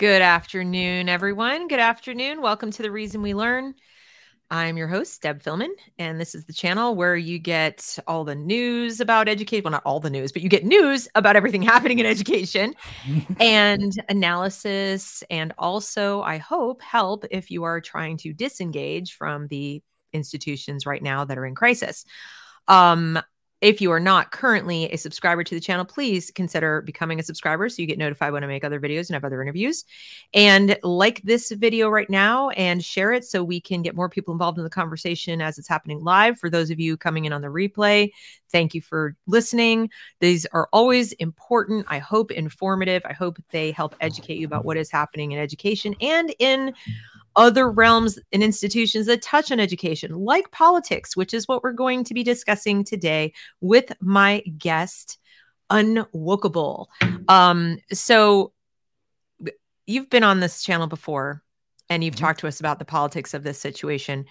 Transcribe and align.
Good 0.00 0.22
afternoon, 0.22 1.10
everyone. 1.10 1.68
Good 1.68 1.78
afternoon. 1.78 2.40
Welcome 2.40 2.70
to 2.70 2.80
The 2.80 2.90
Reason 2.90 3.20
We 3.20 3.34
Learn. 3.34 3.74
I'm 4.50 4.78
your 4.78 4.88
host, 4.88 5.20
Deb 5.20 5.42
Fillman, 5.42 5.74
and 5.98 6.18
this 6.18 6.34
is 6.34 6.46
the 6.46 6.54
channel 6.54 6.94
where 6.94 7.16
you 7.16 7.38
get 7.38 7.98
all 8.06 8.24
the 8.24 8.34
news 8.34 9.00
about 9.00 9.28
education. 9.28 9.64
Well, 9.64 9.72
not 9.72 9.82
all 9.84 10.00
the 10.00 10.08
news, 10.08 10.32
but 10.32 10.40
you 10.40 10.48
get 10.48 10.64
news 10.64 11.06
about 11.16 11.36
everything 11.36 11.60
happening 11.74 11.98
in 11.98 12.06
education 12.06 12.74
and 13.40 13.92
analysis, 14.08 15.22
and 15.28 15.52
also, 15.58 16.22
I 16.22 16.38
hope, 16.38 16.80
help 16.80 17.26
if 17.30 17.50
you 17.50 17.64
are 17.64 17.82
trying 17.82 18.16
to 18.18 18.32
disengage 18.32 19.12
from 19.16 19.48
the 19.48 19.82
institutions 20.14 20.86
right 20.86 21.02
now 21.02 21.26
that 21.26 21.36
are 21.36 21.44
in 21.44 21.54
crisis. 21.54 22.06
Um, 22.68 23.20
if 23.60 23.80
you 23.80 23.90
are 23.92 24.00
not 24.00 24.30
currently 24.30 24.90
a 24.90 24.96
subscriber 24.96 25.44
to 25.44 25.54
the 25.54 25.60
channel, 25.60 25.84
please 25.84 26.30
consider 26.30 26.80
becoming 26.82 27.20
a 27.20 27.22
subscriber 27.22 27.68
so 27.68 27.82
you 27.82 27.86
get 27.86 27.98
notified 27.98 28.32
when 28.32 28.42
I 28.42 28.46
make 28.46 28.64
other 28.64 28.80
videos 28.80 29.08
and 29.08 29.14
have 29.14 29.24
other 29.24 29.42
interviews. 29.42 29.84
And 30.32 30.78
like 30.82 31.20
this 31.22 31.50
video 31.52 31.90
right 31.90 32.08
now 32.08 32.50
and 32.50 32.82
share 32.82 33.12
it 33.12 33.24
so 33.24 33.44
we 33.44 33.60
can 33.60 33.82
get 33.82 33.94
more 33.94 34.08
people 34.08 34.32
involved 34.32 34.58
in 34.58 34.64
the 34.64 34.70
conversation 34.70 35.42
as 35.42 35.58
it's 35.58 35.68
happening 35.68 36.02
live. 36.02 36.38
For 36.38 36.48
those 36.48 36.70
of 36.70 36.80
you 36.80 36.96
coming 36.96 37.26
in 37.26 37.32
on 37.32 37.42
the 37.42 37.48
replay, 37.48 38.10
thank 38.50 38.74
you 38.74 38.80
for 38.80 39.14
listening. 39.26 39.90
These 40.20 40.46
are 40.46 40.68
always 40.72 41.12
important. 41.14 41.86
I 41.88 41.98
hope 41.98 42.30
informative. 42.30 43.02
I 43.04 43.12
hope 43.12 43.38
they 43.50 43.72
help 43.72 43.94
educate 44.00 44.38
you 44.38 44.46
about 44.46 44.64
what 44.64 44.78
is 44.78 44.90
happening 44.90 45.32
in 45.32 45.38
education 45.38 45.94
and 46.00 46.34
in 46.38 46.72
other 47.36 47.70
realms 47.70 48.18
and 48.32 48.42
institutions 48.42 49.06
that 49.06 49.22
touch 49.22 49.52
on 49.52 49.60
education, 49.60 50.12
like 50.12 50.50
politics, 50.50 51.16
which 51.16 51.32
is 51.32 51.46
what 51.46 51.62
we're 51.62 51.72
going 51.72 52.04
to 52.04 52.14
be 52.14 52.22
discussing 52.22 52.84
today 52.84 53.32
with 53.60 53.92
my 54.00 54.40
guest, 54.58 55.18
Unwokable. 55.70 56.86
Um, 57.28 57.78
so 57.92 58.52
you've 59.86 60.10
been 60.10 60.24
on 60.24 60.40
this 60.40 60.62
channel 60.62 60.88
before 60.88 61.42
and 61.88 62.02
you've 62.02 62.14
mm-hmm. 62.14 62.24
talked 62.24 62.40
to 62.40 62.48
us 62.48 62.60
about 62.60 62.78
the 62.78 62.84
politics 62.84 63.34
of 63.34 63.44
this 63.44 63.58
situation. 63.58 64.24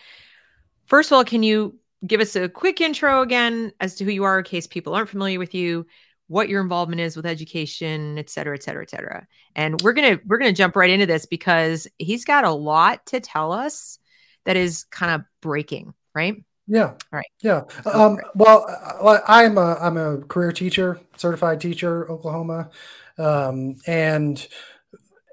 First 0.87 1.11
of 1.11 1.15
all, 1.15 1.23
can 1.23 1.43
you 1.43 1.77
give 2.05 2.21
us 2.21 2.35
a 2.35 2.49
quick 2.49 2.81
intro 2.81 3.21
again 3.21 3.71
as 3.79 3.95
to 3.95 4.05
who 4.05 4.11
you 4.11 4.23
are 4.23 4.39
in 4.39 4.45
case 4.45 4.67
people 4.67 4.95
aren't 4.95 5.09
familiar 5.09 5.39
with 5.39 5.53
you? 5.53 5.85
What 6.29 6.47
your 6.47 6.61
involvement 6.61 7.01
is 7.01 7.17
with 7.17 7.25
education, 7.25 8.17
et 8.17 8.29
cetera, 8.29 8.55
et 8.55 8.63
cetera, 8.63 8.83
et 8.83 8.89
cetera. 8.89 9.27
And 9.55 9.81
we're 9.81 9.93
gonna 9.93 10.19
we're 10.25 10.37
gonna 10.37 10.53
jump 10.53 10.75
right 10.75 10.89
into 10.89 11.07
this 11.07 11.25
because 11.25 11.87
he's 11.97 12.23
got 12.23 12.45
a 12.45 12.51
lot 12.51 13.05
to 13.07 13.19
tell 13.19 13.51
us 13.51 13.99
that 14.45 14.55
is 14.55 14.85
kind 14.85 15.11
of 15.13 15.23
breaking, 15.41 15.93
right? 16.13 16.35
Yeah. 16.67 16.89
All 16.89 16.97
right. 17.11 17.25
Yeah. 17.41 17.63
Um, 17.91 18.19
well, 18.35 18.65
uh, 19.01 19.19
I'm 19.27 19.57
a 19.57 19.75
I'm 19.81 19.97
a 19.97 20.19
career 20.19 20.51
teacher, 20.51 20.99
certified 21.17 21.59
teacher, 21.59 22.09
Oklahoma, 22.09 22.69
um, 23.17 23.77
and 23.87 24.47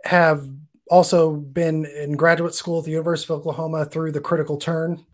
have 0.05 0.49
also 0.91 1.33
been 1.33 1.85
in 1.85 2.17
graduate 2.17 2.55
school 2.55 2.79
at 2.79 2.87
the 2.87 2.93
University 2.93 3.33
of 3.33 3.41
Oklahoma 3.41 3.85
through 3.85 4.13
the 4.13 4.21
critical 4.21 4.57
turn 4.57 5.05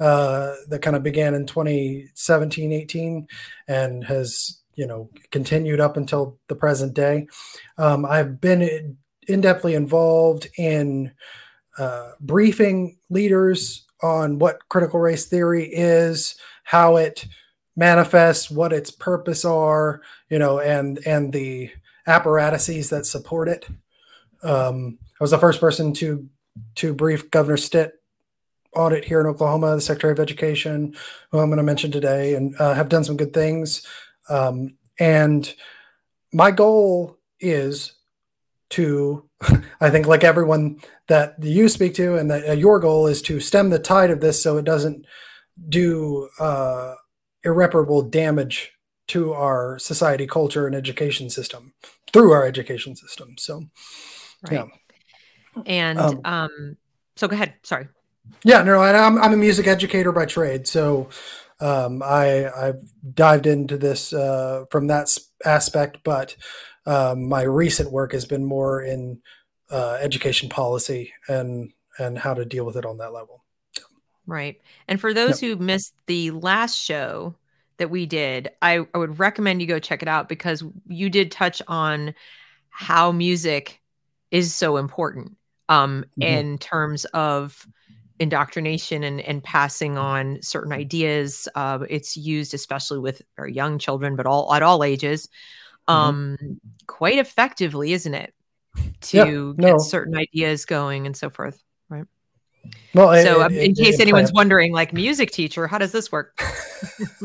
uh, 0.00 0.54
that 0.68 0.80
kind 0.80 0.96
of 0.96 1.02
began 1.02 1.34
in 1.34 1.44
2017, 1.44 2.72
18, 2.72 3.28
and 3.68 4.04
has 4.04 4.60
you 4.76 4.86
know 4.86 5.10
continued 5.30 5.80
up 5.80 5.96
until 5.96 6.38
the 6.48 6.54
present 6.54 6.94
day. 6.94 7.26
Um, 7.78 8.04
I've 8.04 8.40
been 8.40 8.62
in 9.26 9.42
depthly 9.42 9.74
involved 9.74 10.48
in 10.56 11.12
uh, 11.78 12.12
briefing 12.20 12.98
leaders 13.10 13.84
on 14.02 14.38
what 14.38 14.68
critical 14.68 15.00
race 15.00 15.26
theory 15.26 15.64
is, 15.64 16.36
how 16.64 16.96
it 16.96 17.26
manifests, 17.76 18.50
what 18.50 18.72
its 18.72 18.90
purpose 18.90 19.44
are, 19.44 20.02
you 20.30 20.38
know, 20.38 20.60
and 20.60 20.98
and 21.06 21.32
the 21.32 21.70
apparatuses 22.06 22.90
that 22.90 23.06
support 23.06 23.48
it. 23.48 23.66
Um, 24.42 24.98
I 25.20 25.24
was 25.24 25.30
the 25.30 25.38
first 25.38 25.60
person 25.60 25.92
to 25.94 26.28
to 26.76 26.94
brief 26.94 27.30
Governor 27.30 27.56
Stitt 27.56 27.94
on 28.74 28.92
it 28.92 29.04
here 29.04 29.20
in 29.20 29.26
Oklahoma, 29.26 29.74
the 29.74 29.80
Secretary 29.80 30.12
of 30.12 30.20
Education, 30.20 30.94
who 31.30 31.38
I'm 31.38 31.48
going 31.48 31.56
to 31.56 31.62
mention 31.62 31.90
today, 31.90 32.34
and 32.34 32.54
uh, 32.60 32.74
have 32.74 32.88
done 32.88 33.04
some 33.04 33.16
good 33.16 33.32
things. 33.32 33.86
Um, 34.28 34.76
and 34.98 35.52
my 36.32 36.50
goal 36.50 37.18
is 37.40 37.92
to, 38.70 39.28
I 39.80 39.90
think, 39.90 40.06
like 40.06 40.24
everyone 40.24 40.80
that 41.08 41.36
you 41.42 41.68
speak 41.68 41.94
to, 41.94 42.16
and 42.16 42.30
that 42.30 42.48
uh, 42.48 42.52
your 42.52 42.80
goal 42.80 43.06
is 43.06 43.22
to 43.22 43.40
stem 43.40 43.70
the 43.70 43.78
tide 43.78 44.10
of 44.10 44.20
this 44.20 44.42
so 44.42 44.56
it 44.56 44.64
doesn't 44.64 45.06
do 45.68 46.28
uh, 46.38 46.94
irreparable 47.44 48.02
damage 48.02 48.72
to 49.08 49.32
our 49.32 49.78
society, 49.78 50.26
culture, 50.26 50.66
and 50.66 50.74
education 50.74 51.30
system 51.30 51.74
through 52.12 52.32
our 52.32 52.44
education 52.44 52.96
system. 52.96 53.36
So, 53.38 53.62
right. 54.50 54.52
yeah. 54.52 54.64
And 55.64 55.98
um, 55.98 56.20
um, 56.24 56.76
so 57.16 57.28
go 57.28 57.34
ahead. 57.34 57.54
Sorry. 57.62 57.88
Yeah, 58.42 58.62
no, 58.62 58.80
I'm 58.80 59.18
I'm 59.18 59.32
a 59.32 59.36
music 59.36 59.66
educator 59.66 60.12
by 60.12 60.26
trade, 60.26 60.66
so 60.66 61.08
um, 61.60 62.02
I 62.02 62.50
I've 62.50 62.82
dived 63.14 63.46
into 63.46 63.76
this 63.76 64.12
uh, 64.12 64.64
from 64.70 64.88
that 64.88 65.16
aspect, 65.44 65.98
but 66.04 66.36
um, 66.84 67.28
my 67.28 67.42
recent 67.42 67.90
work 67.90 68.12
has 68.12 68.24
been 68.24 68.44
more 68.44 68.82
in 68.82 69.20
uh, 69.70 69.98
education 70.00 70.48
policy 70.48 71.12
and 71.28 71.72
and 71.98 72.18
how 72.18 72.34
to 72.34 72.44
deal 72.44 72.64
with 72.64 72.76
it 72.76 72.84
on 72.84 72.98
that 72.98 73.12
level. 73.12 73.44
Right. 74.26 74.60
And 74.88 75.00
for 75.00 75.14
those 75.14 75.40
yep. 75.40 75.58
who 75.58 75.64
missed 75.64 75.94
the 76.06 76.32
last 76.32 76.76
show 76.76 77.34
that 77.78 77.90
we 77.90 78.06
did, 78.06 78.50
I, 78.60 78.86
I 78.92 78.98
would 78.98 79.18
recommend 79.18 79.60
you 79.60 79.68
go 79.68 79.78
check 79.78 80.02
it 80.02 80.08
out 80.08 80.28
because 80.28 80.64
you 80.88 81.08
did 81.08 81.30
touch 81.30 81.62
on 81.68 82.14
how 82.70 83.12
music 83.12 83.80
is 84.30 84.54
so 84.54 84.76
important 84.76 85.36
um, 85.68 86.04
mm-hmm. 86.18 86.22
in 86.22 86.58
terms 86.58 87.04
of 87.06 87.66
indoctrination 88.18 89.02
and, 89.02 89.20
and 89.20 89.42
passing 89.42 89.98
on 89.98 90.38
certain 90.42 90.72
ideas. 90.72 91.48
Uh, 91.54 91.80
it's 91.88 92.16
used 92.16 92.54
especially 92.54 92.98
with 92.98 93.22
very 93.36 93.52
young 93.52 93.78
children, 93.78 94.16
but 94.16 94.26
all 94.26 94.52
at 94.54 94.62
all 94.62 94.82
ages, 94.84 95.28
mm-hmm. 95.88 95.94
um, 95.94 96.36
mm-hmm. 96.40 96.52
quite 96.86 97.18
effectively, 97.18 97.92
isn't 97.92 98.14
it? 98.14 98.32
To 99.02 99.16
yeah, 99.16 99.24
no. 99.24 99.54
get 99.54 99.80
certain 99.80 100.16
ideas 100.16 100.66
going 100.66 101.06
and 101.06 101.16
so 101.16 101.30
forth, 101.30 101.62
right? 101.88 102.04
Well, 102.94 103.22
so 103.22 103.40
it, 103.40 103.44
um, 103.44 103.52
in 103.52 103.70
it, 103.70 103.76
case 103.76 103.94
it, 103.94 104.02
anyone's 104.02 104.32
wondering, 104.32 104.72
like 104.72 104.92
music 104.92 105.30
teacher, 105.30 105.66
how 105.66 105.78
does 105.78 105.92
this 105.92 106.12
work? 106.12 106.38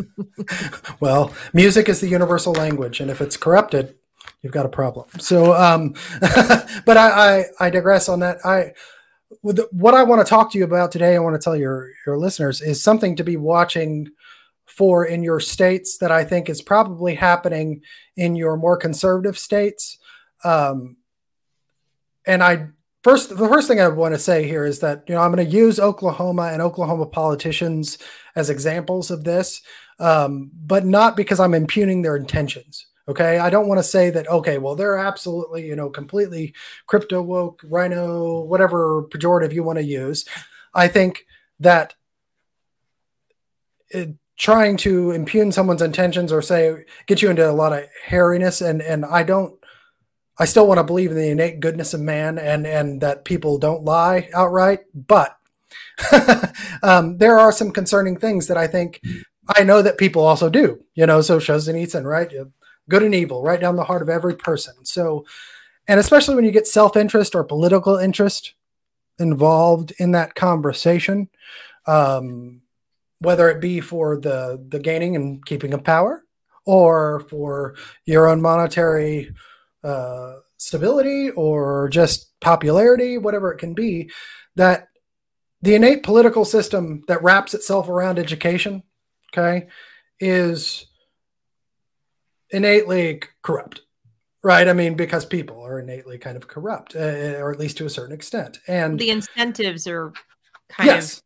well, 1.00 1.34
music 1.54 1.90
is 1.90 2.00
the 2.00 2.08
universal 2.08 2.54
language, 2.54 3.02
and 3.02 3.12
if 3.12 3.20
it's 3.20 3.36
corrupted, 3.36 3.96
you've 4.42 4.54
got 4.54 4.66
a 4.66 4.70
problem. 4.70 5.08
So, 5.20 5.54
um, 5.54 5.94
but 6.86 6.98
I, 6.98 7.44
I, 7.60 7.66
I 7.66 7.70
digress 7.70 8.08
on 8.08 8.22
that. 8.22 8.46
I 8.46 8.72
what 9.42 9.94
I 9.94 10.04
want 10.04 10.26
to 10.26 10.30
talk 10.30 10.52
to 10.52 10.58
you 10.58 10.64
about 10.64 10.92
today, 10.92 11.16
I 11.16 11.20
want 11.20 11.36
to 11.36 11.44
tell 11.44 11.56
your 11.56 11.90
your 12.06 12.18
listeners 12.18 12.62
is 12.62 12.84
something 12.84 13.16
to 13.16 13.24
be 13.24 13.38
watching 13.38 14.10
for 14.66 15.06
in 15.06 15.24
your 15.24 15.40
states 15.40 15.98
that 15.98 16.12
I 16.12 16.24
think 16.24 16.50
is 16.50 16.62
probably 16.62 17.16
happening 17.16 17.82
in 18.16 18.36
your 18.36 18.56
more 18.58 18.78
conservative 18.78 19.38
states. 19.38 19.98
Um, 20.44 20.98
and 22.26 22.44
I 22.44 22.68
first 23.04 23.30
the 23.30 23.48
first 23.48 23.68
thing 23.68 23.82
I 23.82 23.88
want 23.88 24.14
to 24.14 24.20
say 24.20 24.48
here 24.48 24.66
is 24.66 24.80
that 24.80 25.04
you 25.08 25.16
know 25.16 25.22
I'm 25.22 25.34
going 25.34 25.46
to 25.46 25.52
use 25.52 25.80
Oklahoma 25.80 26.50
and 26.54 26.62
Oklahoma 26.62 27.06
politicians 27.06 27.98
as 28.36 28.50
examples 28.50 29.12
of 29.12 29.24
this, 29.24 29.62
um, 30.00 30.52
but 30.54 30.86
not 30.86 31.16
because 31.16 31.40
I'm 31.40 31.54
impugning 31.54 32.02
their 32.02 32.16
intentions. 32.16 32.86
Okay. 33.08 33.40
I 33.40 33.50
don't 33.50 33.68
want 33.68 33.80
to 33.80 33.84
say 33.84 34.10
that, 34.12 34.28
okay, 34.28 34.58
well, 34.58 34.76
they're 34.76 34.98
absolutely, 34.98 35.66
you 35.66 35.76
know, 35.76 35.90
completely 35.90 36.54
crypto 36.88 37.22
woke, 37.22 37.62
rhino, 37.64 38.42
whatever 38.42 39.04
pejorative 39.04 39.54
you 39.54 39.64
want 39.64 39.80
to 39.80 39.84
use. 39.84 40.26
I 40.74 40.88
think 40.88 41.26
that 41.60 41.96
it, 43.90 44.16
trying 44.38 44.78
to 44.78 45.12
impugn 45.12 45.52
someone's 45.52 45.82
intentions 45.82 46.32
or 46.32 46.42
say, 46.42 46.86
get 47.06 47.22
you 47.22 47.30
into 47.30 47.48
a 47.48 47.52
lot 47.52 47.74
of 47.74 47.86
hairiness. 48.08 48.68
And, 48.68 48.82
and 48.82 49.06
I 49.06 49.24
don't, 49.24 49.54
I 50.40 50.46
still 50.46 50.68
want 50.68 50.80
to 50.80 50.84
believe 50.84 51.12
in 51.12 51.18
the 51.18 51.30
innate 51.30 51.60
goodness 51.60 51.94
of 51.94 52.02
man 52.02 52.40
and, 52.40 52.66
and 52.66 53.02
that 53.02 53.26
people 53.26 53.60
don't 53.60 53.84
lie 53.84 54.30
outright. 54.34 54.80
But 54.96 55.38
um, 56.84 57.18
there 57.18 57.38
are 57.38 57.52
some 57.52 57.72
concerning 57.72 58.18
things 58.18 58.48
that 58.48 58.58
I 58.58 58.68
think 58.68 59.02
I 59.56 59.64
know 59.64 59.82
that 59.82 59.98
people 59.98 60.24
also 60.24 60.50
do, 60.50 60.84
you 60.96 61.06
know, 61.06 61.22
so 61.22 61.38
Solzhenitsyn, 61.40 62.04
right? 62.04 62.32
Good 62.90 63.04
and 63.04 63.16
evil 63.16 63.44
right 63.44 63.60
down 63.60 63.76
the 63.76 63.84
heart 63.84 64.02
of 64.02 64.10
every 64.10 64.36
person. 64.36 64.74
So, 64.84 65.26
and 65.88 66.00
especially 66.00 66.36
when 66.36 66.46
you 66.46 66.52
get 66.52 66.68
self 66.68 66.96
interest 66.96 67.36
or 67.36 67.44
political 67.44 67.98
interest 67.98 68.54
involved 69.20 69.94
in 69.98 70.12
that 70.12 70.36
conversation, 70.36 71.30
um, 71.86 72.62
whether 73.20 73.50
it 73.50 73.62
be 73.62 73.80
for 73.80 74.18
the 74.18 74.64
the 74.70 74.80
gaining 74.80 75.16
and 75.16 75.46
keeping 75.46 75.74
of 75.74 75.84
power 75.84 76.24
or 76.66 77.22
for 77.30 77.76
your 78.06 78.28
own 78.28 78.42
monetary 78.42 79.34
uh, 79.84 80.36
stability 80.58 81.32
or 81.32 81.90
just 81.90 82.40
popularity, 82.40 83.18
whatever 83.18 83.52
it 83.52 83.58
can 83.58 83.74
be, 83.74 84.12
that 84.56 84.88
the 85.62 85.76
innate 85.76 86.04
political 86.04 86.46
system 86.46 87.04
that 87.08 87.22
wraps 87.24 87.54
itself 87.54 87.90
around 87.90 88.20
education, 88.20 88.84
okay, 89.34 89.68
is 90.20 90.88
innately 92.52 93.22
corrupt. 93.42 93.82
right? 94.44 94.68
I 94.68 94.74
mean, 94.74 94.96
because 94.96 95.26
people 95.26 95.62
are 95.62 95.80
innately 95.80 96.18
kind 96.18 96.38
of 96.38 96.48
corrupt, 96.48 96.96
uh, 96.96 97.38
or 97.40 97.52
at 97.52 97.60
least 97.60 97.78
to 97.78 97.86
a 97.86 97.90
certain 97.90 98.14
extent, 98.14 98.60
and 98.68 99.00
the 99.00 99.10
incentives 99.10 99.88
are 99.88 100.14
kind 100.70 100.88
yes. 100.88 101.18
of 101.18 101.24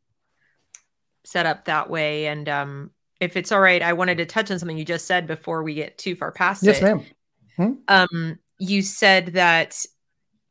set 1.23 1.45
up 1.45 1.65
that 1.65 1.89
way. 1.89 2.27
And 2.27 2.47
um, 2.49 2.91
if 3.19 3.37
it's 3.37 3.51
all 3.51 3.61
right, 3.61 3.81
I 3.81 3.93
wanted 3.93 4.17
to 4.17 4.25
touch 4.25 4.51
on 4.51 4.59
something 4.59 4.77
you 4.77 4.85
just 4.85 5.07
said 5.07 5.27
before 5.27 5.63
we 5.63 5.73
get 5.73 5.97
too 5.97 6.15
far 6.15 6.31
past 6.31 6.63
yes, 6.63 6.77
it. 6.77 6.81
Yes, 6.81 6.83
ma'am. 6.83 7.05
Hmm? 7.57 7.73
Um, 7.87 8.39
you 8.59 8.81
said 8.81 9.27
that 9.27 9.77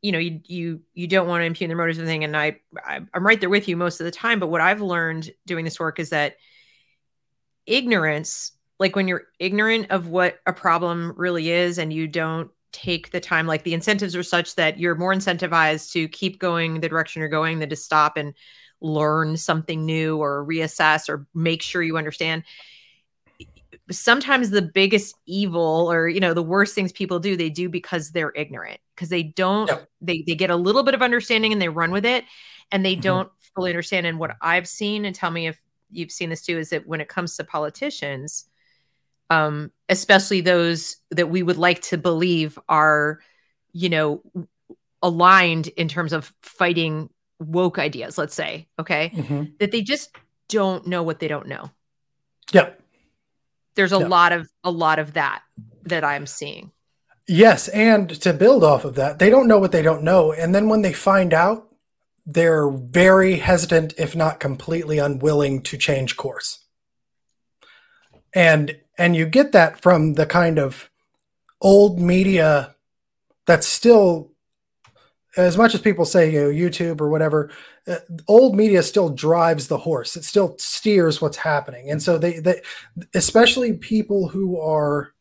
you 0.01 0.13
know 0.13 0.19
you 0.19 0.41
you 0.45 0.81
you 0.95 1.07
don't 1.07 1.29
want 1.29 1.43
to 1.43 1.47
impugn 1.47 1.69
their 1.69 1.77
motives 1.77 1.99
or 1.99 2.03
anything, 2.03 2.25
and 2.25 2.37
I, 2.37 2.61
I 2.85 3.01
I'm 3.13 3.27
right 3.27 3.41
there 3.41 3.51
with 3.51 3.69
you 3.69 3.77
most 3.77 4.01
of 4.01 4.05
the 4.05 4.11
time. 4.11 4.41
But 4.41 4.49
what 4.49 4.61
I've 4.61 4.81
learned 4.81 5.31
doing 5.47 5.65
this 5.65 5.81
work 5.81 5.99
is 5.99 6.11
that 6.11 6.37
ignorance, 7.67 8.53
like 8.79 8.97
when 8.97 9.09
you're 9.09 9.25
ignorant 9.39 9.91
of 9.91 10.09
what 10.09 10.39
a 10.47 10.53
problem 10.53 11.13
really 11.17 11.51
is, 11.51 11.79
and 11.79 11.93
you 11.93 12.07
don't 12.09 12.51
take 12.73 13.13
the 13.13 13.21
time 13.21 13.47
like 13.47 13.63
the 13.63 13.73
incentives 13.73 14.17
are 14.17 14.23
such 14.25 14.57
that 14.57 14.81
you're 14.81 14.97
more 14.97 15.15
incentivized 15.15 15.93
to 15.93 16.09
keep 16.09 16.41
going 16.41 16.81
the 16.81 16.89
direction 16.89 17.21
you're 17.21 17.29
going 17.29 17.61
than 17.61 17.69
to 17.69 17.77
stop 17.77 18.17
and 18.17 18.35
learn 18.81 19.37
something 19.37 19.87
new 19.87 20.19
or 20.19 20.45
reassess 20.45 21.09
or 21.09 21.27
make 21.35 21.63
sure 21.63 21.83
you 21.83 21.97
understand. 21.97 22.43
Sometimes 23.91 24.51
the 24.51 24.63
biggest 24.63 25.15
evil 25.27 25.91
or 25.91 26.09
you 26.09 26.19
know 26.19 26.35
the 26.35 26.43
worst 26.43 26.75
things 26.75 26.91
people 26.91 27.21
do 27.21 27.37
they 27.37 27.51
do 27.51 27.69
because 27.69 28.11
they're 28.11 28.33
ignorant 28.35 28.81
because 28.95 29.09
they 29.09 29.23
don't 29.23 29.71
they 30.01 30.25
they 30.27 30.35
get 30.35 30.51
a 30.51 30.57
little 30.57 30.83
bit 30.83 30.95
of 30.95 31.03
understanding 31.03 31.53
and 31.53 31.63
they 31.63 31.69
run 31.69 31.91
with 31.91 32.05
it 32.05 32.25
and 32.73 32.85
they 32.85 32.95
mm-hmm. 32.95 33.03
don't 33.03 33.31
fully 33.55 33.71
understand. 33.71 34.07
And 34.07 34.19
what 34.19 34.37
i've 34.41 34.67
seen 34.67 35.05
and 35.05 35.15
tell 35.15 35.31
me 35.31 35.47
if 35.47 35.61
you've 35.91 36.11
seen 36.11 36.31
this 36.31 36.43
too 36.43 36.59
is 36.59 36.71
that 36.71 36.87
when 36.87 37.01
it 37.01 37.09
comes 37.09 37.37
to 37.37 37.45
politicians 37.45 38.47
um, 39.31 39.71
especially 39.89 40.41
those 40.41 40.97
that 41.11 41.29
we 41.29 41.43
would 41.43 41.57
like 41.57 41.81
to 41.83 41.99
believe 41.99 42.59
are, 42.69 43.21
you 43.73 43.89
know, 43.89 44.23
aligned 45.03 45.69
in 45.69 45.89
terms 45.89 46.13
of 46.13 46.33
fighting 46.43 47.11
woke 47.39 47.79
ideas, 47.79 48.17
let's 48.17 48.35
say, 48.35 48.67
okay, 48.79 49.11
mm-hmm. 49.15 49.45
that 49.59 49.71
they 49.71 49.83
just 49.83 50.17
don't 50.49 50.87
know 50.87 51.03
what 51.03 51.21
they 51.21 51.29
don't 51.29 51.49
know. 51.49 51.71
Yep. 52.53 52.81
There's 53.75 53.93
a 53.93 53.99
yep. 53.99 54.09
lot 54.09 54.33
of 54.33 54.49
a 54.63 54.71
lot 54.71 54.99
of 54.99 55.15
that 55.15 55.43
that 55.83 56.05
I'm 56.05 56.27
seeing. 56.27 56.71
Yes, 57.27 57.69
and 57.69 58.09
to 58.21 58.33
build 58.33 58.63
off 58.63 58.85
of 58.85 58.95
that, 58.97 59.19
they 59.19 59.31
don't 59.31 59.49
know 59.49 59.59
what 59.59 59.73
they 59.73 59.83
don't 59.83 60.03
know, 60.03 60.33
and 60.33 60.55
then 60.55 60.69
when 60.69 60.83
they 60.83 60.93
find 60.93 61.33
out, 61.33 61.75
they're 62.27 62.71
very 62.71 63.37
hesitant, 63.37 63.95
if 63.99 64.15
not 64.15 64.41
completely 64.41 64.99
unwilling, 64.99 65.63
to 65.63 65.77
change 65.77 66.17
course. 66.17 66.61
And 68.35 68.77
and 68.99 69.17
you 69.17 69.27
get 69.27 69.53
that 69.53 69.81
from 69.81 70.15
the 70.15 70.27
kind 70.27 70.59
of 70.59 70.91
old 71.61 72.01
media 72.01 72.75
that's 73.47 73.67
still 73.67 74.31
as 75.37 75.57
much 75.57 75.75
as 75.75 75.81
people 75.81 76.05
say 76.05 76.33
you 76.33 76.41
know 76.41 76.49
youtube 76.49 77.01
or 77.01 77.09
whatever 77.09 77.51
uh, 77.87 77.97
old 78.29 78.57
media 78.57 78.83
still 78.83 79.11
drives 79.11 79.69
the 79.69 79.79
horse. 79.79 80.17
It 80.17 80.25
still 80.25 80.57
steers 80.59 81.21
what's 81.21 81.37
happening. 81.37 81.91
And 81.91 82.03
so 82.03 82.17
they, 82.17 82.39
they 82.39 82.63
especially 83.15 83.75
people 83.75 84.29
who 84.29 84.59
are 84.59 85.13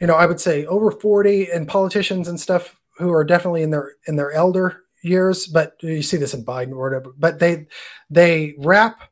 you 0.00 0.06
know 0.06 0.14
i 0.14 0.24
would 0.24 0.40
say 0.40 0.64
over 0.66 0.90
40 0.90 1.50
and 1.50 1.68
politicians 1.68 2.28
and 2.28 2.40
stuff 2.40 2.80
who 2.96 3.12
are 3.12 3.24
definitely 3.24 3.62
in 3.62 3.70
their 3.70 3.92
in 4.06 4.16
their 4.16 4.32
elder 4.32 4.84
years 5.02 5.46
but 5.46 5.76
you 5.82 6.02
see 6.02 6.16
this 6.16 6.32
in 6.32 6.44
biden 6.44 6.72
or 6.72 6.88
whatever 6.88 7.12
but 7.18 7.38
they 7.38 7.66
they 8.08 8.54
wrap 8.58 9.10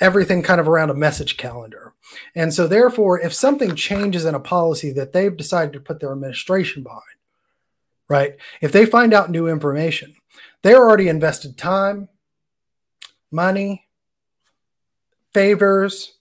everything 0.00 0.42
kind 0.42 0.60
of 0.60 0.68
around 0.68 0.90
a 0.90 0.94
message 0.94 1.36
calendar. 1.36 1.94
And 2.34 2.52
so, 2.52 2.66
therefore, 2.66 3.20
if 3.20 3.32
something 3.32 3.74
changes 3.74 4.24
in 4.24 4.34
a 4.34 4.40
policy 4.40 4.92
that 4.92 5.12
they've 5.12 5.36
decided 5.36 5.72
to 5.72 5.80
put 5.80 6.00
their 6.00 6.12
administration 6.12 6.82
behind, 6.82 7.02
right? 8.08 8.36
If 8.60 8.72
they 8.72 8.86
find 8.86 9.12
out 9.12 9.30
new 9.30 9.48
information, 9.48 10.14
they're 10.62 10.76
already 10.76 11.08
invested 11.08 11.56
time, 11.56 12.08
money, 13.30 13.86
favors, 15.32 16.14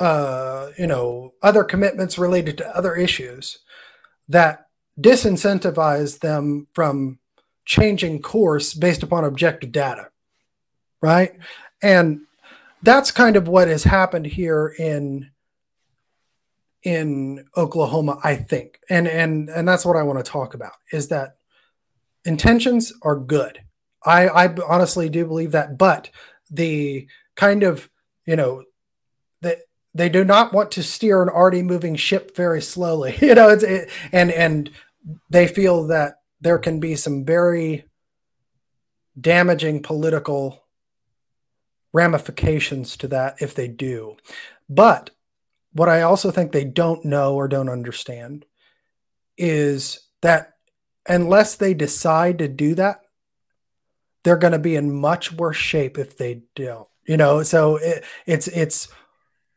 uh, 0.00 0.70
you 0.78 0.86
know, 0.86 1.34
other 1.42 1.64
commitments 1.64 2.18
related 2.18 2.58
to 2.58 2.76
other 2.76 2.94
issues 2.94 3.58
that 4.28 4.66
disincentivize 5.00 6.20
them 6.20 6.66
from 6.72 7.18
changing 7.64 8.20
course 8.20 8.74
based 8.74 9.02
upon 9.02 9.24
objective 9.24 9.72
data, 9.72 10.08
right? 11.00 11.32
And 11.82 12.22
that's 12.82 13.10
kind 13.10 13.36
of 13.36 13.48
what 13.48 13.68
has 13.68 13.84
happened 13.84 14.26
here 14.26 14.74
in 14.78 15.30
in 16.82 17.44
Oklahoma, 17.56 18.18
I 18.24 18.36
think. 18.36 18.80
And 18.90 19.06
and 19.06 19.48
and 19.48 19.66
that's 19.66 19.84
what 19.84 19.96
I 19.96 20.02
want 20.02 20.24
to 20.24 20.30
talk 20.30 20.54
about 20.54 20.72
is 20.92 21.08
that 21.08 21.36
intentions 22.24 22.92
are 23.02 23.16
good. 23.16 23.60
I 24.04 24.28
I 24.28 24.54
honestly 24.68 25.08
do 25.08 25.24
believe 25.26 25.52
that, 25.52 25.78
but 25.78 26.10
the 26.50 27.06
kind 27.36 27.62
of, 27.62 27.88
you 28.26 28.36
know, 28.36 28.64
that 29.40 29.58
they 29.94 30.08
do 30.08 30.24
not 30.24 30.52
want 30.52 30.70
to 30.72 30.82
steer 30.82 31.22
an 31.22 31.28
already 31.28 31.62
moving 31.62 31.96
ship 31.96 32.36
very 32.36 32.60
slowly. 32.60 33.16
You 33.22 33.34
know, 33.34 33.48
it's 33.48 33.64
it, 33.64 33.90
and 34.10 34.30
and 34.32 34.70
they 35.30 35.46
feel 35.46 35.86
that 35.88 36.16
there 36.40 36.58
can 36.58 36.80
be 36.80 36.96
some 36.96 37.24
very 37.24 37.84
damaging 39.20 39.82
political 39.82 40.61
ramifications 41.92 42.96
to 42.98 43.08
that 43.08 43.40
if 43.40 43.54
they 43.54 43.68
do. 43.68 44.16
But 44.68 45.10
what 45.72 45.88
I 45.88 46.02
also 46.02 46.30
think 46.30 46.52
they 46.52 46.64
don't 46.64 47.04
know 47.04 47.34
or 47.34 47.48
don't 47.48 47.68
understand 47.68 48.44
is 49.36 50.00
that 50.20 50.54
unless 51.08 51.56
they 51.56 51.74
decide 51.74 52.38
to 52.38 52.48
do 52.48 52.74
that, 52.74 53.00
they're 54.22 54.36
going 54.36 54.52
to 54.52 54.58
be 54.58 54.76
in 54.76 54.92
much 54.92 55.32
worse 55.32 55.56
shape 55.56 55.98
if 55.98 56.16
they 56.16 56.42
don't. 56.54 56.88
You 57.06 57.16
know, 57.16 57.42
so 57.42 57.76
it, 57.76 58.04
it's 58.26 58.46
it's 58.46 58.86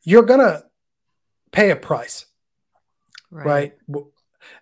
you're 0.01 0.23
going 0.23 0.39
to 0.39 0.63
pay 1.51 1.69
a 1.69 1.75
price, 1.75 2.25
right? 3.29 3.73
right? 3.87 4.05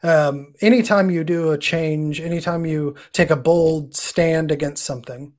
Um, 0.04 0.54
anytime 0.60 1.10
you 1.10 1.24
do 1.24 1.52
a 1.52 1.58
change, 1.58 2.20
anytime 2.20 2.66
you 2.66 2.96
take 3.14 3.30
a 3.30 3.38
bold 3.38 3.96
stand 3.96 4.52
against 4.52 4.84
something, 4.84 5.34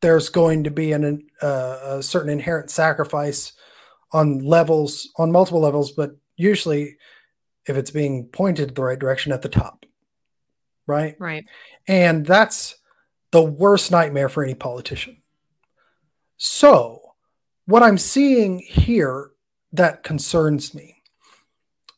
there's 0.00 0.28
going 0.28 0.64
to 0.64 0.70
be 0.70 0.92
an, 0.92 1.26
uh, 1.42 1.78
a 1.82 2.02
certain 2.02 2.30
inherent 2.30 2.70
sacrifice 2.70 3.52
on 4.12 4.38
levels, 4.38 5.10
on 5.16 5.30
multiple 5.30 5.60
levels, 5.60 5.92
but 5.92 6.16
usually 6.36 6.96
if 7.66 7.76
it's 7.76 7.90
being 7.90 8.26
pointed 8.26 8.74
the 8.74 8.82
right 8.82 8.98
direction 8.98 9.32
at 9.32 9.42
the 9.42 9.48
top. 9.48 9.86
Right. 10.86 11.14
Right. 11.18 11.44
And 11.86 12.26
that's 12.26 12.76
the 13.30 13.42
worst 13.42 13.90
nightmare 13.90 14.28
for 14.28 14.42
any 14.42 14.54
politician. 14.54 15.18
So, 16.36 17.00
what 17.66 17.82
I'm 17.82 17.98
seeing 17.98 18.58
here 18.58 19.30
that 19.72 20.02
concerns 20.02 20.74
me 20.74 21.02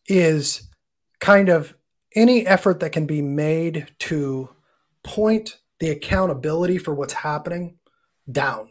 is 0.07 0.69
kind 1.21 1.49
of 1.49 1.75
any 2.15 2.47
effort 2.47 2.81
that 2.81 2.93
can 2.93 3.07
be 3.07 3.23
made 3.23 3.87
to 4.01 4.51
point 5.03 5.59
the 5.79 5.89
accountability 5.89 6.77
for 6.77 6.95
what's 6.95 7.15
happening 7.15 7.79
down 8.31 8.71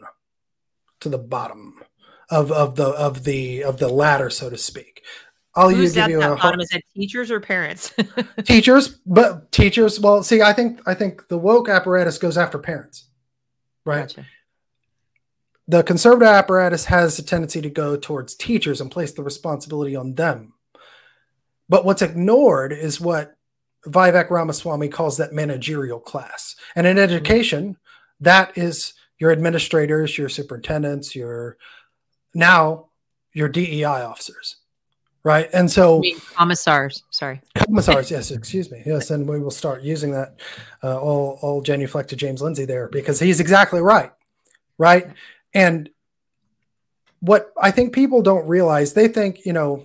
to 1.00 1.08
the 1.08 1.18
bottom 1.18 1.82
of, 2.30 2.50
of 2.50 2.76
the 2.76 2.86
of 2.86 3.24
the 3.24 3.62
of 3.64 3.78
the 3.78 3.88
ladder, 3.88 4.30
so 4.30 4.48
to 4.48 4.56
speak. 4.56 5.02
I'll 5.54 5.68
Who's 5.68 5.92
give 5.92 6.08
you 6.08 6.20
that 6.20 6.32
a 6.32 6.36
bottom? 6.36 6.60
Is 6.60 6.72
it 6.72 6.82
teachers 6.94 7.30
or 7.30 7.38
parents? 7.40 7.92
teachers, 8.44 9.00
but 9.04 9.52
teachers. 9.52 10.00
Well, 10.00 10.22
see, 10.22 10.40
I 10.40 10.52
think 10.52 10.80
I 10.86 10.94
think 10.94 11.28
the 11.28 11.38
woke 11.38 11.68
apparatus 11.68 12.18
goes 12.18 12.38
after 12.38 12.58
parents, 12.58 13.08
right? 13.84 14.08
Gotcha. 14.08 14.26
The 15.68 15.82
conservative 15.82 16.28
apparatus 16.28 16.86
has 16.86 17.18
a 17.18 17.22
tendency 17.22 17.60
to 17.60 17.70
go 17.70 17.96
towards 17.96 18.34
teachers 18.34 18.80
and 18.80 18.90
place 18.90 19.12
the 19.12 19.22
responsibility 19.22 19.94
on 19.94 20.14
them. 20.14 20.54
But 21.68 21.84
what's 21.84 22.02
ignored 22.02 22.72
is 22.72 23.00
what 23.00 23.36
Vivek 23.86 24.30
Ramaswamy 24.30 24.88
calls 24.88 25.16
that 25.18 25.32
managerial 25.32 26.00
class. 26.00 26.56
And 26.74 26.86
in 26.86 26.96
mm-hmm. 26.96 27.04
education, 27.04 27.76
that 28.20 28.56
is 28.56 28.94
your 29.22 29.30
administrators, 29.30 30.18
your 30.18 30.28
superintendents, 30.28 31.14
your 31.14 31.56
now 32.34 32.86
your 33.32 33.48
DEI 33.48 33.84
officers, 33.84 34.56
right? 35.22 35.48
And 35.52 35.70
so 35.70 36.02
commissars, 36.34 37.04
sorry, 37.10 37.40
commissars. 37.54 38.10
yes, 38.16 38.32
excuse 38.32 38.68
me. 38.68 38.82
Yes, 38.84 39.12
and 39.12 39.28
we 39.28 39.38
will 39.38 39.52
start 39.52 39.84
using 39.84 40.10
that. 40.10 40.40
Uh, 40.82 40.98
all 40.98 41.38
all 41.40 41.62
genuflect 41.62 42.10
to 42.10 42.16
James 42.16 42.42
Lindsay 42.42 42.64
there 42.64 42.88
because 42.88 43.20
he's 43.20 43.38
exactly 43.38 43.80
right, 43.80 44.10
right? 44.76 45.06
And 45.54 45.88
what 47.20 47.52
I 47.62 47.70
think 47.70 47.94
people 47.94 48.22
don't 48.22 48.48
realize, 48.48 48.92
they 48.92 49.06
think 49.06 49.46
you 49.46 49.52
know, 49.52 49.84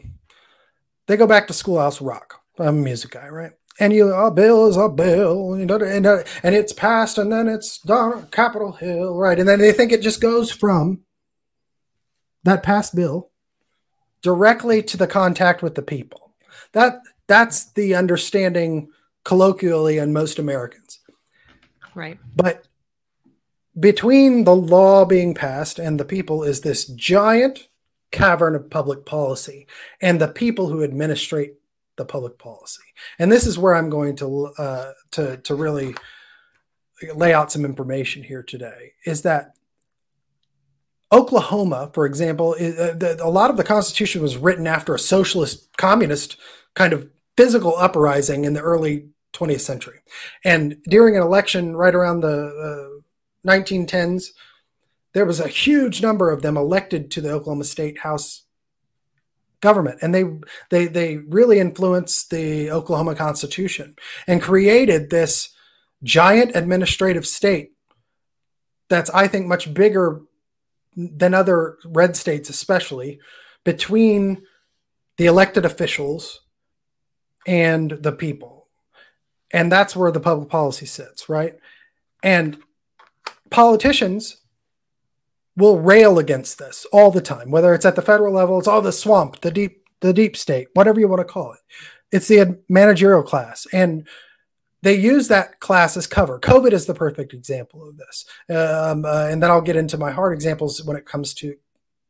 they 1.05 1.15
go 1.15 1.27
back 1.27 1.45
to 1.45 1.53
Schoolhouse 1.53 2.01
Rock. 2.01 2.41
I'm 2.57 2.69
a 2.69 2.71
music 2.71 3.11
guy, 3.11 3.27
right? 3.27 3.51
And 3.79 3.93
you 3.93 4.13
a 4.13 4.31
bill 4.31 4.67
is 4.67 4.77
a 4.77 4.89
bill, 4.89 5.57
you 5.57 5.65
know, 5.65 5.77
and, 5.77 6.05
uh, 6.05 6.23
and 6.43 6.55
it's 6.55 6.73
passed, 6.73 7.17
and 7.17 7.31
then 7.31 7.47
it's 7.47 7.79
done 7.79 8.27
Capitol 8.31 8.73
Hill, 8.73 9.15
right? 9.15 9.39
And 9.39 9.47
then 9.47 9.59
they 9.59 9.71
think 9.71 9.91
it 9.91 10.01
just 10.01 10.21
goes 10.21 10.51
from 10.51 11.01
that 12.43 12.63
passed 12.63 12.95
bill 12.95 13.31
directly 14.21 14.81
to 14.83 14.97
the 14.97 15.07
contact 15.07 15.61
with 15.61 15.75
the 15.75 15.81
people. 15.81 16.33
That 16.71 17.01
That's 17.27 17.71
the 17.71 17.95
understanding 17.95 18.89
colloquially 19.23 19.97
in 19.97 20.13
most 20.13 20.39
Americans. 20.39 20.99
Right. 21.93 22.19
But 22.35 22.65
between 23.77 24.43
the 24.43 24.55
law 24.55 25.05
being 25.05 25.33
passed 25.33 25.79
and 25.79 25.99
the 25.99 26.05
people 26.05 26.43
is 26.43 26.61
this 26.61 26.85
giant 26.85 27.67
cavern 28.11 28.55
of 28.55 28.69
public 28.69 29.05
policy 29.05 29.67
and 30.01 30.19
the 30.19 30.27
people 30.27 30.69
who 30.69 30.83
administrate 30.83 31.55
the 31.97 32.05
public 32.05 32.37
policy. 32.37 32.83
And 33.19 33.31
this 33.31 33.45
is 33.45 33.57
where 33.57 33.75
I'm 33.75 33.89
going 33.89 34.15
to 34.17 34.53
uh, 34.57 34.91
to 35.11 35.37
to 35.37 35.55
really 35.55 35.95
lay 37.13 37.33
out 37.33 37.51
some 37.51 37.65
information 37.65 38.23
here 38.23 38.43
today. 38.43 38.93
Is 39.05 39.23
that 39.23 39.53
Oklahoma, 41.11 41.91
for 41.93 42.05
example, 42.05 42.53
is, 42.53 42.77
uh, 42.77 42.93
the, 42.97 43.23
a 43.23 43.29
lot 43.29 43.49
of 43.49 43.57
the 43.57 43.63
Constitution 43.63 44.21
was 44.21 44.37
written 44.37 44.67
after 44.67 44.93
a 44.93 44.99
socialist, 44.99 45.75
communist 45.77 46.37
kind 46.73 46.93
of 46.93 47.09
physical 47.35 47.75
uprising 47.77 48.45
in 48.45 48.53
the 48.53 48.61
early 48.61 49.09
20th 49.33 49.61
century, 49.61 49.99
and 50.43 50.77
during 50.83 51.15
an 51.15 51.21
election 51.21 51.75
right 51.75 51.93
around 51.93 52.21
the 52.21 53.01
uh, 53.45 53.49
1910s, 53.49 54.29
there 55.13 55.25
was 55.25 55.39
a 55.39 55.47
huge 55.47 56.01
number 56.01 56.29
of 56.31 56.41
them 56.41 56.57
elected 56.57 57.09
to 57.11 57.21
the 57.21 57.31
Oklahoma 57.31 57.63
State 57.63 57.99
House 57.99 58.46
government 59.61 59.97
and 60.01 60.13
they 60.13 60.23
they 60.69 60.87
they 60.87 61.17
really 61.17 61.59
influenced 61.59 62.29
the 62.29 62.69
Oklahoma 62.71 63.15
Constitution 63.15 63.95
and 64.27 64.41
created 64.41 65.09
this 65.09 65.49
giant 66.03 66.55
administrative 66.55 67.25
state 67.25 67.71
that's 68.89 69.09
I 69.09 69.27
think 69.27 69.47
much 69.47 69.73
bigger 69.73 70.21
than 70.95 71.33
other 71.33 71.77
red 71.85 72.15
states 72.15 72.49
especially 72.49 73.19
between 73.63 74.43
the 75.17 75.25
elected 75.25 75.65
officials 75.65 76.41
and 77.47 77.91
the 77.91 78.11
people. 78.11 78.67
And 79.51 79.71
that's 79.71 79.95
where 79.95 80.11
the 80.11 80.19
public 80.19 80.49
policy 80.49 80.85
sits 80.85 81.27
right? 81.27 81.55
And 82.21 82.57
politicians 83.49 84.37
will 85.57 85.79
rail 85.79 86.19
against 86.19 86.59
this 86.59 86.85
all 86.93 87.11
the 87.11 87.19
time, 87.19 87.49
whether 87.49 87.73
it's 87.73 87.85
at 87.85 87.95
the 87.95 88.01
federal 88.01 88.33
level, 88.33 88.59
it's 88.59 88.67
all 88.67 88.81
the 88.81 88.91
swamp, 88.91 89.41
the 89.41 89.51
deep, 89.51 89.83
the 90.01 90.13
deep 90.13 90.37
state, 90.37 90.67
whatever 90.73 90.99
you 90.99 91.07
want 91.07 91.19
to 91.19 91.25
call 91.25 91.51
it. 91.51 91.59
It's 92.11 92.27
the 92.27 92.59
managerial 92.69 93.23
class. 93.23 93.65
And 93.73 94.07
they 94.83 94.93
use 94.93 95.27
that 95.27 95.59
class 95.59 95.97
as 95.97 96.05
cover. 96.05 96.39
COVID 96.39 96.71
is 96.71 96.85
the 96.85 96.93
perfect 96.93 97.33
example 97.33 97.89
of 97.89 97.97
this. 97.97 98.25
Um, 98.49 99.03
uh, 99.03 99.27
and 99.27 99.41
then 99.41 99.49
I'll 99.49 99.61
get 99.61 99.75
into 99.75 99.97
my 99.97 100.11
hard 100.11 100.31
examples 100.31 100.83
when 100.83 100.95
it 100.95 101.05
comes 101.05 101.33
to 101.35 101.55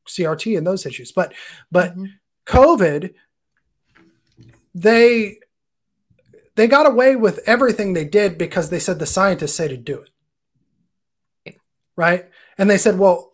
CRT 0.08 0.58
and 0.58 0.68
those 0.68 0.86
issues. 0.86 1.14
But, 1.14 1.34
but 1.72 1.94
mm-hmm. 1.94 2.06
COVID, 2.46 3.14
they, 4.76 5.38
they 6.56 6.68
got 6.68 6.86
away 6.86 7.16
with 7.16 7.40
everything 7.48 7.94
they 7.94 8.06
did 8.06 8.38
because 8.38 8.70
they 8.70 8.80
said 8.80 9.00
the 9.00 9.06
scientists 9.06 9.56
say 9.56 9.70
to 9.70 9.78
do 9.78 10.04
it. 11.46 11.58
Right. 11.96 12.30
And 12.58 12.70
they 12.70 12.78
said, 12.78 13.00
well, 13.00 13.27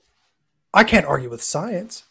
I 0.74 0.84
can't 0.84 1.06
argue 1.06 1.30
with 1.30 1.44
science. 1.44 2.04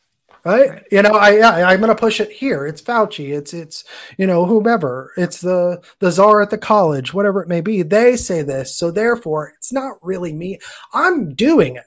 Right? 0.45 0.71
right. 0.71 0.85
You 0.91 1.03
know, 1.03 1.11
I, 1.11 1.37
I 1.37 1.73
I'm 1.73 1.81
going 1.81 1.95
to 1.95 2.01
push 2.01 2.21
it 2.21 2.33
here. 2.33 2.67
It's 2.67 2.83
Fauci. 2.83 3.33
It's 3.37 3.55
it's 3.55 3.85
you 4.19 4.27
know 4.27 4.45
whomever. 4.45 5.13
It's 5.17 5.41
the 5.41 5.81
the 6.01 6.11
czar 6.11 6.43
at 6.43 6.51
the 6.51 6.59
college, 6.59 7.15
whatever 7.15 7.43
it 7.43 7.49
may 7.49 7.61
be. 7.61 7.83
They 7.83 8.17
say 8.17 8.43
this, 8.43 8.77
so 8.77 8.91
therefore 8.91 9.53
it's 9.57 9.73
not 9.73 9.99
really 10.03 10.33
me. 10.33 10.59
I'm 10.93 11.35
doing 11.35 11.77
it. 11.77 11.85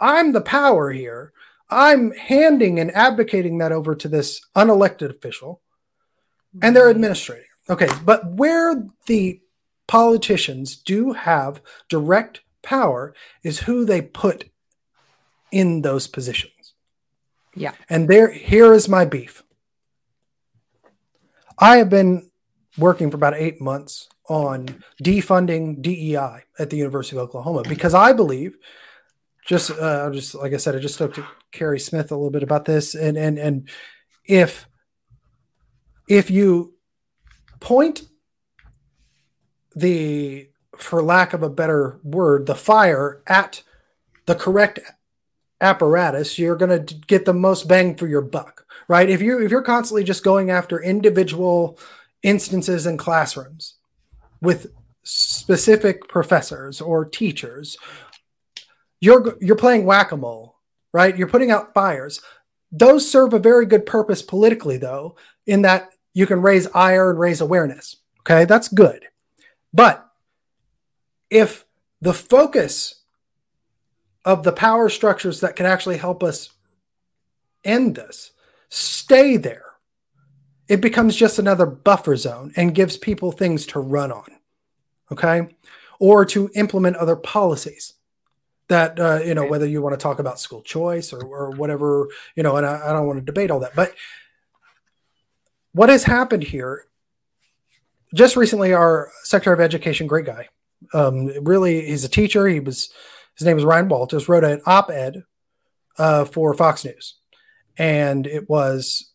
I'm 0.00 0.32
the 0.32 0.40
power 0.40 0.90
here. 0.90 1.32
I'm 1.70 2.12
handing 2.12 2.80
and 2.80 2.90
advocating 2.90 3.58
that 3.58 3.72
over 3.72 3.94
to 3.94 4.08
this 4.08 4.40
unelected 4.56 5.10
official, 5.10 5.60
and 6.60 6.74
they're 6.74 6.84
mm-hmm. 6.84 6.90
administrating. 6.90 7.46
Okay, 7.70 7.88
but 8.04 8.32
where 8.32 8.84
the 9.06 9.40
politicians 9.86 10.76
do 10.76 11.12
have 11.12 11.62
direct 11.88 12.40
power 12.62 13.14
is 13.42 13.60
who 13.60 13.84
they 13.84 14.02
put 14.02 14.50
in 15.54 15.82
those 15.82 16.08
positions. 16.08 16.74
Yeah. 17.54 17.74
And 17.88 18.08
there 18.08 18.30
here 18.32 18.74
is 18.74 18.88
my 18.88 19.04
beef. 19.04 19.44
I 21.56 21.76
have 21.76 21.88
been 21.88 22.28
working 22.76 23.08
for 23.08 23.16
about 23.16 23.34
8 23.34 23.60
months 23.60 24.08
on 24.28 24.82
defunding 25.00 25.80
DEI 25.80 26.42
at 26.58 26.70
the 26.70 26.76
University 26.76 27.16
of 27.16 27.22
Oklahoma 27.22 27.62
because 27.68 27.94
I 27.94 28.12
believe 28.12 28.56
just 29.46 29.70
uh, 29.70 30.10
just 30.10 30.34
like 30.34 30.52
I 30.52 30.56
said 30.56 30.74
I 30.74 30.80
just 30.80 30.96
spoke 30.96 31.14
to 31.14 31.26
Carrie 31.52 31.78
Smith 31.78 32.10
a 32.10 32.16
little 32.16 32.30
bit 32.30 32.42
about 32.42 32.64
this 32.64 32.96
and 32.96 33.16
and 33.16 33.38
and 33.38 33.68
if 34.24 34.66
if 36.08 36.30
you 36.30 36.74
point 37.60 38.02
the 39.76 40.48
for 40.76 41.00
lack 41.00 41.32
of 41.32 41.44
a 41.44 41.50
better 41.50 42.00
word 42.02 42.46
the 42.46 42.56
fire 42.56 43.22
at 43.28 43.62
the 44.26 44.34
correct 44.34 44.80
apparatus, 45.64 46.38
you're 46.38 46.56
going 46.56 46.86
to 46.86 46.94
get 47.06 47.24
the 47.24 47.34
most 47.34 47.66
bang 47.66 47.96
for 47.96 48.06
your 48.06 48.20
buck, 48.20 48.66
right? 48.86 49.08
If 49.08 49.22
you 49.22 49.40
if 49.42 49.50
you're 49.50 49.62
constantly 49.62 50.04
just 50.04 50.22
going 50.22 50.50
after 50.50 50.80
individual 50.80 51.78
instances 52.22 52.86
in 52.86 52.96
classrooms 52.96 53.74
with 54.40 54.72
specific 55.02 56.08
professors 56.08 56.80
or 56.80 57.04
teachers, 57.04 57.76
you're 59.00 59.36
you're 59.40 59.56
playing 59.56 59.86
whack-a-mole, 59.86 60.56
right? 60.92 61.16
You're 61.16 61.28
putting 61.28 61.50
out 61.50 61.74
fires. 61.74 62.20
Those 62.70 63.10
serve 63.10 63.32
a 63.32 63.38
very 63.38 63.66
good 63.66 63.86
purpose 63.86 64.22
politically 64.22 64.76
though, 64.76 65.16
in 65.46 65.62
that 65.62 65.90
you 66.12 66.26
can 66.26 66.42
raise 66.42 66.68
ire 66.74 67.10
and 67.10 67.18
raise 67.18 67.40
awareness. 67.40 67.96
Okay? 68.20 68.44
That's 68.44 68.68
good. 68.68 69.06
But 69.72 70.08
if 71.30 71.64
the 72.00 72.14
focus 72.14 73.03
of 74.24 74.42
the 74.42 74.52
power 74.52 74.88
structures 74.88 75.40
that 75.40 75.56
can 75.56 75.66
actually 75.66 75.98
help 75.98 76.22
us 76.22 76.50
end 77.64 77.96
this 77.96 78.32
stay 78.68 79.36
there. 79.36 79.64
It 80.68 80.80
becomes 80.80 81.14
just 81.14 81.38
another 81.38 81.66
buffer 81.66 82.16
zone 82.16 82.52
and 82.56 82.74
gives 82.74 82.96
people 82.96 83.30
things 83.30 83.66
to 83.66 83.80
run 83.80 84.10
on. 84.10 84.26
Okay. 85.12 85.54
Or 86.00 86.24
to 86.26 86.50
implement 86.54 86.96
other 86.96 87.16
policies 87.16 87.94
that, 88.68 88.98
uh, 88.98 89.20
you 89.24 89.34
know, 89.34 89.46
whether 89.46 89.66
you 89.66 89.82
want 89.82 89.92
to 89.92 90.02
talk 90.02 90.18
about 90.18 90.40
school 90.40 90.62
choice 90.62 91.12
or, 91.12 91.22
or 91.22 91.50
whatever, 91.50 92.08
you 92.34 92.42
know, 92.42 92.56
and 92.56 92.66
I, 92.66 92.88
I 92.88 92.92
don't 92.92 93.06
want 93.06 93.18
to 93.18 93.24
debate 93.24 93.50
all 93.50 93.60
that. 93.60 93.76
But 93.76 93.94
what 95.72 95.90
has 95.90 96.04
happened 96.04 96.44
here 96.44 96.86
just 98.14 98.36
recently, 98.36 98.72
our 98.72 99.10
Secretary 99.24 99.54
of 99.54 99.60
Education, 99.60 100.06
great 100.06 100.24
guy, 100.24 100.48
um, 100.92 101.26
really, 101.44 101.86
he's 101.86 102.04
a 102.04 102.08
teacher. 102.08 102.46
He 102.46 102.60
was 102.60 102.90
his 103.36 103.46
name 103.46 103.58
is 103.58 103.64
Ryan 103.64 103.88
Walters, 103.88 104.28
wrote 104.28 104.44
an 104.44 104.60
op 104.66 104.90
ed 104.90 105.24
uh, 105.98 106.24
for 106.24 106.54
Fox 106.54 106.84
News. 106.84 107.16
And 107.76 108.26
it 108.26 108.48
was 108.48 109.12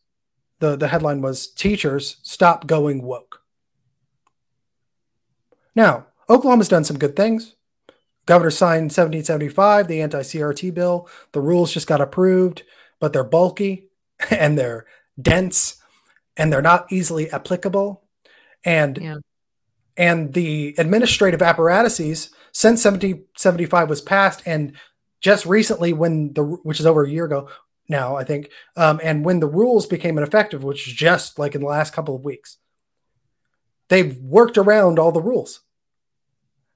the, 0.59 0.75
the 0.75 0.89
headline 0.89 1.21
was 1.21 1.47
Teachers 1.47 2.17
Stop 2.23 2.67
Going 2.67 3.01
Woke. 3.01 3.41
Now, 5.75 6.07
Oklahoma's 6.29 6.67
done 6.67 6.83
some 6.83 6.99
good 6.99 7.15
things. 7.15 7.55
Governor 8.25 8.51
signed 8.51 8.91
1775, 8.91 9.87
the 9.87 10.01
anti 10.01 10.19
CRT 10.21 10.73
bill. 10.73 11.09
The 11.31 11.41
rules 11.41 11.73
just 11.73 11.87
got 11.87 12.01
approved, 12.01 12.63
but 12.99 13.13
they're 13.13 13.23
bulky 13.23 13.89
and 14.29 14.57
they're 14.57 14.85
dense 15.19 15.81
and 16.37 16.51
they're 16.51 16.61
not 16.61 16.91
easily 16.91 17.29
applicable. 17.31 18.03
And 18.63 18.97
yeah. 18.97 19.15
and 19.97 20.33
the 20.33 20.75
administrative 20.77 21.41
apparatuses 21.41 22.31
since 22.51 22.83
1775 22.83 23.89
was 23.89 24.01
passed 24.01 24.41
and 24.45 24.73
just 25.21 25.45
recently 25.45 25.93
when 25.93 26.33
the 26.33 26.43
which 26.43 26.79
is 26.79 26.85
over 26.85 27.03
a 27.03 27.09
year 27.09 27.25
ago 27.25 27.49
now 27.87 28.15
i 28.15 28.23
think 28.23 28.49
um, 28.75 28.99
and 29.03 29.25
when 29.25 29.39
the 29.39 29.47
rules 29.47 29.85
became 29.85 30.17
ineffective 30.17 30.63
which 30.63 30.87
is 30.87 30.93
just 30.93 31.37
like 31.37 31.55
in 31.55 31.61
the 31.61 31.67
last 31.67 31.93
couple 31.93 32.15
of 32.15 32.23
weeks 32.23 32.57
they've 33.89 34.17
worked 34.19 34.57
around 34.57 34.97
all 34.97 35.11
the 35.11 35.21
rules. 35.21 35.61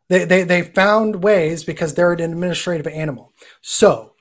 They, 0.10 0.25
they, 0.25 0.44
they 0.44 0.62
found 0.62 1.24
ways 1.24 1.63
because 1.63 1.94
they're 1.94 2.12
an 2.12 2.20
administrative 2.20 2.88
animal. 2.88 3.32
So 3.62 4.13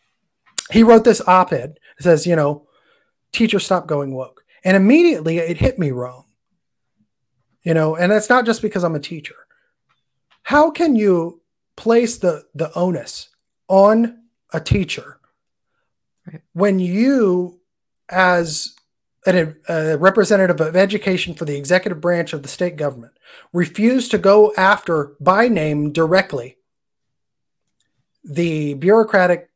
he 0.71 0.83
wrote 0.83 1.05
this 1.05 1.21
op-ed. 1.27 1.79
It 1.99 2.03
says 2.05 2.27
you 2.27 2.37
know 2.37 2.69
teachers 3.33 3.65
stop 3.65 3.87
going 3.87 4.15
woke. 4.15 4.45
And 4.65 4.77
immediately 4.77 5.39
it 5.39 5.59
hit 5.59 5.79
me 5.79 5.91
wrong. 5.91 6.27
You 7.65 7.75
know 7.75 7.97
and 7.97 8.13
it's 8.13 8.31
not 8.31 8.47
just 8.47 8.63
because 8.63 8.85
i'm 8.85 8.95
a 8.95 9.01
teacher. 9.01 9.35
How 10.45 10.71
can 10.71 10.97
you 10.97 11.42
place 11.77 12.19
the 12.19 12.45
the 12.55 12.73
onus 12.77 13.29
on 13.69 14.19
a 14.53 14.61
teacher 14.61 15.19
right. 16.27 16.43
when 16.53 16.79
you 16.79 17.61
as 18.09 18.75
an, 19.25 19.57
a 19.69 19.97
representative 19.97 20.61
of 20.61 20.77
education 20.77 21.35
for 21.35 21.45
the 21.45 21.57
executive 21.57 22.01
branch 22.01 22.33
of 22.33 22.43
the 22.43 22.49
state 22.49 22.77
government 22.77 23.13
refuse 23.53 24.09
to 24.09 24.19
go 24.19 24.53
after 24.57 25.15
by 25.21 25.49
name 25.49 25.93
directly 25.93 26.59
the 28.25 28.75
bureaucratic 28.75 29.49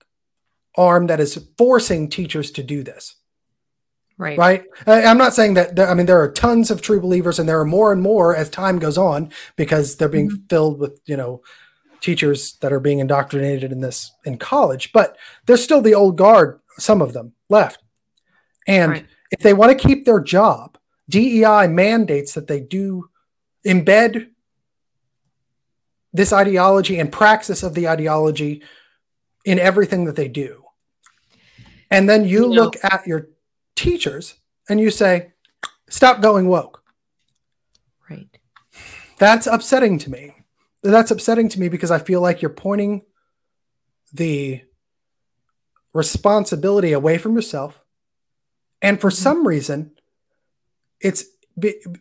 arm 0.76 1.06
that 1.06 1.20
is 1.20 1.48
forcing 1.58 2.08
teachers 2.08 2.50
to 2.50 2.62
do 2.62 2.82
this 2.82 3.16
Right. 4.18 4.38
Right. 4.38 4.64
I'm 4.86 5.18
not 5.18 5.34
saying 5.34 5.54
that. 5.54 5.78
I 5.78 5.92
mean, 5.92 6.06
there 6.06 6.20
are 6.20 6.30
tons 6.30 6.70
of 6.70 6.80
true 6.80 7.00
believers, 7.00 7.38
and 7.38 7.46
there 7.46 7.60
are 7.60 7.66
more 7.66 7.92
and 7.92 8.00
more 8.00 8.34
as 8.34 8.48
time 8.48 8.78
goes 8.78 8.96
on 8.96 9.30
because 9.56 9.96
they're 9.96 10.08
being 10.08 10.30
mm-hmm. 10.30 10.46
filled 10.48 10.78
with 10.78 11.00
you 11.04 11.18
know 11.18 11.42
teachers 12.00 12.54
that 12.60 12.72
are 12.72 12.80
being 12.80 12.98
indoctrinated 12.98 13.72
in 13.72 13.80
this 13.80 14.12
in 14.24 14.38
college. 14.38 14.92
But 14.92 15.16
there's 15.46 15.62
still 15.62 15.82
the 15.82 15.94
old 15.94 16.16
guard, 16.16 16.60
some 16.78 17.02
of 17.02 17.12
them 17.12 17.32
left, 17.48 17.82
and 18.66 18.92
right. 18.92 19.06
if 19.30 19.40
they 19.40 19.54
want 19.54 19.78
to 19.78 19.88
keep 19.88 20.04
their 20.04 20.20
job, 20.20 20.78
DEI 21.08 21.66
mandates 21.68 22.34
that 22.34 22.46
they 22.46 22.60
do 22.60 23.10
embed 23.64 24.28
this 26.12 26.32
ideology 26.32 26.98
and 26.98 27.12
praxis 27.12 27.62
of 27.62 27.74
the 27.74 27.88
ideology 27.88 28.62
in 29.44 29.58
everything 29.58 30.06
that 30.06 30.16
they 30.16 30.28
do. 30.28 30.64
And 31.90 32.08
then 32.08 32.24
you, 32.24 32.42
you 32.42 32.48
know, 32.48 32.62
look 32.62 32.76
at 32.82 33.06
your 33.06 33.28
teachers 33.76 34.34
and 34.68 34.80
you 34.80 34.90
say, 34.90 35.32
stop 35.88 36.20
going 36.20 36.48
woke. 36.48 36.82
Right. 38.10 38.26
That's 39.18 39.46
upsetting 39.46 39.98
to 39.98 40.10
me. 40.10 40.35
That's 40.90 41.10
upsetting 41.10 41.48
to 41.50 41.60
me 41.60 41.68
because 41.68 41.90
I 41.90 41.98
feel 41.98 42.20
like 42.20 42.42
you're 42.42 42.50
pointing 42.50 43.02
the 44.12 44.62
responsibility 45.92 46.92
away 46.92 47.18
from 47.18 47.34
yourself. 47.34 47.82
And 48.82 49.00
for 49.00 49.10
some 49.10 49.46
reason, 49.46 49.92
it's 51.00 51.24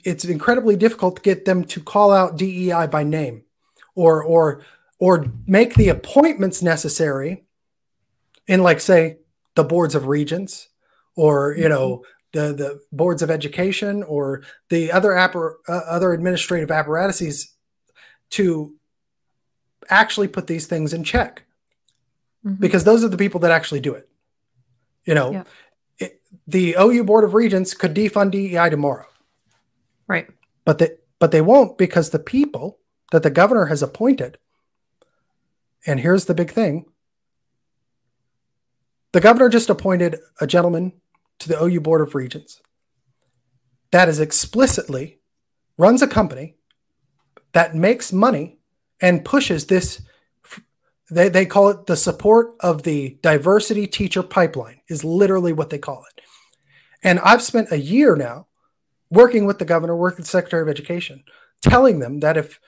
it's 0.03 0.25
incredibly 0.25 0.75
difficult 0.75 1.15
to 1.15 1.21
get 1.21 1.45
them 1.45 1.63
to 1.63 1.79
call 1.79 2.11
out 2.11 2.37
DEI 2.37 2.87
by 2.87 3.03
name 3.03 3.43
or 3.95 4.21
or 4.21 4.61
or 4.99 5.25
make 5.47 5.75
the 5.75 5.89
appointments 5.89 6.61
necessary 6.61 7.45
in 8.47 8.61
like 8.61 8.81
say 8.81 9.17
the 9.55 9.63
boards 9.63 9.95
of 9.95 10.07
regents 10.07 10.67
or 11.15 11.55
you 11.57 11.69
know 11.69 12.03
mm-hmm. 12.35 12.39
the 12.39 12.53
the 12.53 12.79
boards 12.91 13.21
of 13.21 13.31
education 13.31 14.03
or 14.03 14.43
the 14.69 14.91
other 14.91 15.11
appar- 15.11 15.55
uh, 15.69 15.81
other 15.87 16.11
administrative 16.11 16.69
apparatuses 16.69 17.54
to 18.31 18.75
actually 19.89 20.27
put 20.27 20.47
these 20.47 20.67
things 20.67 20.93
in 20.93 21.03
check 21.03 21.43
mm-hmm. 22.45 22.59
because 22.59 22.83
those 22.83 23.03
are 23.03 23.09
the 23.09 23.17
people 23.17 23.39
that 23.39 23.51
actually 23.51 23.79
do 23.79 23.93
it 23.93 24.09
you 25.05 25.13
know 25.13 25.31
yeah. 25.31 25.43
it, 25.99 26.21
the 26.47 26.75
OU 26.79 27.03
board 27.03 27.23
of 27.23 27.33
regents 27.33 27.73
could 27.73 27.93
defund 27.93 28.31
DEI 28.31 28.69
tomorrow 28.69 29.05
right 30.07 30.27
but 30.63 30.79
they 30.79 30.89
but 31.19 31.31
they 31.31 31.41
won't 31.41 31.77
because 31.77 32.09
the 32.09 32.19
people 32.19 32.79
that 33.11 33.23
the 33.23 33.29
governor 33.29 33.65
has 33.65 33.83
appointed 33.83 34.37
and 35.85 35.99
here's 35.99 36.25
the 36.25 36.33
big 36.33 36.51
thing 36.51 36.85
the 39.11 39.21
governor 39.21 39.47
just 39.47 39.69
appointed 39.69 40.17
a 40.41 40.47
gentleman 40.47 40.91
to 41.39 41.47
the 41.47 41.63
OU 41.63 41.81
Board 41.81 42.01
of 42.01 42.15
Regents 42.15 42.61
that 43.91 44.09
is 44.09 44.19
explicitly 44.19 45.19
runs 45.77 46.01
a 46.01 46.07
company 46.07 46.55
that 47.55 47.73
makes 47.75 48.13
money 48.13 48.59
and 49.01 49.25
pushes 49.25 49.65
this 49.65 50.01
they, 51.09 51.29
they 51.29 51.45
call 51.45 51.69
it 51.69 51.85
the 51.85 51.95
support 51.95 52.55
of 52.59 52.83
the 52.83 53.17
diversity 53.21 53.87
teacher 53.87 54.23
pipeline 54.23 54.81
is 54.87 55.03
literally 55.03 55.53
what 55.53 55.69
they 55.69 55.79
call 55.79 56.03
it 56.11 56.21
and 57.03 57.19
i've 57.19 57.41
spent 57.41 57.71
a 57.71 57.79
year 57.79 58.15
now 58.15 58.47
working 59.09 59.45
with 59.45 59.57
the 59.57 59.65
governor 59.65 59.95
working 59.95 60.17
with 60.17 60.25
the 60.25 60.31
secretary 60.31 60.61
of 60.61 60.69
education 60.69 61.23
telling 61.63 61.99
them 61.99 62.19
that 62.19 62.37
if 62.37 62.59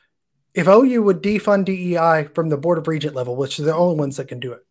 if 0.53 0.67
ou 0.67 1.03
would 1.03 1.21
defund 1.21 1.65
dei 1.65 2.23
from 2.33 2.49
the 2.49 2.57
board 2.57 2.79
of 2.79 2.87
regent 2.87 3.15
level 3.15 3.35
which 3.35 3.59
are 3.59 3.63
the 3.63 3.75
only 3.75 3.95
ones 3.95 4.17
that 4.17 4.27
can 4.27 4.39
do 4.39 4.51
it 4.53 4.67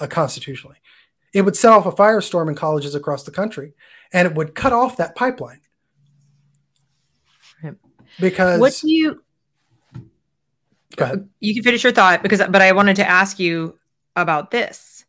uh, 0.00 0.06
constitutionally. 0.06 0.76
It 1.32 1.42
would 1.42 1.56
set 1.56 1.72
off 1.72 1.86
a 1.86 1.92
firestorm 1.92 2.48
in 2.48 2.54
colleges 2.54 2.94
across 2.94 3.24
the 3.24 3.30
country, 3.30 3.74
and 4.12 4.26
it 4.26 4.34
would 4.34 4.54
cut 4.54 4.72
off 4.72 4.96
that 4.96 5.14
pipeline. 5.14 5.60
Because 8.20 8.60
what 8.60 8.78
do 8.80 8.90
you? 8.90 9.22
Go 10.96 11.04
ahead. 11.04 11.28
You 11.40 11.54
can 11.54 11.62
finish 11.62 11.84
your 11.84 11.92
thought 11.92 12.22
because, 12.22 12.40
but 12.50 12.62
I 12.62 12.72
wanted 12.72 12.96
to 12.96 13.08
ask 13.08 13.38
you 13.38 13.78
about 14.16 14.50
this. 14.50 15.04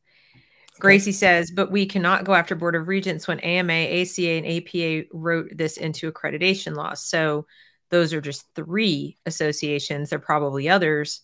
Gracie 0.79 1.11
says, 1.11 1.51
but 1.51 1.71
we 1.71 1.85
cannot 1.85 2.23
go 2.23 2.33
after 2.33 2.55
Board 2.55 2.75
of 2.75 2.87
Regents 2.87 3.27
when 3.27 3.39
AMA, 3.41 3.73
ACA, 3.73 4.29
and 4.29 4.47
APA 4.47 5.09
wrote 5.11 5.49
this 5.55 5.75
into 5.77 6.09
accreditation 6.09 6.75
laws. 6.75 7.03
So 7.03 7.45
those 7.89 8.13
are 8.13 8.21
just 8.21 8.45
three 8.55 9.17
associations. 9.25 10.09
There 10.09 10.17
are 10.17 10.21
probably 10.21 10.69
others. 10.69 11.21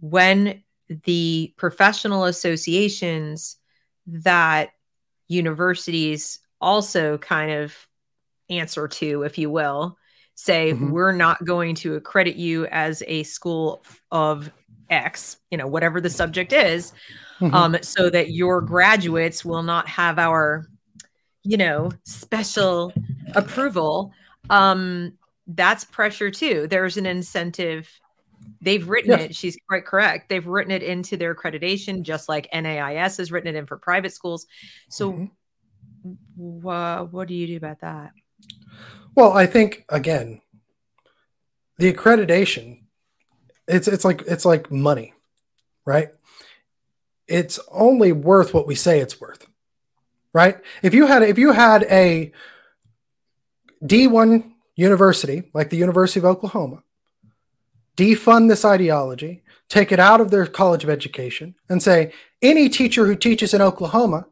When 0.00 0.64
the 0.88 1.54
professional 1.56 2.24
associations 2.24 3.56
that 4.06 4.70
universities 5.28 6.40
also 6.60 7.16
kind 7.18 7.52
of 7.52 7.76
answer 8.50 8.88
to, 8.88 9.22
if 9.22 9.38
you 9.38 9.50
will, 9.50 9.96
say, 10.34 10.72
mm-hmm. 10.72 10.90
we're 10.90 11.12
not 11.12 11.44
going 11.44 11.74
to 11.76 11.94
accredit 11.94 12.36
you 12.36 12.66
as 12.66 13.02
a 13.06 13.22
school 13.22 13.84
of 14.10 14.50
X, 14.90 15.38
you 15.50 15.58
know, 15.58 15.66
whatever 15.66 16.00
the 16.00 16.10
subject 16.10 16.52
is, 16.52 16.92
mm-hmm. 17.40 17.54
um, 17.54 17.76
so 17.82 18.10
that 18.10 18.30
your 18.30 18.60
graduates 18.60 19.44
will 19.44 19.62
not 19.62 19.88
have 19.88 20.18
our, 20.18 20.66
you 21.42 21.56
know, 21.56 21.90
special 22.04 22.92
approval. 23.34 24.12
Um, 24.50 25.14
that's 25.46 25.84
pressure 25.84 26.30
too. 26.30 26.66
There's 26.68 26.96
an 26.96 27.06
incentive 27.06 27.88
They've 28.60 28.88
written 28.88 29.10
yes. 29.10 29.22
it. 29.22 29.36
She's 29.36 29.58
quite 29.68 29.84
correct. 29.84 30.28
They've 30.28 30.46
written 30.46 30.72
it 30.72 30.82
into 30.82 31.16
their 31.16 31.34
accreditation, 31.34 32.02
just 32.02 32.28
like 32.28 32.48
NAIS 32.52 33.18
has 33.18 33.30
written 33.30 33.54
it 33.54 33.58
in 33.58 33.66
for 33.66 33.76
private 33.76 34.12
schools. 34.12 34.46
So, 34.88 35.12
mm-hmm. 35.12 36.66
uh, 36.66 37.04
what 37.04 37.28
do 37.28 37.34
you 37.34 37.46
do 37.46 37.56
about 37.56 37.80
that? 37.80 38.12
Well, 39.14 39.32
I 39.32 39.46
think 39.46 39.84
again, 39.88 40.40
the 41.78 41.92
accreditation, 41.92 42.80
it's 43.68 43.88
it's 43.88 44.04
like 44.04 44.22
it's 44.26 44.44
like 44.44 44.70
money, 44.70 45.12
right? 45.84 46.08
It's 47.26 47.58
only 47.70 48.12
worth 48.12 48.52
what 48.52 48.66
we 48.66 48.74
say 48.74 49.00
it's 49.00 49.20
worth, 49.20 49.46
right? 50.32 50.58
If 50.82 50.94
you 50.94 51.06
had 51.06 51.22
if 51.22 51.38
you 51.38 51.52
had 51.52 51.84
a 51.84 52.32
D 53.84 54.06
one 54.06 54.54
university 54.76 55.50
like 55.54 55.70
the 55.70 55.76
University 55.76 56.18
of 56.18 56.24
Oklahoma 56.24 56.82
defund 57.96 58.48
this 58.48 58.64
ideology, 58.64 59.42
take 59.68 59.92
it 59.92 60.00
out 60.00 60.20
of 60.20 60.30
their 60.30 60.46
college 60.46 60.82
of 60.82 60.90
education, 60.90 61.54
and 61.68 61.82
say 61.82 62.12
any 62.42 62.68
teacher 62.68 63.06
who 63.06 63.14
teaches 63.14 63.54
in 63.54 63.62
Oklahoma 63.62 64.26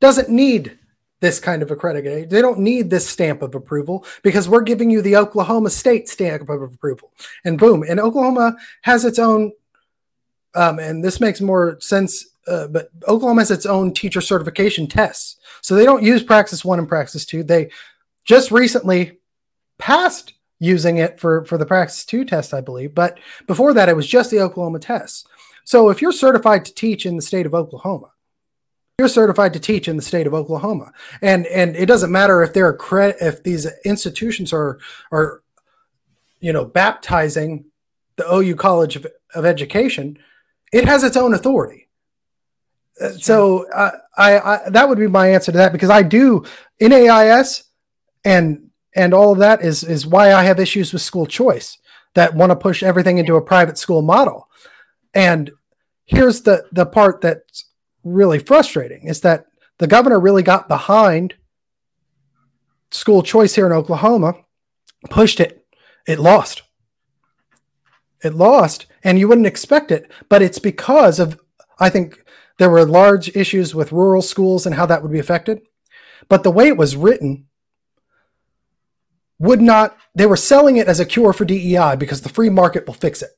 doesn't 0.00 0.28
need 0.28 0.78
this 1.22 1.38
kind 1.38 1.62
of 1.62 1.68
accreditation. 1.68 2.28
They 2.28 2.42
don't 2.42 2.58
need 2.58 2.90
this 2.90 3.08
stamp 3.08 3.42
of 3.42 3.54
approval 3.54 4.04
because 4.22 4.48
we're 4.48 4.62
giving 4.62 4.90
you 4.90 5.00
the 5.00 5.16
Oklahoma 5.16 5.70
State 5.70 6.08
stamp 6.08 6.48
of 6.48 6.60
approval. 6.60 7.12
And 7.44 7.58
boom, 7.58 7.84
and 7.88 8.00
Oklahoma 8.00 8.56
has 8.82 9.04
its 9.04 9.20
own, 9.20 9.52
um, 10.56 10.80
and 10.80 11.02
this 11.02 11.20
makes 11.20 11.40
more 11.40 11.80
sense. 11.80 12.26
Uh, 12.48 12.66
but 12.66 12.88
Oklahoma 13.06 13.40
has 13.40 13.52
its 13.52 13.66
own 13.66 13.94
teacher 13.94 14.20
certification 14.20 14.88
tests, 14.88 15.36
so 15.60 15.76
they 15.76 15.84
don't 15.84 16.02
use 16.02 16.24
Praxis 16.24 16.64
One 16.64 16.80
and 16.80 16.88
Praxis 16.88 17.24
Two. 17.24 17.44
They 17.44 17.70
just 18.24 18.50
recently 18.50 19.20
passed 19.78 20.34
using 20.58 20.96
it 20.96 21.20
for 21.20 21.44
for 21.44 21.56
the 21.56 21.66
Praxis 21.66 22.04
2 22.04 22.24
test, 22.24 22.52
I 22.52 22.60
believe. 22.60 22.96
But 22.96 23.18
before 23.46 23.72
that, 23.74 23.88
it 23.88 23.96
was 23.96 24.08
just 24.08 24.32
the 24.32 24.40
Oklahoma 24.40 24.80
tests. 24.80 25.24
So 25.64 25.88
if 25.88 26.02
you're 26.02 26.10
certified 26.10 26.64
to 26.64 26.74
teach 26.74 27.06
in 27.06 27.14
the 27.14 27.22
state 27.22 27.46
of 27.46 27.54
Oklahoma, 27.54 28.11
you're 28.98 29.08
certified 29.08 29.52
to 29.54 29.60
teach 29.60 29.88
in 29.88 29.96
the 29.96 30.02
state 30.02 30.26
of 30.26 30.34
Oklahoma, 30.34 30.92
and 31.20 31.46
and 31.46 31.76
it 31.76 31.86
doesn't 31.86 32.12
matter 32.12 32.42
if 32.42 32.52
they're 32.52 32.78
if 33.20 33.42
these 33.42 33.66
institutions 33.84 34.52
are 34.52 34.78
are 35.10 35.42
you 36.40 36.52
know 36.52 36.64
baptizing 36.64 37.64
the 38.16 38.32
OU 38.32 38.56
College 38.56 38.96
of, 38.96 39.06
of 39.34 39.44
Education, 39.44 40.18
it 40.72 40.86
has 40.86 41.02
its 41.02 41.16
own 41.16 41.34
authority. 41.34 41.88
Uh. 43.00 43.10
So 43.10 43.70
uh, 43.72 43.92
I, 44.16 44.38
I 44.38 44.70
that 44.70 44.88
would 44.88 44.98
be 44.98 45.06
my 45.06 45.30
answer 45.30 45.52
to 45.52 45.58
that 45.58 45.72
because 45.72 45.90
I 45.90 46.02
do 46.02 46.44
NAIS 46.80 47.64
and 48.24 48.70
and 48.94 49.14
all 49.14 49.32
of 49.32 49.38
that 49.38 49.62
is 49.62 49.82
is 49.84 50.06
why 50.06 50.32
I 50.32 50.44
have 50.44 50.60
issues 50.60 50.92
with 50.92 51.02
school 51.02 51.26
choice 51.26 51.78
that 52.14 52.34
want 52.34 52.50
to 52.50 52.56
push 52.56 52.82
everything 52.82 53.18
into 53.18 53.36
a 53.36 53.42
private 53.42 53.78
school 53.78 54.02
model. 54.02 54.48
And 55.14 55.50
here's 56.04 56.42
the 56.42 56.64
the 56.72 56.86
part 56.86 57.20
that's 57.20 57.64
really 58.04 58.38
frustrating 58.38 59.06
is 59.06 59.20
that 59.20 59.46
the 59.78 59.86
governor 59.86 60.20
really 60.20 60.42
got 60.42 60.68
behind 60.68 61.34
school 62.90 63.22
choice 63.22 63.54
here 63.54 63.66
in 63.66 63.72
Oklahoma, 63.72 64.34
pushed 65.10 65.40
it, 65.40 65.66
it 66.06 66.18
lost. 66.18 66.62
It 68.22 68.34
lost, 68.34 68.86
and 69.02 69.18
you 69.18 69.26
wouldn't 69.26 69.46
expect 69.46 69.90
it, 69.90 70.10
but 70.28 70.42
it's 70.42 70.60
because 70.60 71.18
of 71.18 71.40
I 71.78 71.90
think 71.90 72.24
there 72.58 72.70
were 72.70 72.84
large 72.84 73.34
issues 73.34 73.74
with 73.74 73.90
rural 73.92 74.22
schools 74.22 74.66
and 74.66 74.76
how 74.76 74.86
that 74.86 75.02
would 75.02 75.10
be 75.10 75.18
affected. 75.18 75.62
But 76.28 76.44
the 76.44 76.50
way 76.50 76.68
it 76.68 76.76
was 76.76 76.94
written 76.94 77.46
would 79.38 79.60
not, 79.60 79.96
they 80.14 80.26
were 80.26 80.36
selling 80.36 80.76
it 80.76 80.86
as 80.86 81.00
a 81.00 81.04
cure 81.04 81.32
for 81.32 81.44
DEI 81.44 81.96
because 81.96 82.22
the 82.22 82.28
free 82.28 82.50
market 82.50 82.86
will 82.86 82.94
fix 82.94 83.22
it. 83.22 83.30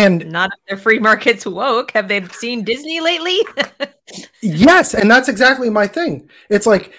And 0.00 0.32
not 0.32 0.50
if 0.52 0.66
their 0.66 0.78
free 0.78 0.98
markets 0.98 1.44
woke. 1.44 1.90
Have 1.90 2.08
they 2.08 2.26
seen 2.28 2.64
Disney 2.64 3.00
lately? 3.00 3.38
yes, 4.40 4.94
and 4.94 5.10
that's 5.10 5.28
exactly 5.28 5.68
my 5.68 5.86
thing. 5.86 6.30
It's 6.48 6.66
like 6.66 6.92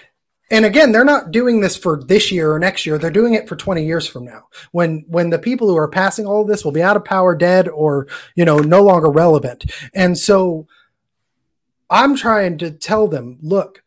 and 0.52 0.66
again 0.66 0.92
they're 0.92 1.04
not 1.04 1.32
doing 1.32 1.60
this 1.60 1.76
for 1.76 2.00
this 2.04 2.30
year 2.30 2.52
or 2.52 2.58
next 2.58 2.86
year 2.86 2.98
they're 2.98 3.10
doing 3.10 3.34
it 3.34 3.48
for 3.48 3.56
20 3.56 3.84
years 3.84 4.06
from 4.06 4.24
now 4.24 4.46
when 4.70 5.04
when 5.08 5.30
the 5.30 5.38
people 5.38 5.66
who 5.66 5.76
are 5.76 5.88
passing 5.88 6.26
all 6.26 6.42
of 6.42 6.48
this 6.48 6.64
will 6.64 6.72
be 6.72 6.82
out 6.82 6.96
of 6.96 7.04
power 7.04 7.34
dead 7.34 7.68
or 7.68 8.06
you 8.36 8.44
know 8.44 8.58
no 8.58 8.82
longer 8.82 9.10
relevant 9.10 9.64
and 9.94 10.16
so 10.16 10.66
i'm 11.90 12.14
trying 12.14 12.58
to 12.58 12.70
tell 12.70 13.08
them 13.08 13.38
look 13.40 13.82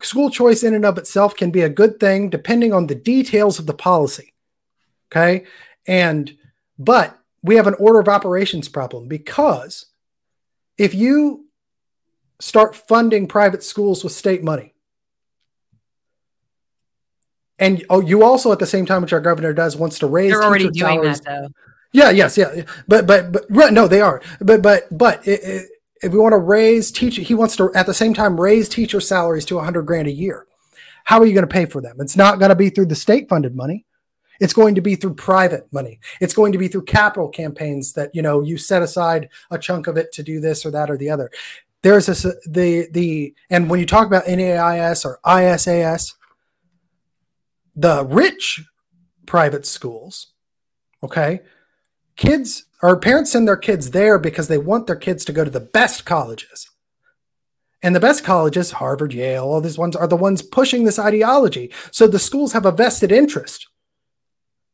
school 0.00 0.30
choice 0.30 0.62
in 0.62 0.74
and 0.74 0.84
of 0.84 0.98
itself 0.98 1.36
can 1.36 1.50
be 1.50 1.60
a 1.60 1.68
good 1.68 2.00
thing 2.00 2.30
depending 2.30 2.72
on 2.72 2.86
the 2.86 2.94
details 2.94 3.58
of 3.58 3.66
the 3.66 3.74
policy 3.74 4.32
okay 5.10 5.44
and 5.86 6.36
but 6.78 7.21
we 7.42 7.56
have 7.56 7.66
an 7.66 7.74
order 7.78 8.00
of 8.00 8.08
operations 8.08 8.68
problem 8.68 9.08
because 9.08 9.86
if 10.78 10.94
you 10.94 11.46
start 12.40 12.74
funding 12.74 13.26
private 13.26 13.62
schools 13.62 14.02
with 14.02 14.12
state 14.12 14.42
money 14.42 14.72
and 17.62 17.84
oh, 17.88 18.00
you 18.00 18.24
also 18.24 18.50
at 18.50 18.58
the 18.58 18.66
same 18.66 18.86
time, 18.86 19.02
which 19.02 19.12
our 19.12 19.20
governor 19.20 19.52
does, 19.52 19.76
wants 19.76 20.00
to 20.00 20.08
raise. 20.08 20.32
They're 20.32 20.42
already 20.42 20.64
doing 20.64 20.74
salaries. 20.74 21.20
that 21.20 21.42
though. 21.42 21.48
Yeah. 21.92 22.10
Yes. 22.10 22.36
Yeah. 22.36 22.64
But 22.88 23.06
but 23.06 23.32
but 23.32 23.72
no, 23.72 23.86
they 23.86 24.00
are. 24.00 24.20
But 24.40 24.62
but 24.62 24.88
but 24.90 25.26
it, 25.28 25.44
it, 25.44 25.68
if 26.02 26.12
we 26.12 26.18
want 26.18 26.32
to 26.32 26.38
raise 26.38 26.90
teacher, 26.90 27.22
he 27.22 27.34
wants 27.34 27.54
to 27.56 27.72
at 27.74 27.86
the 27.86 27.94
same 27.94 28.14
time 28.14 28.40
raise 28.40 28.68
teacher 28.68 29.00
salaries 29.00 29.44
to 29.44 29.58
a 29.58 29.62
hundred 29.62 29.82
grand 29.82 30.08
a 30.08 30.12
year. 30.12 30.46
How 31.04 31.20
are 31.20 31.26
you 31.26 31.34
going 31.34 31.46
to 31.46 31.52
pay 31.52 31.66
for 31.66 31.80
them? 31.80 31.96
It's 32.00 32.16
not 32.16 32.40
going 32.40 32.48
to 32.48 32.56
be 32.56 32.68
through 32.68 32.86
the 32.86 32.96
state 32.96 33.28
funded 33.28 33.54
money. 33.54 33.86
It's 34.42 34.52
going 34.52 34.74
to 34.74 34.80
be 34.80 34.96
through 34.96 35.14
private 35.14 35.72
money. 35.72 36.00
It's 36.20 36.34
going 36.34 36.50
to 36.50 36.58
be 36.58 36.66
through 36.66 36.86
capital 36.86 37.28
campaigns 37.28 37.92
that 37.92 38.12
you 38.12 38.22
know 38.22 38.40
you 38.42 38.58
set 38.58 38.82
aside 38.82 39.28
a 39.52 39.58
chunk 39.58 39.86
of 39.86 39.96
it 39.96 40.12
to 40.14 40.22
do 40.24 40.40
this 40.40 40.66
or 40.66 40.72
that 40.72 40.90
or 40.90 40.98
the 40.98 41.10
other. 41.10 41.30
There's 41.82 42.06
this 42.06 42.22
the 42.44 42.88
the 42.90 43.34
and 43.50 43.70
when 43.70 43.78
you 43.78 43.86
talk 43.86 44.08
about 44.08 44.26
NAIS 44.26 45.04
or 45.04 45.20
ISAS, 45.24 46.14
the 47.76 48.04
rich 48.04 48.64
private 49.26 49.64
schools, 49.64 50.32
okay, 51.04 51.42
kids 52.16 52.64
or 52.82 52.98
parents 52.98 53.30
send 53.30 53.46
their 53.46 53.56
kids 53.56 53.92
there 53.92 54.18
because 54.18 54.48
they 54.48 54.58
want 54.58 54.88
their 54.88 54.96
kids 54.96 55.24
to 55.26 55.32
go 55.32 55.44
to 55.44 55.50
the 55.50 55.60
best 55.60 56.04
colleges. 56.04 56.68
And 57.80 57.94
the 57.94 58.00
best 58.00 58.24
colleges, 58.24 58.72
Harvard, 58.72 59.12
Yale, 59.12 59.44
all 59.44 59.60
these 59.60 59.78
ones 59.78 59.94
are 59.94 60.08
the 60.08 60.16
ones 60.16 60.42
pushing 60.42 60.82
this 60.82 60.98
ideology. 60.98 61.72
So 61.92 62.08
the 62.08 62.18
schools 62.18 62.52
have 62.54 62.66
a 62.66 62.72
vested 62.72 63.12
interest, 63.12 63.68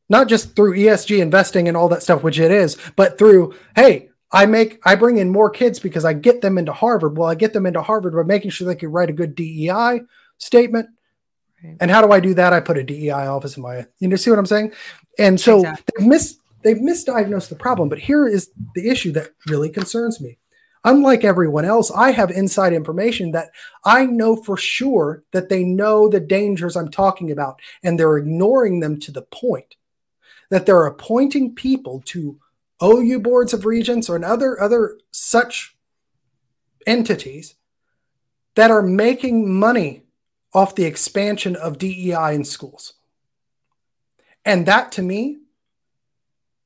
not 0.08 0.28
just 0.28 0.56
through 0.56 0.76
ESG 0.76 1.20
investing 1.20 1.68
and 1.68 1.76
all 1.76 1.88
that 1.88 2.02
stuff, 2.02 2.22
which 2.22 2.38
it 2.38 2.50
is, 2.50 2.76
but 2.96 3.18
through, 3.18 3.54
hey, 3.76 4.10
I 4.30 4.46
make 4.46 4.80
I 4.84 4.94
bring 4.94 5.16
in 5.16 5.30
more 5.30 5.48
kids 5.48 5.78
because 5.78 6.04
I 6.04 6.12
get 6.12 6.42
them 6.42 6.58
into 6.58 6.72
Harvard. 6.72 7.16
Well, 7.16 7.30
I 7.30 7.34
get 7.34 7.54
them 7.54 7.66
into 7.66 7.82
Harvard 7.82 8.14
by 8.14 8.22
making 8.22 8.50
sure 8.50 8.66
they 8.66 8.74
can 8.74 8.90
write 8.90 9.08
a 9.08 9.14
good 9.14 9.34
DEI 9.34 10.02
statement, 10.36 10.88
Right. 11.62 11.76
And 11.80 11.90
how 11.90 12.06
do 12.06 12.12
I 12.12 12.20
do 12.20 12.34
that? 12.34 12.52
I 12.52 12.60
put 12.60 12.78
a 12.78 12.84
DEI 12.84 13.10
office 13.10 13.56
in 13.56 13.62
my, 13.62 13.86
you 13.98 14.08
know, 14.08 14.16
see 14.16 14.30
what 14.30 14.38
I'm 14.38 14.46
saying? 14.46 14.72
And 15.18 15.40
so 15.40 15.60
exactly. 15.60 15.84
they've 15.98 16.08
mis 16.08 16.38
they've 16.62 16.76
misdiagnosed 16.76 17.48
the 17.48 17.56
problem. 17.56 17.88
But 17.88 17.98
here 17.98 18.28
is 18.28 18.50
the 18.74 18.88
issue 18.88 19.12
that 19.12 19.30
really 19.48 19.70
concerns 19.70 20.20
me. 20.20 20.38
Unlike 20.84 21.24
everyone 21.24 21.64
else, 21.64 21.90
I 21.90 22.12
have 22.12 22.30
inside 22.30 22.72
information 22.72 23.32
that 23.32 23.50
I 23.84 24.06
know 24.06 24.36
for 24.36 24.56
sure 24.56 25.24
that 25.32 25.48
they 25.48 25.64
know 25.64 26.08
the 26.08 26.20
dangers 26.20 26.76
I'm 26.76 26.90
talking 26.90 27.32
about, 27.32 27.60
and 27.82 27.98
they're 27.98 28.16
ignoring 28.16 28.78
them 28.78 29.00
to 29.00 29.10
the 29.10 29.22
point 29.22 29.74
that 30.50 30.66
they're 30.66 30.86
appointing 30.86 31.54
people 31.54 32.02
to 32.06 32.38
OU 32.82 33.20
boards 33.20 33.52
of 33.52 33.64
regents 33.64 34.08
or 34.08 34.24
other 34.24 34.60
other 34.60 34.98
such 35.10 35.76
entities 36.86 37.54
that 38.54 38.70
are 38.70 38.82
making 38.82 39.52
money 39.52 40.02
off 40.54 40.74
the 40.74 40.84
expansion 40.84 41.54
of 41.54 41.78
DEI 41.78 42.34
in 42.34 42.44
schools. 42.44 42.94
And 44.44 44.66
that 44.66 44.92
to 44.92 45.02
me, 45.02 45.38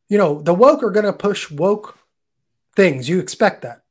you 0.09 0.18
know, 0.18 0.40
the 0.40 0.55
woke 0.55 0.83
are 0.83 0.90
going 0.90 1.07
to 1.07 1.12
push 1.12 1.51
woke 1.51 1.99
things. 2.77 3.09
You 3.09 3.18
expect 3.18 3.62
that. 3.62 3.83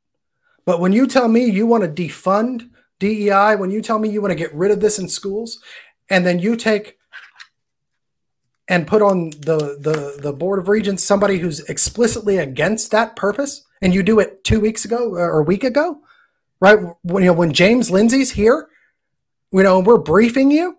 But 0.64 0.80
when 0.80 0.92
you 0.92 1.06
tell 1.06 1.28
me 1.28 1.44
you 1.44 1.66
want 1.66 1.84
to 1.84 2.02
defund 2.02 2.70
DEI, 3.00 3.56
when 3.56 3.70
you 3.70 3.82
tell 3.82 3.98
me 3.98 4.08
you 4.08 4.20
want 4.20 4.30
to 4.30 4.36
get 4.36 4.54
rid 4.54 4.70
of 4.70 4.80
this 4.80 4.98
in 4.98 5.08
schools, 5.08 5.58
and 6.08 6.24
then 6.24 6.38
you 6.38 6.56
take 6.56 6.98
and 8.68 8.86
put 8.86 9.02
on 9.02 9.30
the, 9.30 9.76
the, 9.80 10.18
the 10.20 10.32
board 10.32 10.58
of 10.58 10.68
regents 10.68 11.02
somebody 11.02 11.38
who's 11.38 11.60
explicitly 11.68 12.38
against 12.38 12.90
that 12.90 13.16
purpose, 13.16 13.66
and 13.80 13.94
you 13.94 14.02
do 14.02 14.20
it 14.20 14.44
two 14.44 14.60
weeks 14.60 14.84
ago 14.84 15.10
or 15.10 15.40
a 15.40 15.44
week 15.44 15.64
ago, 15.64 16.00
right? 16.60 16.78
When, 17.02 17.22
you 17.24 17.30
know, 17.30 17.32
when 17.32 17.52
James 17.52 17.90
Lindsay's 17.90 18.32
here 18.32 18.68
you 19.52 19.62
know, 19.62 19.80
we're 19.80 19.98
briefing 19.98 20.50
you. 20.50 20.78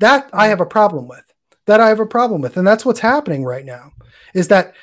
That 0.00 0.28
I 0.32 0.48
have 0.48 0.60
a 0.60 0.66
problem 0.66 1.08
with. 1.08 1.32
That 1.66 1.80
I 1.80 1.88
have 1.88 2.00
a 2.00 2.06
problem 2.06 2.42
with. 2.42 2.56
And 2.56 2.66
that's 2.66 2.84
what's 2.84 3.00
happening 3.00 3.44
right 3.44 3.64
now 3.64 3.92
is 4.34 4.48
that, 4.48 4.74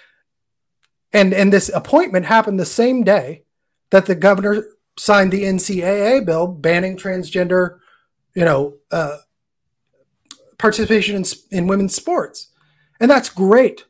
and, 1.11 1.33
and 1.33 1.51
this 1.51 1.69
appointment 1.73 2.25
happened 2.25 2.59
the 2.59 2.65
same 2.65 3.03
day 3.03 3.43
that 3.89 4.05
the 4.05 4.15
governor 4.15 4.63
signed 4.97 5.31
the 5.31 5.43
NCAA 5.43 6.25
bill 6.25 6.47
banning 6.47 6.95
transgender, 6.95 7.79
you 8.33 8.45
know, 8.45 8.77
uh, 8.91 9.17
participation 10.61 11.15
in, 11.15 11.25
in 11.49 11.67
women's 11.67 11.95
sports. 11.95 12.47
And 12.99 13.09
that's 13.09 13.29
great. 13.29 13.85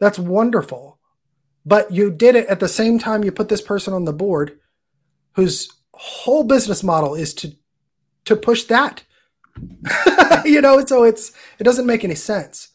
That's 0.00 0.18
wonderful. 0.18 0.98
But 1.64 1.92
you 1.92 2.10
did 2.10 2.34
it 2.34 2.48
at 2.48 2.58
the 2.58 2.68
same 2.68 2.98
time 2.98 3.22
you 3.22 3.30
put 3.30 3.48
this 3.48 3.62
person 3.62 3.94
on 3.94 4.04
the 4.04 4.12
board 4.12 4.58
whose 5.34 5.70
whole 5.94 6.44
business 6.44 6.82
model 6.82 7.14
is 7.14 7.32
to 7.34 7.54
to 8.24 8.36
push 8.36 8.64
that. 8.64 9.04
you 10.44 10.60
know, 10.60 10.84
so 10.84 11.04
it's 11.04 11.32
it 11.58 11.64
doesn't 11.64 11.86
make 11.86 12.02
any 12.02 12.14
sense. 12.14 12.68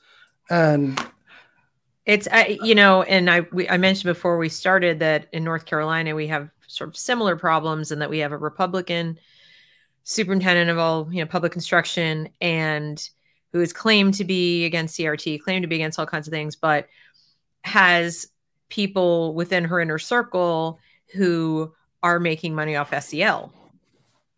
And 0.50 1.00
it's 2.06 2.28
I, 2.32 2.58
you 2.62 2.76
know, 2.76 3.04
and 3.04 3.30
I 3.30 3.42
we, 3.52 3.68
I 3.68 3.78
mentioned 3.78 4.14
before 4.14 4.38
we 4.38 4.50
started 4.50 5.00
that 5.00 5.28
in 5.34 5.44
North 5.44 5.66
Carolina 5.66 6.16
we 6.16 6.28
have 6.28 6.50
sort 6.68 6.90
of 6.90 6.96
similar 6.96 7.36
problems, 7.36 7.92
and 7.92 8.02
that 8.02 8.10
we 8.10 8.20
have 8.20 8.32
a 8.32 8.38
Republican 8.38 9.20
superintendent 10.04 10.70
of 10.70 10.78
all 10.78 11.10
you 11.12 11.20
know 11.20 11.26
public 11.26 11.56
instruction, 11.56 12.30
and 12.40 13.10
who 13.56 13.62
is 13.62 13.72
claimed 13.72 14.14
to 14.14 14.26
be 14.26 14.66
against 14.66 15.00
CRT, 15.00 15.42
claimed 15.42 15.64
to 15.64 15.68
be 15.70 15.76
against 15.76 15.98
all 15.98 16.06
kinds 16.06 16.28
of 16.28 16.32
things, 16.34 16.58
but 16.58 16.90
has 17.64 18.28
people 18.68 19.34
within 19.34 19.64
her 19.64 19.80
inner 19.80 19.98
circle 19.98 20.78
who 21.14 21.74
are 22.04 22.20
making 22.20 22.54
money 22.54 22.76
off 22.76 22.94
SEL. 23.02 23.54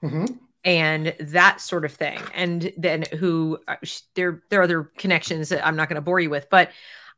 Mm-hmm. 0.04 0.26
And 0.64 1.16
that 1.20 1.62
sort 1.62 1.84
of 1.84 1.92
thing. 1.94 2.20
And 2.36 2.72
then 2.78 3.06
who 3.18 3.58
uh, 3.68 3.78
there 4.14 4.44
there 4.52 4.60
are 4.60 4.64
other 4.64 4.84
connections 5.00 5.50
that 5.50 5.66
i'm 5.66 5.76
not 5.76 5.90
going 5.90 5.96
to 5.96 6.02
bore 6.02 6.20
you 6.20 6.30
with 6.30 6.48
but 6.52 6.70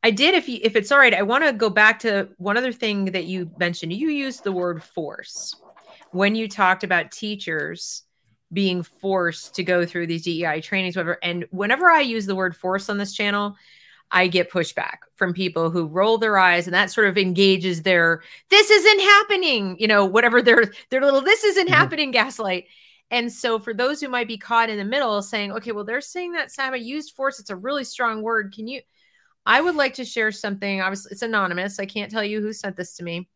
i 0.01 0.09
did 0.09 0.35
if 0.35 0.47
you 0.47 0.59
if 0.62 0.77
it's 0.77 0.93
all 0.93 0.99
right 0.99 1.13
i 1.13 1.21
want 1.21 1.43
to 1.43 1.51
go 1.51 1.69
back 1.69 1.99
to 1.99 2.29
one 2.38 2.55
other 2.55 2.71
thing 2.71 3.05
that 3.12 3.25
you 3.25 3.51
mentioned. 3.59 3.91
You 3.91 4.07
used 4.07 4.45
the 4.45 4.53
word 4.53 4.81
force. 4.81 5.53
When 6.12 6.33
you 6.33 6.47
talked 6.47 6.85
about 6.85 7.12
teachers 7.12 8.03
being 8.51 8.83
forced 8.83 9.55
to 9.55 9.63
go 9.63 9.85
through 9.85 10.07
these 10.07 10.23
dei 10.23 10.62
trainings 10.62 10.95
whatever 10.95 11.17
and 11.21 11.45
whenever 11.51 11.89
i 11.89 12.01
use 12.01 12.25
the 12.25 12.35
word 12.35 12.55
force 12.55 12.89
on 12.89 12.97
this 12.97 13.13
channel 13.13 13.55
I 14.12 14.27
get 14.27 14.51
pushback 14.51 14.99
from 15.15 15.33
people 15.33 15.69
who 15.69 15.85
roll 15.85 16.17
their 16.17 16.38
eyes 16.38 16.65
and 16.65 16.73
that 16.73 16.91
sort 16.91 17.07
of 17.07 17.17
engages 17.17 17.83
their 17.83 18.23
this 18.49 18.69
isn't 18.69 19.01
happening, 19.01 19.77
you 19.79 19.88
know, 19.88 20.03
whatever 20.05 20.41
their 20.41 20.71
their 20.89 21.01
little 21.01 21.21
this 21.21 21.43
isn't 21.43 21.67
mm-hmm. 21.67 21.75
happening 21.75 22.12
gaslight. 22.12 22.65
And 23.12 23.31
so, 23.31 23.57
for 23.57 23.73
those 23.73 23.99
who 23.99 24.07
might 24.07 24.27
be 24.27 24.38
caught 24.38 24.69
in 24.69 24.77
the 24.77 24.85
middle 24.85 25.21
saying, 25.21 25.51
okay, 25.51 25.71
well, 25.71 25.83
they're 25.83 26.01
saying 26.01 26.33
that 26.33 26.51
Sama 26.51 26.77
used 26.77 27.15
force, 27.15 27.39
it's 27.39 27.49
a 27.49 27.55
really 27.55 27.83
strong 27.83 28.21
word. 28.21 28.53
Can 28.53 28.67
you? 28.67 28.81
I 29.45 29.62
would 29.62 29.75
like 29.75 29.95
to 29.95 30.05
share 30.05 30.31
something. 30.31 30.81
Obviously, 30.81 31.12
it's 31.12 31.23
anonymous. 31.23 31.79
I 31.79 31.85
can't 31.85 32.12
tell 32.12 32.23
you 32.23 32.39
who 32.41 32.53
sent 32.53 32.75
this 32.75 32.95
to 32.97 33.03
me 33.03 33.27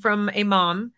from 0.00 0.30
a 0.34 0.44
mom 0.44 0.92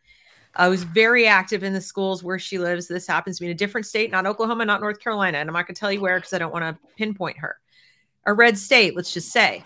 uh, 0.57 0.69
was 0.71 0.85
very 0.85 1.27
active 1.27 1.63
in 1.63 1.73
the 1.73 1.81
schools 1.81 2.23
where 2.23 2.39
she 2.39 2.59
lives. 2.59 2.89
This 2.89 3.07
happens 3.07 3.37
to 3.37 3.41
be 3.41 3.47
in 3.47 3.53
a 3.53 3.57
different 3.57 3.87
state, 3.87 4.11
not 4.11 4.27
Oklahoma, 4.27 4.65
not 4.65 4.81
North 4.81 5.01
Carolina. 5.01 5.39
And 5.39 5.49
I'm 5.49 5.55
not 5.55 5.67
going 5.67 5.75
to 5.75 5.81
tell 5.81 5.93
you 5.93 6.01
where 6.01 6.19
because 6.19 6.33
I 6.33 6.39
don't 6.39 6.53
want 6.53 6.65
to 6.65 6.89
pinpoint 6.97 7.39
her. 7.39 7.59
A 8.27 8.33
red 8.33 8.57
state, 8.57 8.97
let's 8.97 9.13
just 9.13 9.33
say. 9.33 9.65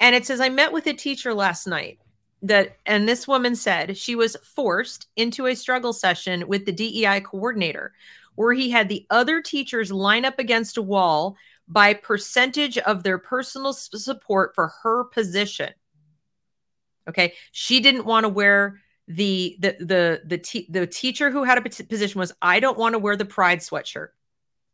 And 0.00 0.14
it 0.14 0.26
says, 0.26 0.40
I 0.40 0.48
met 0.48 0.72
with 0.72 0.86
a 0.86 0.94
teacher 0.94 1.34
last 1.34 1.66
night 1.66 1.98
that 2.42 2.76
and 2.86 3.08
this 3.08 3.26
woman 3.26 3.56
said 3.56 3.96
she 3.96 4.14
was 4.14 4.36
forced 4.42 5.08
into 5.16 5.46
a 5.46 5.56
struggle 5.56 5.92
session 5.92 6.46
with 6.46 6.64
the 6.64 6.72
DEI 6.72 7.20
coordinator 7.20 7.92
where 8.36 8.52
he 8.52 8.70
had 8.70 8.88
the 8.88 9.04
other 9.10 9.42
teachers 9.42 9.90
line 9.90 10.24
up 10.24 10.38
against 10.38 10.76
a 10.76 10.82
wall 10.82 11.36
by 11.66 11.92
percentage 11.92 12.78
of 12.78 13.02
their 13.02 13.18
personal 13.18 13.72
support 13.72 14.54
for 14.54 14.72
her 14.82 15.04
position. 15.04 15.70
Okay, 17.08 17.34
she 17.50 17.80
didn't 17.80 18.06
want 18.06 18.24
to 18.24 18.28
wear 18.28 18.80
the 19.08 19.56
the 19.58 19.76
the 19.80 20.22
the 20.24 20.38
te- 20.38 20.68
the 20.68 20.86
teacher 20.86 21.30
who 21.30 21.42
had 21.42 21.58
a 21.58 21.62
position 21.62 22.18
was 22.18 22.32
I 22.42 22.60
don't 22.60 22.78
want 22.78 22.92
to 22.92 22.98
wear 22.98 23.16
the 23.16 23.24
pride 23.24 23.60
sweatshirt. 23.60 24.08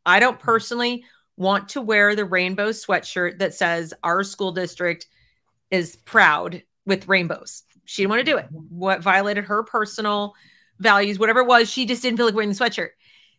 I 0.04 0.20
don't 0.20 0.34
mm-hmm. 0.34 0.44
personally 0.44 1.04
want 1.36 1.68
to 1.70 1.80
wear 1.80 2.14
the 2.14 2.24
rainbow 2.24 2.70
sweatshirt 2.70 3.38
that 3.38 3.54
says 3.54 3.94
our 4.02 4.22
school 4.22 4.52
district 4.52 5.06
is 5.70 5.96
proud 6.04 6.62
with 6.84 7.08
rainbows. 7.08 7.62
She 7.84 8.02
didn't 8.02 8.10
want 8.10 8.26
to 8.26 8.32
do 8.32 8.38
it. 8.38 8.46
What 8.50 9.02
violated 9.02 9.44
her 9.44 9.62
personal 9.62 10.34
values, 10.78 11.18
whatever 11.18 11.40
it 11.40 11.46
was, 11.46 11.70
she 11.70 11.86
just 11.86 12.02
didn't 12.02 12.16
feel 12.16 12.26
like 12.26 12.34
wearing 12.34 12.50
the 12.50 12.56
sweatshirt. 12.56 12.90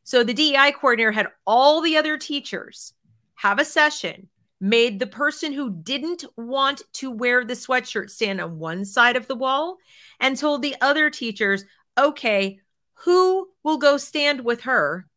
So 0.03 0.23
the 0.23 0.34
DEI 0.34 0.73
coordinator 0.73 1.12
had 1.12 1.27
all 1.45 1.81
the 1.81 1.97
other 1.97 2.17
teachers 2.17 2.93
have 3.36 3.60
a 3.60 3.65
session, 3.65 4.29
made 4.62 4.99
the 4.99 5.08
person 5.08 5.51
who 5.51 5.71
didn't 5.71 6.25
want 6.38 6.84
to 6.93 7.12
wear 7.12 7.43
the 7.43 7.53
sweatshirt 7.53 8.10
stand 8.10 8.39
on 8.39 8.60
one 8.60 8.86
side 8.86 9.15
of 9.15 9.27
the 9.27 9.36
wall, 9.36 9.77
and 10.19 10.38
told 10.38 10.62
the 10.62 10.75
other 10.82 11.10
teachers, 11.10 11.65
okay, 11.97 12.60
who 12.93 13.49
will 13.63 13.78
go 13.78 13.97
stand 13.97 14.43
with 14.43 14.62
her 14.62 15.08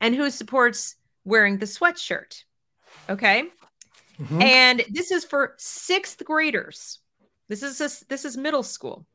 and 0.00 0.14
who 0.14 0.30
supports 0.30 0.96
wearing 1.24 1.58
the 1.58 1.66
sweatshirt? 1.66 2.44
Okay. 3.08 3.44
Mm-hmm. 4.20 4.42
And 4.42 4.84
this 4.90 5.10
is 5.10 5.24
for 5.24 5.54
sixth 5.58 6.22
graders. 6.24 6.98
This 7.48 7.62
is 7.62 7.80
a, 7.80 8.06
this 8.08 8.24
is 8.24 8.36
middle 8.36 8.62
school. 8.62 9.06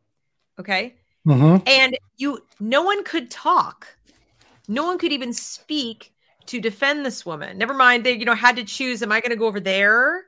Okay. 0.60 0.96
Mm-hmm. 1.26 1.68
And 1.68 1.98
you, 2.18 2.44
no 2.60 2.84
one 2.84 3.04
could 3.04 3.30
talk. 3.30 3.88
No 4.68 4.86
one 4.86 4.98
could 4.98 5.12
even 5.12 5.34
speak 5.34 6.14
to 6.48 6.60
defend 6.60 7.06
this 7.06 7.26
woman. 7.26 7.58
Never 7.58 7.74
mind, 7.74 8.06
they, 8.06 8.14
you 8.14 8.26
know, 8.26 8.36
had 8.36 8.56
to 8.56 8.64
choose: 8.64 9.04
Am 9.04 9.12
I 9.12 9.22
going 9.22 9.32
to 9.32 9.38
go 9.38 9.48
over 9.48 9.60
there? 9.60 10.26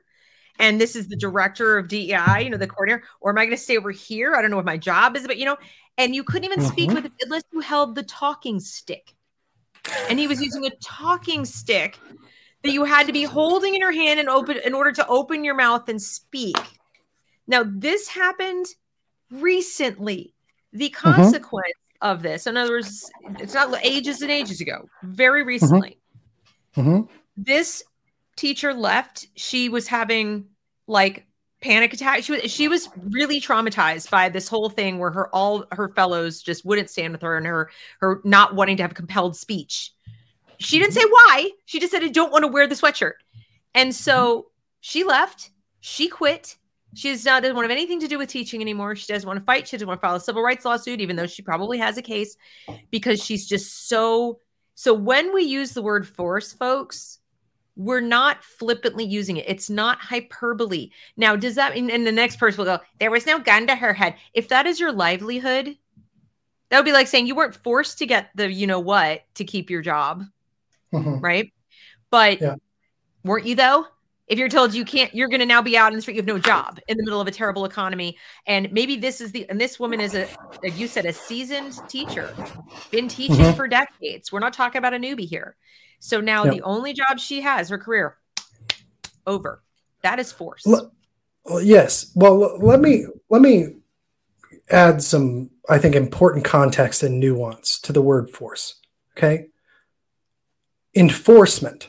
And 0.60 0.80
this 0.80 0.94
is 0.94 1.08
the 1.08 1.16
director 1.16 1.78
of 1.78 1.88
DEI, 1.88 2.42
you 2.42 2.50
know, 2.50 2.58
the 2.58 2.66
coordinator, 2.66 3.02
or 3.20 3.30
am 3.30 3.38
I 3.38 3.46
going 3.46 3.56
to 3.56 3.62
stay 3.62 3.78
over 3.78 3.90
here? 3.90 4.36
I 4.36 4.42
don't 4.42 4.50
know 4.50 4.58
what 4.58 4.66
my 4.66 4.76
job 4.76 5.16
is, 5.16 5.26
but 5.26 5.38
you 5.38 5.46
know, 5.46 5.56
and 5.96 6.14
you 6.14 6.22
couldn't 6.22 6.44
even 6.44 6.60
speak 6.60 6.90
with 6.90 7.10
unless 7.22 7.42
you 7.52 7.60
held 7.60 7.94
the 7.94 8.02
talking 8.02 8.60
stick. 8.60 9.14
And 10.08 10.18
he 10.18 10.26
was 10.26 10.40
using 10.42 10.66
a 10.66 10.70
talking 10.82 11.44
stick 11.44 11.98
that 12.62 12.72
you 12.72 12.84
had 12.84 13.06
to 13.06 13.12
be 13.12 13.22
holding 13.22 13.74
in 13.74 13.80
your 13.80 13.92
hand 13.92 14.20
and 14.20 14.28
open 14.28 14.58
in 14.64 14.74
order 14.74 14.92
to 14.92 15.06
open 15.08 15.44
your 15.44 15.54
mouth 15.54 15.88
and 15.88 16.00
speak. 16.00 16.56
Now, 17.46 17.64
this 17.66 18.06
happened 18.06 18.66
recently. 19.30 20.34
The 20.72 20.90
mm-hmm. 20.90 21.12
consequence 21.14 21.74
of 22.02 22.22
this, 22.22 22.46
in 22.46 22.56
other 22.56 22.72
words, 22.72 23.10
it's 23.38 23.54
not 23.54 23.74
ages 23.84 24.20
and 24.22 24.30
ages 24.30 24.60
ago, 24.60 24.88
very 25.02 25.40
mm-hmm. 25.40 25.48
recently. 25.48 25.98
This 27.36 27.82
teacher 28.36 28.72
left. 28.72 29.26
She 29.36 29.68
was 29.68 29.88
having 29.88 30.46
like 30.90 31.26
panic 31.62 31.92
attack. 31.92 32.24
She 32.24 32.32
was 32.32 32.50
she 32.50 32.68
was 32.68 32.88
really 33.10 33.40
traumatized 33.40 34.10
by 34.10 34.28
this 34.28 34.48
whole 34.48 34.68
thing 34.68 34.98
where 34.98 35.10
her 35.10 35.34
all 35.34 35.64
her 35.72 35.88
fellows 35.88 36.42
just 36.42 36.64
wouldn't 36.64 36.90
stand 36.90 37.12
with 37.12 37.22
her 37.22 37.36
and 37.36 37.46
her 37.46 37.70
her 38.00 38.20
not 38.24 38.54
wanting 38.54 38.76
to 38.78 38.82
have 38.82 38.94
compelled 38.94 39.36
speech. 39.36 39.92
She 40.58 40.78
didn't 40.78 40.92
say 40.92 41.04
why. 41.04 41.50
She 41.64 41.80
just 41.80 41.92
said 41.92 42.02
I 42.02 42.08
don't 42.08 42.32
want 42.32 42.44
to 42.44 42.48
wear 42.48 42.66
the 42.66 42.74
sweatshirt. 42.74 43.14
And 43.74 43.94
so 43.94 44.38
mm-hmm. 44.38 44.48
she 44.80 45.04
left. 45.04 45.50
She 45.80 46.08
quit. 46.08 46.56
She 46.94 47.10
does 47.10 47.24
not 47.24 47.42
doesn't 47.42 47.54
want 47.54 47.66
to 47.66 47.72
have 47.72 47.78
anything 47.78 48.00
to 48.00 48.08
do 48.08 48.18
with 48.18 48.28
teaching 48.28 48.60
anymore. 48.60 48.96
She 48.96 49.12
doesn't 49.12 49.26
want 49.26 49.38
to 49.38 49.44
fight. 49.44 49.68
She 49.68 49.76
doesn't 49.76 49.86
want 49.86 50.00
to 50.00 50.06
file 50.06 50.16
a 50.16 50.20
civil 50.20 50.42
rights 50.42 50.64
lawsuit, 50.64 51.00
even 51.00 51.16
though 51.16 51.26
she 51.26 51.42
probably 51.42 51.78
has 51.78 51.96
a 51.96 52.02
case, 52.02 52.36
because 52.90 53.22
she's 53.22 53.46
just 53.46 53.88
so. 53.88 54.40
So 54.74 54.92
when 54.94 55.32
we 55.32 55.42
use 55.42 55.72
the 55.72 55.82
word 55.82 56.08
force, 56.08 56.52
folks, 56.52 57.19
we're 57.80 58.00
not 58.00 58.44
flippantly 58.44 59.04
using 59.04 59.38
it. 59.38 59.48
It's 59.48 59.70
not 59.70 59.98
hyperbole. 60.00 60.90
Now, 61.16 61.34
does 61.34 61.54
that 61.54 61.74
mean? 61.74 61.90
And 61.90 62.06
the 62.06 62.12
next 62.12 62.36
person 62.36 62.58
will 62.58 62.76
go, 62.76 62.84
"There 62.98 63.10
was 63.10 63.24
no 63.24 63.38
gun 63.38 63.66
to 63.68 63.74
her 63.74 63.94
head." 63.94 64.16
If 64.34 64.48
that 64.48 64.66
is 64.66 64.78
your 64.78 64.92
livelihood, 64.92 65.78
that 66.68 66.78
would 66.78 66.84
be 66.84 66.92
like 66.92 67.06
saying 67.06 67.26
you 67.26 67.34
weren't 67.34 67.56
forced 67.56 67.96
to 67.98 68.06
get 68.06 68.28
the 68.34 68.52
you 68.52 68.66
know 68.66 68.80
what 68.80 69.22
to 69.36 69.44
keep 69.46 69.70
your 69.70 69.80
job, 69.80 70.24
mm-hmm. 70.92 71.20
right? 71.20 71.54
But 72.10 72.42
yeah. 72.42 72.56
weren't 73.24 73.46
you 73.46 73.54
though? 73.54 73.86
If 74.30 74.38
you're 74.38 74.48
told 74.48 74.72
you 74.72 74.84
can't 74.84 75.14
you're 75.14 75.28
going 75.28 75.40
to 75.40 75.46
now 75.46 75.60
be 75.60 75.76
out 75.76 75.92
in 75.92 75.96
the 75.96 76.02
street 76.02 76.14
you 76.14 76.20
have 76.20 76.26
no 76.26 76.38
job 76.38 76.78
in 76.88 76.96
the 76.96 77.04
middle 77.04 77.20
of 77.20 77.26
a 77.26 77.30
terrible 77.30 77.64
economy. 77.64 78.16
And 78.46 78.72
maybe 78.72 78.96
this 78.96 79.20
is 79.20 79.32
the 79.32 79.48
and 79.50 79.60
this 79.60 79.78
woman 79.78 80.00
is 80.00 80.14
a 80.14 80.28
like 80.62 80.78
you 80.78 80.86
said 80.86 81.04
a 81.04 81.12
seasoned 81.12 81.78
teacher 81.88 82.34
been 82.90 83.08
teaching 83.08 83.36
mm-hmm. 83.36 83.56
for 83.56 83.68
decades. 83.68 84.32
We're 84.32 84.40
not 84.40 84.54
talking 84.54 84.78
about 84.78 84.94
a 84.94 84.98
newbie 84.98 85.28
here. 85.28 85.56
So 85.98 86.20
now 86.20 86.44
yep. 86.44 86.54
the 86.54 86.62
only 86.62 86.94
job 86.94 87.18
she 87.18 87.42
has 87.42 87.68
her 87.68 87.78
career 87.78 88.16
over. 89.26 89.62
That 90.02 90.18
is 90.18 90.32
force 90.32 90.64
well, 90.64 90.92
yes. 91.60 92.10
Well 92.14 92.58
let 92.58 92.80
me 92.80 93.06
let 93.28 93.42
me 93.42 93.74
add 94.70 95.02
some 95.02 95.50
i 95.68 95.76
think 95.78 95.96
important 95.96 96.44
context 96.44 97.02
and 97.02 97.18
nuance 97.18 97.76
to 97.80 97.92
the 97.92 98.00
word 98.00 98.30
force 98.30 98.80
okay? 99.20 99.48
Enforcement 100.94 101.88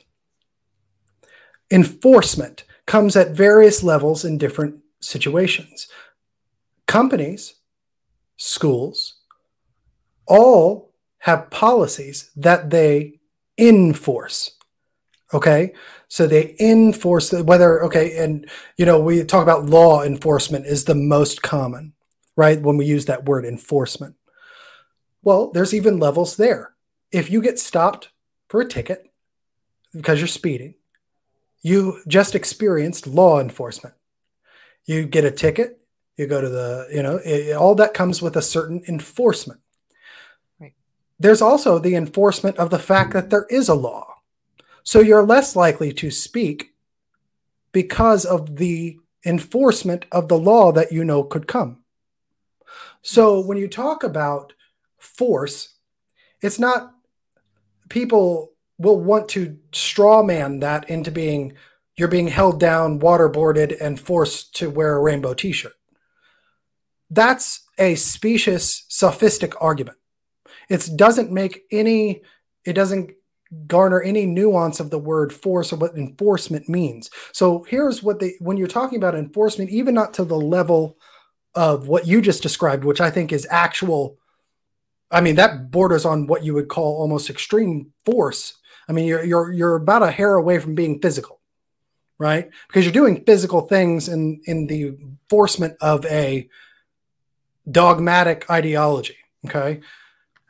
Enforcement 1.71 2.65
comes 2.85 3.15
at 3.15 3.31
various 3.31 3.83
levels 3.83 4.25
in 4.25 4.37
different 4.37 4.75
situations. 4.99 5.87
Companies, 6.85 7.55
schools, 8.37 9.15
all 10.27 10.93
have 11.19 11.49
policies 11.49 12.31
that 12.35 12.69
they 12.69 13.19
enforce. 13.57 14.57
Okay. 15.33 15.73
So 16.07 16.27
they 16.27 16.55
enforce 16.59 17.31
whether, 17.31 17.83
okay. 17.85 18.17
And, 18.17 18.49
you 18.77 18.85
know, 18.85 18.99
we 18.99 19.23
talk 19.23 19.43
about 19.43 19.65
law 19.65 20.03
enforcement 20.03 20.65
is 20.65 20.83
the 20.83 20.95
most 20.95 21.41
common, 21.41 21.93
right? 22.35 22.61
When 22.61 22.75
we 22.75 22.85
use 22.85 23.05
that 23.05 23.25
word 23.25 23.45
enforcement. 23.45 24.15
Well, 25.23 25.51
there's 25.51 25.73
even 25.73 25.99
levels 25.99 26.35
there. 26.35 26.73
If 27.11 27.29
you 27.29 27.41
get 27.41 27.59
stopped 27.59 28.09
for 28.49 28.59
a 28.59 28.67
ticket 28.67 29.09
because 29.93 30.19
you're 30.19 30.27
speeding, 30.27 30.73
you 31.61 32.01
just 32.07 32.35
experienced 32.35 33.07
law 33.07 33.39
enforcement. 33.39 33.95
You 34.85 35.05
get 35.05 35.25
a 35.25 35.31
ticket, 35.31 35.79
you 36.17 36.27
go 36.27 36.41
to 36.41 36.49
the, 36.49 36.87
you 36.91 37.03
know, 37.03 37.17
it, 37.23 37.55
all 37.55 37.75
that 37.75 37.93
comes 37.93 38.21
with 38.21 38.35
a 38.35 38.41
certain 38.41 38.83
enforcement. 38.87 39.59
Right. 40.59 40.73
There's 41.19 41.41
also 41.41 41.79
the 41.79 41.95
enforcement 41.95 42.57
of 42.57 42.69
the 42.69 42.79
fact 42.79 43.13
that 43.13 43.29
there 43.29 43.45
is 43.49 43.69
a 43.69 43.75
law. 43.75 44.15
So 44.83 44.99
you're 44.99 45.23
less 45.23 45.55
likely 45.55 45.93
to 45.93 46.09
speak 46.09 46.73
because 47.71 48.25
of 48.25 48.57
the 48.57 48.97
enforcement 49.25 50.05
of 50.11 50.27
the 50.27 50.37
law 50.37 50.71
that 50.71 50.91
you 50.91 51.05
know 51.05 51.23
could 51.23 51.47
come. 51.47 51.83
So 53.03 53.39
when 53.39 53.57
you 53.57 53.67
talk 53.67 54.03
about 54.03 54.53
force, 54.97 55.75
it's 56.41 56.59
not 56.59 56.93
people 57.89 58.50
will 58.81 58.99
want 58.99 59.29
to 59.29 59.57
strawman 59.71 60.59
that 60.61 60.89
into 60.89 61.11
being 61.11 61.53
you're 61.97 62.07
being 62.07 62.29
held 62.29 62.59
down, 62.59 62.99
waterboarded, 62.99 63.79
and 63.79 63.99
forced 63.99 64.55
to 64.55 64.69
wear 64.69 64.95
a 64.95 65.01
rainbow 65.01 65.33
t-shirt. 65.33 65.73
That's 67.09 67.63
a 67.77 67.95
specious, 67.95 68.85
sophistic 68.87 69.53
argument. 69.61 69.97
It 70.69 70.89
doesn't 70.95 71.31
make 71.31 71.63
any, 71.69 72.21
it 72.65 72.73
doesn't 72.73 73.11
garner 73.67 74.01
any 74.01 74.25
nuance 74.25 74.79
of 74.79 74.89
the 74.89 74.97
word 74.97 75.33
force 75.33 75.73
or 75.73 75.75
what 75.75 75.97
enforcement 75.97 76.69
means. 76.69 77.09
So 77.33 77.63
here's 77.69 78.01
what 78.01 78.19
they 78.19 78.35
when 78.39 78.55
you're 78.55 78.67
talking 78.67 78.97
about 78.97 79.13
enforcement, 79.13 79.69
even 79.69 79.93
not 79.93 80.13
to 80.15 80.23
the 80.23 80.39
level 80.39 80.97
of 81.53 81.89
what 81.89 82.07
you 82.07 82.21
just 82.21 82.41
described, 82.41 82.85
which 82.85 83.01
I 83.01 83.11
think 83.11 83.33
is 83.33 83.45
actual. 83.51 84.17
I 85.11 85.19
mean, 85.19 85.35
that 85.35 85.69
borders 85.69 86.05
on 86.05 86.27
what 86.27 86.45
you 86.45 86.53
would 86.53 86.69
call 86.69 87.01
almost 87.01 87.29
extreme 87.29 87.91
force 88.05 88.53
I 88.87 88.93
mean, 88.93 89.05
you're 89.05 89.23
you're 89.23 89.51
you're 89.51 89.75
about 89.75 90.03
a 90.03 90.11
hair 90.11 90.35
away 90.35 90.59
from 90.59 90.75
being 90.75 90.99
physical, 90.99 91.39
right? 92.17 92.49
Because 92.67 92.85
you're 92.85 92.93
doing 92.93 93.23
physical 93.25 93.61
things 93.61 94.07
in 94.07 94.41
in 94.45 94.67
the 94.67 94.87
enforcement 94.87 95.77
of 95.81 96.05
a 96.05 96.49
dogmatic 97.69 98.49
ideology. 98.49 99.17
Okay, 99.45 99.81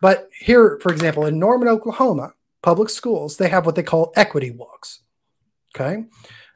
but 0.02 0.30
here, 0.40 0.80
for 0.82 0.92
example, 0.92 1.26
in 1.26 1.40
Norman, 1.40 1.68
Oklahoma, 1.68 2.34
public 2.62 2.90
schools 2.90 3.38
they 3.38 3.50
have 3.50 3.66
what 3.66 3.76
they 3.76 3.84
call 3.84 4.14
equity 4.16 4.52
walks. 4.52 5.00
Okay, 5.76 6.06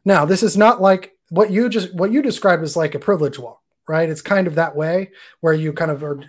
now 0.03 0.25
this 0.25 0.43
is 0.43 0.57
not 0.57 0.81
like 0.81 1.15
what 1.29 1.51
you 1.51 1.69
just 1.69 1.93
what 1.93 2.11
you 2.11 2.21
described 2.21 2.63
as 2.63 2.75
like 2.75 2.95
a 2.95 2.99
privilege 2.99 3.39
walk, 3.39 3.61
right? 3.87 4.09
It's 4.09 4.21
kind 4.21 4.47
of 4.47 4.55
that 4.55 4.75
way 4.75 5.11
where 5.41 5.53
you 5.53 5.73
kind 5.73 5.91
of 5.91 6.03
are. 6.03 6.19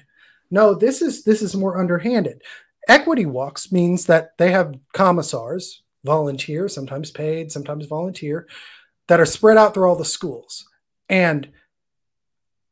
No, 0.50 0.74
this 0.74 1.02
is 1.02 1.24
this 1.24 1.42
is 1.42 1.56
more 1.56 1.78
underhanded. 1.78 2.42
Equity 2.86 3.26
walks 3.26 3.72
means 3.72 4.06
that 4.06 4.36
they 4.38 4.52
have 4.52 4.78
commissars, 4.92 5.82
volunteer, 6.04 6.68
sometimes 6.68 7.10
paid, 7.10 7.50
sometimes 7.50 7.86
volunteer, 7.86 8.46
that 9.08 9.20
are 9.20 9.26
spread 9.26 9.56
out 9.56 9.74
through 9.74 9.88
all 9.88 9.96
the 9.96 10.04
schools. 10.04 10.66
And 11.08 11.50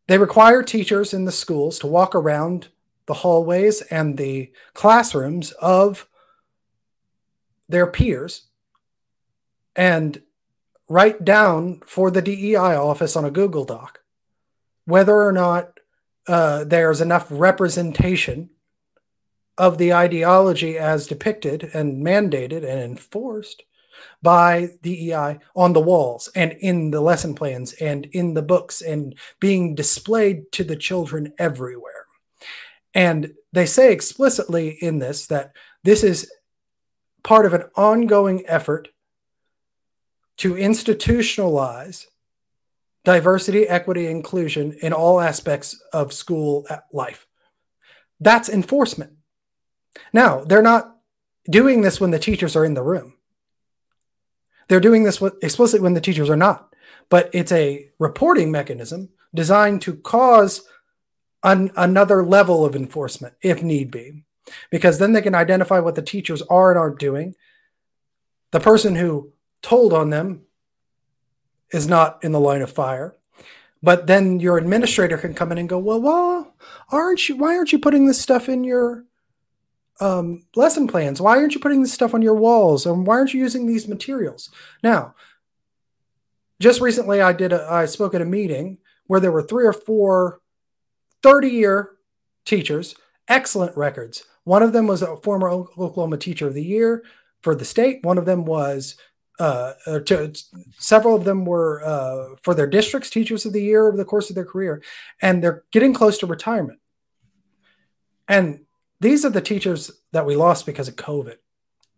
they 0.06 0.18
require 0.18 0.62
teachers 0.62 1.12
in 1.14 1.24
the 1.24 1.32
schools 1.32 1.78
to 1.80 1.86
walk 1.86 2.14
around 2.14 2.68
the 3.06 3.14
hallways 3.14 3.80
and 3.82 4.16
the 4.16 4.52
classrooms 4.72 5.52
of 5.52 6.08
their 7.68 7.86
peers 7.86 8.48
and 9.74 10.22
write 10.88 11.24
down 11.24 11.80
for 11.86 12.10
the 12.10 12.22
DEI 12.22 12.76
office 12.76 13.16
on 13.16 13.24
a 13.24 13.30
Google 13.30 13.64
Doc 13.64 14.00
whether 14.84 15.22
or 15.22 15.32
not 15.32 15.80
uh, 16.26 16.64
there's 16.64 17.00
enough 17.00 17.26
representation 17.30 18.50
of 19.56 19.78
the 19.78 19.92
ideology 19.92 20.76
as 20.76 21.06
depicted 21.06 21.70
and 21.74 22.04
mandated 22.04 22.68
and 22.68 22.80
enforced 22.80 23.62
by 24.22 24.70
DEI 24.82 25.38
on 25.54 25.72
the 25.72 25.80
walls 25.80 26.28
and 26.34 26.52
in 26.52 26.90
the 26.90 27.00
lesson 27.00 27.34
plans 27.34 27.72
and 27.74 28.06
in 28.06 28.34
the 28.34 28.42
books 28.42 28.80
and 28.80 29.14
being 29.40 29.74
displayed 29.74 30.50
to 30.52 30.64
the 30.64 30.76
children 30.76 31.32
everywhere. 31.38 32.06
And 32.94 33.34
they 33.52 33.66
say 33.66 33.92
explicitly 33.92 34.70
in 34.80 34.98
this 34.98 35.26
that 35.28 35.52
this 35.82 36.02
is 36.02 36.30
part 37.22 37.46
of 37.46 37.54
an 37.54 37.64
ongoing 37.76 38.44
effort 38.46 38.88
to 40.38 40.54
institutionalize 40.54 42.06
diversity, 43.04 43.68
equity, 43.68 44.06
inclusion 44.06 44.76
in 44.80 44.92
all 44.92 45.20
aspects 45.20 45.80
of 45.92 46.12
school 46.12 46.66
life. 46.92 47.26
That's 48.20 48.48
enforcement. 48.48 49.12
Now, 50.12 50.44
they're 50.44 50.62
not 50.62 50.96
doing 51.48 51.82
this 51.82 52.00
when 52.00 52.10
the 52.10 52.18
teachers 52.18 52.56
are 52.56 52.64
in 52.64 52.74
the 52.74 52.82
room. 52.82 53.14
They're 54.68 54.80
doing 54.80 55.04
this 55.04 55.22
explicitly 55.42 55.82
when 55.82 55.94
the 55.94 56.00
teachers 56.00 56.30
are 56.30 56.36
not. 56.36 56.74
But 57.08 57.30
it's 57.32 57.52
a 57.52 57.90
reporting 57.98 58.50
mechanism 58.50 59.10
designed 59.34 59.82
to 59.82 59.96
cause 59.96 60.62
an, 61.42 61.70
another 61.76 62.24
level 62.24 62.64
of 62.64 62.74
enforcement 62.74 63.34
if 63.42 63.62
need 63.62 63.90
be, 63.90 64.24
because 64.70 64.98
then 64.98 65.12
they 65.12 65.20
can 65.20 65.34
identify 65.34 65.80
what 65.80 65.94
the 65.94 66.02
teachers 66.02 66.42
are 66.42 66.70
and 66.70 66.78
aren't 66.78 66.98
doing. 66.98 67.34
The 68.52 68.60
person 68.60 68.94
who 68.94 69.32
told 69.60 69.92
on 69.92 70.10
them 70.10 70.42
is 71.70 71.86
not 71.88 72.22
in 72.22 72.32
the 72.32 72.40
line 72.40 72.62
of 72.62 72.72
fire. 72.72 73.16
But 73.82 74.06
then 74.06 74.40
your 74.40 74.56
administrator 74.56 75.18
can 75.18 75.34
come 75.34 75.52
in 75.52 75.58
and 75.58 75.68
go, 75.68 75.78
well, 75.78 76.00
well, 76.00 76.54
aren't 76.90 77.28
you? 77.28 77.36
Why 77.36 77.56
aren't 77.56 77.72
you 77.72 77.78
putting 77.78 78.06
this 78.06 78.20
stuff 78.20 78.48
in 78.48 78.64
your 78.64 79.04
um, 80.00 80.46
lesson 80.54 80.86
plans? 80.86 81.20
Why 81.20 81.38
aren't 81.38 81.54
you 81.54 81.60
putting 81.60 81.82
this 81.82 81.92
stuff 81.92 82.14
on 82.14 82.22
your 82.22 82.34
walls? 82.34 82.86
And 82.86 83.06
why 83.06 83.16
aren't 83.16 83.34
you 83.34 83.40
using 83.40 83.66
these 83.66 83.88
materials? 83.88 84.50
Now, 84.82 85.14
just 86.60 86.80
recently, 86.80 87.20
I 87.20 87.32
did. 87.32 87.52
A, 87.52 87.66
I 87.70 87.86
spoke 87.86 88.14
at 88.14 88.22
a 88.22 88.26
meeting 88.26 88.78
where 89.06 89.20
there 89.20 89.32
were 89.32 89.42
three 89.42 89.66
or 89.66 89.72
four 89.72 90.40
30 91.22 91.48
year 91.48 91.90
teachers, 92.44 92.94
excellent 93.28 93.76
records. 93.76 94.24
One 94.44 94.62
of 94.62 94.72
them 94.72 94.86
was 94.86 95.02
a 95.02 95.16
former 95.18 95.48
Oklahoma 95.48 96.18
Teacher 96.18 96.48
of 96.48 96.54
the 96.54 96.64
Year 96.64 97.02
for 97.42 97.54
the 97.54 97.64
state. 97.64 98.02
One 98.02 98.18
of 98.18 98.26
them 98.26 98.44
was 98.44 98.96
uh, 99.38 99.72
to, 99.86 100.32
several 100.78 101.16
of 101.16 101.24
them 101.24 101.44
were 101.44 101.82
uh, 101.84 102.36
for 102.42 102.54
their 102.54 102.66
districts 102.66 103.10
teachers 103.10 103.44
of 103.44 103.52
the 103.52 103.62
year 103.62 103.88
over 103.88 103.96
the 103.96 104.04
course 104.04 104.30
of 104.30 104.36
their 104.36 104.44
career 104.44 104.82
and 105.20 105.42
they're 105.42 105.64
getting 105.72 105.92
close 105.92 106.18
to 106.18 106.26
retirement 106.26 106.78
and 108.28 108.60
these 109.04 109.24
are 109.24 109.30
the 109.30 109.40
teachers 109.40 109.90
that 110.12 110.26
we 110.26 110.36
lost 110.36 110.66
because 110.66 110.88
of 110.88 110.96
covid 110.96 111.36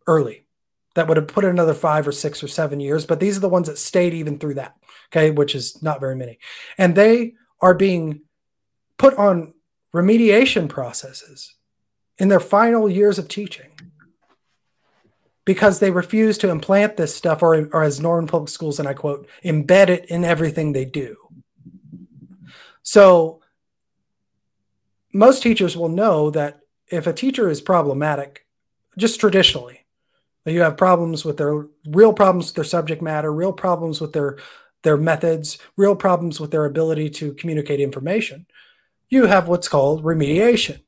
early 0.06 0.46
that 0.94 1.08
would 1.08 1.16
have 1.16 1.28
put 1.28 1.44
another 1.44 1.74
five 1.74 2.06
or 2.08 2.12
six 2.12 2.42
or 2.42 2.48
seven 2.48 2.80
years 2.80 3.06
but 3.06 3.20
these 3.20 3.36
are 3.36 3.40
the 3.40 3.48
ones 3.48 3.68
that 3.68 3.78
stayed 3.78 4.14
even 4.14 4.38
through 4.38 4.54
that 4.54 4.74
okay 5.10 5.30
which 5.30 5.54
is 5.54 5.82
not 5.82 6.00
very 6.00 6.16
many 6.16 6.38
and 6.78 6.94
they 6.94 7.34
are 7.60 7.74
being 7.74 8.20
put 8.98 9.14
on 9.14 9.54
remediation 9.94 10.68
processes 10.68 11.54
in 12.18 12.28
their 12.28 12.40
final 12.40 12.88
years 12.88 13.18
of 13.18 13.28
teaching 13.28 13.70
because 15.46 15.78
they 15.78 15.90
refuse 15.90 16.36
to 16.38 16.50
implant 16.50 16.96
this 16.96 17.14
stuff, 17.14 17.42
or, 17.42 17.68
or 17.72 17.82
as 17.84 18.00
Norman 18.00 18.26
Public 18.26 18.48
Schools, 18.50 18.78
and 18.78 18.88
I 18.88 18.94
quote, 18.94 19.28
embed 19.44 19.88
it 19.88 20.04
in 20.06 20.24
everything 20.24 20.72
they 20.72 20.84
do. 20.84 21.16
So 22.82 23.40
most 25.12 25.42
teachers 25.42 25.76
will 25.76 25.88
know 25.88 26.30
that 26.30 26.60
if 26.90 27.06
a 27.06 27.12
teacher 27.12 27.48
is 27.48 27.60
problematic, 27.60 28.46
just 28.96 29.20
traditionally, 29.20 29.86
you 30.44 30.60
have 30.60 30.76
problems 30.76 31.24
with 31.24 31.36
their 31.38 31.66
real 31.86 32.12
problems 32.12 32.46
with 32.46 32.54
their 32.54 32.64
subject 32.64 33.02
matter, 33.02 33.32
real 33.32 33.52
problems 33.52 34.00
with 34.00 34.12
their 34.12 34.38
their 34.82 34.96
methods, 34.96 35.58
real 35.76 35.96
problems 35.96 36.38
with 36.38 36.52
their 36.52 36.64
ability 36.64 37.10
to 37.10 37.34
communicate 37.34 37.80
information. 37.80 38.46
You 39.08 39.26
have 39.26 39.48
what's 39.48 39.68
called 39.68 40.04
remediation, 40.04 40.82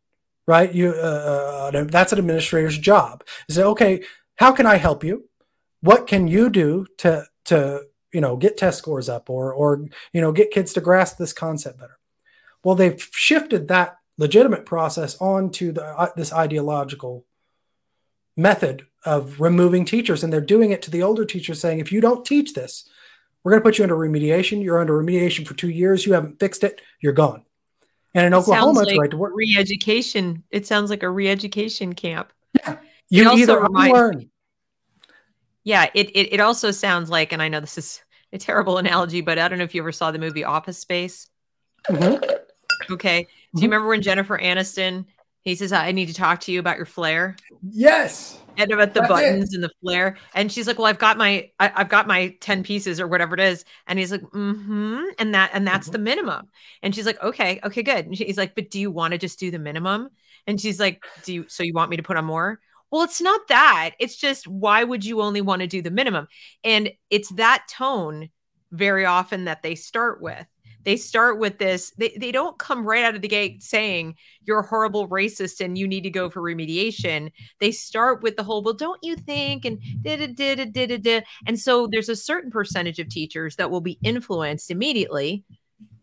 right? 0.47 0.73
You 0.73 0.91
uh, 0.91 1.71
uh 1.73 1.85
that's 1.85 2.13
an 2.13 2.19
administrator's 2.19 2.79
job. 2.79 3.25
Say, 3.51 3.65
okay, 3.65 4.03
how 4.37 4.53
can 4.53 4.67
I 4.67 4.77
help 4.77 5.03
you? 5.03 5.29
What 5.81 6.07
can 6.07 6.29
you 6.29 6.49
do 6.51 6.87
to 6.99 7.27
to 7.47 7.83
you 8.13 8.21
know 8.21 8.37
get 8.37 8.57
test 8.57 8.79
scores 8.79 9.09
up 9.09 9.29
or 9.29 9.53
or 9.53 9.85
you 10.13 10.21
know 10.21 10.33
get 10.33 10.53
kids 10.53 10.73
to 10.75 10.81
grasp 10.81 11.19
this 11.19 11.33
concept 11.33 11.81
better? 11.81 11.99
Well, 12.63 12.77
they've 12.77 13.01
shifted 13.13 13.69
that 13.69 13.98
legitimate 14.19 14.67
process 14.67 15.17
onto 15.21 15.73
the, 15.73 15.85
uh, 15.85 16.11
this 16.17 16.33
ideological 16.33 17.25
method 18.37 18.87
of 19.05 19.41
removing 19.41 19.85
teachers, 19.85 20.23
and 20.23 20.33
they're 20.33 20.41
doing 20.41 20.71
it 20.71 20.83
to 20.83 20.91
the 20.91 21.03
older 21.03 21.25
teachers, 21.25 21.61
saying, 21.61 21.79
if 21.79 21.91
you 21.91 22.01
don't 22.01 22.27
teach 22.27 22.53
this, 22.53 22.89
we're 23.43 23.53
going 23.53 23.63
to 23.63 23.65
put 23.65 23.79
you 23.79 23.85
under 23.85 23.97
remediation. 23.97 24.63
You're 24.63 24.81
under 24.81 25.03
remediation 25.03 25.47
for 25.47 25.55
two 25.55 25.71
years. 25.71 26.05
You 26.05 26.13
haven't 26.13 26.41
fixed 26.41 26.65
it. 26.65 26.83
You're 27.01 27.13
gone. 27.13 27.45
And 28.15 28.27
in 28.27 28.35
Oklahoma, 28.35 28.81
like 28.81 28.89
it's 28.89 28.99
right 28.99 29.11
to 29.11 29.17
work. 29.17 29.33
Re-education. 29.35 30.43
It 30.51 30.67
sounds 30.67 30.91
like 30.91 31.03
a 31.03 31.11
re-education 31.11 31.95
camp. 31.95 32.33
Yeah. 32.55 32.79
You 33.11 33.31
it 33.31 33.39
either 33.39 33.67
learn. 33.69 34.31
Yeah, 35.65 35.87
it, 35.95 36.11
it 36.17 36.33
it 36.35 36.41
also 36.41 36.71
sounds 36.71 37.11
like, 37.11 37.33
and 37.33 37.43
I 37.43 37.49
know 37.49 37.61
this 37.61 37.79
is 37.79 38.03
a 38.33 38.39
terrible 38.39 38.79
analogy, 38.79 39.21
but 39.21 39.39
I 39.39 39.49
don't 39.49 39.59
know 39.59 39.65
if 39.65 39.75
you 39.75 39.83
ever 39.83 39.93
saw 39.93 40.11
the 40.11 40.19
movie 40.19 40.45
Office 40.45 40.79
Space. 40.79 41.29
Mm-hmm. 41.89 42.93
Okay. 42.93 43.29
Do 43.55 43.63
you 43.63 43.69
mm-hmm. 43.69 43.73
remember 43.73 43.89
when 43.89 44.03
Jennifer 44.03 44.39
Aniston 44.39 45.07
he 45.49 45.55
says, 45.55 45.73
I 45.73 45.93
need 45.93 46.09
to 46.09 46.15
talk 46.15 46.41
to 46.41 46.53
you 46.53 46.61
about 46.61 46.77
your 46.77 46.87
flair? 46.87 47.37
Yes. 47.63 48.39
And 48.57 48.71
about 48.71 48.93
the 48.93 49.01
That's 49.01 49.09
buttons 49.09 49.53
it. 49.53 49.57
and 49.57 49.65
the 49.65 49.71
flair. 49.81 50.19
And 50.35 50.53
she's 50.53 50.67
like, 50.67 50.79
Well, 50.79 50.87
I've 50.87 50.99
got 50.99 51.17
my 51.17 51.51
I, 51.59 51.69
have 51.69 51.89
got 51.89 52.07
my 52.07 52.37
10 52.41 52.65
pieces 52.65 53.01
or 53.01 53.07
whatever 53.07 53.35
it 53.35 53.41
is. 53.41 53.65
And 53.87 53.99
he's 53.99 54.13
like, 54.13 54.23
mm-hmm. 54.23 55.05
And 55.19 55.35
that 55.35 55.51
and 55.55 55.67
that's 55.67 55.87
mm-hmm. 55.87 55.93
the 55.93 55.99
minimum. 56.01 56.49
And 56.83 56.95
she's 56.95 57.07
like, 57.07 57.23
Okay, 57.23 57.61
okay, 57.65 57.83
good. 57.83 58.07
And 58.07 58.15
he's 58.15 58.37
like, 58.37 58.55
But 58.55 58.71
do 58.71 58.81
you 58.81 58.91
want 58.91 59.13
to 59.13 59.19
just 59.19 59.39
do 59.39 59.51
the 59.51 59.59
minimum? 59.59 60.11
And 60.47 60.61
she's 60.61 60.81
like, 60.81 61.05
Do 61.25 61.33
you 61.33 61.47
so 61.49 61.63
you 61.63 61.73
want 61.73 61.91
me 61.91 61.97
to 61.97 62.03
put 62.03 62.17
on 62.17 62.25
more? 62.25 62.59
Well, 62.91 63.03
it's 63.03 63.21
not 63.21 63.49
that. 63.49 63.93
It's 63.99 64.17
just 64.17 64.47
why 64.49 64.83
would 64.83 65.05
you 65.05 65.23
only 65.23 65.41
want 65.41 65.61
to 65.61 65.67
do 65.67 65.83
the 65.83 65.91
minimum? 65.91 66.27
And 66.65 66.91
it's 67.11 67.31
that 67.35 67.67
tone 67.71 68.31
very 68.73 69.07
often 69.07 69.45
that 69.45 69.63
they 69.63 69.77
start 69.77 70.21
with. 70.21 70.47
They 70.85 70.97
start 70.97 71.39
with 71.39 71.59
this, 71.59 71.93
they, 71.99 72.17
they 72.19 72.33
don't 72.33 72.59
come 72.59 72.87
right 72.87 73.05
out 73.05 73.15
of 73.15 73.23
the 73.23 73.29
gate 73.29 73.63
saying 73.63 74.15
you're 74.43 74.61
a 74.61 74.67
horrible 74.67 75.09
racist 75.09 75.63
and 75.63 75.77
you 75.77 75.87
need 75.87 76.03
to 76.03 76.11
go 76.11 76.31
for 76.31 76.41
remediation. 76.41 77.31
They 77.61 77.73
start 77.73 78.23
with 78.23 78.37
the 78.37 78.43
whole, 78.43 78.63
well, 78.63 78.75
don't 78.75 79.01
you 79.03 79.17
think? 79.17 79.65
And 79.65 79.81
did 80.03 80.37
did 80.37 80.73
did 80.73 81.07
it, 81.07 81.25
And 81.47 81.59
so 81.59 81.87
there's 81.87 82.09
a 82.09 82.17
certain 82.17 82.51
percentage 82.51 82.99
of 82.99 83.09
teachers 83.09 83.57
that 83.57 83.71
will 83.71 83.81
be 83.81 83.99
influenced 84.03 84.71
immediately 84.71 85.45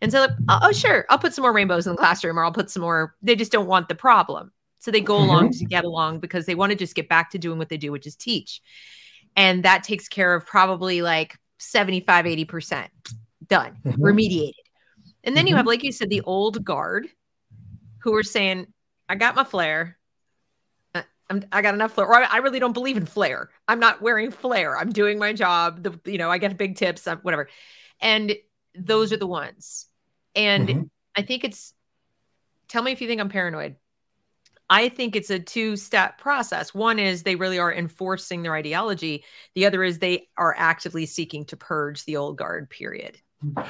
and 0.01 0.11
so, 0.11 0.21
like, 0.21 0.31
oh, 0.49 0.59
oh, 0.63 0.71
sure, 0.71 1.05
I'll 1.09 1.17
put 1.17 1.33
some 1.33 1.43
more 1.43 1.53
rainbows 1.53 1.87
in 1.87 1.93
the 1.93 1.97
classroom, 1.97 2.37
or 2.37 2.43
I'll 2.43 2.51
put 2.51 2.69
some 2.69 2.81
more. 2.81 3.15
They 3.21 3.35
just 3.35 3.51
don't 3.51 3.67
want 3.67 3.87
the 3.87 3.95
problem. 3.95 4.51
So 4.79 4.91
they 4.91 5.01
go 5.01 5.17
along 5.17 5.49
mm-hmm. 5.49 5.59
to 5.59 5.65
get 5.65 5.83
along 5.83 6.19
because 6.19 6.45
they 6.45 6.53
want 6.53 6.71
to 6.71 6.77
just 6.77 6.95
get 6.95 7.09
back 7.09 7.31
to 7.31 7.39
doing 7.39 7.57
what 7.57 7.69
they 7.69 7.77
do, 7.77 7.91
which 7.91 8.05
is 8.05 8.15
teach. 8.15 8.61
And 9.35 9.63
that 9.63 9.83
takes 9.83 10.07
care 10.07 10.35
of 10.35 10.45
probably 10.45 11.01
like 11.01 11.37
75, 11.57 12.25
80% 12.25 12.87
done, 13.47 13.77
mm-hmm. 13.83 14.03
remediated. 14.03 14.53
And 15.25 15.35
then 15.35 15.43
mm-hmm. 15.43 15.49
you 15.49 15.55
have, 15.57 15.65
like 15.65 15.83
you 15.83 15.91
said, 15.91 16.09
the 16.09 16.21
old 16.21 16.63
guard 16.63 17.07
who 17.99 18.15
are 18.15 18.23
saying, 18.23 18.67
I 19.09 19.15
got 19.15 19.35
my 19.35 19.43
flair. 19.43 19.97
Uh, 20.93 21.01
I'm, 21.29 21.43
I 21.51 21.61
got 21.61 21.73
enough 21.73 21.93
flair. 21.93 22.07
Or 22.07 22.15
I, 22.15 22.23
I 22.25 22.37
really 22.37 22.59
don't 22.59 22.73
believe 22.73 22.95
in 22.95 23.05
flair. 23.05 23.49
I'm 23.67 23.79
not 23.79 24.01
wearing 24.01 24.31
flair. 24.31 24.77
I'm 24.77 24.91
doing 24.91 25.19
my 25.19 25.33
job. 25.33 25.83
The, 25.83 25.99
you 26.09 26.17
know, 26.17 26.31
I 26.31 26.37
get 26.37 26.57
big 26.57 26.77
tips, 26.77 27.07
uh, 27.07 27.17
whatever. 27.17 27.49
And 27.99 28.35
those 28.77 29.11
are 29.11 29.17
the 29.17 29.27
ones. 29.27 29.87
And 30.35 30.69
mm-hmm. 30.69 30.83
I 31.15 31.23
think 31.23 31.43
it's, 31.43 31.73
tell 32.67 32.83
me 32.83 32.91
if 32.91 33.01
you 33.01 33.07
think 33.07 33.19
I'm 33.19 33.29
paranoid. 33.29 33.75
I 34.69 34.89
think 34.89 35.15
it's 35.15 35.29
a 35.29 35.39
two 35.39 35.75
step 35.75 36.17
process. 36.17 36.73
One 36.73 36.97
is 36.97 37.21
they 37.21 37.35
really 37.35 37.59
are 37.59 37.71
enforcing 37.71 38.41
their 38.41 38.55
ideology, 38.55 39.23
the 39.53 39.67
other 39.67 39.83
is 39.83 39.99
they 39.99 40.27
are 40.37 40.55
actively 40.57 41.05
seeking 41.05 41.45
to 41.45 41.57
purge 41.57 42.03
the 42.05 42.17
old 42.17 42.37
guard, 42.37 42.69
period. 42.69 43.19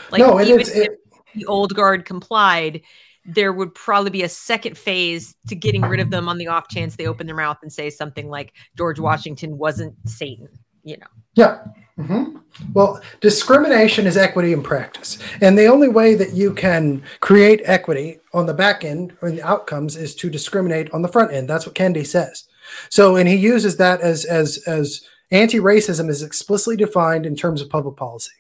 Like, 0.10 0.20
no, 0.20 0.40
even 0.40 0.62
if 0.62 0.70
it, 0.70 0.92
the 1.36 1.46
old 1.46 1.76
guard 1.76 2.06
complied, 2.06 2.82
there 3.26 3.54
would 3.54 3.74
probably 3.74 4.12
be 4.12 4.24
a 4.24 4.30
second 4.30 4.78
phase 4.78 5.36
to 5.48 5.56
getting 5.56 5.82
rid 5.82 6.00
of 6.00 6.12
them 6.12 6.30
on 6.30 6.38
the 6.38 6.48
off 6.48 6.68
chance 6.68 6.96
they 6.96 7.08
open 7.08 7.26
their 7.26 7.36
mouth 7.36 7.58
and 7.62 7.74
say 7.74 7.90
something 7.90 8.30
like 8.30 8.54
George 8.78 9.00
Washington 9.00 9.58
wasn't 9.58 9.96
Satan, 10.06 10.48
you 10.84 10.98
know. 10.98 11.08
Yeah. 11.34 11.64
Mm-hmm. 11.98 12.38
Well, 12.74 13.02
discrimination 13.22 14.06
is 14.06 14.18
equity 14.18 14.54
in 14.54 14.62
practice. 14.62 15.18
And 15.42 15.58
the 15.58 15.68
only 15.68 15.88
way 15.88 16.14
that 16.16 16.34
you 16.34 16.54
can 16.54 17.04
create 17.22 17.62
equity 17.64 18.20
on 18.34 18.46
the 18.46 18.54
back 18.54 18.84
end 18.84 19.16
or 19.22 19.32
the 19.32 19.42
outcomes 19.42 19.96
is 19.96 20.14
to 20.16 20.30
discriminate 20.30 20.92
on 20.92 21.02
the 21.02 21.08
front 21.08 21.32
end. 21.32 21.50
That's 21.50 21.66
what 21.66 21.76
Kendi 21.76 22.06
says. 22.06 22.44
So, 22.90 23.16
and 23.16 23.28
he 23.28 23.36
uses 23.36 23.78
that 23.78 24.02
as, 24.02 24.26
as, 24.26 24.58
as 24.68 25.02
anti-racism 25.32 26.10
is 26.10 26.22
explicitly 26.22 26.76
defined 26.76 27.26
in 27.26 27.36
terms 27.36 27.62
of 27.62 27.70
public 27.70 27.96
policy. 27.96 28.32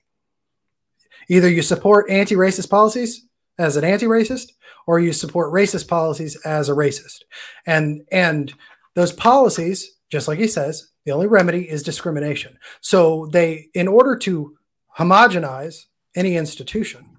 Either 1.30 1.50
you 1.50 1.62
support 1.62 2.10
anti-racist 2.10 2.70
policies 2.70 3.26
as 3.58 3.78
an 3.78 3.84
anti-racist, 3.84 4.52
or 4.88 5.00
you 5.00 5.14
support 5.14 5.54
racist 5.54 5.88
policies 5.88 6.36
as 6.46 6.70
a 6.70 6.74
racist. 6.74 7.24
And, 7.66 8.06
and 8.12 8.54
those 8.94 9.12
policies, 9.12 9.92
just 10.10 10.28
like 10.28 10.40
he 10.40 10.48
says, 10.48 10.92
The 11.06 11.12
only 11.12 11.28
remedy 11.28 11.70
is 11.70 11.84
discrimination. 11.84 12.58
So 12.82 13.28
they, 13.32 13.70
in 13.74 13.88
order 13.88 14.16
to 14.18 14.58
homogenize 14.98 15.86
any 16.16 16.36
institution, 16.36 17.18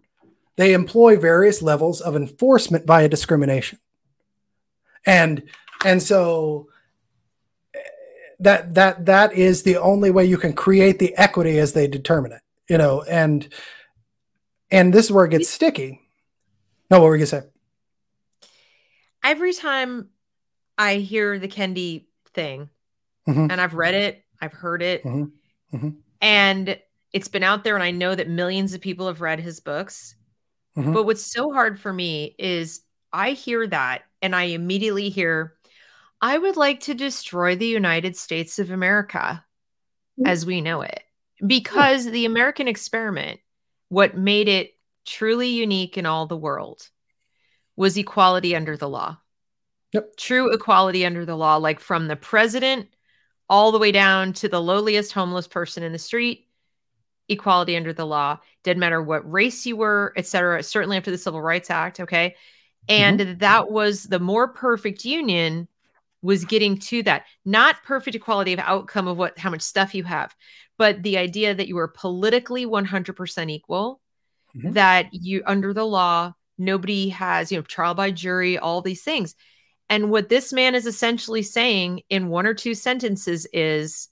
they 0.56 0.72
employ 0.72 1.16
various 1.16 1.62
levels 1.62 2.00
of 2.00 2.16
enforcement 2.16 2.86
via 2.86 3.08
discrimination. 3.08 3.78
And 5.04 5.42
and 5.84 6.02
so 6.02 6.68
that 8.40 8.74
that 8.74 9.06
that 9.06 9.32
is 9.32 9.62
the 9.62 9.76
only 9.76 10.10
way 10.10 10.24
you 10.24 10.36
can 10.36 10.52
create 10.52 10.98
the 10.98 11.14
equity 11.16 11.58
as 11.58 11.72
they 11.72 11.86
determine 11.86 12.32
it 12.32 12.42
you 12.68 12.76
know 12.76 13.02
and 13.02 13.48
and 14.70 14.92
this 14.92 15.06
is 15.06 15.12
where 15.12 15.24
it 15.24 15.30
gets 15.30 15.48
sticky 15.48 16.00
no 16.90 17.00
what 17.00 17.06
were 17.06 17.16
you 17.16 17.26
gonna 17.26 17.42
say 17.42 17.48
every 19.24 19.52
time 19.52 20.08
i 20.78 20.96
hear 20.96 21.38
the 21.38 21.48
kendi 21.48 22.06
thing 22.34 22.68
mm-hmm. 23.28 23.50
and 23.50 23.60
i've 23.60 23.74
read 23.74 23.94
it 23.94 24.24
i've 24.40 24.52
heard 24.52 24.82
it 24.82 25.04
mm-hmm. 25.04 25.76
Mm-hmm. 25.76 25.90
and 26.20 26.78
it's 27.12 27.28
been 27.28 27.42
out 27.42 27.64
there 27.64 27.74
and 27.74 27.84
i 27.84 27.90
know 27.90 28.14
that 28.14 28.28
millions 28.28 28.74
of 28.74 28.80
people 28.80 29.06
have 29.06 29.20
read 29.20 29.40
his 29.40 29.60
books 29.60 30.14
mm-hmm. 30.76 30.92
but 30.92 31.04
what's 31.04 31.24
so 31.24 31.52
hard 31.52 31.78
for 31.80 31.92
me 31.92 32.34
is 32.38 32.82
i 33.12 33.30
hear 33.32 33.66
that 33.66 34.02
and 34.22 34.34
i 34.34 34.44
immediately 34.44 35.08
hear 35.08 35.56
I 36.20 36.38
would 36.38 36.56
like 36.56 36.80
to 36.80 36.94
destroy 36.94 37.56
the 37.56 37.66
United 37.66 38.16
States 38.16 38.58
of 38.58 38.70
America 38.70 39.44
mm. 40.18 40.28
as 40.28 40.46
we 40.46 40.60
know 40.60 40.80
it 40.80 41.02
because 41.46 42.06
the 42.06 42.24
American 42.24 42.68
experiment, 42.68 43.40
what 43.88 44.16
made 44.16 44.48
it 44.48 44.72
truly 45.04 45.48
unique 45.48 45.96
in 45.96 46.06
all 46.06 46.26
the 46.26 46.36
world, 46.36 46.88
was 47.76 47.96
equality 47.96 48.56
under 48.56 48.76
the 48.76 48.88
law. 48.88 49.18
Yep. 49.92 50.16
True 50.16 50.52
equality 50.52 51.06
under 51.06 51.24
the 51.24 51.36
law, 51.36 51.56
like 51.56 51.80
from 51.80 52.08
the 52.08 52.16
president 52.16 52.88
all 53.48 53.70
the 53.70 53.78
way 53.78 53.92
down 53.92 54.32
to 54.34 54.48
the 54.48 54.60
lowliest 54.60 55.12
homeless 55.12 55.46
person 55.46 55.82
in 55.82 55.92
the 55.92 55.98
street. 55.98 56.48
Equality 57.28 57.76
under 57.76 57.92
the 57.92 58.06
law 58.06 58.38
didn't 58.62 58.80
matter 58.80 59.02
what 59.02 59.30
race 59.30 59.66
you 59.66 59.76
were, 59.76 60.12
etc. 60.16 60.62
Certainly 60.62 60.96
after 60.96 61.10
the 61.10 61.18
Civil 61.18 61.40
Rights 61.40 61.70
Act, 61.70 62.00
okay, 62.00 62.36
and 62.88 63.20
mm-hmm. 63.20 63.38
that 63.38 63.70
was 63.70 64.04
the 64.04 64.20
more 64.20 64.48
perfect 64.48 65.04
union 65.04 65.68
was 66.26 66.44
getting 66.44 66.76
to 66.76 67.02
that 67.04 67.24
not 67.44 67.82
perfect 67.84 68.16
equality 68.16 68.52
of 68.52 68.58
outcome 68.58 69.06
of 69.06 69.16
what 69.16 69.38
how 69.38 69.48
much 69.48 69.62
stuff 69.62 69.94
you 69.94 70.02
have 70.02 70.34
but 70.76 71.02
the 71.04 71.16
idea 71.16 71.54
that 71.54 71.68
you 71.68 71.78
are 71.78 71.88
politically 71.88 72.66
100% 72.66 73.50
equal 73.50 74.00
mm-hmm. 74.54 74.72
that 74.72 75.06
you 75.12 75.42
under 75.46 75.72
the 75.72 75.86
law 75.86 76.32
nobody 76.58 77.08
has 77.10 77.52
you 77.52 77.58
know 77.58 77.62
trial 77.62 77.94
by 77.94 78.10
jury 78.10 78.58
all 78.58 78.82
these 78.82 79.02
things 79.02 79.36
and 79.88 80.10
what 80.10 80.28
this 80.28 80.52
man 80.52 80.74
is 80.74 80.84
essentially 80.84 81.42
saying 81.42 82.02
in 82.10 82.28
one 82.28 82.46
or 82.46 82.54
two 82.54 82.74
sentences 82.74 83.46
is 83.52 84.08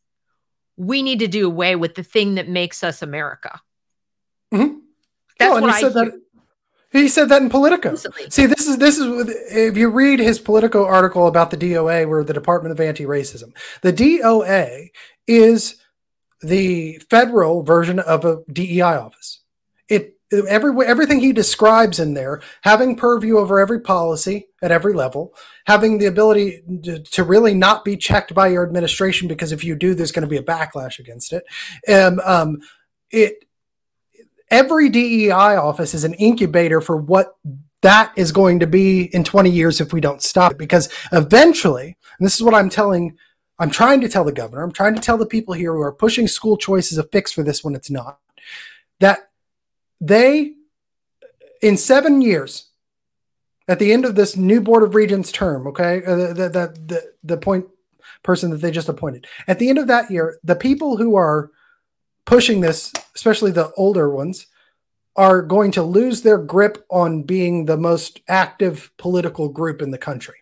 we 0.77 1.03
need 1.03 1.19
to 1.19 1.27
do 1.27 1.47
away 1.47 1.75
with 1.75 1.97
the 1.97 2.05
thing 2.05 2.37
that 2.37 2.49
makes 2.49 2.85
us 2.85 3.03
america 3.03 3.61
mm-hmm. 4.53 4.79
that's 5.39 5.61
what 5.61 5.71
i 5.71 5.81
hear. 5.81 5.91
That, 5.91 6.21
he 6.95 7.09
said 7.09 7.29
that 7.29 7.43
in 7.43 7.49
Politico. 7.49 7.97
See, 7.97 8.47
this 8.47 8.67
is 8.67 8.79
this 8.79 8.99
is 8.99 9.29
if 9.51 9.77
you 9.77 9.91
read 9.91 10.21
his 10.21 10.39
Politico 10.39 10.85
article 10.85 11.27
about 11.27 11.51
the 11.51 11.57
DOA, 11.57 12.09
where 12.09 12.23
the 12.23 12.33
Department 12.33 12.73
of 12.73 12.81
Anti-Racism, 12.81 13.53
the 13.83 13.93
DOA 13.93 14.91
is 15.27 15.77
the 16.41 17.01
federal 17.11 17.63
version 17.63 17.99
of 17.99 18.25
a 18.25 18.43
DEI 18.53 18.83
office. 18.83 19.41
It 19.89 20.17
every 20.33 20.87
everything 20.87 21.21
he 21.21 21.33
describes 21.33 21.99
in 21.99 22.15
there, 22.15 22.41
having 22.63 22.97
purview 22.97 23.39
over 23.39 23.59
every 23.59 23.81
policy 23.81 24.49
at 24.63 24.71
every 24.71 24.95
level, 24.95 25.35
having 25.67 25.99
the 25.99 26.07
ability 26.07 26.63
to, 26.85 27.03
to 27.03 27.25
really 27.25 27.55
not 27.55 27.85
be 27.85 27.97
checked 27.97 28.35
by 28.35 28.49
your 28.49 28.65
administration 28.65 29.27
because 29.27 29.53
if 29.53 29.65
you 29.65 29.75
do, 29.75 29.95
there's 29.95 30.13
going 30.13 30.27
to 30.27 30.29
be 30.29 30.37
a 30.37 30.43
backlash 30.43 30.99
against 30.99 31.33
it. 31.33 31.45
Um, 31.89 32.21
um, 32.25 32.59
it 33.11 33.45
every 34.51 34.89
DEI 34.89 35.57
office 35.57 35.95
is 35.95 36.05
an 36.05 36.15
incubator 36.15 36.81
for 36.81 36.97
what 36.97 37.37
that 37.83 38.13
is 38.17 38.33
going 38.33 38.61
to 38.61 38.67
be 38.67 39.05
in 39.15 39.25
20 39.25 39.51
years 39.51 39.81
if 39.81 39.93
we 39.93 40.01
don't 40.01 40.23
stop 40.23 40.53
it. 40.53 40.59
Because 40.59 40.89
eventually, 41.13 41.97
and 42.19 42.27
this 42.27 42.35
is 42.35 42.43
what 42.43 42.55
I'm 42.55 42.71
telling, 42.71 43.17
I'm 43.59 43.71
trying 43.71 44.01
to 44.01 44.09
tell 44.09 44.25
the 44.25 44.33
governor, 44.33 44.63
I'm 44.63 44.73
trying 44.73 44.95
to 44.95 45.01
tell 45.01 45.19
the 45.19 45.27
people 45.27 45.55
here 45.55 45.75
who 45.75 45.83
are 45.83 45.93
pushing 45.93 46.27
school 46.27 46.57
choice 46.57 46.91
as 46.93 46.99
a 46.99 47.05
fix 47.05 47.31
for 47.33 47.43
this 47.43 47.63
when 47.63 47.75
it's 47.75 47.91
not, 47.91 48.19
that 49.01 49.31
they, 50.01 50.55
in 51.61 51.77
seven 51.77 52.23
years, 52.23 52.71
at 53.69 53.79
the 53.79 53.93
end 53.93 54.05
of 54.05 54.15
this 54.15 54.37
new 54.37 54.61
board 54.61 54.83
of 54.83 54.95
regents 54.95 55.33
term, 55.33 55.67
okay, 55.67 56.03
uh, 56.05 56.17
the, 56.17 56.35
the, 56.35 56.49
the, 56.87 57.13
the 57.23 57.37
point 57.37 57.67
person 58.23 58.51
that 58.51 58.59
they 58.59 58.71
just 58.71 58.89
appointed, 58.89 59.27
at 59.47 59.59
the 59.59 59.69
end 59.69 59.79
of 59.79 59.87
that 59.87 60.11
year, 60.11 60.39
the 60.43 60.57
people 60.57 60.97
who 60.97 61.17
are 61.17 61.51
pushing 62.25 62.61
this, 62.61 62.93
especially 63.15 63.51
the 63.51 63.73
older 63.77 64.11
ones, 64.11 64.47
are 65.17 65.43
going 65.43 65.71
to 65.73 65.83
lose 65.83 66.23
their 66.23 66.39
grip 66.39 66.85
on 66.91 67.23
being 67.23 67.67
the 67.67 67.77
most 67.77 68.21
active 68.29 68.91
political 68.99 69.49
group 69.49 69.81
in 69.81 69.91
the 69.91 69.99
country. 69.99 70.37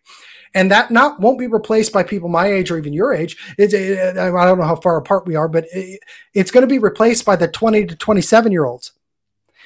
And 0.55 0.71
that 0.71 0.91
not 0.91 1.21
won't 1.21 1.39
be 1.39 1.47
replaced 1.47 1.93
by 1.93 2.03
people 2.03 2.29
my 2.29 2.47
age 2.47 2.71
or 2.71 2.79
even 2.79 2.93
your 2.93 3.15
age. 3.15 3.37
It's, 3.59 3.75
it, 3.75 4.17
I 4.19 4.31
don't 4.31 4.59
know 4.59 4.67
how 4.67 4.77
far 4.77 4.97
apart 4.97 5.27
we 5.27 5.35
are, 5.35 5.49
but 5.49 5.65
it, 5.73 6.01
it's 6.35 6.51
going 6.51 6.63
to 6.63 6.67
be 6.67 6.79
replaced 6.79 7.25
by 7.25 7.37
the 7.37 7.49
20 7.49 7.87
to 7.87 7.97
27 7.97 8.53
year 8.53 8.65
olds 8.65 8.93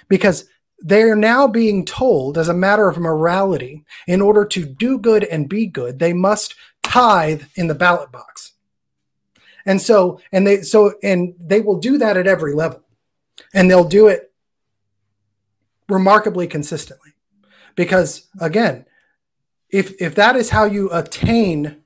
because 0.08 0.46
they 0.82 1.02
are 1.02 1.16
now 1.16 1.48
being 1.48 1.84
told 1.84 2.36
as 2.36 2.48
a 2.48 2.54
matter 2.54 2.88
of 2.88 2.98
morality 2.98 3.84
in 4.06 4.20
order 4.20 4.44
to 4.44 4.64
do 4.64 4.98
good 4.98 5.24
and 5.24 5.48
be 5.48 5.66
good 5.66 5.98
they 5.98 6.12
must 6.12 6.54
tithe 6.82 7.42
in 7.54 7.66
the 7.66 7.74
ballot 7.74 8.12
box 8.12 8.45
and 9.66 9.82
so, 9.82 10.20
and 10.32 10.46
they, 10.46 10.62
so, 10.62 10.94
and 11.02 11.34
they 11.38 11.60
will 11.60 11.78
do 11.78 11.98
that 11.98 12.16
at 12.16 12.26
every 12.26 12.54
level 12.54 12.82
and 13.52 13.70
they'll 13.70 13.84
do 13.84 14.06
it 14.06 14.32
remarkably 15.88 16.46
consistently 16.46 17.12
because 17.74 18.28
again, 18.40 18.86
if, 19.68 20.00
if 20.00 20.14
that 20.14 20.36
is 20.36 20.50
how 20.50 20.64
you 20.64 20.88
attain 20.90 21.82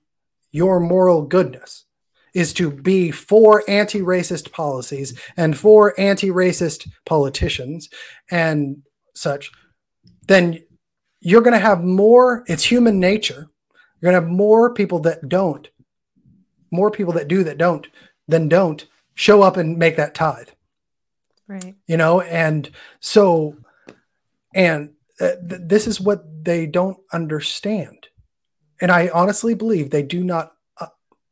your 0.52 0.78
moral 0.78 1.22
goodness, 1.22 1.86
is 2.34 2.52
to 2.54 2.70
be 2.70 3.10
for 3.10 3.64
anti-racist 3.68 4.52
policies 4.52 5.18
and 5.36 5.58
for 5.58 5.98
anti-racist 5.98 6.88
politicians 7.04 7.88
and 8.30 8.82
such, 9.14 9.50
then 10.28 10.62
you're 11.20 11.42
going 11.42 11.54
to 11.54 11.58
have 11.58 11.82
more. 11.82 12.44
It's 12.46 12.64
human 12.64 13.00
nature. 13.00 13.48
You're 14.00 14.12
going 14.12 14.22
to 14.22 14.28
have 14.28 14.36
more 14.36 14.72
people 14.72 15.00
that 15.00 15.28
don't 15.28 15.68
more 16.70 16.90
people 16.90 17.12
that 17.14 17.28
do 17.28 17.42
that 17.44 17.58
don't 17.58 17.86
than 18.28 18.48
don't 18.48 18.86
show 19.14 19.42
up 19.42 19.56
and 19.56 19.78
make 19.78 19.96
that 19.96 20.14
tithe. 20.14 20.48
Right. 21.46 21.74
You 21.86 21.96
know, 21.96 22.20
and 22.20 22.70
so, 23.00 23.56
and 24.54 24.90
uh, 25.20 25.32
th- 25.48 25.62
this 25.64 25.86
is 25.86 26.00
what 26.00 26.44
they 26.44 26.66
don't 26.66 26.98
understand. 27.12 28.08
And 28.80 28.90
I 28.90 29.08
honestly 29.12 29.54
believe 29.54 29.90
they 29.90 30.02
do 30.02 30.22
not 30.22 30.52
uh, 30.80 30.86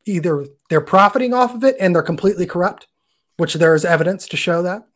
either 0.05 0.47
they're 0.69 0.81
profiting 0.81 1.33
off 1.33 1.55
of 1.55 1.65
it 1.65 1.77
and 1.79 1.95
they're 1.95 2.03
completely 2.03 2.47
corrupt, 2.47 2.89
which 3.37 3.55
there 3.55 3.75
is 3.75 3.85
evidence 3.85 4.27
to 4.29 4.37
show 4.37 4.61
that. 4.63 4.87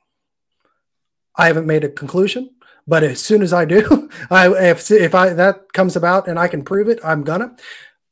I 1.36 1.46
haven't 1.46 1.66
made 1.66 1.84
a 1.84 1.88
conclusion, 1.88 2.50
but 2.86 3.02
as 3.02 3.20
soon 3.20 3.42
as 3.42 3.52
I 3.52 3.64
do, 3.64 4.10
I 4.30 4.48
if 4.70 4.90
if 4.90 5.14
I 5.14 5.30
that 5.30 5.72
comes 5.72 5.96
about 5.96 6.28
and 6.28 6.38
I 6.38 6.48
can 6.48 6.64
prove 6.64 6.88
it, 6.88 7.00
I'm 7.04 7.22
gonna. 7.22 7.56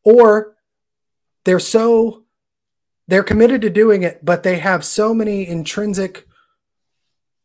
Or 0.05 0.57
they're 1.45 1.59
so 1.59 2.25
they're 3.09 3.25
committed 3.25 3.61
to 3.63 3.71
doing 3.71 4.05
it, 4.05 4.25
but 4.25 4.45
they 4.45 4.61
have 4.61 4.85
so 4.85 5.13
many 5.13 5.47
intrinsic 5.47 6.29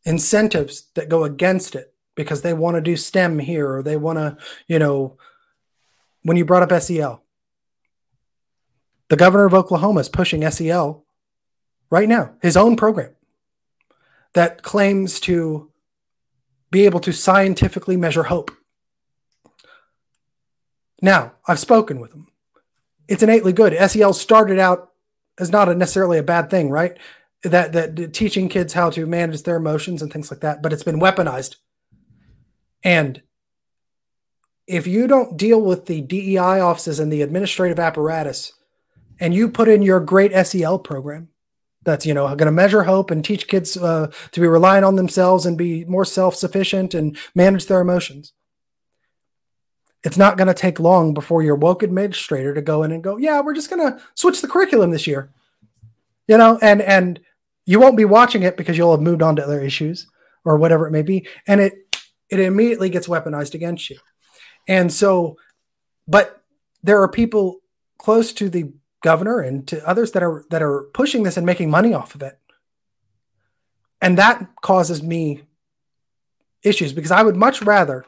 incentives 0.03 0.89
that 0.93 1.09
go 1.09 1.23
against 1.23 1.73
it 1.73 1.91
because 2.13 2.43
they 2.43 2.53
want 2.53 2.75
to 2.75 2.81
do 2.81 2.95
STEM 2.95 3.39
here 3.39 3.73
or 3.73 3.81
they 3.81 3.97
want 3.97 4.19
to, 4.19 4.37
you 4.67 4.77
know, 4.77 5.17
when 6.21 6.37
you 6.37 6.45
brought 6.45 6.71
up 6.71 6.81
SEL, 6.81 7.23
the 9.09 9.15
governor 9.15 9.45
of 9.45 9.55
Oklahoma 9.55 10.01
is 10.01 10.09
pushing 10.09 10.47
SEL 10.51 11.03
right 11.89 12.07
now, 12.07 12.35
his 12.43 12.55
own 12.55 12.75
program 12.75 13.15
that 14.33 14.61
claims 14.61 15.19
to 15.21 15.71
be 16.69 16.85
able 16.85 16.99
to 16.99 17.11
scientifically 17.11 17.97
measure 17.97 18.23
hope. 18.23 18.51
Now, 21.01 21.33
I've 21.47 21.59
spoken 21.59 21.99
with 21.99 22.13
him 22.13 22.27
it's 23.07 23.23
innately 23.23 23.53
good. 23.53 23.77
SEL 23.89 24.13
started 24.13 24.59
out 24.59 24.91
as 25.37 25.51
not 25.51 25.69
a 25.69 25.75
necessarily 25.75 26.17
a 26.17 26.23
bad 26.23 26.49
thing, 26.49 26.69
right? 26.69 26.97
That 27.43 27.73
that 27.73 28.13
teaching 28.13 28.49
kids 28.49 28.73
how 28.73 28.89
to 28.91 29.05
manage 29.05 29.43
their 29.43 29.57
emotions 29.57 30.01
and 30.01 30.11
things 30.11 30.31
like 30.31 30.41
that, 30.41 30.61
but 30.61 30.73
it's 30.73 30.83
been 30.83 30.99
weaponized. 30.99 31.57
And 32.83 33.21
if 34.67 34.87
you 34.87 35.07
don't 35.07 35.37
deal 35.37 35.61
with 35.61 35.85
the 35.85 36.01
DEI 36.01 36.59
offices 36.59 36.99
and 36.99 37.11
the 37.11 37.21
administrative 37.21 37.79
apparatus, 37.79 38.53
and 39.19 39.33
you 39.33 39.49
put 39.49 39.67
in 39.67 39.81
your 39.81 39.99
great 39.99 40.33
SEL 40.45 40.79
program, 40.79 41.29
that's 41.83 42.05
you 42.05 42.13
know 42.13 42.27
going 42.29 42.47
to 42.47 42.51
measure 42.51 42.83
hope 42.83 43.11
and 43.11 43.23
teach 43.23 43.47
kids 43.47 43.77
uh, 43.77 44.11
to 44.31 44.41
be 44.41 44.47
reliant 44.47 44.85
on 44.85 44.95
themselves 44.95 45.45
and 45.45 45.57
be 45.57 45.85
more 45.85 46.05
self-sufficient 46.05 46.93
and 46.93 47.17
manage 47.35 47.67
their 47.67 47.81
emotions 47.81 48.33
it's 50.05 50.17
not 50.17 50.37
going 50.37 50.47
to 50.47 50.53
take 50.53 50.79
long 50.79 51.15
before 51.15 51.41
your 51.41 51.55
woke 51.55 51.81
administrator 51.81 52.53
to 52.53 52.61
go 52.61 52.83
in 52.83 52.91
and 52.91 53.03
go, 53.03 53.17
yeah, 53.17 53.41
we're 53.41 53.55
just 53.55 53.71
going 53.71 53.81
to 53.81 53.99
switch 54.13 54.39
the 54.39 54.47
curriculum 54.47 54.91
this 54.91 55.07
year. 55.07 55.31
You 56.27 56.37
know, 56.37 56.59
and 56.61 56.81
and 56.81 57.19
you 57.65 57.79
won't 57.79 57.97
be 57.97 58.05
watching 58.05 58.43
it 58.43 58.55
because 58.55 58.77
you'll 58.77 58.91
have 58.91 59.01
moved 59.01 59.23
on 59.23 59.35
to 59.35 59.43
other 59.43 59.59
issues 59.59 60.07
or 60.43 60.57
whatever 60.57 60.87
it 60.87 60.91
may 60.91 61.01
be, 61.01 61.27
and 61.47 61.59
it 61.59 61.73
it 62.29 62.39
immediately 62.39 62.89
gets 62.89 63.07
weaponized 63.07 63.53
against 63.53 63.89
you. 63.89 63.97
And 64.67 64.91
so, 64.91 65.37
but 66.07 66.41
there 66.81 67.01
are 67.01 67.07
people 67.07 67.61
close 67.97 68.33
to 68.33 68.49
the 68.49 68.73
governor 69.03 69.39
and 69.39 69.67
to 69.67 69.87
others 69.87 70.11
that 70.13 70.23
are 70.23 70.45
that 70.49 70.63
are 70.63 70.83
pushing 70.93 71.23
this 71.23 71.37
and 71.37 71.45
making 71.45 71.69
money 71.69 71.93
off 71.93 72.15
of 72.15 72.21
it. 72.21 72.39
And 74.01 74.17
that 74.17 74.47
causes 74.61 75.01
me 75.01 75.43
issues 76.63 76.93
because 76.93 77.11
I 77.11 77.23
would 77.23 77.35
much 77.35 77.61
rather 77.61 78.05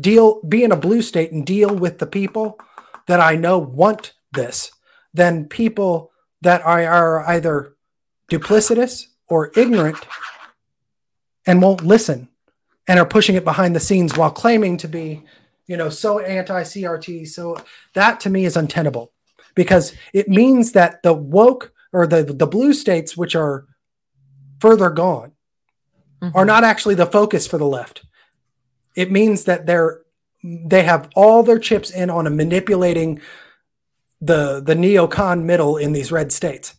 deal 0.00 0.40
be 0.42 0.64
in 0.64 0.72
a 0.72 0.76
blue 0.76 1.02
state 1.02 1.32
and 1.32 1.44
deal 1.44 1.74
with 1.74 1.98
the 1.98 2.06
people 2.06 2.58
that 3.06 3.20
I 3.20 3.36
know 3.36 3.58
want 3.58 4.12
this 4.32 4.70
than 5.12 5.46
people 5.46 6.12
that 6.42 6.66
I 6.66 6.86
are 6.86 7.26
either 7.26 7.74
duplicitous 8.30 9.06
or 9.28 9.50
ignorant 9.56 9.98
and 11.46 11.62
won't 11.62 11.84
listen 11.84 12.28
and 12.86 12.98
are 12.98 13.06
pushing 13.06 13.34
it 13.34 13.44
behind 13.44 13.74
the 13.74 13.80
scenes 13.80 14.16
while 14.16 14.30
claiming 14.30 14.76
to 14.78 14.88
be, 14.88 15.24
you 15.66 15.76
know, 15.76 15.88
so 15.88 16.18
anti 16.20 16.62
CRT. 16.62 17.28
So 17.28 17.56
that 17.94 18.20
to 18.20 18.30
me 18.30 18.44
is 18.44 18.56
untenable 18.56 19.12
because 19.54 19.94
it 20.12 20.28
means 20.28 20.72
that 20.72 21.02
the 21.02 21.14
woke 21.14 21.72
or 21.92 22.06
the 22.06 22.22
the 22.22 22.46
blue 22.46 22.72
states, 22.72 23.16
which 23.16 23.34
are 23.34 23.66
further 24.60 24.90
gone, 24.90 25.32
mm-hmm. 26.22 26.36
are 26.36 26.44
not 26.44 26.64
actually 26.64 26.94
the 26.94 27.06
focus 27.06 27.46
for 27.46 27.58
the 27.58 27.66
left. 27.66 28.04
It 28.98 29.12
means 29.12 29.44
that 29.44 29.64
they're 29.64 30.00
they 30.42 30.82
have 30.82 31.08
all 31.14 31.44
their 31.44 31.60
chips 31.60 31.90
in 31.90 32.10
on 32.10 32.26
a 32.26 32.30
manipulating 32.30 33.20
the 34.20 34.60
the 34.60 34.74
neocon 34.74 35.44
middle 35.44 35.76
in 35.76 35.92
these 35.92 36.10
red 36.10 36.32
states. 36.32 36.74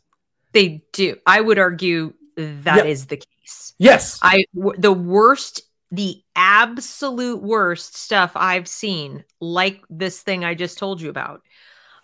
They 0.52 0.84
do. 0.92 1.16
I 1.26 1.40
would 1.40 1.58
argue 1.58 2.14
that 2.36 2.76
yep. 2.76 2.86
is 2.88 3.06
the 3.06 3.16
case. 3.16 3.74
Yes. 3.78 4.20
I 4.22 4.44
w- 4.54 4.78
the 4.78 4.92
worst 4.92 5.62
the 5.92 6.22
absolute 6.36 7.42
worst 7.42 7.96
stuff 7.96 8.34
I've 8.36 8.68
seen 8.68 9.24
like 9.40 9.82
this 9.90 10.22
thing 10.22 10.44
I 10.44 10.56
just 10.56 10.78
told 10.78 11.00
you 11.00 11.10
about 11.10 11.42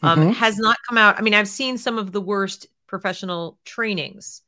um, 0.01 0.19
mm-hmm. 0.19 0.29
has 0.29 0.57
not 0.57 0.77
come 0.87 0.97
out. 0.97 1.19
I 1.19 1.23
mean, 1.23 1.33
I've 1.33 1.49
seen 1.49 1.77
some 1.77 1.97
of 1.97 2.13
the 2.13 2.21
worst 2.21 2.67
professional 2.87 3.59
trainings 3.65 4.43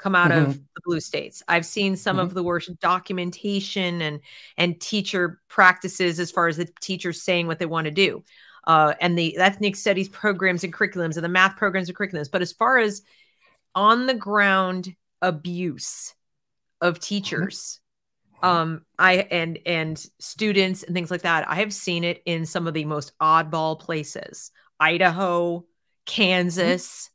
come 0.00 0.14
out 0.14 0.30
mm-hmm. 0.30 0.50
of 0.50 0.54
the 0.54 0.80
blue 0.84 1.00
states. 1.00 1.42
I've 1.46 1.66
seen 1.66 1.96
some 1.96 2.16
mm-hmm. 2.16 2.26
of 2.26 2.34
the 2.34 2.42
worst 2.42 2.78
documentation 2.80 4.00
and 4.00 4.20
and 4.56 4.80
teacher 4.80 5.40
practices 5.48 6.18
as 6.18 6.30
far 6.30 6.48
as 6.48 6.56
the 6.56 6.68
teachers 6.80 7.22
saying 7.22 7.46
what 7.46 7.58
they 7.58 7.66
want 7.66 7.84
to 7.84 7.90
do. 7.90 8.24
Uh, 8.66 8.94
and 9.00 9.18
the 9.18 9.36
ethnic 9.38 9.74
studies 9.74 10.08
programs 10.08 10.64
and 10.64 10.72
curriculums 10.72 11.16
and 11.16 11.24
the 11.24 11.28
math 11.28 11.56
programs 11.56 11.88
and 11.88 11.96
curriculums. 11.96 12.30
But 12.30 12.42
as 12.42 12.52
far 12.52 12.78
as 12.78 13.02
on 13.74 14.06
the 14.06 14.14
ground 14.14 14.94
abuse 15.22 16.14
of 16.80 16.94
mm-hmm. 16.94 17.00
teachers, 17.00 17.80
um, 18.42 18.84
I 18.98 19.26
and 19.30 19.58
and 19.66 20.06
students 20.18 20.82
and 20.82 20.94
things 20.94 21.10
like 21.10 21.22
that, 21.22 21.48
I 21.48 21.56
have 21.56 21.72
seen 21.72 22.04
it 22.04 22.22
in 22.24 22.46
some 22.46 22.66
of 22.66 22.74
the 22.74 22.84
most 22.84 23.12
oddball 23.20 23.78
places. 23.78 24.50
Idaho, 24.78 25.58
mm-hmm. 25.58 25.64
Kansas, 26.06 27.10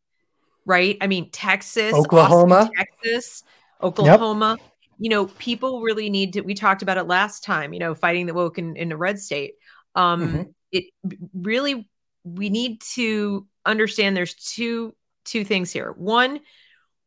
right? 0.65 0.97
I 1.01 1.07
mean, 1.07 1.29
Texas, 1.31 1.93
Oklahoma, 1.93 2.55
Austin, 2.55 2.73
Texas, 2.77 3.43
Oklahoma. 3.81 4.57
Yep. 4.59 4.71
You 4.97 5.09
know, 5.09 5.25
people 5.25 5.81
really 5.81 6.09
need 6.09 6.33
to. 6.33 6.41
We 6.41 6.53
talked 6.53 6.81
about 6.81 6.97
it 6.97 7.03
last 7.03 7.43
time. 7.43 7.73
You 7.73 7.79
know, 7.79 7.95
fighting 7.95 8.25
the 8.25 8.33
woke 8.33 8.57
in, 8.57 8.75
in 8.75 8.91
a 8.91 8.97
red 8.97 9.19
state. 9.19 9.55
Um, 9.93 10.27
mm-hmm. 10.27 10.41
It 10.71 10.85
really 11.33 11.89
we 12.23 12.49
need 12.49 12.81
to 12.93 13.47
understand. 13.65 14.15
There's 14.15 14.33
two 14.33 14.95
two 15.25 15.43
things 15.43 15.71
here. 15.71 15.91
One, 15.91 16.39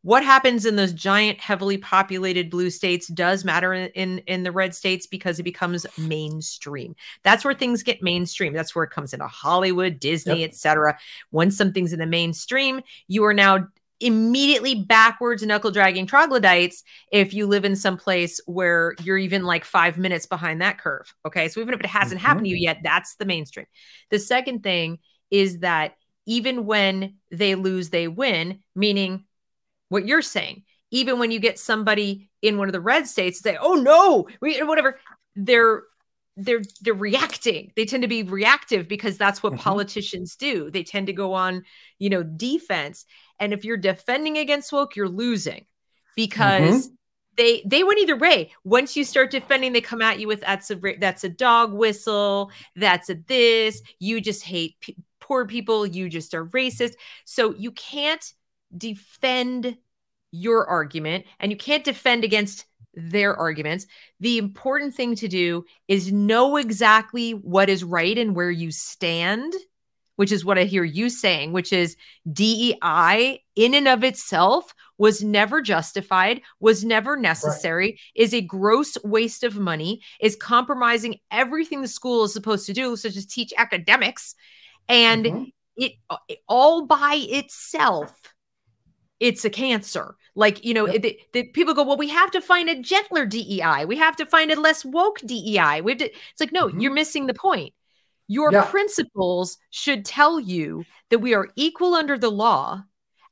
what 0.03 0.25
happens 0.25 0.65
in 0.65 0.77
those 0.77 0.93
giant 0.93 1.41
heavily 1.41 1.77
populated 1.77 2.51
blue 2.51 2.71
states 2.71 3.09
does 3.09 3.45
matter 3.45 3.73
in, 3.73 3.89
in, 3.91 4.19
in 4.27 4.43
the 4.43 4.53
red 4.53 4.75
states 4.75 5.07
because 5.07 5.39
it 5.39 5.43
becomes 5.43 5.87
mainstream. 5.99 6.95
That's 7.25 7.45
where 7.45 7.55
things 7.55 7.83
get 7.83 8.03
mainstream. 8.03 8.53
That's 8.53 8.75
where 8.75 8.85
it 8.85 8.91
comes 8.91 9.13
into 9.13 9.27
hollywood 9.27 10.01
disney 10.01 10.41
yep. 10.41 10.51
etc 10.51 10.99
once 11.31 11.57
something's 11.57 11.93
in 11.93 11.99
the 11.99 12.07
mainstream 12.07 12.81
you 13.07 13.25
are 13.25 13.35
now 13.35 13.67
immediately 14.01 14.75
backwards 14.75 15.43
knuckle 15.43 15.71
dragging 15.71 16.07
troglodytes 16.07 16.85
if 17.11 17.35
you 17.35 17.47
live 17.47 17.65
in 17.65 17.75
some 17.75 17.97
place 17.97 18.41
where 18.47 18.95
you're 19.03 19.19
even 19.19 19.45
like 19.45 19.65
five 19.65 19.99
minutes 19.99 20.27
behind 20.27 20.61
that 20.61 20.79
curve 20.79 21.13
okay? 21.27 21.49
So 21.49 21.61
even 21.61 21.75
if 21.75 21.81
it 21.81 21.87
hasn't 21.87 22.21
mm-hmm. 22.21 22.27
happened 22.27 22.47
to 22.47 22.51
you 22.51 22.57
yet 22.57 22.79
that's 22.83 23.17
the 23.17 23.25
mainstream. 23.25 23.67
The 24.11 24.19
second 24.19 24.63
thing 24.63 24.99
is 25.31 25.61
that 25.61 25.95
even 26.27 26.67
when 26.67 27.17
they 27.31 27.55
lose 27.55 27.91
they 27.91 28.07
win 28.09 28.61
meaning 28.75 29.25
what 29.89 30.07
you're 30.07 30.23
saying. 30.23 30.65
Even 30.91 31.19
when 31.19 31.31
you 31.31 31.39
get 31.39 31.59
somebody 31.59 32.31
in 32.41 32.57
one 32.57 32.69
of 32.69 32.73
the 32.73 32.81
red 32.81 33.07
states 33.07 33.41
say, 33.41 33.59
"Oh 33.61 33.75
no," 33.75 34.29
we, 34.41 34.63
whatever, 34.63 34.99
they're 35.37 35.83
they're 36.39 36.63
they're 36.81 36.95
reacting. 36.95 37.73
They 37.77 37.85
tend 37.85 38.03
to 38.03 38.09
be 38.09 38.23
reactive 38.23 38.89
because 38.89 39.19
that's 39.19 39.43
what 39.43 39.53
mm-hmm. 39.53 39.63
politicians 39.63 40.37
do. 40.37 40.71
They 40.71 40.85
tend 40.85 41.09
to 41.09 41.13
go 41.13 41.35
on, 41.35 41.65
you 41.99 42.09
know, 42.09 42.23
defense. 42.23 43.05
And 43.41 43.53
if 43.53 43.65
you're 43.65 43.77
defending 43.77 44.39
against 44.39 44.73
woke, 44.73 44.95
you're 44.97 45.09
losing 45.09 45.67
because 46.15 46.87
mm-hmm. 46.87 46.95
they 47.37 47.63
they 47.67 47.83
went 47.83 47.99
either 47.99 48.17
way. 48.17 48.53
Once 48.65 48.97
you 48.97 49.05
start 49.05 49.33
defending, 49.33 49.73
they 49.73 49.81
come 49.81 50.01
at 50.01 50.21
you 50.21 50.29
with 50.29 50.41
that's 50.43 50.71
a 50.71 50.81
that's 51.01 51.25
a 51.25 51.29
dog 51.29 51.73
whistle, 51.73 52.53
that's 52.77 53.11
a 53.11 53.15
this. 53.15 53.83
You 53.99 54.21
just 54.21 54.45
hate 54.45 54.77
p- 54.81 54.97
poor 55.21 55.45
people. 55.45 55.87
You 55.87 56.09
just 56.09 56.35
are 56.35 56.47
racist. 56.47 56.95
So 57.25 57.53
you 57.55 57.73
can't 57.73 58.33
defend 58.77 59.77
your 60.31 60.67
argument 60.67 61.25
and 61.41 61.51
you 61.51 61.57
can't 61.57 61.85
defend 61.85 62.25
against 62.25 62.67
their 62.95 63.37
arguments. 63.37 63.87
The 64.21 64.39
important 64.39 64.95
thing 64.95 65.15
to 65.17 65.29
do 65.29 65.65
is 65.87 66.13
know 66.13 66.57
exactly 66.57 67.33
what 67.33 67.69
is 67.69 67.85
right 67.85 68.17
and 68.17 68.35
where 68.35 68.51
you 68.51 68.71
stand, 68.71 69.55
which 70.17 70.33
is 70.33 70.45
what 70.45 70.59
I 70.59 70.65
hear 70.65 70.85
you 70.85 71.09
saying, 71.09 71.53
which 71.53 71.73
is 71.73 71.97
DEI 72.31 73.43
in 73.57 73.75
and 73.75 73.89
of 73.89 74.05
itself 74.05 74.75
was 74.99 75.23
never 75.23 75.63
justified, 75.63 76.43
was 76.59 76.85
never 76.85 77.17
necessary, 77.17 77.87
right. 77.87 77.99
is 78.17 78.35
a 78.35 78.41
gross 78.41 78.99
waste 79.05 79.45
of 79.45 79.57
money, 79.57 80.03
is 80.21 80.35
compromising 80.35 81.21
everything 81.31 81.83
the 81.83 81.89
school 81.89 82.25
is 82.25 82.33
supposed 82.33 82.67
to 82.67 82.73
do, 82.73 82.97
such 82.97 83.17
as 83.17 83.27
teach 83.27 83.53
academics. 83.57 84.35
And 84.89 85.25
mm-hmm. 85.25 85.45
it, 85.77 85.93
it 86.27 86.39
all 86.49 86.87
by 86.87 87.15
itself 87.29 88.13
it's 89.21 89.45
a 89.45 89.51
cancer. 89.51 90.17
Like, 90.35 90.65
you 90.65 90.73
know, 90.73 90.87
yep. 90.87 91.03
the, 91.03 91.21
the, 91.33 91.43
people 91.45 91.75
go, 91.75 91.83
well, 91.83 91.97
we 91.97 92.09
have 92.09 92.31
to 92.31 92.41
find 92.41 92.69
a 92.69 92.81
gentler 92.81 93.27
DEI. 93.27 93.85
We 93.87 93.97
have 93.97 94.17
to 94.17 94.27
find 94.27 94.51
a 94.53 94.61
less 94.61 94.85
woke 94.85 95.21
DEI. 95.21 95.81
We 95.81 95.93
have 95.93 95.99
to, 95.99 96.05
it's 96.07 96.41
like, 96.41 96.53
no, 96.53 96.69
mm-hmm. 96.69 96.81
you're 96.81 96.93
missing 96.93 97.27
the 97.27 97.35
point. 97.35 97.75
Your 98.29 98.53
yeah. 98.53 98.65
principles 98.65 99.59
should 99.71 100.05
tell 100.05 100.39
you 100.39 100.85
that 101.11 101.19
we 101.19 101.35
are 101.35 101.49
equal 101.57 101.95
under 101.95 102.19
the 102.19 102.31
law. 102.31 102.85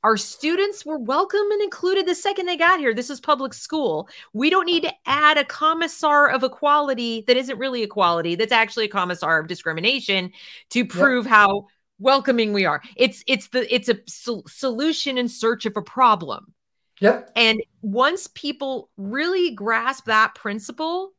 Our 0.03 0.17
students 0.17 0.85
were 0.85 0.99
welcome 0.99 1.51
and 1.51 1.61
included 1.61 2.07
the 2.07 2.15
second 2.15 2.45
they 2.45 2.57
got 2.57 2.79
here. 2.79 2.93
This 2.93 3.09
is 3.09 3.19
public 3.19 3.53
school. 3.53 4.09
We 4.33 4.49
don't 4.49 4.65
need 4.65 4.83
to 4.83 4.93
add 5.05 5.37
a 5.37 5.43
commissar 5.43 6.29
of 6.29 6.43
equality 6.43 7.23
that 7.27 7.37
isn't 7.37 7.57
really 7.57 7.83
equality, 7.83 8.35
that's 8.35 8.51
actually 8.51 8.85
a 8.85 8.89
commissar 8.89 9.39
of 9.39 9.47
discrimination 9.47 10.31
to 10.71 10.85
prove 10.85 11.25
yep. 11.25 11.33
how 11.33 11.67
welcoming 11.99 12.53
we 12.53 12.65
are. 12.65 12.81
It's 12.95 13.23
it's 13.27 13.47
the 13.49 13.73
it's 13.73 13.89
a 13.89 13.99
so- 14.07 14.43
solution 14.47 15.17
in 15.17 15.27
search 15.27 15.65
of 15.65 15.75
a 15.77 15.81
problem. 15.81 16.53
Yep. 16.99 17.31
And 17.35 17.61
once 17.81 18.27
people 18.33 18.89
really 18.97 19.51
grasp 19.51 20.05
that 20.05 20.33
principle, 20.35 21.13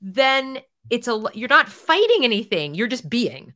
then 0.00 0.60
it's 0.90 1.08
a 1.08 1.22
you're 1.34 1.48
not 1.48 1.68
fighting 1.68 2.24
anything. 2.24 2.74
You're 2.74 2.86
just 2.88 3.08
being. 3.08 3.54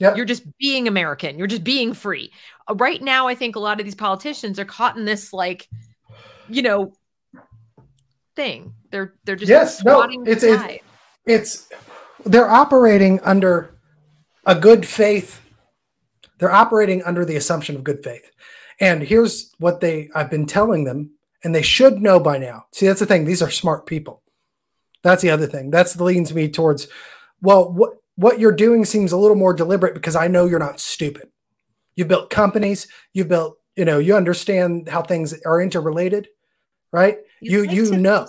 Yep. 0.00 0.16
You're 0.16 0.26
just 0.26 0.44
being 0.58 0.86
American. 0.86 1.38
You're 1.38 1.48
just 1.48 1.64
being 1.64 1.92
free. 1.92 2.32
Uh, 2.68 2.74
right 2.76 3.02
now, 3.02 3.26
I 3.26 3.34
think 3.34 3.56
a 3.56 3.60
lot 3.60 3.80
of 3.80 3.84
these 3.84 3.96
politicians 3.96 4.58
are 4.58 4.64
caught 4.64 4.96
in 4.96 5.04
this 5.04 5.32
like, 5.32 5.68
you 6.48 6.62
know, 6.62 6.92
thing. 8.36 8.74
They're 8.90 9.14
they're 9.24 9.36
just 9.36 9.50
yes, 9.50 9.84
no, 9.84 10.08
it's, 10.24 10.42
it's 10.42 10.82
it's 11.26 11.68
they're 12.24 12.48
operating 12.48 13.20
under 13.20 13.74
a 14.46 14.54
good 14.54 14.86
faith 14.86 15.40
they're 16.38 16.50
operating 16.50 17.02
under 17.02 17.24
the 17.24 17.36
assumption 17.36 17.76
of 17.76 17.84
good 17.84 18.02
faith. 18.02 18.30
And 18.80 19.02
here's 19.02 19.52
what 19.58 19.80
they 19.80 20.08
I've 20.14 20.30
been 20.30 20.46
telling 20.46 20.84
them, 20.84 21.10
and 21.44 21.54
they 21.54 21.62
should 21.62 22.00
know 22.00 22.20
by 22.20 22.38
now. 22.38 22.66
See, 22.72 22.86
that's 22.86 23.00
the 23.00 23.06
thing. 23.06 23.24
These 23.24 23.42
are 23.42 23.50
smart 23.50 23.86
people. 23.86 24.22
That's 25.02 25.22
the 25.22 25.30
other 25.30 25.46
thing. 25.46 25.70
That's 25.70 25.94
the 25.94 26.04
leans 26.04 26.34
me 26.34 26.48
towards, 26.48 26.88
well, 27.40 27.72
what 27.72 27.94
what 28.16 28.40
you're 28.40 28.52
doing 28.52 28.84
seems 28.84 29.12
a 29.12 29.16
little 29.16 29.36
more 29.36 29.54
deliberate 29.54 29.94
because 29.94 30.16
I 30.16 30.26
know 30.26 30.46
you're 30.46 30.58
not 30.58 30.80
stupid. 30.80 31.28
You've 31.94 32.08
built 32.08 32.30
companies, 32.30 32.88
you've 33.12 33.28
built, 33.28 33.58
you 33.76 33.84
know, 33.84 33.98
you 33.98 34.16
understand 34.16 34.88
how 34.88 35.02
things 35.02 35.34
are 35.44 35.60
interrelated, 35.60 36.28
right? 36.92 37.18
You 37.40 37.62
you, 37.62 37.84
you 37.84 37.96
know. 37.96 38.28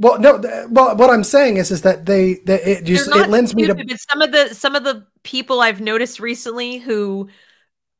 Well, 0.00 0.18
no. 0.18 0.40
Well, 0.70 0.96
what 0.96 1.10
I'm 1.10 1.22
saying 1.22 1.58
is, 1.58 1.70
is 1.70 1.82
that 1.82 2.06
they, 2.06 2.36
they 2.46 2.60
it 2.62 2.84
just 2.84 3.14
it 3.14 3.28
lends 3.28 3.50
stupid, 3.50 3.76
me 3.76 3.84
to. 3.84 3.98
Some 3.98 4.22
of 4.22 4.32
the 4.32 4.54
some 4.54 4.74
of 4.74 4.82
the 4.82 5.06
people 5.24 5.60
I've 5.60 5.82
noticed 5.82 6.20
recently 6.20 6.78
who 6.78 7.28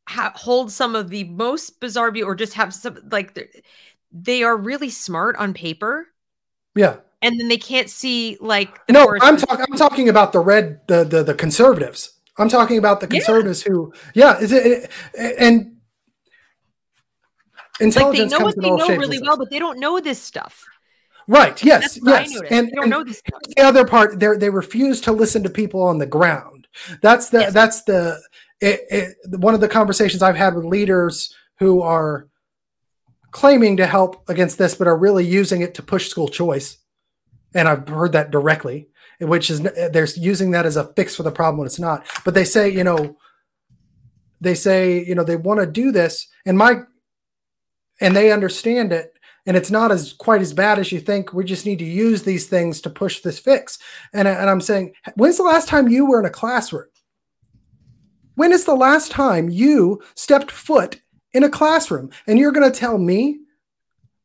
ha- 0.08 0.32
hold 0.34 0.72
some 0.72 0.96
of 0.96 1.10
the 1.10 1.24
most 1.24 1.78
bizarre 1.78 2.10
view 2.10 2.24
or 2.24 2.34
just 2.34 2.54
have 2.54 2.72
some 2.72 2.98
like 3.10 3.38
they 4.10 4.42
are 4.42 4.56
really 4.56 4.88
smart 4.88 5.36
on 5.36 5.52
paper. 5.52 6.06
Yeah. 6.74 6.96
And 7.20 7.38
then 7.38 7.48
they 7.48 7.58
can't 7.58 7.90
see 7.90 8.38
like 8.40 8.80
no. 8.88 9.14
I'm 9.20 9.36
talking. 9.36 9.66
I'm 9.70 9.76
talking 9.76 10.08
about 10.08 10.32
the 10.32 10.40
red, 10.40 10.80
the 10.88 11.04
the 11.04 11.22
the 11.22 11.34
conservatives. 11.34 12.14
I'm 12.38 12.48
talking 12.48 12.78
about 12.78 13.00
the 13.00 13.08
conservatives 13.08 13.62
yeah. 13.66 13.72
who, 13.72 13.92
yeah, 14.14 14.38
is 14.38 14.52
it, 14.52 14.90
and 15.18 15.76
intelligence 17.78 18.32
like 18.32 18.32
they 18.32 18.38
know 18.38 18.44
what 18.44 18.56
they 18.56 18.70
know 18.70 18.96
really 18.96 19.20
well, 19.20 19.36
but 19.36 19.50
they 19.50 19.58
don't 19.58 19.78
know 19.78 20.00
this 20.00 20.22
stuff. 20.22 20.64
Right. 21.30 21.62
Yes. 21.62 21.96
Yes. 22.02 22.40
And, 22.50 22.72
and 22.72 22.92
the 22.92 23.62
other 23.62 23.84
part, 23.86 24.18
they 24.18 24.36
they 24.36 24.50
refuse 24.50 25.00
to 25.02 25.12
listen 25.12 25.44
to 25.44 25.48
people 25.48 25.80
on 25.80 25.98
the 25.98 26.06
ground. 26.06 26.66
That's 27.02 27.30
the 27.30 27.42
yes. 27.42 27.52
that's 27.52 27.82
the 27.84 28.20
it, 28.60 28.80
it, 28.90 29.16
one 29.38 29.54
of 29.54 29.60
the 29.60 29.68
conversations 29.68 30.22
I've 30.22 30.34
had 30.34 30.56
with 30.56 30.64
leaders 30.64 31.32
who 31.60 31.82
are 31.82 32.26
claiming 33.30 33.76
to 33.76 33.86
help 33.86 34.28
against 34.28 34.58
this, 34.58 34.74
but 34.74 34.88
are 34.88 34.98
really 34.98 35.24
using 35.24 35.60
it 35.60 35.72
to 35.74 35.84
push 35.84 36.08
school 36.08 36.26
choice. 36.26 36.78
And 37.54 37.68
I've 37.68 37.86
heard 37.86 38.10
that 38.10 38.32
directly, 38.32 38.88
which 39.20 39.50
is 39.50 39.60
they're 39.60 40.08
using 40.16 40.50
that 40.50 40.66
as 40.66 40.76
a 40.76 40.92
fix 40.94 41.14
for 41.14 41.22
the 41.22 41.30
problem 41.30 41.58
when 41.58 41.66
it's 41.66 41.78
not. 41.78 42.04
But 42.24 42.34
they 42.34 42.44
say, 42.44 42.68
you 42.68 42.82
know, 42.82 43.18
they 44.40 44.56
say, 44.56 45.04
you 45.04 45.14
know, 45.14 45.22
they 45.22 45.36
want 45.36 45.60
to 45.60 45.66
do 45.66 45.92
this, 45.92 46.26
and 46.44 46.58
my, 46.58 46.80
and 48.00 48.16
they 48.16 48.32
understand 48.32 48.92
it, 48.92 49.12
and 49.50 49.56
it's 49.56 49.70
not 49.72 49.90
as 49.90 50.12
quite 50.12 50.40
as 50.40 50.52
bad 50.52 50.78
as 50.78 50.92
you 50.92 51.00
think. 51.00 51.32
We 51.32 51.42
just 51.42 51.66
need 51.66 51.80
to 51.80 51.84
use 51.84 52.22
these 52.22 52.46
things 52.46 52.80
to 52.82 52.88
push 52.88 53.18
this 53.18 53.40
fix. 53.40 53.80
And, 54.12 54.28
and 54.28 54.48
I'm 54.48 54.60
saying, 54.60 54.92
when's 55.16 55.38
the 55.38 55.42
last 55.42 55.66
time 55.66 55.88
you 55.88 56.06
were 56.06 56.20
in 56.20 56.24
a 56.24 56.30
classroom? 56.30 56.86
When 58.36 58.52
is 58.52 58.64
the 58.64 58.76
last 58.76 59.10
time 59.10 59.48
you 59.48 60.00
stepped 60.14 60.52
foot 60.52 61.00
in 61.32 61.42
a 61.42 61.48
classroom? 61.48 62.10
And 62.28 62.38
you're 62.38 62.52
going 62.52 62.70
to 62.70 62.78
tell 62.78 62.96
me, 62.96 63.40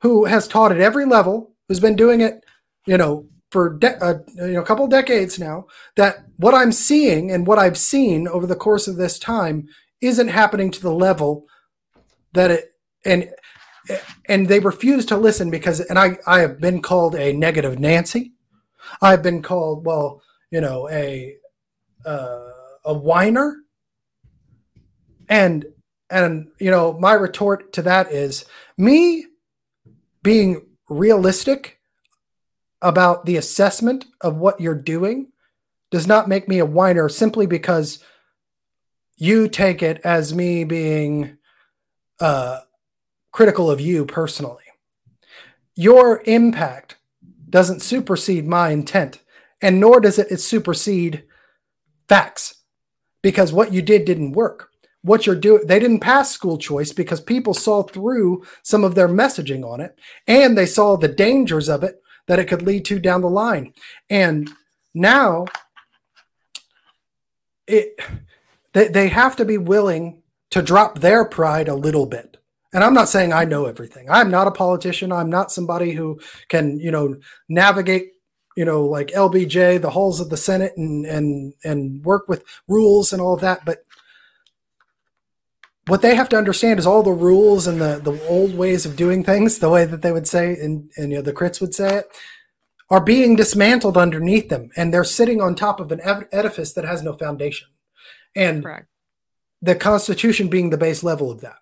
who 0.02 0.26
has 0.26 0.48
taught 0.48 0.72
at 0.72 0.80
every 0.80 1.08
level, 1.08 1.56
who's 1.68 1.80
been 1.80 1.96
doing 1.96 2.22
it, 2.22 2.46
you 2.86 2.96
know, 2.96 3.28
for 3.50 3.80
de- 3.80 3.98
uh, 4.06 4.20
you 4.36 4.54
know 4.54 4.62
a 4.62 4.66
couple 4.66 4.86
decades 4.86 5.40
now, 5.40 5.66
that 5.96 6.26
what 6.38 6.54
I'm 6.54 6.72
seeing 6.72 7.32
and 7.32 7.48
what 7.48 7.58
I've 7.58 7.80
seen 7.80 8.28
over 8.28 8.46
the 8.46 8.56
course 8.56 8.88
of 8.88 8.98
this 8.98 9.18
time 9.18 9.70
isn't 10.02 10.28
happening 10.28 10.70
to 10.70 10.82
the 10.84 10.94
level 10.94 11.48
that 12.34 12.52
it 12.52 12.76
and 13.04 13.32
and 14.28 14.48
they 14.48 14.60
refuse 14.60 15.06
to 15.08 15.18
listen 15.18 15.50
because 15.50 15.80
and 15.80 16.00
I 16.00 16.18
I 16.26 16.40
have 16.40 16.60
been 16.60 16.82
called 16.82 17.16
a 17.16 17.34
negative 17.34 17.80
Nancy. 17.80 18.34
I've 19.02 19.24
been 19.24 19.42
called 19.42 19.86
well, 19.86 20.22
you 20.52 20.62
know, 20.62 20.90
a 20.90 21.36
uh, 22.06 22.52
a 22.86 22.94
whiner. 22.94 23.58
And 25.28 25.66
and 26.10 26.50
you 26.60 26.72
know, 26.72 26.94
my 26.94 27.14
retort 27.14 27.74
to 27.74 27.82
that 27.84 28.12
is 28.12 28.46
me 28.78 29.26
being 30.22 30.66
realistic 30.90 31.80
about 32.82 33.26
the 33.26 33.38
assessment 33.38 34.06
of 34.22 34.38
what 34.38 34.60
you're 34.60 34.76
doing 34.76 35.32
does 35.90 36.08
not 36.08 36.30
make 36.30 36.48
me 36.48 36.60
a 36.60 36.66
whiner 36.66 37.10
simply 37.10 37.48
because 37.48 38.00
you 39.18 39.48
take 39.48 39.82
it 39.82 40.00
as 40.04 40.34
me 40.34 40.64
being 40.64 41.38
uh, 42.20 42.60
critical 43.36 43.70
of 43.70 43.82
you 43.82 44.06
personally. 44.06 44.64
Your 45.76 46.24
impact 46.26 46.96
doesn't 47.50 47.82
supersede 47.82 48.48
my 48.48 48.70
intent, 48.70 49.20
and 49.62 49.78
nor 49.78 50.00
does 50.00 50.18
it, 50.18 50.40
supersede 50.40 51.26
facts 52.08 52.64
because 53.22 53.52
what 53.52 53.74
you 53.74 53.82
did 53.82 54.06
didn't 54.06 54.32
work 54.32 54.70
what 55.02 55.26
you're 55.26 55.36
doing. 55.36 55.68
They 55.68 55.80
didn't 55.80 56.00
pass 56.00 56.32
school 56.32 56.58
choice 56.58 56.94
because 56.94 57.20
people 57.20 57.54
saw 57.54 57.84
through 57.84 58.46
some 58.64 58.86
of 58.86 58.96
their 58.96 59.10
messaging 59.10 59.64
on 59.64 59.82
it 59.82 60.00
and 60.26 60.58
they 60.58 60.66
saw 60.66 60.96
the 60.96 61.10
dangers 61.10 61.68
of 61.68 61.84
it 61.84 62.02
that 62.28 62.40
it 62.40 62.46
could 62.46 62.62
lead 62.62 62.86
to 62.86 63.00
down 63.00 63.22
the 63.22 63.30
line. 63.30 63.74
And 64.10 64.50
now 64.94 65.46
it 67.68 68.00
they, 68.74 68.88
they 68.88 69.10
have 69.10 69.36
to 69.36 69.46
be 69.46 69.58
willing 69.58 70.24
to 70.52 70.62
drop 70.62 71.00
their 71.00 71.26
pride 71.26 71.68
a 71.68 71.76
little 71.76 72.06
bit. 72.06 72.35
And 72.76 72.84
I'm 72.84 72.94
not 72.94 73.10
saying 73.10 73.34
I 73.34 73.46
know 73.46 73.66
everything. 73.66 74.08
I'm 74.10 74.30
not 74.30 74.48
a 74.48 74.52
politician. 74.52 75.12
I'm 75.12 75.30
not 75.30 75.52
somebody 75.52 75.94
who 75.94 76.20
can, 76.50 76.78
you 76.78 76.92
know, 76.92 77.18
navigate 77.50 78.12
you 78.56 78.64
know, 78.64 78.86
like 78.86 79.08
LBJ, 79.08 79.82
the 79.82 79.90
halls 79.90 80.22
of 80.22 80.30
the 80.30 80.38
Senate, 80.38 80.78
and 80.78 81.06
and 81.06 81.54
and 81.66 82.04
work 82.06 82.30
with 82.30 82.44
rules 82.70 83.12
and 83.12 83.22
all 83.22 83.34
of 83.34 83.42
that. 83.42 83.66
But 83.66 83.86
what 85.88 86.02
they 86.02 86.16
have 86.16 86.30
to 86.30 86.38
understand 86.38 86.80
is 86.80 86.88
all 86.88 87.04
the 87.04 87.12
rules 87.12 87.68
and 87.68 87.80
the, 87.80 88.00
the 88.04 88.20
old 88.28 88.58
ways 88.58 88.86
of 88.86 88.96
doing 88.96 89.24
things, 89.24 89.60
the 89.60 89.70
way 89.70 89.86
that 89.86 90.02
they 90.02 90.12
would 90.12 90.28
say, 90.28 90.56
and, 90.56 90.90
and 90.98 91.12
you 91.12 91.18
know, 91.18 91.22
the 91.22 91.34
crits 91.34 91.62
would 91.62 91.76
say 91.76 91.98
it, 91.98 92.08
are 92.90 93.02
being 93.02 93.36
dismantled 93.36 93.98
underneath 93.98 94.50
them. 94.50 94.72
And 94.76 94.92
they're 94.92 95.04
sitting 95.04 95.42
on 95.42 95.54
top 95.54 95.80
of 95.80 95.92
an 95.92 96.02
edifice 96.32 96.74
that 96.74 96.86
has 96.86 97.04
no 97.04 97.14
foundation. 97.14 97.68
And 98.36 98.64
Correct. 98.64 98.88
the 99.62 99.76
Constitution 99.76 100.48
being 100.48 100.72
the 100.72 100.78
base 100.78 101.04
level 101.04 101.30
of 101.30 101.42
that, 101.42 101.58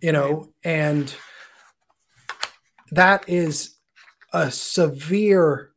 you 0.00 0.12
know, 0.12 0.52
and 0.64 1.14
that 2.90 3.28
is 3.28 3.76
a 4.32 4.50
severe 4.50 5.70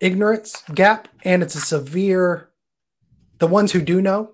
ignorance 0.00 0.62
gap. 0.74 1.08
And 1.24 1.42
it's 1.42 1.54
a 1.54 1.60
severe, 1.60 2.50
the 3.38 3.46
ones 3.46 3.72
who 3.72 3.80
do 3.80 4.02
know, 4.02 4.32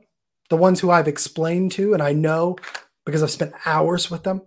the 0.49 0.57
ones 0.57 0.81
who 0.81 0.91
I've 0.91 1.09
explained 1.09 1.73
to 1.73 1.95
and 1.95 2.03
I 2.03 2.13
know 2.13 2.57
because 3.05 3.23
I've 3.23 3.31
spent 3.31 3.55
hours 3.65 4.11
with 4.11 4.25
them 4.25 4.43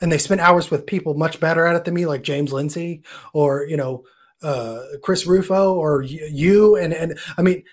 and 0.00 0.10
they 0.10 0.18
spent 0.18 0.40
hours 0.40 0.70
with 0.70 0.86
people 0.86 1.14
much 1.14 1.40
better 1.40 1.66
at 1.66 1.76
it 1.76 1.84
than 1.84 1.94
me, 1.94 2.06
like 2.06 2.22
James 2.22 2.52
Lindsay 2.52 3.02
or, 3.32 3.66
you 3.66 3.76
know, 3.76 4.04
uh, 4.42 4.80
Chris 5.02 5.26
Rufo 5.26 5.74
or 5.74 6.02
you. 6.02 6.76
And, 6.76 6.92
and 6.92 7.18
I 7.36 7.42
mean, 7.42 7.64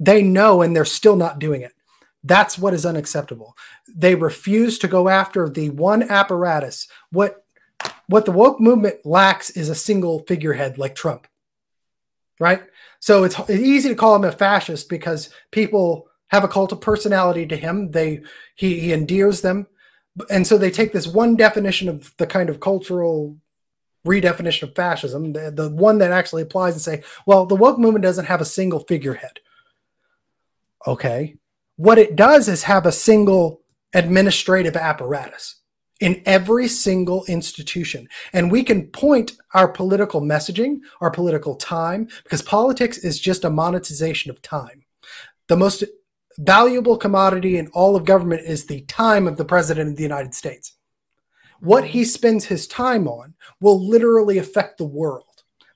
they 0.00 0.22
know 0.22 0.62
and 0.62 0.74
they're 0.74 0.84
still 0.84 1.16
not 1.16 1.38
doing 1.38 1.62
it. 1.62 1.72
That's 2.24 2.58
what 2.58 2.74
is 2.74 2.84
unacceptable. 2.84 3.56
They 3.86 4.14
refuse 4.14 4.78
to 4.80 4.88
go 4.88 5.08
after 5.08 5.48
the 5.48 5.70
one 5.70 6.02
apparatus. 6.02 6.88
What 7.10 7.44
what 8.08 8.24
the 8.24 8.32
woke 8.32 8.58
movement 8.58 9.04
lacks 9.04 9.50
is 9.50 9.68
a 9.68 9.74
single 9.74 10.20
figurehead 10.20 10.78
like 10.78 10.94
Trump. 10.94 11.26
Right? 12.40 12.62
So 13.00 13.24
it's, 13.24 13.38
it's 13.40 13.50
easy 13.50 13.88
to 13.88 13.94
call 13.94 14.16
him 14.16 14.24
a 14.24 14.32
fascist 14.32 14.88
because 14.88 15.30
people 15.50 16.08
have 16.28 16.44
a 16.44 16.48
cult 16.48 16.72
of 16.72 16.80
personality 16.80 17.46
to 17.46 17.56
him. 17.56 17.90
They 17.90 18.22
he, 18.54 18.80
he 18.80 18.92
endears 18.92 19.40
them, 19.40 19.66
and 20.30 20.46
so 20.46 20.58
they 20.58 20.70
take 20.70 20.92
this 20.92 21.06
one 21.06 21.36
definition 21.36 21.88
of 21.88 22.14
the 22.16 22.26
kind 22.26 22.50
of 22.50 22.60
cultural 22.60 23.36
redefinition 24.06 24.64
of 24.64 24.74
fascism, 24.74 25.32
the, 25.32 25.50
the 25.50 25.70
one 25.70 25.98
that 25.98 26.12
actually 26.12 26.42
applies, 26.42 26.74
and 26.74 26.82
say, 26.82 27.02
well, 27.26 27.46
the 27.46 27.56
woke 27.56 27.78
movement 27.78 28.02
doesn't 28.02 28.26
have 28.26 28.40
a 28.40 28.46
single 28.46 28.80
figurehead. 28.80 29.40
Okay, 30.86 31.36
what 31.78 31.96
it 31.96 32.16
does 32.16 32.48
is 32.48 32.64
have 32.64 32.84
a 32.84 32.92
single 32.92 33.62
administrative 33.94 34.76
apparatus 34.76 35.60
in 36.00 36.20
every 36.26 36.66
single 36.66 37.24
institution. 37.26 38.08
And 38.32 38.50
we 38.50 38.64
can 38.64 38.88
point 38.88 39.32
our 39.54 39.68
political 39.68 40.20
messaging, 40.20 40.80
our 41.00 41.10
political 41.10 41.54
time, 41.54 42.08
because 42.24 42.42
politics 42.42 42.98
is 42.98 43.20
just 43.20 43.44
a 43.44 43.50
monetization 43.50 44.30
of 44.30 44.42
time. 44.42 44.84
The 45.46 45.56
most 45.56 45.84
valuable 46.36 46.96
commodity 46.96 47.56
in 47.56 47.68
all 47.68 47.94
of 47.94 48.04
government 48.04 48.42
is 48.44 48.66
the 48.66 48.80
time 48.82 49.28
of 49.28 49.36
the 49.36 49.44
president 49.44 49.90
of 49.90 49.96
the 49.96 50.02
United 50.02 50.34
States. 50.34 50.74
What 51.60 51.84
he 51.86 52.04
spends 52.04 52.46
his 52.46 52.66
time 52.66 53.06
on 53.06 53.34
will 53.60 53.88
literally 53.88 54.36
affect 54.38 54.78
the 54.78 54.84
world. 54.84 55.24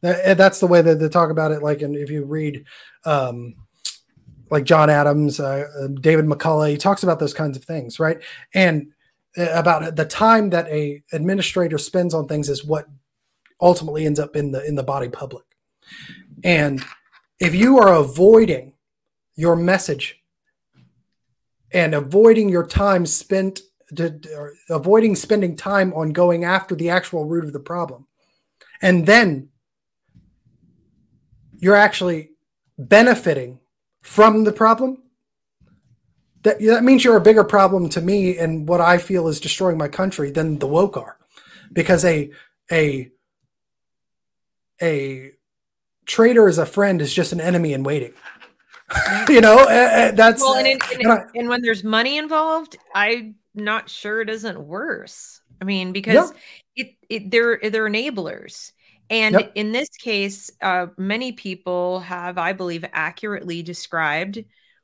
That's 0.01 0.59
the 0.59 0.67
way 0.67 0.83
that 0.83 0.97
they 0.97 1.09
talk 1.09 1.31
about 1.31 1.53
it. 1.53 1.63
Like, 1.63 1.81
and 1.81 1.95
if 1.95 2.11
you 2.11 2.25
read, 2.25 2.65
um, 3.05 3.55
like 4.53 4.65
John 4.65 4.91
Adams, 4.91 5.41
uh, 5.41 5.67
uh 5.81 5.89
David 6.01 6.27
McCullough, 6.27 6.71
he 6.71 6.77
talks 6.77 7.03
about 7.03 7.19
those 7.19 7.35
kinds 7.35 7.57
of 7.57 7.65
things, 7.65 7.99
right? 7.99 8.23
And 8.55 8.93
uh, 9.37 9.49
about 9.53 9.97
the 9.97 10.05
time 10.05 10.51
that 10.51 10.69
a 10.69 11.03
administrator 11.13 11.79
spends 11.79 12.15
on 12.15 12.29
things 12.29 12.49
is 12.49 12.65
what 12.65 12.87
ultimately 13.61 14.05
ends 14.07 14.21
up 14.21 14.37
in 14.37 14.53
the 14.53 14.65
in 14.65 14.75
the 14.75 14.83
body 14.83 15.09
public. 15.09 15.45
And 16.45 16.85
if 17.41 17.55
you 17.55 17.79
are 17.79 17.95
avoiding 17.95 18.75
your 19.35 19.57
message 19.57 20.21
and 21.73 21.95
avoiding 21.95 22.49
your 22.49 22.67
time 22.67 23.07
spent 23.07 23.61
to, 23.97 24.21
avoiding 24.69 25.17
spending 25.17 25.57
time 25.57 25.93
on 25.95 26.11
going 26.11 26.45
after 26.45 26.75
the 26.75 26.91
actual 26.91 27.25
root 27.25 27.45
of 27.45 27.53
the 27.53 27.61
problem 27.61 28.07
and 28.83 29.07
then 29.07 29.49
you're 31.59 31.77
actually 31.77 32.31
benefiting 32.77 33.61
from 34.03 34.45
the 34.45 34.53
problem 34.53 34.99
that 36.43 36.59
that 36.61 36.85
means 36.85 37.05
you're 37.05 37.17
a 37.17 37.21
bigger 37.21 37.45
problem 37.45 37.89
to 37.89 38.01
me 38.01 38.37
and 38.37 38.69
what 38.69 38.81
I 38.81 38.99
feel 38.99 39.29
is 39.29 39.41
destroying 39.41 39.79
my 39.79 39.89
country 39.89 40.31
than 40.31 40.59
the 40.59 40.67
woke 40.67 40.97
are 40.97 41.17
because 41.73 42.05
a 42.05 42.31
a 42.71 43.11
a 44.83 45.31
traitor 46.05 46.49
as 46.49 46.59
a 46.59 46.67
friend 46.67 47.01
is 47.01 47.15
just 47.15 47.33
an 47.33 47.41
enemy 47.41 47.73
in 47.73 47.85
waiting 47.85 48.13
you 49.29 49.41
know, 49.41 49.59
uh, 49.59 50.13
that's 50.13 50.43
well, 50.43 50.55
and, 50.55 50.67
in, 50.67 50.79
and, 50.93 51.03
and, 51.03 51.13
I, 51.13 51.25
and, 51.35 51.49
when 51.49 51.63
there's 51.63 51.85
money 51.85 52.19
involved, 52.19 52.77
I'm 52.95 53.37
not 53.55 53.89
sure 53.89 54.21
it 54.21 54.29
isn't 54.29 54.61
worse. 54.61 55.41
I 55.61 55.65
mean, 55.65 55.93
because 55.93 56.33
yeah. 56.75 56.85
it, 56.85 56.95
it 57.09 57.31
they're 57.31 57.59
they're 57.63 57.89
enablers. 57.89 58.73
And 59.13 59.35
yep. 59.35 59.53
in 59.55 59.73
this 59.73 59.91
case, 59.91 60.51
uh, 60.63 60.87
many 60.97 61.33
people 61.33 62.01
have, 62.01 62.39
I 62.39 62.55
believe, 62.55 62.83
accurately 62.95 63.63
described 63.63 64.43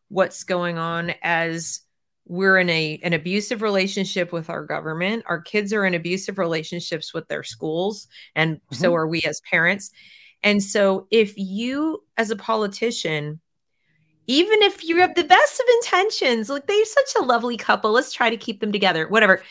what's 0.09 0.45
going 0.45 0.77
on 0.77 1.15
as 1.23 1.81
we're 2.27 2.59
in 2.59 2.69
a 2.69 3.01
an 3.03 3.15
abusive 3.15 3.63
relationship 3.63 4.31
with 4.31 4.51
our 4.51 4.67
government. 4.67 5.25
Our 5.27 5.41
kids 5.41 5.73
are 5.73 5.87
in 5.87 5.95
abusive 5.95 6.37
relationships 6.37 7.15
with 7.15 7.27
their 7.29 7.43
schools, 7.43 8.07
and 8.37 8.57
mm-hmm. 8.57 8.75
so 8.75 8.95
are 8.95 9.09
we 9.09 9.23
as 9.23 9.41
parents. 9.51 9.91
And 10.43 10.63
so, 10.63 11.07
if 11.11 11.33
you, 11.39 12.05
as 12.19 12.31
a 12.31 12.37
politician, 12.37 13.41
even 14.27 14.61
if 14.61 14.85
you 14.85 14.99
have 14.99 15.15
the 15.15 15.25
best 15.25 15.59
of 15.59 15.67
intentions, 15.77 16.51
like 16.51 16.67
they're 16.67 16.85
such 16.85 17.15
a 17.19 17.25
lovely 17.25 17.57
couple, 17.57 17.93
let's 17.93 18.13
try 18.13 18.29
to 18.29 18.37
keep 18.37 18.61
them 18.61 18.73
together, 18.73 19.09
whatever, 19.09 19.43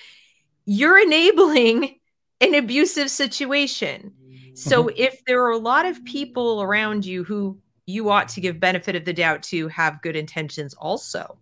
you're 0.66 1.02
enabling 1.02 1.96
an 2.42 2.54
abusive 2.54 3.10
situation. 3.10 4.14
So 4.58 4.86
mm-hmm. 4.86 4.96
if 4.98 5.24
there 5.26 5.44
are 5.44 5.52
a 5.52 5.58
lot 5.58 5.86
of 5.86 6.04
people 6.04 6.64
around 6.64 7.06
you 7.06 7.24
who 7.24 7.60
you 7.86 8.10
ought 8.10 8.28
to 8.30 8.42
give 8.42 8.60
benefit 8.60 8.96
of 8.96 9.06
the 9.06 9.14
doubt 9.14 9.44
to 9.44 9.68
have 9.68 10.02
good 10.02 10.16
intentions 10.16 10.74
also, 10.74 11.38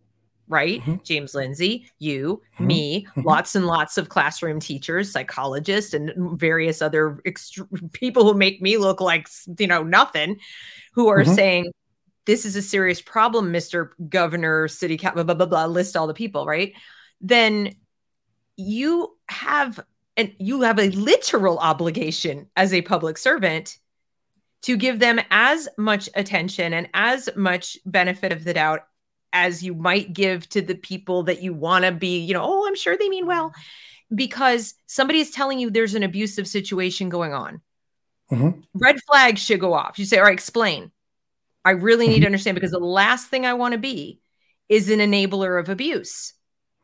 right? 0.50 0.82
Mm-hmm. 0.82 0.96
James 1.04 1.34
Lindsay, 1.34 1.90
you, 1.98 2.42
mm-hmm. 2.56 2.68
me, 2.68 3.06
mm-hmm. 3.06 3.22
lots 3.22 3.56
and 3.56 3.68
lots 3.68 3.98
of 3.98 4.10
classroom 4.10 4.60
teachers, 4.60 5.14
psychologists, 5.14 5.94
and 5.94 6.12
various 6.38 6.82
other 6.82 7.22
ext- 7.26 7.94
people 7.94 8.26
who 8.26 8.38
make 8.38 8.62
me 8.62 8.76
look 8.76 9.00
like, 9.00 9.30
you 9.60 9.68
know, 9.68 9.82
nothing, 9.82 10.38
who 10.94 11.08
are 11.08 11.24
mm-hmm. 11.24 11.34
saying, 11.34 11.72
this 12.26 12.44
is 12.44 12.58
a 12.58 12.62
serious 12.62 13.02
problem, 13.02 13.54
Mr. 13.54 13.92
Governor, 14.10 14.68
City 14.68 14.98
Council, 14.98 15.24
blah, 15.24 15.36
blah, 15.36 15.46
blah, 15.46 15.66
blah, 15.66 15.66
list 15.68 15.96
all 15.96 16.08
the 16.08 16.14
people, 16.14 16.46
right? 16.46 16.74
Then 17.22 17.76
you 18.58 19.16
have 19.30 19.80
and 20.18 20.34
you 20.40 20.62
have 20.62 20.80
a 20.80 20.90
literal 20.92 21.58
obligation 21.60 22.48
as 22.56 22.74
a 22.74 22.82
public 22.82 23.18
servant 23.18 23.78
to 24.64 24.78
give 24.78 25.00
them 25.00 25.20
as 25.30 25.68
much 25.78 26.10
attention 26.16 26.74
and 26.74 26.90
as 26.94 27.30
much 27.36 27.78
benefit 27.86 28.32
of 28.32 28.44
the 28.44 28.54
doubt 28.54 28.82
as 29.34 29.62
you 29.62 29.76
might 29.76 30.14
give 30.14 30.48
to 30.50 30.62
the 30.62 30.76
people 30.76 31.24
that 31.24 31.42
you 31.42 31.54
want 31.54 31.86
to 31.86 31.92
be, 31.92 32.20
you 32.20 32.34
know, 32.34 32.44
oh, 32.44 32.66
I'm 32.68 32.76
sure 32.76 32.98
they 32.98 33.10
mean 33.10 33.28
well, 33.28 33.54
because 34.14 34.74
somebody 34.88 35.20
is 35.20 35.32
telling 35.32 35.60
you 35.60 35.70
there's 35.70 35.94
an 35.94 36.04
abusive 36.04 36.48
situation 36.48 37.10
going 37.10 37.34
on. 37.34 37.62
Mm-hmm. 38.32 38.62
Red 38.74 38.98
flags 39.06 39.42
should 39.42 39.60
go 39.60 39.74
off. 39.74 40.00
You 40.00 40.06
say, 40.06 40.18
all 40.18 40.24
right, 40.24 40.34
explain. 40.34 40.92
I 41.64 41.72
really 41.72 42.08
need 42.08 42.16
mm-hmm. 42.16 42.22
to 42.22 42.28
understand 42.28 42.56
because 42.56 42.72
the 42.72 42.80
last 42.80 43.28
thing 43.28 43.46
I 43.46 43.54
want 43.54 43.74
to 43.74 43.78
be 43.78 44.22
is 44.70 44.90
an 44.90 45.00
enabler 45.00 45.60
of 45.60 45.70
abuse. 45.70 46.34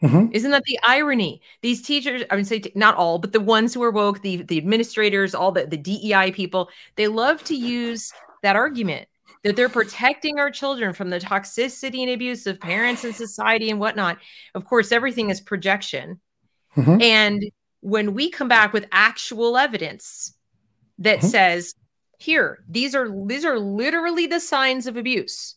Mm-hmm. 0.03 0.31
Isn't 0.33 0.51
that 0.51 0.63
the 0.65 0.79
irony? 0.85 1.41
These 1.61 1.83
teachers, 1.83 2.23
I 2.31 2.35
would 2.35 2.47
say 2.47 2.61
not 2.73 2.95
all, 2.95 3.19
but 3.19 3.33
the 3.33 3.39
ones 3.39 3.73
who 3.73 3.83
are 3.83 3.91
woke, 3.91 4.21
the, 4.21 4.41
the 4.43 4.57
administrators, 4.57 5.35
all 5.35 5.51
the, 5.51 5.65
the 5.65 5.77
DEI 5.77 6.31
people, 6.31 6.69
they 6.95 7.07
love 7.07 7.43
to 7.45 7.55
use 7.55 8.11
that 8.41 8.55
argument 8.55 9.07
that 9.43 9.55
they're 9.55 9.69
protecting 9.69 10.39
our 10.39 10.51
children 10.51 10.93
from 10.93 11.09
the 11.09 11.19
toxicity 11.19 12.01
and 12.01 12.11
abuse 12.11 12.45
of 12.45 12.59
parents 12.59 13.03
and 13.03 13.15
society 13.15 13.69
and 13.69 13.79
whatnot. 13.79 14.17
Of 14.53 14.65
course, 14.65 14.91
everything 14.91 15.29
is 15.29 15.41
projection. 15.41 16.19
Mm-hmm. 16.75 17.01
And 17.01 17.43
when 17.81 18.13
we 18.13 18.29
come 18.29 18.47
back 18.47 18.73
with 18.73 18.87
actual 18.91 19.57
evidence 19.57 20.33
that 20.99 21.19
mm-hmm. 21.19 21.27
says, 21.27 21.75
here, 22.17 22.63
these 22.69 22.93
are 22.93 23.09
these 23.25 23.45
are 23.45 23.57
literally 23.57 24.27
the 24.27 24.39
signs 24.39 24.85
of 24.85 24.95
abuse 24.95 25.55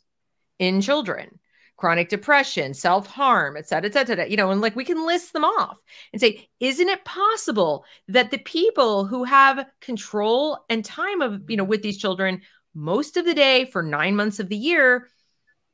in 0.59 0.81
children 0.81 1.39
chronic 1.77 2.09
depression, 2.09 2.75
self 2.75 3.07
harm, 3.07 3.57
et 3.57 3.69
cetera, 3.69 3.89
et 3.89 3.93
cetera, 3.93 4.13
et 4.15 4.17
cetera, 4.19 4.31
you 4.31 4.37
know, 4.37 4.51
and 4.51 4.61
like 4.61 4.77
we 4.77 4.85
can 4.85 5.07
list 5.07 5.33
them 5.33 5.45
off 5.45 5.83
and 6.13 6.21
say, 6.21 6.49
isn't 6.61 6.89
it 6.89 7.05
possible 7.05 7.85
that 8.09 8.31
the 8.31 8.39
people 8.39 9.05
who 9.05 9.25
have 9.25 9.67
control 9.81 10.65
and 10.69 10.85
time 10.85 11.21
of, 11.21 11.43
you 11.49 11.57
know, 11.57 11.65
with 11.65 11.83
these 11.83 11.99
children 11.99 12.41
most 12.75 13.17
of 13.17 13.25
the 13.25 13.35
day 13.35 13.65
for 13.67 13.83
nine 13.83 14.17
months 14.17 14.41
of 14.41 14.49
the 14.49 14.57
year 14.57 15.09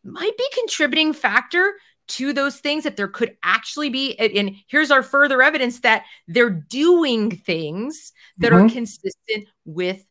might 0.04 0.36
be 0.36 0.46
contributing 0.54 1.12
factor 1.12 1.74
to 2.08 2.32
those 2.32 2.56
things 2.58 2.84
that 2.84 2.96
there 2.96 3.08
could 3.08 3.36
actually 3.42 3.88
be 3.88 4.18
and 4.18 4.56
here's 4.66 4.90
our 4.90 5.02
further 5.02 5.42
evidence 5.42 5.80
that 5.80 6.04
they're 6.26 6.50
doing 6.50 7.30
things 7.30 8.12
that 8.38 8.52
mm-hmm. 8.52 8.66
are 8.66 8.68
consistent 8.68 9.46
with 9.64 10.04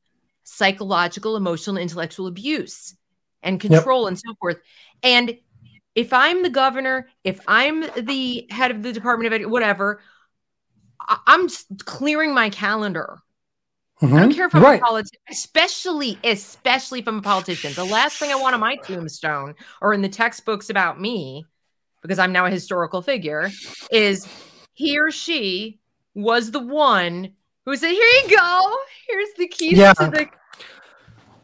psychological 0.44 1.36
emotional 1.36 1.78
intellectual 1.78 2.28
abuse 2.28 2.96
and 3.44 3.60
control 3.60 4.04
yep. 4.04 4.08
and 4.10 4.20
so 4.20 4.34
forth 4.40 4.58
and 5.04 5.38
if 5.96 6.14
I'm 6.14 6.44
the 6.44 6.50
governor, 6.50 7.10
if 7.24 7.40
I'm 7.48 7.82
the 8.06 8.48
head 8.50 8.72
of 8.72 8.84
the 8.84 8.94
Department 8.94 9.34
of 9.34 9.42
Ed- 9.42 9.48
whatever, 9.48 10.02
I- 11.00 11.20
am 11.28 11.48
clearing 11.86 12.34
my 12.34 12.50
calendar. 12.50 13.20
Mm-hmm. 14.02 14.16
I 14.16 14.20
don't 14.22 14.34
care 14.34 14.48
if 14.48 14.56
I'm 14.56 14.64
right. 14.64 14.80
a 14.80 14.84
politician, 14.84 15.20
especially, 15.30 16.18
especially 16.24 17.00
if 17.00 17.08
I'm 17.08 17.18
a 17.18 17.22
politician. 17.22 17.74
The 17.74 17.84
last 17.84 18.18
thing 18.18 18.32
I 18.32 18.36
want 18.36 18.54
on 18.54 18.62
my 18.62 18.78
tombstone 18.78 19.56
or 19.82 19.94
in 19.94 20.02
the 20.02 20.10
textbooks 20.10 20.70
about 20.70 21.02
me, 21.02 21.46
because 22.02 22.18
I'm 22.18 22.32
now 22.32 22.46
a 22.46 22.50
historical 22.50 23.02
figure, 23.02 23.50
is 23.92 24.26
he 24.74 24.98
or 24.98 25.12
she 25.12 25.80
was 26.14 26.52
the 26.52 26.62
one 26.62 27.34
who 27.66 27.76
said, 27.76 27.92
"Here 27.92 28.08
you 28.24 28.38
go. 28.38 28.78
Here's 29.10 29.34
the 29.38 29.48
keys 29.48 29.78
yeah. 29.78 29.94
to 29.94 30.10
the 30.10 30.28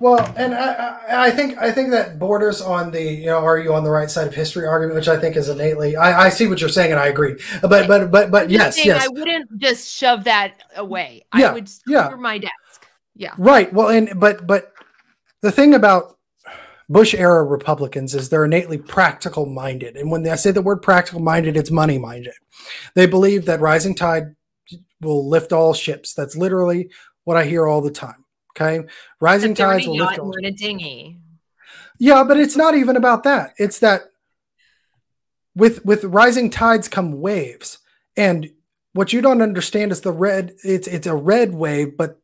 well, 0.06 0.36
and 0.38 0.54
I, 0.54 1.26
I, 1.26 1.32
think 1.32 1.58
I 1.58 1.72
think 1.72 1.90
that 1.90 2.20
borders 2.20 2.62
on 2.62 2.92
the 2.92 3.02
you 3.02 3.26
know 3.26 3.40
are 3.40 3.58
you 3.58 3.74
on 3.74 3.84
the 3.84 3.90
right 3.90 4.08
side 4.08 4.28
of 4.28 4.36
history 4.36 4.68
argument, 4.68 4.96
which 4.98 5.08
I 5.08 5.18
think 5.18 5.36
is 5.36 5.50
innately. 5.50 5.96
I, 5.96 6.26
I 6.26 6.30
see 6.30 6.46
what 6.46 6.62
you're 6.62 6.70
saying, 6.70 6.92
and 6.92 7.00
I 7.00 7.08
agree. 7.08 7.42
But 7.64 7.88
but 7.88 8.12
but 8.12 8.30
but 8.30 8.52
yes, 8.52 8.86
yes. 8.86 9.04
I 9.04 9.08
wouldn't 9.08 9.58
just 9.58 9.92
shove 9.92 10.26
that 10.26 10.62
away. 10.76 11.26
Yeah, 11.36 11.50
I 11.50 11.54
would 11.54 11.72
yeah. 11.88 12.10
my 12.20 12.38
desk. 12.38 12.88
Yeah. 13.16 13.34
Right. 13.40 13.74
Well, 13.74 13.90
and 13.90 14.20
but 14.20 14.46
but 14.46 14.74
the 15.42 15.52
thing 15.52 15.74
about 15.74 16.20
Bush 16.88 17.16
era 17.16 17.44
Republicans 17.44 18.14
is 18.14 18.30
they're 18.30 18.46
innately 18.46 18.78
practical 18.78 19.48
minded, 19.48 19.96
and 19.96 20.12
when 20.12 20.30
I 20.30 20.36
say 20.36 20.52
the 20.52 20.62
word 20.62 20.84
practical 20.84 21.20
minded, 21.20 21.58
it's 21.58 21.72
money 21.72 21.98
minded. 21.98 22.36
They 22.94 23.08
believe 23.08 23.46
that 23.46 23.60
rising 23.60 23.96
tide 23.96 24.36
will 25.02 25.28
lift 25.28 25.52
all 25.52 25.74
ships. 25.74 26.14
That's 26.14 26.36
literally 26.36 26.92
what 27.24 27.38
I 27.38 27.46
hear 27.46 27.66
all 27.66 27.82
the 27.82 27.90
time. 27.90 28.25
Okay, 28.56 28.88
rising 29.20 29.54
tides 29.54 29.86
will 29.86 29.98
lift. 29.98 30.18
We're 30.18 30.40
in 30.40 30.46
a 30.46 30.52
dinghy. 30.52 31.20
Yeah, 32.00 32.24
but 32.24 32.38
it's 32.38 32.56
not 32.56 32.76
even 32.76 32.96
about 32.96 33.24
that. 33.24 33.54
It's 33.58 33.80
that 33.80 34.12
with 35.56 35.84
with 35.86 36.04
rising 36.04 36.50
tides 36.50 36.88
come 36.88 37.20
waves, 37.20 37.80
and 38.16 38.52
what 38.94 39.12
you 39.12 39.22
don't 39.22 39.42
understand 39.42 39.92
is 39.92 40.02
the 40.02 40.12
red. 40.12 40.56
It's 40.64 40.88
it's 40.88 41.08
a 41.08 41.16
red 41.16 41.54
wave, 41.54 41.98
but 41.98 42.20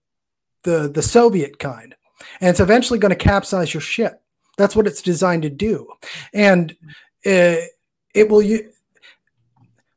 the 0.64 0.90
the 0.94 1.02
Soviet 1.02 1.60
kind, 1.60 1.96
and 2.40 2.50
it's 2.50 2.60
eventually 2.60 3.00
going 3.00 3.10
to 3.10 3.16
capsize 3.16 3.74
your 3.74 3.82
ship. 3.82 4.22
That's 4.58 4.76
what 4.76 4.88
it's 4.88 5.02
designed 5.02 5.44
to 5.44 5.50
do, 5.50 5.88
and 6.34 6.76
it, 7.24 7.72
it 8.14 8.30
will. 8.30 8.42
You, 8.42 8.72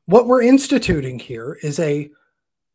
what 0.07 0.27
we're 0.27 0.43
instituting 0.43 1.19
here 1.19 1.59
is 1.63 1.79
a 1.79 2.11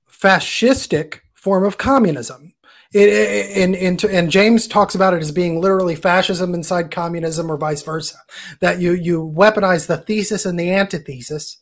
fascistic 0.09 1.19
form 1.33 1.63
of 1.63 1.77
communism 1.77 2.53
it, 2.91 3.57
and, 3.57 3.75
and, 3.75 4.03
and 4.03 4.31
James 4.31 4.67
talks 4.67 4.95
about 4.95 5.13
it 5.13 5.21
as 5.21 5.31
being 5.31 5.61
literally 5.61 5.95
fascism 5.95 6.55
inside 6.55 6.89
communism 6.89 7.51
or 7.51 7.57
vice 7.57 7.83
versa. 7.83 8.15
That 8.61 8.79
you 8.79 8.93
you 8.93 9.21
weaponize 9.35 9.87
the 9.87 9.97
thesis 9.97 10.45
and 10.45 10.59
the 10.59 10.73
antithesis, 10.73 11.61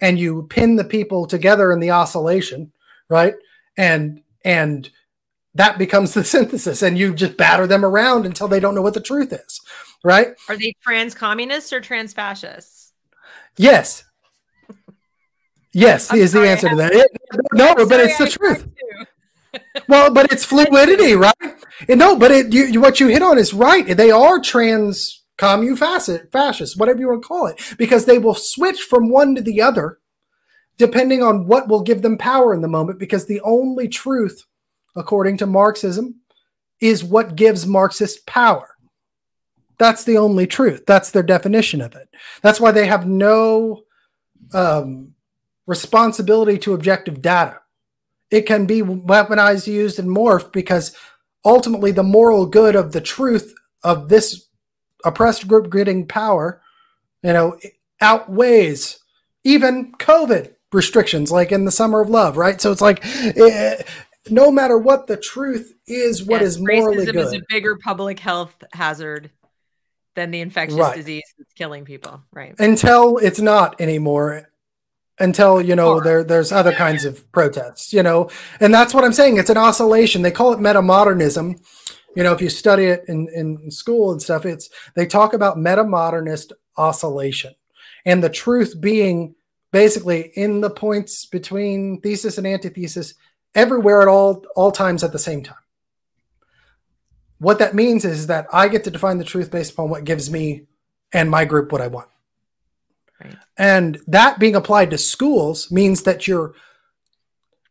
and 0.00 0.18
you 0.18 0.46
pin 0.48 0.76
the 0.76 0.84
people 0.84 1.26
together 1.26 1.72
in 1.72 1.80
the 1.80 1.90
oscillation, 1.90 2.72
right? 3.08 3.34
And 3.76 4.22
and 4.44 4.88
that 5.54 5.76
becomes 5.76 6.14
the 6.14 6.22
synthesis, 6.24 6.82
and 6.82 6.96
you 6.96 7.14
just 7.14 7.36
batter 7.36 7.66
them 7.66 7.84
around 7.84 8.24
until 8.24 8.46
they 8.46 8.60
don't 8.60 8.76
know 8.76 8.82
what 8.82 8.94
the 8.94 9.00
truth 9.00 9.32
is, 9.32 9.60
right? 10.04 10.28
Are 10.48 10.56
they 10.56 10.74
trans 10.82 11.14
communists 11.14 11.72
or 11.72 11.80
trans 11.80 12.12
fascists? 12.12 12.92
Yes. 13.56 14.04
Yes, 15.72 16.12
I'm 16.12 16.18
is 16.18 16.32
sorry, 16.32 16.46
the 16.46 16.50
answer 16.50 16.68
to 16.68 16.76
that. 16.76 16.92
It, 16.92 17.10
no, 17.52 17.74
but 17.74 18.00
it's 18.00 18.18
the 18.18 18.26
truth 18.26 18.66
well, 19.88 20.12
but 20.12 20.32
it's 20.32 20.44
fluidity, 20.44 21.14
right? 21.14 21.34
And 21.88 21.98
no, 21.98 22.16
but 22.16 22.30
it, 22.30 22.52
you, 22.52 22.80
what 22.80 23.00
you 23.00 23.08
hit 23.08 23.22
on 23.22 23.38
is 23.38 23.54
right. 23.54 23.86
They 23.86 24.10
are 24.10 24.40
trans 24.40 25.24
commun 25.38 25.76
facet, 25.76 26.30
fascist, 26.30 26.78
whatever 26.78 27.00
you 27.00 27.08
want 27.08 27.22
to 27.22 27.28
call 27.28 27.46
it, 27.46 27.74
because 27.78 28.04
they 28.04 28.18
will 28.18 28.34
switch 28.34 28.80
from 28.82 29.10
one 29.10 29.34
to 29.34 29.40
the 29.40 29.60
other 29.60 29.98
depending 30.76 31.22
on 31.22 31.46
what 31.46 31.68
will 31.68 31.82
give 31.82 32.00
them 32.00 32.16
power 32.16 32.54
in 32.54 32.62
the 32.62 32.68
moment. 32.68 32.98
Because 32.98 33.26
the 33.26 33.40
only 33.42 33.86
truth, 33.86 34.46
according 34.96 35.36
to 35.36 35.46
Marxism, 35.46 36.20
is 36.80 37.04
what 37.04 37.36
gives 37.36 37.66
Marxist 37.66 38.26
power. 38.26 38.76
That's 39.78 40.04
the 40.04 40.16
only 40.16 40.46
truth. 40.46 40.84
That's 40.86 41.10
their 41.10 41.22
definition 41.22 41.82
of 41.82 41.94
it. 41.94 42.08
That's 42.42 42.60
why 42.60 42.70
they 42.70 42.86
have 42.86 43.06
no 43.06 43.82
um, 44.54 45.12
responsibility 45.66 46.58
to 46.58 46.72
objective 46.72 47.20
data 47.20 47.60
it 48.30 48.42
can 48.42 48.66
be 48.66 48.80
weaponized, 48.82 49.66
used, 49.66 49.98
and 49.98 50.08
morphed 50.08 50.52
because 50.52 50.96
ultimately 51.44 51.92
the 51.92 52.02
moral 52.02 52.46
good 52.46 52.76
of 52.76 52.92
the 52.92 53.00
truth 53.00 53.54
of 53.82 54.08
this 54.08 54.46
oppressed 55.04 55.48
group 55.48 55.70
getting 55.72 56.06
power, 56.06 56.62
you 57.22 57.32
know, 57.32 57.58
outweighs 58.00 58.98
even 59.44 59.92
COVID 59.92 60.54
restrictions, 60.72 61.32
like 61.32 61.52
in 61.52 61.64
the 61.64 61.70
summer 61.70 62.00
of 62.00 62.10
love, 62.10 62.36
right? 62.36 62.60
So 62.60 62.70
it's 62.70 62.80
like, 62.80 63.04
eh, 63.04 63.82
no 64.28 64.50
matter 64.50 64.78
what 64.78 65.06
the 65.06 65.16
truth 65.16 65.74
is, 65.86 66.22
what 66.22 66.40
yes, 66.40 66.50
is 66.50 66.58
morally 66.60 67.06
racism 67.06 67.12
good. 67.12 67.16
is 67.16 67.32
a 67.32 67.40
bigger 67.48 67.76
public 67.76 68.20
health 68.20 68.62
hazard 68.72 69.30
than 70.14 70.30
the 70.30 70.40
infectious 70.40 70.78
right. 70.78 70.96
disease 70.96 71.22
that's 71.38 71.52
killing 71.54 71.84
people, 71.84 72.22
right? 72.32 72.54
Until 72.58 73.18
it's 73.18 73.40
not 73.40 73.80
anymore. 73.80 74.49
Until 75.20 75.60
you 75.60 75.76
know 75.76 76.00
there 76.00 76.24
there's 76.24 76.50
other 76.50 76.72
kinds 76.72 77.04
of 77.04 77.30
protests, 77.30 77.92
you 77.92 78.02
know, 78.02 78.30
and 78.58 78.72
that's 78.72 78.94
what 78.94 79.04
I'm 79.04 79.12
saying. 79.12 79.36
It's 79.36 79.50
an 79.50 79.58
oscillation. 79.58 80.22
They 80.22 80.30
call 80.30 80.52
it 80.52 80.58
metamodernism. 80.58 81.60
You 82.16 82.22
know, 82.24 82.32
if 82.32 82.40
you 82.40 82.48
study 82.48 82.84
it 82.86 83.04
in, 83.06 83.28
in 83.28 83.70
school 83.70 84.10
and 84.10 84.20
stuff, 84.20 84.46
it's 84.46 84.70
they 84.96 85.06
talk 85.06 85.34
about 85.34 85.58
metamodernist 85.58 86.52
oscillation, 86.76 87.54
and 88.04 88.24
the 88.24 88.30
truth 88.30 88.80
being 88.80 89.34
basically 89.72 90.32
in 90.34 90.60
the 90.60 90.70
points 90.70 91.26
between 91.26 92.00
thesis 92.00 92.38
and 92.38 92.46
antithesis 92.46 93.14
everywhere 93.54 94.02
at 94.02 94.08
all 94.08 94.44
all 94.56 94.72
times 94.72 95.02
at 95.02 95.12
the 95.12 95.18
same 95.18 95.42
time 95.42 95.56
what 97.38 97.58
that 97.58 97.74
means 97.74 98.04
is 98.04 98.26
that 98.26 98.46
i 98.52 98.68
get 98.68 98.84
to 98.84 98.90
define 98.90 99.18
the 99.18 99.24
truth 99.24 99.50
based 99.50 99.72
upon 99.72 99.88
what 99.88 100.04
gives 100.04 100.30
me 100.30 100.62
and 101.12 101.30
my 101.30 101.44
group 101.44 101.72
what 101.72 101.80
i 101.80 101.86
want 101.86 102.08
and 103.56 104.00
that 104.06 104.38
being 104.38 104.56
applied 104.56 104.90
to 104.90 104.98
schools 104.98 105.70
means 105.70 106.02
that 106.02 106.26
you're 106.26 106.54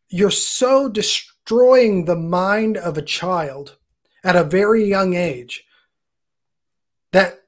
you're 0.08 0.30
so 0.30 0.88
destroying 0.88 2.04
the 2.04 2.16
mind 2.16 2.76
of 2.76 2.98
a 2.98 3.02
child 3.02 3.76
at 4.24 4.36
a 4.36 4.44
very 4.44 4.84
young 4.84 5.14
age 5.14 5.64
that 7.12 7.40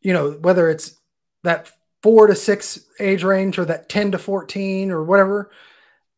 you 0.00 0.12
know 0.12 0.32
whether 0.32 0.68
it's 0.68 0.96
that 1.42 1.70
four 2.02 2.26
to 2.26 2.34
six 2.34 2.80
age 2.98 3.22
range 3.22 3.58
or 3.58 3.64
that 3.64 3.88
10 3.88 4.12
to 4.12 4.18
14 4.18 4.90
or 4.90 5.04
whatever, 5.04 5.50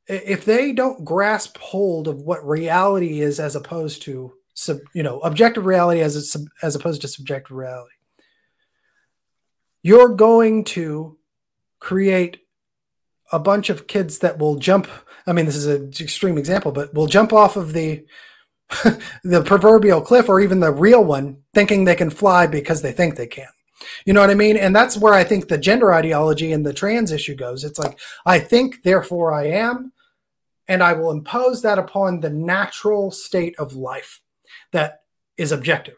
if 0.06 0.44
they 0.44 0.72
don't 0.72 1.04
grasp 1.04 1.58
hold 1.58 2.08
of 2.08 2.20
what 2.20 2.46
reality 2.46 3.20
is 3.20 3.40
as 3.40 3.56
opposed 3.56 4.02
to 4.02 4.32
sub, 4.54 4.78
you 4.94 5.02
know 5.02 5.20
objective 5.20 5.66
reality 5.66 6.00
as 6.00 6.36
a, 6.36 6.64
as 6.64 6.74
opposed 6.74 7.00
to 7.02 7.08
subjective 7.08 7.56
reality 7.56 7.94
you're 9.83 10.11
going 10.11 10.64
to 10.64 11.16
create 11.78 12.41
a 13.33 13.39
bunch 13.39 13.70
of 13.70 13.87
kids 13.87 14.18
that 14.18 14.39
will 14.39 14.57
jump 14.57 14.89
i 15.26 15.33
mean 15.33 15.47
this 15.47 15.57
is 15.57 15.66
an 15.66 15.93
extreme 16.01 16.39
example 16.39 16.72
but 16.72 16.93
will 16.95 17.07
jump 17.07 17.33
off 17.33 17.57
of 17.57 17.72
the 17.72 18.05
the 19.24 19.43
proverbial 19.45 20.01
cliff 20.01 20.28
or 20.28 20.41
even 20.41 20.61
the 20.61 20.72
real 20.72 21.05
one 21.05 21.43
thinking 21.53 21.85
they 21.85 21.95
can 21.95 22.11
fly 22.11 22.47
because 22.47 22.83
they 22.83 22.93
think 22.93 23.16
they 23.16 23.26
can 23.26 23.49
you 24.05 24.12
know 24.12 24.20
what 24.20 24.30
I 24.30 24.35
mean? 24.35 24.57
And 24.57 24.74
that's 24.74 24.97
where 24.97 25.14
I 25.14 25.24
think 25.24 25.49
the 25.49 25.59
gender 25.59 25.93
ideology 25.93 26.53
and 26.53 26.64
the 26.64 26.72
trans 26.72 27.12
issue 27.12 27.35
goes. 27.35 27.64
It's 27.64 27.78
like, 27.78 27.99
I 28.24 28.39
think, 28.39 28.83
therefore 28.83 29.33
I 29.33 29.47
am, 29.49 29.93
and 30.68 30.83
I 30.83 30.93
will 30.93 31.11
impose 31.11 31.62
that 31.62 31.78
upon 31.78 32.20
the 32.20 32.30
natural 32.30 33.11
state 33.11 33.55
of 33.59 33.74
life 33.74 34.20
that 34.72 35.03
is 35.37 35.53
objective. 35.53 35.97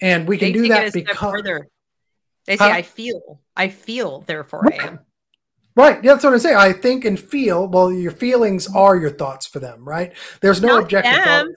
And 0.00 0.26
we 0.26 0.38
can 0.38 0.48
they 0.48 0.52
do 0.52 0.68
that 0.68 0.92
because. 0.92 1.16
Further. 1.16 1.68
They 2.46 2.56
say, 2.56 2.68
huh? 2.68 2.76
I 2.76 2.82
feel, 2.82 3.40
I 3.56 3.68
feel, 3.68 4.20
therefore. 4.22 4.72
I 4.72 4.86
am. 4.86 4.98
Right. 5.76 6.02
Yeah, 6.04 6.12
that's 6.12 6.24
what 6.24 6.34
I 6.34 6.38
say. 6.38 6.54
I 6.54 6.72
think 6.72 7.04
and 7.04 7.18
feel. 7.18 7.66
Well, 7.66 7.90
your 7.90 8.12
feelings 8.12 8.68
are 8.74 8.96
your 8.96 9.10
thoughts 9.10 9.48
for 9.48 9.58
them, 9.58 9.84
right? 9.84 10.12
There's 10.40 10.62
no 10.62 10.68
Not 10.68 10.82
objective. 10.84 11.54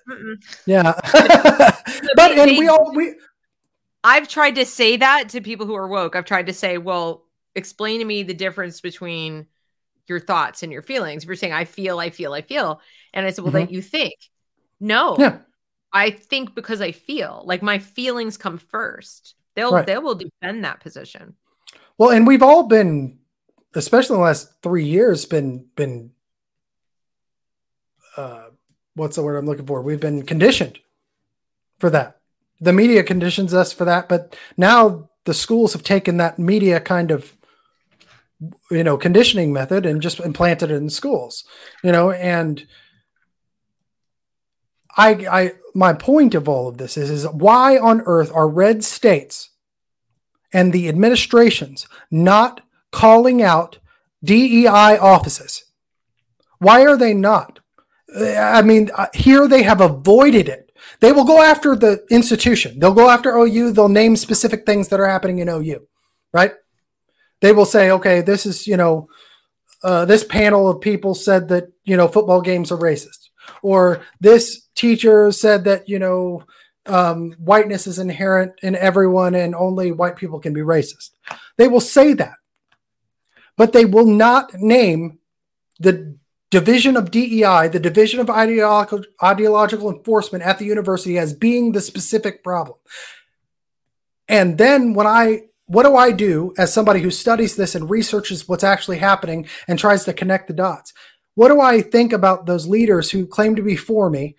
Yeah. 0.65 0.93
but 2.15 2.31
and 2.31 2.57
we 2.57 2.67
all 2.67 2.91
we 2.95 3.13
I've 4.03 4.27
tried 4.27 4.55
to 4.55 4.65
say 4.65 4.97
that 4.97 5.29
to 5.29 5.41
people 5.41 5.67
who 5.67 5.75
are 5.75 5.87
woke. 5.87 6.15
I've 6.15 6.25
tried 6.25 6.47
to 6.47 6.53
say, 6.53 6.77
well, 6.79 7.25
explain 7.55 7.99
to 7.99 8.05
me 8.05 8.23
the 8.23 8.33
difference 8.33 8.81
between 8.81 9.47
your 10.07 10.19
thoughts 10.19 10.63
and 10.63 10.71
your 10.71 10.81
feelings. 10.81 11.23
If 11.23 11.27
you're 11.27 11.35
saying, 11.35 11.53
I 11.53 11.65
feel, 11.65 11.99
I 11.99 12.09
feel, 12.09 12.33
I 12.33 12.41
feel. 12.41 12.81
And 13.13 13.25
I 13.25 13.31
said, 13.31 13.43
well, 13.43 13.53
mm-hmm. 13.53 13.65
that 13.65 13.71
you 13.71 13.81
think. 13.81 14.15
No. 14.79 15.15
Yeah. 15.19 15.39
I 15.91 16.11
think 16.11 16.55
because 16.55 16.81
I 16.81 16.91
feel 16.91 17.43
like 17.45 17.61
my 17.61 17.79
feelings 17.79 18.37
come 18.37 18.57
first. 18.57 19.35
They'll 19.57 19.73
right. 19.73 19.85
they 19.85 19.97
will 19.97 20.15
defend 20.15 20.63
that 20.63 20.79
position. 20.79 21.35
Well, 21.97 22.11
and 22.11 22.25
we've 22.25 22.43
all 22.43 22.67
been, 22.67 23.19
especially 23.75 24.13
in 24.15 24.21
the 24.21 24.25
last 24.27 24.61
three 24.63 24.85
years, 24.85 25.25
been 25.25 25.65
been 25.75 26.11
uh 28.15 28.45
what's 28.95 29.17
the 29.17 29.23
word 29.23 29.35
I'm 29.35 29.45
looking 29.45 29.65
for? 29.65 29.81
We've 29.81 29.99
been 29.99 30.23
conditioned 30.25 30.79
for 31.79 31.89
that 31.89 32.17
the 32.59 32.73
media 32.73 33.03
conditions 33.03 33.53
us 33.53 33.71
for 33.71 33.85
that, 33.85 34.09
but 34.09 34.35
now 34.57 35.09
the 35.25 35.33
schools 35.33 35.73
have 35.73 35.83
taken 35.83 36.17
that 36.17 36.39
media 36.39 36.79
kind 36.79 37.11
of 37.11 37.33
you 38.69 38.83
know 38.83 38.97
conditioning 38.97 39.51
method 39.51 39.85
and 39.85 40.01
just 40.01 40.19
implanted 40.19 40.69
it 40.69 40.75
in 40.75 40.91
schools 40.91 41.43
you 41.83 41.91
know 41.91 42.11
and 42.11 42.67
i 44.97 45.09
i 45.29 45.51
my 45.73 45.93
point 45.93 46.35
of 46.35 46.49
all 46.49 46.67
of 46.67 46.77
this 46.77 46.97
is 46.97 47.09
is 47.09 47.27
why 47.27 47.77
on 47.77 48.01
earth 48.05 48.31
are 48.33 48.49
red 48.49 48.83
states 48.83 49.49
and 50.53 50.73
the 50.73 50.87
administrations 50.89 51.87
not 52.09 52.61
calling 52.91 53.41
out 53.41 53.79
DEI 54.23 54.97
offices 54.97 55.65
why 56.59 56.85
are 56.85 56.97
they 56.97 57.13
not 57.13 57.59
i 58.17 58.61
mean 58.61 58.89
uh, 58.95 59.07
here 59.13 59.47
they 59.47 59.63
have 59.63 59.81
avoided 59.81 60.49
it 60.49 60.67
they 60.99 61.11
will 61.11 61.25
go 61.25 61.41
after 61.41 61.75
the 61.75 62.03
institution. 62.09 62.79
They'll 62.79 62.93
go 62.93 63.09
after 63.09 63.35
OU. 63.35 63.71
They'll 63.71 63.89
name 63.89 64.15
specific 64.15 64.65
things 64.65 64.87
that 64.89 64.99
are 64.99 65.07
happening 65.07 65.39
in 65.39 65.49
OU, 65.49 65.87
right? 66.33 66.53
They 67.41 67.51
will 67.51 67.65
say, 67.65 67.91
okay, 67.91 68.21
this 68.21 68.45
is, 68.45 68.67
you 68.67 68.77
know, 68.77 69.07
uh, 69.83 70.05
this 70.05 70.23
panel 70.23 70.67
of 70.67 70.81
people 70.81 71.13
said 71.13 71.49
that, 71.49 71.65
you 71.83 71.95
know, 71.95 72.07
football 72.07 72.41
games 72.41 72.71
are 72.71 72.77
racist. 72.77 73.26
Or 73.61 74.01
this 74.19 74.67
teacher 74.75 75.31
said 75.31 75.63
that, 75.65 75.87
you 75.89 75.99
know, 75.99 76.43
um, 76.85 77.33
whiteness 77.33 77.87
is 77.87 77.99
inherent 77.99 78.53
in 78.63 78.75
everyone 78.75 79.35
and 79.35 79.53
only 79.55 79.91
white 79.91 80.15
people 80.15 80.39
can 80.39 80.53
be 80.53 80.61
racist. 80.61 81.11
They 81.57 81.67
will 81.67 81.81
say 81.81 82.13
that, 82.13 82.35
but 83.57 83.73
they 83.73 83.85
will 83.85 84.05
not 84.05 84.53
name 84.53 85.19
the 85.79 86.17
division 86.49 86.95
of 86.95 87.11
DEI, 87.11 87.67
the 87.67 87.79
division 87.79 88.19
of 88.19 88.29
ideological, 88.29 89.03
ideological 89.21 89.91
enforcement 89.91 90.43
at 90.43 90.59
the 90.59 90.65
university 90.65 91.17
as 91.17 91.33
being 91.33 91.73
the 91.73 91.81
specific 91.81 92.43
problem. 92.43 92.77
And 94.29 94.57
then 94.57 94.93
when 94.93 95.07
I 95.07 95.43
what 95.67 95.83
do 95.83 95.97
I 95.97 96.11
do 96.11 96.53
as 96.57 96.73
somebody 96.73 97.01
who 97.01 97.11
studies 97.11 97.57
this 97.57 97.75
and 97.75 97.89
researches 97.89 98.47
what's 98.47 98.63
actually 98.63 98.99
happening 98.99 99.47
and 99.67 99.77
tries 99.77 100.05
to 100.05 100.13
connect 100.13 100.47
the 100.47 100.53
dots? 100.53 100.93
What 101.37 101.49
do 101.49 101.61
I 101.61 101.83
think 101.83 102.13
about 102.13 102.47
those 102.47 102.65
leaders 102.65 103.11
who 103.11 103.27
claim 103.27 103.55
to 103.57 103.61
be 103.61 103.75
for 103.75 104.09
me 104.09 104.35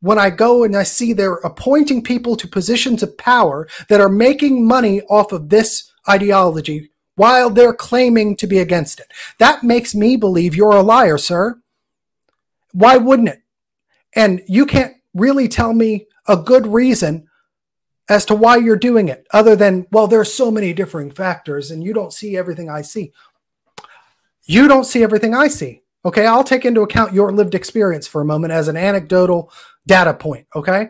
when 0.00 0.18
I 0.18 0.30
go 0.30 0.64
and 0.64 0.76
I 0.76 0.82
see 0.82 1.12
they're 1.12 1.34
appointing 1.34 2.02
people 2.02 2.34
to 2.34 2.48
positions 2.48 3.04
of 3.04 3.16
power 3.16 3.68
that 3.88 4.00
are 4.00 4.08
making 4.08 4.66
money 4.66 5.00
off 5.02 5.30
of 5.30 5.48
this 5.48 5.92
ideology 6.08 6.90
while 7.14 7.50
they're 7.50 7.72
claiming 7.72 8.34
to 8.34 8.48
be 8.48 8.58
against 8.58 8.98
it. 8.98 9.06
That 9.38 9.62
makes 9.62 9.94
me 9.94 10.16
believe 10.16 10.56
you're 10.56 10.72
a 10.72 10.82
liar, 10.82 11.18
sir. 11.18 11.60
Why 12.72 12.96
wouldn't 12.96 13.28
it? 13.28 13.42
And 14.16 14.42
you 14.48 14.66
can't 14.66 14.96
really 15.14 15.46
tell 15.46 15.72
me 15.72 16.08
a 16.26 16.36
good 16.36 16.66
reason 16.66 17.28
as 18.08 18.24
to 18.24 18.34
why 18.34 18.56
you're 18.56 18.74
doing 18.74 19.08
it 19.08 19.24
other 19.32 19.54
than, 19.54 19.86
well, 19.92 20.08
there's 20.08 20.34
so 20.34 20.50
many 20.50 20.72
differing 20.72 21.12
factors 21.12 21.70
and 21.70 21.84
you 21.84 21.92
don't 21.92 22.12
see 22.12 22.36
everything 22.36 22.68
I 22.68 22.82
see. 22.82 23.12
You 24.46 24.66
don't 24.66 24.82
see 24.82 25.04
everything 25.04 25.32
I 25.32 25.46
see. 25.46 25.79
Okay. 26.04 26.26
I'll 26.26 26.44
take 26.44 26.64
into 26.64 26.82
account 26.82 27.12
your 27.12 27.32
lived 27.32 27.54
experience 27.54 28.06
for 28.06 28.20
a 28.20 28.24
moment 28.24 28.52
as 28.52 28.68
an 28.68 28.76
anecdotal 28.76 29.52
data 29.86 30.14
point. 30.14 30.46
Okay. 30.54 30.88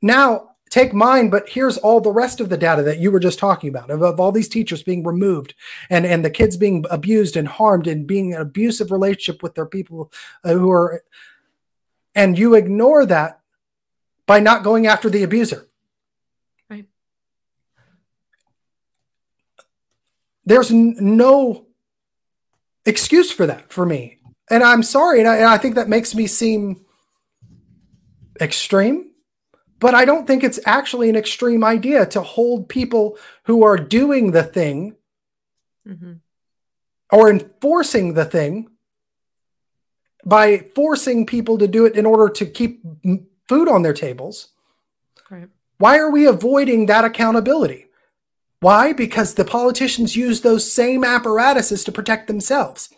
Now, 0.00 0.48
take 0.70 0.92
mine, 0.92 1.30
but 1.30 1.48
here's 1.48 1.78
all 1.78 2.00
the 2.00 2.12
rest 2.12 2.40
of 2.40 2.48
the 2.48 2.56
data 2.56 2.82
that 2.82 2.98
you 2.98 3.10
were 3.10 3.20
just 3.20 3.38
talking 3.38 3.68
about 3.68 3.90
of, 3.90 4.02
of, 4.02 4.20
all 4.20 4.32
these 4.32 4.48
teachers 4.48 4.82
being 4.82 5.02
removed 5.04 5.54
and, 5.90 6.06
and 6.06 6.24
the 6.24 6.30
kids 6.30 6.56
being 6.56 6.84
abused 6.90 7.36
and 7.36 7.48
harmed 7.48 7.86
and 7.86 8.06
being 8.06 8.34
an 8.34 8.40
abusive 8.40 8.90
relationship 8.90 9.42
with 9.42 9.54
their 9.54 9.66
people 9.66 10.12
uh, 10.44 10.52
who 10.52 10.70
are, 10.70 11.02
and 12.14 12.38
you 12.38 12.54
ignore 12.54 13.06
that 13.06 13.40
by 14.26 14.40
not 14.40 14.62
going 14.62 14.86
after 14.86 15.08
the 15.08 15.22
abuser. 15.22 15.66
Right. 16.68 16.86
There's 20.44 20.70
n- 20.70 20.96
no 21.00 21.67
excuse 22.88 23.30
for 23.30 23.46
that 23.46 23.72
for 23.72 23.86
me. 23.86 24.18
And 24.50 24.62
I'm 24.62 24.82
sorry. 24.82 25.20
And 25.20 25.28
I, 25.28 25.36
and 25.36 25.46
I 25.46 25.58
think 25.58 25.74
that 25.74 25.88
makes 25.88 26.14
me 26.14 26.26
seem 26.26 26.84
extreme 28.40 29.08
but 29.80 29.94
I 29.94 30.04
don't 30.04 30.26
think 30.26 30.42
it's 30.42 30.58
actually 30.66 31.08
an 31.08 31.16
extreme 31.16 31.62
idea 31.62 32.04
to 32.06 32.20
hold 32.20 32.68
people 32.68 33.16
who 33.44 33.62
are 33.62 33.76
doing 33.76 34.32
the 34.32 34.42
thing 34.42 34.96
mm-hmm. 35.86 36.14
or 37.12 37.30
enforcing 37.30 38.14
the 38.14 38.24
thing 38.24 38.70
by 40.24 40.58
forcing 40.74 41.26
people 41.26 41.58
to 41.58 41.68
do 41.68 41.86
it 41.86 41.94
in 41.94 42.06
order 42.06 42.28
to 42.28 42.46
keep 42.46 42.82
food 43.48 43.68
on 43.68 43.82
their 43.82 43.92
tables. 43.92 44.48
Right. 45.30 45.48
Why 45.78 45.98
are 45.98 46.10
we 46.10 46.26
avoiding 46.26 46.86
that 46.86 47.04
accountability? 47.04 47.86
Why? 48.60 48.92
Because 48.92 49.34
the 49.34 49.44
politicians 49.44 50.16
use 50.16 50.40
those 50.40 50.70
same 50.70 51.04
apparatuses 51.04 51.84
to 51.84 51.92
protect 51.92 52.26
themselves. 52.26 52.90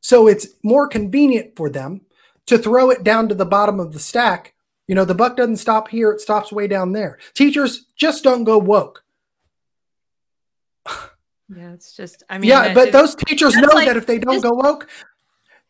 So 0.00 0.26
it's 0.26 0.48
more 0.62 0.86
convenient 0.86 1.56
for 1.56 1.70
them 1.70 2.02
to 2.46 2.58
throw 2.58 2.90
it 2.90 3.02
down 3.02 3.28
to 3.28 3.34
the 3.34 3.46
bottom 3.46 3.80
of 3.80 3.92
the 3.92 3.98
stack. 3.98 4.54
You 4.86 4.94
know, 4.94 5.06
the 5.06 5.14
buck 5.14 5.36
doesn't 5.36 5.56
stop 5.56 5.88
here, 5.88 6.10
it 6.10 6.20
stops 6.20 6.52
way 6.52 6.68
down 6.68 6.92
there. 6.92 7.18
Teachers 7.32 7.86
just 7.96 8.22
don't 8.22 8.44
go 8.44 8.58
woke. 8.58 9.04
Yeah, 11.54 11.74
it's 11.74 11.94
just, 11.94 12.22
I 12.30 12.38
mean, 12.38 12.48
yeah, 12.48 12.72
but 12.72 12.90
those 12.90 13.14
teachers 13.14 13.54
know 13.54 13.68
like, 13.74 13.86
that 13.86 13.98
if 13.98 14.06
they 14.06 14.18
don't 14.18 14.40
go 14.40 14.52
woke, 14.54 14.88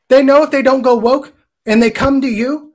they 0.09 0.23
know 0.23 0.45
if 0.45 0.53
they 0.53 0.63
don't 0.63 0.83
go 0.83 0.95
woke 0.95 1.33
and 1.67 1.83
they 1.83 1.91
come 1.91 2.21
to 2.21 2.29
you, 2.29 2.73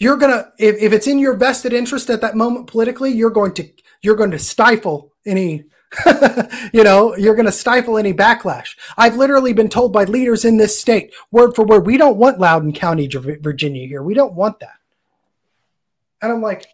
you're 0.00 0.16
gonna 0.16 0.52
if, 0.58 0.82
if 0.82 0.92
it's 0.92 1.06
in 1.06 1.20
your 1.20 1.34
vested 1.34 1.72
interest 1.72 2.10
at 2.10 2.20
that 2.22 2.34
moment 2.34 2.66
politically, 2.66 3.12
you're 3.12 3.30
going 3.30 3.54
to 3.54 3.70
you're 4.02 4.16
going 4.16 4.32
to 4.32 4.38
stifle 4.38 5.11
any 5.26 5.64
you 6.72 6.82
know, 6.82 7.14
you're 7.16 7.34
going 7.34 7.46
to 7.46 7.52
stifle 7.52 7.98
any 7.98 8.14
backlash. 8.14 8.76
I've 8.96 9.16
literally 9.16 9.52
been 9.52 9.68
told 9.68 9.92
by 9.92 10.04
leaders 10.04 10.44
in 10.44 10.56
this 10.56 10.80
state, 10.80 11.12
word 11.30 11.54
for 11.54 11.64
word, 11.64 11.86
we 11.86 11.98
don't 11.98 12.16
want 12.16 12.40
Loudoun 12.40 12.72
County, 12.72 13.06
Virginia 13.08 13.86
here. 13.86 14.02
We 14.02 14.14
don't 14.14 14.32
want 14.32 14.60
that. 14.60 14.76
And 16.22 16.32
I'm 16.32 16.40
like, 16.40 16.66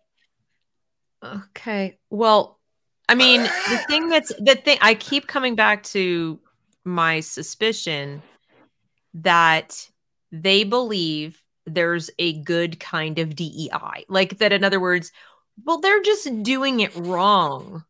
okay, 1.24 1.99
well, 2.11 2.59
I 3.09 3.14
mean, 3.14 3.42
the 3.42 3.84
thing 3.88 4.09
that's 4.09 4.32
the 4.38 4.55
thing 4.55 4.78
I 4.82 4.94
keep 4.94 5.26
coming 5.26 5.55
back 5.55 5.82
to 5.84 6.38
my 6.84 7.20
suspicion 7.20 8.22
that 9.14 9.88
they 10.30 10.64
believe 10.64 11.42
there's 11.64 12.11
a 12.18 12.40
good 12.42 12.78
kind 12.78 13.18
of 13.18 13.34
DEI. 13.34 14.05
Like 14.09 14.38
that, 14.38 14.53
in 14.53 14.62
other 14.62 14.78
words, 14.78 15.12
well, 15.64 15.80
they're 15.80 16.03
just 16.03 16.42
doing 16.42 16.80
it 16.80 16.94
wrong. 16.94 17.84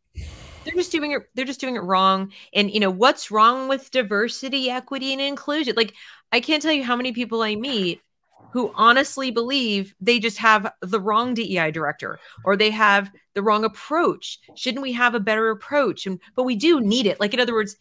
They're 0.69 0.77
just 0.77 0.93
doing 0.93 1.13
it, 1.13 1.23
they're 1.35 1.47
just 1.47 1.61
doing 1.61 1.77
it 1.77 1.83
wrong. 1.83 2.31
And 2.55 2.71
you 2.71 2.79
know, 2.79 2.91
what's 2.91 3.31
wrong 3.31 3.69
with 3.69 3.91
diversity, 3.91 4.71
equity, 4.71 5.13
and 5.13 5.21
inclusion? 5.23 5.75
Like, 5.77 5.95
I 6.31 6.41
can't 6.41 6.63
tell 6.63 6.73
you 6.73 6.85
how 6.85 6.95
many 6.95 7.13
people 7.13 7.43
I 7.43 7.55
meet 7.57 8.03
who 8.53 8.73
honestly 8.75 9.31
believe 9.31 9.95
they 10.01 10.19
just 10.19 10.39
have 10.39 10.73
the 10.83 11.01
wrong 11.01 11.35
DEI 11.35 11.71
director 11.71 12.19
or 12.45 12.57
they 12.57 12.71
have 12.71 13.11
the 13.35 13.43
wrong 13.43 13.65
approach. 13.65 14.39
Shouldn't 14.57 14.83
we 14.83 14.93
have 14.93 15.15
a 15.15 15.21
better 15.21 15.51
approach? 15.51 16.07
And 16.07 16.21
but 16.35 16.45
we 16.45 16.57
do 16.57 16.81
need 16.81 17.07
it. 17.07 17.21
Like 17.21 17.35
in 17.35 17.41
other 17.41 17.55
words, 17.55 17.77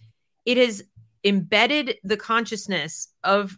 it 0.46 0.58
has 0.58 0.84
embedded 1.24 1.98
the 2.04 2.18
consciousness 2.18 3.10
of 3.24 3.58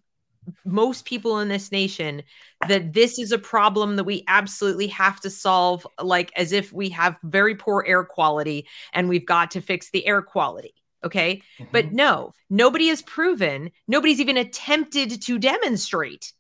most 0.66 1.06
people 1.06 1.40
in 1.40 1.48
this 1.48 1.72
nation 1.72 2.24
that 2.68 2.94
this 2.94 3.20
is 3.20 3.32
a 3.32 3.38
problem 3.38 3.96
that 3.96 4.04
we 4.04 4.24
absolutely 4.28 4.88
have 4.88 5.20
to 5.22 5.30
solve 5.30 5.86
like 6.02 6.32
as 6.36 6.52
if 6.52 6.72
we 6.74 6.90
have 6.90 7.18
very 7.24 7.56
poor 7.56 7.84
air 7.88 8.04
quality 8.04 8.68
and 8.94 9.10
we've 9.10 9.26
got 9.26 9.52
to 9.52 9.62
fix 9.62 9.90
the 9.90 10.06
air 10.06 10.22
quality 10.22 10.74
okay 11.04 11.42
mm-hmm. 11.58 11.66
but 11.72 11.92
no 11.92 12.34
nobody 12.50 12.88
has 12.88 13.02
proven 13.02 13.72
nobody's 13.88 14.20
even 14.20 14.38
attempted 14.38 15.22
to 15.22 15.38
demonstrate 15.38 16.34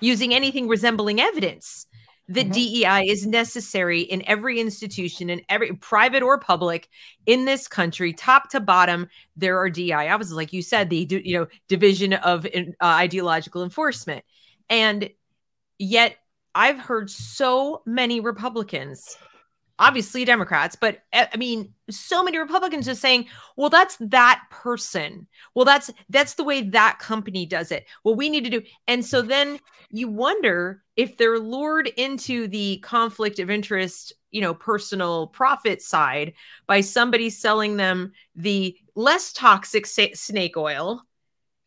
using 0.00 0.34
anything 0.34 0.68
resembling 0.68 1.20
evidence 1.20 1.86
that 2.28 2.48
mm-hmm. 2.48 2.52
DEI 2.52 3.08
is 3.08 3.26
necessary 3.26 4.00
in 4.00 4.22
every 4.26 4.60
institution, 4.60 5.30
in 5.30 5.42
every 5.48 5.72
private 5.74 6.22
or 6.22 6.38
public 6.38 6.88
in 7.26 7.44
this 7.44 7.68
country, 7.68 8.12
top 8.12 8.50
to 8.50 8.60
bottom. 8.60 9.08
There 9.36 9.58
are 9.58 9.70
DEI 9.70 10.08
offices, 10.08 10.32
like 10.32 10.52
you 10.52 10.62
said, 10.62 10.90
the 10.90 11.06
you 11.24 11.38
know 11.38 11.46
division 11.68 12.14
of 12.14 12.46
uh, 12.46 12.68
ideological 12.80 13.62
enforcement, 13.62 14.24
and 14.68 15.08
yet 15.78 16.16
I've 16.54 16.78
heard 16.78 17.10
so 17.10 17.82
many 17.86 18.20
Republicans 18.20 19.16
obviously 19.78 20.24
Democrats, 20.24 20.76
but 20.76 21.00
eh, 21.12 21.26
I 21.32 21.36
mean, 21.36 21.72
so 21.90 22.22
many 22.22 22.38
Republicans 22.38 22.86
just 22.86 23.00
saying, 23.00 23.26
"Well, 23.56 23.70
that's 23.70 23.96
that 24.00 24.42
person. 24.50 25.26
Well, 25.54 25.64
that's 25.64 25.90
that's 26.08 26.34
the 26.34 26.44
way 26.44 26.62
that 26.62 26.98
company 26.98 27.46
does 27.46 27.70
it. 27.70 27.86
Well, 28.04 28.14
we 28.14 28.28
need 28.28 28.44
to 28.44 28.50
do." 28.50 28.62
And 28.88 29.04
so 29.04 29.22
then 29.22 29.58
you 29.90 30.08
wonder 30.08 30.82
if 30.96 31.16
they're 31.16 31.38
lured 31.38 31.88
into 31.96 32.48
the 32.48 32.78
conflict 32.78 33.38
of 33.38 33.50
interest, 33.50 34.12
you 34.30 34.40
know, 34.40 34.54
personal 34.54 35.28
profit 35.28 35.82
side 35.82 36.32
by 36.66 36.80
somebody 36.80 37.30
selling 37.30 37.76
them 37.76 38.12
the 38.34 38.76
less 38.94 39.32
toxic 39.32 39.86
sa- 39.86 40.06
snake 40.14 40.56
oil. 40.56 41.02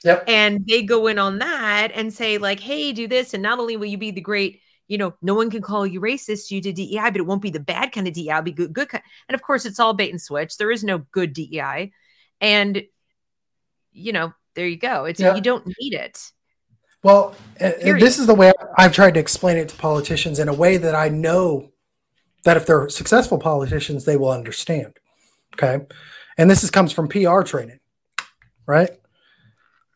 Yep. 0.03 0.24
And 0.28 0.66
they 0.66 0.84
go 0.84 1.07
in 1.07 1.20
on 1.20 1.39
that 1.39 1.91
and 1.93 2.14
say 2.14 2.38
like, 2.38 2.60
"Hey, 2.60 2.91
do 2.91 3.07
this 3.07 3.34
and 3.34 3.43
not 3.43 3.60
only 3.60 3.78
will 3.78 3.86
you 3.86 3.97
be 3.97 4.12
the 4.12 4.22
great 4.22 4.62
you 4.89 4.97
know, 4.97 5.13
no 5.21 5.35
one 5.35 5.51
can 5.51 5.61
call 5.61 5.87
you 5.87 6.01
racist. 6.01 6.51
You 6.51 6.59
did 6.59 6.75
DEI, 6.75 7.11
but 7.11 7.17
it 7.17 7.25
won't 7.25 7.43
be 7.43 7.51
the 7.51 7.59
bad 7.59 7.91
kind 7.93 8.07
of 8.07 8.13
DEI. 8.13 8.31
It'll 8.31 8.41
be 8.41 8.51
good, 8.51 8.73
good. 8.73 8.89
Kind. 8.89 9.03
And 9.29 9.35
of 9.35 9.41
course, 9.41 9.65
it's 9.65 9.79
all 9.79 9.93
bait 9.93 10.09
and 10.09 10.21
switch. 10.21 10.57
There 10.57 10.71
is 10.71 10.83
no 10.83 10.97
good 11.11 11.31
DEI, 11.31 11.93
and 12.41 12.83
you 13.91 14.11
know, 14.11 14.33
there 14.55 14.67
you 14.67 14.77
go. 14.77 15.05
It's 15.05 15.19
yeah. 15.19 15.35
you 15.35 15.41
don't 15.41 15.65
need 15.79 15.93
it. 15.93 16.31
Well, 17.03 17.33
this 17.57 18.19
is 18.19 18.27
the 18.27 18.35
way 18.35 18.51
I've 18.77 18.91
tried 18.91 19.13
to 19.13 19.21
explain 19.21 19.55
it 19.57 19.69
to 19.69 19.75
politicians 19.77 20.39
in 20.39 20.49
a 20.49 20.53
way 20.53 20.75
that 20.75 20.95
I 20.95 21.07
know 21.07 21.71
that 22.43 22.57
if 22.57 22.65
they're 22.65 22.89
successful 22.89 23.37
politicians, 23.37 24.03
they 24.03 24.17
will 24.17 24.31
understand. 24.31 24.97
Okay, 25.53 25.85
and 26.37 26.49
this 26.49 26.63
is, 26.63 26.71
comes 26.71 26.91
from 26.91 27.07
PR 27.07 27.43
training, 27.43 27.79
right? 28.65 28.89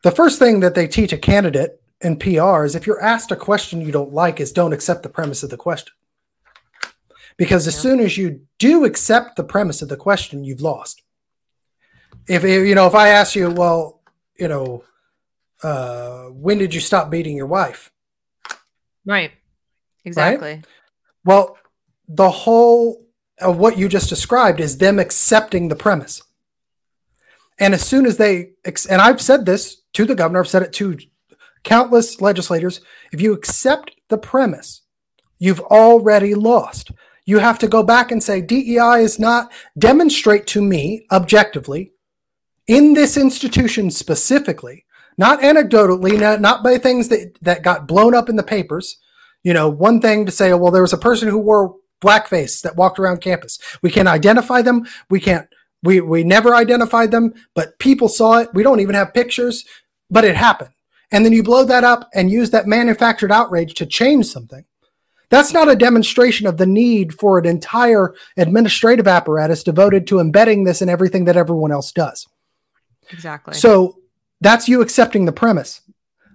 The 0.04 0.12
first 0.12 0.38
thing 0.38 0.60
that 0.60 0.76
they 0.76 0.86
teach 0.86 1.12
a 1.12 1.18
candidate 1.18 1.80
in 2.04 2.18
PR 2.18 2.64
is 2.64 2.74
if 2.74 2.86
you're 2.86 3.02
asked 3.02 3.32
a 3.32 3.36
question 3.36 3.80
you 3.80 3.90
don't 3.90 4.12
like, 4.12 4.38
is 4.38 4.52
don't 4.52 4.74
accept 4.74 5.02
the 5.02 5.08
premise 5.08 5.42
of 5.42 5.50
the 5.50 5.56
question. 5.56 5.94
Because 7.36 7.66
as 7.66 7.74
yeah. 7.74 7.80
soon 7.80 8.00
as 8.00 8.16
you 8.16 8.42
do 8.58 8.84
accept 8.84 9.36
the 9.36 9.42
premise 9.42 9.82
of 9.82 9.88
the 9.88 9.96
question, 9.96 10.44
you've 10.44 10.60
lost. 10.60 11.02
If 12.28 12.44
you 12.44 12.74
know, 12.74 12.86
if 12.86 12.94
I 12.94 13.08
ask 13.08 13.34
you, 13.34 13.50
well, 13.50 14.00
you 14.38 14.48
know, 14.48 14.84
uh, 15.62 16.26
when 16.26 16.58
did 16.58 16.74
you 16.74 16.80
stop 16.80 17.10
beating 17.10 17.36
your 17.36 17.46
wife? 17.46 17.90
Right. 19.04 19.32
Exactly. 20.04 20.50
Right? 20.50 20.66
Well, 21.24 21.58
the 22.06 22.30
whole 22.30 23.06
of 23.40 23.56
what 23.56 23.78
you 23.78 23.88
just 23.88 24.08
described 24.08 24.60
is 24.60 24.78
them 24.78 24.98
accepting 24.98 25.68
the 25.68 25.76
premise. 25.76 26.22
And 27.58 27.74
as 27.74 27.86
soon 27.86 28.06
as 28.06 28.16
they, 28.16 28.50
and 28.90 29.00
I've 29.00 29.20
said 29.20 29.46
this 29.46 29.82
to 29.94 30.04
the 30.04 30.14
governor, 30.14 30.40
I've 30.40 30.48
said 30.48 30.62
it 30.62 30.72
to 30.74 30.98
countless 31.64 32.20
legislators, 32.20 32.80
if 33.12 33.20
you 33.20 33.32
accept 33.32 33.92
the 34.08 34.18
premise, 34.18 34.82
you've 35.38 35.60
already 35.60 36.34
lost. 36.34 36.92
You 37.26 37.38
have 37.38 37.58
to 37.60 37.68
go 37.68 37.82
back 37.82 38.12
and 38.12 38.22
say 38.22 38.40
DEI 38.40 39.02
is 39.02 39.18
not 39.18 39.50
demonstrate 39.78 40.46
to 40.48 40.62
me 40.62 41.06
objectively 41.10 41.92
in 42.66 42.92
this 42.92 43.16
institution 43.16 43.90
specifically, 43.90 44.84
not 45.16 45.40
anecdotally, 45.40 46.18
not, 46.20 46.40
not 46.40 46.62
by 46.62 46.78
things 46.78 47.08
that, 47.08 47.36
that 47.42 47.62
got 47.62 47.88
blown 47.88 48.14
up 48.14 48.28
in 48.28 48.36
the 48.36 48.42
papers. 48.42 48.98
You 49.42 49.54
know, 49.54 49.68
one 49.68 50.00
thing 50.00 50.26
to 50.26 50.32
say, 50.32 50.52
well, 50.52 50.70
there 50.70 50.82
was 50.82 50.92
a 50.92 50.98
person 50.98 51.28
who 51.28 51.38
wore 51.38 51.76
blackface 52.02 52.60
that 52.62 52.76
walked 52.76 52.98
around 52.98 53.20
campus. 53.20 53.58
We 53.82 53.90
can't 53.90 54.08
identify 54.08 54.62
them. 54.62 54.86
We 55.08 55.20
can't, 55.20 55.48
we, 55.82 56.00
we 56.00 56.24
never 56.24 56.54
identified 56.54 57.10
them, 57.10 57.34
but 57.54 57.78
people 57.78 58.08
saw 58.08 58.38
it. 58.38 58.50
We 58.54 58.62
don't 58.62 58.80
even 58.80 58.94
have 58.94 59.14
pictures, 59.14 59.64
but 60.10 60.24
it 60.24 60.36
happened 60.36 60.73
and 61.14 61.24
then 61.24 61.32
you 61.32 61.44
blow 61.44 61.64
that 61.64 61.84
up 61.84 62.10
and 62.12 62.28
use 62.28 62.50
that 62.50 62.66
manufactured 62.66 63.30
outrage 63.30 63.74
to 63.74 63.86
change 63.86 64.26
something. 64.26 64.64
That's 65.30 65.52
not 65.52 65.70
a 65.70 65.76
demonstration 65.76 66.48
of 66.48 66.56
the 66.56 66.66
need 66.66 67.14
for 67.14 67.38
an 67.38 67.46
entire 67.46 68.14
administrative 68.36 69.06
apparatus 69.06 69.62
devoted 69.62 70.08
to 70.08 70.18
embedding 70.18 70.64
this 70.64 70.82
in 70.82 70.88
everything 70.88 71.24
that 71.26 71.36
everyone 71.36 71.70
else 71.70 71.92
does. 71.92 72.26
Exactly. 73.12 73.54
So 73.54 74.00
that's 74.40 74.68
you 74.68 74.82
accepting 74.82 75.24
the 75.24 75.32
premise. 75.32 75.82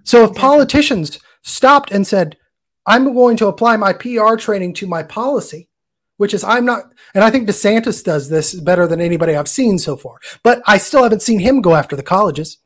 So 0.02 0.24
if 0.24 0.34
politicians 0.34 1.18
stopped 1.42 1.90
and 1.92 2.06
said, 2.06 2.38
I'm 2.86 3.12
going 3.12 3.36
to 3.36 3.48
apply 3.48 3.76
my 3.76 3.92
PR 3.92 4.36
training 4.36 4.72
to 4.74 4.86
my 4.86 5.02
policy, 5.02 5.68
which 6.16 6.32
is 6.32 6.42
I'm 6.42 6.64
not, 6.64 6.84
and 7.14 7.22
I 7.22 7.30
think 7.30 7.46
DeSantis 7.46 8.02
does 8.02 8.30
this 8.30 8.54
better 8.54 8.86
than 8.86 9.02
anybody 9.02 9.36
I've 9.36 9.46
seen 9.46 9.78
so 9.78 9.98
far, 9.98 10.16
but 10.42 10.62
I 10.66 10.78
still 10.78 11.02
haven't 11.02 11.20
seen 11.20 11.40
him 11.40 11.60
go 11.60 11.74
after 11.74 11.96
the 11.96 12.02
colleges. 12.02 12.56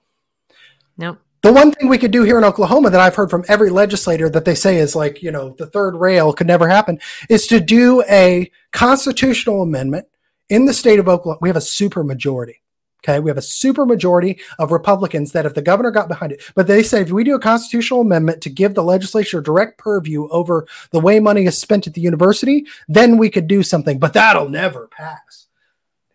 Nope. 0.97 1.19
The 1.45 1.53
one 1.53 1.73
thing 1.73 1.89
we 1.89 1.99
could 1.99 2.11
do 2.11 2.23
here 2.23 2.39
in 2.39 2.45
Oklahoma 2.45 2.89
that 2.89 3.03
I've 3.03 3.17
heard 3.17 3.29
from 3.29 3.45
every 3.49 3.69
legislator 3.69 4.31
that 4.31 4.47
they 4.47 4.55
say 4.55 4.79
is 4.79 4.97
like, 4.97 5.23
you 5.23 5.31
know, 5.31 5.51
the 5.59 5.67
third 5.67 5.95
rail 5.95 6.33
could 6.33 6.47
never 6.47 6.67
happen 6.67 6.99
is 7.29 7.47
to 7.49 7.61
do 7.61 8.03
a 8.09 8.51
constitutional 8.73 9.61
amendment 9.61 10.09
in 10.49 10.65
the 10.65 10.73
state 10.73 10.99
of 10.99 11.07
Oklahoma. 11.07 11.41
We 11.43 11.51
have 11.51 11.57
a 11.57 11.61
super 11.61 12.03
majority. 12.03 12.63
Okay. 13.05 13.21
We 13.21 13.29
have 13.29 13.37
a 13.37 13.43
super 13.43 13.85
majority 13.85 14.41
of 14.59 14.73
Republicans 14.73 15.33
that 15.33 15.45
if 15.45 15.53
the 15.53 15.61
governor 15.61 15.91
got 15.91 16.09
behind 16.09 16.33
it, 16.33 16.41
but 16.55 16.67
they 16.67 16.83
say 16.83 17.03
if 17.03 17.11
we 17.11 17.25
do 17.25 17.35
a 17.35 17.39
constitutional 17.39 18.01
amendment 18.01 18.41
to 18.41 18.49
give 18.49 18.73
the 18.73 18.83
legislature 18.83 19.43
direct 19.43 19.77
purview 19.77 20.27
over 20.31 20.67
the 20.93 21.01
way 21.01 21.21
money 21.21 21.45
is 21.45 21.59
spent 21.59 21.87
at 21.87 21.93
the 21.93 22.01
university, 22.01 22.65
then 22.89 23.19
we 23.19 23.29
could 23.29 23.49
do 23.49 23.63
something. 23.63 23.99
But 23.99 24.15
that'll 24.15 24.49
never 24.49 24.87
pass. 24.87 25.49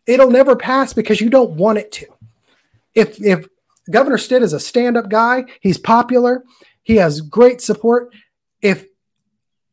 It'll 0.08 0.32
never 0.32 0.56
pass 0.56 0.92
because 0.92 1.22
you 1.22 1.30
don't 1.30 1.52
want 1.52 1.78
it 1.78 1.92
to. 1.92 2.08
If 2.96 3.22
if 3.22 3.48
Governor 3.90 4.18
Stitt 4.18 4.44
is 4.44 4.54
a 4.54 4.60
stand 4.60 4.98
up 4.98 5.10
guy. 5.10 5.46
He's 5.62 5.78
popular. 5.78 6.44
He 6.84 6.98
has 6.98 7.22
great 7.22 7.62
support. 7.62 8.14
If 8.62 8.86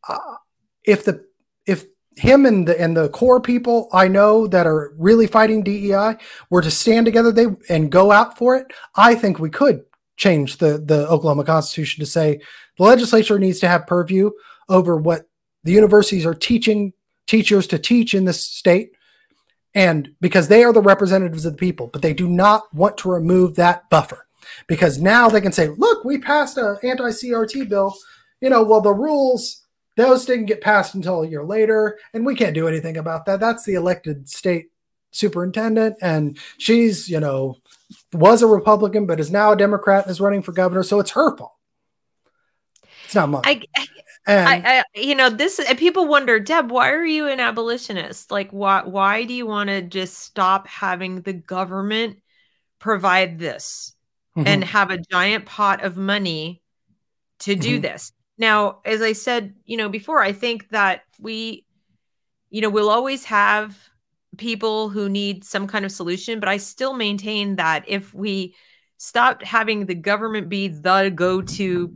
uh, 0.09 0.37
if 0.85 1.05
the 1.05 1.25
if 1.67 1.85
him 2.17 2.47
and 2.47 2.67
the 2.67 2.81
and 2.81 2.97
the 2.97 3.09
core 3.09 3.41
people 3.41 3.89
I 3.93 4.09
know 4.09 4.47
that 4.47 4.67
are 4.67 4.95
really 4.97 5.27
fighting 5.27 5.63
DEI 5.63 6.17
were 6.51 6.63
to 6.63 6.71
stand 6.71 7.07
together 7.07 7.33
they 7.33 7.47
and 7.69 7.91
go 7.91 8.13
out 8.13 8.39
for 8.39 8.57
it, 8.57 8.73
I 8.95 9.15
think 9.15 9.39
we 9.39 9.51
could 9.51 9.85
change 10.17 10.59
the 10.59 10.79
the 10.79 11.09
Oklahoma 11.09 11.45
Constitution 11.45 12.01
to 12.01 12.11
say 12.11 12.41
the 12.79 12.85
legislature 12.85 13.39
needs 13.39 13.61
to 13.61 13.69
have 13.69 13.87
purview 13.87 14.31
over 14.69 14.97
what 14.97 15.29
the 15.65 15.73
universities 15.73 16.25
are 16.25 16.35
teaching 16.35 16.93
teachers 17.27 17.67
to 17.67 17.79
teach 17.79 18.15
in 18.15 18.25
this 18.25 18.43
state 18.43 18.96
and 19.77 20.11
because 20.21 20.49
they 20.49 20.65
are 20.65 20.73
the 20.73 20.83
representatives 20.83 21.45
of 21.45 21.53
the 21.53 21.59
people 21.59 21.87
but 21.93 22.03
they 22.03 22.13
do 22.13 22.27
not 22.27 22.75
want 22.75 22.99
to 22.99 23.09
remove 23.09 23.55
that 23.55 23.89
buffer 23.91 24.27
because 24.67 25.01
now 25.01 25.29
they 25.29 25.41
can 25.41 25.53
say 25.53 25.69
look 25.69 26.05
we 26.05 26.19
passed 26.19 26.59
a 26.59 26.77
anti-crt 26.83 27.69
bill 27.69 27.95
you 28.41 28.51
know 28.51 28.65
well 28.65 28.81
the 28.81 28.93
rules 28.93 29.63
those 29.97 30.27
didn't 30.27 30.47
get 30.47 30.61
passed 30.61 30.95
until 30.95 31.23
a 31.23 31.29
year 31.29 31.45
later, 31.45 31.99
and 32.13 32.25
we 32.25 32.35
can't 32.35 32.55
do 32.55 32.69
anything 32.69 32.99
about 32.99 33.25
that. 33.27 33.41
That's 33.41 33.65
the 33.65 33.75
elected 33.75 34.29
state 34.29 34.67
superintendent, 35.11 35.97
and 36.03 36.39
she's, 36.59 37.09
you 37.09 37.19
know, 37.19 37.57
was 38.13 38.43
a 38.43 38.47
Republican, 38.47 39.07
but 39.07 39.21
is 39.21 39.31
now 39.31 39.53
a 39.53 39.57
Democrat 39.57 40.05
and 40.05 40.11
is 40.11 40.21
running 40.21 40.43
for 40.43 40.53
governor. 40.53 40.83
So 40.83 41.01
it's 41.01 41.13
her 41.13 41.37
fault. 41.37 41.55
It's 43.07 43.15
not 43.15 43.31
mine. 43.31 43.43
I, 43.47 43.63
and, 44.27 44.67
I, 44.67 44.79
I, 44.79 44.85
you 44.95 45.15
know, 45.15 45.31
this 45.31 45.61
people 45.77 46.07
wonder, 46.07 46.41
Deb, 46.41 46.71
why 46.71 46.91
are 46.91 47.05
you 47.05 47.29
an 47.29 47.39
abolitionist? 47.39 48.31
Like, 48.31 48.51
why, 48.51 48.83
why 48.85 49.25
do 49.25 49.33
you 49.33 49.47
want 49.47 49.69
to 49.69 49.83
just 49.83 50.19
stop 50.19 50.67
having 50.67 51.21
the 51.21 51.33
government 51.33 52.19
provide 52.79 53.39
this 53.39 53.95
mm-hmm. 54.37 54.49
and 54.49 54.65
have 54.65 54.91
a 54.91 54.99
giant 54.99 55.47
pot 55.47 55.85
of 55.85 55.97
money 55.97 56.63
to 57.41 57.55
do 57.55 57.75
mm-hmm. 57.75 57.83
this? 57.83 58.13
Now, 58.37 58.81
as 58.85 59.01
I 59.01 59.13
said, 59.13 59.55
you 59.65 59.77
know, 59.77 59.89
before, 59.89 60.21
I 60.21 60.33
think 60.33 60.71
that 60.71 61.03
we, 61.21 61.65
you 62.51 62.61
know, 62.61 62.71
we'll 62.71 62.91
always 62.91 63.25
have 63.27 63.79
people 64.37 64.89
who 64.89 65.09
need 65.09 65.45
some 65.45 65.67
kind 65.67 65.85
of 65.85 65.93
solution, 65.93 66.41
but 66.41 66.49
I 66.49 66.57
still 66.57 66.95
maintain 66.95 67.57
that 67.57 67.85
if 67.87 68.13
we 68.13 68.55
stopped 68.99 69.45
having 69.45 69.87
the 69.87 69.95
government 69.95 70.49
be 70.49 70.69
the 70.69 71.13
go-to 71.15 71.93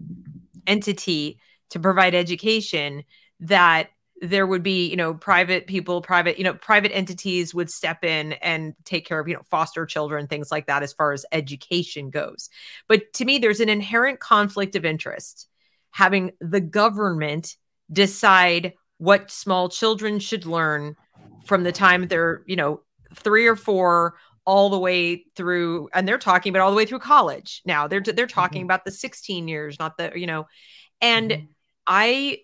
entity 0.66 1.40
to 1.70 1.80
provide 1.80 2.14
education, 2.14 3.04
that 3.40 3.90
there 4.20 4.46
would 4.46 4.62
be, 4.62 4.88
you 4.88 4.96
know, 4.96 5.14
private 5.14 5.66
people, 5.66 6.02
private, 6.02 6.36
you 6.36 6.44
know, 6.44 6.52
private 6.52 6.94
entities 6.94 7.54
would 7.54 7.70
step 7.70 8.04
in 8.04 8.34
and 8.34 8.74
take 8.84 9.06
care 9.06 9.18
of, 9.18 9.26
you 9.26 9.34
know, 9.34 9.42
foster 9.50 9.86
children, 9.86 10.26
things 10.26 10.50
like 10.50 10.66
that, 10.66 10.82
as 10.82 10.92
far 10.92 11.12
as 11.12 11.24
education 11.32 12.10
goes. 12.10 12.50
But 12.86 13.12
to 13.14 13.24
me, 13.24 13.38
there's 13.38 13.60
an 13.60 13.70
inherent 13.70 14.20
conflict 14.20 14.76
of 14.76 14.84
interest 14.84 15.48
having 15.92 16.32
the 16.40 16.60
government 16.60 17.56
decide 17.90 18.74
what 18.98 19.30
small 19.30 19.68
children 19.68 20.18
should 20.18 20.44
learn 20.44 20.94
from 21.44 21.64
the 21.64 21.72
time 21.72 22.06
they're, 22.06 22.42
you 22.46 22.56
know, 22.56 22.82
three 23.14 23.46
or 23.46 23.56
four 23.56 24.14
all 24.44 24.70
the 24.70 24.78
way 24.78 25.24
through 25.36 25.88
and 25.92 26.06
they're 26.06 26.18
talking 26.18 26.50
about 26.50 26.62
all 26.62 26.70
the 26.70 26.76
way 26.76 26.86
through 26.86 26.98
college 26.98 27.60
now 27.66 27.86
they're 27.86 28.00
they're 28.00 28.26
talking 28.26 28.60
mm-hmm. 28.60 28.66
about 28.66 28.84
the 28.84 28.90
16 28.90 29.48
years 29.48 29.78
not 29.78 29.96
the 29.98 30.10
you 30.14 30.26
know 30.26 30.46
and 31.00 31.30
mm-hmm. 31.30 31.44
I 31.86 32.38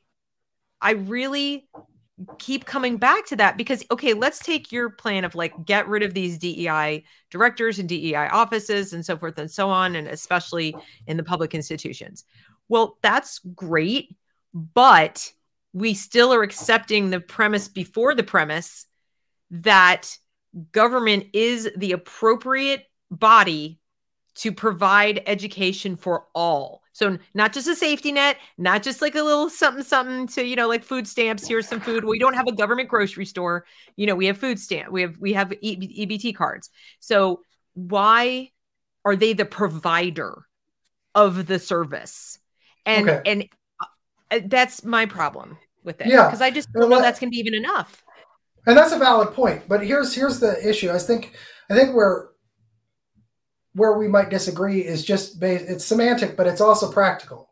i 0.81 0.93
really 0.93 1.69
keep 2.39 2.65
coming 2.65 2.97
back 2.97 3.27
to 3.27 3.37
that 3.37 3.59
because 3.59 3.85
okay 3.91 4.15
let's 4.15 4.39
take 4.39 4.73
your 4.73 4.89
plan 4.89 5.25
of 5.25 5.35
like 5.35 5.53
get 5.67 5.87
rid 5.87 6.03
of 6.03 6.15
these 6.15 6.39
DEI 6.39 7.05
directors 7.31 7.79
and 7.79 7.89
DEI 7.89 8.29
offices 8.29 8.93
and 8.93 9.05
so 9.05 9.19
forth 9.19 9.39
and 9.39 9.51
so 9.51 9.69
on 9.69 9.97
and 9.97 10.09
especially 10.09 10.75
in 11.07 11.19
the 11.19 11.23
public 11.23 11.55
institutions. 11.55 12.25
Well, 12.69 12.97
that's 13.03 13.41
great, 13.55 14.17
but 14.55 15.31
we 15.73 15.93
still 15.93 16.33
are 16.33 16.43
accepting 16.43 17.11
the 17.11 17.21
premise 17.21 17.69
before 17.69 18.15
the 18.15 18.23
premise 18.23 18.87
that 19.51 20.17
government 20.73 21.27
is 21.35 21.71
the 21.77 21.93
appropriate 21.93 22.85
body 23.11 23.79
to 24.37 24.53
provide 24.53 25.23
education 25.27 25.97
for 25.97 26.27
all. 26.35 26.83
So 26.93 27.19
not 27.35 27.53
just 27.53 27.69
a 27.69 27.75
safety 27.75 28.13
net, 28.13 28.39
not 28.57 28.83
just 28.83 29.03
like 29.03 29.15
a 29.15 29.23
little 29.23 29.51
something 29.51 29.85
something 29.85 30.27
to, 30.29 30.45
you 30.45 30.57
know, 30.57 30.69
like 30.69 30.83
food 30.83 31.07
stamps, 31.07 31.47
here's 31.47 31.69
some 31.69 31.81
food. 31.81 32.05
We 32.05 32.19
don't 32.19 32.35
have 32.35 32.47
a 32.47 32.53
government 32.53 32.89
grocery 32.89 33.27
store. 33.27 33.67
You 33.97 34.07
know, 34.07 34.15
we 34.15 34.27
have 34.27 34.39
food 34.39 34.59
stamp. 34.59 34.91
We 34.91 35.03
have 35.03 35.19
we 35.19 35.35
have 35.35 35.51
EBT 35.51 36.35
cards. 36.35 36.71
So 37.01 37.41
why 37.75 38.51
are 39.05 39.17
they 39.17 39.35
the 39.35 39.45
provider 39.45 40.47
of 41.15 41.47
the 41.47 41.59
service? 41.59 42.39
and 42.87 43.11
okay. 43.11 43.21
and 43.27 43.49
uh, 44.31 44.41
that's 44.47 44.85
my 44.85 45.05
problem 45.05 45.59
with 45.85 46.01
it. 46.01 46.07
Yeah, 46.07 46.27
because 46.27 46.41
I 46.41 46.51
just 46.51 46.73
don't 46.73 46.89
know 46.89 47.03
that's 47.03 47.19
going 47.21 47.31
to 47.31 47.35
be 47.35 47.41
even 47.41 47.55
enough. 47.55 48.03
And 48.67 48.77
that's 48.77 48.93
a 48.93 48.99
valid 48.99 49.33
point. 49.33 49.69
But 49.69 49.85
here's 49.85 50.15
here's 50.15 50.41
the 50.41 50.67
issue. 50.67 50.91
I 50.91 50.99
think 50.99 51.35
I 51.69 51.75
think 51.75 51.95
where 51.95 52.29
where 53.77 53.93
we 53.93 54.09
might 54.09 54.31
disagree 54.31 54.81
is 54.81 55.05
just 55.05 55.39
based, 55.39 55.67
it's 55.69 55.85
semantic, 55.85 56.35
but 56.37 56.47
it's 56.47 56.63
also 56.63 56.91
practical. 56.91 57.51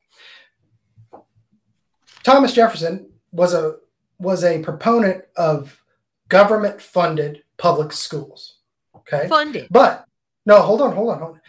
Thomas 2.23 2.55
Jefferson 2.55 3.11
was 3.31 3.53
a 3.53 3.77
was 4.19 4.43
a 4.43 4.63
proponent 4.63 5.25
of 5.37 5.83
government 6.29 6.81
funded 6.81 7.43
public 7.59 7.93
schools. 7.93 8.57
Okay. 8.97 9.29
Funded. 9.29 9.69
But 9.71 10.07
no, 10.47 10.63
hold 10.63 10.81
on, 10.81 10.95
hold 10.95 11.11
on, 11.11 11.19
hold 11.19 11.35
on. 11.35 11.41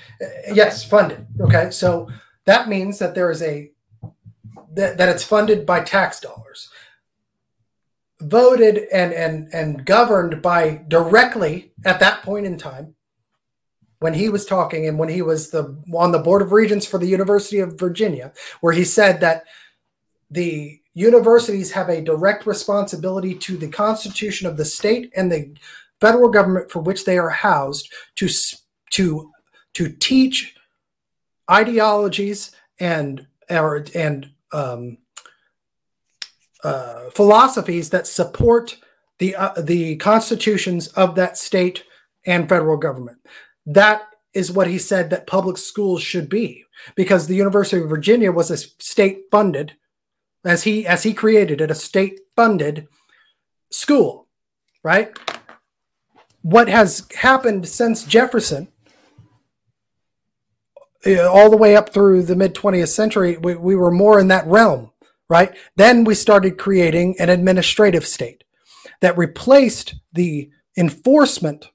Yes, 0.54 0.84
funded. 0.84 1.26
Okay. 1.40 1.72
So 1.72 2.10
that 2.44 2.68
means 2.68 3.00
that 3.00 3.16
there 3.16 3.32
is 3.32 3.42
a 3.42 3.72
that, 4.74 4.98
that 4.98 5.08
it's 5.08 5.24
funded 5.24 5.66
by 5.66 5.80
tax 5.80 6.20
dollars 6.20 6.70
voted 8.20 8.88
and 8.92 9.14
and 9.14 9.54
and 9.54 9.86
governed 9.86 10.42
by 10.42 10.84
directly 10.88 11.72
at 11.86 12.00
that 12.00 12.24
point 12.24 12.46
in 12.46 12.58
time 12.58 12.95
when 14.06 14.14
he 14.14 14.30
was 14.30 14.46
talking 14.46 14.88
and 14.88 15.00
when 15.00 15.10
he 15.10 15.24
was 15.24 15.50
the 15.50 15.76
on 15.96 16.12
the 16.12 16.20
board 16.20 16.44
of 16.44 16.52
regents 16.52 16.86
for 16.86 17.00
the 17.00 17.08
University 17.08 17.58
of 17.58 17.80
Virginia 17.80 18.32
where 18.62 18.72
he 18.72 18.84
said 18.84 19.20
that 19.20 19.46
the 20.30 20.80
universities 20.94 21.72
have 21.72 21.90
a 21.90 22.04
direct 22.04 22.46
responsibility 22.46 23.34
to 23.34 23.58
the 23.58 23.68
constitution 23.68 24.46
of 24.46 24.58
the 24.58 24.64
state 24.64 25.12
and 25.16 25.32
the 25.32 25.52
federal 26.00 26.30
government 26.30 26.70
for 26.70 26.84
which 26.84 27.04
they 27.04 27.18
are 27.18 27.32
housed 27.32 27.92
to 28.14 28.30
to 28.92 29.32
to 29.74 29.90
teach 29.90 30.54
ideologies 31.50 32.52
and 32.80 33.26
or 33.50 33.88
and 33.96 34.30
um, 34.54 35.00
uh, 36.64 37.10
philosophies 37.16 37.90
that 37.90 38.06
support 38.06 38.78
the 39.18 39.36
uh, 39.36 39.60
the 39.60 39.96
constitutions 39.96 40.90
of 40.90 41.16
that 41.16 41.40
state 41.40 41.86
and 42.28 42.48
federal 42.48 42.78
government. 42.78 43.18
That 43.66 44.08
is 44.34 44.52
what 44.52 44.68
he 44.68 44.78
said 44.78 45.10
that 45.10 45.28
public 45.28 45.58
schools 45.58 46.04
should 46.04 46.30
be, 46.30 46.66
because 46.96 47.28
the 47.28 47.36
University 47.36 47.82
of 47.82 47.90
Virginia 47.90 48.32
was 48.32 48.52
a 48.52 48.58
state 48.58 49.24
funded, 49.32 49.74
as 50.44 50.64
he 50.64 50.86
as 50.86 51.04
he 51.04 51.14
created 51.14 51.62
it, 51.62 51.72
a 51.72 51.76
state 51.76 52.20
funded 52.36 52.88
school, 53.72 54.28
right? 54.84 55.18
What 56.42 56.68
has 56.68 57.08
happened 57.16 57.68
since 57.68 58.04
Jefferson 58.04 58.68
eh, 61.04 61.18
all 61.20 61.50
the 61.50 61.58
way 61.58 61.76
up 61.76 61.92
through 61.92 62.24
the 62.24 62.36
mid 62.36 62.54
20th 62.54 62.90
century, 62.90 63.38
we, 63.38 63.56
we 63.56 63.76
were 63.76 63.92
more 63.92 64.20
in 64.20 64.28
that 64.28 64.46
realm, 64.46 64.92
right? 65.28 65.56
Then 65.76 66.04
we 66.04 66.14
started 66.14 66.60
creating 66.60 67.16
an 67.20 67.30
administrative 67.30 68.06
state 68.06 68.44
that 69.02 69.18
replaced 69.18 69.96
the 70.14 70.52
enforcement 70.78 71.70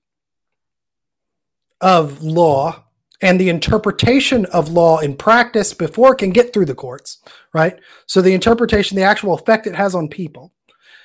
of 1.81 2.23
law 2.23 2.85
and 3.23 3.39
the 3.39 3.49
interpretation 3.49 4.47
of 4.47 4.71
law 4.71 4.99
in 4.99 5.17
practice 5.17 5.75
before 5.75 6.13
it 6.13 6.19
can 6.19 6.31
get 6.31 6.53
through 6.53 6.65
the 6.65 6.75
courts, 6.75 7.19
right? 7.53 7.79
So 8.07 8.23
the 8.23 8.35
interpretation, 8.35 8.97
the 8.97 9.03
actual 9.03 9.35
effect 9.35 9.67
it 9.67 9.75
has 9.75 9.95
on 9.95 10.09
people. 10.09 10.53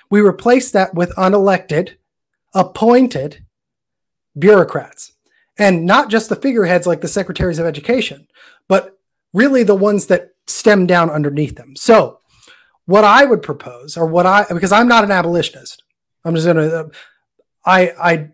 We 0.09 0.21
replace 0.21 0.71
that 0.71 0.93
with 0.93 1.15
unelected, 1.15 1.95
appointed 2.53 3.45
bureaucrats 4.37 5.13
and 5.57 5.85
not 5.85 6.09
just 6.09 6.29
the 6.29 6.35
figureheads 6.35 6.87
like 6.87 7.01
the 7.01 7.07
secretaries 7.07 7.59
of 7.59 7.65
education, 7.65 8.27
but 8.67 8.97
really 9.33 9.63
the 9.63 9.75
ones 9.75 10.07
that 10.07 10.31
stem 10.47 10.85
down 10.85 11.09
underneath 11.09 11.55
them. 11.55 11.75
So, 11.75 12.19
what 12.85 13.03
I 13.03 13.25
would 13.25 13.41
propose, 13.41 13.97
or 13.97 14.05
what 14.05 14.25
I, 14.27 14.45
because 14.49 14.71
I'm 14.71 14.87
not 14.87 15.03
an 15.03 15.11
abolitionist, 15.11 15.81
I'm 16.23 16.35
just 16.35 16.45
going 16.45 16.57
to, 16.57 16.79
uh, 16.79 16.87
I, 17.65 17.91
I, 17.99 18.29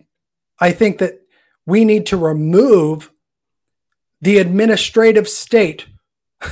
I 0.60 0.72
think 0.72 0.98
that 0.98 1.21
we 1.66 1.86
need 1.86 2.06
to 2.08 2.18
remove 2.18 3.12
the 4.22 4.38
administrative 4.38 5.28
state 5.28 5.88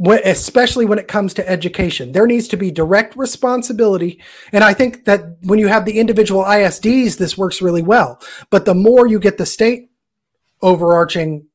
especially 0.00 0.84
when 0.84 0.98
it 0.98 1.08
comes 1.08 1.34
to 1.34 1.48
education. 1.48 2.12
There 2.12 2.26
needs 2.26 2.48
to 2.48 2.56
be 2.56 2.70
direct 2.70 3.16
responsibility. 3.16 4.20
And 4.52 4.64
I 4.64 4.74
think 4.74 5.04
that 5.04 5.36
when 5.42 5.58
you 5.58 5.68
have 5.68 5.84
the 5.84 5.98
individual 5.98 6.42
ISDs, 6.44 7.16
this 7.16 7.38
works 7.38 7.62
really 7.62 7.82
well. 7.82 8.20
But 8.50 8.64
the 8.64 8.74
more 8.74 9.06
you 9.06 9.18
get 9.18 9.38
the 9.38 9.46
state 9.46 9.90
overarching 10.62 11.46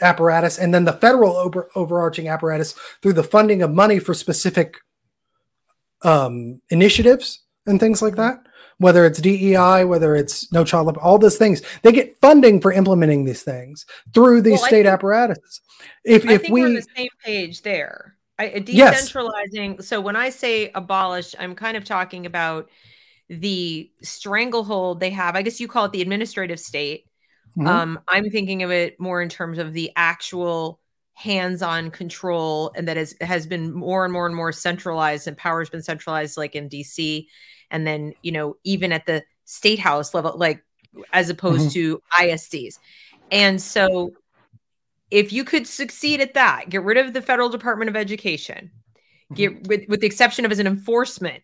apparatus 0.00 0.58
and 0.58 0.74
then 0.74 0.84
the 0.84 0.92
federal 0.92 1.36
over, 1.36 1.70
overarching 1.74 2.28
apparatus 2.28 2.74
through 3.00 3.14
the 3.14 3.24
funding 3.24 3.62
of 3.62 3.70
money 3.70 3.98
for 3.98 4.12
specific 4.12 4.78
um, 6.02 6.60
initiatives 6.68 7.44
and 7.64 7.80
things 7.80 8.02
like 8.02 8.16
that. 8.16 8.45
Whether 8.78 9.06
it's 9.06 9.20
DEI, 9.20 9.84
whether 9.84 10.14
it's 10.14 10.52
No 10.52 10.62
Child 10.62 10.96
all 10.98 11.18
those 11.18 11.38
things, 11.38 11.62
they 11.82 11.92
get 11.92 12.20
funding 12.20 12.60
for 12.60 12.72
implementing 12.72 13.24
these 13.24 13.42
things 13.42 13.86
through 14.12 14.42
these 14.42 14.58
well, 14.58 14.68
state 14.68 14.82
think, 14.82 14.94
apparatuses. 14.94 15.60
If 16.04 16.26
I 16.26 16.32
if 16.34 16.48
we 16.50 16.64
on 16.64 16.74
the 16.74 16.86
same 16.94 17.08
page 17.24 17.62
there, 17.62 18.16
I, 18.38 18.48
decentralizing. 18.48 19.76
Yes. 19.76 19.88
So 19.88 20.00
when 20.00 20.16
I 20.16 20.28
say 20.28 20.70
abolish, 20.74 21.34
I'm 21.38 21.54
kind 21.54 21.76
of 21.76 21.84
talking 21.84 22.26
about 22.26 22.68
the 23.28 23.90
stranglehold 24.02 25.00
they 25.00 25.10
have. 25.10 25.36
I 25.36 25.42
guess 25.42 25.58
you 25.58 25.68
call 25.68 25.86
it 25.86 25.92
the 25.92 26.02
administrative 26.02 26.60
state. 26.60 27.06
Mm-hmm. 27.56 27.66
Um, 27.66 28.00
I'm 28.06 28.30
thinking 28.30 28.62
of 28.62 28.70
it 28.70 29.00
more 29.00 29.22
in 29.22 29.28
terms 29.28 29.58
of 29.58 29.72
the 29.72 29.90
actual 29.96 30.80
hands-on 31.16 31.90
control 31.90 32.70
and 32.76 32.86
that 32.88 32.98
is, 32.98 33.16
has 33.22 33.46
been 33.46 33.72
more 33.72 34.04
and 34.04 34.12
more 34.12 34.26
and 34.26 34.36
more 34.36 34.52
centralized 34.52 35.26
and 35.26 35.34
power 35.34 35.60
has 35.60 35.70
been 35.70 35.82
centralized 35.82 36.36
like 36.36 36.54
in 36.54 36.68
dc 36.68 37.26
and 37.70 37.86
then 37.86 38.14
you 38.22 38.32
know 38.32 38.56
even 38.64 38.92
at 38.92 39.06
the 39.06 39.22
state 39.44 39.78
house 39.78 40.14
level 40.14 40.36
like 40.36 40.62
as 41.12 41.28
opposed 41.30 41.70
mm-hmm. 41.70 41.94
to 41.96 42.02
isds 42.18 42.78
and 43.30 43.60
so 43.60 44.12
if 45.10 45.32
you 45.32 45.44
could 45.44 45.66
succeed 45.66 46.20
at 46.20 46.34
that 46.34 46.68
get 46.68 46.82
rid 46.82 46.96
of 46.96 47.12
the 47.12 47.22
federal 47.22 47.48
department 47.48 47.88
of 47.88 47.96
education 47.96 48.70
get 49.34 49.52
mm-hmm. 49.52 49.68
with, 49.68 49.88
with 49.88 50.00
the 50.00 50.06
exception 50.06 50.44
of 50.44 50.52
as 50.52 50.58
an 50.58 50.66
enforcement 50.66 51.42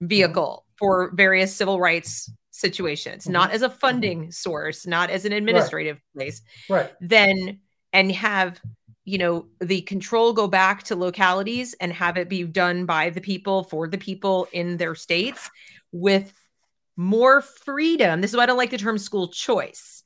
vehicle 0.00 0.64
mm-hmm. 0.64 0.76
for 0.78 1.10
various 1.14 1.54
civil 1.54 1.80
rights 1.80 2.30
situations 2.50 3.28
not 3.28 3.50
as 3.50 3.62
a 3.62 3.70
funding 3.70 4.30
source 4.30 4.86
not 4.86 5.08
as 5.10 5.24
an 5.24 5.32
administrative 5.32 6.00
right. 6.14 6.24
place 6.24 6.42
right 6.68 6.92
then 7.00 7.58
and 7.92 8.12
have 8.12 8.60
you 9.04 9.18
know 9.18 9.46
the 9.60 9.80
control 9.82 10.32
go 10.32 10.46
back 10.46 10.82
to 10.84 10.96
localities 10.96 11.74
and 11.80 11.92
have 11.92 12.16
it 12.16 12.28
be 12.28 12.44
done 12.44 12.86
by 12.86 13.10
the 13.10 13.20
people 13.20 13.64
for 13.64 13.88
the 13.88 13.98
people 13.98 14.46
in 14.52 14.76
their 14.76 14.94
states 14.94 15.50
with 15.92 16.32
more 16.96 17.40
freedom 17.40 18.20
this 18.20 18.30
is 18.30 18.36
why 18.36 18.42
i 18.42 18.46
don't 18.46 18.58
like 18.58 18.70
the 18.70 18.78
term 18.78 18.98
school 18.98 19.28
choice 19.28 20.02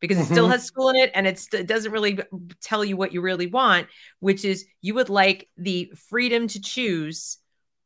because 0.00 0.16
mm-hmm. 0.16 0.24
it 0.24 0.34
still 0.34 0.44
mm-hmm. 0.44 0.52
has 0.52 0.64
school 0.64 0.90
in 0.90 0.96
it 0.96 1.10
and 1.14 1.26
it 1.26 1.66
doesn't 1.66 1.92
really 1.92 2.18
tell 2.60 2.84
you 2.84 2.96
what 2.96 3.12
you 3.12 3.20
really 3.20 3.46
want 3.46 3.88
which 4.20 4.44
is 4.44 4.66
you 4.80 4.94
would 4.94 5.08
like 5.08 5.48
the 5.56 5.92
freedom 6.08 6.46
to 6.46 6.60
choose 6.60 7.38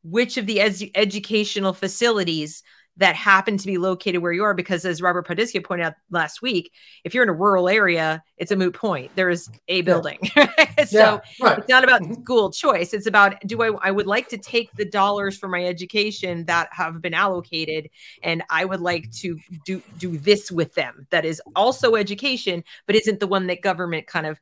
which 0.02 0.36
of 0.36 0.46
the 0.46 0.60
ed- 0.60 0.90
educational 0.94 1.72
facilities 1.72 2.62
that 3.00 3.16
happen 3.16 3.56
to 3.56 3.66
be 3.66 3.78
located 3.78 4.20
where 4.20 4.32
you 4.32 4.44
are 4.44 4.54
because 4.54 4.84
as 4.84 5.02
robert 5.02 5.26
Pondiscio 5.26 5.64
pointed 5.64 5.84
out 5.84 5.94
last 6.10 6.40
week 6.42 6.72
if 7.04 7.12
you're 7.12 7.22
in 7.22 7.28
a 7.28 7.34
rural 7.34 7.68
area 7.68 8.22
it's 8.36 8.52
a 8.52 8.56
moot 8.56 8.74
point 8.74 9.10
there 9.16 9.30
is 9.30 9.50
a 9.68 9.80
building 9.80 10.18
yeah. 10.36 10.84
so 10.84 10.98
yeah, 10.98 11.20
right. 11.40 11.58
it's 11.58 11.68
not 11.68 11.82
about 11.82 12.02
mm-hmm. 12.02 12.22
school 12.22 12.50
choice 12.52 12.94
it's 12.94 13.06
about 13.06 13.34
do 13.46 13.60
i 13.62 13.68
i 13.82 13.90
would 13.90 14.06
like 14.06 14.28
to 14.28 14.38
take 14.38 14.72
the 14.74 14.84
dollars 14.84 15.36
for 15.36 15.48
my 15.48 15.64
education 15.64 16.44
that 16.44 16.68
have 16.70 17.02
been 17.02 17.14
allocated 17.14 17.88
and 18.22 18.42
i 18.50 18.64
would 18.64 18.80
like 18.80 19.10
to 19.10 19.38
do 19.64 19.82
do 19.98 20.16
this 20.18 20.52
with 20.52 20.74
them 20.74 21.06
that 21.10 21.24
is 21.24 21.42
also 21.56 21.96
education 21.96 22.62
but 22.86 22.94
isn't 22.94 23.18
the 23.18 23.26
one 23.26 23.46
that 23.46 23.62
government 23.62 24.06
kind 24.06 24.26
of 24.26 24.38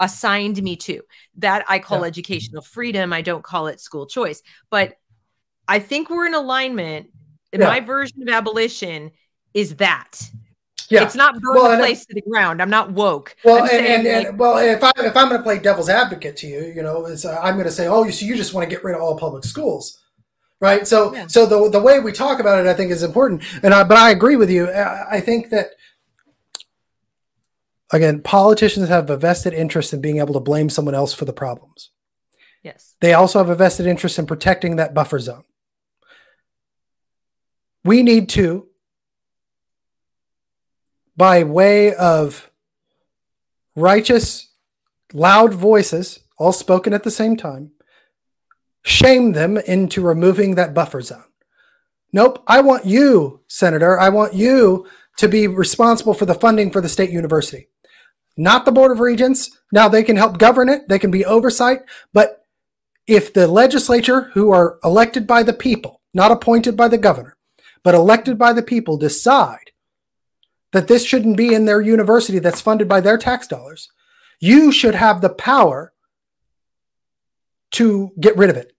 assigned 0.00 0.60
me 0.62 0.74
to 0.74 1.00
that 1.36 1.64
i 1.68 1.78
call 1.78 2.00
yeah. 2.00 2.06
educational 2.06 2.62
freedom 2.62 3.12
i 3.12 3.22
don't 3.22 3.44
call 3.44 3.68
it 3.68 3.80
school 3.80 4.06
choice 4.06 4.42
but 4.68 4.94
i 5.68 5.78
think 5.78 6.10
we're 6.10 6.26
in 6.26 6.34
alignment 6.34 7.08
yeah. 7.52 7.66
my 7.66 7.80
version 7.80 8.22
of 8.22 8.28
abolition 8.28 9.10
is 9.54 9.76
that. 9.76 10.30
Yeah. 10.88 11.04
It's 11.04 11.14
not 11.14 11.40
burn 11.40 11.54
well, 11.54 11.70
the 11.70 11.76
place 11.76 12.04
to 12.06 12.14
the 12.14 12.22
ground. 12.22 12.60
I'm 12.60 12.70
not 12.70 12.90
woke. 12.90 13.36
Well, 13.44 13.62
and, 13.62 13.86
and, 13.86 14.06
and, 14.06 14.24
like, 14.26 14.38
well, 14.38 14.58
if 14.58 14.82
I 14.82 14.90
if 14.98 15.16
I'm 15.16 15.28
going 15.28 15.38
to 15.38 15.42
play 15.44 15.60
devil's 15.60 15.88
advocate 15.88 16.36
to 16.38 16.48
you, 16.48 16.72
you 16.74 16.82
know, 16.82 17.06
uh, 17.06 17.40
I'm 17.40 17.54
going 17.54 17.66
to 17.66 17.72
say, 17.72 17.86
oh, 17.86 18.02
you 18.04 18.10
so 18.10 18.26
you 18.26 18.34
just 18.34 18.54
want 18.54 18.68
to 18.68 18.74
get 18.74 18.82
rid 18.82 18.96
of 18.96 19.00
all 19.00 19.16
public 19.16 19.44
schools, 19.44 20.00
right? 20.60 20.86
So 20.88 21.14
yeah. 21.14 21.28
so 21.28 21.46
the 21.46 21.70
the 21.70 21.80
way 21.80 22.00
we 22.00 22.10
talk 22.10 22.40
about 22.40 22.58
it, 22.58 22.66
I 22.66 22.74
think, 22.74 22.90
is 22.90 23.04
important. 23.04 23.44
And 23.62 23.72
I, 23.72 23.84
but 23.84 23.98
I 23.98 24.10
agree 24.10 24.34
with 24.34 24.50
you. 24.50 24.68
I, 24.68 25.18
I 25.18 25.20
think 25.20 25.50
that 25.50 25.70
again, 27.92 28.20
politicians 28.20 28.88
have 28.88 29.08
a 29.10 29.16
vested 29.16 29.52
interest 29.52 29.92
in 29.92 30.00
being 30.00 30.18
able 30.18 30.34
to 30.34 30.40
blame 30.40 30.70
someone 30.70 30.96
else 30.96 31.14
for 31.14 31.24
the 31.24 31.32
problems. 31.32 31.90
Yes. 32.64 32.96
They 33.00 33.14
also 33.14 33.38
have 33.38 33.48
a 33.48 33.54
vested 33.54 33.86
interest 33.86 34.18
in 34.18 34.26
protecting 34.26 34.74
that 34.76 34.92
buffer 34.92 35.20
zone 35.20 35.44
we 37.84 38.02
need 38.02 38.28
to, 38.30 38.66
by 41.16 41.42
way 41.42 41.94
of 41.94 42.50
righteous, 43.76 44.48
loud 45.12 45.54
voices, 45.54 46.20
all 46.38 46.52
spoken 46.52 46.92
at 46.92 47.02
the 47.02 47.10
same 47.10 47.36
time, 47.36 47.72
shame 48.82 49.32
them 49.32 49.58
into 49.58 50.02
removing 50.02 50.54
that 50.54 50.74
buffer 50.74 51.00
zone. 51.00 51.24
Nope, 52.12 52.42
I 52.46 52.60
want 52.60 52.86
you, 52.86 53.40
Senator, 53.46 53.98
I 53.98 54.08
want 54.08 54.34
you 54.34 54.86
to 55.18 55.28
be 55.28 55.46
responsible 55.46 56.14
for 56.14 56.26
the 56.26 56.34
funding 56.34 56.70
for 56.70 56.80
the 56.80 56.88
state 56.88 57.10
university, 57.10 57.68
not 58.36 58.64
the 58.64 58.72
Board 58.72 58.90
of 58.90 59.00
Regents. 59.00 59.50
Now 59.70 59.88
they 59.88 60.02
can 60.02 60.16
help 60.16 60.38
govern 60.38 60.68
it, 60.68 60.88
they 60.88 60.98
can 60.98 61.10
be 61.10 61.24
oversight, 61.24 61.80
but 62.12 62.46
if 63.06 63.32
the 63.32 63.46
legislature, 63.46 64.30
who 64.34 64.50
are 64.50 64.78
elected 64.82 65.26
by 65.26 65.42
the 65.42 65.52
people, 65.52 66.00
not 66.14 66.30
appointed 66.30 66.76
by 66.76 66.88
the 66.88 66.98
governor, 66.98 67.36
but 67.82 67.94
elected 67.94 68.38
by 68.38 68.52
the 68.52 68.62
people 68.62 68.96
decide 68.96 69.70
that 70.72 70.88
this 70.88 71.04
shouldn't 71.04 71.36
be 71.36 71.54
in 71.54 71.64
their 71.64 71.80
university 71.80 72.38
that's 72.38 72.60
funded 72.60 72.88
by 72.88 73.00
their 73.00 73.18
tax 73.18 73.46
dollars, 73.46 73.90
you 74.38 74.70
should 74.72 74.94
have 74.94 75.20
the 75.20 75.28
power 75.28 75.92
to 77.72 78.12
get 78.18 78.36
rid 78.36 78.50
of 78.50 78.56
it. 78.56 78.72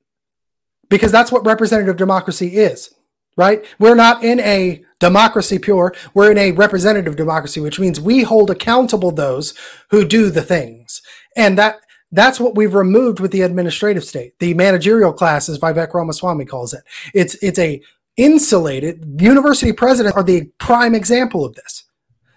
Because 0.89 1.11
that's 1.11 1.31
what 1.31 1.45
representative 1.45 1.95
democracy 1.95 2.57
is, 2.57 2.93
right? 3.37 3.63
We're 3.79 3.95
not 3.95 4.23
in 4.23 4.39
a 4.41 4.83
democracy 4.99 5.57
pure, 5.57 5.93
we're 6.13 6.31
in 6.31 6.37
a 6.37 6.51
representative 6.51 7.15
democracy, 7.15 7.61
which 7.61 7.79
means 7.79 7.99
we 7.99 8.23
hold 8.23 8.49
accountable 8.49 9.11
those 9.11 9.53
who 9.89 10.05
do 10.05 10.29
the 10.29 10.41
things. 10.41 11.01
And 11.35 11.57
that 11.57 11.79
that's 12.11 12.41
what 12.41 12.55
we've 12.55 12.73
removed 12.73 13.21
with 13.21 13.31
the 13.31 13.41
administrative 13.41 14.03
state. 14.03 14.37
The 14.39 14.53
managerial 14.53 15.13
class, 15.13 15.47
as 15.47 15.59
Vivek 15.59 15.93
Ramaswamy 15.93 16.43
calls 16.45 16.73
it. 16.73 16.83
It's 17.13 17.35
it's 17.35 17.59
a 17.59 17.81
insulated. 18.17 19.21
University 19.21 19.71
presidents 19.71 20.15
are 20.15 20.23
the 20.23 20.51
prime 20.57 20.95
example 20.95 21.45
of 21.45 21.55
this. 21.55 21.85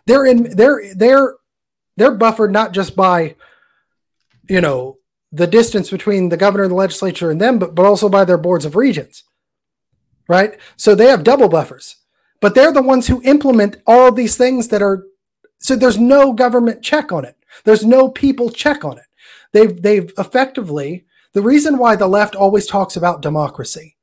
They're 0.07 0.27
in 0.27 0.57
they're 0.57 0.95
they're 0.95 1.35
they're 1.97 2.15
buffered 2.15 2.53
not 2.53 2.73
just 2.73 2.95
by 2.95 3.37
you 4.49 4.61
know 4.61 4.99
the 5.33 5.47
distance 5.47 5.91
between 5.91 6.29
the 6.29 6.37
governor 6.37 6.65
and 6.65 6.71
the 6.71 6.77
legislature 6.77 7.31
and 7.31 7.41
them, 7.41 7.59
but, 7.59 7.75
but 7.75 7.85
also 7.85 8.09
by 8.09 8.25
their 8.25 8.39
boards 8.39 8.65
of 8.65 8.77
regents. 8.77 9.25
Right? 10.29 10.59
So 10.77 10.95
they 10.95 11.07
have 11.07 11.25
double 11.25 11.49
buffers. 11.49 11.97
But 12.41 12.55
they're 12.55 12.73
the 12.73 12.83
ones 12.83 13.07
who 13.07 13.23
implement 13.23 13.79
all 13.87 14.13
these 14.13 14.37
things 14.37 14.69
that 14.69 14.83
are 14.83 15.05
so 15.59 15.77
there's 15.77 15.99
no 15.99 16.33
government 16.35 16.83
check 16.83 17.11
on 17.11 17.25
it. 17.25 17.37
There's 17.65 17.85
no 17.85 18.09
people 18.09 18.51
check 18.51 18.85
on 18.85 18.99
it. 18.99 19.07
They've 19.53 19.81
they've 19.81 20.13
effectively 20.19 21.07
the 21.33 21.43
reason 21.43 21.79
why 21.79 21.97
the 21.97 22.07
left 22.07 22.37
always 22.37 22.67
talks 22.67 22.97
about 22.97 23.23
democracy 23.23 23.97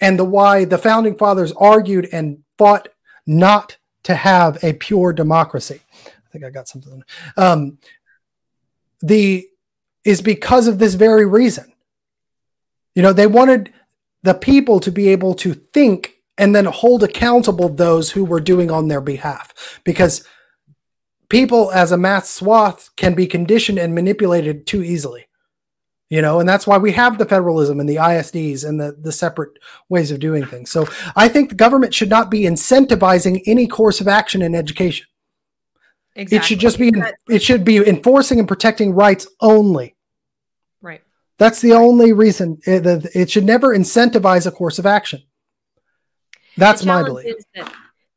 and 0.00 0.18
the 0.18 0.24
why 0.24 0.64
the 0.64 0.78
founding 0.78 1.16
fathers 1.16 1.52
argued 1.52 2.08
and 2.12 2.42
fought 2.56 2.88
not 3.26 3.76
to 4.04 4.14
have 4.14 4.62
a 4.62 4.72
pure 4.72 5.12
democracy. 5.12 5.80
I 6.06 6.30
think 6.32 6.44
I 6.44 6.50
got 6.50 6.68
something. 6.68 7.02
Um, 7.36 7.78
the 9.00 9.46
is 10.04 10.22
because 10.22 10.66
of 10.66 10.78
this 10.78 10.94
very 10.94 11.26
reason. 11.26 11.72
You 12.94 13.02
know, 13.02 13.12
they 13.12 13.26
wanted 13.26 13.72
the 14.22 14.34
people 14.34 14.80
to 14.80 14.90
be 14.90 15.08
able 15.08 15.34
to 15.34 15.54
think 15.54 16.14
and 16.36 16.54
then 16.54 16.64
hold 16.64 17.02
accountable 17.02 17.68
those 17.68 18.12
who 18.12 18.24
were 18.24 18.40
doing 18.40 18.70
on 18.70 18.88
their 18.88 19.00
behalf 19.00 19.80
because 19.84 20.24
people 21.28 21.70
as 21.72 21.92
a 21.92 21.96
mass 21.96 22.30
swath 22.30 22.90
can 22.96 23.14
be 23.14 23.26
conditioned 23.26 23.78
and 23.78 23.94
manipulated 23.94 24.66
too 24.66 24.82
easily 24.82 25.27
you 26.08 26.22
know 26.22 26.40
and 26.40 26.48
that's 26.48 26.66
why 26.66 26.78
we 26.78 26.92
have 26.92 27.18
the 27.18 27.26
federalism 27.26 27.80
and 27.80 27.88
the 27.88 27.96
isds 27.96 28.66
and 28.66 28.80
the, 28.80 28.96
the 28.98 29.12
separate 29.12 29.58
ways 29.88 30.10
of 30.10 30.20
doing 30.20 30.44
things. 30.44 30.70
So 30.70 30.86
i 31.16 31.28
think 31.28 31.48
the 31.48 31.54
government 31.54 31.94
should 31.94 32.10
not 32.10 32.30
be 32.30 32.42
incentivizing 32.42 33.42
any 33.46 33.66
course 33.66 34.00
of 34.00 34.08
action 34.08 34.42
in 34.42 34.54
education. 34.54 35.06
Exactly. 36.18 36.36
it 36.36 36.44
should 36.44 36.58
just 36.58 36.78
be 36.78 36.92
it 37.28 37.42
should 37.42 37.64
be 37.64 37.76
enforcing 37.76 38.40
and 38.40 38.48
protecting 38.48 38.92
rights 38.92 39.28
only. 39.40 39.94
Right. 40.82 41.02
That's 41.38 41.60
the 41.60 41.74
only 41.74 42.12
reason 42.12 42.58
eh, 42.66 42.80
it, 42.84 43.06
it 43.14 43.30
should 43.30 43.44
never 43.44 43.76
incentivize 43.76 44.44
a 44.44 44.50
course 44.50 44.80
of 44.80 44.86
action. 44.86 45.22
That's 46.56 46.84
my 46.84 47.04
belief. 47.04 47.36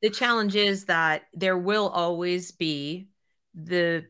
the 0.02 0.10
challenge 0.10 0.56
is 0.56 0.86
that 0.86 1.28
there 1.36 1.60
will 1.60 1.90
always 1.90 2.50
be 2.50 3.08
the 3.54 4.06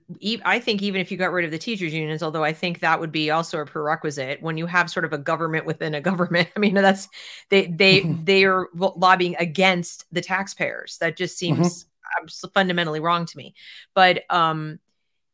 i 0.46 0.60
think 0.60 0.84
even 0.84 1.02
if 1.02 1.12
you 1.12 1.18
got 1.18 1.32
rid 1.32 1.44
of 1.44 1.50
the 1.50 1.58
teachers 1.58 1.92
unions 1.92 2.22
although 2.22 2.44
i 2.44 2.54
think 2.54 2.80
that 2.80 3.00
would 3.00 3.12
be 3.12 3.32
also 3.32 3.60
a 3.60 3.66
prerequisite 3.66 4.40
when 4.42 4.56
you 4.56 4.68
have 4.68 4.88
sort 4.88 5.04
of 5.04 5.14
a 5.14 5.18
government 5.18 5.66
within 5.66 5.96
a 5.96 6.02
government 6.02 6.48
i 6.56 6.60
mean 6.60 6.76
that's 6.76 7.10
they 7.50 7.66
they 7.66 8.02
mm-hmm. 8.02 8.24
they 8.24 8.46
are 8.46 8.68
lobbying 8.76 9.36
against 9.40 10.06
the 10.12 10.22
taxpayers 10.22 10.98
that 11.00 11.18
just 11.18 11.42
mm-hmm. 11.42 11.64
seems 11.64 11.86
mm-hmm. 11.86 12.48
fundamentally 12.54 13.00
wrong 13.00 13.26
to 13.26 13.36
me 13.36 13.56
but 13.96 14.24
um 14.30 14.80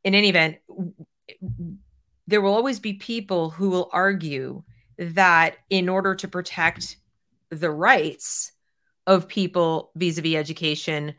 in 0.06 0.16
any 0.16 0.30
event 0.30 0.58
there 2.28 2.40
will 2.40 2.54
always 2.54 2.80
be 2.80 2.94
people 2.94 3.50
who 3.50 3.70
will 3.70 3.90
argue 3.92 4.64
that 4.98 5.58
in 5.70 5.90
order 5.90 6.16
to 6.16 6.28
protect 6.30 6.98
the 7.50 7.70
rights 7.70 8.54
of 9.06 9.28
people 9.28 9.92
vis-a-vis 9.96 10.36
education 10.36 11.14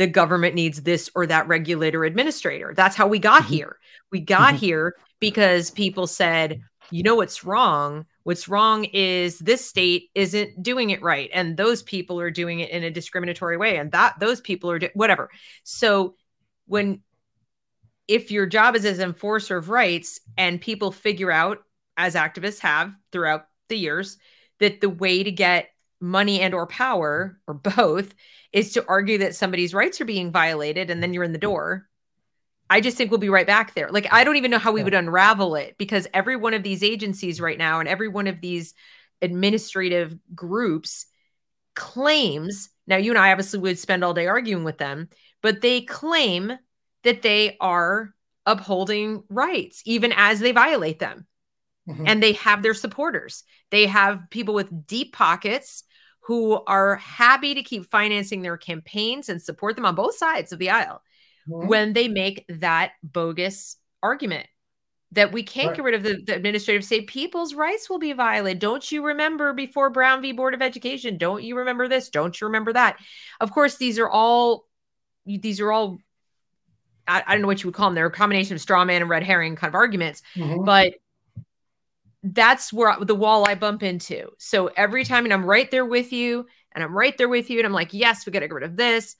the 0.00 0.06
government 0.06 0.54
needs 0.54 0.80
this 0.80 1.10
or 1.14 1.26
that 1.26 1.46
regulator 1.46 2.04
administrator 2.04 2.72
that's 2.74 2.96
how 2.96 3.06
we 3.06 3.18
got 3.18 3.42
mm-hmm. 3.42 3.52
here 3.52 3.76
we 4.10 4.18
got 4.18 4.54
mm-hmm. 4.54 4.64
here 4.64 4.94
because 5.20 5.70
people 5.70 6.06
said 6.06 6.62
you 6.90 7.02
know 7.02 7.14
what's 7.14 7.44
wrong 7.44 8.06
what's 8.22 8.48
wrong 8.48 8.84
is 8.94 9.38
this 9.40 9.62
state 9.62 10.08
isn't 10.14 10.62
doing 10.62 10.88
it 10.88 11.02
right 11.02 11.28
and 11.34 11.58
those 11.58 11.82
people 11.82 12.18
are 12.18 12.30
doing 12.30 12.60
it 12.60 12.70
in 12.70 12.82
a 12.82 12.90
discriminatory 12.90 13.58
way 13.58 13.76
and 13.76 13.92
that 13.92 14.18
those 14.18 14.40
people 14.40 14.70
are 14.70 14.78
do- 14.78 14.88
whatever 14.94 15.28
so 15.64 16.14
when 16.66 17.02
if 18.08 18.30
your 18.30 18.46
job 18.46 18.74
is 18.74 18.86
as 18.86 19.00
enforcer 19.00 19.58
of 19.58 19.68
rights 19.68 20.18
and 20.38 20.62
people 20.62 20.90
figure 20.90 21.30
out 21.30 21.58
as 21.98 22.14
activists 22.14 22.60
have 22.60 22.96
throughout 23.12 23.44
the 23.68 23.76
years 23.76 24.16
that 24.60 24.80
the 24.80 24.88
way 24.88 25.22
to 25.22 25.30
get 25.30 25.68
money 26.00 26.40
and 26.40 26.54
or 26.54 26.66
power 26.66 27.38
or 27.46 27.54
both 27.54 28.14
is 28.52 28.72
to 28.72 28.84
argue 28.88 29.18
that 29.18 29.34
somebody's 29.34 29.74
rights 29.74 30.00
are 30.00 30.06
being 30.06 30.32
violated 30.32 30.90
and 30.90 31.02
then 31.02 31.12
you're 31.12 31.24
in 31.24 31.32
the 31.32 31.38
door 31.38 31.86
i 32.68 32.80
just 32.80 32.96
think 32.96 33.10
we'll 33.10 33.18
be 33.18 33.28
right 33.28 33.46
back 33.46 33.74
there. 33.74 33.90
Like 33.90 34.12
i 34.12 34.24
don't 34.24 34.36
even 34.36 34.50
know 34.50 34.58
how 34.58 34.72
we 34.72 34.82
would 34.82 34.94
unravel 34.94 35.54
it 35.56 35.76
because 35.78 36.06
every 36.14 36.36
one 36.36 36.54
of 36.54 36.62
these 36.62 36.82
agencies 36.82 37.40
right 37.40 37.58
now 37.58 37.80
and 37.80 37.88
every 37.88 38.08
one 38.08 38.26
of 38.26 38.40
these 38.40 38.74
administrative 39.22 40.16
groups 40.34 41.06
claims 41.74 42.70
now 42.86 42.96
you 42.96 43.12
and 43.12 43.18
i 43.18 43.30
obviously 43.30 43.60
would 43.60 43.78
spend 43.78 44.02
all 44.02 44.14
day 44.14 44.26
arguing 44.26 44.64
with 44.64 44.78
them 44.78 45.08
but 45.42 45.60
they 45.60 45.82
claim 45.82 46.52
that 47.04 47.22
they 47.22 47.56
are 47.60 48.14
upholding 48.46 49.22
rights 49.28 49.82
even 49.84 50.12
as 50.16 50.40
they 50.40 50.52
violate 50.52 50.98
them. 50.98 51.26
Mm-hmm. 51.88 52.04
and 52.06 52.22
they 52.22 52.34
have 52.34 52.62
their 52.62 52.74
supporters. 52.74 53.42
They 53.70 53.86
have 53.86 54.28
people 54.30 54.54
with 54.54 54.86
deep 54.86 55.14
pockets 55.14 55.82
who 56.30 56.62
are 56.68 56.94
happy 56.94 57.54
to 57.54 57.62
keep 57.64 57.84
financing 57.90 58.40
their 58.40 58.56
campaigns 58.56 59.28
and 59.28 59.42
support 59.42 59.74
them 59.74 59.84
on 59.84 59.96
both 59.96 60.14
sides 60.14 60.52
of 60.52 60.60
the 60.60 60.70
aisle 60.70 61.02
mm-hmm. 61.48 61.66
when 61.66 61.92
they 61.92 62.06
make 62.06 62.44
that 62.48 62.92
bogus 63.02 63.76
argument 64.00 64.46
that 65.10 65.32
we 65.32 65.42
can't 65.42 65.70
right. 65.70 65.76
get 65.78 65.84
rid 65.84 65.94
of 65.96 66.04
the, 66.04 66.22
the, 66.24 66.36
administrative 66.36 66.84
state. 66.84 67.08
People's 67.08 67.52
rights 67.52 67.90
will 67.90 67.98
be 67.98 68.12
violated. 68.12 68.60
Don't 68.60 68.92
you 68.92 69.04
remember 69.04 69.52
before 69.52 69.90
brown 69.90 70.22
v. 70.22 70.30
Board 70.30 70.54
of 70.54 70.62
education? 70.62 71.18
Don't 71.18 71.42
you 71.42 71.58
remember 71.58 71.88
this? 71.88 72.10
Don't 72.10 72.40
you 72.40 72.46
remember 72.46 72.74
that? 72.74 72.98
Of 73.40 73.50
course 73.50 73.74
these 73.76 73.98
are 73.98 74.08
all 74.08 74.66
these 75.26 75.58
are 75.58 75.72
all 75.72 75.98
I, 77.08 77.24
I 77.26 77.32
don't 77.32 77.42
know 77.42 77.48
what 77.48 77.60
you 77.60 77.66
would 77.66 77.74
call 77.74 77.88
them. 77.88 77.96
They're 77.96 78.06
a 78.06 78.12
combination 78.12 78.54
of 78.54 78.60
straw 78.60 78.84
man 78.84 79.02
and 79.02 79.10
red 79.10 79.24
herring 79.24 79.56
kind 79.56 79.68
of 79.68 79.74
arguments. 79.74 80.22
Mm-hmm. 80.36 80.64
but 80.64 80.94
that's 82.22 82.72
where 82.72 82.96
the 83.00 83.14
wall 83.14 83.48
I 83.48 83.54
bump 83.54 83.82
into. 83.82 84.30
So 84.38 84.66
every 84.76 85.04
time, 85.04 85.24
and 85.24 85.32
I'm 85.32 85.44
right 85.44 85.70
there 85.70 85.86
with 85.86 86.12
you, 86.12 86.46
and 86.72 86.84
I'm 86.84 86.96
right 86.96 87.16
there 87.16 87.28
with 87.28 87.50
you, 87.50 87.58
and 87.58 87.66
I'm 87.66 87.72
like, 87.72 87.94
yes, 87.94 88.26
we 88.26 88.32
got 88.32 88.40
to 88.40 88.48
get 88.48 88.54
rid 88.54 88.64
of 88.64 88.76
this. 88.76 89.16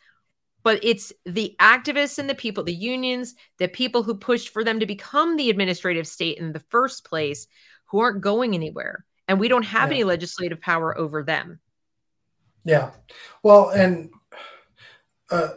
But 0.63 0.85
it's 0.85 1.11
the 1.25 1.57
activists 1.59 2.19
and 2.19 2.29
the 2.29 2.35
people, 2.35 2.65
the 2.65 2.75
unions, 2.75 3.35
the 3.59 3.69
people 3.69 4.03
who 4.03 4.15
pushed 4.15 4.51
for 4.51 4.63
them 4.63 4.81
to 4.81 4.87
become 4.87 5.37
the 5.37 5.49
administrative 5.49 6.07
state 6.07 6.37
in 6.37 6.53
the 6.53 6.61
first 6.69 7.05
place, 7.05 7.47
who 7.87 8.01
aren't 8.01 8.21
going 8.21 8.55
anywhere. 8.55 9.07
And 9.27 9.41
we 9.41 9.49
don't 9.49 9.65
have 9.65 9.91
yeah. 9.91 9.97
any 9.97 10.05
legislative 10.05 10.61
power 10.61 10.97
over 10.99 11.23
them. 11.23 11.61
Yeah. 12.65 12.91
Well, 13.43 13.71
and 13.71 14.11
uh, 15.31 15.49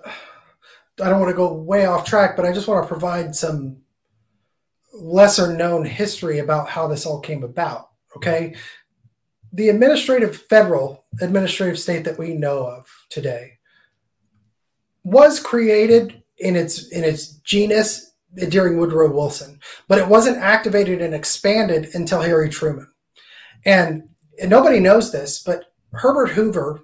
I 1.02 1.10
don't 1.10 1.20
want 1.20 1.32
to 1.32 1.36
go 1.36 1.54
way 1.54 1.86
off 1.86 2.06
track, 2.06 2.38
but 2.38 2.46
I 2.46 2.54
just 2.54 2.68
want 2.68 2.84
to 2.84 2.88
provide 2.88 3.36
some 3.36 3.83
lesser 4.94 5.56
known 5.56 5.86
history 5.86 6.40
about 6.40 6.70
how 6.70 6.88
this 6.88 7.06
all 7.06 7.20
came 7.20 7.44
about. 7.44 7.90
Okay. 8.16 8.56
The 9.52 9.70
administrative 9.70 10.36
federal 10.36 11.06
administrative 11.22 11.80
state 11.80 12.04
that 12.06 12.18
we 12.18 12.34
know 12.34 12.66
of 12.66 12.88
today 13.10 13.60
was 15.04 15.40
created 15.40 16.24
in 16.38 16.56
its 16.56 16.88
in 16.90 17.04
its 17.04 17.36
genus 17.38 18.14
during 18.50 18.78
Woodrow 18.78 19.12
Wilson, 19.12 19.60
but 19.88 20.00
it 20.00 20.08
wasn't 20.08 20.38
activated 20.38 21.02
and 21.02 21.14
expanded 21.14 21.90
until 21.94 22.22
Harry 22.22 22.50
Truman. 22.50 22.88
And, 23.66 24.10
and 24.42 24.50
nobody 24.50 24.80
knows 24.80 25.12
this, 25.12 25.42
but 25.44 25.66
Herbert 25.92 26.30
Hoover 26.30 26.82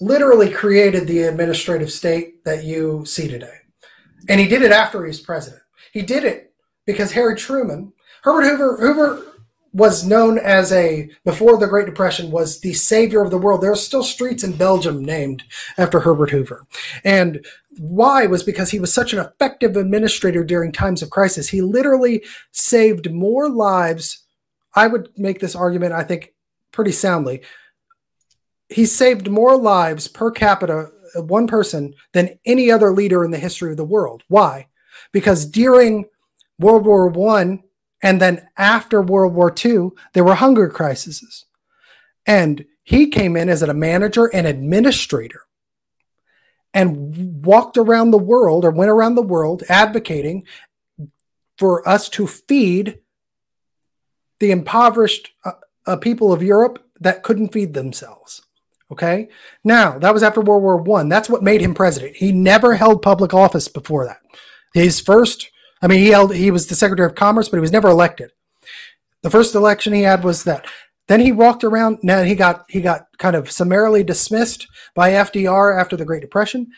literally 0.00 0.50
created 0.50 1.06
the 1.06 1.22
administrative 1.22 1.90
state 1.90 2.44
that 2.44 2.64
you 2.64 3.04
see 3.04 3.28
today. 3.28 3.58
And 4.28 4.40
he 4.40 4.48
did 4.48 4.62
it 4.62 4.72
after 4.72 5.04
he 5.04 5.08
was 5.08 5.20
president. 5.20 5.62
He 5.92 6.02
did 6.02 6.24
it 6.24 6.52
because 6.86 7.12
Harry 7.12 7.36
Truman, 7.36 7.92
Herbert 8.22 8.44
Hoover, 8.44 8.76
Hoover 8.78 9.22
was 9.72 10.06
known 10.06 10.38
as 10.38 10.72
a 10.72 11.10
before 11.24 11.58
the 11.58 11.66
Great 11.66 11.86
Depression 11.86 12.30
was 12.30 12.60
the 12.60 12.72
savior 12.72 13.22
of 13.22 13.30
the 13.30 13.38
world. 13.38 13.60
There 13.60 13.72
are 13.72 13.76
still 13.76 14.02
streets 14.02 14.42
in 14.42 14.56
Belgium 14.56 15.04
named 15.04 15.44
after 15.76 16.00
Herbert 16.00 16.30
Hoover, 16.30 16.66
and 17.04 17.44
why 17.78 18.26
was 18.26 18.42
because 18.42 18.70
he 18.70 18.80
was 18.80 18.92
such 18.92 19.12
an 19.12 19.18
effective 19.18 19.76
administrator 19.76 20.42
during 20.42 20.72
times 20.72 21.02
of 21.02 21.10
crisis. 21.10 21.48
He 21.48 21.60
literally 21.60 22.24
saved 22.50 23.12
more 23.12 23.48
lives. 23.48 24.24
I 24.74 24.86
would 24.86 25.10
make 25.16 25.40
this 25.40 25.54
argument, 25.54 25.92
I 25.92 26.02
think, 26.02 26.34
pretty 26.72 26.92
soundly. 26.92 27.42
He 28.68 28.84
saved 28.84 29.30
more 29.30 29.56
lives 29.56 30.08
per 30.08 30.30
capita, 30.30 30.90
uh, 31.16 31.22
one 31.22 31.46
person, 31.46 31.94
than 32.12 32.38
any 32.44 32.70
other 32.70 32.92
leader 32.92 33.24
in 33.24 33.30
the 33.30 33.38
history 33.38 33.70
of 33.70 33.76
the 33.76 33.84
world. 33.84 34.24
Why? 34.28 34.68
Because 35.12 35.46
during 35.46 36.06
World 36.58 36.86
War 36.86 37.08
One 37.08 37.62
and 38.02 38.20
then 38.20 38.48
after 38.56 39.02
World 39.02 39.34
War 39.34 39.50
Two, 39.50 39.94
there 40.12 40.24
were 40.24 40.36
hunger 40.36 40.68
crises. 40.68 41.44
And 42.26 42.66
he 42.82 43.08
came 43.08 43.36
in 43.36 43.48
as 43.48 43.62
a 43.62 43.74
manager 43.74 44.26
and 44.26 44.46
administrator 44.46 45.42
and 46.74 47.44
walked 47.44 47.76
around 47.76 48.10
the 48.10 48.18
world 48.18 48.64
or 48.64 48.70
went 48.70 48.90
around 48.90 49.14
the 49.14 49.22
world 49.22 49.62
advocating 49.68 50.44
for 51.56 51.86
us 51.88 52.08
to 52.10 52.26
feed 52.26 53.00
the 54.40 54.50
impoverished 54.50 55.30
uh, 55.44 55.52
uh, 55.86 55.96
people 55.96 56.32
of 56.32 56.42
Europe 56.42 56.84
that 57.00 57.22
couldn't 57.22 57.52
feed 57.52 57.74
themselves. 57.74 58.42
Okay. 58.90 59.28
Now 59.64 59.98
that 59.98 60.14
was 60.14 60.22
after 60.22 60.40
World 60.40 60.62
War 60.62 60.76
One. 60.76 61.08
That's 61.08 61.28
what 61.28 61.42
made 61.42 61.60
him 61.60 61.74
president. 61.74 62.16
He 62.16 62.32
never 62.32 62.76
held 62.76 63.02
public 63.02 63.34
office 63.34 63.68
before 63.68 64.06
that. 64.06 64.20
His 64.78 65.00
first, 65.00 65.50
I 65.82 65.86
mean, 65.86 66.00
he 66.00 66.08
held, 66.08 66.34
he 66.34 66.50
was 66.50 66.66
the 66.66 66.74
Secretary 66.74 67.06
of 67.06 67.14
Commerce, 67.14 67.48
but 67.48 67.56
he 67.56 67.62
was 67.62 67.72
never 67.72 67.88
elected. 67.88 68.30
The 69.22 69.30
first 69.30 69.54
election 69.54 69.92
he 69.92 70.02
had 70.02 70.24
was 70.24 70.44
that. 70.44 70.66
Then 71.08 71.20
he 71.20 71.32
walked 71.32 71.64
around. 71.64 71.98
Now 72.02 72.22
he 72.22 72.34
got 72.34 72.64
he 72.68 72.80
got 72.80 73.06
kind 73.18 73.34
of 73.34 73.50
summarily 73.50 74.04
dismissed 74.04 74.68
by 74.94 75.10
FDR 75.10 75.78
after 75.78 75.96
the 75.96 76.04
Great 76.04 76.20
Depression, 76.20 76.68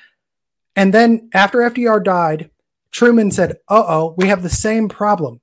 and 0.77 0.94
then 0.94 1.28
after 1.35 1.59
FDR 1.59 2.02
died, 2.02 2.51
Truman 2.93 3.32
said, 3.32 3.56
"Uh 3.68 3.85
oh, 3.86 4.14
we 4.16 4.28
have 4.28 4.43
the 4.43 4.48
same 4.48 4.89
problem." 4.89 5.40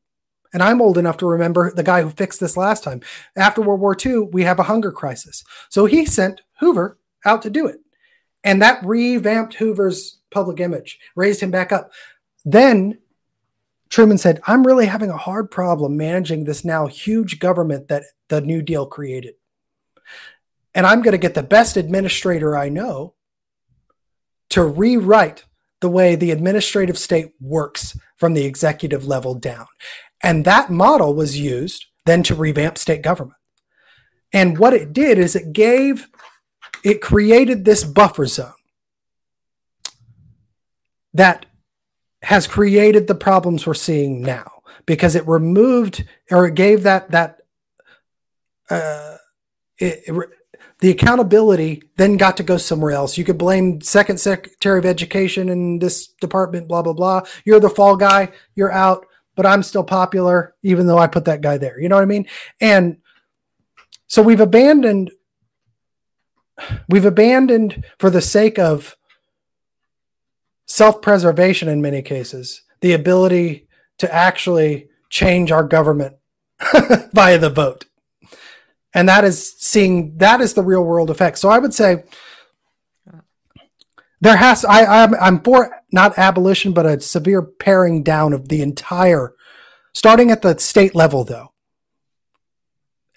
And 0.54 0.64
I'm 0.64 0.82
old 0.82 0.98
enough 0.98 1.18
to 1.18 1.28
remember 1.28 1.72
the 1.72 1.84
guy 1.84 2.02
who 2.02 2.10
fixed 2.10 2.40
this 2.40 2.58
last 2.58 2.84
time. 2.84 3.02
After 3.36 3.62
World 3.62 3.82
War 3.82 3.96
II, 4.04 4.30
we 4.32 4.44
have 4.44 4.60
a 4.60 4.64
hunger 4.64 4.92
crisis. 4.92 5.44
So 5.70 5.86
he 5.86 6.06
sent 6.06 6.42
Hoover 6.60 6.98
out 7.26 7.42
to 7.44 7.50
do 7.50 7.68
it. 7.68 7.82
And 8.44 8.62
that 8.62 8.84
revamped 8.84 9.56
Hoover's 9.56 10.20
public 10.32 10.60
image, 10.60 11.00
raised 11.16 11.42
him 11.42 11.52
back 11.52 11.72
up. 11.72 11.92
Then 12.48 13.00
Truman 13.90 14.18
said, 14.18 14.40
I'm 14.48 14.66
really 14.66 14.86
having 14.86 15.10
a 15.10 15.18
hard 15.18 15.52
problem 15.52 15.98
managing 15.98 16.46
this 16.46 16.64
now 16.64 16.88
huge 16.88 17.40
government 17.40 17.90
that 17.90 18.04
the 18.30 18.40
New 18.40 18.62
Deal 18.62 18.86
created. 18.86 19.36
And 20.74 20.86
I'm 20.86 21.02
going 21.02 21.12
to 21.12 21.18
get 21.18 21.34
the 21.34 21.44
best 21.44 21.76
administrator 21.76 22.58
I 22.58 22.70
know 22.70 23.16
to 24.52 24.64
rewrite 24.64 25.44
the 25.82 25.90
way 25.90 26.16
the 26.16 26.32
administrative 26.32 26.98
state 26.98 27.34
works 27.42 28.00
from 28.16 28.34
the 28.34 28.46
executive 28.46 29.06
level 29.06 29.34
down. 29.36 29.68
And 30.24 30.46
that 30.46 30.72
model 30.72 31.14
was 31.14 31.38
used 31.38 31.86
then 32.06 32.24
to 32.24 32.36
revamp 32.36 32.78
state 32.78 33.02
government. 33.02 33.38
And 34.32 34.58
what 34.58 34.74
it 34.74 34.94
did 34.94 35.20
is 35.20 35.36
it 35.36 35.52
gave, 35.52 36.08
it 36.82 37.02
created 37.02 37.66
this 37.66 37.84
buffer 37.84 38.26
zone 38.26 38.54
that 41.14 41.46
has 42.24 42.48
created 42.48 43.08
the 43.08 43.16
problems 43.16 43.66
we're 43.66 43.74
seeing 43.74 44.22
now 44.22 44.52
because 44.86 45.16
it 45.16 45.28
removed 45.28 46.06
or 46.32 46.48
it 46.48 46.56
gave 46.56 46.84
that 46.84 47.12
that 47.12 47.38
uh, 48.70 49.18
it, 49.78 50.04
it, 50.08 50.30
the 50.80 50.90
accountability 50.90 51.84
then 51.96 52.18
got 52.18 52.38
to 52.38 52.44
go 52.44 52.58
somewhere 52.58 52.92
else. 52.92 53.18
You 53.18 53.24
could 53.24 53.38
blame 53.38 53.82
second 53.82 54.20
secretary 54.20 54.80
of 54.80 54.86
education 54.86 55.50
in 55.50 55.80
this 55.80 56.08
department, 56.08 56.68
blah 56.68 56.82
blah 56.82 56.94
blah. 56.94 57.22
You're 57.46 57.60
the 57.60 57.70
fall 57.70 57.96
guy. 57.96 58.32
You're 58.56 58.72
out, 58.72 59.06
but 59.36 59.46
I'm 59.46 59.64
still 59.64 59.84
popular, 59.84 60.56
even 60.64 60.88
though 60.88 60.98
I 60.98 61.08
put 61.08 61.26
that 61.26 61.42
guy 61.42 61.58
there. 61.58 61.80
You 61.80 61.90
know 61.90 61.96
what 61.96 62.04
I 62.04 62.06
mean? 62.06 62.28
And 62.60 62.98
so 64.08 64.22
we've 64.22 64.42
abandoned. 64.42 65.12
We've 66.90 67.06
abandoned 67.06 67.86
for 68.00 68.10
the 68.10 68.22
sake 68.22 68.58
of 68.58 68.97
self 70.68 71.02
preservation 71.02 71.68
in 71.68 71.82
many 71.82 72.02
cases, 72.02 72.62
the 72.82 72.94
ability 72.94 73.68
to 73.98 74.14
actually 74.14 74.90
change 75.10 75.52
our 75.52 75.64
government 75.64 76.18
via 77.14 77.38
the 77.40 77.50
vote. 77.50 77.86
and 78.94 79.10
that 79.10 79.24
is 79.24 79.54
seeing 79.58 80.18
that 80.18 80.42
is 80.42 80.54
the 80.54 80.64
real 80.64 80.84
world 80.84 81.10
effect. 81.10 81.38
So 81.40 81.50
I 81.50 81.60
would 81.60 81.74
say 81.74 82.04
there 84.22 84.38
has 84.38 84.66
I 84.66 85.04
I'm, 85.04 85.16
I'm 85.16 85.42
for 85.42 85.72
not 85.92 86.18
abolition, 86.18 86.74
but 86.74 86.86
a 86.86 87.00
severe 87.00 87.42
paring 87.42 88.04
down 88.04 88.34
of 88.34 88.50
the 88.50 88.62
entire, 88.62 89.34
starting 89.94 90.32
at 90.32 90.42
the 90.42 90.58
state 90.60 90.94
level 90.94 91.24
though. 91.24 91.54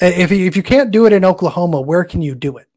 If 0.02 0.30
you, 0.30 0.46
if 0.46 0.56
you 0.56 0.62
can't 0.62 0.90
do 0.90 1.04
it 1.04 1.12
in 1.12 1.26
Oklahoma, 1.26 1.80
where 1.82 2.04
can 2.04 2.22
you 2.22 2.34
do 2.34 2.56
it? 2.56 2.69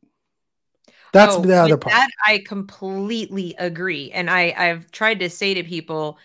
That's 1.14 1.36
oh, 1.36 1.42
the 1.42 1.56
other 1.56 1.78
part. 1.78 1.94
That 1.94 2.10
I 2.26 2.40
completely 2.40 3.56
agree, 3.60 4.12
and 4.12 4.30
I 4.30 4.54
I've 4.58 4.92
tried 4.92 5.20
to 5.20 5.30
say 5.30 5.54
to 5.54 5.64
people, 5.64 6.18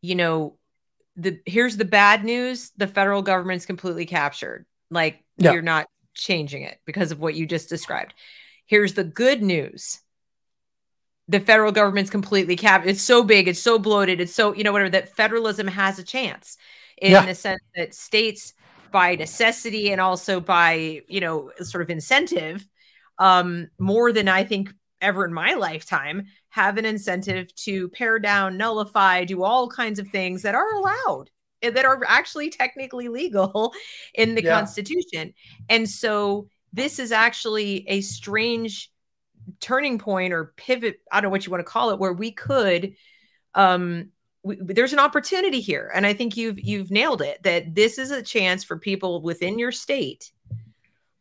you 0.00 0.14
know, 0.14 0.56
the 1.16 1.38
here's 1.44 1.76
the 1.76 1.84
bad 1.84 2.24
news: 2.24 2.72
the 2.78 2.86
federal 2.86 3.20
government's 3.20 3.66
completely 3.66 4.06
captured. 4.06 4.64
Like 4.90 5.22
yeah. 5.36 5.52
you're 5.52 5.60
not 5.60 5.86
changing 6.14 6.62
it 6.62 6.80
because 6.86 7.12
of 7.12 7.20
what 7.20 7.34
you 7.34 7.46
just 7.46 7.68
described. 7.68 8.14
Here's 8.64 8.94
the 8.94 9.04
good 9.04 9.42
news: 9.42 10.00
the 11.28 11.38
federal 11.38 11.70
government's 11.70 12.10
completely 12.10 12.56
capped. 12.56 12.86
It's 12.86 13.02
so 13.02 13.22
big, 13.22 13.48
it's 13.48 13.60
so 13.60 13.78
bloated, 13.78 14.18
it's 14.18 14.34
so 14.34 14.54
you 14.54 14.64
know 14.64 14.72
whatever 14.72 14.90
that 14.90 15.14
federalism 15.14 15.66
has 15.66 15.98
a 15.98 16.02
chance 16.02 16.56
in 16.96 17.12
yeah. 17.12 17.26
the 17.26 17.34
sense 17.34 17.60
that 17.74 17.94
states 17.94 18.54
by 18.90 19.14
necessity 19.14 19.92
and 19.92 20.00
also 20.00 20.40
by 20.40 21.02
you 21.06 21.20
know 21.20 21.50
sort 21.60 21.82
of 21.82 21.90
incentive 21.90 22.66
um, 23.18 23.68
more 23.78 24.12
than 24.12 24.28
I 24.28 24.44
think 24.44 24.72
ever 25.00 25.24
in 25.24 25.32
my 25.32 25.54
lifetime, 25.54 26.26
have 26.48 26.78
an 26.78 26.84
incentive 26.84 27.54
to 27.54 27.88
pare 27.90 28.18
down, 28.18 28.56
nullify, 28.56 29.24
do 29.24 29.42
all 29.42 29.68
kinds 29.68 29.98
of 29.98 30.08
things 30.08 30.42
that 30.42 30.54
are 30.54 30.74
allowed 30.74 31.30
eh, 31.62 31.70
that 31.70 31.84
are 31.84 32.02
actually 32.06 32.50
technically 32.50 33.08
legal 33.08 33.74
in 34.14 34.34
the 34.34 34.42
yeah. 34.42 34.56
Constitution. 34.56 35.34
And 35.68 35.88
so 35.88 36.48
this 36.72 36.98
is 36.98 37.12
actually 37.12 37.88
a 37.88 38.00
strange 38.00 38.90
turning 39.60 39.98
point 39.98 40.32
or 40.32 40.54
pivot, 40.56 41.00
I 41.12 41.20
don't 41.20 41.28
know 41.28 41.32
what 41.32 41.46
you 41.46 41.52
want 41.52 41.64
to 41.64 41.70
call 41.70 41.90
it, 41.90 41.98
where 41.98 42.12
we 42.12 42.32
could 42.32 42.94
um 43.54 44.10
we, 44.42 44.56
there's 44.60 44.92
an 44.92 44.98
opportunity 45.00 45.60
here 45.60 45.90
and 45.92 46.06
i 46.06 46.12
think 46.12 46.36
you've 46.36 46.60
you've 46.60 46.90
nailed 46.90 47.20
it 47.20 47.42
that 47.42 47.74
this 47.74 47.98
is 47.98 48.12
a 48.12 48.22
chance 48.22 48.62
for 48.62 48.78
people 48.78 49.20
within 49.22 49.58
your 49.58 49.72
state 49.72 50.30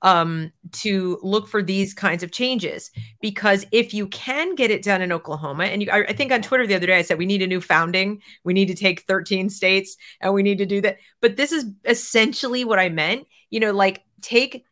um, 0.02 0.52
to 0.72 1.20
look 1.24 1.48
for 1.48 1.64
these 1.64 1.94
kinds 1.94 2.24
of 2.24 2.32
changes. 2.32 2.92
Because 3.22 3.66
if 3.72 3.94
you 3.94 4.08
can 4.08 4.56
get 4.56 4.72
it 4.72 4.84
done 4.84 5.02
in 5.02 5.12
Oklahoma, 5.12 5.66
and 5.66 5.82
you, 5.82 5.90
I, 5.92 6.06
I, 6.06 6.14
think 6.14 6.32
on 6.32 6.42
Twitter 6.42 6.68
the 6.68 6.76
other 6.76 6.88
day 6.88 6.98
I 6.98 7.02
said 7.02 7.18
we 7.18 7.26
need 7.26 7.42
a 7.42 7.48
new 7.48 7.62
founding, 7.62 8.22
we 8.44 8.54
need 8.54 8.68
to 8.68 8.76
take 8.76 9.02
13 9.02 9.50
states, 9.50 9.98
and 10.22 10.34
we 10.34 10.44
need 10.44 10.58
to 10.60 10.66
do 10.66 10.82
that. 10.82 10.98
But 11.22 11.38
this 11.38 11.52
is 11.52 11.66
essentially 11.86 12.66
what 12.66 12.80
I 12.80 12.90
meant. 12.90 13.28
You 13.50 13.60
know, 13.60 13.72
like 13.72 14.04
take 14.22 14.66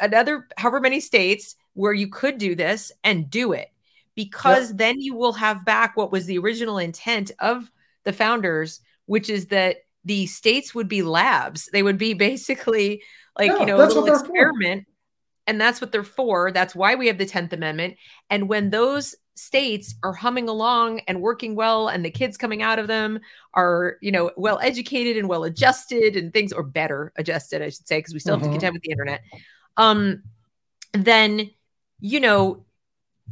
another 0.00 0.48
however 0.56 0.80
many 0.80 1.00
states 1.00 1.54
where 1.74 1.92
you 1.92 2.08
could 2.08 2.38
do 2.38 2.54
this 2.54 2.90
and 3.04 3.30
do 3.30 3.52
it, 3.52 3.68
because 4.14 4.70
yep. 4.70 4.78
then 4.78 5.00
you 5.00 5.14
will 5.14 5.34
have 5.34 5.64
back 5.64 5.96
what 5.96 6.10
was 6.10 6.26
the 6.26 6.38
original 6.38 6.78
intent 6.78 7.30
of 7.38 7.70
the 8.04 8.12
founders, 8.12 8.80
which 9.06 9.30
is 9.30 9.46
that 9.46 9.76
the 10.04 10.26
states 10.26 10.74
would 10.74 10.88
be 10.88 11.02
labs. 11.02 11.68
They 11.72 11.82
would 11.82 11.98
be 11.98 12.14
basically 12.14 13.02
like 13.38 13.50
yeah, 13.50 13.60
you 13.60 13.66
know 13.66 13.76
a 13.76 13.86
little 13.86 14.06
experiment 14.06 14.86
and 15.48 15.58
that's 15.58 15.80
what 15.80 15.90
they're 15.92 16.04
for. 16.04 16.52
That's 16.52 16.74
why 16.74 16.94
we 16.94 17.06
have 17.06 17.16
the 17.16 17.24
10th 17.24 17.54
amendment. 17.54 17.96
And 18.28 18.50
when 18.50 18.68
those 18.68 19.14
states 19.34 19.94
are 20.02 20.12
humming 20.12 20.48
along 20.48 21.00
and 21.08 21.22
working 21.22 21.54
well 21.54 21.88
and 21.88 22.04
the 22.04 22.10
kids 22.10 22.36
coming 22.36 22.60
out 22.60 22.78
of 22.78 22.88
them 22.88 23.20
are 23.54 23.96
you 24.02 24.10
know 24.10 24.32
well 24.36 24.58
educated 24.60 25.16
and 25.16 25.28
well 25.28 25.44
adjusted 25.44 26.16
and 26.16 26.32
things 26.32 26.52
are 26.52 26.64
better 26.64 27.12
adjusted 27.14 27.62
i 27.62 27.68
should 27.68 27.86
say 27.86 27.98
because 27.98 28.12
we 28.12 28.18
still 28.18 28.34
have 28.34 28.40
to 28.40 28.46
mm-hmm. 28.46 28.54
contend 28.54 28.72
with 28.72 28.82
the 28.82 28.90
internet 28.90 29.20
um 29.76 30.24
then 30.92 31.48
you 32.00 32.18
know 32.18 32.64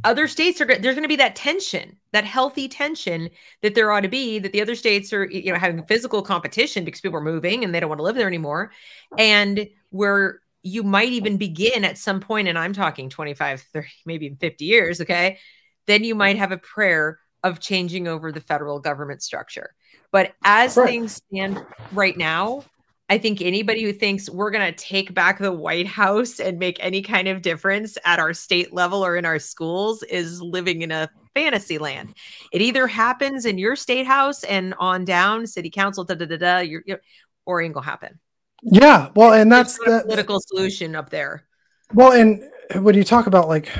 other 0.03 0.27
states 0.27 0.61
are 0.61 0.65
there's 0.65 0.95
going 0.95 1.03
to 1.03 1.07
be 1.07 1.15
that 1.15 1.35
tension 1.35 1.97
that 2.11 2.23
healthy 2.23 2.67
tension 2.67 3.29
that 3.61 3.75
there 3.75 3.91
ought 3.91 4.01
to 4.01 4.07
be 4.07 4.39
that 4.39 4.51
the 4.51 4.61
other 4.61 4.75
states 4.75 5.11
are 5.11 5.25
you 5.25 5.51
know 5.51 5.57
having 5.57 5.83
physical 5.83 6.21
competition 6.21 6.85
because 6.85 7.01
people 7.01 7.17
are 7.17 7.23
moving 7.23 7.63
and 7.63 7.73
they 7.73 7.79
don't 7.79 7.89
want 7.89 7.99
to 7.99 8.03
live 8.03 8.15
there 8.15 8.27
anymore 8.27 8.71
and 9.17 9.67
where 9.89 10.41
you 10.63 10.83
might 10.83 11.09
even 11.09 11.37
begin 11.37 11.83
at 11.83 11.97
some 11.97 12.19
point 12.19 12.47
and 12.47 12.57
i'm 12.57 12.73
talking 12.73 13.09
25 13.09 13.61
30 13.61 13.87
maybe 14.05 14.35
50 14.39 14.65
years 14.65 15.01
okay 15.01 15.39
then 15.85 16.03
you 16.03 16.15
might 16.15 16.37
have 16.37 16.51
a 16.51 16.57
prayer 16.57 17.19
of 17.43 17.59
changing 17.59 18.07
over 18.07 18.31
the 18.31 18.41
federal 18.41 18.79
government 18.79 19.21
structure 19.23 19.73
but 20.11 20.33
as 20.43 20.77
right. 20.77 20.87
things 20.87 21.21
stand 21.31 21.63
right 21.91 22.17
now 22.17 22.63
I 23.09 23.17
think 23.17 23.41
anybody 23.41 23.83
who 23.83 23.93
thinks 23.93 24.29
we're 24.29 24.51
going 24.51 24.73
to 24.73 24.77
take 24.77 25.13
back 25.13 25.39
the 25.39 25.51
White 25.51 25.87
House 25.87 26.41
and 26.41 26.59
make 26.59 26.77
any 26.81 27.01
kind 27.01 27.29
of 27.29 27.41
difference 27.41 27.97
at 28.03 28.19
our 28.19 28.33
state 28.33 28.73
level 28.73 29.03
or 29.05 29.15
in 29.15 29.23
our 29.23 29.39
schools 29.39 30.03
is 30.03 30.41
living 30.41 30.81
in 30.81 30.91
a 30.91 31.09
fantasy 31.33 31.77
land. 31.77 32.13
It 32.51 32.61
either 32.61 32.85
happens 32.85 33.45
in 33.45 33.57
your 33.57 33.77
state 33.77 34.07
house 34.07 34.43
and 34.43 34.73
on 34.77 35.05
down, 35.05 35.47
city 35.47 35.69
council, 35.69 36.03
da 36.03 36.15
da 36.15 36.25
da 36.25 36.37
da, 36.37 36.57
you're, 36.59 36.83
you're, 36.85 37.01
or 37.45 37.61
it 37.61 37.65
ain't 37.65 37.73
gonna 37.73 37.85
happen. 37.85 38.19
Yeah, 38.61 39.11
well, 39.15 39.33
and 39.33 39.49
that's 39.49 39.77
the 39.77 40.01
political 40.05 40.41
solution 40.41 40.95
up 40.95 41.09
there. 41.09 41.45
Well, 41.93 42.11
and 42.11 42.43
when 42.83 42.95
you 42.95 43.05
talk 43.05 43.27
about 43.27 43.47
like 43.47 43.71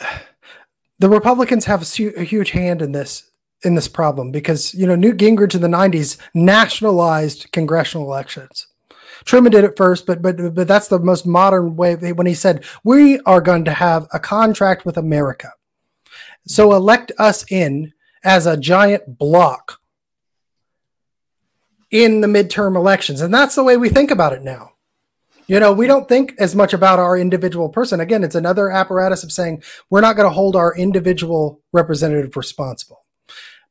the 1.00 1.08
Republicans 1.08 1.64
have 1.64 1.82
a, 1.82 2.20
a 2.20 2.22
huge 2.22 2.50
hand 2.50 2.80
in 2.80 2.92
this 2.92 3.28
in 3.64 3.74
this 3.74 3.88
problem 3.88 4.30
because 4.30 4.74
you 4.74 4.86
know 4.86 4.96
Newt 4.96 5.16
Gingrich 5.16 5.54
in 5.54 5.60
the 5.60 5.68
90s 5.68 6.16
nationalized 6.34 7.50
congressional 7.52 8.06
elections. 8.06 8.66
Truman 9.24 9.52
did 9.52 9.64
it 9.64 9.76
first, 9.76 10.06
but 10.06 10.20
but 10.20 10.54
but 10.54 10.68
that's 10.68 10.88
the 10.88 10.98
most 10.98 11.26
modern 11.26 11.76
way 11.76 11.94
when 11.94 12.26
he 12.26 12.34
said 12.34 12.64
we 12.82 13.20
are 13.20 13.40
going 13.40 13.64
to 13.64 13.72
have 13.72 14.06
a 14.12 14.20
contract 14.20 14.84
with 14.84 14.96
America. 14.96 15.52
So 16.46 16.74
elect 16.74 17.12
us 17.18 17.50
in 17.50 17.92
as 18.22 18.46
a 18.46 18.56
giant 18.56 19.18
block 19.18 19.80
in 21.90 22.20
the 22.20 22.26
midterm 22.26 22.76
elections. 22.76 23.20
And 23.20 23.32
that's 23.32 23.54
the 23.54 23.64
way 23.64 23.76
we 23.76 23.88
think 23.88 24.10
about 24.10 24.32
it 24.32 24.42
now. 24.42 24.72
You 25.46 25.60
know, 25.60 25.72
we 25.72 25.86
don't 25.86 26.08
think 26.08 26.34
as 26.38 26.54
much 26.54 26.72
about 26.72 26.98
our 26.98 27.18
individual 27.18 27.68
person. 27.68 28.00
Again, 28.00 28.24
it's 28.24 28.34
another 28.34 28.70
apparatus 28.70 29.22
of 29.22 29.30
saying 29.30 29.62
we're 29.90 30.00
not 30.00 30.16
going 30.16 30.28
to 30.28 30.34
hold 30.34 30.56
our 30.56 30.74
individual 30.74 31.60
representative 31.72 32.36
responsible 32.36 33.03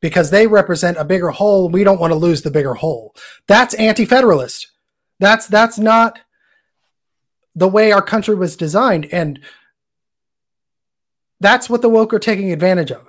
because 0.04 0.32
they 0.32 0.48
represent 0.48 0.98
a 0.98 1.06
bigger 1.06 1.30
whole. 1.30 1.70
We 1.70 1.86
don't 1.86 2.00
want 2.00 2.12
to 2.12 2.20
lose 2.20 2.42
the 2.42 2.52
bigger 2.52 2.74
whole. 2.74 3.16
That's 3.48 3.74
anti-federalist. 3.76 4.68
That's 5.20 5.48
that's 5.48 5.80
not 5.80 6.20
the 7.56 7.70
way 7.70 7.94
our 7.94 8.02
country 8.02 8.36
was 8.36 8.58
designed, 8.58 9.08
and 9.14 9.40
that's 11.40 11.70
what 11.70 11.82
the 11.82 11.88
woke 11.88 12.14
are 12.14 12.20
taking 12.20 12.52
advantage 12.52 12.92
of. 12.92 13.08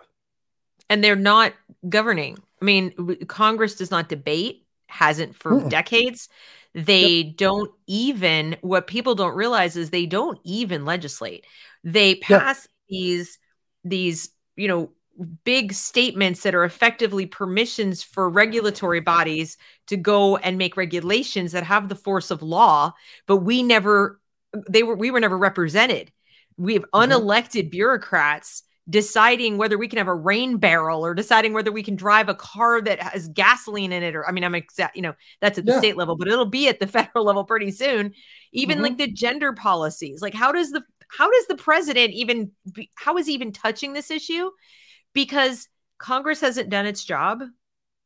And 0.89 1.03
they're 1.03 1.17
not 1.17 1.53
governing. 1.89 2.39
I 2.63 2.65
mean, 2.65 3.27
Congress 3.27 3.75
does 3.75 3.91
not 3.91 4.09
debate, 4.09 4.65
hasn't 4.87 5.35
for 5.35 5.51
Mm-mm. 5.51 5.69
decades. 5.69 6.29
They 6.75 7.09
yep. 7.09 7.37
don't 7.37 7.73
even. 7.89 8.57
What 8.61 8.87
people 8.87 9.17
don't 9.17 9.35
realize 9.35 9.77
is 9.77 9.91
they 9.91 10.07
don't 10.07 10.39
even 10.45 10.85
legislate. 10.85 11.45
They 11.83 12.15
pass 12.15 12.69
yep. 12.69 12.71
these 12.89 13.39
these 13.83 14.31
you 14.55 14.69
know 14.69 14.91
big 15.45 15.73
statements 15.73 16.43
that 16.43 16.55
are 16.55 16.65
effectively 16.65 17.27
permissions 17.27 18.03
for 18.03 18.29
regulatory 18.29 19.01
bodies 19.01 19.57
to 19.87 19.97
go 19.97 20.37
and 20.39 20.59
make 20.59 20.77
regulations 20.77 21.53
that 21.53 21.63
have 21.63 21.89
the 21.89 21.95
force 21.95 22.31
of 22.31 22.43
law 22.43 22.93
but 23.27 23.39
we 23.39 23.63
never 23.63 24.21
they 24.69 24.83
were 24.83 24.97
we 24.97 25.11
were 25.11 25.21
never 25.21 25.39
represented 25.39 26.11
we 26.57 26.75
have 26.75 26.85
mm-hmm. 26.93 27.13
unelected 27.13 27.71
bureaucrats 27.71 28.65
deciding 28.91 29.57
whether 29.57 29.79
we 29.79 29.89
can 29.89 29.97
have 29.97 30.09
a 30.09 30.15
rain 30.15 30.59
barrel 30.59 31.07
or 31.07 31.15
deciding 31.15 31.55
whether 31.55 31.73
we 31.73 31.83
can 31.83 31.97
drive 31.97 32.29
a 32.29 32.35
car 32.35 32.83
that 32.83 33.01
has 33.01 33.29
gasoline 33.29 33.93
in 33.93 34.03
it 34.03 34.15
or 34.15 34.29
i 34.29 34.33
mean 34.33 34.45
i'm 34.45 34.55
exact 34.55 34.95
you 34.97 35.03
know 35.03 35.15
that's 35.41 35.59
at 35.59 35.65
the 35.65 35.73
yeah. 35.73 35.79
state 35.79 35.97
level 35.97 36.17
but 36.17 36.29
it'll 36.29 36.45
be 36.45 36.69
at 36.69 36.81
the 36.81 36.87
federal 36.89 37.25
level 37.25 37.45
pretty 37.45 37.71
soon 37.71 38.13
even 38.53 38.77
mm-hmm. 38.77 38.83
like 38.85 38.99
the 38.99 39.11
gender 39.11 39.53
policies 39.53 40.21
like 40.21 40.35
how 40.35 40.53
does 40.53 40.71
the 40.71 40.83
how 41.09 41.31
does 41.31 41.47
the 41.47 41.57
president 41.57 42.13
even 42.13 42.51
be, 42.73 42.91
how 42.97 43.17
is 43.17 43.27
he 43.27 43.35
even 43.35 43.53
touching 43.53 43.93
this 43.93 44.11
issue 44.11 44.51
because 45.15 45.69
Congress 45.99 46.41
hasn't 46.41 46.69
done 46.69 46.87
its 46.87 47.05
job. 47.05 47.43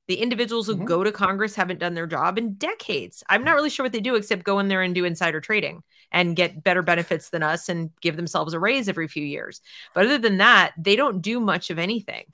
The 0.06 0.14
individuals 0.14 0.66
who 0.66 0.76
mm-hmm. 0.76 0.84
go 0.84 1.04
to 1.04 1.12
Congress 1.12 1.54
haven't 1.54 1.80
done 1.80 1.94
their 1.94 2.06
job 2.06 2.38
in 2.38 2.54
decades. 2.54 3.22
I'm 3.28 3.44
not 3.44 3.56
really 3.56 3.68
sure 3.68 3.84
what 3.84 3.92
they 3.92 4.00
do 4.00 4.14
except 4.14 4.44
go 4.44 4.58
in 4.58 4.68
there 4.68 4.80
and 4.80 4.94
do 4.94 5.04
insider 5.04 5.40
trading 5.40 5.82
and 6.10 6.34
get 6.34 6.64
better 6.64 6.80
benefits 6.80 7.28
than 7.28 7.42
us 7.42 7.68
and 7.68 7.90
give 8.00 8.16
themselves 8.16 8.54
a 8.54 8.60
raise 8.60 8.88
every 8.88 9.08
few 9.08 9.24
years. 9.24 9.60
But 9.94 10.06
other 10.06 10.16
than 10.16 10.38
that, 10.38 10.72
they 10.78 10.96
don't 10.96 11.20
do 11.20 11.40
much 11.40 11.68
of 11.68 11.78
anything. 11.78 12.24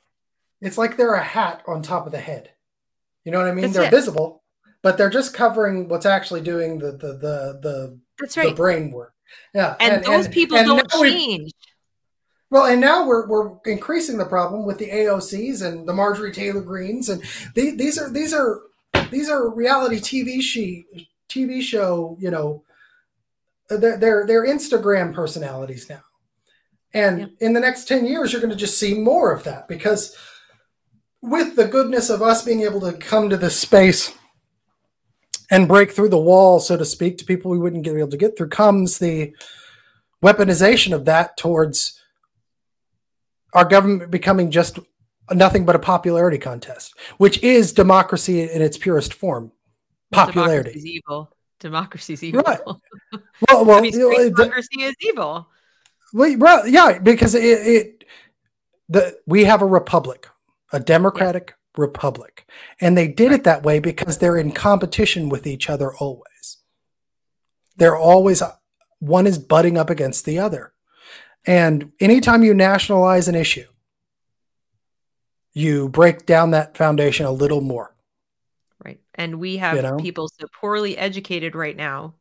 It's 0.61 0.79
like 0.79 0.97
they're 0.97 1.15
a 1.15 1.23
hat 1.23 1.63
on 1.67 1.83
top 1.83 2.07
of 2.07 2.13
the 2.13 2.21
head. 2.21 2.51
You 3.25 3.33
know 3.33 3.39
what 3.39 3.49
I 3.49 3.53
mean? 3.53 3.63
That's 3.63 3.75
they're 3.75 3.85
it. 3.85 3.91
visible, 3.91 4.45
but 4.83 4.97
they're 4.97 5.11
just 5.11 5.35
covering 5.35 5.89
what's 5.89 6.07
actually 6.07 6.43
doing 6.43 6.79
the 6.79 6.93
the 6.93 7.13
the 7.15 7.59
the, 7.61 8.01
That's 8.21 8.37
right. 8.37 8.51
the 8.51 8.55
brain 8.55 8.91
work. 8.91 9.15
Yeah. 9.53 9.77
And, 9.81 9.95
and 9.95 10.05
those 10.05 10.27
and, 10.27 10.35
people 10.35 10.59
and 10.59 10.67
don't 10.67 10.91
change. 10.91 11.53
Well, 12.51 12.67
and 12.67 12.81
now 12.81 13.07
we're, 13.07 13.27
we're 13.27 13.57
increasing 13.67 14.19
the 14.19 14.27
problem 14.27 14.65
with 14.65 14.79
the 14.79 14.91
AOCs 14.91 15.63
and 15.67 15.89
the 15.89 15.93
Marjorie 15.93 16.33
Taylor 16.33 16.61
Greens, 16.61 17.09
and 17.09 17.23
these 17.55 17.99
are 17.99 18.11
these 18.11 18.33
are 18.33 18.61
these 19.11 19.29
are 19.29 19.53
reality 19.53 19.99
TV 19.99 20.41
she, 20.41 20.85
TV 21.29 21.61
show 21.61 22.17
you 22.21 22.31
know 22.31 22.63
they're 23.69 23.97
they're, 23.97 24.27
they're 24.27 24.47
Instagram 24.47 25.15
personalities 25.15 25.89
now. 25.89 26.03
And 26.93 27.21
yep. 27.21 27.31
in 27.41 27.53
the 27.53 27.61
next 27.61 27.89
10 27.89 28.07
years, 28.07 28.33
you're 28.33 28.41
going 28.41 28.53
to 28.53 28.59
just 28.59 28.79
see 28.79 28.95
more 28.95 29.33
of 29.33 29.43
that 29.45 29.67
because 29.67 30.17
with 31.21 31.57
the 31.57 31.67
goodness 31.67 32.09
of 32.09 32.23
us 32.23 32.45
being 32.45 32.63
able 32.63 32.81
to 32.83 32.93
come 32.93 33.29
to 33.29 33.37
this 33.37 33.59
space 33.59 34.13
and 35.51 35.67
break 35.67 35.91
through 35.91 36.11
the 36.11 36.19
wall, 36.19 36.61
so 36.61 36.77
to 36.77 36.85
speak, 36.85 37.19
to 37.19 37.25
people 37.25 37.51
we 37.51 37.59
wouldn't 37.59 37.83
get, 37.83 37.95
be 37.95 38.01
able 38.01 38.11
to 38.11 38.17
get 38.17 38.37
through, 38.37 38.49
comes 38.49 38.99
the 38.99 39.35
weaponization 40.23 40.93
of 40.93 41.05
that 41.07 41.37
towards 41.37 41.94
our 43.55 43.65
government 43.65 44.11
becoming 44.11 44.51
just 44.51 44.79
nothing 45.33 45.65
but 45.65 45.77
a 45.77 45.79
popularity 45.79 46.39
contest, 46.39 46.95
which 47.19 47.43
is 47.43 47.73
democracy 47.73 48.43
in 48.43 48.61
its 48.61 48.77
purest 48.77 49.15
form. 49.15 49.53
Popularity 50.13 50.71
is 50.71 50.87
evil. 50.87 51.31
Democracy 51.61 52.13
is 52.13 52.23
evil. 52.23 52.43
Right. 52.43 52.61
Well, 52.67 52.81
well, 53.65 53.79
I 53.79 53.81
mean, 53.81 53.93
democracy 53.93 54.83
is 54.83 54.95
evil. 55.01 55.49
Well, 56.13 56.69
yeah, 56.69 56.99
because 56.99 57.35
it, 57.35 57.43
it 57.43 58.05
the 58.89 59.19
we 59.27 59.45
have 59.45 59.63
a 59.63 59.67
republic, 59.67 60.29
a 60.73 60.79
democratic 60.79 61.51
yeah. 61.51 61.83
republic, 61.83 62.47
and 62.81 62.97
they 62.97 63.09
did 63.09 63.33
it 63.33 63.45
that 63.45 63.63
way 63.63 63.79
because 63.81 64.19
they're 64.19 64.37
in 64.37 64.53
competition 64.53 65.29
with 65.29 65.47
each 65.47 65.71
other 65.71 65.95
always. 65.95 66.59
They're 67.77 67.97
always 67.97 68.43
uh, 68.43 68.53
one 69.01 69.27
is 69.27 69.39
butting 69.39 69.77
up 69.77 69.91
against 69.91 70.25
the 70.25 70.39
other. 70.39 70.74
And 71.47 71.93
anytime 72.01 72.43
you 72.43 72.55
nationalize 72.55 73.29
an 73.29 73.35
issue, 73.35 73.67
you 75.53 75.89
break 75.89 76.27
down 76.27 76.51
that 76.51 76.77
foundation 76.77 77.27
a 77.27 77.31
little 77.31 77.61
more. 77.61 77.95
Right. 78.85 79.01
And 79.15 79.39
we 79.39 79.59
have 79.59 79.77
you 79.77 79.83
know? 79.83 79.97
people 79.97 80.29
so 80.29 80.47
poorly 80.61 80.97
educated 80.99 81.55
right 81.55 81.77
now. 81.77 82.15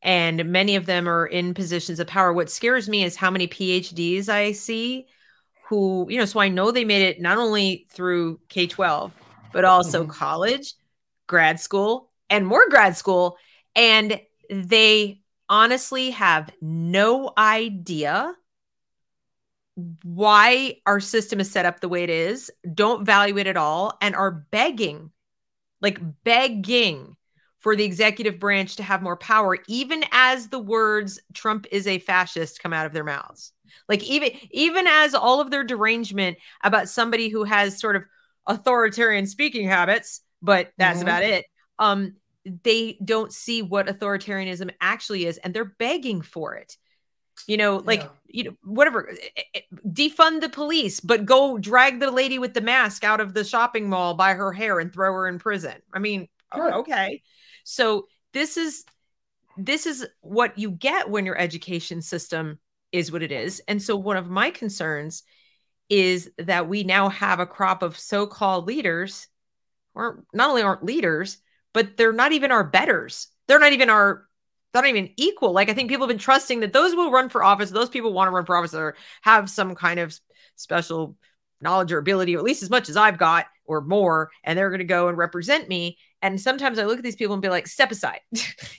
And 0.00 0.52
many 0.52 0.76
of 0.76 0.86
them 0.86 1.08
are 1.08 1.26
in 1.26 1.54
positions 1.54 1.98
of 1.98 2.06
power. 2.06 2.32
What 2.32 2.50
scares 2.50 2.88
me 2.88 3.02
is 3.02 3.16
how 3.16 3.30
many 3.30 3.48
PhDs 3.48 4.28
I 4.28 4.52
see 4.52 5.06
who, 5.68 6.06
you 6.08 6.18
know, 6.18 6.24
so 6.24 6.40
I 6.40 6.48
know 6.48 6.70
they 6.70 6.84
made 6.84 7.02
it 7.02 7.20
not 7.20 7.36
only 7.36 7.86
through 7.90 8.40
K 8.48 8.66
12, 8.66 9.12
but 9.52 9.64
also 9.64 10.02
mm-hmm. 10.02 10.10
college, 10.10 10.74
grad 11.26 11.60
school, 11.60 12.10
and 12.30 12.46
more 12.46 12.68
grad 12.70 12.96
school. 12.96 13.36
And 13.74 14.20
they 14.48 15.20
honestly 15.48 16.10
have 16.10 16.50
no 16.60 17.32
idea 17.36 18.34
why 20.02 20.76
our 20.86 21.00
system 21.00 21.40
is 21.40 21.50
set 21.50 21.64
up 21.64 21.80
the 21.80 21.88
way 21.88 22.02
it 22.02 22.10
is, 22.10 22.50
don't 22.74 23.04
value 23.04 23.38
it 23.38 23.46
at 23.46 23.56
all, 23.56 23.96
and 24.00 24.14
are 24.14 24.44
begging, 24.50 25.10
like 25.80 26.00
begging 26.24 27.16
for 27.60 27.76
the 27.76 27.84
executive 27.84 28.38
branch 28.38 28.76
to 28.76 28.82
have 28.82 29.02
more 29.02 29.16
power, 29.16 29.58
even 29.68 30.04
as 30.12 30.48
the 30.48 30.58
words 30.58 31.20
Trump 31.32 31.66
is 31.70 31.86
a 31.86 31.98
fascist 31.98 32.62
come 32.62 32.72
out 32.72 32.86
of 32.86 32.92
their 32.92 33.04
mouths. 33.04 33.52
Like 33.88 34.02
even 34.04 34.30
even 34.50 34.86
as 34.86 35.14
all 35.14 35.40
of 35.40 35.50
their 35.50 35.64
derangement 35.64 36.38
about 36.62 36.88
somebody 36.88 37.28
who 37.28 37.44
has 37.44 37.78
sort 37.80 37.96
of 37.96 38.04
authoritarian 38.46 39.26
speaking 39.26 39.68
habits, 39.68 40.20
but 40.42 40.72
that's 40.78 40.98
mm-hmm. 40.98 41.08
about 41.08 41.22
it. 41.22 41.46
Um, 41.78 42.16
they 42.62 42.98
don't 43.04 43.32
see 43.32 43.62
what 43.62 43.86
authoritarianism 43.86 44.70
actually 44.80 45.26
is 45.26 45.38
and 45.38 45.52
they're 45.52 45.64
begging 45.64 46.22
for 46.22 46.54
it 46.54 46.76
you 47.46 47.56
know 47.56 47.76
like 47.76 48.00
yeah. 48.00 48.08
you 48.26 48.44
know 48.44 48.56
whatever 48.64 49.10
eh, 49.36 49.42
eh, 49.54 49.60
defund 49.86 50.40
the 50.40 50.48
police 50.48 51.00
but 51.00 51.24
go 51.24 51.58
drag 51.58 52.00
the 52.00 52.10
lady 52.10 52.38
with 52.38 52.54
the 52.54 52.60
mask 52.60 53.04
out 53.04 53.20
of 53.20 53.34
the 53.34 53.44
shopping 53.44 53.88
mall 53.88 54.14
by 54.14 54.34
her 54.34 54.52
hair 54.52 54.80
and 54.80 54.92
throw 54.92 55.12
her 55.12 55.28
in 55.28 55.38
prison 55.38 55.74
i 55.92 55.98
mean 55.98 56.28
right. 56.56 56.74
okay 56.74 57.22
so 57.64 58.06
this 58.32 58.56
is 58.56 58.84
this 59.56 59.86
is 59.86 60.06
what 60.20 60.58
you 60.58 60.70
get 60.70 61.10
when 61.10 61.26
your 61.26 61.38
education 61.38 62.02
system 62.02 62.58
is 62.92 63.12
what 63.12 63.22
it 63.22 63.32
is 63.32 63.60
and 63.68 63.82
so 63.82 63.96
one 63.96 64.16
of 64.16 64.28
my 64.28 64.50
concerns 64.50 65.22
is 65.88 66.30
that 66.38 66.68
we 66.68 66.84
now 66.84 67.08
have 67.08 67.40
a 67.40 67.46
crop 67.46 67.82
of 67.82 67.98
so-called 67.98 68.66
leaders 68.66 69.28
or 69.94 70.24
not 70.32 70.50
only 70.50 70.62
aren't 70.62 70.84
leaders 70.84 71.38
but 71.72 71.96
they're 71.96 72.12
not 72.12 72.32
even 72.32 72.52
our 72.52 72.64
betters. 72.64 73.28
They're 73.46 73.58
not 73.58 73.72
even 73.72 73.90
our 73.90 74.26
they're 74.72 74.82
not 74.82 74.90
even 74.90 75.10
equal. 75.16 75.52
Like 75.52 75.70
I 75.70 75.74
think 75.74 75.88
people 75.88 76.06
have 76.06 76.14
been 76.14 76.18
trusting 76.18 76.60
that 76.60 76.72
those 76.72 76.94
will 76.94 77.10
run 77.10 77.28
for 77.28 77.42
office. 77.42 77.70
Those 77.70 77.88
people 77.88 78.12
want 78.12 78.28
to 78.28 78.32
run 78.32 78.44
for 78.44 78.56
office 78.56 78.74
or 78.74 78.96
have 79.22 79.48
some 79.48 79.74
kind 79.74 79.98
of 79.98 80.18
special 80.56 81.16
knowledge 81.60 81.92
or 81.92 81.98
ability, 81.98 82.36
or 82.36 82.38
at 82.38 82.44
least 82.44 82.62
as 82.62 82.70
much 82.70 82.88
as 82.88 82.96
I've 82.96 83.18
got 83.18 83.46
or 83.64 83.80
more, 83.80 84.30
and 84.44 84.58
they're 84.58 84.70
going 84.70 84.78
to 84.78 84.84
go 84.84 85.08
and 85.08 85.18
represent 85.18 85.68
me. 85.68 85.98
And 86.22 86.40
sometimes 86.40 86.78
I 86.78 86.84
look 86.84 86.98
at 86.98 87.04
these 87.04 87.16
people 87.16 87.34
and 87.34 87.42
be 87.42 87.48
like, 87.48 87.66
step 87.66 87.90
aside, 87.90 88.20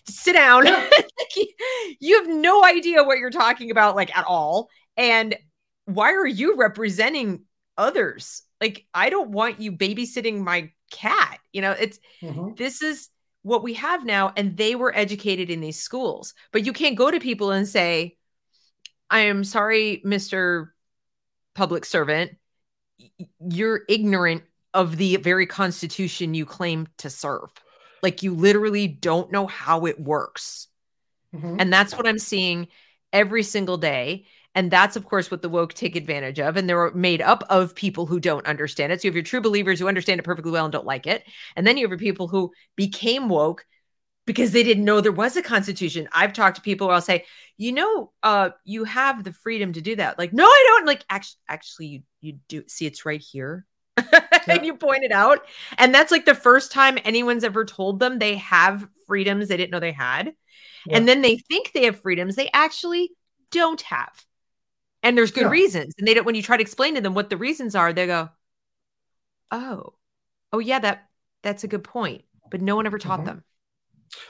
sit 0.07 0.33
down. 0.33 0.65
you 1.99 2.17
have 2.19 2.27
no 2.27 2.63
idea 2.63 3.03
what 3.03 3.17
you're 3.17 3.29
talking 3.29 3.71
about, 3.71 3.95
like 3.95 4.15
at 4.17 4.25
all. 4.25 4.69
And 4.97 5.35
why 5.85 6.13
are 6.13 6.27
you 6.27 6.57
representing 6.57 7.43
others? 7.77 8.43
Like, 8.61 8.85
I 8.93 9.09
don't 9.09 9.31
want 9.31 9.61
you 9.61 9.71
babysitting 9.71 10.39
my 10.39 10.71
cat. 10.91 11.39
You 11.53 11.61
know, 11.61 11.71
it's 11.71 11.99
mm-hmm. 12.21 12.55
this 12.55 12.81
is 12.81 13.09
what 13.41 13.63
we 13.63 13.75
have 13.75 14.05
now, 14.05 14.33
and 14.35 14.57
they 14.57 14.75
were 14.75 14.95
educated 14.95 15.49
in 15.49 15.61
these 15.61 15.79
schools. 15.79 16.33
But 16.51 16.65
you 16.65 16.73
can't 16.73 16.97
go 16.97 17.09
to 17.09 17.19
people 17.19 17.51
and 17.51 17.67
say, 17.67 18.17
I 19.09 19.21
am 19.21 19.43
sorry, 19.43 20.01
Mr. 20.05 20.69
Public 21.55 21.85
Servant, 21.85 22.35
you're 23.39 23.81
ignorant 23.87 24.43
of 24.73 24.97
the 24.97 25.17
very 25.17 25.45
constitution 25.45 26.33
you 26.33 26.45
claim 26.45 26.87
to 26.97 27.09
serve. 27.09 27.49
Like 28.03 28.23
you 28.23 28.33
literally 28.33 28.87
don't 28.87 29.31
know 29.31 29.47
how 29.47 29.85
it 29.85 29.99
works. 29.99 30.67
Mm-hmm. 31.35 31.57
And 31.59 31.73
that's 31.73 31.95
what 31.95 32.07
I'm 32.07 32.19
seeing 32.19 32.67
every 33.11 33.43
single 33.43 33.77
day. 33.77 34.25
And 34.55 34.71
that's, 34.71 34.95
of 34.95 35.05
course, 35.05 35.29
what 35.29 35.41
the 35.41 35.49
woke 35.49 35.73
take 35.73 35.95
advantage 35.95 36.39
of. 36.39 36.57
And 36.57 36.67
they're 36.67 36.91
made 36.91 37.21
up 37.21 37.43
of 37.49 37.75
people 37.75 38.05
who 38.05 38.19
don't 38.19 38.47
understand 38.47 38.91
it. 38.91 39.01
So 39.01 39.07
you 39.07 39.11
have 39.11 39.15
your 39.15 39.23
true 39.23 39.41
believers 39.41 39.79
who 39.79 39.87
understand 39.87 40.19
it 40.19 40.23
perfectly 40.23 40.51
well 40.51 40.65
and 40.65 40.71
don't 40.71 40.85
like 40.85 41.05
it. 41.05 41.23
And 41.55 41.65
then 41.67 41.77
you 41.77 41.85
have 41.85 41.91
your 41.91 41.99
people 41.99 42.27
who 42.27 42.51
became 42.75 43.29
woke 43.29 43.65
because 44.25 44.51
they 44.51 44.63
didn't 44.63 44.85
know 44.85 45.01
there 45.01 45.11
was 45.11 45.37
a 45.37 45.41
constitution. 45.41 46.09
I've 46.13 46.33
talked 46.33 46.55
to 46.57 46.61
people 46.61 46.87
where 46.87 46.95
I'll 46.95 47.01
say, 47.01 47.25
you 47.57 47.71
know, 47.71 48.11
uh, 48.23 48.51
you 48.63 48.83
have 48.83 49.23
the 49.23 49.33
freedom 49.33 49.73
to 49.73 49.81
do 49.81 49.95
that. 49.95 50.17
Like, 50.17 50.33
no, 50.33 50.45
I 50.45 50.65
don't. 50.67 50.85
Like, 50.85 51.03
actually, 51.09 51.39
actually, 51.47 51.87
you 51.87 52.01
you 52.21 52.39
do 52.47 52.63
see 52.67 52.85
it's 52.85 53.05
right 53.05 53.21
here. 53.21 53.65
and 54.47 54.65
you 54.65 54.75
point 54.75 55.03
it 55.03 55.11
out. 55.11 55.45
And 55.77 55.93
that's 55.93 56.11
like 56.11 56.25
the 56.25 56.35
first 56.35 56.71
time 56.71 56.97
anyone's 57.03 57.43
ever 57.43 57.65
told 57.65 57.99
them 57.99 58.17
they 58.17 58.35
have 58.35 58.87
freedoms 59.07 59.47
they 59.47 59.57
didn't 59.57 59.71
know 59.71 59.79
they 59.79 59.91
had. 59.91 60.33
And 60.89 61.07
then 61.07 61.21
they 61.21 61.37
think 61.37 61.71
they 61.73 61.85
have 61.85 61.99
freedoms 61.99 62.35
they 62.35 62.49
actually 62.53 63.11
don't 63.51 63.81
have 63.81 64.09
and 65.03 65.17
there's 65.17 65.31
good 65.31 65.43
yeah. 65.43 65.49
reasons. 65.49 65.93
And 65.97 66.07
they 66.07 66.13
don't 66.13 66.25
when 66.25 66.35
you 66.35 66.43
try 66.43 66.57
to 66.57 66.61
explain 66.61 66.95
to 66.95 67.01
them 67.01 67.13
what 67.13 67.29
the 67.29 67.37
reasons 67.37 67.75
are 67.75 67.93
they 67.93 68.07
go 68.07 68.29
oh 69.51 69.93
oh 70.53 70.59
yeah 70.59 70.79
that 70.79 71.09
that's 71.41 71.63
a 71.63 71.67
good 71.67 71.83
point. 71.83 72.23
But 72.51 72.61
no 72.61 72.75
one 72.75 72.85
ever 72.85 72.97
taught 72.97 73.19
mm-hmm. 73.19 73.27
them. 73.27 73.43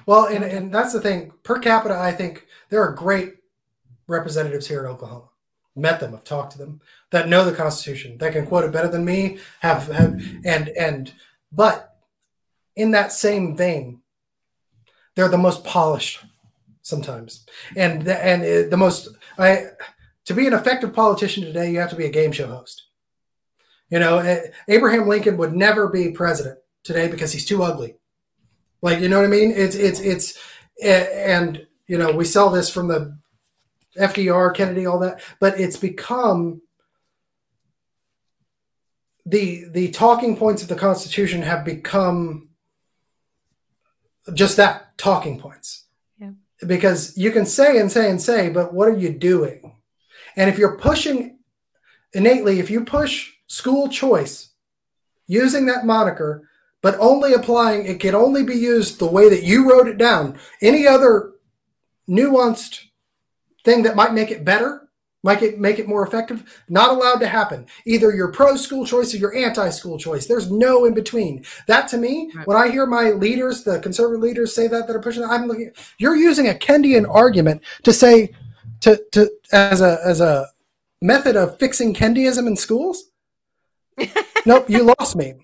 Well 0.05 0.25
and, 0.25 0.43
and 0.43 0.73
that's 0.73 0.93
the 0.93 1.01
thing. 1.01 1.33
Per 1.43 1.59
capita 1.59 1.97
i 1.97 2.11
think 2.11 2.47
there 2.69 2.83
are 2.83 2.93
great 2.93 3.35
representatives 4.07 4.67
here 4.67 4.81
in 4.81 4.85
oklahoma. 4.85 5.29
Met 5.75 5.99
them 5.99 6.11
have 6.11 6.23
talked 6.23 6.51
to 6.53 6.57
them 6.57 6.81
that 7.11 7.29
know 7.29 7.45
the 7.45 7.55
constitution 7.55 8.17
that 8.17 8.33
can 8.33 8.45
quote 8.45 8.65
it 8.65 8.71
better 8.71 8.89
than 8.89 9.05
me 9.05 9.37
have, 9.61 9.87
have 9.87 10.21
and 10.45 10.69
and 10.69 11.13
but 11.51 11.95
in 12.75 12.91
that 12.91 13.11
same 13.11 13.55
vein 13.55 14.01
they're 15.15 15.27
the 15.27 15.37
most 15.37 15.63
polished 15.63 16.19
sometimes. 16.81 17.45
And 17.75 18.03
the, 18.03 18.25
and 18.25 18.71
the 18.71 18.77
most 18.77 19.09
i 19.37 19.65
to 20.29 20.35
be 20.35 20.45
an 20.45 20.53
effective 20.53 20.93
politician 20.93 21.43
today, 21.43 21.71
you 21.71 21.79
have 21.79 21.89
to 21.89 21.95
be 21.95 22.05
a 22.05 22.11
game 22.11 22.31
show 22.31 22.45
host. 22.45 22.83
You 23.89 23.97
know, 23.97 24.19
eh, 24.19 24.41
Abraham 24.67 25.07
Lincoln 25.07 25.37
would 25.37 25.55
never 25.55 25.87
be 25.87 26.11
president 26.11 26.59
today 26.83 27.07
because 27.07 27.31
he's 27.31 27.47
too 27.47 27.63
ugly. 27.63 27.95
Like, 28.83 28.99
you 28.99 29.09
know 29.09 29.17
what 29.17 29.25
I 29.25 29.29
mean? 29.29 29.49
It's 29.49 29.75
it's 29.75 29.99
it's 29.99 30.37
eh, 30.83 31.33
and 31.33 31.65
you 31.87 31.97
know, 31.97 32.11
we 32.11 32.25
sell 32.25 32.51
this 32.51 32.69
from 32.69 32.89
the 32.89 33.17
FDR, 33.97 34.53
Kennedy, 34.53 34.85
all 34.85 34.99
that, 34.99 35.19
but 35.39 35.59
it's 35.59 35.77
become 35.77 36.61
the 39.25 39.65
the 39.71 39.89
talking 39.89 40.37
points 40.37 40.61
of 40.61 40.69
the 40.69 40.75
Constitution 40.75 41.41
have 41.41 41.65
become 41.65 42.49
just 44.35 44.57
that 44.57 44.95
talking 44.99 45.39
points. 45.39 45.85
Yeah. 46.19 46.33
Because 46.67 47.17
you 47.17 47.31
can 47.31 47.47
say 47.47 47.79
and 47.79 47.91
say 47.91 48.11
and 48.11 48.21
say, 48.21 48.49
but 48.51 48.75
what 48.75 48.87
are 48.87 48.95
you 48.95 49.09
doing? 49.11 49.77
And 50.35 50.49
if 50.49 50.57
you're 50.57 50.77
pushing 50.77 51.39
innately, 52.13 52.59
if 52.59 52.69
you 52.69 52.83
push 52.83 53.31
school 53.47 53.89
choice 53.89 54.49
using 55.27 55.65
that 55.65 55.85
moniker, 55.85 56.49
but 56.81 56.97
only 56.99 57.33
applying, 57.33 57.85
it 57.85 57.99
can 57.99 58.15
only 58.15 58.43
be 58.43 58.55
used 58.55 58.99
the 58.99 59.05
way 59.05 59.29
that 59.29 59.43
you 59.43 59.69
wrote 59.69 59.87
it 59.87 59.97
down. 59.97 60.39
Any 60.61 60.87
other 60.87 61.33
nuanced 62.07 62.85
thing 63.65 63.83
that 63.83 63.95
might 63.95 64.13
make 64.13 64.31
it 64.31 64.45
better 64.45 64.89
Make 65.21 65.41
it 65.41 65.59
make 65.59 65.79
it 65.79 65.87
more 65.87 66.05
effective. 66.05 66.63
Not 66.69 66.91
allowed 66.91 67.19
to 67.19 67.27
happen. 67.27 67.65
Either 67.85 68.15
you're 68.15 68.31
pro 68.31 68.55
school 68.55 68.85
choice 68.85 69.13
or 69.13 69.17
you're 69.17 69.35
anti 69.35 69.69
school 69.69 69.97
choice. 69.97 70.25
There's 70.25 70.49
no 70.49 70.85
in 70.85 70.93
between. 70.93 71.43
That 71.67 71.89
to 71.89 71.97
me, 71.97 72.31
when 72.45 72.55
I 72.55 72.69
hear 72.69 72.85
my 72.85 73.11
leaders, 73.11 73.63
the 73.63 73.79
conservative 73.79 74.21
leaders, 74.21 74.55
say 74.55 74.67
that 74.67 74.87
that 74.87 74.95
are 74.95 75.01
pushing, 75.01 75.23
that, 75.23 75.31
I'm 75.31 75.47
looking. 75.47 75.71
You're 75.97 76.15
using 76.15 76.47
a 76.47 76.53
Kendian 76.53 77.05
argument 77.05 77.63
to 77.83 77.91
say 77.91 78.33
to 78.81 79.01
to 79.11 79.29
as 79.51 79.81
a 79.81 79.99
as 80.05 80.21
a 80.21 80.47
method 81.01 81.35
of 81.35 81.59
fixing 81.59 81.93
Kendiism 81.93 82.47
in 82.47 82.55
schools. 82.55 83.05
nope, 84.45 84.69
you 84.69 84.83
lost 84.83 85.15
me. 85.15 85.35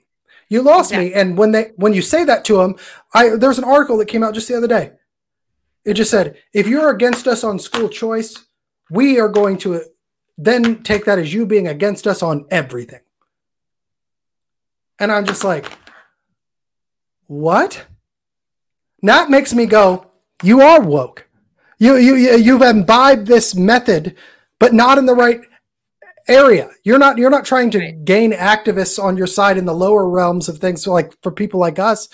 You 0.47 0.61
lost 0.61 0.91
me. 0.93 1.13
And 1.13 1.37
when 1.37 1.51
they 1.51 1.71
when 1.75 1.93
you 1.93 2.01
say 2.01 2.23
that 2.23 2.45
to 2.45 2.57
them, 2.57 2.75
I 3.13 3.35
there's 3.35 3.57
an 3.57 3.63
article 3.63 3.97
that 3.97 4.07
came 4.07 4.23
out 4.23 4.33
just 4.33 4.47
the 4.47 4.57
other 4.57 4.67
day. 4.67 4.91
It 5.83 5.95
just 5.95 6.11
said 6.11 6.37
if 6.53 6.67
you're 6.67 6.89
against 6.89 7.27
us 7.27 7.43
on 7.43 7.59
school 7.59 7.89
choice 7.89 8.45
we 8.89 9.19
are 9.19 9.29
going 9.29 9.57
to 9.57 9.81
then 10.37 10.83
take 10.83 11.05
that 11.05 11.19
as 11.19 11.33
you 11.33 11.45
being 11.45 11.67
against 11.67 12.07
us 12.07 12.21
on 12.21 12.45
everything. 12.51 12.99
And 14.99 15.11
I'm 15.11 15.25
just 15.25 15.43
like, 15.43 15.71
what? 17.27 17.85
That 19.01 19.29
makes 19.29 19.53
me 19.53 19.65
go, 19.65 20.07
you 20.43 20.61
are 20.61 20.81
woke. 20.81 21.24
You 21.77 21.97
you 21.97 22.15
you've 22.15 22.61
imbibed 22.61 23.27
this 23.27 23.55
method, 23.55 24.15
but 24.59 24.73
not 24.73 24.97
in 24.97 25.05
the 25.05 25.15
right 25.15 25.41
area. 26.27 26.69
You're 26.83 26.99
not 26.99 27.17
you're 27.17 27.29
not 27.29 27.45
trying 27.45 27.71
to 27.71 27.79
right. 27.79 28.05
gain 28.05 28.31
activists 28.31 29.01
on 29.01 29.17
your 29.17 29.27
side 29.27 29.57
in 29.57 29.65
the 29.65 29.73
lower 29.73 30.09
realms 30.09 30.49
of 30.49 30.57
things. 30.57 30.83
So 30.83 30.93
like 30.93 31.13
for 31.21 31.31
people 31.31 31.59
like 31.59 31.79
us, 31.79 32.07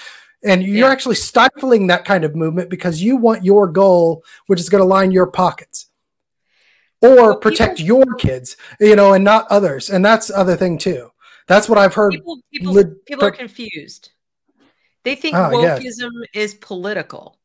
and 0.43 0.63
you're 0.63 0.88
yeah. 0.88 0.91
actually 0.91 1.15
stifling 1.15 1.88
that 1.88 2.05
kind 2.05 2.23
of 2.23 2.35
movement 2.35 2.69
because 2.69 3.01
you 3.01 3.17
want 3.17 3.45
your 3.45 3.67
goal, 3.67 4.23
which 4.47 4.59
is 4.59 4.69
going 4.69 4.81
to 4.81 4.88
line 4.88 5.11
your 5.11 5.27
pockets 5.27 5.88
or 7.01 7.15
well, 7.15 7.35
protect 7.38 7.77
people, 7.77 7.97
your 7.97 8.15
kids, 8.15 8.57
you 8.79 8.95
know, 8.95 9.13
and 9.13 9.23
not 9.23 9.47
others. 9.49 9.89
And 9.89 10.05
that's 10.05 10.27
the 10.27 10.38
other 10.38 10.55
thing 10.55 10.77
too. 10.77 11.11
That's 11.47 11.67
what 11.67 11.77
I've 11.77 11.93
heard. 11.93 12.11
People, 12.11 12.39
people, 12.53 12.73
li- 12.73 12.95
people 13.05 13.25
are 13.25 13.31
confused. 13.31 14.11
They 15.03 15.15
think 15.15 15.35
oh, 15.35 15.49
wokeism 15.51 16.11
is 16.33 16.53
political. 16.55 17.38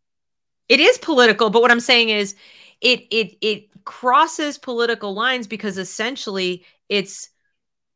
It 0.69 0.81
is 0.81 0.99
political, 0.99 1.51
but 1.51 1.63
what 1.63 1.71
I'm 1.71 1.81
saying 1.81 2.09
is 2.09 2.35
it 2.81 3.07
it 3.11 3.37
it 3.41 3.85
crosses 3.85 4.59
political 4.59 5.15
lines 5.15 5.47
because 5.47 5.79
essentially 5.79 6.65
it's 6.89 7.31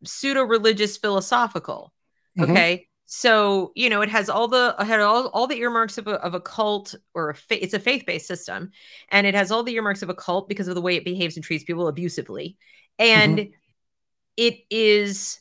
pseudo 0.05 0.43
religious 0.43 0.97
philosophical. 0.97 1.93
Mm-hmm. 2.39 2.53
Okay. 2.53 2.87
So 3.07 3.73
you 3.75 3.91
know, 3.91 4.03
it 4.03 4.09
has 4.09 4.29
all 4.29 4.47
the 4.47 4.75
had 4.79 5.01
all, 5.01 5.27
all 5.29 5.49
the 5.49 5.59
earmarks 5.59 5.99
of 5.99 6.07
a, 6.07 6.13
of 6.23 6.35
a 6.35 6.41
cult 6.41 6.95
or 7.13 7.31
a 7.31 7.35
fa- 7.35 7.63
it's 7.63 7.75
a 7.75 7.81
faith 7.81 8.05
based 8.07 8.27
system, 8.27 8.71
and 9.09 9.27
it 9.27 9.35
has 9.35 9.51
all 9.51 9.65
the 9.65 9.75
earmarks 9.75 10.03
of 10.03 10.11
a 10.11 10.15
cult 10.15 10.49
because 10.49 10.69
of 10.69 10.77
the 10.77 10.81
way 10.81 10.95
it 10.95 11.05
behaves 11.05 11.37
and 11.37 11.45
treats 11.45 11.65
people 11.65 11.89
abusively, 11.89 12.57
and 13.01 13.39
mm-hmm. 13.39 13.53
it 14.37 14.61
is 14.71 15.41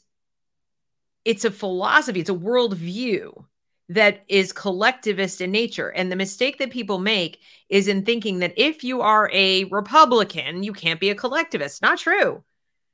it's 1.26 1.46
a 1.46 1.52
philosophy, 1.52 2.22
it's 2.22 2.30
a 2.30 2.34
worldview 2.34 3.46
that 3.90 4.24
is 4.28 4.54
collectivist 4.54 5.42
in 5.42 5.52
nature. 5.52 5.90
And 5.90 6.12
the 6.12 6.16
mistake 6.16 6.60
that 6.60 6.70
people 6.70 7.00
make 7.00 7.40
is 7.70 7.88
in 7.88 8.06
thinking 8.06 8.40
that 8.40 8.54
if 8.56 8.84
you 8.84 9.02
are 9.02 9.30
a 9.34 9.64
Republican, 9.66 10.64
you 10.64 10.74
can't 10.74 11.00
be 11.00 11.10
a 11.10 11.16
collectivist. 11.16 11.82
Not 11.82 11.98
true. 11.98 12.44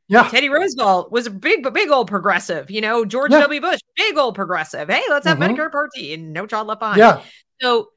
Yeah. 0.07 0.29
Teddy 0.29 0.49
Roosevelt 0.49 1.11
was 1.11 1.27
a 1.27 1.31
big, 1.31 1.71
big 1.73 1.89
old 1.89 2.07
progressive. 2.07 2.71
You 2.71 2.79
know, 2.79 3.05
George 3.05 3.31
yeah. 3.31 3.41
W. 3.41 3.59
Bush, 3.59 3.79
big 3.97 4.17
old 4.17 4.35
progressive. 4.35 4.87
Hey, 4.89 5.03
let's 5.09 5.27
have 5.27 5.37
mm-hmm. 5.37 5.53
Medicare 5.53 5.71
Part 5.71 5.91
D 5.95 6.13
and 6.13 6.31
no 6.31 6.45
child 6.45 6.67
left 6.67 6.79
behind. 6.79 6.99
Yeah. 6.99 7.21
So, 7.61 7.89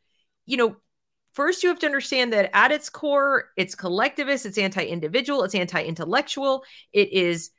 you 0.46 0.56
know, 0.56 0.76
first 1.34 1.62
you 1.62 1.68
have 1.68 1.78
to 1.80 1.86
understand 1.86 2.32
that 2.32 2.50
at 2.52 2.72
its 2.72 2.88
core, 2.88 3.50
it's 3.56 3.74
collectivist, 3.74 4.44
it's 4.46 4.58
anti-individual, 4.58 5.44
it's 5.44 5.54
anti-intellectual, 5.54 6.64
it 6.92 7.12
is 7.12 7.50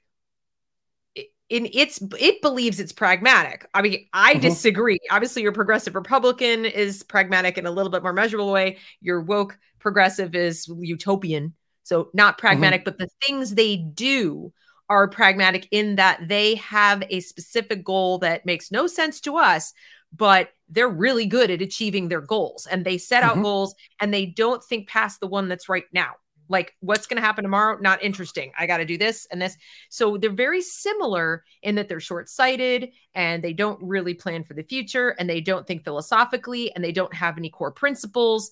in 1.50 1.68
its 1.74 2.00
it 2.20 2.42
believes 2.42 2.80
it's 2.80 2.94
pragmatic. 2.94 3.68
I 3.74 3.82
mean, 3.82 4.08
I 4.14 4.34
mm-hmm. 4.34 4.42
disagree. 4.42 5.00
Obviously, 5.12 5.42
your 5.42 5.52
progressive 5.52 5.96
Republican 5.96 6.66
is 6.66 7.04
pragmatic 7.04 7.58
in 7.58 7.66
a 7.66 7.72
little 7.72 7.92
bit 7.92 8.04
more 8.04 8.14
measurable 8.14 8.52
way. 8.52 8.78
Your 9.02 9.22
woke 9.22 9.58
progressive 9.80 10.36
is 10.36 10.70
utopian 10.80 11.54
so 11.90 12.10
not 12.14 12.38
mm-hmm. 12.38 12.48
pragmatic, 12.48 12.82
mm-hmm. 12.82 12.92
but 12.92 12.98
the 13.00 13.10
things 13.26 13.56
they 13.56 13.76
do 13.76 14.54
are 14.90 15.08
pragmatic 15.08 15.68
in 15.72 15.96
that 15.98 16.28
they 16.28 16.56
have 16.56 17.04
a 17.10 17.20
specific 17.20 17.84
goal 17.84 18.20
that 18.20 18.46
makes 18.46 18.72
no 18.72 18.88
sense 18.88 19.20
to 19.22 19.38
us, 19.38 19.74
but 20.16 20.50
they're 20.70 20.88
really 20.88 21.26
good 21.26 21.52
at 21.52 21.62
achieving 21.62 22.08
their 22.08 22.22
goals 22.22 22.68
and 22.68 22.86
they 22.86 22.98
set 22.98 23.24
out 23.24 23.34
mm-hmm. 23.34 23.44
goals 23.44 23.76
and 24.00 24.14
they 24.14 24.28
don't 24.28 24.64
think 24.64 24.88
past 24.88 25.20
the 25.20 25.28
one 25.28 25.48
that's 25.48 25.70
right 25.70 25.86
now. 25.92 26.14
Like 26.50 26.76
what's 26.82 27.08
going 27.08 27.22
to 27.22 27.26
happen 27.26 27.44
tomorrow? 27.44 27.78
Not 27.80 28.04
interesting. 28.04 28.52
I 28.58 28.68
got 28.68 28.78
to 28.78 28.86
do 28.86 28.98
this 28.98 29.28
and 29.32 29.42
this. 29.42 29.56
So 29.90 30.18
they're 30.18 30.32
very 30.32 30.62
similar 30.62 31.46
in 31.62 31.76
that 31.76 31.88
they're 31.88 32.00
short 32.00 32.28
sighted 32.28 32.90
and 33.14 33.44
they 33.44 33.54
don't 33.54 33.82
really 33.82 34.16
plan 34.16 34.44
for 34.44 34.56
the 34.56 34.64
future 34.64 35.10
and 35.20 35.30
they 35.30 35.42
don't 35.42 35.66
think 35.66 35.84
philosophically 35.84 36.74
and 36.74 36.84
they 36.84 36.92
don't 36.92 37.14
have 37.14 37.38
any 37.38 37.50
core 37.50 37.72
principles 37.72 38.52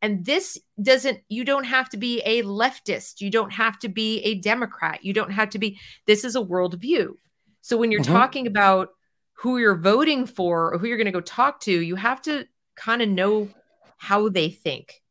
and 0.00 0.24
this 0.24 0.58
doesn't, 0.80 1.20
you 1.28 1.44
don't 1.44 1.64
have 1.64 1.88
to 1.90 1.96
be 1.96 2.20
a 2.20 2.42
leftist. 2.42 3.20
You 3.20 3.30
don't 3.30 3.52
have 3.52 3.78
to 3.80 3.88
be 3.88 4.20
a 4.20 4.36
Democrat. 4.36 5.04
You 5.04 5.12
don't 5.12 5.32
have 5.32 5.50
to 5.50 5.58
be, 5.58 5.78
this 6.06 6.24
is 6.24 6.36
a 6.36 6.40
worldview. 6.40 7.14
So 7.62 7.76
when 7.76 7.90
you're 7.90 8.02
mm-hmm. 8.02 8.12
talking 8.12 8.46
about 8.46 8.90
who 9.32 9.58
you're 9.58 9.76
voting 9.76 10.26
for 10.26 10.72
or 10.72 10.78
who 10.78 10.86
you're 10.86 10.96
going 10.96 11.06
to 11.06 11.12
go 11.12 11.20
talk 11.20 11.60
to, 11.60 11.72
you 11.72 11.96
have 11.96 12.22
to 12.22 12.46
kind 12.76 13.02
of 13.02 13.08
know 13.08 13.48
how 13.96 14.28
they 14.28 14.50
think. 14.50 15.02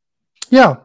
Yeah. 0.50 0.78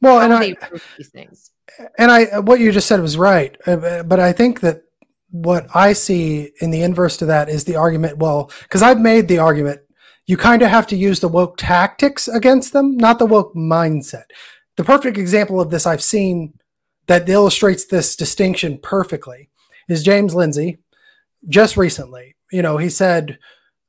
Well, 0.00 0.20
and 0.20 0.32
I, 0.32 0.56
these 0.96 1.10
things. 1.10 1.50
And 1.98 2.10
I, 2.10 2.38
what 2.40 2.60
you 2.60 2.72
just 2.72 2.88
said 2.88 3.00
was 3.00 3.16
right. 3.16 3.56
Uh, 3.66 4.02
but 4.02 4.18
I 4.18 4.32
think 4.32 4.60
that 4.60 4.82
what 5.30 5.66
I 5.74 5.92
see 5.92 6.52
in 6.60 6.70
the 6.70 6.82
inverse 6.82 7.16
to 7.18 7.26
that 7.26 7.48
is 7.48 7.64
the 7.64 7.76
argument. 7.76 8.18
Well, 8.18 8.50
because 8.62 8.82
I've 8.82 9.00
made 9.00 9.28
the 9.28 9.38
argument 9.38 9.80
you 10.30 10.36
kind 10.36 10.62
of 10.62 10.70
have 10.70 10.86
to 10.86 10.96
use 10.96 11.18
the 11.18 11.26
woke 11.26 11.56
tactics 11.56 12.28
against 12.28 12.72
them, 12.72 12.96
not 12.96 13.18
the 13.18 13.26
woke 13.26 13.52
mindset. 13.56 14.26
The 14.76 14.84
perfect 14.84 15.18
example 15.18 15.60
of 15.60 15.70
this 15.70 15.88
I've 15.88 16.04
seen 16.04 16.54
that 17.08 17.28
illustrates 17.28 17.84
this 17.84 18.14
distinction 18.14 18.78
perfectly 18.80 19.50
is 19.88 20.04
James 20.04 20.32
Lindsay 20.32 20.78
just 21.48 21.76
recently. 21.76 22.36
You 22.52 22.62
know, 22.62 22.76
he 22.76 22.88
said, 22.88 23.40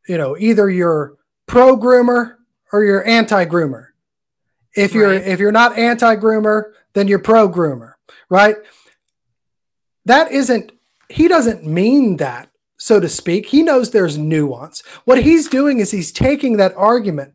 you 0.07 0.17
know, 0.17 0.35
either 0.35 0.67
you're 0.67 1.13
pro 1.45 1.77
groomer 1.77 2.37
or 2.73 2.83
you're 2.83 3.07
anti 3.07 3.45
groomer. 3.45 3.89
If 4.75 4.93
you're 4.93 5.09
right. 5.09 5.27
if 5.27 5.39
you're 5.39 5.51
not 5.51 5.77
anti 5.77 6.15
groomer, 6.15 6.71
then 6.93 7.07
you're 7.07 7.19
pro 7.19 7.49
groomer, 7.49 7.93
right? 8.29 8.55
That 10.05 10.31
isn't 10.31 10.71
he 11.09 11.27
doesn't 11.27 11.65
mean 11.65 12.17
that 12.17 12.49
so 12.77 12.99
to 12.99 13.07
speak. 13.07 13.47
He 13.47 13.61
knows 13.61 13.91
there's 13.91 14.17
nuance. 14.17 14.81
What 15.05 15.23
he's 15.23 15.47
doing 15.47 15.79
is 15.79 15.91
he's 15.91 16.11
taking 16.11 16.57
that 16.57 16.73
argument 16.75 17.33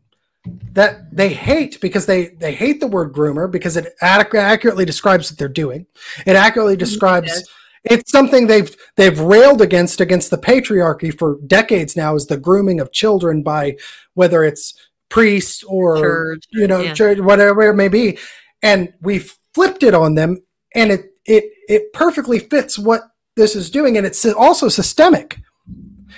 that 0.73 1.15
they 1.15 1.29
hate 1.29 1.79
because 1.79 2.05
they 2.05 2.27
they 2.39 2.53
hate 2.53 2.79
the 2.79 2.87
word 2.87 3.13
groomer 3.13 3.49
because 3.49 3.77
it 3.77 3.93
accurately 4.01 4.85
describes 4.85 5.31
what 5.31 5.37
they're 5.37 5.47
doing. 5.47 5.85
It 6.25 6.35
accurately 6.35 6.75
describes 6.75 7.43
it's 7.83 8.11
something 8.11 8.47
they've 8.47 8.75
they've 8.95 9.19
railed 9.19 9.61
against 9.61 10.01
against 10.01 10.29
the 10.31 10.37
patriarchy 10.37 11.17
for 11.17 11.39
decades 11.47 11.95
now 11.95 12.15
is 12.15 12.27
the 12.27 12.37
grooming 12.37 12.79
of 12.79 12.91
children 12.91 13.43
by 13.43 13.77
whether 14.13 14.43
it's 14.43 14.73
priests 15.09 15.63
or 15.63 15.97
church, 15.97 16.45
you 16.51 16.67
know 16.67 16.81
yeah. 16.81 16.93
church, 16.93 17.19
whatever 17.19 17.61
it 17.63 17.75
may 17.75 17.87
be 17.87 18.17
and 18.61 18.93
we 19.01 19.19
flipped 19.53 19.83
it 19.83 19.93
on 19.93 20.15
them 20.15 20.37
and 20.75 20.91
it 20.91 21.11
it 21.25 21.45
it 21.67 21.93
perfectly 21.93 22.39
fits 22.39 22.77
what 22.77 23.01
this 23.35 23.55
is 23.55 23.69
doing. 23.69 23.97
And 23.97 24.05
it's 24.05 24.25
also 24.25 24.69
systemic 24.69 25.39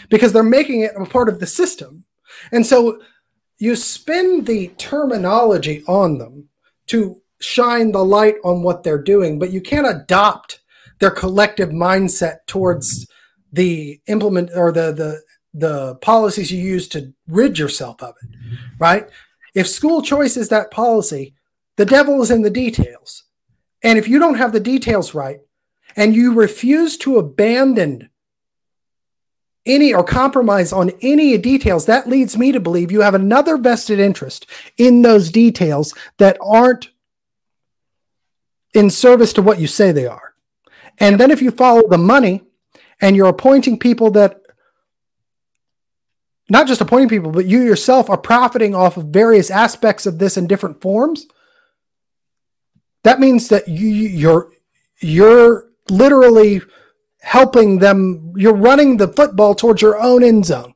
because 0.10 0.32
they're 0.32 0.44
making 0.44 0.82
it 0.82 0.94
a 0.96 1.06
part 1.06 1.30
of 1.30 1.40
the 1.40 1.48
system. 1.48 2.06
And 2.52 2.66
so 2.66 3.02
you 3.58 3.76
spin 3.76 4.46
the 4.46 4.70
terminology 4.78 5.84
on 5.88 6.18
them 6.18 6.48
to 6.88 7.22
shine 7.42 7.92
the 7.92 8.04
light 8.04 8.36
on 8.44 8.64
what 8.64 8.84
they're 8.84 9.02
doing, 9.02 9.38
but 9.38 9.52
you 9.52 9.62
can't 9.62 9.88
adopt 9.88 10.62
their 11.00 11.12
collective 11.12 11.70
mindset 11.70 12.38
towards 12.48 13.08
the 13.52 14.00
implement 14.08 14.52
or 14.56 14.72
the 14.72 14.92
the 14.92 15.22
the 15.54 15.96
policies 15.96 16.52
you 16.52 16.62
use 16.62 16.88
to 16.90 17.14
rid 17.28 17.58
yourself 17.58 18.02
of 18.04 18.16
it, 18.22 18.30
right? 18.78 19.10
If 19.56 19.68
school 19.68 20.02
choice 20.02 20.38
is 20.38 20.50
that 20.50 20.72
policy, 20.72 21.34
the 21.78 21.86
devil 21.86 22.22
is 22.22 22.32
in 22.32 22.42
the 22.42 22.50
details. 22.50 23.24
And 23.82 23.98
if 23.98 24.08
you 24.08 24.20
don't 24.20 24.38
have 24.38 24.52
the 24.52 24.60
details 24.60 25.14
right, 25.14 25.40
and 25.96 26.16
you 26.16 26.34
refuse 26.34 26.98
to 26.98 27.18
abandon 27.18 28.10
any 29.66 29.94
or 29.94 30.04
compromise 30.04 30.72
on 30.72 30.92
any 31.02 31.38
details, 31.38 31.86
that 31.86 32.08
leads 32.08 32.38
me 32.38 32.52
to 32.52 32.60
believe 32.60 32.92
you 32.92 33.02
have 33.02 33.16
another 33.16 33.58
vested 33.58 34.00
interest 34.00 34.46
in 34.78 35.02
those 35.02 35.32
details 35.32 35.94
that 36.18 36.38
aren't 36.42 36.90
in 38.74 38.90
service 38.90 39.34
to 39.34 39.42
what 39.42 39.60
you 39.60 39.68
say 39.68 39.92
they 39.92 40.08
are. 40.08 40.34
And 41.00 41.20
then 41.20 41.32
if 41.32 41.42
you 41.42 41.52
follow 41.52 41.88
the 41.88 41.98
money 41.98 42.44
and 43.02 43.16
you're 43.16 43.30
appointing 43.30 43.80
people 43.80 44.12
that 44.12 44.39
not 46.50 46.68
just 46.68 46.82
appointing 46.82 47.10
people, 47.10 47.32
but 47.32 47.46
you 47.46 47.62
yourself 47.62 48.10
are 48.10 48.18
profiting 48.18 48.74
off 48.74 48.98
of 48.98 49.06
various 49.06 49.52
aspects 49.52 50.06
of 50.06 50.18
this 50.18 50.38
in 50.38 50.48
different 50.48 50.82
forms. 50.82 51.28
That 53.04 53.20
means 53.20 53.48
that 53.50 53.68
you, 53.68 53.88
you're 53.88 54.52
you're 55.02 55.70
literally 55.90 56.62
helping 57.22 57.80
them. 57.80 58.34
You're 58.36 58.56
running 58.56 58.98
the 58.98 59.08
football 59.08 59.56
towards 59.56 59.82
your 59.82 60.00
own 60.02 60.24
end 60.24 60.46
zone. 60.46 60.74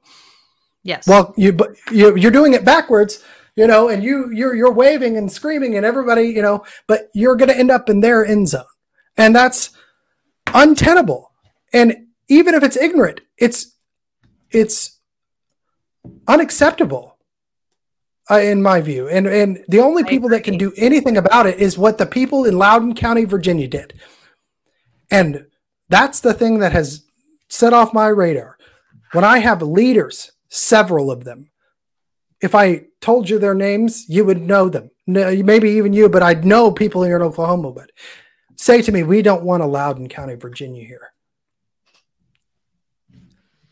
Yes. 0.83 1.07
Well, 1.07 1.33
you 1.37 1.53
but 1.53 1.75
you 1.91 2.15
you're 2.15 2.31
doing 2.31 2.53
it 2.53 2.65
backwards, 2.65 3.23
you 3.55 3.67
know, 3.67 3.89
and 3.89 4.03
you 4.03 4.29
you're 4.31 4.55
you're 4.55 4.71
waving 4.71 5.17
and 5.17 5.31
screaming 5.31 5.75
and 5.75 5.85
everybody, 5.85 6.23
you 6.23 6.41
know, 6.41 6.65
but 6.87 7.09
you're 7.13 7.35
going 7.35 7.49
to 7.49 7.57
end 7.57 7.71
up 7.71 7.89
in 7.89 8.01
their 8.01 8.25
end 8.25 8.49
zone, 8.49 8.63
and 9.17 9.35
that's 9.35 9.71
untenable. 10.53 11.31
And 11.73 12.07
even 12.27 12.53
if 12.53 12.63
it's 12.63 12.77
ignorant, 12.77 13.21
it's 13.37 13.75
it's 14.51 14.92
unacceptable 16.27 17.17
uh, 18.29 18.39
in 18.39 18.61
my 18.61 18.81
view. 18.81 19.07
And 19.07 19.27
and 19.27 19.63
the 19.67 19.79
only 19.79 20.03
people 20.03 20.29
that 20.29 20.43
can 20.43 20.57
do 20.57 20.73
anything 20.77 21.17
about 21.17 21.45
it 21.45 21.59
is 21.59 21.77
what 21.77 21.97
the 21.97 22.05
people 22.05 22.45
in 22.45 22.57
Loudoun 22.57 22.95
County, 22.95 23.25
Virginia 23.25 23.67
did. 23.67 23.99
And 25.11 25.45
that's 25.89 26.21
the 26.21 26.33
thing 26.33 26.59
that 26.59 26.71
has 26.71 27.05
set 27.49 27.73
off 27.73 27.93
my 27.93 28.07
radar. 28.07 28.57
When 29.11 29.23
I 29.23 29.39
have 29.39 29.61
leaders, 29.61 30.31
several 30.49 31.11
of 31.11 31.23
them, 31.23 31.51
if 32.41 32.55
I 32.55 32.85
told 32.99 33.29
you 33.29 33.39
their 33.39 33.53
names, 33.53 34.05
you 34.09 34.25
would 34.25 34.41
know 34.41 34.69
them. 34.69 34.89
Maybe 35.05 35.71
even 35.71 35.93
you, 35.93 36.09
but 36.09 36.23
I'd 36.23 36.45
know 36.45 36.71
people 36.71 37.03
here 37.03 37.15
in 37.15 37.21
Oklahoma. 37.21 37.71
But 37.71 37.91
say 38.57 38.81
to 38.81 38.91
me, 38.91 39.03
we 39.03 39.21
don't 39.21 39.43
want 39.43 39.63
a 39.63 39.67
Loudoun 39.67 40.09
County, 40.09 40.35
Virginia 40.35 40.83
here. 40.83 41.12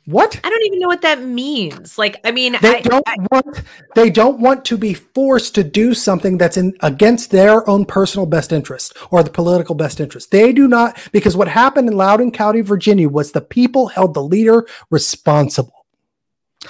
What? 0.05 0.39
I 0.43 0.49
don't 0.49 0.63
even 0.63 0.79
know 0.79 0.87
what 0.87 1.03
that 1.03 1.21
means. 1.23 1.97
Like, 1.97 2.19
I 2.23 2.31
mean, 2.31 2.57
they 2.59 2.77
I, 2.77 2.81
don't 2.81 3.07
I, 3.07 3.15
want 3.31 3.61
they 3.93 4.09
don't 4.09 4.39
want 4.39 4.65
to 4.65 4.77
be 4.77 4.95
forced 4.95 5.53
to 5.55 5.63
do 5.63 5.93
something 5.93 6.39
that's 6.39 6.57
in 6.57 6.73
against 6.79 7.29
their 7.29 7.67
own 7.69 7.85
personal 7.85 8.25
best 8.25 8.51
interest 8.51 8.97
or 9.11 9.21
the 9.21 9.29
political 9.29 9.75
best 9.75 9.99
interest. 9.99 10.31
They 10.31 10.53
do 10.53 10.67
not 10.67 10.97
because 11.11 11.37
what 11.37 11.49
happened 11.49 11.87
in 11.87 11.95
Loudoun 11.95 12.31
County, 12.31 12.61
Virginia, 12.61 13.09
was 13.09 13.31
the 13.31 13.41
people 13.41 13.89
held 13.89 14.15
the 14.15 14.23
leader 14.23 14.65
responsible 14.89 15.85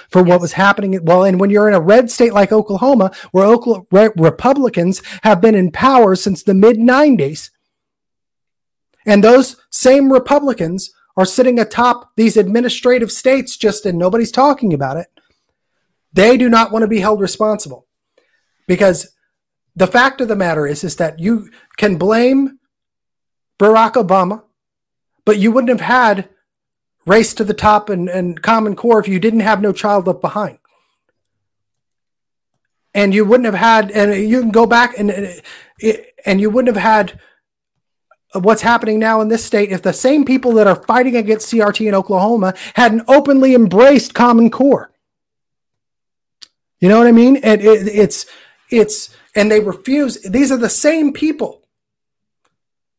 for 0.09 0.23
what 0.23 0.41
was 0.41 0.53
happening. 0.53 0.99
Well, 1.03 1.23
and 1.23 1.39
when 1.39 1.49
you're 1.49 1.69
in 1.69 1.73
a 1.73 1.79
red 1.79 2.11
state 2.11 2.33
like 2.33 2.51
Oklahoma, 2.51 3.11
where 3.31 3.45
Oklahoma, 3.45 4.11
Republicans 4.17 5.01
have 5.23 5.39
been 5.39 5.55
in 5.55 5.71
power 5.71 6.15
since 6.15 6.43
the 6.43 6.53
mid 6.53 6.77
'90s, 6.77 7.49
and 9.05 9.23
those 9.23 9.55
same 9.69 10.11
Republicans 10.11 10.91
are 11.17 11.25
sitting 11.25 11.59
atop 11.59 12.11
these 12.15 12.37
administrative 12.37 13.11
states 13.11 13.57
just 13.57 13.85
and 13.85 13.97
nobody's 13.97 14.31
talking 14.31 14.73
about 14.73 14.97
it. 14.97 15.07
They 16.13 16.37
do 16.37 16.49
not 16.49 16.71
want 16.71 16.83
to 16.83 16.87
be 16.87 16.99
held 16.99 17.21
responsible 17.21 17.87
because 18.67 19.13
the 19.75 19.87
fact 19.87 20.21
of 20.21 20.27
the 20.27 20.35
matter 20.35 20.67
is, 20.67 20.83
is 20.83 20.97
that 20.97 21.19
you 21.19 21.49
can 21.77 21.97
blame 21.97 22.59
Barack 23.59 23.93
Obama, 23.93 24.43
but 25.25 25.37
you 25.37 25.51
wouldn't 25.51 25.69
have 25.69 25.81
had 25.81 26.29
race 27.05 27.33
to 27.33 27.43
the 27.43 27.53
top 27.53 27.89
and, 27.89 28.09
and 28.09 28.41
common 28.41 28.75
core 28.75 28.99
if 28.99 29.07
you 29.07 29.19
didn't 29.19 29.39
have 29.41 29.61
no 29.61 29.71
child 29.71 30.07
left 30.07 30.21
behind. 30.21 30.57
And 32.93 33.13
you 33.13 33.23
wouldn't 33.23 33.45
have 33.45 33.55
had, 33.55 33.91
and 33.91 34.29
you 34.29 34.41
can 34.41 34.51
go 34.51 34.65
back 34.65 34.97
and, 34.97 35.41
and 36.25 36.41
you 36.41 36.49
wouldn't 36.49 36.75
have 36.75 36.83
had 36.83 37.19
what's 38.33 38.61
happening 38.61 38.99
now 38.99 39.21
in 39.21 39.27
this 39.27 39.43
state 39.43 39.71
if 39.71 39.81
the 39.81 39.93
same 39.93 40.23
people 40.25 40.53
that 40.53 40.67
are 40.67 40.83
fighting 40.83 41.15
against 41.17 41.51
CRT 41.51 41.87
in 41.87 41.95
Oklahoma 41.95 42.53
hadn't 42.75 43.03
openly 43.07 43.53
embraced 43.53 44.13
Common 44.13 44.49
Core. 44.49 44.91
You 46.79 46.89
know 46.89 46.97
what 46.97 47.07
I 47.07 47.11
mean? 47.11 47.37
And 47.37 47.61
it, 47.61 47.87
it's 47.87 48.25
it's 48.69 49.15
and 49.35 49.51
they 49.51 49.59
refuse. 49.59 50.21
These 50.23 50.51
are 50.51 50.57
the 50.57 50.69
same 50.69 51.13
people 51.13 51.61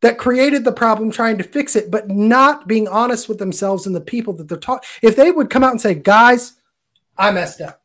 that 0.02 0.18
created 0.18 0.64
the 0.64 0.72
problem, 0.72 1.10
trying 1.10 1.38
to 1.38 1.44
fix 1.44 1.76
it, 1.76 1.90
but 1.90 2.08
not 2.08 2.66
being 2.66 2.88
honest 2.88 3.28
with 3.28 3.38
themselves 3.38 3.86
and 3.86 3.94
the 3.94 4.00
people 4.00 4.32
that 4.34 4.48
they're 4.48 4.58
talking. 4.58 4.88
If 5.00 5.16
they 5.16 5.30
would 5.30 5.50
come 5.50 5.64
out 5.64 5.72
and 5.72 5.80
say, 5.80 5.94
"Guys, 5.94 6.54
I 7.16 7.32
messed 7.32 7.60
up," 7.60 7.82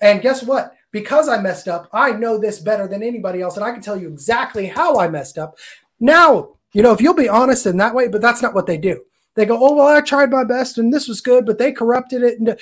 and 0.00 0.22
guess 0.22 0.42
what? 0.42 0.74
Because 0.90 1.28
I 1.28 1.38
messed 1.40 1.68
up, 1.68 1.88
I 1.92 2.12
know 2.12 2.38
this 2.38 2.58
better 2.58 2.88
than 2.88 3.02
anybody 3.02 3.42
else, 3.42 3.56
and 3.56 3.64
I 3.64 3.72
can 3.72 3.82
tell 3.82 4.00
you 4.00 4.08
exactly 4.08 4.66
how 4.66 4.98
I 4.98 5.08
messed 5.08 5.36
up. 5.36 5.58
Now, 5.98 6.56
you 6.72 6.82
know, 6.82 6.92
if 6.92 7.00
you'll 7.00 7.14
be 7.14 7.28
honest 7.28 7.66
in 7.66 7.78
that 7.78 7.94
way, 7.94 8.08
but 8.08 8.20
that's 8.20 8.42
not 8.42 8.54
what 8.54 8.66
they 8.66 8.76
do. 8.76 9.02
They 9.34 9.46
go, 9.46 9.58
oh, 9.60 9.74
well, 9.74 9.88
I 9.88 10.00
tried 10.00 10.30
my 10.30 10.44
best 10.44 10.78
and 10.78 10.92
this 10.92 11.08
was 11.08 11.20
good, 11.20 11.46
but 11.46 11.58
they 11.58 11.72
corrupted 11.72 12.22
it. 12.22 12.38
And 12.38 12.50
uh, 12.50 12.56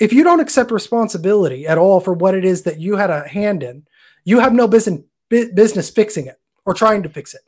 if 0.00 0.12
you 0.12 0.24
don't 0.24 0.40
accept 0.40 0.70
responsibility 0.70 1.66
at 1.66 1.78
all 1.78 2.00
for 2.00 2.12
what 2.12 2.34
it 2.34 2.44
is 2.44 2.62
that 2.62 2.80
you 2.80 2.96
had 2.96 3.10
a 3.10 3.28
hand 3.28 3.62
in, 3.62 3.86
you 4.24 4.40
have 4.40 4.52
no 4.52 4.66
business 4.66 5.00
business 5.28 5.90
fixing 5.90 6.26
it 6.26 6.40
or 6.64 6.74
trying 6.74 7.02
to 7.02 7.08
fix 7.08 7.34
it. 7.34 7.40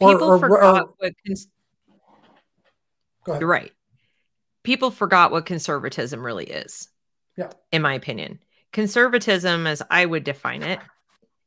Or, 0.00 0.12
People 0.12 0.28
or, 0.28 0.38
forgot 0.38 0.82
or, 0.82 0.94
what. 0.98 1.12
Cons- 1.26 1.48
You're 3.26 3.46
right. 3.46 3.72
People 4.62 4.90
forgot 4.90 5.30
what 5.30 5.46
conservatism 5.46 6.24
really 6.24 6.46
is. 6.46 6.88
Yeah. 7.36 7.50
In 7.72 7.82
my 7.82 7.94
opinion, 7.94 8.40
conservatism, 8.72 9.66
as 9.66 9.82
I 9.90 10.04
would 10.04 10.24
define 10.24 10.62
it, 10.62 10.80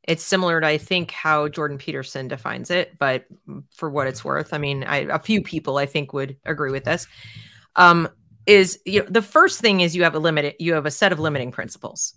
it's 0.03 0.23
similar 0.23 0.59
to 0.59 0.67
I 0.67 0.77
think 0.77 1.11
how 1.11 1.47
Jordan 1.47 1.77
Peterson 1.77 2.27
defines 2.27 2.69
it, 2.69 2.97
but 2.99 3.25
for 3.71 3.89
what 3.89 4.07
it's 4.07 4.23
worth, 4.23 4.53
I 4.53 4.57
mean, 4.57 4.84
I, 4.84 4.97
a 4.97 5.19
few 5.19 5.41
people 5.41 5.77
I 5.77 5.85
think 5.85 6.13
would 6.13 6.38
agree 6.45 6.71
with 6.71 6.84
this. 6.84 7.07
Um, 7.75 8.09
is 8.45 8.80
you 8.85 8.99
know 8.99 9.07
the 9.09 9.21
first 9.21 9.61
thing 9.61 9.80
is 9.80 9.95
you 9.95 10.03
have 10.03 10.15
a 10.15 10.19
limit, 10.19 10.55
you 10.59 10.73
have 10.73 10.85
a 10.85 10.91
set 10.91 11.11
of 11.11 11.19
limiting 11.19 11.51
principles. 11.51 12.13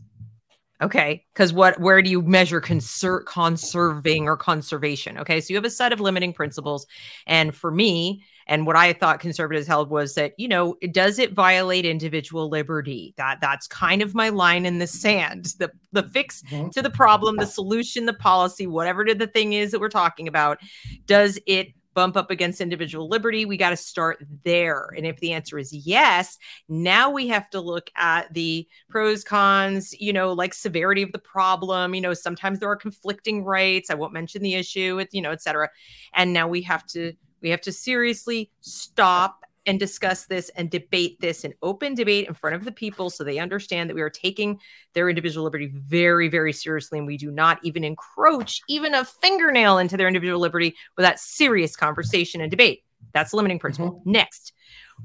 Okay, 0.82 1.24
because 1.32 1.52
what 1.52 1.80
where 1.80 2.02
do 2.02 2.10
you 2.10 2.20
measure 2.20 2.60
conser- 2.60 3.24
conserving 3.24 4.28
or 4.28 4.36
conservation? 4.36 5.18
Okay, 5.18 5.40
so 5.40 5.52
you 5.52 5.56
have 5.56 5.64
a 5.64 5.70
set 5.70 5.92
of 5.92 6.00
limiting 6.00 6.32
principles, 6.32 6.86
and 7.26 7.54
for 7.54 7.70
me, 7.70 8.24
and 8.47 8.66
what 8.66 8.77
I 8.77 8.93
thought 8.93 9.20
conservatives 9.20 9.66
held 9.66 9.90
was 9.90 10.14
that, 10.14 10.32
you 10.39 10.48
know, 10.48 10.77
does 10.93 11.18
it 11.18 11.32
violate 11.32 11.85
individual 11.85 12.48
liberty? 12.48 13.14
That 13.16 13.39
that's 13.40 13.66
kind 13.66 14.02
of 14.02 14.14
my 14.14 14.28
line 14.28 14.66
in 14.66 14.78
the 14.78 14.86
sand. 14.86 15.55
The 15.59 15.70
the 15.93 16.05
fix 16.05 16.43
mm-hmm. 16.43 16.68
to 16.70 16.82
the 16.82 16.90
problem, 16.90 17.36
the 17.36 17.47
solution, 17.47 18.06
the 18.06 18.14
policy, 18.14 18.66
whatever 18.66 19.05
the 19.05 19.27
thing 19.27 19.52
is 19.52 19.70
that 19.73 19.81
we're 19.81 19.89
talking 19.89 20.28
about, 20.28 20.59
does 21.06 21.39
it 21.47 21.68
bump 21.94 22.14
up 22.14 22.31
against 22.31 22.60
individual 22.60 23.09
liberty? 23.09 23.47
We 23.47 23.56
got 23.56 23.70
to 23.70 23.77
start 23.77 24.23
there. 24.44 24.93
And 24.98 25.06
if 25.06 25.18
the 25.20 25.32
answer 25.32 25.59
is 25.59 25.73
yes, 25.73 26.36
now 26.68 27.09
we 27.09 27.27
have 27.28 27.48
to 27.51 27.60
look 27.60 27.90
at 27.97 28.32
the 28.35 28.68
pros, 28.90 29.24
cons, 29.24 29.98
you 29.98 30.12
know, 30.12 30.35
like 30.35 30.52
severity 30.52 31.01
of 31.01 31.12
the 31.12 31.18
problem. 31.18 31.94
You 31.94 32.02
know, 32.02 32.12
sometimes 32.12 32.59
there 32.59 32.68
are 32.68 32.77
conflicting 32.77 33.44
rights. 33.44 33.89
I 33.89 33.94
won't 33.94 34.12
mention 34.12 34.43
the 34.43 34.56
issue, 34.56 35.02
you 35.10 35.23
know, 35.23 35.31
et 35.31 35.40
cetera. 35.40 35.70
And 36.12 36.35
now 36.35 36.47
we 36.47 36.60
have 36.62 36.85
to 36.89 37.14
we 37.42 37.50
have 37.50 37.60
to 37.62 37.72
seriously 37.72 38.50
stop 38.60 39.46
and 39.66 39.80
discuss 39.80 40.26
this 40.26 40.48
and 40.50 40.70
debate 40.70 41.20
this 41.20 41.44
in 41.44 41.52
open 41.62 41.94
debate 41.94 42.28
in 42.28 42.34
front 42.34 42.54
of 42.54 42.64
the 42.64 42.72
people 42.72 43.10
so 43.10 43.24
they 43.24 43.38
understand 43.38 43.90
that 43.90 43.94
we 43.94 44.00
are 44.00 44.10
taking 44.10 44.60
their 44.94 45.08
individual 45.08 45.44
liberty 45.44 45.72
very, 45.74 46.28
very 46.28 46.52
seriously. 46.52 46.98
And 46.98 47.06
we 47.06 47.16
do 47.16 47.30
not 47.30 47.58
even 47.62 47.82
encroach 47.82 48.60
even 48.68 48.94
a 48.94 49.04
fingernail 49.04 49.78
into 49.78 49.96
their 49.96 50.06
individual 50.06 50.40
liberty 50.40 50.76
without 50.96 51.18
serious 51.18 51.74
conversation 51.74 52.40
and 52.40 52.50
debate. 52.50 52.84
That's 53.12 53.32
the 53.32 53.36
limiting 53.36 53.58
principle. 53.58 53.92
Mm-hmm. 53.92 54.12
Next, 54.12 54.52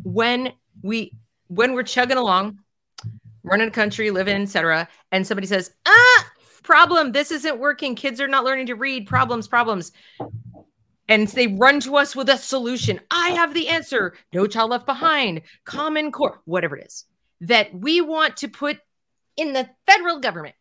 when 0.04 0.54
we 0.84 1.14
when 1.48 1.74
we're 1.74 1.84
chugging 1.84 2.18
along, 2.18 2.60
running 3.44 3.68
a 3.68 3.72
country, 3.72 4.12
living, 4.12 4.44
etc., 4.44 4.88
and 5.12 5.28
somebody 5.28 5.48
says, 5.48 5.72
ah, 5.86 6.32
problem, 6.64 7.12
this 7.12 7.32
isn't 7.32 7.60
working. 7.60 7.96
Kids 7.96 8.22
are 8.22 8.28
not 8.28 8.46
learning 8.46 8.68
to 8.68 8.76
read. 8.76 9.08
Problems, 9.08 9.48
problems 9.48 9.92
and 11.12 11.28
they 11.28 11.48
run 11.48 11.82
to 11.82 11.98
us 11.98 12.16
with 12.16 12.30
a 12.30 12.38
solution. 12.38 13.02
I 13.12 13.32
have 13.32 13.54
the 13.54 13.68
answer. 13.68 14.14
No 14.34 14.48
child 14.48 14.72
left 14.72 14.86
behind, 14.86 15.42
common 15.66 16.10
core, 16.10 16.42
whatever 16.46 16.78
it 16.78 16.88
is 16.88 17.04
that 17.42 17.74
we 17.74 18.00
want 18.00 18.38
to 18.38 18.48
put 18.48 18.80
in 19.36 19.52
the 19.52 19.68
federal 19.86 20.20
government, 20.20 20.56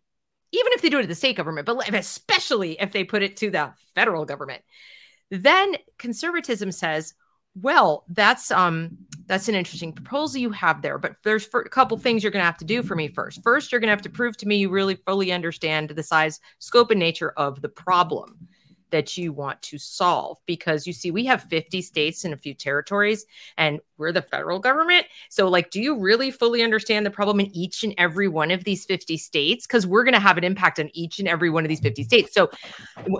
even 0.51 0.72
if 0.72 0.82
they 0.82 0.89
do 0.89 0.98
it 0.98 1.02
to 1.02 1.09
the 1.09 1.14
state 1.14 1.36
government, 1.36 1.66
but 1.66 1.94
especially 1.94 2.81
if 2.81 2.90
they 2.90 3.05
put 3.05 3.22
it 3.22 3.36
to 3.36 3.51
the 3.51 3.72
federal 3.94 4.24
government. 4.24 4.62
Then 5.31 5.77
conservatism 5.98 6.72
says, 6.72 7.14
well, 7.55 8.05
that's 8.09 8.51
um 8.51 8.98
that's 9.27 9.48
an 9.48 9.55
interesting 9.55 9.93
proposal 9.93 10.40
you 10.40 10.51
have 10.51 10.82
there, 10.82 10.98
but 10.98 11.14
there's 11.22 11.48
a 11.55 11.68
couple 11.68 11.97
things 11.97 12.24
you're 12.24 12.32
going 12.32 12.43
to 12.43 12.47
have 12.47 12.59
to 12.59 12.64
do 12.64 12.82
for 12.82 12.97
me 12.97 13.06
first. 13.06 13.40
First, 13.44 13.70
you're 13.70 13.81
going 13.81 13.89
to 13.89 13.93
have 13.93 14.02
to 14.02 14.10
prove 14.10 14.36
to 14.39 14.47
me 14.47 14.56
you 14.56 14.70
really 14.70 14.97
fully 14.97 15.31
understand 15.31 15.90
the 15.90 16.02
size, 16.02 16.40
scope, 16.59 16.90
and 16.90 16.98
nature 16.98 17.31
of 17.36 17.62
the 17.62 17.68
problem 17.68 18.48
that 18.90 19.16
you 19.16 19.32
want 19.32 19.60
to 19.62 19.78
solve 19.78 20.38
because 20.46 20.86
you 20.86 20.92
see 20.92 21.10
we 21.10 21.24
have 21.24 21.42
50 21.44 21.82
states 21.82 22.24
and 22.24 22.34
a 22.34 22.36
few 22.36 22.54
territories 22.54 23.24
and 23.56 23.80
we're 23.98 24.12
the 24.12 24.22
federal 24.22 24.58
government. 24.58 25.06
So 25.28 25.48
like 25.48 25.70
do 25.70 25.80
you 25.80 25.98
really 25.98 26.30
fully 26.30 26.62
understand 26.62 27.04
the 27.04 27.10
problem 27.10 27.40
in 27.40 27.54
each 27.54 27.84
and 27.84 27.94
every 27.98 28.28
one 28.28 28.50
of 28.50 28.64
these 28.64 28.84
50 28.84 29.16
states? 29.16 29.66
Because 29.66 29.86
we're 29.86 30.04
going 30.04 30.14
to 30.14 30.20
have 30.20 30.38
an 30.38 30.44
impact 30.44 30.80
on 30.80 30.90
each 30.92 31.18
and 31.18 31.28
every 31.28 31.50
one 31.50 31.64
of 31.64 31.68
these 31.68 31.80
50 31.80 32.04
states. 32.04 32.34
So 32.34 32.50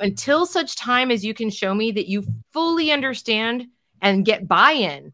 until 0.01 0.47
such 0.47 0.77
time 0.77 1.11
as 1.11 1.25
you 1.25 1.35
can 1.35 1.51
show 1.51 1.75
me 1.75 1.93
that 1.93 2.09
you 2.09 2.25
fully 2.53 2.93
understand 2.93 3.67
and 4.03 4.25
get 4.25 4.49
buy-in 4.49 5.13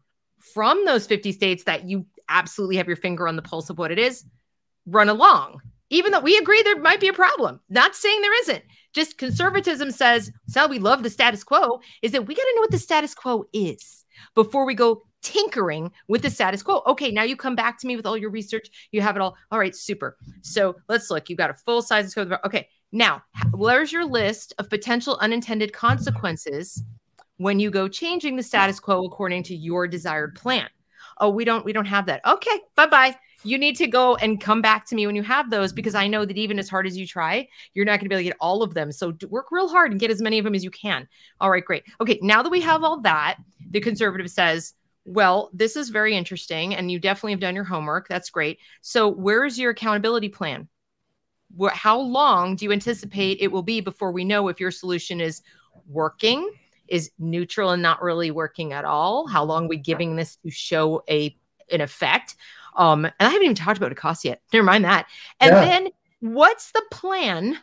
from 0.53 0.85
those 0.85 1.05
50 1.07 1.31
states 1.31 1.63
that 1.65 1.85
you 1.85 2.05
absolutely 2.29 2.77
have 2.77 2.87
your 2.87 2.95
finger 2.95 3.27
on 3.27 3.35
the 3.35 3.41
pulse 3.41 3.69
of 3.69 3.77
what 3.77 3.91
it 3.91 3.99
is 3.99 4.23
run 4.85 5.09
along. 5.09 5.61
Even 5.89 6.11
though 6.11 6.19
we 6.19 6.37
agree 6.37 6.61
there 6.63 6.79
might 6.79 6.99
be 6.99 7.07
a 7.07 7.13
problem. 7.13 7.59
Not 7.69 7.95
saying 7.95 8.21
there 8.21 8.41
isn't 8.41 8.63
Just 8.97 9.19
conservatism 9.19 9.91
says, 9.91 10.31
so 10.47 10.65
we 10.67 10.79
love 10.79 11.03
the 11.03 11.09
status 11.11 11.43
quo, 11.43 11.81
is 12.01 12.11
that 12.13 12.25
we 12.25 12.33
got 12.33 12.41
to 12.41 12.53
know 12.55 12.61
what 12.61 12.71
the 12.71 12.79
status 12.79 13.13
quo 13.13 13.45
is 13.53 14.03
before 14.33 14.65
we 14.65 14.73
go 14.73 15.03
tinkering 15.21 15.91
with 16.07 16.23
the 16.23 16.31
status 16.31 16.63
quo. 16.63 16.81
Okay, 16.87 17.11
now 17.11 17.21
you 17.21 17.35
come 17.35 17.53
back 17.55 17.77
to 17.77 17.85
me 17.85 17.95
with 17.95 18.07
all 18.07 18.17
your 18.17 18.31
research. 18.31 18.89
You 18.91 19.01
have 19.01 19.15
it 19.15 19.21
all. 19.21 19.37
All 19.51 19.59
right, 19.59 19.75
super. 19.75 20.17
So 20.41 20.77
let's 20.89 21.11
look. 21.11 21.29
You've 21.29 21.37
got 21.37 21.51
a 21.51 21.53
full 21.53 21.83
size 21.83 22.11
code. 22.15 22.33
Okay, 22.43 22.69
now 22.91 23.21
where's 23.51 23.91
your 23.91 24.03
list 24.03 24.55
of 24.57 24.67
potential 24.67 25.19
unintended 25.21 25.73
consequences 25.73 26.83
when 27.37 27.59
you 27.59 27.69
go 27.69 27.87
changing 27.87 28.35
the 28.35 28.41
status 28.41 28.79
quo 28.79 29.05
according 29.05 29.43
to 29.43 29.55
your 29.55 29.87
desired 29.87 30.33
plan? 30.33 30.69
Oh, 31.19 31.29
we 31.29 31.45
don't 31.45 31.63
we 31.63 31.71
don't 31.71 31.85
have 31.85 32.07
that. 32.07 32.25
Okay, 32.25 32.61
bye-bye. 32.75 33.15
You 33.43 33.57
need 33.57 33.75
to 33.77 33.87
go 33.87 34.15
and 34.15 34.41
come 34.41 34.61
back 34.61 34.85
to 34.87 34.95
me 34.95 35.05
when 35.05 35.15
you 35.15 35.23
have 35.23 35.49
those 35.49 35.71
because 35.71 35.95
I 35.95 36.07
know 36.07 36.25
that 36.25 36.37
even 36.37 36.57
as 36.57 36.69
hard 36.69 36.87
as 36.87 36.97
you 36.97 37.05
try, 37.05 37.47
you're 37.73 37.85
not 37.85 37.99
going 37.99 38.05
to 38.05 38.09
be 38.09 38.15
able 38.15 38.21
to 38.21 38.29
get 38.29 38.37
all 38.39 38.63
of 38.63 38.73
them. 38.73 38.91
So 38.91 39.13
work 39.29 39.51
real 39.51 39.67
hard 39.67 39.91
and 39.91 39.99
get 39.99 40.09
as 40.11 40.21
many 40.21 40.39
of 40.39 40.43
them 40.43 40.55
as 40.55 40.63
you 40.63 40.71
can. 40.71 41.07
All 41.39 41.51
right, 41.51 41.63
great. 41.63 41.83
Okay, 42.01 42.19
now 42.21 42.41
that 42.41 42.49
we 42.49 42.61
have 42.61 42.83
all 42.83 42.99
that, 43.01 43.37
the 43.69 43.79
conservative 43.79 44.29
says, 44.29 44.73
well, 45.07 45.49
this 45.53 45.77
is 45.77 45.89
very 45.89 46.15
interesting, 46.15 46.75
and 46.75 46.91
you 46.91 46.99
definitely 46.99 47.31
have 47.31 47.39
done 47.39 47.55
your 47.55 47.63
homework. 47.63 48.09
That's 48.09 48.29
great. 48.29 48.59
So, 48.81 49.07
where's 49.07 49.57
your 49.57 49.71
accountability 49.71 50.27
plan? 50.27 50.67
How 51.71 51.97
long 51.97 52.57
do 52.57 52.65
you 52.65 52.73
anticipate 52.73 53.37
it 53.39 53.49
will 53.49 53.63
be 53.63 53.79
before 53.79 54.11
we 54.11 54.25
know 54.25 54.49
if 54.49 54.59
your 54.59 54.69
solution 54.69 55.21
is 55.21 55.41
working, 55.87 56.51
is 56.89 57.09
neutral 57.19 57.69
and 57.69 57.81
not 57.81 58.01
really 58.01 58.31
working 58.31 58.73
at 58.73 58.83
all? 58.83 59.27
How 59.27 59.45
long 59.45 59.65
are 59.65 59.69
we 59.69 59.77
giving 59.77 60.17
this 60.17 60.35
to 60.37 60.51
show 60.51 61.03
a 61.09 61.35
an 61.71 61.79
effect? 61.79 62.35
Um, 62.77 63.05
and 63.05 63.13
I 63.19 63.25
haven't 63.25 63.43
even 63.43 63.55
talked 63.55 63.77
about 63.77 63.91
a 63.91 63.95
cost 63.95 64.23
yet. 64.23 64.41
Never 64.53 64.63
mind 64.63 64.85
that. 64.85 65.07
And 65.39 65.51
yeah. 65.51 65.65
then, 65.65 65.89
what's 66.19 66.71
the 66.71 66.83
plan 66.91 67.57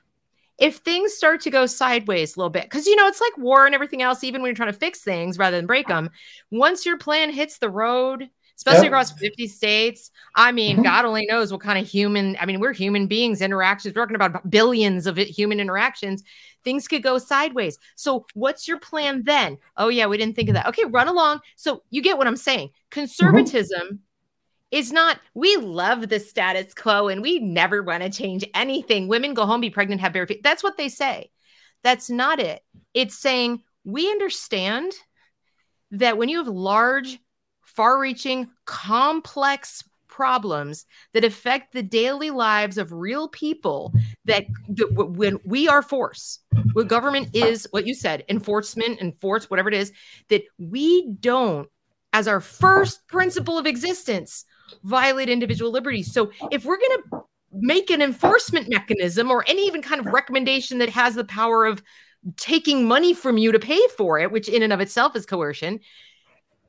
if 0.58 0.76
things 0.76 1.12
start 1.12 1.40
to 1.42 1.50
go 1.50 1.66
sideways 1.66 2.36
a 2.36 2.38
little 2.38 2.50
bit, 2.50 2.64
because 2.64 2.86
you 2.86 2.96
know, 2.96 3.06
it's 3.06 3.20
like 3.20 3.36
war 3.38 3.66
and 3.66 3.74
everything 3.74 4.02
else, 4.02 4.22
even 4.22 4.40
when 4.40 4.48
you're 4.48 4.56
trying 4.56 4.72
to 4.72 4.78
fix 4.78 5.00
things 5.00 5.38
rather 5.38 5.56
than 5.56 5.66
break 5.66 5.88
them, 5.88 6.10
once 6.50 6.86
your 6.86 6.96
plan 6.96 7.30
hits 7.30 7.58
the 7.58 7.68
road, 7.68 8.28
especially 8.56 8.84
yep. 8.84 8.92
across 8.92 9.10
50 9.12 9.48
states, 9.48 10.12
I 10.36 10.52
mean, 10.52 10.76
mm-hmm. 10.76 10.84
God 10.84 11.04
only 11.04 11.26
knows 11.26 11.50
what 11.50 11.60
kind 11.60 11.78
of 11.78 11.88
human, 11.88 12.36
I 12.40 12.46
mean, 12.46 12.60
we're 12.60 12.72
human 12.72 13.08
beings, 13.08 13.42
interactions, 13.42 13.94
we're 13.94 14.02
talking 14.02 14.14
about 14.14 14.48
billions 14.48 15.08
of 15.08 15.16
human 15.16 15.58
interactions. 15.58 16.22
Things 16.62 16.86
could 16.86 17.02
go 17.02 17.18
sideways. 17.18 17.78
So, 17.96 18.24
what's 18.34 18.66
your 18.66 18.78
plan 18.78 19.24
then? 19.24 19.58
Oh, 19.76 19.88
yeah, 19.88 20.06
we 20.06 20.16
didn't 20.16 20.34
think 20.34 20.48
of 20.48 20.54
that. 20.54 20.66
Okay, 20.68 20.84
run 20.84 21.08
along. 21.08 21.40
So, 21.56 21.82
you 21.90 22.00
get 22.00 22.16
what 22.16 22.26
I'm 22.26 22.36
saying. 22.36 22.68
Mm-hmm. 22.68 23.00
Conservatism. 23.00 23.82
Mm-hmm 23.82 23.96
is 24.74 24.90
not 24.90 25.20
we 25.34 25.56
love 25.56 26.08
the 26.08 26.18
status 26.18 26.74
quo 26.74 27.06
and 27.06 27.22
we 27.22 27.38
never 27.38 27.80
want 27.80 28.02
to 28.02 28.10
change 28.10 28.44
anything. 28.54 29.06
Women 29.06 29.32
go 29.32 29.46
home, 29.46 29.60
be 29.60 29.70
pregnant, 29.70 30.00
have 30.00 30.12
baby. 30.12 30.40
That's 30.42 30.64
what 30.64 30.76
they 30.76 30.88
say. 30.88 31.30
That's 31.84 32.10
not 32.10 32.40
it. 32.40 32.60
It's 32.92 33.16
saying 33.16 33.62
we 33.84 34.10
understand 34.10 34.92
that 35.92 36.18
when 36.18 36.28
you 36.28 36.38
have 36.38 36.48
large, 36.48 37.20
far 37.62 38.00
reaching, 38.00 38.50
complex 38.64 39.84
problems 40.08 40.86
that 41.12 41.24
affect 41.24 41.72
the 41.72 41.82
daily 41.82 42.30
lives 42.30 42.76
of 42.76 42.92
real 42.92 43.28
people 43.28 43.92
that, 44.24 44.44
that 44.70 44.92
when 44.92 45.38
we 45.44 45.68
are 45.68 45.82
force 45.82 46.40
when 46.72 46.86
government 46.86 47.28
is 47.34 47.66
what 47.72 47.84
you 47.84 47.94
said 47.94 48.24
enforcement 48.28 49.00
enforce 49.00 49.50
whatever 49.50 49.68
it 49.68 49.74
is 49.74 49.92
that 50.28 50.44
we 50.56 51.08
don't 51.18 51.68
as 52.12 52.28
our 52.28 52.40
first 52.40 53.04
principle 53.08 53.58
of 53.58 53.66
existence 53.66 54.44
violate 54.82 55.28
individual 55.28 55.70
liberties. 55.70 56.12
So 56.12 56.30
if 56.50 56.64
we're 56.64 56.78
going 56.78 57.02
to 57.02 57.20
make 57.52 57.90
an 57.90 58.02
enforcement 58.02 58.68
mechanism 58.68 59.30
or 59.30 59.44
any 59.46 59.66
even 59.66 59.82
kind 59.82 60.00
of 60.00 60.06
recommendation 60.06 60.78
that 60.78 60.88
has 60.88 61.14
the 61.14 61.24
power 61.24 61.64
of 61.64 61.82
taking 62.36 62.88
money 62.88 63.14
from 63.14 63.38
you 63.38 63.52
to 63.52 63.58
pay 63.58 63.80
for 63.96 64.18
it, 64.18 64.30
which 64.30 64.48
in 64.48 64.62
and 64.62 64.72
of 64.72 64.80
itself 64.80 65.14
is 65.14 65.26
coercion, 65.26 65.80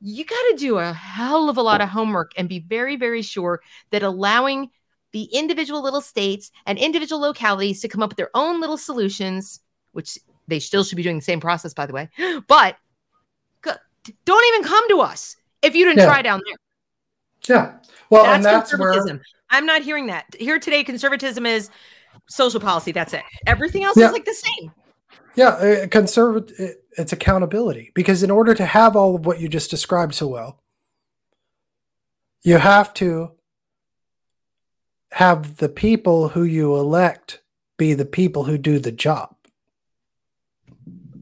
you 0.00 0.24
got 0.24 0.42
to 0.50 0.56
do 0.58 0.78
a 0.78 0.92
hell 0.92 1.48
of 1.48 1.56
a 1.56 1.62
lot 1.62 1.80
of 1.80 1.88
homework 1.88 2.32
and 2.36 2.48
be 2.48 2.60
very, 2.60 2.96
very 2.96 3.22
sure 3.22 3.62
that 3.90 4.02
allowing 4.02 4.70
the 5.12 5.24
individual 5.32 5.82
little 5.82 6.02
states 6.02 6.50
and 6.66 6.78
individual 6.78 7.20
localities 7.20 7.80
to 7.80 7.88
come 7.88 8.02
up 8.02 8.10
with 8.10 8.18
their 8.18 8.30
own 8.34 8.60
little 8.60 8.76
solutions, 8.76 9.60
which 9.92 10.18
they 10.46 10.58
still 10.58 10.84
should 10.84 10.96
be 10.96 11.02
doing 11.02 11.16
the 11.16 11.22
same 11.22 11.40
process, 11.40 11.72
by 11.72 11.86
the 11.86 11.92
way, 11.92 12.08
but 12.48 12.76
don't 14.24 14.54
even 14.54 14.68
come 14.68 14.88
to 14.88 15.00
us 15.00 15.36
if 15.62 15.74
you 15.74 15.84
didn't 15.84 15.98
yeah. 15.98 16.06
try 16.06 16.22
down 16.22 16.40
there. 16.46 16.56
Yeah. 17.48 17.74
Well, 18.10 18.24
that's 18.24 18.36
and 18.36 18.44
that's 18.44 18.70
conservatism. 18.70 19.16
Where... 19.16 19.24
I'm 19.50 19.66
not 19.66 19.82
hearing 19.82 20.06
that. 20.06 20.24
Here 20.38 20.58
today, 20.58 20.84
conservatism 20.84 21.46
is 21.46 21.70
social 22.28 22.60
policy. 22.60 22.92
That's 22.92 23.14
it. 23.14 23.22
Everything 23.46 23.84
else 23.84 23.96
yeah. 23.96 24.06
is 24.06 24.12
like 24.12 24.24
the 24.24 24.34
same. 24.34 24.72
Yeah, 25.34 25.48
uh, 25.48 25.86
conservative. 25.88 26.76
It's 26.98 27.12
accountability 27.12 27.92
because 27.94 28.22
in 28.22 28.30
order 28.30 28.54
to 28.54 28.64
have 28.64 28.96
all 28.96 29.16
of 29.16 29.26
what 29.26 29.40
you 29.40 29.48
just 29.48 29.70
described 29.70 30.14
so 30.14 30.28
well, 30.28 30.62
you 32.42 32.56
have 32.56 32.94
to 32.94 33.32
have 35.12 35.56
the 35.56 35.68
people 35.68 36.30
who 36.30 36.42
you 36.44 36.74
elect 36.74 37.42
be 37.76 37.92
the 37.92 38.06
people 38.06 38.44
who 38.44 38.56
do 38.56 38.78
the 38.78 38.92
job 38.92 39.35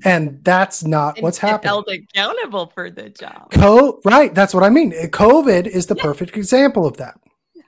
and 0.04 0.44
that's 0.44 0.84
not 0.84 1.16
and 1.16 1.22
what's 1.22 1.38
happening. 1.38 1.68
Held 1.68 1.88
accountable 1.88 2.70
for 2.74 2.90
the 2.90 3.08
job. 3.08 3.50
Co- 3.50 4.00
right, 4.04 4.34
that's 4.34 4.54
what 4.54 4.62
I 4.62 4.68
mean. 4.68 4.92
COVID 4.92 5.66
is 5.66 5.86
the 5.86 5.96
yeah. 5.96 6.02
perfect 6.02 6.36
example 6.36 6.86
of 6.86 6.98
that. 6.98 7.18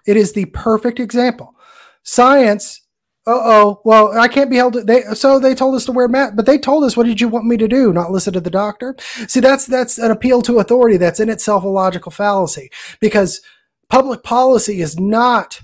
It 0.07 0.17
is 0.17 0.33
the 0.33 0.45
perfect 0.47 1.01
example. 1.01 1.55
Science. 2.03 2.83
Uh 3.27 3.33
oh. 3.43 3.81
Well, 3.85 4.17
I 4.17 4.29
can't 4.29 4.51
be 4.51 4.57
held. 4.57 4.75
To, 4.75 4.85
they 4.85 5.03
so 5.15 5.41
they 5.41 5.55
told 5.55 5.75
us 5.75 5.85
to 5.87 5.93
wear 5.93 6.07
mask, 6.07 6.35
but 6.37 6.47
they 6.47 6.59
told 6.59 6.85
us 6.85 6.97
what 6.97 7.07
did 7.07 7.21
you 7.21 7.27
want 7.27 7.47
me 7.47 7.57
to 7.57 7.67
do? 7.67 7.93
Not 7.93 8.13
listen 8.13 8.33
to 8.35 8.41
the 8.41 8.51
doctor. 8.51 8.95
See, 9.27 9.41
that's 9.41 9.67
that's 9.67 9.99
an 9.99 10.13
appeal 10.13 10.43
to 10.43 10.61
authority. 10.61 10.97
That's 10.97 11.19
in 11.19 11.29
itself 11.29 11.65
a 11.65 11.69
logical 11.69 12.13
fallacy 12.13 12.71
because 13.01 13.41
public 13.89 14.23
policy 14.23 14.81
is 14.81 15.01
not 15.01 15.63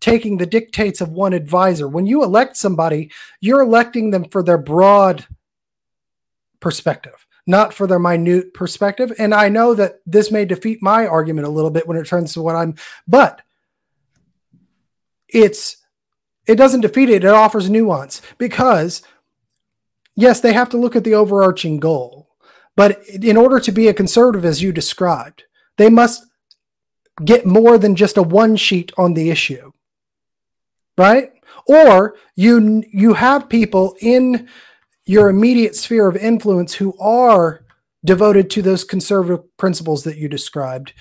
taking 0.00 0.38
the 0.38 0.46
dictates 0.46 1.00
of 1.00 1.10
one 1.10 1.32
advisor. 1.32 1.86
When 1.86 2.06
you 2.06 2.24
elect 2.24 2.56
somebody, 2.56 3.12
you're 3.40 3.62
electing 3.62 4.10
them 4.10 4.24
for 4.24 4.42
their 4.42 4.58
broad 4.58 5.26
perspective, 6.60 7.26
not 7.46 7.72
for 7.72 7.86
their 7.86 7.98
minute 7.98 8.54
perspective. 8.54 9.12
And 9.18 9.34
I 9.34 9.48
know 9.48 9.74
that 9.74 10.00
this 10.06 10.30
may 10.30 10.44
defeat 10.44 10.82
my 10.82 11.06
argument 11.06 11.46
a 11.46 11.50
little 11.50 11.70
bit 11.70 11.86
when 11.86 11.96
it 11.96 12.06
turns 12.06 12.32
to 12.34 12.42
what 12.42 12.56
I'm, 12.56 12.74
but 13.06 13.42
it's 15.28 15.78
it 16.46 16.54
doesn't 16.54 16.82
defeat 16.82 17.10
it, 17.10 17.24
it 17.24 17.30
offers 17.30 17.68
nuance 17.68 18.22
because 18.38 19.02
yes, 20.14 20.40
they 20.40 20.52
have 20.52 20.68
to 20.70 20.76
look 20.76 20.96
at 20.96 21.04
the 21.04 21.14
overarching 21.14 21.78
goal. 21.78 22.28
But 22.76 23.06
in 23.08 23.36
order 23.36 23.58
to 23.60 23.72
be 23.72 23.88
a 23.88 23.94
conservative, 23.94 24.44
as 24.44 24.62
you 24.62 24.70
described, 24.70 25.44
they 25.78 25.88
must 25.88 26.26
get 27.24 27.46
more 27.46 27.78
than 27.78 27.96
just 27.96 28.16
a 28.16 28.22
one 28.22 28.56
sheet 28.56 28.92
on 28.98 29.14
the 29.14 29.30
issue. 29.30 29.72
Right? 30.98 31.32
Or 31.66 32.16
you 32.34 32.84
you 32.92 33.14
have 33.14 33.48
people 33.48 33.96
in 34.00 34.48
your 35.06 35.28
immediate 35.28 35.74
sphere 35.74 36.08
of 36.08 36.16
influence 36.16 36.74
who 36.74 36.96
are 36.98 37.64
devoted 38.04 38.50
to 38.50 38.62
those 38.62 38.84
conservative 38.84 39.44
principles 39.56 40.04
that 40.04 40.16
you 40.16 40.28
described 40.28 40.92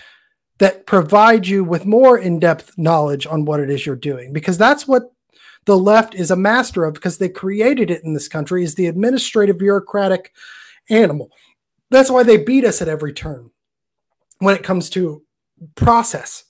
that 0.58 0.86
provide 0.86 1.48
you 1.48 1.64
with 1.64 1.86
more 1.86 2.18
in-depth 2.18 2.78
knowledge 2.78 3.28
on 3.28 3.44
what 3.44 3.60
it 3.60 3.70
is 3.70 3.86
you're 3.86 3.96
doing. 3.96 4.32
Because 4.32 4.58
that's 4.58 4.88
what 4.88 5.12
the 5.66 5.78
left 5.78 6.16
is 6.16 6.32
a 6.32 6.36
master 6.36 6.86
of 6.86 6.94
because 6.94 7.18
they 7.18 7.28
created 7.28 7.92
it 7.92 8.04
in 8.04 8.14
this 8.14 8.28
country 8.28 8.64
is 8.64 8.76
the 8.76 8.88
administrative 8.88 9.58
bureaucratic 9.58 10.32
animal. 10.90 11.30
That's 11.90 12.10
why 12.10 12.24
they 12.24 12.38
beat 12.38 12.64
us 12.64 12.82
at 12.82 12.88
every 12.88 13.12
turn 13.12 13.50
when 14.40 14.56
it 14.56 14.64
comes 14.64 14.90
to 14.92 15.24
process 15.76 16.46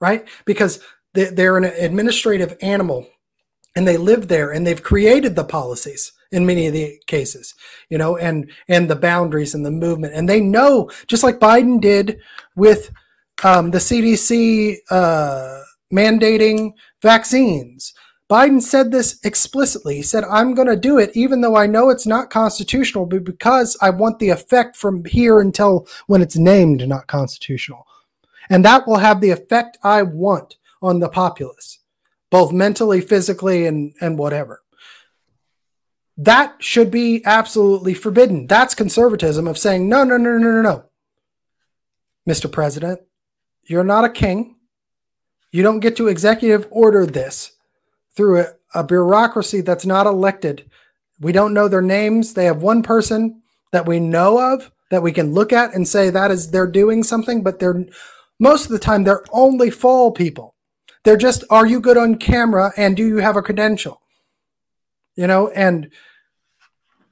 right? 0.00 0.26
Because 0.44 0.80
they're 1.14 1.56
an 1.56 1.64
administrative 1.64 2.56
animal 2.60 3.06
and 3.74 3.86
they 3.86 3.96
live 3.96 4.28
there 4.28 4.50
and 4.50 4.66
they've 4.66 4.82
created 4.82 5.34
the 5.34 5.44
policies 5.44 6.12
in 6.30 6.46
many 6.46 6.66
of 6.66 6.72
the 6.72 7.00
cases 7.06 7.54
you 7.88 7.98
know 7.98 8.16
and 8.16 8.50
and 8.68 8.88
the 8.88 8.96
boundaries 8.96 9.54
and 9.54 9.64
the 9.64 9.70
movement. 9.70 10.14
And 10.14 10.28
they 10.28 10.40
know 10.40 10.90
just 11.06 11.22
like 11.22 11.38
biden 11.38 11.80
did 11.80 12.20
with 12.56 12.90
um, 13.44 13.70
the 13.70 13.78
cdc 13.78 14.76
uh, 14.90 15.60
mandating 15.92 16.72
vaccines. 17.02 17.94
Biden 18.28 18.60
said 18.60 18.92
this 18.92 19.18
explicitly. 19.24 19.96
He 19.96 20.02
said 20.02 20.24
i'm 20.24 20.54
going 20.54 20.68
to 20.68 20.76
do 20.76 20.98
it 20.98 21.10
even 21.14 21.40
though 21.40 21.56
i 21.56 21.66
know 21.66 21.88
it's 21.88 22.06
not 22.06 22.30
constitutional 22.30 23.06
but 23.06 23.24
because 23.24 23.76
i 23.80 23.90
want 23.90 24.18
the 24.18 24.28
effect 24.28 24.76
from 24.76 25.04
here 25.04 25.40
until 25.40 25.86
when 26.06 26.22
it's 26.22 26.36
named 26.36 26.86
not 26.86 27.06
constitutional. 27.06 27.86
And 28.50 28.64
that 28.64 28.86
will 28.86 28.98
have 28.98 29.20
the 29.20 29.30
effect 29.30 29.78
i 29.82 30.02
want 30.02 30.56
on 30.82 31.00
the 31.00 31.08
populace 31.08 31.78
both 32.30 32.52
mentally 32.52 33.00
physically 33.00 33.66
and 33.66 33.94
and 34.00 34.18
whatever 34.18 34.62
that 36.18 36.56
should 36.58 36.90
be 36.90 37.22
absolutely 37.24 37.94
forbidden. 37.94 38.48
That's 38.48 38.74
conservatism 38.74 39.46
of 39.46 39.56
saying, 39.56 39.88
no, 39.88 40.02
no, 40.02 40.16
no, 40.16 40.36
no, 40.36 40.50
no, 40.50 40.62
no. 40.62 40.84
Mr. 42.28 42.50
President, 42.50 43.00
you're 43.62 43.84
not 43.84 44.04
a 44.04 44.10
king. 44.10 44.56
You 45.52 45.62
don't 45.62 45.80
get 45.80 45.96
to 45.96 46.08
executive 46.08 46.66
order 46.70 47.06
this 47.06 47.52
through 48.16 48.40
a, 48.40 48.46
a 48.74 48.82
bureaucracy 48.84 49.60
that's 49.60 49.86
not 49.86 50.06
elected. 50.06 50.68
We 51.20 51.30
don't 51.30 51.54
know 51.54 51.68
their 51.68 51.80
names. 51.80 52.34
They 52.34 52.46
have 52.46 52.62
one 52.62 52.82
person 52.82 53.40
that 53.70 53.86
we 53.86 54.00
know 54.00 54.54
of 54.54 54.72
that 54.90 55.02
we 55.02 55.12
can 55.12 55.32
look 55.32 55.52
at 55.52 55.72
and 55.72 55.86
say 55.86 56.10
that 56.10 56.32
is 56.32 56.50
they're 56.50 56.66
doing 56.66 57.04
something, 57.04 57.44
but 57.44 57.60
they're 57.60 57.86
most 58.40 58.64
of 58.64 58.72
the 58.72 58.78
time 58.78 59.04
they're 59.04 59.24
only 59.30 59.70
fall 59.70 60.10
people. 60.10 60.54
They're 61.04 61.16
just, 61.16 61.44
are 61.48 61.66
you 61.66 61.80
good 61.80 61.96
on 61.96 62.16
camera 62.16 62.72
and 62.76 62.96
do 62.96 63.06
you 63.06 63.18
have 63.18 63.36
a 63.36 63.42
credential? 63.42 64.00
You 65.14 65.26
know, 65.26 65.48
and 65.50 65.90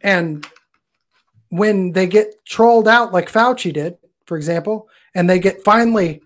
and 0.00 0.46
when 1.48 1.92
they 1.92 2.06
get 2.06 2.44
trolled 2.44 2.88
out 2.88 3.12
like 3.12 3.30
Fauci 3.30 3.72
did, 3.72 3.98
for 4.26 4.36
example, 4.36 4.88
and 5.14 5.28
they 5.28 5.38
get 5.38 5.62
finally, 5.64 6.22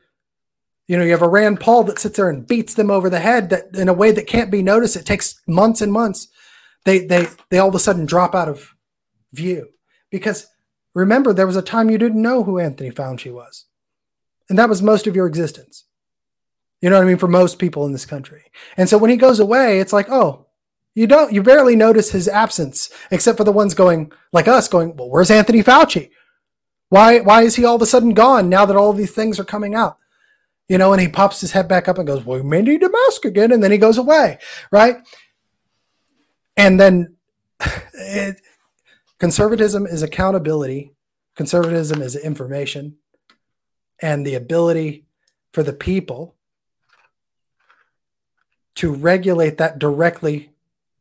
you 0.86 0.97
know, 0.97 1.05
you 1.05 1.12
have 1.12 1.22
a 1.22 1.28
Rand 1.28 1.60
Paul 1.60 1.84
that 1.84 1.98
sits 1.98 2.16
there 2.16 2.28
and 2.28 2.47
beats 2.47 2.74
them 2.74 2.90
over 2.90 3.09
the 3.09 3.20
head 3.20 3.51
that 3.51 3.76
in 3.76 3.88
a 3.88 3.94
way 3.94 4.10
that 4.10 4.26
can't 4.26 4.51
be 4.51 4.62
noticed. 4.62 4.97
It 4.97 5.06
takes 5.06 5.40
months 5.47 5.80
and 5.80 5.92
months. 5.92 6.28
They 6.84 7.06
they 7.06 7.26
they 7.51 7.59
all 7.59 7.68
of 7.68 7.74
a 7.74 7.78
sudden 7.78 8.06
drop 8.06 8.34
out 8.34 8.48
of 8.48 8.74
view 9.32 9.68
because 10.10 10.48
remember 10.94 11.32
there 11.32 11.47
was 11.47 11.56
a 11.56 11.62
time 11.62 11.90
you 11.90 11.98
didn't 11.98 12.22
know 12.22 12.42
who 12.42 12.59
Anthony 12.59 12.90
Fauci 12.90 13.32
was, 13.32 13.66
and 14.48 14.59
that 14.59 14.68
was 14.68 14.82
most 14.82 15.06
of 15.06 15.14
your 15.14 15.26
existence. 15.26 15.84
You 16.80 16.88
know 16.88 16.97
what 16.97 17.05
I 17.05 17.09
mean? 17.09 17.18
For 17.18 17.28
most 17.28 17.59
people 17.59 17.84
in 17.84 17.92
this 17.92 18.06
country. 18.06 18.44
And 18.76 18.88
so 18.88 18.97
when 18.97 19.10
he 19.10 19.16
goes 19.16 19.38
away, 19.38 19.80
it's 19.80 19.92
like, 19.92 20.09
oh, 20.10 20.47
you 20.95 21.07
don't, 21.07 21.33
you 21.33 21.43
barely 21.43 21.77
notice 21.77 22.11
his 22.11 22.29
absence, 22.29 22.91
except 23.11 23.39
for 23.39 23.45
the 23.45 23.53
ones 23.53 23.75
going 23.75 24.12
like 24.33 24.49
us 24.49 24.69
going, 24.69 24.97
well, 24.97 25.09
where's 25.09 25.31
Anthony 25.31 25.62
Fauci? 25.62 26.11
Why, 26.89 27.21
why 27.21 27.43
is 27.43 27.57
he 27.57 27.65
all 27.65 27.77
of 27.77 27.83
a 27.83 27.87
sudden 27.87 28.15
gone 28.15 28.49
now 28.49 28.67
that 28.67 28.77
all 28.77 28.93
these 28.93 29.12
things 29.12 29.39
are 29.39 29.45
coming 29.45 29.75
out? 29.75 29.99
You 30.69 30.79
know, 30.79 30.93
and 30.93 31.01
he 31.01 31.09
pops 31.09 31.41
his 31.41 31.53
head 31.53 31.69
back 31.69 31.89
up 31.89 31.99
and 31.99 32.07
goes, 32.07 32.25
well, 32.25 32.43
we 32.43 32.49
may 32.49 32.62
need 32.62 32.81
to 32.81 32.91
mask 32.91 33.25
again. 33.25 33.53
And 33.53 33.62
then 33.62 33.73
he 33.73 33.79
goes 33.79 33.99
away. 33.99 34.39
Right. 34.71 34.99
And 36.57 36.79
then 36.79 37.17
it, 37.95 38.41
conservatism 39.19 39.87
is 39.87 40.03
accountability. 40.03 40.93
Conservatism 41.37 42.03
is 42.03 42.17
information 42.17 42.97
and 44.01 44.27
the 44.27 44.35
ability 44.35 45.05
for 45.53 45.62
the 45.62 45.73
people 45.73 46.35
to 48.77 48.93
regulate 48.93 49.59
that 49.59 49.79
directly 49.79 50.49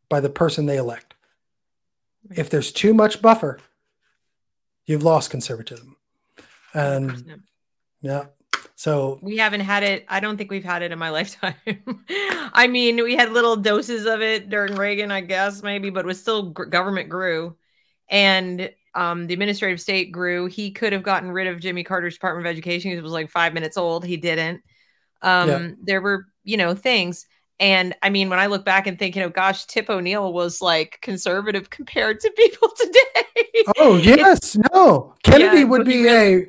by 0.09 0.19
the 0.19 0.29
person 0.29 0.65
they 0.65 0.77
elect. 0.77 1.13
If 2.31 2.49
there's 2.49 2.71
too 2.71 2.93
much 2.93 3.21
buffer, 3.21 3.59
you've 4.85 5.03
lost 5.03 5.29
conservatism. 5.31 5.95
And 6.73 7.11
100%. 7.11 7.41
yeah. 8.01 8.25
So 8.75 9.19
we 9.21 9.37
haven't 9.37 9.61
had 9.61 9.83
it. 9.83 10.05
I 10.07 10.19
don't 10.19 10.37
think 10.37 10.51
we've 10.51 10.63
had 10.63 10.81
it 10.81 10.91
in 10.91 10.99
my 10.99 11.09
lifetime. 11.11 11.55
I 12.53 12.67
mean, 12.67 13.03
we 13.03 13.15
had 13.15 13.31
little 13.31 13.55
doses 13.55 14.05
of 14.05 14.21
it 14.21 14.49
during 14.49 14.75
Reagan, 14.75 15.11
I 15.11 15.21
guess, 15.21 15.61
maybe, 15.61 15.89
but 15.89 16.05
it 16.05 16.07
was 16.07 16.19
still 16.19 16.49
government 16.51 17.09
grew. 17.09 17.55
And 18.09 18.71
um, 18.95 19.27
the 19.27 19.33
administrative 19.33 19.81
state 19.81 20.11
grew. 20.11 20.47
He 20.47 20.71
could 20.71 20.93
have 20.93 21.03
gotten 21.03 21.31
rid 21.31 21.47
of 21.47 21.59
Jimmy 21.59 21.83
Carter's 21.83 22.15
Department 22.15 22.47
of 22.47 22.51
Education. 22.51 22.91
He 22.91 22.99
was 22.99 23.11
like 23.11 23.29
five 23.29 23.53
minutes 23.53 23.77
old. 23.77 24.05
He 24.05 24.17
didn't. 24.17 24.61
Um, 25.21 25.49
yeah. 25.49 25.69
There 25.83 26.01
were, 26.01 26.25
you 26.43 26.57
know, 26.57 26.73
things. 26.73 27.25
And 27.59 27.93
I 28.01 28.09
mean, 28.09 28.29
when 28.29 28.39
I 28.39 28.45
look 28.45 28.63
back 28.63 28.87
and 28.87 28.97
think, 28.97 29.15
you 29.15 29.21
know, 29.21 29.29
gosh, 29.29 29.65
Tip 29.65 29.89
O'Neill 29.89 30.31
was 30.31 30.61
like 30.61 30.99
conservative 31.01 31.69
compared 31.69 32.19
to 32.21 32.31
people 32.31 32.69
today. 32.77 33.63
Oh 33.77 33.97
yes, 33.97 34.57
no. 34.73 35.15
Kennedy 35.23 35.59
yeah, 35.59 35.63
would 35.65 35.85
be 35.85 36.07
a 36.07 36.47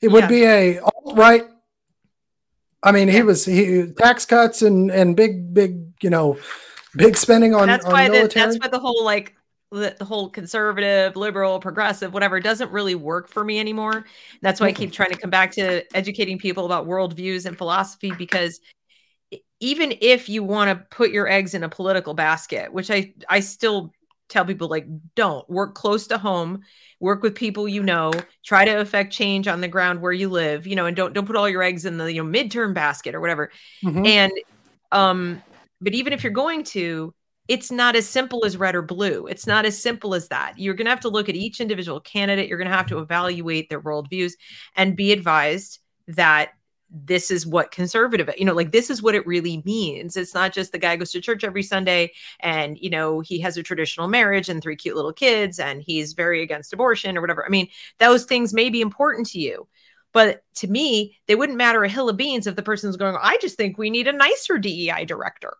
it 0.00 0.08
would 0.08 0.24
yeah. 0.24 0.28
be 0.28 0.44
a 0.44 0.78
alt 0.80 1.16
right. 1.16 1.44
I 2.82 2.92
mean, 2.92 3.08
yeah. 3.08 3.14
he 3.14 3.22
was 3.22 3.44
he 3.44 3.86
tax 3.96 4.24
cuts 4.26 4.62
and 4.62 4.90
and 4.90 5.16
big 5.16 5.52
big 5.52 5.92
you 6.02 6.10
know 6.10 6.38
big 6.96 7.16
spending 7.16 7.54
on 7.54 7.66
that's 7.66 7.84
on 7.84 7.92
why. 7.92 8.08
The, 8.08 8.30
that's 8.34 8.58
why 8.58 8.68
the 8.68 8.78
whole 8.78 9.04
like 9.04 9.34
the, 9.70 9.94
the, 9.98 10.04
whole 10.04 10.28
conservative, 10.28 11.14
liberal, 11.14 11.60
progressive, 11.60 12.12
whatever 12.12 12.40
doesn't 12.40 12.72
really 12.72 12.96
work 12.96 13.28
for 13.28 13.44
me 13.44 13.60
anymore. 13.60 14.04
That's 14.42 14.60
why 14.60 14.66
I 14.66 14.72
keep 14.72 14.90
trying 14.90 15.10
to 15.10 15.16
come 15.16 15.30
back 15.30 15.52
to 15.52 15.84
educating 15.96 16.38
people 16.38 16.66
about 16.66 16.88
worldviews 16.88 17.46
and 17.46 17.56
philosophy 17.56 18.10
because 18.18 18.60
even 19.60 19.94
if 20.00 20.28
you 20.28 20.42
want 20.42 20.70
to 20.70 20.86
put 20.96 21.10
your 21.10 21.28
eggs 21.28 21.54
in 21.54 21.62
a 21.62 21.68
political 21.68 22.14
basket, 22.14 22.72
which 22.72 22.90
I 22.90 23.14
I 23.28 23.40
still 23.40 23.92
tell 24.28 24.44
people 24.44 24.68
like 24.68 24.86
don't 25.14 25.48
work 25.50 25.74
close 25.74 26.06
to 26.08 26.18
home, 26.18 26.62
work 26.98 27.22
with 27.22 27.34
people 27.34 27.68
you 27.68 27.82
know, 27.82 28.12
try 28.44 28.64
to 28.64 28.80
affect 28.80 29.12
change 29.12 29.46
on 29.48 29.60
the 29.60 29.68
ground 29.68 30.00
where 30.00 30.12
you 30.12 30.28
live, 30.28 30.66
you 30.66 30.74
know, 30.74 30.86
and 30.86 30.96
don't 30.96 31.12
don't 31.12 31.26
put 31.26 31.36
all 31.36 31.48
your 31.48 31.62
eggs 31.62 31.84
in 31.84 31.98
the 31.98 32.12
you 32.12 32.24
know 32.24 32.30
midterm 32.30 32.74
basket 32.74 33.14
or 33.14 33.20
whatever. 33.20 33.50
Mm-hmm. 33.84 34.06
And 34.06 34.32
um 34.92 35.42
but 35.80 35.94
even 35.94 36.12
if 36.12 36.24
you're 36.24 36.32
going 36.32 36.64
to 36.64 37.14
it's 37.48 37.72
not 37.72 37.96
as 37.96 38.08
simple 38.08 38.44
as 38.44 38.56
red 38.56 38.76
or 38.76 38.82
blue. 38.82 39.26
It's 39.26 39.44
not 39.44 39.66
as 39.66 39.76
simple 39.76 40.14
as 40.14 40.28
that. 40.28 40.56
You're 40.56 40.74
going 40.74 40.84
to 40.84 40.90
have 40.90 41.00
to 41.00 41.08
look 41.08 41.28
at 41.28 41.34
each 41.34 41.60
individual 41.60 41.98
candidate. 41.98 42.48
You're 42.48 42.58
going 42.58 42.70
to 42.70 42.76
have 42.76 42.86
to 42.86 43.00
evaluate 43.00 43.68
their 43.68 43.80
worldviews 43.80 44.34
and 44.76 44.94
be 44.94 45.10
advised 45.10 45.80
that 46.06 46.50
this 46.90 47.30
is 47.30 47.46
what 47.46 47.70
conservative 47.70 48.28
you 48.36 48.44
know 48.44 48.52
like 48.52 48.72
this 48.72 48.90
is 48.90 49.02
what 49.02 49.14
it 49.14 49.26
really 49.26 49.62
means 49.64 50.16
it's 50.16 50.34
not 50.34 50.52
just 50.52 50.72
the 50.72 50.78
guy 50.78 50.96
goes 50.96 51.12
to 51.12 51.20
church 51.20 51.44
every 51.44 51.62
sunday 51.62 52.10
and 52.40 52.76
you 52.78 52.90
know 52.90 53.20
he 53.20 53.38
has 53.38 53.56
a 53.56 53.62
traditional 53.62 54.08
marriage 54.08 54.48
and 54.48 54.60
three 54.60 54.76
cute 54.76 54.96
little 54.96 55.12
kids 55.12 55.58
and 55.58 55.82
he's 55.82 56.12
very 56.14 56.42
against 56.42 56.72
abortion 56.72 57.16
or 57.16 57.20
whatever 57.20 57.46
i 57.46 57.48
mean 57.48 57.68
those 57.98 58.24
things 58.24 58.52
may 58.52 58.68
be 58.68 58.80
important 58.80 59.26
to 59.26 59.38
you 59.38 59.66
but 60.12 60.42
to 60.54 60.66
me 60.66 61.16
they 61.26 61.36
wouldn't 61.36 61.58
matter 61.58 61.84
a 61.84 61.88
hill 61.88 62.08
of 62.08 62.16
beans 62.16 62.46
if 62.46 62.56
the 62.56 62.62
person's 62.62 62.96
going 62.96 63.16
i 63.22 63.36
just 63.40 63.56
think 63.56 63.78
we 63.78 63.90
need 63.90 64.08
a 64.08 64.12
nicer 64.12 64.58
dei 64.58 65.04
director 65.04 65.56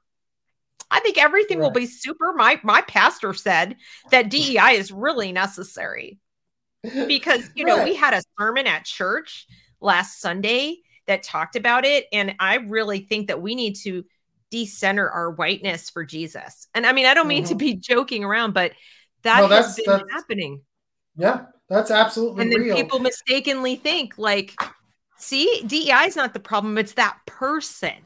I 0.92 0.98
think 0.98 1.18
everything 1.18 1.60
right. 1.60 1.66
will 1.66 1.70
be 1.70 1.86
super. 1.86 2.32
My 2.32 2.58
my 2.64 2.82
pastor 2.82 3.32
said 3.32 3.76
that 4.10 4.28
DEI 4.28 4.72
is 4.72 4.90
really 4.90 5.30
necessary 5.30 6.18
because 7.06 7.48
you 7.54 7.64
know 7.64 7.76
right. 7.76 7.84
we 7.84 7.94
had 7.94 8.12
a 8.12 8.22
sermon 8.36 8.66
at 8.66 8.84
church 8.84 9.46
last 9.80 10.20
Sunday 10.20 10.78
that 11.10 11.24
talked 11.24 11.56
about 11.56 11.84
it. 11.84 12.06
And 12.12 12.36
I 12.38 12.56
really 12.56 13.00
think 13.00 13.26
that 13.28 13.42
we 13.42 13.56
need 13.56 13.74
to 13.82 14.04
decenter 14.50 15.10
our 15.10 15.32
whiteness 15.32 15.90
for 15.90 16.04
Jesus. 16.04 16.68
And 16.72 16.86
I 16.86 16.92
mean, 16.92 17.06
I 17.06 17.14
don't 17.14 17.26
mean 17.26 17.42
mm-hmm. 17.42 17.48
to 17.50 17.54
be 17.56 17.74
joking 17.74 18.22
around, 18.24 18.54
but 18.54 18.72
that 19.22 19.40
no, 19.40 19.48
has 19.48 19.74
been 19.74 19.84
that's, 19.86 20.12
happening. 20.12 20.62
Yeah, 21.16 21.46
that's 21.68 21.90
absolutely 21.90 22.44
And 22.44 22.52
then 22.52 22.60
real. 22.60 22.76
people 22.76 23.00
mistakenly 23.00 23.74
think 23.74 24.18
like, 24.18 24.54
see, 25.16 25.62
DEI 25.66 26.06
is 26.06 26.16
not 26.16 26.32
the 26.32 26.40
problem, 26.40 26.78
it's 26.78 26.94
that 26.94 27.18
person 27.26 27.96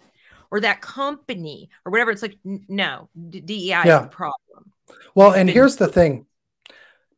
or 0.50 0.60
that 0.60 0.80
company 0.80 1.68
or 1.84 1.92
whatever. 1.92 2.10
It's 2.10 2.22
like, 2.22 2.38
no, 2.42 3.10
DEI 3.30 3.68
yeah. 3.68 3.96
is 3.96 4.02
the 4.04 4.08
problem. 4.08 4.72
Well, 5.14 5.32
and 5.32 5.50
here's 5.50 5.76
the 5.76 5.88
thing 5.88 6.24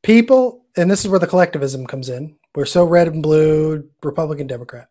people, 0.03 0.65
and 0.77 0.91
this 0.91 1.05
is 1.05 1.09
where 1.09 1.21
the 1.21 1.29
collectivism 1.29 1.87
comes 1.87 2.09
in. 2.09 2.37
We're 2.57 2.65
so 2.65 2.85
red 2.85 3.07
and 3.07 3.23
blue, 3.23 3.89
Republican, 4.03 4.49
Democrat. 4.49 4.89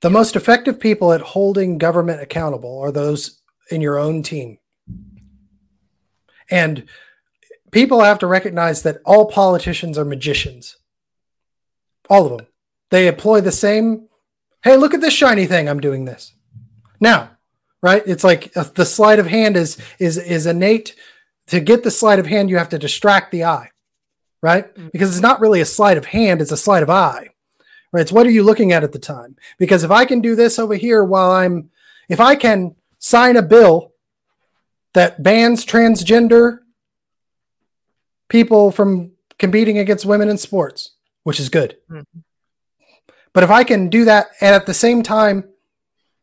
The 0.00 0.10
most 0.10 0.36
effective 0.36 0.78
people 0.78 1.12
at 1.12 1.20
holding 1.20 1.76
government 1.76 2.22
accountable 2.22 2.78
are 2.78 2.92
those 2.92 3.40
in 3.70 3.80
your 3.80 3.98
own 3.98 4.22
team. 4.22 4.58
And 6.50 6.84
people 7.72 8.02
have 8.02 8.20
to 8.20 8.26
recognize 8.26 8.82
that 8.82 9.00
all 9.04 9.26
politicians 9.26 9.98
are 9.98 10.04
magicians. 10.04 10.76
All 12.08 12.26
of 12.26 12.38
them. 12.38 12.46
They 12.90 13.08
employ 13.08 13.40
the 13.40 13.52
same, 13.52 14.08
hey, 14.62 14.76
look 14.76 14.94
at 14.94 15.00
this 15.00 15.12
shiny 15.12 15.46
thing, 15.46 15.68
I'm 15.68 15.80
doing 15.80 16.04
this. 16.04 16.32
Now, 17.00 17.30
right? 17.82 18.02
It's 18.06 18.24
like 18.24 18.56
uh, 18.56 18.64
the 18.74 18.86
sleight 18.86 19.18
of 19.18 19.26
hand 19.26 19.56
is 19.56 19.78
is 19.98 20.16
is 20.16 20.46
innate. 20.46 20.96
To 21.48 21.60
get 21.60 21.82
the 21.82 21.90
sleight 21.90 22.18
of 22.18 22.26
hand, 22.26 22.50
you 22.50 22.58
have 22.58 22.68
to 22.70 22.78
distract 22.78 23.30
the 23.30 23.44
eye, 23.44 23.70
right? 24.42 24.74
Mm. 24.74 24.92
Because 24.92 25.10
it's 25.10 25.22
not 25.22 25.40
really 25.40 25.60
a 25.60 25.66
sleight 25.66 25.96
of 25.96 26.06
hand, 26.06 26.40
it's 26.40 26.52
a 26.52 26.56
sleight 26.56 26.82
of 26.82 26.90
eye 26.90 27.28
right? 27.92 28.00
It's 28.00 28.12
what 28.12 28.26
are 28.26 28.30
you 28.30 28.42
looking 28.42 28.72
at 28.72 28.84
at 28.84 28.92
the 28.92 28.98
time? 28.98 29.36
Because 29.58 29.84
if 29.84 29.90
I 29.90 30.04
can 30.04 30.20
do 30.20 30.34
this 30.34 30.58
over 30.58 30.74
here 30.74 31.04
while 31.04 31.30
I'm, 31.30 31.70
if 32.08 32.20
I 32.20 32.34
can 32.34 32.74
sign 32.98 33.36
a 33.36 33.42
bill 33.42 33.92
that 34.94 35.22
bans 35.22 35.64
transgender 35.64 36.60
people 38.28 38.70
from 38.70 39.12
competing 39.38 39.78
against 39.78 40.06
women 40.06 40.28
in 40.28 40.38
sports, 40.38 40.94
which 41.22 41.40
is 41.40 41.48
good. 41.48 41.76
Mm-hmm. 41.90 42.20
But 43.32 43.44
if 43.44 43.50
I 43.50 43.64
can 43.64 43.88
do 43.88 44.04
that 44.04 44.28
and 44.40 44.54
at 44.54 44.66
the 44.66 44.74
same 44.74 45.02
time 45.02 45.44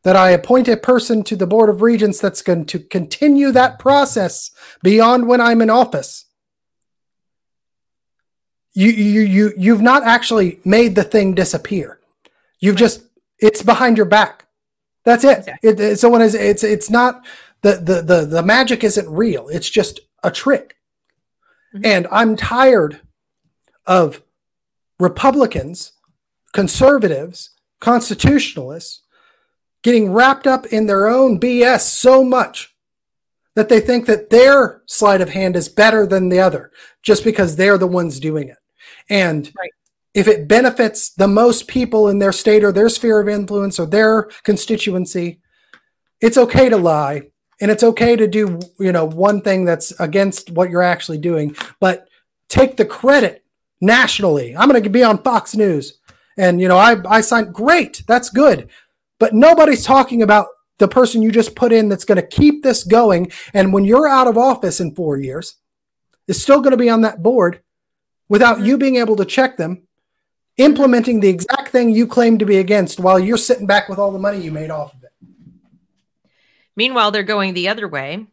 that 0.02 0.16
I 0.16 0.30
appoint 0.30 0.68
a 0.68 0.76
person 0.76 1.24
to 1.24 1.36
the 1.36 1.46
board 1.46 1.68
of 1.68 1.82
regents 1.82 2.20
that's 2.20 2.42
going 2.42 2.66
to 2.66 2.78
continue 2.78 3.50
that 3.52 3.78
process 3.78 4.50
beyond 4.82 5.26
when 5.26 5.40
I'm 5.40 5.62
in 5.62 5.70
office, 5.70 6.25
you 8.76 8.90
you 8.90 9.20
you 9.22 9.52
you've 9.56 9.80
not 9.80 10.02
actually 10.04 10.60
made 10.62 10.94
the 10.94 11.02
thing 11.02 11.34
disappear. 11.34 11.98
You've 12.60 12.76
just 12.76 13.04
it's 13.38 13.62
behind 13.62 13.96
your 13.96 14.04
back. 14.06 14.46
That's 15.04 15.24
it. 15.24 15.38
Exactly. 15.38 15.70
it, 15.70 15.80
it 15.80 15.98
so 15.98 16.10
when 16.10 16.20
it's, 16.20 16.34
it's 16.34 16.62
it's 16.62 16.90
not 16.90 17.24
the, 17.62 17.76
the 17.76 18.02
the 18.02 18.26
the 18.26 18.42
magic 18.42 18.84
isn't 18.84 19.08
real. 19.08 19.48
It's 19.48 19.70
just 19.70 20.00
a 20.22 20.30
trick. 20.30 20.76
Mm-hmm. 21.74 21.86
And 21.86 22.06
I'm 22.12 22.36
tired 22.36 23.00
of 23.86 24.20
Republicans, 25.00 25.92
conservatives, 26.52 27.50
constitutionalists 27.80 29.02
getting 29.82 30.12
wrapped 30.12 30.46
up 30.46 30.66
in 30.66 30.86
their 30.86 31.06
own 31.06 31.40
BS 31.40 31.80
so 31.80 32.22
much 32.22 32.74
that 33.54 33.70
they 33.70 33.80
think 33.80 34.04
that 34.04 34.28
their 34.28 34.82
sleight 34.84 35.22
of 35.22 35.30
hand 35.30 35.56
is 35.56 35.70
better 35.70 36.06
than 36.06 36.28
the 36.28 36.40
other 36.40 36.70
just 37.02 37.24
because 37.24 37.56
they're 37.56 37.78
the 37.78 37.86
ones 37.86 38.20
doing 38.20 38.48
it. 38.48 38.58
And 39.08 39.52
right. 39.58 39.70
if 40.14 40.28
it 40.28 40.48
benefits 40.48 41.10
the 41.10 41.28
most 41.28 41.68
people 41.68 42.08
in 42.08 42.18
their 42.18 42.32
state 42.32 42.64
or 42.64 42.72
their 42.72 42.88
sphere 42.88 43.20
of 43.20 43.28
influence 43.28 43.78
or 43.78 43.86
their 43.86 44.28
constituency, 44.42 45.40
it's 46.20 46.38
okay 46.38 46.68
to 46.68 46.76
lie 46.76 47.22
and 47.60 47.70
it's 47.70 47.84
okay 47.84 48.16
to 48.16 48.26
do, 48.26 48.58
you 48.78 48.92
know, 48.92 49.04
one 49.04 49.40
thing 49.40 49.64
that's 49.64 49.98
against 50.00 50.50
what 50.50 50.70
you're 50.70 50.82
actually 50.82 51.18
doing, 51.18 51.56
but 51.80 52.06
take 52.48 52.76
the 52.76 52.84
credit 52.84 53.44
nationally. 53.80 54.56
I'm 54.56 54.68
going 54.68 54.82
to 54.82 54.90
be 54.90 55.02
on 55.02 55.22
Fox 55.22 55.54
News. 55.54 55.98
And 56.38 56.60
you 56.60 56.68
know, 56.68 56.76
I 56.76 56.96
I 57.08 57.20
signed 57.22 57.54
great. 57.54 58.02
That's 58.06 58.30
good. 58.30 58.68
But 59.18 59.34
nobody's 59.34 59.84
talking 59.84 60.22
about 60.22 60.48
the 60.78 60.88
person 60.88 61.22
you 61.22 61.32
just 61.32 61.56
put 61.56 61.72
in 61.72 61.88
that's 61.88 62.04
going 62.04 62.20
to 62.20 62.26
keep 62.26 62.62
this 62.62 62.84
going. 62.84 63.32
And 63.54 63.72
when 63.72 63.86
you're 63.86 64.06
out 64.06 64.26
of 64.26 64.36
office 64.36 64.80
in 64.80 64.94
four 64.94 65.16
years, 65.16 65.56
is 66.28 66.42
still 66.42 66.60
going 66.60 66.72
to 66.72 66.76
be 66.76 66.90
on 66.90 67.00
that 67.02 67.22
board 67.22 67.60
without 68.28 68.56
mm-hmm. 68.56 68.66
you 68.66 68.78
being 68.78 68.96
able 68.96 69.16
to 69.16 69.24
check 69.24 69.56
them, 69.56 69.82
implementing 70.56 71.20
the 71.20 71.28
exact 71.28 71.68
thing 71.68 71.90
you 71.90 72.06
claim 72.06 72.38
to 72.38 72.46
be 72.46 72.58
against 72.58 73.00
while 73.00 73.18
you're 73.18 73.36
sitting 73.36 73.66
back 73.66 73.88
with 73.88 73.98
all 73.98 74.10
the 74.10 74.18
money 74.18 74.40
you 74.40 74.50
made 74.50 74.70
off 74.70 74.94
of 74.94 75.04
it. 75.04 75.12
Meanwhile, 76.76 77.10
they're 77.10 77.22
going 77.22 77.54
the 77.54 77.68
other 77.68 77.88
way 77.88 78.26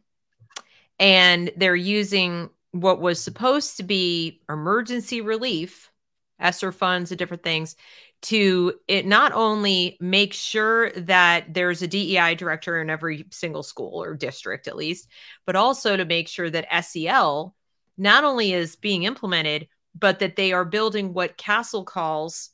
and 1.00 1.52
they're 1.58 1.76
using 1.76 2.50
what 2.72 3.00
was 3.00 3.22
supposed 3.22 3.78
to 3.78 3.84
be 3.84 4.42
emergency 4.50 5.22
relief, 5.22 5.92
ESSER 6.40 6.72
funds 6.72 7.12
and 7.12 7.20
different 7.20 7.44
things 7.44 7.76
to 8.24 8.74
it 8.88 9.06
not 9.06 9.34
only 9.34 9.98
make 10.00 10.34
sure 10.34 10.92
that 10.92 11.54
there's 11.54 11.82
a 11.82 11.88
DEI 11.88 12.36
director 12.36 12.82
in 12.82 12.90
every 12.90 13.26
single 13.32 13.64
school 13.64 14.02
or 14.02 14.16
district 14.16 14.68
at 14.68 14.78
least, 14.78 15.10
but 15.46 15.58
also 15.58 15.98
to 15.98 16.06
make 16.06 16.30
sure 16.30 16.50
that 16.50 16.86
SEL 16.86 17.54
not 17.98 18.24
only 18.24 18.54
is 18.54 18.78
being 18.78 19.04
implemented, 19.04 19.68
but 19.98 20.20
that 20.20 20.36
they 20.36 20.54
are 20.54 20.66
building 20.66 21.14
what 21.14 21.38
CASEL 21.38 21.86
calls 21.86 22.50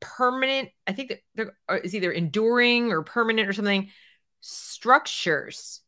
permanent, 0.00 0.70
I 0.86 0.92
think 0.92 1.10
that 1.10 1.20
there 1.34 1.56
uh, 1.68 1.78
either 1.84 2.12
enduring 2.12 2.90
or 2.90 3.02
permanent 3.02 3.48
or 3.48 3.52
something 3.52 3.90
structures, 4.40 5.80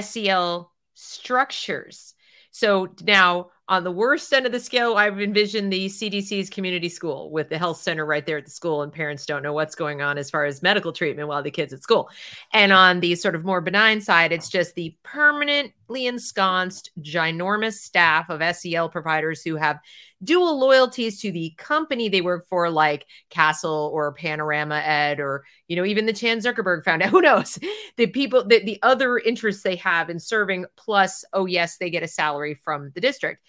SEL 0.00 0.72
structures. 0.94 2.14
So 2.50 2.94
now 3.02 3.50
on 3.68 3.84
the 3.84 3.90
worst 3.90 4.32
end 4.32 4.46
of 4.46 4.52
the 4.52 4.60
scale, 4.60 4.96
I've 4.96 5.20
envisioned 5.20 5.72
the 5.72 5.86
CDC's 5.86 6.50
community 6.50 6.88
school 6.88 7.30
with 7.30 7.48
the 7.48 7.58
health 7.58 7.78
center 7.78 8.04
right 8.04 8.24
there 8.24 8.38
at 8.38 8.44
the 8.44 8.50
school, 8.50 8.82
and 8.82 8.92
parents 8.92 9.26
don't 9.26 9.42
know 9.42 9.52
what's 9.52 9.74
going 9.74 10.02
on 10.02 10.18
as 10.18 10.30
far 10.30 10.44
as 10.44 10.62
medical 10.62 10.92
treatment 10.92 11.28
while 11.28 11.42
the 11.42 11.50
kids 11.50 11.72
at 11.72 11.82
school. 11.82 12.10
And 12.52 12.72
on 12.72 13.00
the 13.00 13.14
sort 13.14 13.34
of 13.34 13.44
more 13.44 13.60
benign 13.60 14.00
side, 14.00 14.32
it's 14.32 14.48
just 14.48 14.74
the 14.74 14.96
permanently 15.02 15.74
ensconced, 15.96 16.90
ginormous 17.00 17.74
staff 17.74 18.28
of 18.28 18.42
SEL 18.56 18.88
providers 18.88 19.42
who 19.42 19.56
have 19.56 19.78
dual 20.22 20.58
loyalties 20.58 21.20
to 21.20 21.32
the 21.32 21.54
company 21.58 22.08
they 22.08 22.20
work 22.20 22.46
for, 22.48 22.70
like 22.70 23.06
CASEL 23.30 23.90
or 23.90 24.12
Panorama 24.12 24.76
Ed, 24.76 25.20
or 25.20 25.44
you 25.66 25.76
know, 25.76 25.84
even 25.84 26.06
the 26.06 26.12
Chan 26.12 26.38
Zuckerberg 26.38 26.84
Foundation. 26.84 27.10
Who 27.12 27.20
knows? 27.20 27.58
The 27.96 28.06
people, 28.06 28.44
the, 28.44 28.62
the 28.64 28.78
other 28.82 29.18
interests 29.18 29.62
they 29.62 29.76
have 29.76 30.10
in 30.10 30.18
serving, 30.18 30.66
plus, 30.76 31.24
oh 31.32 31.46
yes, 31.46 31.78
they 31.78 31.90
get 31.90 32.02
a 32.02 32.08
salary 32.08 32.54
from 32.54 32.90
the 32.94 33.00
district. 33.00 33.42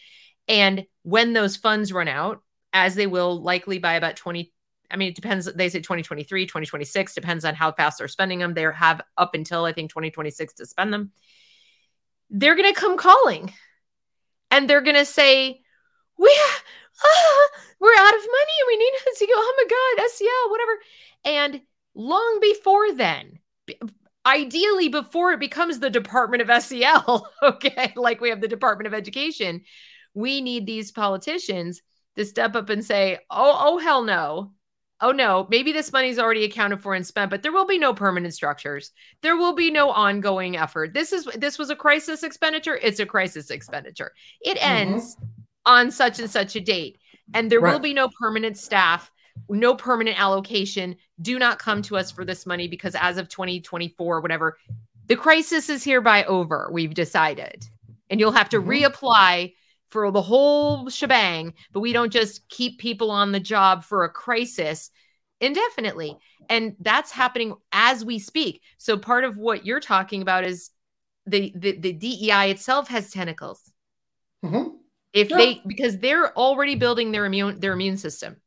And 0.48 0.86
when 1.04 1.34
those 1.34 1.56
funds 1.56 1.94
run 1.94 2.08
out, 2.08 2.42
as 2.74 2.96
they 2.96 3.08
will 3.08 3.42
likely 3.42 3.80
by 3.80 3.94
about 3.94 4.16
20 4.16 4.52
I 4.92 4.98
mean, 4.98 5.10
it 5.10 5.16
depends. 5.16 5.52
They 5.54 5.70
say 5.70 5.80
2023, 5.80 6.46
2026, 6.46 7.14
depends 7.14 7.46
on 7.46 7.56
how 7.56 7.72
fast 7.72 8.00
they're 8.00 8.08
spending 8.08 8.40
them. 8.40 8.54
They 8.54 8.64
have 8.64 9.02
up 9.18 9.36
until 9.36 9.66
I 9.66 9.74
think 9.74 9.92
2026 9.92 10.54
to 10.56 10.66
spend 10.66 10.92
them. 10.92 11.12
They're 12.30 12.56
going 12.56 12.74
to 12.74 12.80
come 12.80 12.98
calling. 12.98 13.54
And 14.52 14.70
they're 14.70 14.82
going 14.82 14.96
to 14.96 15.06
say, 15.06 15.62
we 16.18 16.40
ah, 16.42 16.62
we're 17.80 17.94
out 17.98 18.14
of 18.14 18.22
money 18.22 18.56
and 18.60 18.68
we 18.68 18.78
need 18.78 18.92
to 19.18 19.26
go 19.26 19.34
oh 19.36 19.54
my 19.58 19.98
god 19.98 20.10
SEL 20.10 20.52
whatever. 20.52 20.80
And 21.26 21.62
long 21.96 22.40
before 22.42 22.94
then 22.94 23.40
ideally 24.26 24.90
before 24.90 25.32
it 25.32 25.40
becomes 25.40 25.80
the 25.80 25.90
department 25.90 26.48
of 26.48 26.64
SEL 26.64 27.30
okay 27.44 27.94
like 27.96 28.22
we 28.22 28.30
have 28.30 28.42
the 28.42 28.48
department 28.48 28.88
of 28.88 28.94
education 28.94 29.62
we 30.14 30.42
need 30.42 30.66
these 30.66 30.92
politicians 30.92 31.82
to 32.16 32.26
step 32.26 32.56
up 32.56 32.70
and 32.70 32.84
say 32.84 33.18
oh 33.30 33.58
oh 33.60 33.78
hell 33.78 34.04
no 34.04 34.52
oh 35.02 35.12
no, 35.12 35.48
maybe 35.50 35.72
this 35.72 35.94
money 35.94 36.10
is 36.10 36.20
already 36.20 36.44
accounted 36.44 36.82
for 36.82 36.94
and 36.94 37.06
spent, 37.06 37.32
but 37.32 37.42
there 37.42 37.52
will 37.52 37.66
be 37.66 37.78
no 37.78 37.94
permanent 37.94 38.34
structures. 38.34 38.92
There 39.22 39.38
will 39.38 39.54
be 39.54 39.72
no 39.72 39.92
ongoing 39.92 40.58
effort. 40.58 40.94
This 40.94 41.14
is 41.14 41.26
this 41.36 41.58
was 41.58 41.70
a 41.70 41.76
crisis 41.76 42.24
expenditure. 42.24 42.78
It's 42.82 43.00
a 43.00 43.06
crisis 43.06 43.50
expenditure. 43.50 44.12
It 44.42 44.58
mm-hmm. 44.58 44.72
ends 44.72 45.16
mm-hmm 45.16 45.26
on 45.70 45.92
such 45.92 46.20
and 46.20 46.30
such 46.30 46.56
a 46.56 46.60
date. 46.60 46.98
And 47.34 47.50
there 47.50 47.60
right. 47.60 47.72
will 47.72 47.80
be 47.80 47.94
no 47.94 48.10
permanent 48.20 48.58
staff, 48.58 49.12
no 49.50 49.76
permanent 49.76 50.20
allocation. 50.20 50.96
Do 51.22 51.38
not 51.38 51.60
come 51.60 51.82
to 51.84 51.98
us 51.98 52.12
for 52.12 52.26
this 52.26 52.46
money 52.46 52.68
because 52.68 52.96
as 53.00 53.18
of 53.18 53.30
2024, 53.30 54.20
whatever, 54.20 54.58
the 55.06 55.16
crisis 55.16 55.70
is 55.70 55.84
hereby 55.84 56.24
over. 56.26 56.70
We've 56.72 56.94
decided. 56.94 57.66
And 58.10 58.20
you'll 58.20 58.32
have 58.32 58.50
to 58.50 58.60
mm-hmm. 58.60 58.70
reapply 58.70 59.54
for 59.90 60.12
the 60.12 60.22
whole 60.22 60.90
shebang, 60.90 61.54
but 61.72 61.80
we 61.80 61.94
don't 61.94 62.14
just 62.14 62.48
keep 62.50 62.80
people 62.80 63.12
on 63.12 63.32
the 63.32 63.40
job 63.40 63.84
for 63.84 64.04
a 64.04 64.10
crisis 64.10 64.92
indefinitely. 65.42 66.18
And 66.50 66.76
that's 66.80 67.12
happening 67.12 67.56
as 67.72 68.04
we 68.04 68.20
speak. 68.20 68.62
So 68.78 68.98
part 68.98 69.24
of 69.24 69.38
what 69.38 69.66
you're 69.66 69.80
talking 69.80 70.22
about 70.22 70.44
is 70.44 70.70
the 71.26 71.54
the, 71.56 71.78
the 71.78 71.94
DEI 71.94 72.52
itself 72.52 72.88
has 72.90 73.12
tentacles. 73.12 73.62
Mm-hmm. 74.44 74.76
If 75.14 75.30
yeah. 75.30 75.38
they 75.38 75.62
because 75.66 75.98
they're 75.98 76.38
already 76.38 76.76
building 76.76 77.12
their 77.12 77.26
immune 77.26 77.60
their 77.60 77.74
immune 77.74 77.98
system. 77.98 78.38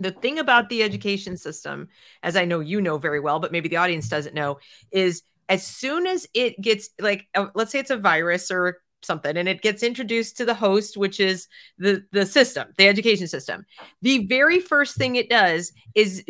The 0.00 0.10
thing 0.10 0.40
about 0.40 0.68
the 0.68 0.82
education 0.82 1.36
system, 1.36 1.88
as 2.22 2.34
I 2.34 2.46
know 2.46 2.58
you 2.58 2.80
know 2.80 2.98
very 2.98 3.20
well, 3.20 3.38
but 3.38 3.52
maybe 3.52 3.68
the 3.68 3.76
audience 3.76 4.08
doesn't 4.08 4.34
know, 4.34 4.58
is 4.90 5.22
as 5.48 5.64
soon 5.64 6.06
as 6.08 6.26
it 6.34 6.60
gets 6.60 6.90
like 6.98 7.26
uh, 7.34 7.46
let's 7.54 7.70
say 7.70 7.78
it's 7.78 7.90
a 7.90 7.96
virus 7.96 8.50
or 8.50 8.80
something 9.04 9.36
and 9.36 9.48
it 9.48 9.62
gets 9.62 9.82
introduced 9.82 10.36
to 10.36 10.44
the 10.44 10.54
host 10.54 10.96
which 10.96 11.20
is 11.20 11.48
the 11.78 12.04
the 12.12 12.26
system 12.26 12.68
the 12.78 12.88
education 12.88 13.28
system. 13.28 13.64
The 14.02 14.26
very 14.26 14.60
first 14.60 14.96
thing 14.96 15.16
it 15.16 15.30
does 15.30 15.72
is 15.94 16.24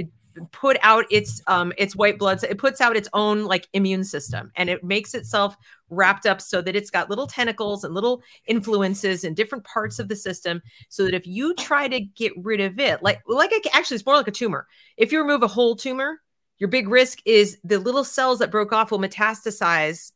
put 0.52 0.76
out 0.82 1.04
its 1.10 1.42
um 1.46 1.72
its 1.78 1.94
white 1.94 2.18
blood 2.18 2.42
it 2.44 2.58
puts 2.58 2.80
out 2.80 2.96
its 2.96 3.08
own 3.12 3.44
like 3.44 3.68
immune 3.72 4.04
system 4.04 4.50
and 4.56 4.68
it 4.68 4.82
makes 4.82 5.14
itself 5.14 5.56
wrapped 5.90 6.26
up 6.26 6.40
so 6.40 6.60
that 6.60 6.74
it's 6.74 6.90
got 6.90 7.08
little 7.08 7.26
tentacles 7.26 7.84
and 7.84 7.94
little 7.94 8.22
influences 8.46 9.24
in 9.24 9.34
different 9.34 9.64
parts 9.64 9.98
of 9.98 10.08
the 10.08 10.16
system 10.16 10.60
so 10.88 11.04
that 11.04 11.14
if 11.14 11.26
you 11.26 11.54
try 11.54 11.86
to 11.86 12.00
get 12.00 12.32
rid 12.36 12.60
of 12.60 12.78
it 12.78 13.02
like 13.02 13.20
like 13.26 13.52
a, 13.52 13.76
actually 13.76 13.94
it's 13.96 14.06
more 14.06 14.16
like 14.16 14.28
a 14.28 14.32
tumor. 14.32 14.66
If 14.96 15.12
you 15.12 15.20
remove 15.20 15.42
a 15.42 15.48
whole 15.48 15.76
tumor 15.76 16.20
your 16.58 16.68
big 16.68 16.88
risk 16.88 17.20
is 17.24 17.58
the 17.64 17.78
little 17.78 18.04
cells 18.04 18.38
that 18.38 18.50
broke 18.50 18.72
off 18.72 18.90
will 18.90 18.98
metastasize 18.98 20.12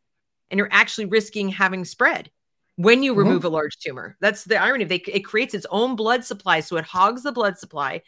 and 0.50 0.58
you're 0.58 0.68
actually 0.72 1.06
risking 1.06 1.48
having 1.48 1.84
spread 1.84 2.30
when 2.78 3.02
you 3.02 3.12
mm-hmm. 3.12 3.20
remove 3.20 3.44
a 3.44 3.48
large 3.48 3.76
tumor 3.78 4.16
that's 4.20 4.44
the 4.44 4.56
irony 4.56 4.84
they, 4.84 4.96
it 4.96 5.24
creates 5.24 5.52
its 5.52 5.66
own 5.70 5.96
blood 5.96 6.24
supply 6.24 6.60
so 6.60 6.76
it 6.76 6.84
hogs 6.84 7.22
the 7.22 7.32
blood 7.32 7.58
supply 7.58 8.00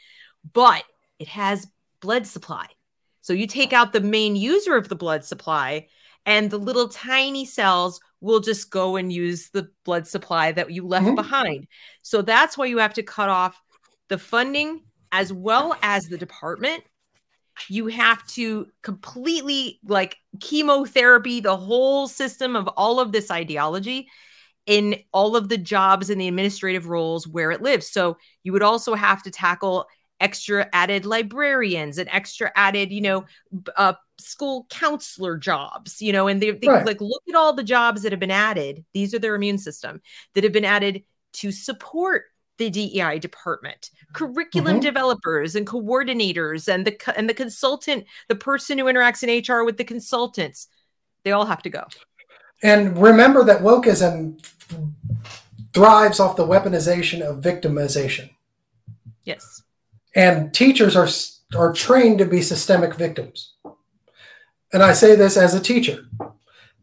but 0.52 0.84
it 1.18 1.28
has 1.28 1.66
blood 2.00 2.26
supply. 2.26 2.66
So 3.20 3.32
you 3.32 3.46
take 3.46 3.72
out 3.72 3.92
the 3.92 4.00
main 4.00 4.34
user 4.34 4.76
of 4.76 4.88
the 4.88 4.96
blood 4.96 5.24
supply, 5.24 5.88
and 6.26 6.50
the 6.50 6.58
little 6.58 6.88
tiny 6.88 7.44
cells 7.44 8.00
will 8.20 8.40
just 8.40 8.70
go 8.70 8.96
and 8.96 9.12
use 9.12 9.50
the 9.50 9.68
blood 9.84 10.06
supply 10.06 10.52
that 10.52 10.70
you 10.70 10.86
left 10.86 11.06
mm-hmm. 11.06 11.14
behind. 11.14 11.66
So 12.02 12.22
that's 12.22 12.58
why 12.58 12.66
you 12.66 12.78
have 12.78 12.94
to 12.94 13.02
cut 13.02 13.28
off 13.28 13.60
the 14.08 14.18
funding 14.18 14.82
as 15.12 15.32
well 15.32 15.76
as 15.82 16.06
the 16.06 16.18
department. 16.18 16.82
You 17.68 17.88
have 17.88 18.26
to 18.28 18.68
completely 18.82 19.80
like 19.84 20.16
chemotherapy 20.40 21.40
the 21.40 21.56
whole 21.56 22.08
system 22.08 22.56
of 22.56 22.68
all 22.68 23.00
of 23.00 23.12
this 23.12 23.30
ideology 23.30 24.08
in 24.66 24.96
all 25.12 25.36
of 25.36 25.48
the 25.48 25.58
jobs 25.58 26.10
and 26.10 26.20
the 26.20 26.28
administrative 26.28 26.86
roles 26.88 27.26
where 27.26 27.50
it 27.50 27.62
lives. 27.62 27.88
So 27.88 28.18
you 28.42 28.52
would 28.52 28.62
also 28.62 28.94
have 28.94 29.22
to 29.24 29.30
tackle 29.30 29.86
extra 30.20 30.68
added 30.72 31.06
librarians 31.06 31.98
and 31.98 32.08
extra 32.12 32.52
added, 32.54 32.92
you 32.92 33.00
know, 33.00 33.24
uh, 33.76 33.94
school 34.18 34.66
counselor 34.68 35.38
jobs, 35.38 36.00
you 36.02 36.12
know, 36.12 36.28
and 36.28 36.42
they, 36.42 36.50
they 36.50 36.68
right. 36.68 36.86
like 36.86 37.00
look 37.00 37.22
at 37.28 37.34
all 37.34 37.54
the 37.54 37.62
jobs 37.62 38.02
that 38.02 38.12
have 38.12 38.20
been 38.20 38.30
added. 38.30 38.84
These 38.92 39.14
are 39.14 39.18
their 39.18 39.34
immune 39.34 39.58
system 39.58 40.00
that 40.34 40.44
have 40.44 40.52
been 40.52 40.64
added 40.64 41.02
to 41.34 41.50
support 41.50 42.24
the 42.58 42.68
DEI 42.68 43.18
department, 43.18 43.90
curriculum 44.12 44.74
mm-hmm. 44.74 44.80
developers 44.80 45.54
and 45.56 45.66
coordinators 45.66 46.68
and 46.72 46.86
the 46.86 47.14
and 47.16 47.28
the 47.28 47.34
consultant, 47.34 48.04
the 48.28 48.34
person 48.34 48.76
who 48.76 48.84
interacts 48.84 49.22
in 49.22 49.42
HR 49.42 49.64
with 49.64 49.78
the 49.78 49.84
consultants. 49.84 50.68
They 51.24 51.32
all 51.32 51.46
have 51.46 51.62
to 51.62 51.70
go. 51.70 51.84
And 52.62 52.98
remember 52.98 53.44
that 53.44 53.62
wokeism 53.62 54.44
thrives 55.72 56.20
off 56.20 56.36
the 56.36 56.46
weaponization 56.46 57.22
of 57.22 57.42
victimization. 57.42 58.30
Yes 59.24 59.62
and 60.14 60.52
teachers 60.52 60.96
are 60.96 61.08
are 61.56 61.72
trained 61.72 62.18
to 62.18 62.24
be 62.24 62.42
systemic 62.42 62.94
victims. 62.94 63.54
And 64.72 64.82
I 64.82 64.92
say 64.92 65.16
this 65.16 65.36
as 65.36 65.54
a 65.54 65.60
teacher. 65.60 66.04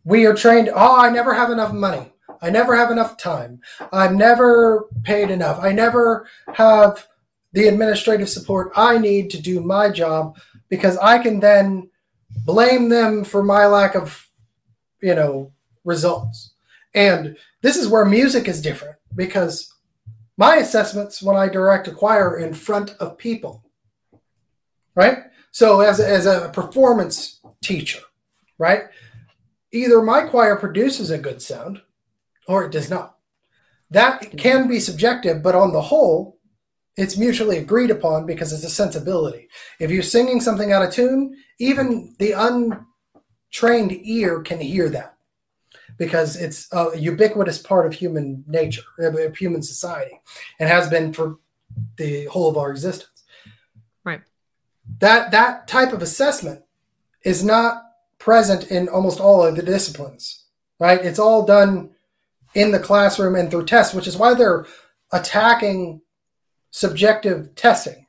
we 0.04 0.26
are 0.26 0.34
trained. 0.34 0.70
Oh, 0.74 1.00
I 1.00 1.10
never 1.10 1.34
have 1.34 1.52
enough 1.52 1.74
money. 1.74 2.12
I 2.42 2.50
never 2.50 2.76
have 2.76 2.92
enough 2.92 3.18
time. 3.18 3.62
I'm 3.92 4.18
never 4.18 4.88
paid 5.04 5.32
enough. 5.32 5.60
I 5.62 5.72
never 5.72 6.28
have 6.54 7.08
the 7.54 7.68
administrative 7.68 8.30
support 8.30 8.72
I 8.76 8.98
need 8.98 9.30
to 9.32 9.42
do 9.42 9.62
my 9.62 9.90
job 9.90 10.38
because 10.70 10.98
I 10.98 11.18
can 11.18 11.40
then 11.40 11.90
blame 12.46 12.90
them 12.90 13.24
for 13.24 13.42
my 13.42 13.66
lack 13.66 13.96
of, 13.96 14.30
you 15.02 15.16
know, 15.16 15.52
results. 15.88 16.54
And 16.94 17.38
this 17.62 17.78
is 17.78 17.88
where 17.88 18.06
music 18.06 18.48
is 18.48 18.62
different 18.62 18.98
because 19.16 19.74
my 20.38 20.58
assessments 20.58 21.24
when 21.24 21.36
I 21.36 21.48
direct 21.48 21.88
a 21.88 21.92
choir 21.92 22.38
in 22.38 22.54
front 22.54 22.92
of 23.00 23.18
people, 23.18 23.64
right? 24.94 25.20
So 25.52 25.82
as 25.82 26.00
a, 26.00 26.08
as 26.08 26.28
a 26.28 26.50
performance 26.54 27.40
teacher, 27.64 28.02
right? 28.60 28.84
Either 29.72 30.02
my 30.02 30.24
choir 30.24 30.56
produces 30.56 31.10
a 31.10 31.18
good 31.18 31.42
sound 31.42 31.82
or 32.48 32.66
it 32.66 32.72
does 32.72 32.90
not. 32.90 33.16
That 33.90 34.38
can 34.38 34.68
be 34.68 34.80
subjective, 34.80 35.42
but 35.42 35.56
on 35.56 35.72
the 35.72 35.82
whole, 35.82 36.38
it's 36.98 37.18
mutually 37.18 37.58
agreed 37.58 37.92
upon 37.92 38.26
because 38.26 38.52
it's 38.52 38.64
a 38.64 38.70
sensibility. 38.70 39.48
If 39.80 39.92
you're 39.92 40.04
singing 40.04 40.42
something 40.42 40.72
out 40.72 40.84
of 40.84 40.94
tune, 40.94 41.38
even 41.60 42.16
the 42.20 42.34
untrained 42.34 43.94
ear 44.04 44.42
can 44.42 44.60
hear 44.60 44.90
that 44.90 45.17
because 45.98 46.36
it's 46.36 46.68
a 46.72 46.92
ubiquitous 46.98 47.58
part 47.58 47.86
of 47.86 47.94
human 47.94 48.44
nature, 48.48 48.84
of 49.00 49.38
human 49.38 49.62
society, 49.62 50.20
and 50.60 50.70
has 50.70 50.90
been 50.90 51.14
for 51.14 51.40
the 51.98 52.26
whole 52.26 52.50
of 52.50 52.58
our 52.58 52.72
existence. 52.72 53.24
Right. 54.04 54.22
That 55.00 55.32
that 55.32 55.68
type 55.68 55.94
of 55.94 56.02
assessment 56.02 56.64
is 57.24 57.44
not 57.44 57.84
present 58.20 58.72
in 58.72 58.88
almost 58.88 59.20
all 59.20 59.46
of 59.46 59.56
the 59.56 59.64
disciplines. 59.64 60.46
Right. 60.80 61.04
It's 61.04 61.20
all 61.20 61.46
done 61.46 61.92
in 62.54 62.72
the 62.72 62.80
classroom 62.80 63.36
and 63.36 63.50
through 63.50 63.66
tests, 63.66 63.94
which 63.94 64.08
is 64.08 64.18
why 64.18 64.34
they're 64.34 64.66
attacking 65.12 66.02
subjective 66.72 67.56
testing 67.56 68.08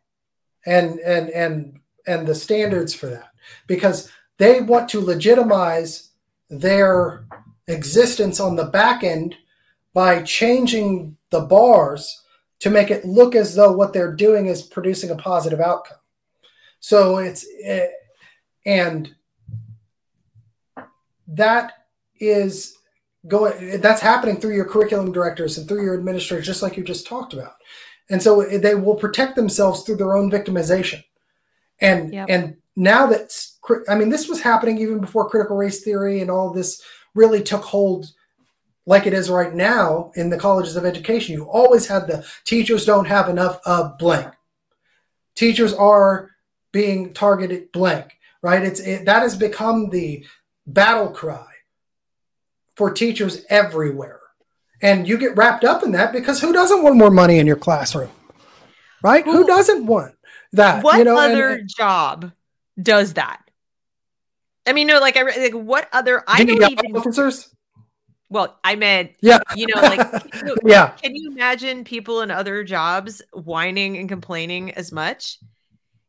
and 0.66 0.98
and 1.00 1.30
and 1.30 1.80
and 2.06 2.26
the 2.26 2.34
standards 2.34 2.94
for 2.94 3.06
that 3.06 3.30
because 3.66 4.10
they 4.38 4.60
want 4.60 4.88
to 4.88 5.00
legitimize 5.00 6.10
their 6.50 7.24
existence 7.68 8.40
on 8.40 8.56
the 8.56 8.64
back 8.64 9.04
end 9.04 9.36
by 9.94 10.22
changing 10.22 11.16
the 11.30 11.40
bars 11.40 12.22
to 12.60 12.70
make 12.70 12.90
it 12.90 13.04
look 13.04 13.34
as 13.34 13.54
though 13.54 13.72
what 13.72 13.92
they're 13.92 14.14
doing 14.14 14.46
is 14.46 14.62
producing 14.62 15.10
a 15.10 15.16
positive 15.16 15.60
outcome. 15.60 15.98
So 16.80 17.18
it's 17.18 17.46
it, 17.48 17.90
and 18.66 19.14
that 21.28 21.72
is 22.20 22.76
going 23.26 23.80
that's 23.80 24.00
happening 24.00 24.40
through 24.40 24.54
your 24.54 24.64
curriculum 24.64 25.12
directors 25.12 25.58
and 25.58 25.68
through 25.68 25.84
your 25.84 25.94
administrators 25.94 26.46
just 26.46 26.62
like 26.62 26.76
you 26.76 26.84
just 26.84 27.06
talked 27.06 27.32
about. 27.32 27.54
And 28.10 28.22
so 28.22 28.42
they 28.42 28.74
will 28.74 28.94
protect 28.94 29.36
themselves 29.36 29.82
through 29.82 29.96
their 29.96 30.16
own 30.16 30.30
victimization. 30.30 31.04
And 31.80 32.12
yep. 32.12 32.26
and 32.28 32.56
now 32.74 33.06
that 33.06 33.30
I 33.88 33.94
mean 33.94 34.08
this 34.08 34.28
was 34.28 34.40
happening 34.40 34.78
even 34.78 35.00
before 35.00 35.28
critical 35.28 35.56
race 35.56 35.82
theory 35.82 36.20
and 36.20 36.30
all 36.30 36.52
this 36.52 36.82
really 37.18 37.42
took 37.42 37.64
hold 37.64 38.06
like 38.86 39.06
it 39.06 39.12
is 39.12 39.28
right 39.28 39.54
now 39.54 40.10
in 40.14 40.30
the 40.30 40.38
colleges 40.38 40.76
of 40.76 40.86
education. 40.86 41.34
You 41.34 41.44
always 41.44 41.88
had 41.88 42.06
the 42.06 42.24
teachers 42.44 42.86
don't 42.86 43.04
have 43.06 43.28
enough 43.28 43.60
of 43.66 43.98
blank. 43.98 44.32
Teachers 45.34 45.74
are 45.74 46.30
being 46.72 47.12
targeted 47.12 47.70
blank, 47.72 48.16
right? 48.42 48.62
It's 48.62 48.80
it, 48.80 49.04
that 49.04 49.22
has 49.22 49.36
become 49.36 49.90
the 49.90 50.24
battle 50.66 51.10
cry 51.10 51.46
for 52.76 52.90
teachers 52.90 53.44
everywhere. 53.50 54.20
And 54.80 55.06
you 55.08 55.18
get 55.18 55.36
wrapped 55.36 55.64
up 55.64 55.82
in 55.82 55.92
that 55.92 56.12
because 56.12 56.40
who 56.40 56.52
doesn't 56.52 56.82
want 56.82 56.96
more 56.96 57.10
money 57.10 57.38
in 57.38 57.46
your 57.46 57.56
classroom? 57.56 58.10
Right? 59.02 59.24
Who, 59.24 59.32
who 59.32 59.46
doesn't 59.46 59.86
want 59.86 60.14
that? 60.52 60.82
What 60.82 60.98
you 60.98 61.04
know, 61.04 61.18
other 61.18 61.50
and, 61.50 61.68
job 61.68 62.32
does 62.80 63.14
that? 63.14 63.47
I 64.68 64.72
mean, 64.72 64.86
no, 64.86 65.00
like 65.00 65.16
I 65.16 65.22
like 65.22 65.54
what 65.54 65.88
other 65.92 66.22
I 66.28 66.44
don't 66.44 66.70
even 66.70 66.96
officers. 66.96 67.54
Well, 68.30 68.58
I 68.62 68.76
meant, 68.76 69.12
yeah, 69.22 69.38
you 69.56 69.66
know, 69.66 69.80
like, 69.80 70.06
yeah. 70.64 70.90
Can 70.90 71.16
you 71.16 71.30
imagine 71.32 71.82
people 71.82 72.20
in 72.20 72.30
other 72.30 72.62
jobs 72.62 73.22
whining 73.32 73.96
and 73.96 74.08
complaining 74.08 74.72
as 74.72 74.92
much? 74.92 75.38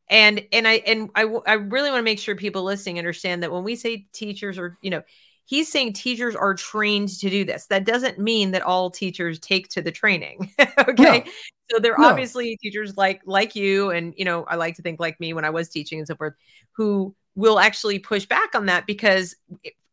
And 0.09 0.45
and 0.51 0.67
I 0.67 0.73
and 0.85 1.09
I 1.15 1.23
I 1.47 1.53
really 1.53 1.89
want 1.89 1.99
to 1.99 2.03
make 2.03 2.19
sure 2.19 2.35
people 2.35 2.63
listening 2.63 2.97
understand 2.97 3.43
that 3.43 3.51
when 3.51 3.63
we 3.63 3.75
say 3.75 4.07
teachers 4.11 4.57
are, 4.57 4.77
you 4.81 4.89
know, 4.89 5.03
he's 5.45 5.71
saying 5.71 5.93
teachers 5.93 6.35
are 6.35 6.53
trained 6.55 7.09
to 7.19 7.29
do 7.29 7.45
this. 7.45 7.67
That 7.67 7.85
doesn't 7.85 8.19
mean 8.19 8.51
that 8.51 8.63
all 8.63 8.91
teachers 8.91 9.39
take 9.39 9.69
to 9.69 9.81
the 9.81 9.91
training. 9.91 10.51
okay. 10.79 11.23
No. 11.25 11.31
So 11.71 11.79
there 11.79 11.93
are 11.93 11.99
no. 11.99 12.09
obviously 12.09 12.57
teachers 12.57 12.97
like 12.97 13.21
like 13.25 13.55
you 13.55 13.91
and 13.91 14.13
you 14.17 14.25
know, 14.25 14.43
I 14.43 14.55
like 14.55 14.75
to 14.75 14.81
think 14.81 14.99
like 14.99 15.19
me 15.19 15.33
when 15.33 15.45
I 15.45 15.51
was 15.51 15.69
teaching 15.69 15.99
and 15.99 16.07
so 16.07 16.15
forth, 16.15 16.33
who 16.73 17.15
will 17.35 17.59
actually 17.59 17.99
push 17.99 18.25
back 18.25 18.55
on 18.55 18.65
that 18.67 18.85
because 18.85 19.35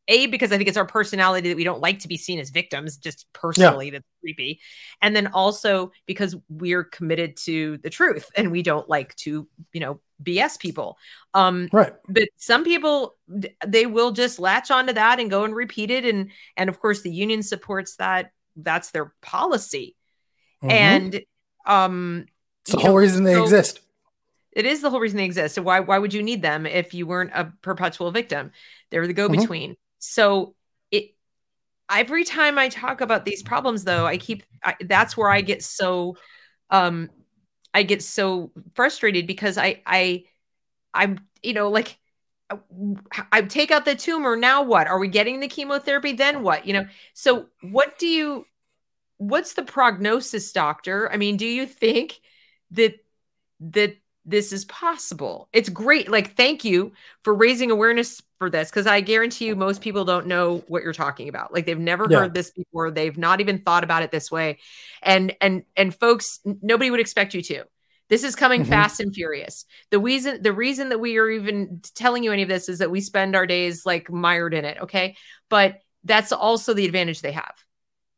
a 0.08 0.26
because 0.26 0.52
i 0.52 0.56
think 0.56 0.68
it's 0.68 0.76
our 0.76 0.86
personality 0.86 1.48
that 1.48 1.56
we 1.56 1.64
don't 1.64 1.80
like 1.80 1.98
to 1.98 2.08
be 2.08 2.16
seen 2.16 2.38
as 2.38 2.50
victims 2.50 2.96
just 2.96 3.26
personally 3.32 3.86
yeah. 3.86 3.92
that's 3.92 4.06
creepy. 4.26 4.60
And 5.00 5.14
then 5.14 5.28
also 5.28 5.92
because 6.06 6.34
we're 6.48 6.82
committed 6.82 7.36
to 7.38 7.78
the 7.78 7.90
truth 7.90 8.28
and 8.36 8.50
we 8.50 8.62
don't 8.62 8.88
like 8.88 9.14
to 9.16 9.46
you 9.72 9.80
know 9.80 10.00
bs 10.22 10.58
people. 10.58 10.98
Um 11.32 11.68
right. 11.72 11.92
but 12.08 12.28
some 12.36 12.64
people 12.64 13.16
they 13.64 13.86
will 13.86 14.10
just 14.10 14.38
latch 14.38 14.70
onto 14.70 14.94
that 14.94 15.20
and 15.20 15.30
go 15.30 15.44
and 15.44 15.54
repeat 15.54 15.90
it. 15.90 16.04
And 16.04 16.30
and 16.56 16.68
of 16.68 16.80
course 16.80 17.02
the 17.02 17.12
union 17.12 17.42
supports 17.42 17.96
that. 17.96 18.32
That's 18.56 18.90
their 18.90 19.14
policy. 19.20 19.94
Mm-hmm. 20.62 20.70
and 20.70 21.20
um 21.66 22.26
it's 22.62 22.72
the 22.72 22.78
whole 22.78 22.92
know, 22.92 22.96
reason 22.96 23.24
they 23.24 23.34
so, 23.34 23.42
exist 23.42 23.80
it 24.56 24.64
is 24.64 24.80
the 24.80 24.88
whole 24.88 25.00
reason 25.00 25.18
they 25.18 25.24
exist. 25.26 25.54
So 25.54 25.62
why 25.62 25.80
why 25.80 25.98
would 25.98 26.14
you 26.14 26.22
need 26.22 26.40
them 26.40 26.64
if 26.64 26.94
you 26.94 27.06
weren't 27.06 27.30
a 27.34 27.52
perpetual 27.60 28.10
victim? 28.10 28.52
They're 28.90 29.06
the 29.06 29.12
go 29.12 29.28
between. 29.28 29.72
Mm-hmm. 29.72 29.80
So 29.98 30.54
it 30.90 31.14
every 31.90 32.24
time 32.24 32.58
I 32.58 32.70
talk 32.70 33.02
about 33.02 33.26
these 33.26 33.42
problems, 33.42 33.84
though, 33.84 34.06
I 34.06 34.16
keep 34.16 34.44
I, 34.64 34.74
that's 34.80 35.14
where 35.14 35.28
I 35.28 35.42
get 35.42 35.62
so 35.62 36.16
um 36.70 37.10
I 37.74 37.82
get 37.82 38.02
so 38.02 38.50
frustrated 38.74 39.26
because 39.26 39.58
I 39.58 39.82
I 39.84 40.24
I'm 40.94 41.20
you 41.42 41.52
know 41.52 41.68
like 41.68 41.98
I 43.30 43.42
take 43.42 43.70
out 43.70 43.84
the 43.84 43.94
tumor. 43.94 44.36
Now 44.36 44.62
what? 44.62 44.86
Are 44.86 44.98
we 44.98 45.08
getting 45.08 45.40
the 45.40 45.48
chemotherapy? 45.48 46.14
Then 46.14 46.42
what? 46.42 46.66
You 46.66 46.72
know. 46.72 46.86
So 47.12 47.48
what 47.60 47.98
do 47.98 48.08
you? 48.08 48.46
What's 49.18 49.52
the 49.52 49.64
prognosis, 49.64 50.50
doctor? 50.52 51.12
I 51.12 51.18
mean, 51.18 51.36
do 51.36 51.46
you 51.46 51.66
think 51.66 52.20
that 52.70 52.94
that 53.60 53.96
this 54.26 54.52
is 54.52 54.64
possible. 54.64 55.48
It's 55.52 55.68
great. 55.68 56.10
Like, 56.10 56.36
thank 56.36 56.64
you 56.64 56.92
for 57.22 57.32
raising 57.32 57.70
awareness 57.70 58.20
for 58.38 58.50
this 58.50 58.68
because 58.68 58.86
I 58.86 59.00
guarantee 59.00 59.46
you 59.46 59.56
most 59.56 59.80
people 59.80 60.04
don't 60.04 60.26
know 60.26 60.64
what 60.68 60.82
you're 60.82 60.92
talking 60.92 61.28
about. 61.28 61.52
Like 61.52 61.64
they've 61.64 61.78
never 61.78 62.06
yeah. 62.10 62.18
heard 62.18 62.34
this 62.34 62.50
before. 62.50 62.90
They've 62.90 63.16
not 63.16 63.40
even 63.40 63.62
thought 63.62 63.84
about 63.84 64.02
it 64.02 64.10
this 64.10 64.30
way. 64.30 64.58
And 65.02 65.34
and 65.40 65.64
and 65.76 65.94
folks, 65.94 66.40
nobody 66.44 66.90
would 66.90 67.00
expect 67.00 67.34
you 67.34 67.42
to. 67.42 67.64
This 68.08 68.24
is 68.24 68.36
coming 68.36 68.62
mm-hmm. 68.62 68.70
fast 68.70 69.00
and 69.00 69.14
furious. 69.14 69.64
The 69.90 69.98
reason 69.98 70.42
the 70.42 70.52
reason 70.52 70.90
that 70.90 71.00
we 71.00 71.16
are 71.18 71.30
even 71.30 71.80
telling 71.94 72.24
you 72.24 72.32
any 72.32 72.42
of 72.42 72.48
this 72.48 72.68
is 72.68 72.78
that 72.78 72.90
we 72.90 73.00
spend 73.00 73.34
our 73.34 73.46
days 73.46 73.86
like 73.86 74.10
mired 74.10 74.54
in 74.54 74.64
it, 74.64 74.78
okay? 74.82 75.16
But 75.48 75.80
that's 76.04 76.32
also 76.32 76.74
the 76.74 76.84
advantage 76.84 77.20
they 77.22 77.32
have 77.32 77.54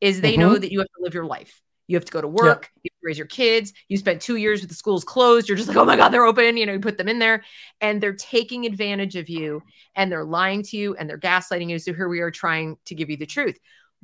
is 0.01 0.21
they 0.21 0.33
mm-hmm. 0.33 0.41
know 0.41 0.59
that 0.59 0.73
you 0.73 0.81
have 0.81 0.89
to 0.89 1.03
live 1.03 1.15
your 1.15 1.25
life. 1.25 1.61
You 1.89 1.97
have 1.97 2.05
to 2.05 2.13
go 2.13 2.21
to 2.21 2.29
work, 2.29 2.71
you 2.83 2.91
raise 3.03 3.19
your 3.19 3.27
kids. 3.27 3.73
You 3.89 3.97
spent 3.97 4.23
two 4.23 4.37
years 4.37 4.61
with 4.61 4.69
the 4.69 4.77
schools 4.77 5.03
closed. 5.03 5.49
You're 5.49 5.57
just 5.57 5.69
like, 5.69 5.77
oh 5.77 5.85
my 5.85 5.97
God, 5.97 6.11
they're 6.11 6.27
open. 6.27 6.57
You 6.57 6.67
know, 6.67 6.75
you 6.75 6.81
put 6.81 6.99
them 6.99 7.09
in 7.09 7.19
there 7.19 7.43
and 7.81 8.01
they're 8.01 8.15
taking 8.15 8.67
advantage 8.67 9.17
of 9.17 9.29
you 9.29 9.63
and 9.97 10.13
they're 10.13 10.25
lying 10.25 10.63
to 10.65 10.77
you 10.77 10.95
and 10.95 11.09
they're 11.09 11.19
gaslighting 11.19 11.71
you. 11.71 11.79
So 11.79 11.95
here 11.95 12.09
we 12.09 12.21
are 12.21 12.31
trying 12.31 12.77
to 12.85 12.95
give 12.95 13.11
you 13.11 13.17
the 13.17 13.27
truth. 13.27 13.59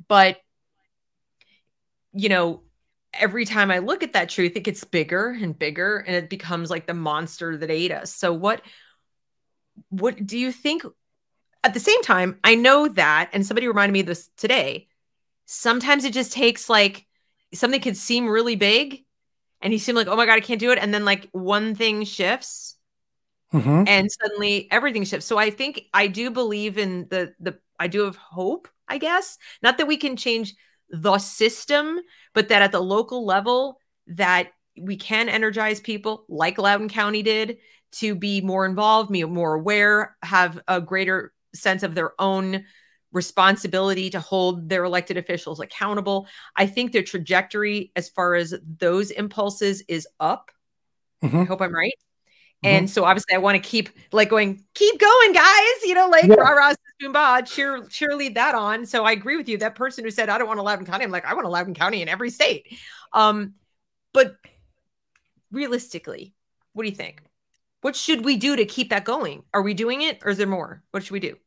But, 0.07 0.37
you 2.11 2.27
know, 2.27 2.63
every 3.13 3.45
time 3.45 3.71
I 3.71 3.79
look 3.79 4.03
at 4.03 4.13
that 4.13 4.29
truth, 4.29 4.53
it 4.55 4.63
gets 4.63 4.83
bigger 4.83 5.29
and 5.29 5.57
bigger 5.57 5.97
and 5.99 6.15
it 6.15 6.29
becomes 6.29 6.69
like 6.69 6.87
the 6.87 6.93
monster 6.93 7.55
that 7.55 7.71
ate 7.71 7.91
us. 7.91 8.13
So 8.13 8.33
what 8.33 8.61
what 9.89 10.25
do 10.25 10.37
you 10.37 10.51
think 10.51 10.83
at 11.63 11.73
the 11.73 11.79
same 11.79 12.01
time, 12.03 12.39
I 12.43 12.53
know 12.53 12.87
that, 12.89 13.31
and 13.33 13.45
somebody 13.45 13.67
reminded 13.67 13.93
me 13.93 14.01
of 14.01 14.05
this 14.05 14.29
today. 14.37 14.87
Sometimes 15.45 16.05
it 16.05 16.13
just 16.13 16.31
takes 16.31 16.69
like 16.69 17.04
something 17.55 17.81
could 17.81 17.97
seem 17.97 18.27
really 18.27 18.55
big 18.55 19.03
and 19.61 19.73
you 19.73 19.79
seem 19.79 19.95
like, 19.95 20.07
oh 20.07 20.15
my 20.15 20.25
God, 20.25 20.37
I 20.37 20.41
can't 20.41 20.59
do 20.59 20.71
it. 20.71 20.79
And 20.79 20.93
then 20.93 21.05
like 21.05 21.29
one 21.31 21.75
thing 21.75 22.03
shifts 22.03 22.77
mm-hmm. 23.53 23.83
and 23.87 24.09
suddenly 24.11 24.67
everything 24.71 25.03
shifts. 25.03 25.25
So 25.25 25.37
I 25.37 25.49
think 25.49 25.83
I 25.93 26.07
do 26.07 26.29
believe 26.29 26.77
in 26.77 27.07
the, 27.09 27.33
the, 27.39 27.57
I 27.79 27.87
do 27.87 28.03
have 28.05 28.15
hope, 28.15 28.67
I 28.87 28.97
guess. 28.97 29.37
Not 29.61 29.77
that 29.77 29.87
we 29.87 29.97
can 29.97 30.15
change 30.15 30.53
the 30.89 31.17
system, 31.17 31.99
but 32.33 32.49
that 32.49 32.61
at 32.61 32.71
the 32.71 32.79
local 32.79 33.25
level, 33.25 33.79
that 34.07 34.49
we 34.79 34.97
can 34.97 35.29
energize 35.29 35.79
people 35.79 36.25
like 36.29 36.57
Loudoun 36.57 36.89
County 36.89 37.23
did 37.23 37.57
to 37.93 38.13
be 38.13 38.41
more 38.41 38.65
involved, 38.65 39.11
be 39.11 39.23
more 39.23 39.55
aware, 39.55 40.17
have 40.21 40.59
a 40.67 40.81
greater 40.81 41.33
sense 41.53 41.81
of 41.83 41.95
their 41.95 42.11
own 42.19 42.65
responsibility 43.15 44.09
to 44.09 44.19
hold 44.19 44.67
their 44.67 44.83
elected 44.83 45.17
officials 45.17 45.61
accountable. 45.61 46.27
I 46.55 46.67
think 46.67 46.91
their 46.91 47.01
trajectory 47.01 47.91
as 47.95 48.09
far 48.09 48.35
as 48.35 48.53
those 48.77 49.09
impulses 49.09 49.81
is 49.87 50.05
up. 50.19 50.51
Mm-hmm. 51.23 51.39
I 51.39 51.43
hope 51.45 51.61
I'm 51.61 51.73
right. 51.73 51.93
Mm-hmm. 52.63 52.75
And 52.75 52.89
so 52.89 53.05
obviously 53.05 53.33
I 53.33 53.37
want 53.37 53.55
to 53.55 53.67
keep 53.67 53.89
like 54.11 54.29
going, 54.29 54.63
keep 54.73 54.99
going, 54.99 55.33
guys, 55.33 55.83
you 55.85 55.93
know, 55.93 56.09
like 56.09 56.25
yeah. 56.25 56.35
rah 56.35 56.51
rah 56.51 56.73
boomba, 57.01 57.47
cheer, 57.47 57.85
cheer 57.87 58.15
lead 58.15 58.35
that 58.35 58.53
on. 58.53 58.85
So 58.85 59.05
I 59.05 59.13
agree 59.13 59.37
with 59.37 59.47
you. 59.47 59.57
That 59.57 59.75
person 59.75 60.03
who 60.03 60.11
said, 60.11 60.27
I 60.27 60.37
don't 60.37 60.47
want 60.47 60.59
a 60.59 60.63
Loudoun 60.63 60.85
County, 60.85 61.05
I'm 61.05 61.11
like, 61.11 61.25
I 61.25 61.33
want 61.33 61.47
a 61.47 61.49
Loudoun 61.49 61.73
County 61.73 62.01
in 62.01 62.09
every 62.09 62.29
state. 62.29 62.77
Um, 63.13 63.53
but 64.13 64.35
realistically, 65.51 66.33
what 66.73 66.83
do 66.83 66.89
you 66.89 66.95
think? 66.95 67.21
What 67.79 67.95
should 67.95 68.25
we 68.25 68.35
do 68.35 68.57
to 68.57 68.65
keep 68.65 68.89
that 68.89 69.05
going? 69.05 69.43
Are 69.53 69.61
we 69.61 69.73
doing 69.73 70.01
it 70.01 70.19
or 70.25 70.31
is 70.31 70.37
there 70.37 70.47
more? 70.47 70.83
What 70.91 71.03
should 71.03 71.13
we 71.13 71.21
do? 71.21 71.37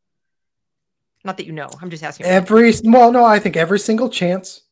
Not 1.24 1.36
that 1.36 1.46
you 1.46 1.52
know. 1.52 1.68
I'm 1.80 1.90
just 1.90 2.02
asking. 2.02 2.26
Every 2.26 2.72
well, 2.84 3.12
no, 3.12 3.24
I 3.24 3.38
think 3.38 3.56
every 3.56 3.78
single 3.78 4.08
chance 4.08 4.62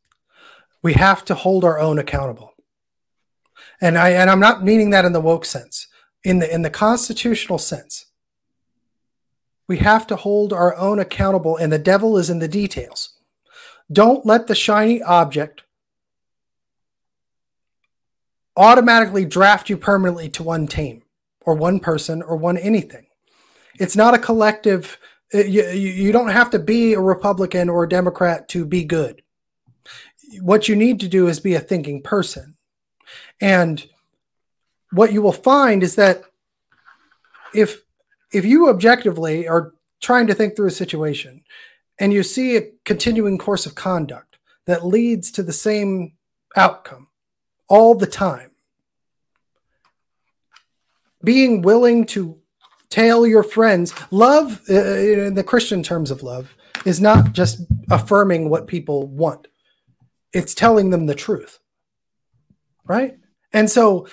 we 0.83 0.95
have 0.95 1.25
to 1.27 1.35
hold 1.35 1.65
our 1.65 1.79
own 1.79 1.99
accountable. 1.99 2.55
And 3.81 3.99
I 3.99 4.11
and 4.11 4.31
I'm 4.31 4.41
not 4.41 4.65
meaning 4.65 4.91
that 4.91 5.05
in 5.05 5.13
the 5.13 5.21
woke 5.21 5.45
sense. 5.45 5.87
In 6.25 6.39
the 6.39 6.53
in 6.53 6.63
the 6.63 6.71
constitutional 6.71 7.59
sense. 7.59 8.07
We 9.69 9.79
have 9.79 10.07
to 10.07 10.17
hold 10.17 10.53
our 10.53 10.77
own 10.77 11.01
accountable 11.01 11.57
and 11.57 11.73
the 11.73 11.79
devil 11.79 12.17
is 12.17 12.31
in 12.31 12.39
the 12.39 12.49
details. 12.49 13.15
Don't 13.91 14.25
let 14.25 14.47
the 14.47 14.55
shiny 14.55 15.03
object 15.03 15.65
automatically 18.57 19.25
draft 19.25 19.69
you 19.69 19.77
permanently 19.77 20.29
to 20.31 20.43
one 20.43 20.67
team 20.67 21.03
or 21.41 21.55
one 21.55 21.81
person 21.81 22.23
or 22.23 22.37
one 22.37 22.57
anything. 22.57 23.07
It's 23.79 23.97
not 23.97 24.15
a 24.15 24.19
collective 24.19 24.99
Uh, 25.35 25.39
you, 25.39 25.63
you 25.69 26.13
don't 26.13 26.29
have 26.29 26.51
to 26.51 26.59
be 26.59 26.93
a 26.93 27.01
Republican 27.01 27.69
or 27.69 27.85
a 27.85 27.89
Democrat 27.89 28.49
to 28.49 28.65
be 28.65 28.85
good. 28.85 29.23
What 30.41 30.69
you 30.69 30.77
need 30.77 31.01
to 31.01 31.09
do 31.09 31.29
is 31.29 31.41
be 31.41 31.55
a 31.55 31.61
thinking 31.61 32.03
person. 32.03 32.57
And 33.41 33.87
what 34.93 35.13
you 35.13 35.23
will 35.23 35.33
find 35.33 35.83
is 35.83 35.97
that 35.97 36.23
if 37.55 37.83
if 38.33 38.45
you 38.45 38.69
objectively 38.69 39.47
are 39.49 39.73
trying 40.01 40.27
to 40.27 40.35
think 40.35 40.57
through 40.57 40.67
a 40.67 40.73
situation 40.73 41.43
and 41.99 42.13
you 42.13 42.23
see 42.23 42.57
a 42.57 42.71
continuing 42.85 43.39
course 43.39 43.67
of 43.67 43.75
conduct 43.75 44.39
that 44.67 44.85
leads 44.85 45.31
to 45.31 45.43
the 45.43 45.53
same 45.53 46.13
outcome 46.57 47.09
all 47.69 47.95
the 47.95 48.07
time, 48.07 48.51
being 51.23 51.63
willing 51.63 52.05
to 52.07 52.39
tell 52.91 53.27
your 53.27 53.43
friends. 53.43 53.95
Love 54.11 54.63
uh, 54.69 54.75
in 54.75 55.35
the 55.35 55.45
christian 55.45 55.83
terms 55.83 56.11
of 56.11 56.23
love 56.23 56.57
is 56.85 57.01
not 57.01 57.33
just 57.33 57.61
affirming 57.91 58.49
what 58.49 58.67
people 58.67 59.07
want. 59.07 59.49
It's 60.33 60.55
telling 60.55 60.91
them 60.91 61.07
the 61.07 61.15
truth 61.15 61.59
right? 62.87 63.17
And 63.53 63.71
so 63.71 64.07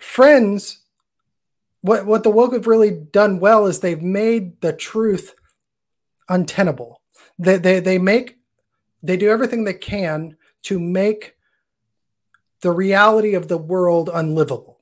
friends 0.00 0.82
what 1.80 2.04
what 2.04 2.22
the 2.22 2.30
woke 2.30 2.52
have 2.52 2.66
really 2.66 2.90
done 2.90 3.38
well 3.38 3.66
is 3.66 3.80
they've 3.80 4.02
made 4.02 4.60
the 4.60 4.72
truth 4.72 5.34
untenable. 6.28 7.00
They 7.38 7.58
they, 7.58 7.80
they 7.80 7.98
make 7.98 8.38
they 9.02 9.16
do 9.16 9.30
everything 9.30 9.64
they 9.64 9.74
can 9.74 10.36
to 10.62 10.80
make 10.80 11.36
the 12.62 12.72
reality 12.72 13.34
of 13.34 13.48
the 13.48 13.58
world 13.58 14.10
unlivable 14.12 14.75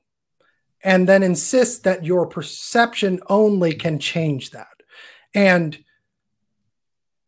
and 0.85 1.09
then 1.09 1.23
insist 1.23 1.83
that 1.83 2.05
your 2.05 2.27
perception 2.27 3.19
only 3.27 3.73
can 3.73 3.97
change 3.97 4.51
that. 4.51 4.83
And 5.33 5.83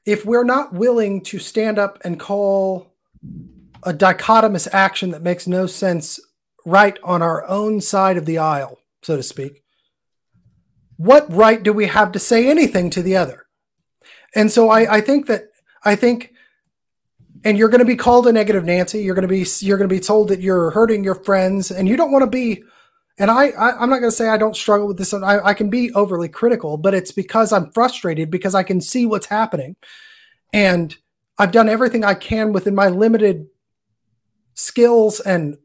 if 0.05 0.23
we're 0.25 0.43
not 0.43 0.73
willing 0.73 1.21
to 1.23 1.39
stand 1.39 1.79
up 1.79 1.97
and 2.05 2.19
call 2.19 2.93
a 3.81 3.93
dichotomous 3.93 4.67
action 4.71 5.09
that 5.09 5.23
makes 5.23 5.47
no 5.47 5.65
sense 5.65 6.19
right 6.65 6.99
on 7.03 7.23
our 7.23 7.45
own 7.47 7.81
side 7.81 8.15
of 8.15 8.27
the 8.27 8.38
aisle, 8.38 8.77
so 9.01 9.17
to 9.17 9.23
speak, 9.23 9.63
what 10.97 11.25
right 11.34 11.63
do 11.63 11.73
we 11.73 11.88
have 11.88 12.11
to 12.11 12.19
say 12.19 12.47
anything 12.47 12.91
to 12.91 13.01
the 13.01 13.17
other? 13.17 13.47
And 14.35 14.51
so 14.51 14.69
I, 14.69 14.97
I 14.97 15.01
think 15.01 15.25
that 15.25 15.45
I 15.84 15.95
think 15.95 16.31
and 17.43 17.57
you're 17.57 17.69
going 17.69 17.79
to 17.79 17.85
be 17.85 17.95
called 17.95 18.27
a 18.27 18.31
negative 18.31 18.65
Nancy. 18.65 19.03
You're 19.03 19.15
going 19.15 19.27
to 19.27 19.34
be 19.34 19.45
you're 19.61 19.77
going 19.77 19.89
to 19.89 19.95
be 19.95 19.99
told 19.99 20.27
that 20.29 20.41
you're 20.41 20.71
hurting 20.71 21.03
your 21.03 21.15
friends, 21.15 21.71
and 21.71 21.88
you 21.88 21.97
don't 21.97 22.11
want 22.11 22.23
to 22.23 22.29
be 22.29 22.63
and 23.18 23.31
I, 23.31 23.48
I 23.49 23.84
am 23.84 23.89
not 23.89 23.99
going 23.99 24.11
to 24.11 24.15
say 24.15 24.30
I 24.30 24.38
don't 24.38 24.56
struggle 24.56 24.88
with 24.88 24.98
this. 24.98 25.14
I, 25.14 25.39
I 25.39 25.53
can 25.53 25.69
be 25.69 25.91
overly 25.94 26.30
critical, 26.30 26.77
but 26.77 26.94
it's 26.94 27.11
because 27.11 27.52
I'm 27.52 27.72
frustrated 27.72 28.30
because 28.30 28.53
I 28.53 28.64
can 28.64 28.80
see 28.80 29.06
what's 29.06 29.27
happening, 29.27 29.76
and 30.53 30.95
I've 31.38 31.52
done 31.52 31.69
everything 31.69 32.03
I 32.03 32.14
can 32.14 32.53
within 32.53 32.76
my 32.76 32.88
limited 32.88 33.48
skills 34.53 35.19
and 35.19 35.57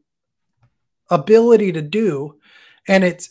ability 1.09 1.71
to 1.73 1.81
do, 1.81 2.37
and 2.87 3.03
it 3.03 3.27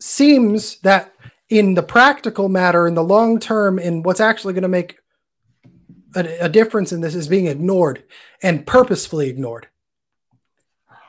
seems 0.00 0.78
that 0.80 1.12
in 1.48 1.74
the 1.74 1.82
practical 1.82 2.48
matter, 2.48 2.86
in 2.86 2.94
the 2.94 3.04
long 3.04 3.38
term, 3.38 3.78
in 3.78 4.02
what's 4.02 4.20
actually 4.20 4.52
going 4.52 4.62
to 4.62 4.68
make 4.68 4.98
a, 6.14 6.44
a 6.46 6.48
difference 6.48 6.92
in 6.92 7.00
this 7.00 7.14
is 7.14 7.28
being 7.28 7.46
ignored 7.46 8.02
and 8.42 8.66
purposefully 8.66 9.28
ignored. 9.28 9.68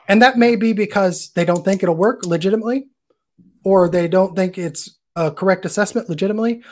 And 0.08 0.22
that 0.22 0.38
may 0.38 0.56
be 0.56 0.72
because 0.72 1.30
they 1.34 1.44
don't 1.44 1.64
think 1.64 1.82
it'll 1.82 1.94
work 1.94 2.24
legitimately, 2.24 2.88
or 3.62 3.88
they 3.88 4.08
don't 4.08 4.34
think 4.34 4.56
it's 4.56 4.98
a 5.14 5.30
correct 5.30 5.66
assessment 5.66 6.08
legitimately. 6.08 6.62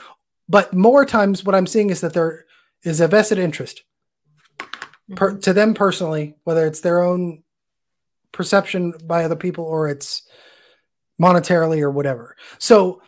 But 0.48 0.72
more 0.72 1.04
times, 1.04 1.44
what 1.44 1.54
I'm 1.54 1.66
seeing 1.66 1.90
is 1.90 2.00
that 2.00 2.14
there 2.14 2.46
is 2.82 3.00
a 3.00 3.08
vested 3.08 3.38
interest 3.38 3.82
per, 5.14 5.32
mm-hmm. 5.32 5.40
to 5.40 5.52
them 5.52 5.74
personally, 5.74 6.36
whether 6.44 6.66
it's 6.66 6.80
their 6.80 7.00
own 7.00 7.42
perception 8.32 8.94
by 9.04 9.24
other 9.24 9.36
people 9.36 9.64
or 9.64 9.88
it's 9.88 10.22
monetarily 11.20 11.80
or 11.80 11.90
whatever. 11.90 12.36
So 12.58 13.02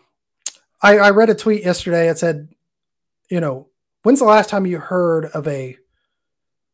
I, 0.82 0.98
I 0.98 1.10
read 1.10 1.30
a 1.30 1.34
tweet 1.34 1.64
yesterday. 1.64 2.08
It 2.08 2.18
said, 2.18 2.48
you 3.30 3.40
know, 3.40 3.68
when's 4.02 4.20
the 4.20 4.24
last 4.24 4.48
time 4.50 4.66
you 4.66 4.78
heard 4.78 5.26
of 5.26 5.46
a 5.46 5.76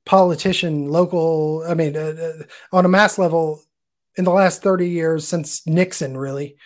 politician, 0.05 0.89
local, 0.89 1.65
I 1.67 1.75
mean, 1.75 1.97
uh, 1.97 2.15
uh, 2.19 2.77
on 2.77 2.85
a 2.85 2.89
mass 2.89 3.19
level 3.19 3.63
in 4.17 4.25
the 4.25 4.31
last 4.31 4.63
30 4.63 4.89
years 4.89 5.27
since 5.27 5.67
Nixon, 5.67 6.17
really 6.17 6.57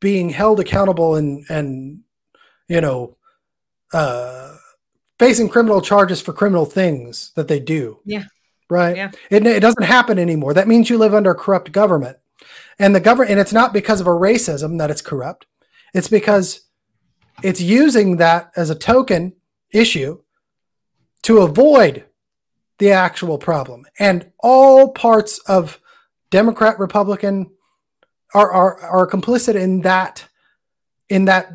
being 0.00 0.30
held 0.30 0.60
accountable 0.60 1.14
and, 1.16 1.44
and, 1.48 2.00
you 2.68 2.80
know, 2.80 3.16
uh, 3.92 4.56
facing 5.18 5.48
criminal 5.48 5.80
charges 5.80 6.20
for 6.20 6.32
criminal 6.32 6.64
things 6.64 7.32
that 7.34 7.48
they 7.48 7.60
do. 7.60 8.00
Yeah. 8.04 8.24
Right. 8.70 8.96
Yeah. 8.96 9.10
It, 9.30 9.46
it 9.46 9.60
doesn't 9.60 9.84
happen 9.84 10.18
anymore. 10.18 10.54
That 10.54 10.68
means 10.68 10.90
you 10.90 10.98
live 10.98 11.14
under 11.14 11.30
a 11.30 11.34
corrupt 11.34 11.72
government. 11.72 12.18
And 12.78 12.94
the 12.94 13.00
government, 13.00 13.32
and 13.32 13.40
it's 13.40 13.52
not 13.52 13.72
because 13.72 14.00
of 14.00 14.06
a 14.06 14.10
racism 14.10 14.78
that 14.78 14.90
it's 14.90 15.02
corrupt. 15.02 15.46
It's 15.94 16.08
because 16.08 16.60
it's 17.42 17.60
using 17.60 18.16
that 18.18 18.50
as 18.56 18.70
a 18.70 18.74
token 18.74 19.34
issue 19.72 20.20
to 21.22 21.38
avoid 21.38 22.04
the 22.78 22.92
actual 22.92 23.38
problem. 23.38 23.84
And 23.98 24.30
all 24.38 24.92
parts 24.92 25.38
of 25.40 25.80
Democrat, 26.30 26.78
Republican 26.78 27.50
are, 28.34 28.50
are, 28.50 28.80
are 28.80 29.06
complicit 29.06 29.54
in 29.54 29.80
that, 29.82 30.28
in 31.08 31.24
that 31.26 31.50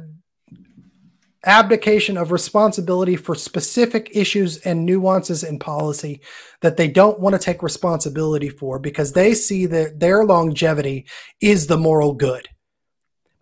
abdication 1.45 2.17
of 2.17 2.31
responsibility 2.31 3.15
for 3.15 3.35
specific 3.35 4.09
issues 4.13 4.57
and 4.57 4.85
nuances 4.85 5.43
in 5.43 5.59
policy 5.59 6.21
that 6.61 6.77
they 6.77 6.87
don't 6.87 7.19
want 7.19 7.33
to 7.33 7.39
take 7.39 7.61
responsibility 7.61 8.49
for 8.49 8.79
because 8.79 9.11
they 9.11 9.33
see 9.33 9.65
that 9.65 9.99
their 9.99 10.23
longevity 10.23 11.05
is 11.41 11.67
the 11.67 11.77
moral 11.77 12.13
good 12.13 12.47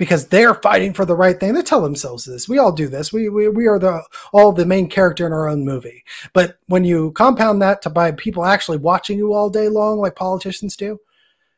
because 0.01 0.29
they're 0.29 0.55
fighting 0.55 0.93
for 0.93 1.05
the 1.05 1.15
right 1.15 1.39
thing. 1.39 1.53
They 1.53 1.61
tell 1.61 1.83
themselves 1.83 2.25
this. 2.25 2.49
We 2.49 2.57
all 2.57 2.71
do 2.71 2.87
this. 2.87 3.13
We, 3.13 3.29
we, 3.29 3.47
we 3.49 3.67
are 3.67 3.77
the 3.77 4.01
all 4.33 4.51
the 4.51 4.65
main 4.65 4.89
character 4.89 5.27
in 5.27 5.31
our 5.31 5.47
own 5.47 5.63
movie. 5.63 6.03
But 6.33 6.57
when 6.65 6.83
you 6.83 7.11
compound 7.11 7.61
that 7.61 7.83
to 7.83 7.91
by 7.91 8.11
people 8.13 8.43
actually 8.43 8.79
watching 8.79 9.19
you 9.19 9.31
all 9.31 9.51
day 9.51 9.69
long, 9.69 9.99
like 9.99 10.15
politicians 10.15 10.75
do, 10.75 10.99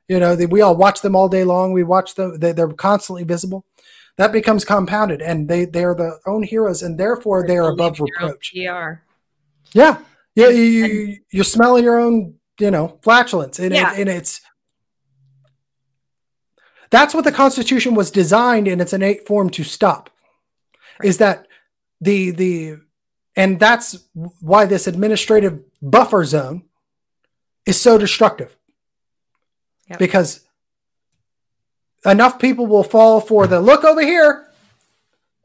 you 0.09 0.19
know, 0.19 0.35
they, 0.35 0.45
we 0.45 0.59
all 0.59 0.75
watch 0.75 0.99
them 0.99 1.15
all 1.15 1.29
day 1.29 1.45
long. 1.45 1.71
We 1.71 1.83
watch 1.83 2.15
them; 2.15 2.37
they, 2.37 2.51
they're 2.51 2.67
constantly 2.67 3.23
visible. 3.23 3.63
That 4.17 4.33
becomes 4.33 4.65
compounded, 4.65 5.21
and 5.21 5.47
they 5.47 5.63
they 5.63 5.85
are 5.85 5.95
the 5.95 6.19
own 6.25 6.43
heroes, 6.43 6.83
and 6.83 6.99
therefore 6.99 7.47
they 7.47 7.55
are 7.55 7.71
above 7.71 8.01
reproach. 8.01 8.51
PR. 8.51 8.57
Yeah, 8.57 9.99
yeah. 10.35 10.49
You, 10.49 10.49
you, 10.49 11.17
you're 11.31 11.45
smelling 11.45 11.85
your 11.85 11.97
own, 11.97 12.35
you 12.59 12.71
know, 12.71 12.99
flatulence, 13.03 13.57
and, 13.57 13.73
yeah. 13.73 13.93
it, 13.93 14.01
and 14.01 14.09
it's 14.09 14.41
that's 16.93 17.15
what 17.15 17.23
the 17.23 17.31
Constitution 17.31 17.95
was 17.95 18.11
designed 18.11 18.67
in 18.67 18.79
its 18.79 18.93
innate 18.93 19.25
form 19.25 19.49
to 19.49 19.63
stop. 19.63 20.11
Right. 20.99 21.09
Is 21.09 21.17
that 21.17 21.47
the 21.99 22.29
the 22.29 22.77
and 23.35 23.59
that's 23.59 23.97
why 24.13 24.65
this 24.65 24.85
administrative 24.85 25.59
buffer 25.81 26.23
zone 26.23 26.65
is 27.65 27.81
so 27.81 27.97
destructive. 27.97 28.55
Yep. 29.89 29.97
Because 29.97 30.41
enough 32.05 32.37
people 32.37 32.67
will 32.67 32.83
fall 32.83 33.19
for 33.19 33.47
the 33.47 33.59
look 33.59 33.83
over 33.83 34.01
here, 34.01 34.51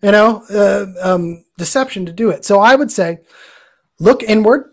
you 0.03 0.13
know, 0.13 0.45
uh, 0.51 0.85
um, 1.01 1.47
deception 1.57 2.05
to 2.05 2.13
do 2.13 2.29
it. 2.29 2.45
So 2.45 2.61
I 2.61 2.75
would 2.75 2.93
say 2.93 3.21
look 3.99 4.23
inward, 4.23 4.71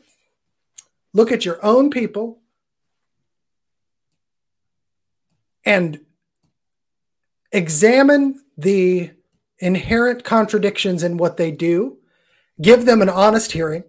look 1.13 1.31
at 1.31 1.45
your 1.45 1.63
own 1.65 1.89
people, 1.89 2.41
and 5.63 6.04
examine 7.55 8.41
the 8.57 9.11
inherent 9.59 10.23
contradictions 10.23 11.01
in 11.03 11.17
what 11.17 11.37
they 11.37 11.51
do, 11.51 11.97
give 12.61 12.85
them 12.85 13.01
an 13.01 13.09
honest 13.09 13.53
hearing, 13.53 13.83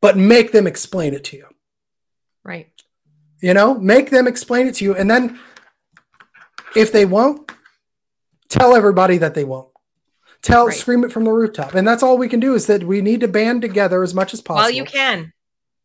but 0.00 0.16
make 0.16 0.52
them 0.52 0.66
explain 0.66 1.14
it 1.14 1.24
to 1.24 1.36
you. 1.36 1.46
Right. 2.44 2.70
You 3.40 3.54
know, 3.54 3.74
make 3.74 4.10
them 4.10 4.26
explain 4.26 4.68
it 4.68 4.76
to 4.76 4.84
you. 4.84 4.94
And 4.94 5.10
then 5.10 5.40
if 6.76 6.92
they 6.92 7.04
won't, 7.04 7.50
tell 8.48 8.76
everybody 8.76 9.18
that 9.18 9.34
they 9.34 9.44
won't. 9.44 9.68
Tell, 10.42 10.66
right. 10.66 10.76
scream 10.76 11.04
it 11.04 11.12
from 11.12 11.24
the 11.24 11.30
rooftop. 11.30 11.74
And 11.74 11.86
that's 11.86 12.02
all 12.02 12.18
we 12.18 12.28
can 12.28 12.40
do 12.40 12.54
is 12.54 12.66
that 12.66 12.84
we 12.84 13.00
need 13.00 13.20
to 13.20 13.28
band 13.28 13.62
together 13.62 14.02
as 14.02 14.14
much 14.14 14.32
as 14.32 14.40
possible. 14.40 14.62
While 14.62 14.70
you 14.70 14.84
can. 14.84 15.32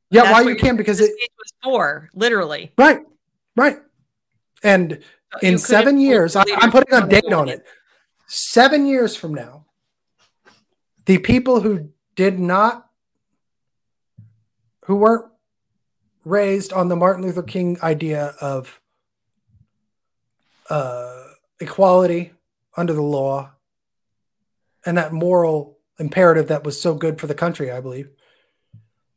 Yeah, 0.10 0.24
that's 0.24 0.34
while 0.34 0.50
you 0.50 0.56
can, 0.56 0.78
because 0.78 1.00
it 1.00 1.12
was 1.12 1.54
for, 1.64 2.10
literally. 2.14 2.72
Right. 2.78 3.02
Right. 3.56 3.78
And 4.64 5.04
in 5.41 5.58
seven 5.58 5.99
years, 5.99 6.36
I, 6.36 6.44
am 6.62 6.72
putting 6.72 6.94
a 6.94 7.08
date 7.08 7.32
on 7.34 7.49
it. 7.49 7.66
Seven 8.28 8.86
years 8.86 9.16
from 9.16 9.34
now, 9.34 9.66
the 11.06 11.18
people 11.18 11.62
who 11.62 11.91
did 12.16 12.40
not, 12.40 12.88
who 14.86 14.95
weren't 14.95 15.32
raised 16.26 16.74
on 16.74 16.90
the 16.90 16.95
Martin 16.95 17.24
Luther 17.24 17.44
King 17.44 17.78
idea 17.82 18.34
of 18.41 18.82
uh, 20.70 21.24
equality 21.60 22.34
under 22.76 22.94
the 22.94 23.02
law 23.02 23.52
and 24.86 24.98
that 24.98 25.14
moral 25.14 25.78
imperative 25.99 26.48
that 26.48 26.64
was 26.64 26.80
so 26.80 26.94
good 26.94 27.20
for 27.20 27.28
the 27.28 27.34
country, 27.34 27.72
I 27.72 27.82
believe, 27.82 28.10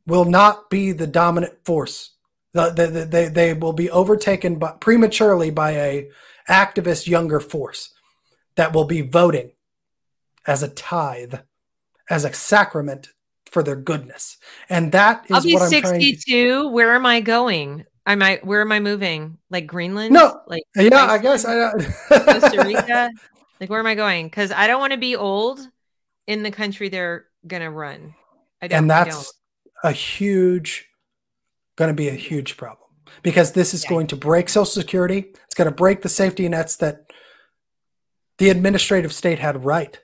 will 0.07 0.24
not 0.24 0.70
be 0.70 0.93
the 0.93 1.07
dominant 1.07 1.65
force 1.65 2.12
the, 2.52 2.70
the, 2.70 3.05
they, 3.05 3.28
they 3.28 3.55
will 3.55 3.72
be 3.72 3.90
overtaken 3.90 4.59
by, 4.59 4.72
prematurely 4.72 5.51
by 5.51 5.72
a 5.72 6.10
activist 6.48 7.06
younger 7.06 7.40
force 7.40 7.93
that 8.56 8.72
will 8.72 8.85
be 8.85 9.02
voting 9.02 9.52
as 10.47 10.62
a 10.62 10.68
tithe, 10.68 11.35
as 12.09 12.24
a 12.24 12.32
sacrament 12.32 13.09
for 13.51 13.62
their 13.62 13.77
goodness. 13.77 14.39
And 14.68 14.93
that 14.93 15.27
is 15.27 15.36
I'll 15.36 15.43
be 15.43 15.55
what 15.55 15.62
I'm 15.62 15.68
62. 15.68 16.68
Where 16.68 16.94
am 16.94 17.06
I 17.06 17.20
going? 17.20 17.85
Am 18.06 18.22
I 18.22 18.40
where 18.43 18.60
am 18.60 18.72
I 18.72 18.81
moving? 18.81 19.39
Like 19.51 19.66
Greenland? 19.66 20.12
No. 20.12 20.40
Like 20.47 20.62
yeah, 20.74 21.06
I 21.06 21.18
guess 21.18 21.44
I 21.44 21.72
Costa 21.72 22.64
Rica. 22.66 23.10
Like 23.60 23.70
where 23.70 23.78
am 23.78 23.86
I 23.86 23.94
going? 23.94 24.27
Because 24.27 24.51
I 24.51 24.66
don't 24.66 24.81
want 24.81 24.93
to 24.93 24.98
be 24.98 25.16
old 25.16 25.60
in 26.27 26.43
the 26.43 26.51
country 26.51 26.89
they're 26.89 27.27
gonna 27.47 27.70
run. 27.70 28.14
I 28.62 28.68
don't, 28.68 28.78
and 28.78 28.90
that's 28.90 29.32
a 29.85 29.93
huge 29.93 30.90
going 31.81 31.89
to 31.89 31.94
be 31.94 32.09
a 32.09 32.12
huge 32.12 32.59
problem 32.59 32.90
because 33.23 33.52
this 33.52 33.73
is 33.73 33.85
yeah. 33.85 33.90
going 33.90 34.07
to 34.09 34.16
break 34.16 34.51
Social 34.51 34.66
Security. 34.66 35.32
It's 35.47 35.55
going 35.55 35.69
to 35.69 35.74
break 35.74 36.02
the 36.02 36.11
safety 36.11 36.47
nets 36.47 36.77
that 36.77 37.11
the 38.36 38.51
administrative 38.51 39.15
state 39.15 39.39
had 39.39 39.65
right 39.65 39.98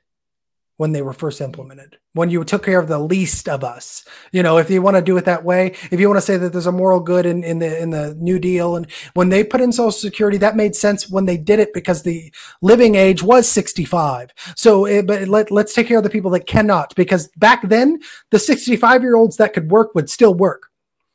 when 0.78 0.92
they 0.92 1.02
were 1.02 1.12
first 1.12 1.42
implemented. 1.42 1.98
When 2.14 2.30
you 2.30 2.44
took 2.44 2.64
care 2.64 2.78
of 2.78 2.88
the 2.88 2.98
least 2.98 3.46
of 3.46 3.62
us, 3.62 4.06
you 4.32 4.42
know, 4.42 4.56
if 4.56 4.70
you 4.70 4.80
want 4.80 4.96
to 4.96 5.02
do 5.02 5.18
it 5.18 5.26
that 5.26 5.44
way, 5.44 5.74
if 5.90 6.00
you 6.00 6.08
want 6.08 6.16
to 6.16 6.24
say 6.24 6.38
that 6.38 6.52
there's 6.52 6.66
a 6.66 6.72
moral 6.72 7.00
good 7.00 7.26
in, 7.26 7.44
in 7.44 7.58
the 7.58 7.78
in 7.78 7.90
the 7.90 8.14
New 8.14 8.38
Deal, 8.38 8.74
and 8.74 8.90
when 9.12 9.28
they 9.28 9.44
put 9.44 9.60
in 9.60 9.70
Social 9.70 9.90
Security, 9.90 10.38
that 10.38 10.56
made 10.56 10.74
sense 10.74 11.10
when 11.10 11.26
they 11.26 11.36
did 11.36 11.60
it 11.60 11.74
because 11.74 12.02
the 12.02 12.32
living 12.62 12.94
age 12.94 13.22
was 13.22 13.46
65. 13.48 14.30
So, 14.56 14.86
it, 14.86 14.96
eh, 14.96 15.02
but 15.02 15.28
let, 15.28 15.50
let's 15.50 15.74
take 15.74 15.88
care 15.88 15.98
of 15.98 16.04
the 16.04 16.10
people 16.10 16.30
that 16.30 16.46
cannot, 16.46 16.94
because 16.94 17.28
back 17.36 17.68
then 17.68 18.00
the 18.30 18.38
65 18.38 19.02
year 19.02 19.16
olds 19.16 19.36
that 19.36 19.52
could 19.52 19.70
work 19.70 19.94
would 19.94 20.08
still 20.08 20.32
work. 20.32 20.70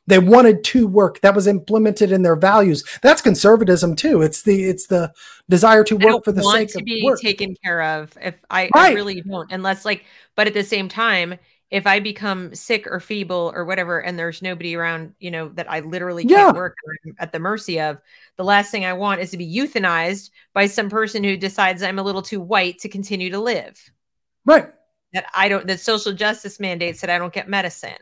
They 0.06 0.18
wanted 0.18 0.64
to 0.64 0.86
work. 0.86 1.20
That 1.20 1.34
was 1.34 1.46
implemented 1.46 2.10
in 2.10 2.22
their 2.22 2.36
values. 2.36 2.84
That's 3.02 3.22
conservatism 3.22 3.94
too. 3.94 4.22
It's 4.22 4.42
the 4.42 4.64
it's 4.64 4.86
the 4.88 5.12
desire 5.48 5.84
to 5.84 5.96
work 5.96 6.24
for 6.24 6.32
the 6.32 6.42
sake 6.42 6.70
to 6.70 6.78
of 6.78 6.84
be 6.84 7.02
work. 7.04 7.20
taken 7.20 7.54
care 7.62 7.82
of. 7.82 8.16
If 8.20 8.34
I, 8.50 8.68
right. 8.74 8.90
I 8.90 8.94
really 8.94 9.20
don't, 9.20 9.52
unless 9.52 9.84
like, 9.84 10.04
but 10.34 10.46
at 10.46 10.54
the 10.54 10.64
same 10.64 10.88
time, 10.88 11.38
if 11.70 11.86
I 11.86 12.00
become 12.00 12.54
sick 12.54 12.86
or 12.86 13.00
feeble 13.00 13.50
or 13.54 13.64
whatever, 13.64 14.00
and 14.00 14.18
there's 14.18 14.42
nobody 14.42 14.74
around, 14.74 15.14
you 15.20 15.30
know, 15.30 15.48
that 15.50 15.70
I 15.70 15.80
literally 15.80 16.24
can't 16.24 16.48
yeah. 16.48 16.52
work 16.52 16.76
at 17.18 17.32
the 17.32 17.38
mercy 17.38 17.80
of, 17.80 17.98
the 18.36 18.44
last 18.44 18.70
thing 18.70 18.84
I 18.84 18.92
want 18.92 19.22
is 19.22 19.30
to 19.30 19.38
be 19.38 19.56
euthanized 19.56 20.30
by 20.52 20.66
some 20.66 20.90
person 20.90 21.24
who 21.24 21.36
decides 21.36 21.82
I'm 21.82 21.98
a 21.98 22.02
little 22.02 22.22
too 22.22 22.40
white 22.40 22.78
to 22.80 22.88
continue 22.90 23.30
to 23.30 23.38
live. 23.38 23.80
Right. 24.44 24.66
That 25.14 25.26
I 25.34 25.48
don't. 25.48 25.66
That 25.66 25.80
social 25.80 26.12
justice 26.12 26.58
mandates 26.58 27.00
that 27.02 27.10
I 27.10 27.18
don't 27.18 27.32
get 27.32 27.48
medicine. 27.48 27.92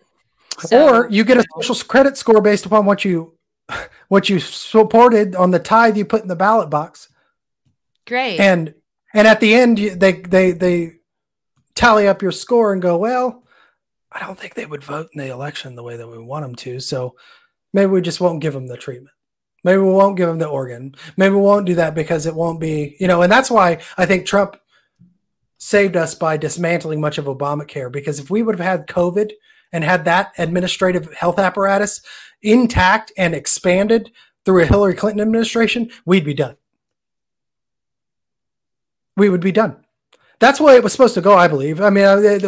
So, 0.59 0.89
or 0.89 1.09
you 1.11 1.25
get 1.25 1.39
a 1.39 1.45
social 1.61 1.87
credit 1.87 2.17
score 2.17 2.41
based 2.41 2.67
upon 2.67 2.85
what 2.85 3.05
you 3.05 3.35
what 4.09 4.29
you 4.29 4.41
supported 4.41 5.35
on 5.35 5.51
the 5.51 5.59
tithe 5.59 5.97
you 5.97 6.05
put 6.05 6.23
in 6.23 6.29
the 6.29 6.37
ballot 6.37 6.71
box. 6.71 7.09
Great. 8.07 8.41
And 8.41 8.75
and 9.15 9.27
at 9.27 9.41
the 9.41 9.55
end 9.55 9.79
they 9.79 10.13
they 10.13 10.53
they 10.53 10.93
tally 11.75 12.07
up 12.07 12.23
your 12.23 12.33
score 12.33 12.73
and 12.73 12.83
go, 12.83 12.97
well, 12.97 13.43
I 14.13 14.19
don't 14.21 14.39
think 14.39 14.55
they 14.55 14.67
would 14.67 14.85
vote 14.85 15.09
in 15.15 15.21
the 15.21 15.33
election 15.33 15.77
the 15.77 15.83
way 15.83 15.97
that 15.97 16.09
we 16.09 16.19
want 16.19 16.45
them 16.45 16.55
to. 16.57 16.81
So 16.81 17.15
maybe 17.73 17.91
we 17.91 18.01
just 18.01 18.21
won't 18.21 18.43
give 18.43 18.53
them 18.53 18.67
the 18.67 18.77
treatment. 18.77 19.15
Maybe 19.63 19.79
we 19.79 19.91
won't 19.91 20.17
give 20.17 20.29
them 20.29 20.39
the 20.39 20.49
organ. 20.49 20.95
Maybe 21.17 21.35
we 21.35 21.41
won't 21.41 21.67
do 21.67 21.75
that 21.77 21.95
because 21.95 22.27
it 22.27 22.35
won't 22.35 22.61
be, 22.61 22.97
you 22.99 23.07
know, 23.07 23.23
and 23.23 23.31
that's 23.31 23.51
why 23.51 23.79
I 23.97 24.07
think 24.07 24.27
Trump 24.27 24.57
saved 25.59 25.97
us 25.97 26.15
by 26.15 26.37
dismantling 26.37 27.01
much 27.01 27.19
of 27.19 27.27
Obamacare 27.27 27.93
because 27.93 28.19
if 28.19 28.31
we 28.31 28.43
would 28.43 28.59
have 28.59 28.67
had 28.67 28.87
COVID 28.87 29.33
and 29.73 29.85
had 29.85 30.05
that 30.05 30.33
administrative 30.39 31.13
health 31.15 31.39
apparatus 31.39 32.01
intact 32.43 33.13
and 33.17 33.35
expanded 33.35 34.11
through 34.45 34.63
a 34.63 34.67
Hillary 34.67 34.95
Clinton 34.95 35.21
administration, 35.21 35.91
we'd 36.05 36.25
be 36.25 36.35
done. 36.35 36.57
We 39.17 39.29
would 39.29 39.43
be 39.43 39.53
done. 39.53 39.85
That's 40.39 40.57
the 40.57 40.65
way 40.65 40.77
it 40.77 40.83
was 40.83 40.93
supposed 40.93 41.13
to 41.15 41.21
go, 41.21 41.35
I 41.35 41.49
believe. 41.49 41.83
I 41.83 41.91
mean, 41.91 42.05
uh, 42.05 42.17
they, 42.17 42.39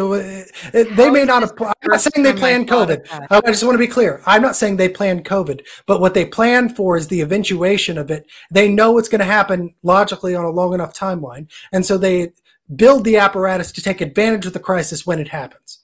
they, 0.83 1.11
may 1.11 1.25
not 1.25 1.43
have. 1.43 1.53
I'm 1.61 1.73
not 1.85 2.01
saying 2.01 2.23
they 2.23 2.33
planned 2.33 2.67
COVID. 2.67 3.27
I 3.29 3.41
just 3.41 3.63
want 3.63 3.75
to 3.75 3.79
be 3.79 3.85
clear. 3.85 4.23
I'm 4.25 4.41
not 4.41 4.55
saying 4.55 4.77
they 4.77 4.89
planned 4.89 5.25
COVID, 5.25 5.61
but 5.85 6.01
what 6.01 6.15
they 6.15 6.25
planned 6.25 6.75
for 6.75 6.97
is 6.97 7.07
the 7.07 7.21
eventuation 7.21 7.99
of 7.99 8.09
it. 8.09 8.25
They 8.49 8.67
know 8.67 8.97
it's 8.97 9.09
going 9.09 9.19
to 9.19 9.25
happen 9.25 9.75
logically 9.83 10.33
on 10.33 10.43
a 10.43 10.49
long 10.49 10.73
enough 10.73 10.95
timeline, 10.95 11.47
and 11.71 11.85
so 11.85 11.99
they 11.99 12.31
build 12.75 13.03
the 13.03 13.17
apparatus 13.17 13.71
to 13.73 13.81
take 13.81 14.01
advantage 14.01 14.47
of 14.47 14.53
the 14.53 14.59
crisis 14.59 15.05
when 15.05 15.19
it 15.19 15.27
happens. 15.27 15.82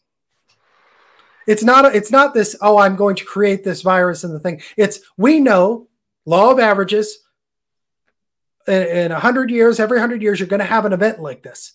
It's 1.49 1.63
not 1.63 1.95
it's 1.95 2.11
not 2.11 2.35
this 2.35 2.55
oh 2.61 2.77
I'm 2.77 2.95
going 2.95 3.15
to 3.15 3.26
create 3.26 3.63
this 3.63 3.81
virus 3.81 4.23
and 4.23 4.35
the 4.35 4.39
thing. 4.39 4.61
It's 4.77 4.99
we 5.17 5.39
know 5.39 5.88
law 6.23 6.51
of 6.51 6.59
averages 6.59 7.17
in 8.67 9.11
a 9.11 9.19
hundred 9.19 9.49
years, 9.49 9.80
every 9.80 9.99
hundred 9.99 10.21
years, 10.21 10.39
you're 10.39 10.47
going 10.47 10.59
to 10.59 10.65
have 10.65 10.85
an 10.85 10.93
event 10.93 11.19
like 11.19 11.41
this. 11.41 11.73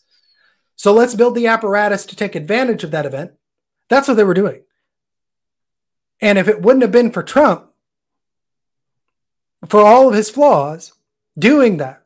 So 0.76 0.92
let's 0.92 1.16
build 1.16 1.34
the 1.34 1.48
apparatus 1.48 2.06
to 2.06 2.14
take 2.14 2.36
advantage 2.36 2.84
of 2.84 2.92
that 2.92 3.04
event. 3.04 3.32
That's 3.88 4.06
what 4.06 4.16
they 4.16 4.22
were 4.22 4.32
doing. 4.32 4.62
And 6.20 6.38
if 6.38 6.46
it 6.46 6.62
wouldn't 6.62 6.82
have 6.82 6.92
been 6.92 7.10
for 7.10 7.24
Trump, 7.24 7.66
for 9.68 9.80
all 9.80 10.08
of 10.08 10.14
his 10.14 10.30
flaws, 10.30 10.92
doing 11.36 11.78
that, 11.78 12.04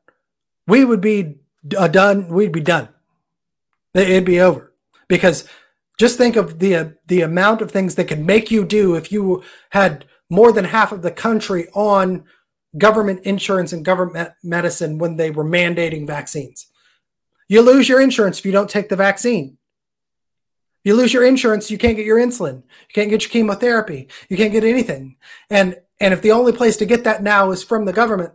we 0.67 0.87
would 0.87 1.03
be 1.03 1.37
done. 1.67 2.29
We'd 2.29 2.53
be 2.53 2.61
done. 2.63 2.89
It'd 3.93 4.25
be 4.25 4.41
over 4.41 4.73
because 5.07 5.47
just 5.99 6.17
think 6.17 6.37
of 6.37 6.61
the 6.61 6.77
uh, 6.77 6.85
the 7.07 7.21
amount 7.21 7.61
of 7.61 7.71
things 7.71 7.97
that 7.97 8.07
could 8.07 8.25
make 8.25 8.51
you 8.51 8.65
do 8.65 8.95
if 8.95 9.13
you 9.13 9.43
had 9.71 10.07
more 10.31 10.53
than 10.53 10.67
half 10.67 10.93
of 10.93 11.03
the 11.03 11.11
country 11.11 11.69
on 11.75 12.25
government 12.77 13.21
insurance 13.25 13.73
and 13.73 13.85
government 13.85 14.31
medicine 14.43 14.99
when 14.99 15.17
they 15.17 15.31
were 15.31 15.45
mandating 15.45 16.07
vaccines. 16.07 16.67
You 17.49 17.63
lose 17.63 17.89
your 17.89 18.01
insurance 18.01 18.39
if 18.39 18.47
you 18.47 18.53
don't 18.53 18.71
take 18.71 18.89
the 18.89 18.97
vaccine. 18.97 19.57
You 20.85 20.95
lose 20.95 21.13
your 21.13 21.25
insurance, 21.25 21.71
you 21.71 21.79
can't 21.79 21.97
get 21.97 22.07
your 22.07 22.19
insulin. 22.19 22.63
You 22.63 22.95
can't 22.95 23.11
get 23.11 23.23
your 23.23 23.31
chemotherapy. 23.31 24.09
You 24.29 24.37
can't 24.37 24.53
get 24.53 24.65
anything. 24.65 25.17
And 25.51 25.77
and 26.01 26.15
if 26.15 26.23
the 26.23 26.33
only 26.33 26.53
place 26.53 26.77
to 26.77 26.87
get 26.87 27.05
that 27.05 27.23
now 27.23 27.51
is 27.51 27.65
from 27.65 27.85
the 27.85 27.93
government, 27.93 28.33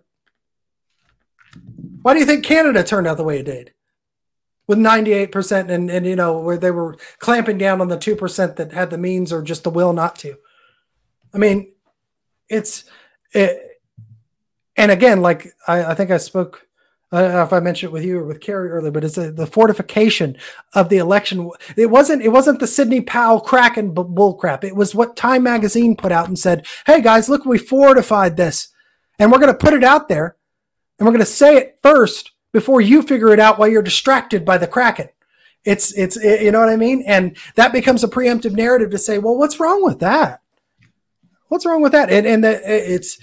why 2.02 2.14
do 2.14 2.20
you 2.20 2.26
think 2.26 2.44
Canada 2.44 2.84
turned 2.84 3.08
out 3.08 3.18
the 3.18 3.24
way 3.24 3.40
it 3.40 3.46
did? 3.46 3.74
With 4.68 4.78
98% 4.78 5.70
and, 5.70 5.90
and 5.90 6.06
you 6.06 6.16
know 6.16 6.40
where 6.40 6.58
they 6.58 6.72
were 6.72 6.96
clamping 7.20 7.58
down 7.58 7.82
on 7.82 7.90
the 7.90 7.98
2% 7.98 8.56
that 8.56 8.72
had 8.72 8.90
the 8.90 8.98
means 8.98 9.32
or 9.32 9.42
just 9.42 9.64
the 9.64 9.70
will 9.70 9.94
not 9.94 10.16
to 10.18 10.36
i 11.34 11.38
mean 11.38 11.72
it's 12.50 12.86
it, 13.32 13.82
and 14.76 14.92
again 14.92 15.22
like 15.22 15.54
I, 15.68 15.86
I 15.86 15.96
think 15.96 16.12
i 16.12 16.18
spoke 16.18 16.68
I 17.14 17.22
don't 17.22 17.34
know 17.34 17.44
if 17.44 17.54
I 17.54 17.60
mentioned 17.60 17.92
it 17.92 17.94
with 17.94 18.04
you 18.04 18.18
or 18.18 18.24
with 18.24 18.42
Carrie 18.42 18.72
earlier, 18.72 18.90
but 18.90 19.04
it's 19.04 19.20
a, 19.20 19.32
the 19.32 19.46
fortification 19.46 20.36
of 20.74 20.90
the 20.90 20.98
election. 20.98 21.52
It 21.78 21.92
wasn't 21.92 22.24
it 22.24 22.30
wasn't 22.30 22.60
the 22.60 22.66
Sidney 22.66 23.02
Powell 23.02 23.40
crack 23.40 23.76
Kraken 23.76 23.94
bullcrap. 23.94 24.64
It 24.64 24.76
was 24.76 24.96
what 24.96 25.16
Time 25.16 25.44
Magazine 25.44 25.96
put 25.96 26.12
out 26.12 26.28
and 26.28 26.40
said, 26.40 26.66
"Hey 26.88 27.04
guys, 27.04 27.30
look, 27.30 27.46
we 27.46 27.60
fortified 27.60 28.36
this, 28.36 28.70
and 29.20 29.32
we're 29.32 29.38
going 29.38 29.52
to 29.52 29.58
put 29.58 29.76
it 29.76 29.84
out 29.84 30.08
there, 30.08 30.38
and 30.98 31.06
we're 31.06 31.14
going 31.14 31.20
to 31.20 31.26
say 31.28 31.56
it 31.56 31.78
first, 31.84 32.32
before 32.54 32.80
you 32.80 33.02
figure 33.02 33.34
it 33.34 33.40
out 33.40 33.60
while 33.60 33.68
you're 33.68 33.82
distracted 33.82 34.46
by 34.46 34.58
the 34.58 34.68
Kraken. 34.68 35.10
It's 35.66 35.92
it's 35.98 36.18
it, 36.18 36.42
you 36.42 36.52
know 36.52 36.60
what 36.60 36.70
I 36.70 36.76
mean, 36.76 37.04
and 37.08 37.36
that 37.56 37.74
becomes 37.74 38.04
a 38.04 38.08
preemptive 38.08 38.54
narrative 38.54 38.92
to 38.92 38.98
say, 38.98 39.18
well, 39.18 39.38
what's 39.38 39.60
wrong 39.60 39.84
with 39.84 40.00
that? 40.00 40.42
What's 41.48 41.66
wrong 41.66 41.82
with 41.82 41.94
that? 41.94 42.10
And 42.10 42.26
and 42.28 42.44
the, 42.44 42.62
it's 42.66 43.18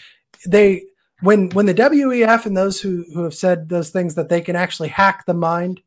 they 0.46 0.84
when 1.20 1.50
when 1.50 1.66
the 1.66 1.74
WEF 1.74 2.46
and 2.46 2.56
those 2.56 2.80
who 2.80 3.04
who 3.12 3.24
have 3.24 3.34
said 3.34 3.68
those 3.68 3.90
things 3.90 4.14
that 4.14 4.28
they 4.30 4.40
can 4.40 4.56
actually 4.56 4.88
hack 4.88 5.26
the 5.26 5.34
mind, 5.34 5.82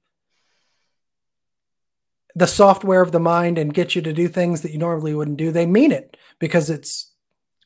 the 2.35 2.45
software 2.47 3.01
of 3.01 3.11
the 3.11 3.19
mind, 3.19 3.57
and 3.57 3.73
get 3.73 3.95
you 3.95 4.03
to 4.03 4.13
do 4.13 4.27
things 4.27 4.61
that 4.61 4.71
you 4.71 4.77
normally 4.77 5.15
wouldn't 5.15 5.37
do, 5.37 5.51
they 5.51 5.65
mean 5.65 5.91
it 5.91 6.17
because 6.37 6.69
it's 6.69 7.12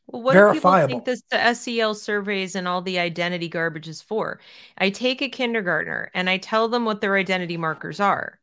well, 0.07 0.21
what 0.21 0.33
verifiable. 0.33 0.53
do 0.53 0.59
people 0.59 0.79
think 0.79 1.05
this 1.05 1.21
the 1.31 1.53
SEL 1.53 1.93
surveys 1.95 2.55
and 2.55 2.67
all 2.67 2.81
the 2.81 2.99
identity 2.99 3.47
garbage 3.49 3.87
is 3.87 4.01
for? 4.01 4.39
I 4.77 4.89
take 4.89 5.21
a 5.21 5.29
kindergartner 5.29 6.11
and 6.13 6.29
I 6.29 6.37
tell 6.37 6.67
them 6.69 6.85
what 6.85 7.01
their 7.01 7.15
identity 7.17 7.57
markers 7.57 7.99
are. 7.99 8.39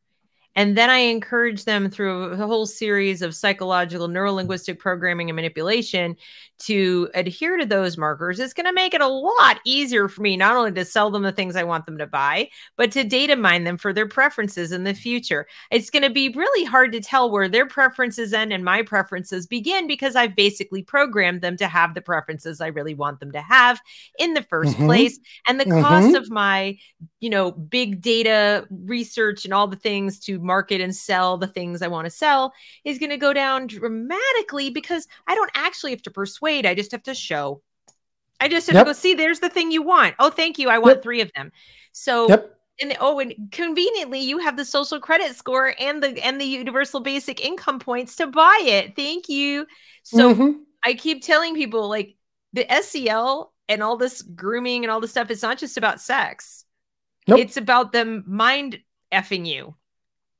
And 0.56 0.76
then 0.76 0.90
I 0.90 0.98
encourage 0.98 1.64
them 1.64 1.90
through 1.90 2.24
a 2.24 2.36
whole 2.36 2.66
series 2.66 3.22
of 3.22 3.34
psychological, 3.34 4.08
neurolinguistic 4.08 4.78
programming 4.78 5.28
and 5.28 5.36
manipulation 5.36 6.16
to 6.60 7.08
adhere 7.14 7.56
to 7.56 7.66
those 7.66 7.98
markers. 7.98 8.38
It's 8.38 8.54
going 8.54 8.66
to 8.66 8.72
make 8.72 8.94
it 8.94 9.00
a 9.00 9.08
lot 9.08 9.58
easier 9.66 10.08
for 10.08 10.22
me 10.22 10.36
not 10.36 10.56
only 10.56 10.72
to 10.72 10.84
sell 10.84 11.10
them 11.10 11.22
the 11.22 11.32
things 11.32 11.56
I 11.56 11.64
want 11.64 11.86
them 11.86 11.98
to 11.98 12.06
buy, 12.06 12.48
but 12.76 12.92
to 12.92 13.02
data 13.04 13.36
mine 13.36 13.64
them 13.64 13.76
for 13.76 13.92
their 13.92 14.08
preferences 14.08 14.70
in 14.70 14.84
the 14.84 14.94
future. 14.94 15.46
It's 15.70 15.90
going 15.90 16.04
to 16.04 16.10
be 16.10 16.28
really 16.28 16.64
hard 16.64 16.92
to 16.92 17.00
tell 17.00 17.30
where 17.30 17.48
their 17.48 17.66
preferences 17.66 18.32
end 18.32 18.52
and 18.52 18.64
my 18.64 18.82
preferences 18.82 19.46
begin 19.46 19.86
because 19.86 20.14
I've 20.14 20.36
basically 20.36 20.82
programmed 20.82 21.42
them 21.42 21.56
to 21.56 21.66
have 21.66 21.94
the 21.94 22.00
preferences 22.00 22.60
I 22.60 22.68
really 22.68 22.94
want 22.94 23.20
them 23.20 23.32
to 23.32 23.40
have 23.40 23.80
in 24.18 24.34
the 24.34 24.42
1st 24.42 24.64
mm-hmm. 24.66 24.86
place. 24.86 25.18
And 25.48 25.58
the 25.58 25.64
mm-hmm. 25.64 25.82
cost 25.82 26.14
of 26.14 26.30
my, 26.30 26.78
you 27.20 27.30
know, 27.30 27.50
big 27.50 28.00
data 28.00 28.66
research 28.70 29.44
and 29.44 29.52
all 29.52 29.66
the 29.66 29.76
things 29.76 30.20
to 30.20 30.38
market 30.44 30.80
and 30.80 30.94
sell 30.94 31.36
the 31.36 31.46
things 31.46 31.82
I 31.82 31.88
want 31.88 32.06
to 32.06 32.10
sell 32.10 32.52
is 32.84 32.98
going 32.98 33.10
to 33.10 33.16
go 33.16 33.32
down 33.32 33.66
dramatically 33.66 34.70
because 34.70 35.08
I 35.26 35.34
don't 35.34 35.50
actually 35.54 35.90
have 35.92 36.02
to 36.02 36.10
persuade. 36.10 36.66
I 36.66 36.74
just 36.74 36.92
have 36.92 37.02
to 37.04 37.14
show. 37.14 37.62
I 38.40 38.48
just 38.48 38.66
have 38.66 38.74
yep. 38.74 38.84
to 38.84 38.88
go 38.90 38.92
see, 38.92 39.14
there's 39.14 39.40
the 39.40 39.48
thing 39.48 39.70
you 39.70 39.82
want. 39.82 40.14
Oh, 40.18 40.30
thank 40.30 40.58
you. 40.58 40.68
I 40.68 40.78
want 40.78 40.96
yep. 40.96 41.02
three 41.02 41.20
of 41.20 41.32
them. 41.34 41.50
So, 41.92 42.28
yep. 42.28 42.50
And 42.80 42.96
oh, 42.98 43.20
and 43.20 43.32
conveniently, 43.52 44.18
you 44.18 44.38
have 44.38 44.56
the 44.56 44.64
social 44.64 44.98
credit 44.98 45.36
score 45.36 45.76
and 45.78 46.02
the 46.02 46.20
and 46.24 46.40
the 46.40 46.44
universal 46.44 46.98
basic 46.98 47.40
income 47.40 47.78
points 47.78 48.16
to 48.16 48.26
buy 48.26 48.58
it. 48.62 48.96
Thank 48.96 49.28
you. 49.28 49.64
So 50.02 50.34
mm-hmm. 50.34 50.58
I 50.84 50.94
keep 50.94 51.22
telling 51.22 51.54
people 51.54 51.88
like 51.88 52.16
the 52.52 52.66
SEL 52.82 53.52
and 53.68 53.80
all 53.80 53.96
this 53.96 54.22
grooming 54.22 54.82
and 54.82 54.90
all 54.90 55.00
this 55.00 55.12
stuff. 55.12 55.30
It's 55.30 55.42
not 55.42 55.58
just 55.58 55.76
about 55.76 56.00
sex. 56.00 56.64
Nope. 57.26 57.38
It's 57.38 57.56
about 57.56 57.92
them 57.92 58.24
mind 58.26 58.80
effing 59.12 59.46
you 59.46 59.76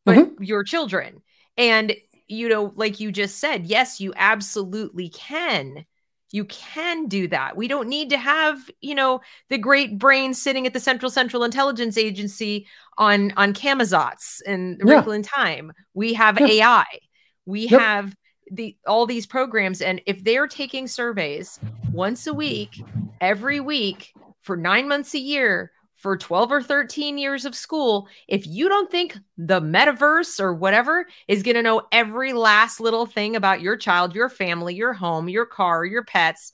but 0.04 0.16
mm-hmm. 0.16 0.42
your 0.42 0.64
children. 0.64 1.22
And, 1.56 1.94
you 2.26 2.48
know, 2.48 2.72
like 2.76 3.00
you 3.00 3.12
just 3.12 3.38
said, 3.38 3.66
yes, 3.66 4.00
you 4.00 4.12
absolutely 4.16 5.08
can. 5.08 5.84
You 6.32 6.44
can 6.46 7.06
do 7.06 7.28
that. 7.28 7.56
We 7.56 7.68
don't 7.68 7.88
need 7.88 8.10
to 8.10 8.18
have, 8.18 8.58
you 8.80 8.94
know, 8.94 9.20
the 9.50 9.58
great 9.58 9.98
brain 9.98 10.34
sitting 10.34 10.66
at 10.66 10.72
the 10.72 10.80
Central 10.80 11.10
Central 11.10 11.44
Intelligence 11.44 11.96
Agency 11.96 12.66
on 12.98 13.32
on 13.36 13.54
Camazotz 13.54 14.40
and 14.44 14.80
yeah. 14.84 14.94
Wrinkle 14.94 15.12
in 15.12 15.22
Time. 15.22 15.72
We 15.94 16.14
have 16.14 16.40
yeah. 16.40 16.46
AI. 16.46 16.98
We 17.46 17.68
yep. 17.68 17.80
have 17.80 18.16
the 18.50 18.76
all 18.84 19.06
these 19.06 19.26
programs, 19.26 19.80
and 19.80 20.00
if 20.06 20.24
they're 20.24 20.48
taking 20.48 20.88
surveys 20.88 21.60
once 21.92 22.26
a 22.26 22.34
week, 22.34 22.82
every 23.20 23.60
week 23.60 24.12
for 24.40 24.56
nine 24.56 24.88
months 24.88 25.14
a 25.14 25.20
year, 25.20 25.70
for 26.04 26.18
12 26.18 26.52
or 26.52 26.62
13 26.62 27.16
years 27.16 27.46
of 27.46 27.54
school, 27.54 28.08
if 28.28 28.46
you 28.46 28.68
don't 28.68 28.90
think 28.90 29.16
the 29.38 29.58
metaverse 29.58 30.38
or 30.38 30.52
whatever 30.52 31.06
is 31.28 31.42
going 31.42 31.54
to 31.54 31.62
know 31.62 31.80
every 31.90 32.34
last 32.34 32.78
little 32.78 33.06
thing 33.06 33.36
about 33.36 33.62
your 33.62 33.78
child, 33.78 34.14
your 34.14 34.28
family, 34.28 34.74
your 34.74 34.92
home, 34.92 35.30
your 35.30 35.46
car, 35.46 35.82
your 35.82 36.04
pets, 36.04 36.52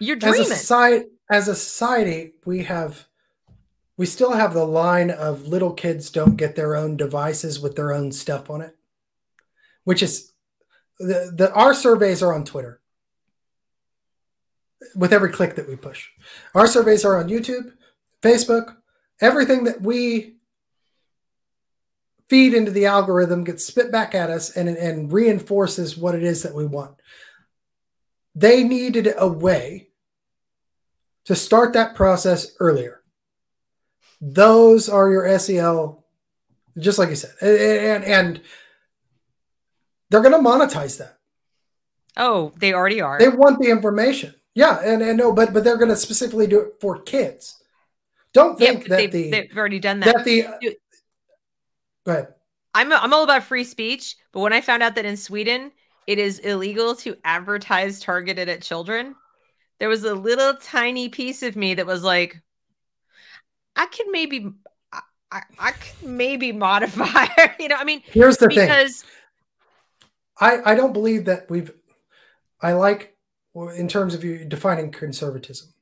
you're 0.00 0.16
dreaming. 0.16 0.40
As 0.40 0.50
a 0.50 0.54
society, 0.54 1.04
as 1.30 1.46
a 1.46 1.54
society, 1.54 2.32
we 2.46 2.64
have 2.64 3.06
we 3.98 4.06
still 4.06 4.32
have 4.32 4.54
the 4.54 4.64
line 4.64 5.10
of 5.10 5.46
little 5.46 5.74
kids 5.74 6.08
don't 6.08 6.36
get 6.36 6.56
their 6.56 6.74
own 6.74 6.96
devices 6.96 7.60
with 7.60 7.76
their 7.76 7.92
own 7.92 8.12
stuff 8.12 8.48
on 8.48 8.62
it, 8.62 8.74
which 9.84 10.02
is 10.02 10.32
the, 10.98 11.30
the 11.36 11.52
our 11.52 11.74
surveys 11.74 12.22
are 12.22 12.32
on 12.32 12.46
Twitter 12.46 12.80
with 14.94 15.12
every 15.12 15.30
click 15.30 15.54
that 15.56 15.68
we 15.68 15.76
push. 15.76 16.08
Our 16.54 16.66
surveys 16.66 17.04
are 17.04 17.18
on 17.18 17.28
YouTube. 17.28 17.72
Facebook, 18.26 18.76
everything 19.20 19.64
that 19.64 19.80
we 19.80 20.36
feed 22.28 22.54
into 22.54 22.72
the 22.72 22.86
algorithm 22.86 23.44
gets 23.44 23.64
spit 23.64 23.92
back 23.92 24.14
at 24.14 24.30
us 24.30 24.50
and, 24.56 24.68
and 24.68 25.12
reinforces 25.12 25.96
what 25.96 26.14
it 26.14 26.22
is 26.22 26.42
that 26.42 26.54
we 26.54 26.66
want. 26.66 26.96
They 28.34 28.64
needed 28.64 29.14
a 29.16 29.28
way 29.28 29.88
to 31.24 31.34
start 31.34 31.72
that 31.72 31.94
process 31.94 32.52
earlier. 32.58 33.02
Those 34.20 34.88
are 34.88 35.10
your 35.10 35.38
SEL, 35.38 36.04
just 36.78 36.98
like 36.98 37.10
you 37.10 37.16
said, 37.16 37.34
and 37.40 38.04
and 38.04 38.40
they're 40.10 40.22
going 40.22 40.32
to 40.32 40.48
monetize 40.48 40.98
that. 40.98 41.18
Oh, 42.16 42.52
they 42.56 42.72
already 42.72 43.00
are. 43.00 43.18
They 43.18 43.28
want 43.28 43.60
the 43.60 43.70
information. 43.70 44.34
Yeah, 44.54 44.80
and, 44.82 45.02
and 45.02 45.18
no, 45.18 45.32
but 45.32 45.52
but 45.52 45.64
they're 45.64 45.76
going 45.76 45.90
to 45.90 45.96
specifically 45.96 46.46
do 46.46 46.60
it 46.60 46.74
for 46.80 47.00
kids. 47.00 47.62
Don't 48.36 48.58
think 48.58 48.82
yeah, 48.82 48.88
that 48.88 48.96
they've, 48.98 49.12
the 49.12 49.30
they've 49.30 49.56
already 49.56 49.78
done 49.78 50.00
that. 50.00 50.14
that 50.14 50.24
the, 50.26 50.42
go 52.04 52.12
ahead. 52.12 52.34
I'm 52.74 52.92
I'm 52.92 53.14
all 53.14 53.24
about 53.24 53.44
free 53.44 53.64
speech, 53.64 54.14
but 54.30 54.40
when 54.40 54.52
I 54.52 54.60
found 54.60 54.82
out 54.82 54.94
that 54.96 55.06
in 55.06 55.16
Sweden 55.16 55.72
it 56.06 56.18
is 56.18 56.40
illegal 56.40 56.94
to 56.96 57.16
advertise 57.24 57.98
targeted 57.98 58.50
at 58.50 58.60
children, 58.60 59.14
there 59.80 59.88
was 59.88 60.04
a 60.04 60.14
little 60.14 60.52
tiny 60.56 61.08
piece 61.08 61.42
of 61.42 61.56
me 61.56 61.72
that 61.72 61.86
was 61.86 62.04
like, 62.04 62.38
I 63.74 63.86
could 63.86 64.08
maybe 64.10 64.50
I, 64.92 65.40
I 65.58 65.70
could 65.72 66.06
maybe 66.06 66.52
modify. 66.52 67.28
you 67.58 67.68
know, 67.68 67.76
I 67.76 67.84
mean, 67.84 68.02
here's 68.04 68.36
the 68.36 68.48
because 68.48 69.00
thing. 69.00 69.10
I 70.40 70.72
I 70.72 70.74
don't 70.74 70.92
believe 70.92 71.24
that 71.24 71.50
we've. 71.50 71.72
I 72.60 72.74
like 72.74 73.16
in 73.54 73.88
terms 73.88 74.12
of 74.12 74.22
you 74.22 74.44
defining 74.44 74.90
conservatism 74.90 75.72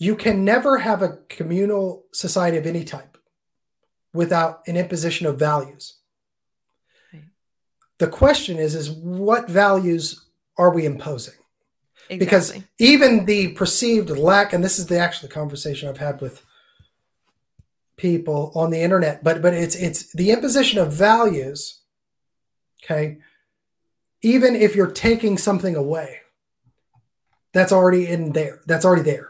you 0.00 0.16
can 0.16 0.46
never 0.46 0.78
have 0.78 1.02
a 1.02 1.18
communal 1.28 2.06
society 2.12 2.56
of 2.56 2.66
any 2.66 2.84
type 2.84 3.18
without 4.14 4.62
an 4.66 4.76
imposition 4.76 5.26
of 5.26 5.38
values. 5.38 5.98
Right. 7.12 7.24
The 7.98 8.08
question 8.08 8.56
is, 8.56 8.74
is 8.74 8.90
what 8.90 9.48
values 9.48 10.24
are 10.56 10.74
we 10.74 10.86
imposing? 10.86 11.34
Exactly. 12.08 12.18
Because 12.18 12.58
even 12.78 13.26
the 13.26 13.48
perceived 13.48 14.08
lack, 14.08 14.54
and 14.54 14.64
this 14.64 14.78
is 14.78 14.86
the 14.86 14.98
actual 14.98 15.28
conversation 15.28 15.88
I've 15.88 15.98
had 15.98 16.22
with 16.22 16.44
people 17.96 18.52
on 18.54 18.70
the 18.70 18.80
internet, 18.80 19.22
but 19.22 19.42
but 19.42 19.52
it's 19.52 19.76
it's 19.76 20.12
the 20.14 20.30
imposition 20.30 20.78
of 20.80 20.92
values. 20.92 21.82
Okay, 22.82 23.18
even 24.22 24.56
if 24.56 24.74
you're 24.74 24.90
taking 24.90 25.36
something 25.36 25.76
away, 25.76 26.20
that's 27.52 27.70
already 27.70 28.06
in 28.06 28.32
there. 28.32 28.62
That's 28.66 28.84
already 28.86 29.02
there. 29.02 29.29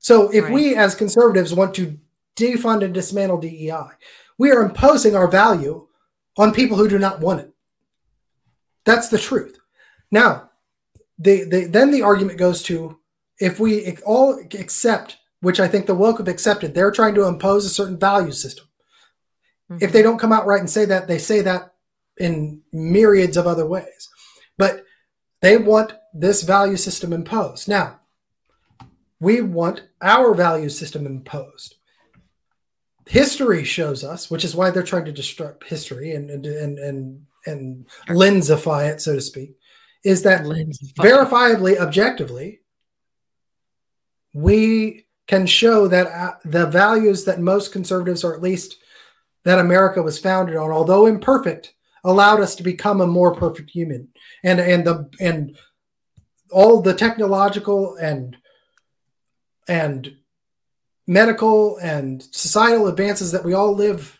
So 0.00 0.30
if 0.30 0.44
right. 0.44 0.52
we 0.52 0.74
as 0.74 0.94
conservatives 0.94 1.54
want 1.54 1.74
to 1.74 1.98
defund 2.36 2.82
and 2.82 2.92
dismantle 2.92 3.38
DEI, 3.38 3.90
we 4.38 4.50
are 4.50 4.62
imposing 4.62 5.14
our 5.14 5.28
value 5.28 5.86
on 6.36 6.52
people 6.52 6.76
who 6.76 6.88
do 6.88 6.98
not 6.98 7.20
want 7.20 7.40
it. 7.40 7.52
That's 8.84 9.08
the 9.08 9.18
truth. 9.18 9.58
Now, 10.10 10.50
the, 11.18 11.44
the, 11.44 11.64
then 11.66 11.90
the 11.90 12.02
argument 12.02 12.38
goes 12.38 12.62
to 12.64 12.98
if 13.38 13.60
we 13.60 13.96
all 14.06 14.38
accept, 14.58 15.18
which 15.40 15.60
I 15.60 15.68
think 15.68 15.86
the 15.86 15.94
woke 15.94 16.18
have 16.18 16.28
accepted, 16.28 16.74
they're 16.74 16.90
trying 16.90 17.14
to 17.14 17.26
impose 17.26 17.64
a 17.64 17.70
certain 17.70 17.98
value 17.98 18.32
system. 18.32 18.66
Mm-hmm. 19.70 19.84
If 19.84 19.92
they 19.92 20.02
don't 20.02 20.18
come 20.18 20.32
out 20.32 20.46
right 20.46 20.60
and 20.60 20.68
say 20.70 20.86
that, 20.86 21.08
they 21.08 21.18
say 21.18 21.42
that 21.42 21.74
in 22.18 22.62
myriads 22.72 23.36
of 23.36 23.46
other 23.46 23.66
ways. 23.66 24.08
But 24.58 24.84
they 25.40 25.56
want 25.56 25.94
this 26.12 26.42
value 26.42 26.76
system 26.76 27.12
imposed. 27.12 27.68
Now, 27.68 27.99
we 29.20 29.42
want 29.42 29.82
our 30.00 30.34
value 30.34 30.70
system 30.70 31.06
imposed. 31.06 31.76
History 33.06 33.64
shows 33.64 34.02
us, 34.02 34.30
which 34.30 34.44
is 34.44 34.54
why 34.54 34.70
they're 34.70 34.82
trying 34.82 35.04
to 35.04 35.12
disrupt 35.12 35.68
history 35.68 36.12
and 36.12 36.30
and 36.30 36.46
and 36.46 36.78
and, 36.78 37.26
and 37.46 37.86
lensify 38.08 38.90
it, 38.90 39.00
so 39.00 39.14
to 39.14 39.20
speak, 39.20 39.56
is 40.04 40.22
that 40.22 40.42
lensify. 40.42 40.94
verifiably, 40.98 41.78
objectively, 41.78 42.60
we 44.32 45.06
can 45.26 45.46
show 45.46 45.88
that 45.88 46.06
uh, 46.06 46.34
the 46.44 46.66
values 46.66 47.24
that 47.24 47.40
most 47.40 47.72
conservatives, 47.72 48.24
or 48.24 48.34
at 48.34 48.42
least 48.42 48.76
that 49.44 49.58
America 49.58 50.02
was 50.02 50.18
founded 50.18 50.56
on, 50.56 50.70
although 50.70 51.06
imperfect, 51.06 51.74
allowed 52.04 52.40
us 52.40 52.54
to 52.54 52.62
become 52.62 53.00
a 53.00 53.06
more 53.06 53.34
perfect 53.34 53.70
human. 53.70 54.08
And 54.44 54.60
and 54.60 54.86
the 54.86 55.10
and 55.20 55.56
all 56.52 56.80
the 56.80 56.94
technological 56.94 57.96
and 57.96 58.36
and 59.70 60.16
medical 61.06 61.76
and 61.78 62.24
societal 62.32 62.88
advances 62.88 63.30
that 63.30 63.44
we 63.44 63.54
all 63.54 63.72
live 63.72 64.18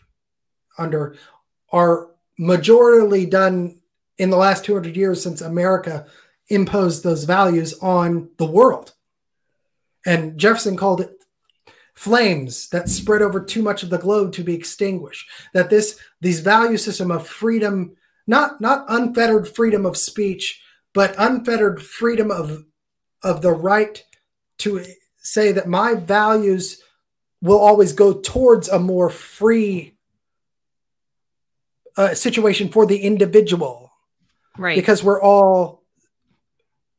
under 0.77 1.17
are 1.73 2.07
majorly 2.39 3.29
done 3.29 3.77
in 4.17 4.29
the 4.29 4.37
last 4.37 4.63
200 4.63 4.95
years 4.95 5.21
since 5.21 5.41
America 5.41 6.07
imposed 6.47 7.03
those 7.03 7.25
values 7.25 7.77
on 7.81 8.29
the 8.37 8.45
world. 8.45 8.93
And 10.05 10.37
Jefferson 10.37 10.77
called 10.77 11.01
it 11.01 11.11
flames 11.95 12.69
that 12.69 12.87
spread 12.87 13.21
over 13.21 13.43
too 13.43 13.61
much 13.61 13.83
of 13.83 13.89
the 13.89 13.97
globe 13.97 14.31
to 14.33 14.45
be 14.45 14.55
extinguished. 14.55 15.29
That 15.53 15.69
this 15.69 15.99
these 16.21 16.39
value 16.39 16.77
system 16.77 17.11
of 17.11 17.27
freedom, 17.27 17.97
not 18.25 18.61
not 18.61 18.85
unfettered 18.87 19.49
freedom 19.49 19.85
of 19.85 19.97
speech, 19.97 20.61
but 20.93 21.13
unfettered 21.17 21.81
freedom 21.81 22.31
of 22.31 22.63
of 23.21 23.41
the 23.41 23.51
right 23.51 24.03
to 24.59 24.85
say 25.21 25.51
that 25.51 25.67
my 25.67 25.93
values 25.93 26.81
will 27.41 27.59
always 27.59 27.93
go 27.93 28.13
towards 28.13 28.67
a 28.69 28.79
more 28.79 29.09
free 29.09 29.95
uh, 31.97 32.13
situation 32.13 32.69
for 32.69 32.85
the 32.85 32.99
individual. 32.99 33.91
Right. 34.57 34.75
Because 34.75 35.03
we're 35.03 35.21
all 35.21 35.83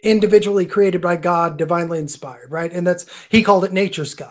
individually 0.03 0.66
created 0.66 1.01
by 1.01 1.16
God, 1.16 1.57
divinely 1.57 1.99
inspired, 1.99 2.51
right? 2.51 2.73
And 2.73 2.86
that's, 2.86 3.07
he 3.28 3.43
called 3.43 3.65
it 3.65 3.73
nature's 3.73 4.15
God, 4.15 4.31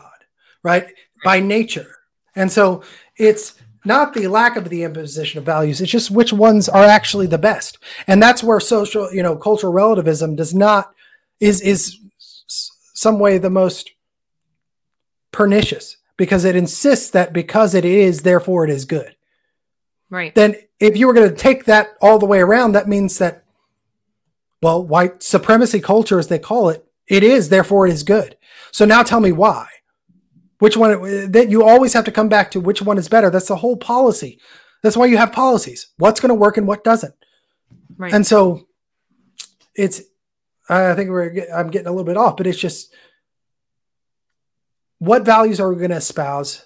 right? 0.63 0.84
right. 0.84 0.93
By 1.23 1.39
nature. 1.39 1.95
And 2.35 2.51
so 2.51 2.84
it's 3.15 3.55
not 3.85 4.13
the 4.13 4.27
lack 4.27 4.57
of 4.57 4.69
the 4.69 4.84
imposition 4.84 5.39
of 5.39 5.45
values, 5.45 5.81
it's 5.81 5.91
just 5.91 6.11
which 6.11 6.31
ones 6.34 6.69
are 6.69 6.84
actually 6.84 7.27
the 7.27 7.38
best. 7.38 7.77
And 8.05 8.22
that's 8.22 8.43
where 8.43 8.59
social, 8.59 9.11
you 9.13 9.23
know, 9.23 9.35
cultural 9.35 9.73
relativism 9.73 10.35
does 10.35 10.53
not, 10.53 10.93
is, 11.39 11.61
is 11.61 11.97
some 13.02 13.18
way 13.18 13.38
the 13.38 13.49
most 13.49 13.91
pernicious 15.32 15.98
because 16.18 16.45
it 16.45 16.56
insists 16.56 17.10
that 17.10 17.34
because 17.34 17.73
it 17.73 17.84
is, 17.84 18.22
therefore 18.22 18.64
it 18.64 18.69
is 18.69 18.86
good. 18.86 19.15
Right. 20.10 20.36
Then 20.36 20.56
if 20.80 20.95
you 20.95 21.07
were 21.07 21.14
going 21.14 21.30
to 21.30 21.36
take 21.36 21.65
that 21.65 21.95
all 21.99 22.19
the 22.19 22.28
way 22.28 22.40
around, 22.40 22.73
that 22.73 22.88
means 22.88 23.18
that, 23.18 23.44
well, 24.61 24.86
white 24.86 25.23
supremacy 25.23 25.80
culture, 25.80 26.19
as 26.19 26.28
they 26.28 26.38
call 26.38 26.69
it, 26.69 26.86
it 27.07 27.23
is, 27.23 27.49
therefore 27.49 27.88
it 27.88 27.94
is 27.94 28.03
good. 28.03 28.38
So 28.72 28.86
now 28.86 29.02
tell 29.02 29.19
me 29.19 29.32
why. 29.32 29.68
Which 30.60 30.78
one 30.78 31.32
that 31.32 31.49
you 31.49 31.64
always 31.64 31.94
have 31.94 32.06
to 32.06 32.11
come 32.11 32.30
back 32.30 32.52
to 32.52 32.60
which 32.60 32.84
one 32.84 32.99
is 32.99 33.10
better. 33.10 33.32
That's 33.32 33.48
the 33.48 33.56
whole 33.56 33.78
policy. 33.78 34.40
That's 34.84 34.95
why 34.95 35.07
you 35.07 35.18
have 35.18 35.32
policies. 35.32 35.88
What's 35.98 36.19
going 36.19 36.30
to 36.30 36.36
work 36.36 36.57
and 36.57 36.68
what 36.68 36.84
doesn't. 36.84 37.15
Right. 37.98 38.14
And 38.14 38.28
so 38.28 38.68
it's 39.73 40.02
I 40.72 40.95
think 40.95 41.10
we're 41.10 41.45
I'm 41.53 41.69
getting 41.69 41.88
a 41.88 41.91
little 41.91 42.06
bit 42.06 42.18
off, 42.18 42.38
but 42.38 42.48
it's 42.48 42.57
just 42.57 42.93
what 44.99 45.26
values 45.26 45.60
are 45.60 45.69
we 45.69 45.77
going 45.77 45.89
to 45.89 45.98
espouse? 45.98 46.65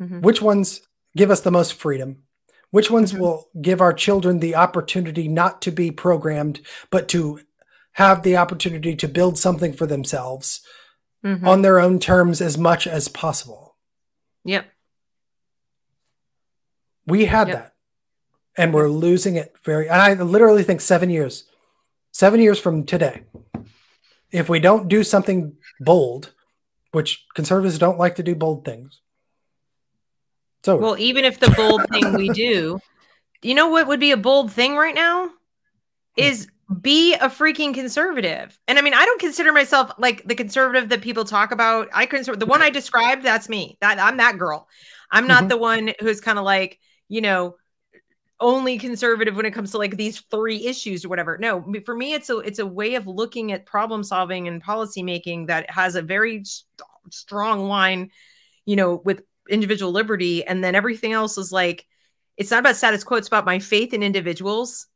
Mm-hmm. 0.00 0.20
Which 0.20 0.42
ones 0.42 0.82
give 1.16 1.30
us 1.30 1.40
the 1.40 1.50
most 1.50 1.74
freedom? 1.74 2.24
Which 2.70 2.90
ones 2.90 3.12
mm-hmm. 3.12 3.22
will 3.22 3.48
give 3.60 3.80
our 3.80 3.92
children 3.92 4.40
the 4.40 4.56
opportunity 4.56 5.28
not 5.28 5.62
to 5.62 5.70
be 5.70 5.90
programmed, 5.90 6.60
but 6.90 7.08
to 7.10 7.40
have 7.92 8.22
the 8.22 8.36
opportunity 8.36 8.94
to 8.96 9.08
build 9.08 9.38
something 9.38 9.72
for 9.72 9.86
themselves 9.86 10.60
mm-hmm. 11.24 11.46
on 11.46 11.62
their 11.62 11.78
own 11.78 11.98
terms 11.98 12.42
as 12.42 12.58
much 12.58 12.86
as 12.86 13.08
possible? 13.08 13.76
Yep. 14.44 14.66
We 17.06 17.24
had 17.24 17.48
yep. 17.48 17.56
that. 17.56 17.72
And 18.58 18.74
we're 18.74 18.88
losing 18.88 19.36
it 19.36 19.54
very 19.64 19.88
and 19.88 20.02
I 20.02 20.14
literally 20.14 20.62
think 20.62 20.80
7 20.80 21.08
years. 21.08 21.45
7 22.16 22.40
years 22.40 22.58
from 22.58 22.86
today. 22.86 23.24
If 24.32 24.48
we 24.48 24.58
don't 24.58 24.88
do 24.88 25.04
something 25.04 25.52
bold, 25.80 26.32
which 26.92 27.26
conservatives 27.34 27.78
don't 27.78 27.98
like 27.98 28.16
to 28.16 28.22
do 28.22 28.34
bold 28.34 28.64
things. 28.64 29.02
So, 30.64 30.78
well, 30.78 30.98
even 30.98 31.26
if 31.26 31.40
the 31.40 31.50
bold 31.50 31.82
thing 31.90 32.14
we 32.14 32.30
do, 32.30 32.80
you 33.42 33.54
know 33.54 33.68
what 33.68 33.86
would 33.86 34.00
be 34.00 34.12
a 34.12 34.16
bold 34.16 34.50
thing 34.50 34.76
right 34.76 34.94
now 34.94 35.28
is 36.16 36.48
be 36.80 37.12
a 37.12 37.28
freaking 37.28 37.74
conservative. 37.74 38.58
And 38.66 38.78
I 38.78 38.80
mean, 38.80 38.94
I 38.94 39.04
don't 39.04 39.20
consider 39.20 39.52
myself 39.52 39.92
like 39.98 40.26
the 40.26 40.34
conservative 40.34 40.88
that 40.88 41.02
people 41.02 41.26
talk 41.26 41.52
about. 41.52 41.90
I 41.92 42.06
consider 42.06 42.38
the 42.38 42.46
one 42.46 42.62
I 42.62 42.70
described, 42.70 43.24
that's 43.24 43.50
me. 43.50 43.76
That 43.82 44.00
I'm 44.00 44.16
that 44.16 44.38
girl. 44.38 44.68
I'm 45.10 45.26
not 45.26 45.40
mm-hmm. 45.40 45.48
the 45.48 45.58
one 45.58 45.92
who's 46.00 46.22
kind 46.22 46.38
of 46.38 46.46
like, 46.46 46.78
you 47.08 47.20
know, 47.20 47.56
only 48.40 48.78
conservative 48.78 49.36
when 49.36 49.46
it 49.46 49.52
comes 49.52 49.70
to 49.70 49.78
like 49.78 49.96
these 49.96 50.20
three 50.30 50.66
issues 50.66 51.04
or 51.04 51.08
whatever. 51.08 51.38
No, 51.38 51.64
for 51.84 51.96
me, 51.96 52.14
it's 52.14 52.28
a 52.28 52.38
it's 52.38 52.58
a 52.58 52.66
way 52.66 52.94
of 52.94 53.06
looking 53.06 53.52
at 53.52 53.66
problem 53.66 54.02
solving 54.04 54.46
and 54.48 54.62
policy 54.62 55.02
making 55.02 55.46
that 55.46 55.70
has 55.70 55.94
a 55.94 56.02
very 56.02 56.44
strong 57.10 57.68
line, 57.68 58.10
you 58.64 58.76
know, 58.76 58.96
with 59.04 59.22
individual 59.48 59.92
liberty. 59.92 60.44
And 60.44 60.62
then 60.62 60.74
everything 60.74 61.12
else 61.12 61.38
is 61.38 61.52
like, 61.52 61.86
it's 62.36 62.50
not 62.50 62.60
about 62.60 62.76
status 62.76 63.04
quo, 63.04 63.16
it's 63.16 63.28
about 63.28 63.46
my 63.46 63.58
faith 63.58 63.94
in 63.94 64.02
individuals 64.02 64.86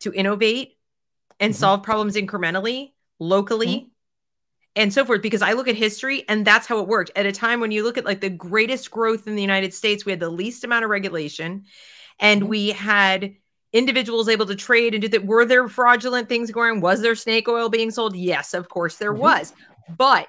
to 0.00 0.12
innovate 0.12 0.76
and 1.38 1.52
mm-hmm. 1.52 1.58
solve 1.58 1.82
problems 1.82 2.16
incrementally, 2.16 2.92
locally. 3.18 3.66
Mm-hmm. 3.66 3.86
And 4.76 4.92
so 4.92 5.04
forth, 5.04 5.20
because 5.20 5.42
I 5.42 5.54
look 5.54 5.66
at 5.66 5.74
history 5.74 6.24
and 6.28 6.46
that's 6.46 6.66
how 6.66 6.78
it 6.78 6.86
worked. 6.86 7.10
At 7.16 7.26
a 7.26 7.32
time 7.32 7.58
when 7.58 7.72
you 7.72 7.82
look 7.82 7.98
at 7.98 8.04
like 8.04 8.20
the 8.20 8.30
greatest 8.30 8.90
growth 8.90 9.26
in 9.26 9.34
the 9.34 9.42
United 9.42 9.74
States, 9.74 10.04
we 10.04 10.12
had 10.12 10.20
the 10.20 10.30
least 10.30 10.62
amount 10.62 10.84
of 10.84 10.90
regulation 10.90 11.64
and 12.20 12.44
we 12.44 12.68
had 12.70 13.34
individuals 13.72 14.28
able 14.28 14.46
to 14.46 14.54
trade 14.54 14.94
and 14.94 15.02
do 15.02 15.08
that. 15.08 15.24
Were 15.24 15.44
there 15.44 15.68
fraudulent 15.68 16.28
things 16.28 16.50
going? 16.50 16.80
Was 16.80 17.02
there 17.02 17.14
snake 17.14 17.48
oil 17.48 17.68
being 17.68 17.90
sold? 17.90 18.14
Yes, 18.14 18.54
of 18.54 18.68
course 18.68 18.96
there 18.96 19.12
mm-hmm. 19.12 19.22
was. 19.22 19.52
But 19.96 20.28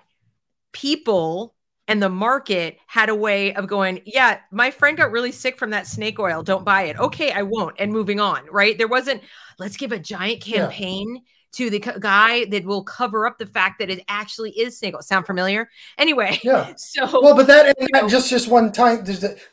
people 0.72 1.54
and 1.88 2.02
the 2.02 2.10
market 2.10 2.78
had 2.88 3.10
a 3.10 3.16
way 3.16 3.54
of 3.54 3.68
going, 3.68 4.02
yeah, 4.06 4.40
my 4.52 4.72
friend 4.72 4.98
got 4.98 5.12
really 5.12 5.32
sick 5.32 5.58
from 5.58 5.72
that 5.72 5.88
snake 5.88 6.20
oil. 6.20 6.42
Don't 6.44 6.64
buy 6.64 6.84
it. 6.84 6.98
Okay, 6.98 7.32
I 7.32 7.42
won't. 7.42 7.76
And 7.80 7.92
moving 7.92 8.20
on, 8.20 8.46
right? 8.50 8.78
There 8.78 8.88
wasn't, 8.88 9.22
let's 9.60 9.76
give 9.76 9.92
a 9.92 10.00
giant 10.00 10.42
campaign. 10.42 11.16
Yeah. 11.16 11.22
To 11.56 11.70
the 11.70 11.80
guy 11.80 12.46
that 12.46 12.64
will 12.64 12.84
cover 12.84 13.28
up 13.28 13.38
the 13.38 13.46
fact 13.46 13.80
that 13.80 13.90
it 13.90 14.04
actually 14.08 14.52
is 14.52 14.82
oil. 14.84 15.02
Sound 15.02 15.26
familiar? 15.26 15.70
Anyway, 15.98 16.40
yeah. 16.44 16.74
So 16.78 17.22
well, 17.22 17.36
but 17.36 17.48
that, 17.48 17.76
that 17.94 18.10
just 18.10 18.30
just 18.30 18.48
one 18.48 18.72
time. 18.72 19.04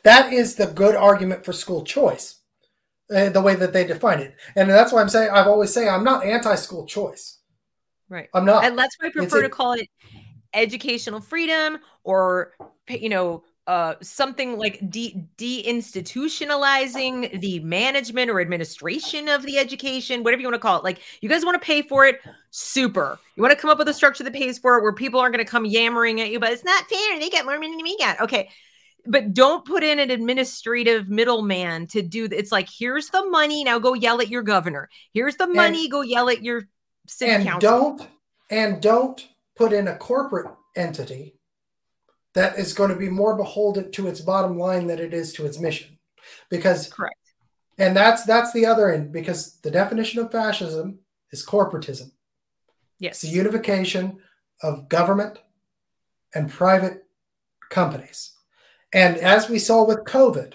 that 0.03 0.31
is 0.31 0.55
the 0.55 0.67
good 0.67 0.95
argument 0.95 1.43
for 1.43 1.51
school 1.51 1.83
choice, 1.83 2.39
uh, 3.13 3.29
the 3.29 3.41
way 3.41 3.55
that 3.55 3.73
they 3.73 3.85
define 3.85 4.19
it, 4.19 4.35
and 4.55 4.69
that's 4.69 4.93
why 4.93 5.01
I'm 5.01 5.09
saying 5.09 5.29
I've 5.31 5.47
always 5.47 5.73
say 5.73 5.89
I'm 5.89 6.03
not 6.05 6.25
anti-school 6.25 6.85
choice. 6.85 7.39
Right. 8.07 8.29
I'm 8.33 8.45
not. 8.45 8.63
And 8.63 8.77
that's 8.77 8.95
why 8.99 9.07
I 9.07 9.11
prefer 9.11 9.41
to 9.41 9.49
call 9.49 9.73
it 9.73 9.87
educational 10.53 11.21
freedom 11.21 11.77
or 12.03 12.53
you 12.89 13.09
know 13.09 13.43
uh, 13.69 13.95
something 14.01 14.57
like 14.57 14.79
de- 14.89 15.23
deinstitutionalizing 15.37 17.39
the 17.39 17.59
management 17.59 18.31
or 18.31 18.41
administration 18.41 19.29
of 19.29 19.43
the 19.43 19.59
education, 19.59 20.23
whatever 20.23 20.41
you 20.41 20.47
want 20.47 20.55
to 20.55 20.59
call 20.59 20.79
it. 20.79 20.83
Like, 20.83 21.01
you 21.21 21.29
guys 21.29 21.45
want 21.45 21.53
to 21.53 21.63
pay 21.63 21.83
for 21.83 22.07
it? 22.07 22.19
Super. 22.49 23.19
You 23.35 23.43
want 23.43 23.53
to 23.53 23.61
come 23.61 23.69
up 23.69 23.77
with 23.77 23.87
a 23.87 23.93
structure 23.93 24.23
that 24.23 24.33
pays 24.33 24.57
for 24.57 24.79
it 24.79 24.81
where 24.81 24.91
people 24.91 25.19
aren't 25.19 25.35
going 25.35 25.45
to 25.45 25.49
come 25.49 25.65
yammering 25.65 26.19
at 26.19 26.31
you, 26.31 26.39
but 26.39 26.51
it's 26.51 26.63
not 26.63 26.89
fair. 26.89 27.19
They 27.19 27.29
get 27.29 27.45
more 27.45 27.59
money 27.59 27.69
than 27.69 27.83
we 27.83 27.95
get. 27.97 28.19
Okay. 28.21 28.49
But 29.05 29.35
don't 29.35 29.63
put 29.63 29.83
in 29.83 29.99
an 29.99 30.09
administrative 30.09 31.07
middleman 31.07 31.85
to 31.89 32.01
do 32.01 32.27
that. 32.27 32.39
It's 32.39 32.51
like, 32.51 32.69
here's 32.75 33.11
the 33.11 33.23
money. 33.27 33.63
Now 33.63 33.77
go 33.77 33.93
yell 33.93 34.19
at 34.19 34.29
your 34.29 34.41
governor. 34.41 34.89
Here's 35.13 35.35
the 35.35 35.45
money. 35.45 35.83
And, 35.83 35.91
go 35.91 36.01
yell 36.01 36.27
at 36.29 36.41
your 36.41 36.63
city 37.05 37.33
and 37.33 37.43
council. 37.43 37.69
Don't, 37.69 38.07
and 38.49 38.81
don't 38.81 39.27
put 39.55 39.73
in 39.73 39.87
a 39.87 39.95
corporate 39.95 40.47
entity 40.75 41.35
that 42.35 42.57
is 42.57 42.73
going 42.73 42.89
to 42.89 42.95
be 42.95 43.09
more 43.09 43.35
beholden 43.35 43.91
to 43.91 44.07
its 44.07 44.21
bottom 44.21 44.57
line 44.57 44.87
than 44.87 44.99
it 44.99 45.13
is 45.13 45.33
to 45.33 45.45
its 45.45 45.59
mission. 45.59 45.97
Because 46.49 46.87
correct. 46.87 47.15
and 47.77 47.95
that's 47.95 48.23
that's 48.23 48.53
the 48.53 48.65
other 48.65 48.91
end 48.91 49.11
because 49.11 49.59
the 49.61 49.71
definition 49.71 50.21
of 50.21 50.31
fascism 50.31 50.99
is 51.31 51.45
corporatism. 51.45 52.11
Yes. 52.99 53.23
It's 53.23 53.31
the 53.31 53.37
unification 53.37 54.19
of 54.61 54.89
government 54.89 55.39
and 56.35 56.49
private 56.49 57.05
companies. 57.69 58.33
And 58.93 59.17
as 59.17 59.49
we 59.49 59.59
saw 59.59 59.85
with 59.85 59.99
covid 59.99 60.53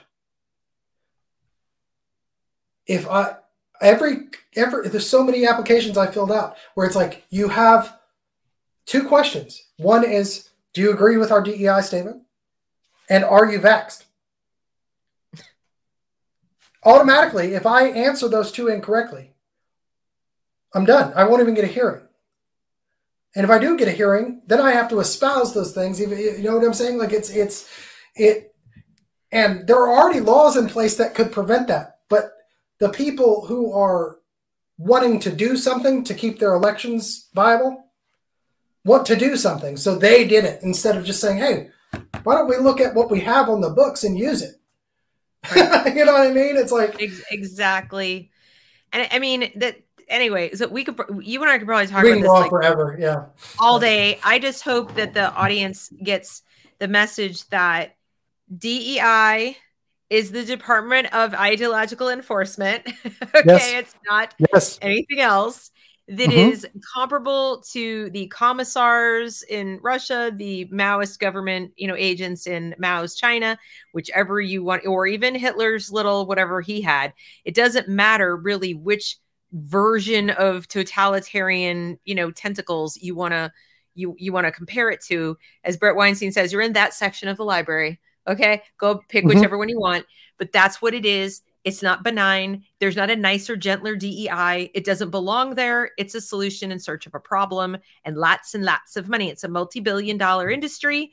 if 2.87 3.09
i 3.09 3.35
every 3.81 4.29
every 4.55 4.89
there's 4.89 5.09
so 5.09 5.25
many 5.25 5.47
applications 5.47 5.97
i 5.97 6.07
filled 6.07 6.31
out 6.31 6.57
where 6.75 6.87
it's 6.87 6.97
like 6.97 7.25
you 7.31 7.49
have 7.49 7.97
two 8.87 9.07
questions. 9.07 9.63
One 9.77 10.05
is, 10.05 10.51
do 10.75 10.83
you 10.83 10.93
agree 10.93 11.17
with 11.17 11.33
our 11.33 11.41
DEI 11.41 11.81
statement? 11.81 12.23
And 13.09 13.25
are 13.25 13.51
you 13.51 13.59
vexed? 13.59 14.05
Automatically, 16.85 17.55
if 17.55 17.65
I 17.65 17.87
answer 17.87 18.29
those 18.29 18.53
two 18.53 18.69
incorrectly, 18.69 19.33
I'm 20.75 20.85
done. 20.85 21.13
I 21.15 21.25
won't 21.25 21.41
even 21.41 21.55
get 21.55 21.65
a 21.65 21.69
hearing. 21.69 22.03
And 23.35 23.45
if 23.45 23.51
I 23.51 23.59
do 23.59 23.77
get 23.77 23.89
a 23.89 23.93
hearing, 23.93 24.43
then 24.47 24.61
I 24.61 24.73
have 24.73 24.89
to 24.91 25.01
espouse 25.01 25.55
those 25.55 25.73
things. 25.73 25.99
You 25.99 26.43
know 26.43 26.57
what 26.57 26.65
I'm 26.65 26.75
saying? 26.75 26.99
Like 26.99 27.13
it's 27.13 27.31
it's 27.31 27.69
it, 28.15 28.55
and 29.33 29.67
there 29.67 29.77
are 29.77 29.99
already 29.99 30.21
laws 30.21 30.57
in 30.57 30.69
place 30.69 30.97
that 30.97 31.15
could 31.15 31.33
prevent 31.33 31.69
that. 31.69 31.99
But 32.09 32.33
the 32.79 32.91
people 32.91 33.47
who 33.47 33.73
are 33.73 34.19
wanting 34.79 35.21
to 35.21 35.33
do 35.33 35.57
something 35.57 36.05
to 36.05 36.15
keep 36.15 36.39
their 36.39 36.55
elections 36.55 37.29
viable, 37.35 37.84
want 38.85 39.07
to 39.07 39.17
do 39.17 39.37
something. 39.37 39.77
So 39.77 39.97
they 39.97 40.27
did 40.27 40.45
it 40.45 40.63
instead 40.63 40.97
of 40.97 41.05
just 41.05 41.21
saying, 41.21 41.39
hey, 41.39 41.69
why 42.23 42.35
don't 42.35 42.49
we 42.49 42.57
look 42.57 42.81
at 42.81 42.95
what 42.95 43.11
we 43.11 43.21
have 43.21 43.49
on 43.49 43.61
the 43.61 43.71
books 43.71 44.05
and 44.05 44.19
use 44.19 44.43
it? 44.43 44.57
Right. 45.55 45.87
you 45.95 46.05
know 46.05 46.13
what 46.13 46.29
I 46.29 46.33
mean? 46.33 46.57
It's 46.57 46.73
like 46.73 46.97
exactly. 47.31 48.31
And 48.93 49.09
I 49.11 49.19
mean 49.19 49.51
that 49.57 49.77
anyway, 50.09 50.55
so 50.55 50.69
we 50.69 50.85
could 50.85 50.99
you 51.21 51.43
and 51.43 51.51
I 51.51 51.59
could 51.59 51.67
probably 51.67 51.87
talk 51.87 52.03
we 52.03 52.13
about 52.13 52.23
this 52.23 52.31
like, 52.31 52.51
forever, 52.51 52.97
yeah. 52.99 53.27
All 53.59 53.79
day. 53.79 54.19
I 54.25 54.39
just 54.39 54.63
hope 54.63 54.95
that 54.95 55.15
the 55.15 55.33
audience 55.33 55.93
gets 56.03 56.43
the 56.79 56.89
message 56.89 57.47
that 57.49 57.97
DEI 58.57 59.57
is 60.11 60.31
the 60.31 60.45
Department 60.45 61.13
of 61.13 61.35
Ideological 61.35 62.09
Enforcement. 62.09 62.83
okay, 63.07 63.43
yes. 63.47 63.73
it's 63.73 63.95
not 64.09 64.35
yes. 64.53 64.79
anything 64.83 65.21
else 65.21 65.71
that 66.07 66.29
mm-hmm. 66.29 66.53
is 66.53 66.67
comparable 66.95 67.63
to 67.73 68.11
the 68.11 68.27
commissars 68.27 69.43
in 69.45 69.79
Russia, 69.83 70.31
the 70.35 70.67
Maoist 70.67 71.19
government, 71.19 71.73
you 71.77 71.89
know, 71.89 71.97
agents 71.97 72.47
in 72.47 72.75
Mao's 72.79 73.15
China, 73.15 73.59
whichever 73.93 74.41
you 74.41 74.63
want, 74.63 74.87
or 74.87 75.07
even 75.07 75.35
Hitler's 75.35 75.91
little 75.91 76.27
whatever 76.27 76.61
he 76.61 76.83
had. 76.83 77.15
It 77.45 77.55
doesn't 77.55 77.89
matter 77.89 78.37
really 78.37 78.75
which 78.75 79.17
version 79.53 80.31
of 80.31 80.69
totalitarian, 80.69 81.99
you 82.05 82.15
know, 82.15 82.31
tentacles 82.31 82.99
you 83.01 83.15
want 83.15 83.33
to 83.33 83.51
you 83.95 84.15
you 84.19 84.33
want 84.33 84.47
to 84.47 84.53
compare 84.53 84.91
it 84.91 85.01
to. 85.05 85.39
As 85.63 85.79
Bret 85.79 85.97
Weinstein 85.97 86.33
says, 86.33 86.53
you're 86.53 86.61
in 86.61 86.75
that 86.75 86.93
section 86.93 87.29
of 87.29 87.39
the 87.39 87.45
library. 87.45 87.99
Okay, 88.27 88.63
go 88.79 89.01
pick 89.09 89.25
mm-hmm. 89.25 89.37
whichever 89.37 89.57
one 89.57 89.69
you 89.69 89.79
want, 89.81 90.05
but 90.39 90.53
that's 90.53 90.83
what 90.83 90.93
it 90.93 91.07
is. 91.07 91.41
It's 91.65 91.83
not 91.83 92.05
benign. 92.05 92.63
There's 92.79 92.97
not 92.97 93.11
a 93.11 93.17
nicer, 93.17 93.57
gentler 93.57 93.97
DEI. 93.97 94.71
It 94.75 94.85
doesn't 94.85 95.11
belong 95.11 95.55
there. 95.55 95.91
It's 95.97 96.15
a 96.15 96.21
solution 96.21 96.71
in 96.71 96.79
search 96.79 97.07
of 97.07 97.15
a 97.15 97.21
problem 97.21 97.77
and 98.05 98.17
lots 98.17 98.55
and 98.55 98.65
lots 98.65 98.97
of 98.97 99.09
money. 99.09 99.31
It's 99.31 99.45
a 99.45 99.49
multi 99.49 99.81
billion 99.81 100.19
dollar 100.19 100.51
industry 100.51 101.13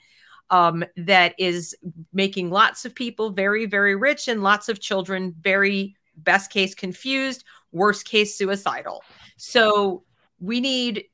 um, 0.50 0.84
that 0.98 1.34
is 1.40 1.76
making 2.14 2.50
lots 2.50 2.86
of 2.86 2.94
people 2.94 3.32
very, 3.32 3.66
very 3.66 3.96
rich 3.96 4.28
and 4.28 4.44
lots 4.44 4.70
of 4.70 4.80
children 4.80 5.34
very, 5.40 5.96
best 6.18 6.52
case, 6.52 6.76
confused, 6.76 7.46
worst 7.72 8.06
case, 8.06 8.38
suicidal. 8.38 9.02
So 9.38 10.04
we 10.40 10.60
need 10.60 11.06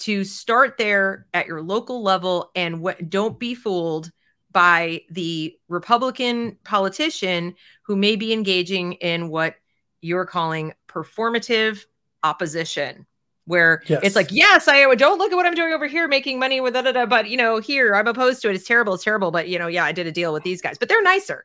to 0.00 0.24
start 0.24 0.76
there 0.78 1.26
at 1.32 1.46
your 1.46 1.62
local 1.62 2.02
level 2.02 2.50
and 2.54 2.80
what 2.80 3.08
don't 3.08 3.38
be 3.38 3.54
fooled 3.54 4.10
by 4.52 5.02
the 5.10 5.56
Republican 5.68 6.58
politician 6.64 7.54
who 7.82 7.96
may 7.96 8.16
be 8.16 8.32
engaging 8.32 8.94
in 8.94 9.28
what 9.28 9.56
you're 10.00 10.26
calling 10.26 10.72
performative 10.88 11.84
opposition 12.22 13.06
where 13.44 13.82
yes. 13.86 14.00
it's 14.04 14.16
like 14.16 14.30
yes. 14.30 14.68
I 14.68 14.84
oh, 14.84 14.94
don't 14.94 15.18
look 15.18 15.32
at 15.32 15.34
what 15.34 15.46
i'm 15.46 15.54
doing 15.54 15.72
over 15.72 15.86
here 15.86 16.06
making 16.06 16.38
money 16.38 16.60
with 16.60 16.74
da, 16.74 16.82
da, 16.82 16.92
da, 16.92 17.06
but 17.06 17.28
you 17.28 17.36
know 17.36 17.58
here 17.58 17.94
i'm 17.96 18.06
opposed 18.06 18.40
to 18.42 18.50
it. 18.50 18.54
It's 18.54 18.66
terrible 18.66 18.94
it's 18.94 19.02
terrible 19.02 19.32
but 19.32 19.48
you 19.48 19.58
know 19.58 19.66
yeah 19.66 19.84
i 19.84 19.90
did 19.90 20.06
a 20.06 20.12
deal 20.12 20.32
with 20.32 20.44
these 20.44 20.62
guys. 20.62 20.78
But 20.78 20.88
they're 20.88 21.02
nicer. 21.02 21.44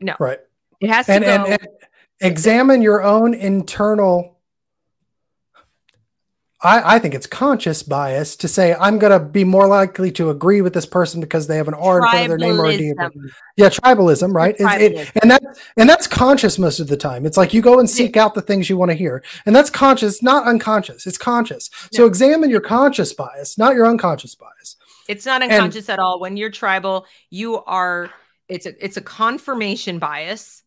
No. 0.00 0.16
Right. 0.18 0.40
It 0.80 0.90
has 0.90 1.06
to 1.06 1.12
and, 1.12 1.24
go. 1.24 1.30
and, 1.30 1.48
and 1.52 1.68
examine 2.20 2.82
your 2.82 3.02
own 3.02 3.34
internal 3.34 4.33
I, 6.64 6.96
I 6.96 6.98
think 6.98 7.14
it's 7.14 7.26
conscious 7.26 7.82
bias 7.82 8.36
to 8.36 8.48
say 8.48 8.74
I'm 8.74 8.98
going 8.98 9.12
to 9.12 9.24
be 9.24 9.44
more 9.44 9.66
likely 9.66 10.10
to 10.12 10.30
agree 10.30 10.62
with 10.62 10.72
this 10.72 10.86
person 10.86 11.20
because 11.20 11.46
they 11.46 11.56
have 11.56 11.68
an 11.68 11.74
R 11.74 11.98
in 11.98 12.02
front 12.02 12.22
of 12.22 12.28
their 12.28 12.38
name 12.38 12.60
or 12.60 12.66
a 12.66 12.76
D. 12.76 12.92
Yeah, 13.56 13.68
tribalism, 13.68 14.32
right? 14.32 14.56
Tribalism. 14.56 14.80
It, 14.80 15.12
and 15.22 15.30
that 15.30 15.42
and 15.76 15.88
that's 15.88 16.06
conscious 16.06 16.58
most 16.58 16.80
of 16.80 16.88
the 16.88 16.96
time. 16.96 17.26
It's 17.26 17.36
like 17.36 17.52
you 17.52 17.60
go 17.60 17.78
and 17.78 17.88
seek 17.88 18.16
out 18.16 18.34
the 18.34 18.42
things 18.42 18.70
you 18.70 18.76
want 18.76 18.90
to 18.90 18.96
hear, 18.96 19.22
and 19.44 19.54
that's 19.54 19.70
conscious, 19.70 20.22
not 20.22 20.46
unconscious. 20.46 21.06
It's 21.06 21.18
conscious. 21.18 21.68
Yeah. 21.92 21.98
So 21.98 22.06
examine 22.06 22.50
your 22.50 22.62
conscious 22.62 23.12
bias, 23.12 23.58
not 23.58 23.74
your 23.74 23.86
unconscious 23.86 24.34
bias. 24.34 24.76
It's 25.06 25.26
not 25.26 25.42
unconscious 25.42 25.88
and, 25.88 25.94
at 25.94 25.98
all. 25.98 26.18
When 26.18 26.36
you're 26.36 26.50
tribal, 26.50 27.06
you 27.30 27.62
are. 27.64 28.10
It's 28.48 28.66
a 28.66 28.84
it's 28.84 28.96
a 28.96 29.02
confirmation 29.02 29.98
bias. 29.98 30.62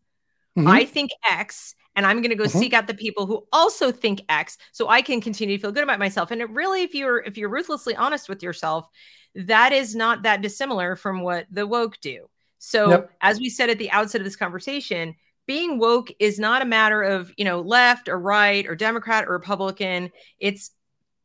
Mm-hmm. 0.58 0.67
I 0.67 0.85
think 0.85 1.11
X 1.30 1.76
and 1.98 2.06
I'm 2.06 2.22
going 2.22 2.30
to 2.30 2.35
go 2.35 2.45
mm-hmm. 2.45 2.59
seek 2.59 2.74
out 2.74 2.88
the 2.88 2.93
people 2.93 3.26
who 3.26 3.45
also 3.51 3.92
think 3.92 4.22
X 4.30 4.58
so 4.72 4.88
I 4.88 5.01
can 5.01 5.19
continue 5.19 5.58
to 5.58 5.61
feel 5.61 5.72
good 5.74 5.84
about 5.84 6.00
myself. 6.00 6.32
And 6.32 6.40
it 6.40 6.50
really 6.51 6.84
if 6.84 6.93
you're 6.95 7.17
if 7.17 7.38
you're 7.38 7.50
ruthlessly 7.50 7.95
honest 7.95 8.30
with 8.30 8.42
yourself, 8.42 8.88
that 9.35 9.74
is 9.74 9.95
not 9.95 10.24
that 10.24 10.42
dissimilar 10.42 10.95
from 10.95 11.22
what 11.22 11.48
the 11.51 11.67
woke 11.67 12.00
do. 12.00 12.27
So 12.59 13.08
as 13.22 13.40
we 13.40 13.50
said 13.50 13.69
at 13.69 13.77
the 13.77 13.92
outset 13.92 14.22
of 14.22 14.26
this 14.26 14.35
conversation, 14.35 15.16
being 15.48 15.80
woke 15.80 16.09
is 16.19 16.40
not 16.40 16.61
a 16.61 16.66
matter 16.66 17.01
of, 17.01 17.32
you 17.38 17.45
know, 17.45 17.61
left 17.61 18.09
or 18.09 18.19
right 18.19 18.66
or 18.67 18.76
Democrat 18.76 19.26
or 19.27 19.34
Republican. 19.34 20.11
It's 20.40 20.72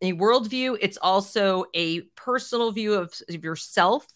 a 0.00 0.12
worldview. 0.14 0.78
It's 0.80 0.98
also 0.98 1.64
a 1.74 2.02
personal 2.16 2.72
view 2.72 2.94
of, 2.94 3.14
of 3.28 3.44
yourself 3.44 4.06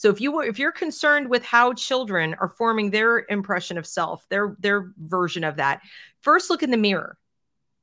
so 0.00 0.08
if 0.08 0.18
you 0.18 0.40
if 0.40 0.58
you're 0.58 0.72
concerned 0.72 1.28
with 1.28 1.44
how 1.44 1.74
children 1.74 2.34
are 2.40 2.48
forming 2.48 2.88
their 2.88 3.26
impression 3.28 3.76
of 3.76 3.86
self, 3.86 4.26
their 4.30 4.56
their 4.58 4.94
version 4.96 5.44
of 5.44 5.56
that, 5.56 5.82
first 6.22 6.48
look 6.48 6.62
in 6.62 6.70
the 6.70 6.78
mirror. 6.78 7.18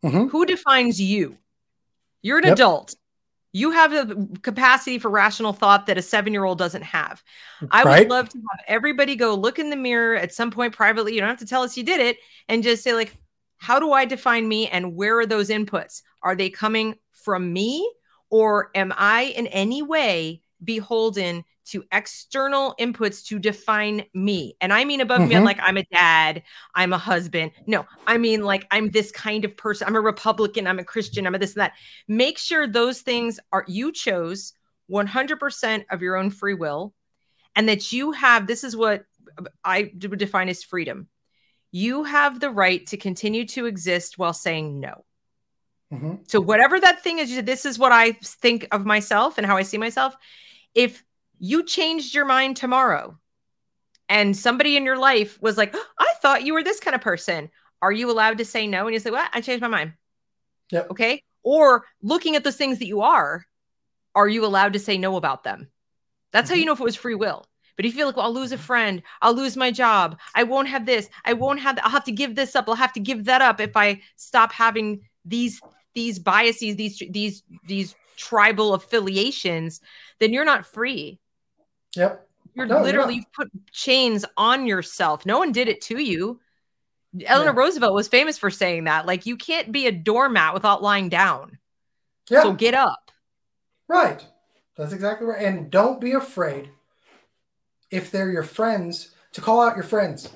Mm-hmm. 0.04 0.30
Who 0.30 0.44
defines 0.48 1.00
you? 1.00 1.38
You're 2.24 2.40
an 2.40 2.46
yep. 2.46 2.54
adult. 2.54 2.96
You 3.52 3.70
have 3.70 3.92
the 3.92 4.40
capacity 4.42 4.98
for 4.98 5.12
rational 5.12 5.54
thought 5.54 5.86
that 5.86 6.00
a 6.00 6.02
seven 6.02 6.34
year 6.34 6.44
old 6.44 6.58
doesn't 6.58 6.82
have. 6.82 7.24
I 7.70 7.84
right? 7.84 8.00
would 8.00 8.10
love 8.10 8.30
to 8.30 8.38
have 8.40 8.66
everybody 8.68 9.16
go 9.16 9.36
look 9.36 9.60
in 9.60 9.70
the 9.70 9.76
mirror 9.76 10.16
at 10.16 10.34
some 10.34 10.50
point 10.50 10.74
privately. 10.74 11.14
You 11.14 11.20
don't 11.20 11.30
have 11.30 11.38
to 11.38 11.46
tell 11.46 11.62
us 11.62 11.78
you 11.78 11.84
did 11.84 12.00
it 12.00 12.18
and 12.50 12.64
just 12.64 12.84
say, 12.84 12.96
like, 12.96 13.16
how 13.58 13.80
do 13.80 13.92
I 13.92 14.06
define 14.06 14.48
me 14.48 14.68
and 14.70 14.96
where 14.96 15.20
are 15.20 15.28
those 15.28 15.50
inputs? 15.50 16.02
Are 16.24 16.36
they 16.36 16.50
coming 16.50 16.96
from 17.12 17.54
me 17.54 17.88
or 18.32 18.72
am 18.74 18.92
I 18.98 19.26
in 19.38 19.46
any 19.46 19.84
way 19.84 20.42
beholden 20.64 21.44
to 21.72 21.84
external 21.92 22.76
inputs 22.80 23.26
to 23.26 23.40
define 23.40 24.04
me. 24.14 24.56
And 24.62 24.72
I 24.72 24.86
mean 24.86 25.02
above 25.02 25.22
mm-hmm. 25.22 25.30
me, 25.30 25.40
like 25.40 25.60
I'm 25.62 25.78
a 25.78 25.84
dad, 25.86 26.44
I'm 26.76 26.94
a 26.94 26.98
husband. 26.98 27.52
No, 27.66 27.86
I 28.06 28.18
mean 28.18 28.44
like 28.44 28.68
I'm 28.72 28.90
this 28.90 29.12
kind 29.12 29.46
of 29.46 29.56
person. 29.58 29.88
I'm 29.88 29.96
a 29.96 30.02
Republican, 30.02 30.68
I'm 30.68 30.80
a 30.80 30.84
Christian, 30.84 31.28
I'm 31.28 31.36
a 31.36 31.40
this 31.40 31.54
and 31.54 31.62
that. 31.62 31.74
Make 32.08 32.38
sure 32.38 32.68
those 32.68 33.02
things 33.02 33.40
are 33.52 33.66
you 33.68 33.92
chose 33.92 34.54
100% 34.90 35.86
of 35.92 36.02
your 36.02 36.16
own 36.16 36.30
free 36.30 36.54
will 36.54 36.94
and 37.56 37.68
that 37.70 37.92
you 37.92 38.12
have 38.12 38.48
this 38.48 38.64
is 38.64 38.76
what 38.76 39.06
I 39.64 39.92
would 40.02 40.20
define 40.20 40.50
as 40.50 40.64
freedom. 40.64 41.08
You 41.72 42.04
have 42.04 42.40
the 42.40 42.50
right 42.50 42.86
to 42.88 42.98
continue 42.98 43.46
to 43.48 43.66
exist 43.66 44.18
while 44.18 44.34
saying 44.34 44.80
no. 44.80 45.04
Mm-hmm. 45.94 46.16
So 46.28 46.42
whatever 46.42 46.80
that 46.80 47.04
thing 47.04 47.20
is, 47.20 47.44
this 47.44 47.66
is 47.66 47.80
what 47.80 47.92
I 47.92 48.14
think 48.24 48.68
of 48.72 48.86
myself 48.86 49.38
and 49.38 49.46
how 49.46 49.58
I 49.58 49.64
see 49.64 49.78
myself. 49.78 50.16
If 50.74 51.04
you 51.40 51.64
changed 51.64 52.14
your 52.14 52.25
mind 52.25 52.57
tomorrow 52.57 53.17
and 54.09 54.35
somebody 54.35 54.77
in 54.77 54.85
your 54.85 54.98
life 54.98 55.41
was 55.41 55.57
like, 55.57 55.72
oh, 55.74 55.85
I 55.99 56.14
thought 56.22 56.43
you 56.43 56.53
were 56.53 56.64
this 56.64 56.80
kind 56.80 56.95
of 56.95 57.01
person. 57.01 57.49
Are 57.82 57.91
you 57.91 58.09
allowed 58.09 58.40
to 58.40 58.45
say 58.45 58.67
no? 58.67 58.85
And 58.85 58.93
you 58.93 58.99
say, 58.99 59.11
What? 59.11 59.30
I 59.33 59.41
changed 59.41 59.61
my 59.61 59.67
mind. 59.67 59.93
Yep. 60.72 60.91
Okay. 60.91 61.24
Or 61.43 61.85
looking 62.01 62.35
at 62.35 62.43
those 62.43 62.57
things 62.57 62.80
that 62.80 62.88
you 62.88 63.01
are, 63.01 63.45
are 64.16 64.27
you 64.27 64.45
allowed 64.45 64.74
to 64.74 64.80
say 64.80 64.98
no 64.98 65.16
about 65.16 65.43
them? 65.43 65.69
That's 66.32 66.48
mm-hmm. 66.48 66.56
how 66.56 66.59
you 66.59 66.66
know 66.66 66.74
if 66.74 66.80
it 66.80 66.83
was 66.83 66.95
free 66.95 67.16
will. 67.16 67.45
But 67.75 67.85
if 67.85 67.93
you 67.93 67.99
feel 67.99 68.07
like, 68.07 68.17
well, 68.17 68.25
I'll 68.25 68.33
lose 68.33 68.51
a 68.51 68.57
friend, 68.57 69.03
I'll 69.22 69.35
lose 69.35 69.56
my 69.56 69.69
job, 69.69 70.17
I 70.33 70.43
won't 70.43 70.67
have 70.67 70.88
this, 70.88 71.07
I 71.24 71.33
won't 71.33 71.59
have, 71.59 71.75
that. 71.75 71.85
I'll 71.85 71.91
have 71.91 72.06
to 72.06 72.11
give 72.11 72.33
this 72.33 72.56
up, 72.56 72.67
I'll 72.67 72.74
have 72.74 72.93
to 72.93 72.99
give 72.99 73.25
that 73.25 73.43
up 73.43 73.61
if 73.61 73.77
I 73.77 74.01
stop 74.16 74.51
having 74.51 75.01
these 75.24 75.61
these 75.93 76.17
biases, 76.17 76.75
these 76.75 77.01
these 77.11 77.43
these 77.67 77.95
tribal 78.17 78.74
affiliations, 78.74 79.80
then 80.19 80.33
you're 80.33 80.43
not 80.43 80.66
free. 80.66 81.19
Yep. 81.98 82.27
You're 82.56 82.66
no, 82.66 82.82
literally 82.82 83.16
you're 83.16 83.24
put 83.35 83.50
chains 83.72 84.26
on 84.35 84.66
yourself. 84.66 85.26
No 85.26 85.40
one 85.40 85.51
did 85.51 85.67
it 85.67 85.82
to 85.82 86.01
you. 86.01 86.40
Eleanor 87.26 87.51
yeah. 87.51 87.59
Roosevelt 87.59 87.93
was 87.93 88.08
famous 88.08 88.38
for 88.38 88.50
saying 88.50 88.85
that. 88.85 89.06
Like, 89.06 89.26
you 89.26 89.38
can't 89.38 89.72
be 89.72 89.88
a 89.88 89.92
doormat 89.92 90.53
without 90.53 90.84
lying 90.84 91.09
down. 91.09 91.58
Yeah. 92.30 92.43
So 92.43 92.53
get 92.53 92.74
up. 92.74 93.11
Right. 93.88 94.26
That's 94.76 94.93
exactly 94.93 95.27
right. 95.27 95.43
And 95.43 95.72
don't 95.72 96.01
be 96.01 96.11
afraid 96.11 96.69
if 97.90 98.11
they're 98.11 98.32
your 98.32 98.43
friends 98.43 99.11
to 99.34 99.42
call 99.42 99.61
out 99.61 99.76
your 99.76 99.85
friends. 99.85 100.30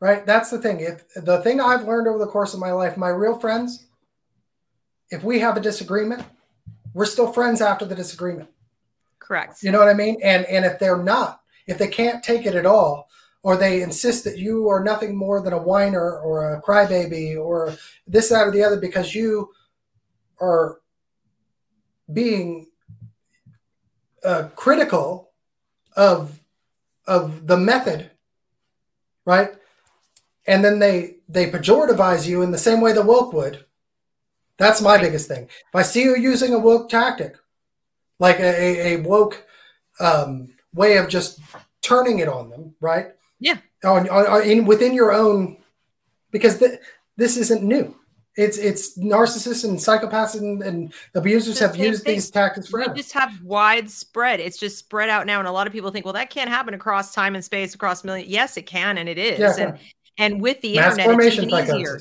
Right? 0.00 0.24
That's 0.24 0.50
the 0.50 0.58
thing. 0.58 0.80
If 0.80 1.04
the 1.14 1.42
thing 1.42 1.60
I've 1.60 1.84
learned 1.84 2.08
over 2.08 2.18
the 2.18 2.26
course 2.26 2.54
of 2.54 2.60
my 2.60 2.72
life, 2.72 2.96
my 2.96 3.08
real 3.08 3.38
friends, 3.38 3.86
if 5.10 5.22
we 5.22 5.40
have 5.40 5.56
a 5.56 5.60
disagreement, 5.60 6.24
we're 6.94 7.04
still 7.06 7.32
friends 7.32 7.60
after 7.60 7.84
the 7.84 7.94
disagreement. 7.94 8.48
Correct. 9.20 9.62
You 9.62 9.70
know 9.70 9.78
what 9.78 9.88
I 9.88 9.94
mean? 9.94 10.18
And 10.22 10.44
and 10.46 10.64
if 10.64 10.78
they're 10.78 11.02
not, 11.02 11.42
if 11.66 11.78
they 11.78 11.88
can't 11.88 12.22
take 12.22 12.46
it 12.46 12.56
at 12.56 12.66
all, 12.66 13.08
or 13.42 13.56
they 13.56 13.82
insist 13.82 14.24
that 14.24 14.38
you 14.38 14.68
are 14.68 14.82
nothing 14.82 15.16
more 15.16 15.40
than 15.40 15.52
a 15.52 15.62
whiner 15.62 16.18
or 16.18 16.54
a 16.54 16.62
crybaby 16.62 17.38
or 17.38 17.74
this, 18.06 18.28
that, 18.28 18.46
or 18.46 18.50
the 18.50 18.62
other 18.62 18.78
because 18.78 19.14
you 19.14 19.50
are 20.40 20.80
being 22.12 22.66
uh, 24.24 24.48
critical 24.56 25.30
of 25.96 26.40
of 27.06 27.46
the 27.46 27.56
method, 27.56 28.10
right? 29.24 29.50
And 30.46 30.64
then 30.64 30.78
they 30.78 31.16
they 31.28 31.50
pejorativize 31.50 32.26
you 32.26 32.42
in 32.42 32.50
the 32.50 32.58
same 32.58 32.80
way 32.80 32.92
the 32.92 33.02
woke 33.02 33.32
would. 33.32 33.64
That's 34.58 34.82
my 34.82 34.98
biggest 34.98 35.28
thing. 35.28 35.44
If 35.44 35.74
I 35.74 35.82
see 35.82 36.02
you 36.02 36.16
using 36.16 36.52
a 36.52 36.58
woke 36.58 36.90
tactic, 36.90 37.36
like 38.20 38.38
a, 38.38 38.94
a 38.94 38.96
woke 38.98 39.44
um, 39.98 40.48
way 40.72 40.98
of 40.98 41.08
just 41.08 41.40
turning 41.82 42.20
it 42.20 42.28
on 42.28 42.50
them, 42.50 42.74
right? 42.80 43.08
Yeah. 43.40 43.56
on, 43.82 44.08
on 44.08 44.42
in 44.42 44.66
within 44.66 44.94
your 44.94 45.12
own 45.12 45.56
because 46.30 46.58
the, 46.58 46.78
this 47.16 47.36
isn't 47.36 47.62
new. 47.62 47.96
It's 48.36 48.58
it's 48.58 48.96
narcissists 48.96 49.64
and 49.64 49.76
psychopaths 49.76 50.38
and, 50.38 50.62
and 50.62 50.92
abusers 51.16 51.58
have 51.58 51.76
used 51.76 52.04
thing. 52.04 52.14
these 52.14 52.30
tactics 52.30 52.68
forever. 52.68 52.92
We 52.92 52.96
just 52.96 53.12
have 53.12 53.42
widespread. 53.42 54.38
It's 54.38 54.56
just 54.56 54.78
spread 54.78 55.08
out 55.08 55.26
now, 55.26 55.40
and 55.40 55.48
a 55.48 55.52
lot 55.52 55.66
of 55.66 55.72
people 55.72 55.90
think, 55.90 56.04
well, 56.04 56.14
that 56.14 56.30
can't 56.30 56.48
happen 56.48 56.72
across 56.72 57.12
time 57.12 57.34
and 57.34 57.44
space, 57.44 57.74
across 57.74 58.04
million. 58.04 58.30
Yes, 58.30 58.56
it 58.56 58.66
can, 58.66 58.98
and 58.98 59.08
it 59.08 59.18
is. 59.18 59.40
Yeah, 59.40 59.56
and 59.58 59.78
and 60.16 60.40
with 60.40 60.60
the 60.60 60.76
Mass 60.76 60.96
internet, 60.96 61.26
it's 61.26 61.38
even 61.38 61.50
easier. 61.50 61.98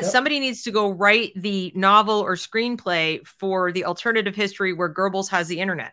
Yep. 0.00 0.10
somebody 0.10 0.40
needs 0.40 0.62
to 0.62 0.70
go 0.70 0.90
write 0.90 1.32
the 1.36 1.72
novel 1.74 2.20
or 2.20 2.34
screenplay 2.34 3.26
for 3.26 3.72
the 3.72 3.84
alternative 3.84 4.34
history 4.34 4.72
where 4.72 4.92
Goebbels 4.92 5.28
has 5.30 5.48
the 5.48 5.60
internet. 5.60 5.92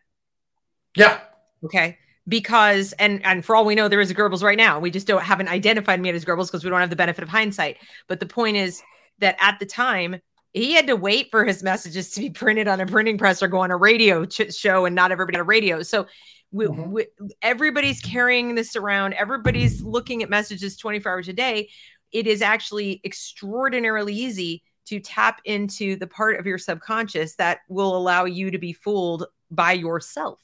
Yeah. 0.96 1.20
Okay 1.64 1.98
because 2.30 2.94
and 2.94 3.26
and 3.26 3.44
for 3.44 3.56
all 3.56 3.66
we 3.66 3.76
know 3.76 3.88
there 3.88 4.00
is 4.00 4.12
a 4.12 4.16
Goebbels 4.16 4.44
right 4.44 4.58
now. 4.58 4.80
We 4.80 4.92
just 4.92 5.08
don't 5.08 5.22
haven't 5.22 5.50
identified 5.50 6.00
me 6.00 6.10
as 6.12 6.24
Goebbels 6.24 6.46
because 6.46 6.64
we 6.64 6.70
don't 6.70 6.80
have 6.80 6.92
the 6.92 6.96
benefit 6.96 7.24
of 7.24 7.30
hindsight. 7.30 7.78
But 8.08 8.20
the 8.20 8.26
point 8.26 8.56
is 8.56 8.82
that 9.18 9.36
at 9.40 9.60
the 9.60 9.66
time 9.66 10.22
he 10.54 10.74
had 10.74 10.88
to 10.88 10.96
wait 10.96 11.30
for 11.32 11.44
his 11.44 11.64
messages 11.64 12.12
to 12.12 12.22
be 12.22 12.30
printed 12.30 12.68
on 12.68 12.80
a 12.80 12.86
printing 12.86 13.18
press 13.18 13.44
or 13.44 13.48
go 13.48 13.60
on 13.60 13.72
a 13.72 13.78
radio 13.78 14.26
ch- 14.26 14.54
show 14.54 14.86
and 14.86 14.96
not 14.96 15.12
everybody 15.12 15.38
had 15.38 15.42
a 15.42 15.46
radio. 15.46 15.82
So 15.84 16.08
we, 16.52 16.66
mm-hmm. 16.66 16.92
we, 16.92 17.08
everybody's 17.42 18.02
carrying 18.02 18.56
this 18.56 18.76
around. 18.76 19.14
Everybody's 19.14 19.84
looking 19.84 20.24
at 20.24 20.30
messages 20.30 20.78
24 20.78 21.12
hours 21.12 21.28
a 21.28 21.34
day. 21.34 21.70
It 22.12 22.28
is 22.28 22.42
actually 22.42 23.02
extraordinarily 23.04 24.14
easy 24.14 24.64
to 24.88 25.00
tap 25.00 25.42
into 25.46 25.96
the 25.96 26.08
part 26.08 26.40
of 26.40 26.46
your 26.46 26.58
subconscious 26.58 27.36
that 27.36 27.60
will 27.70 27.96
allow 27.96 28.26
you 28.26 28.52
to 28.52 28.58
be 28.58 28.74
fooled 28.74 29.26
by 29.52 29.74
yourself. 29.74 30.40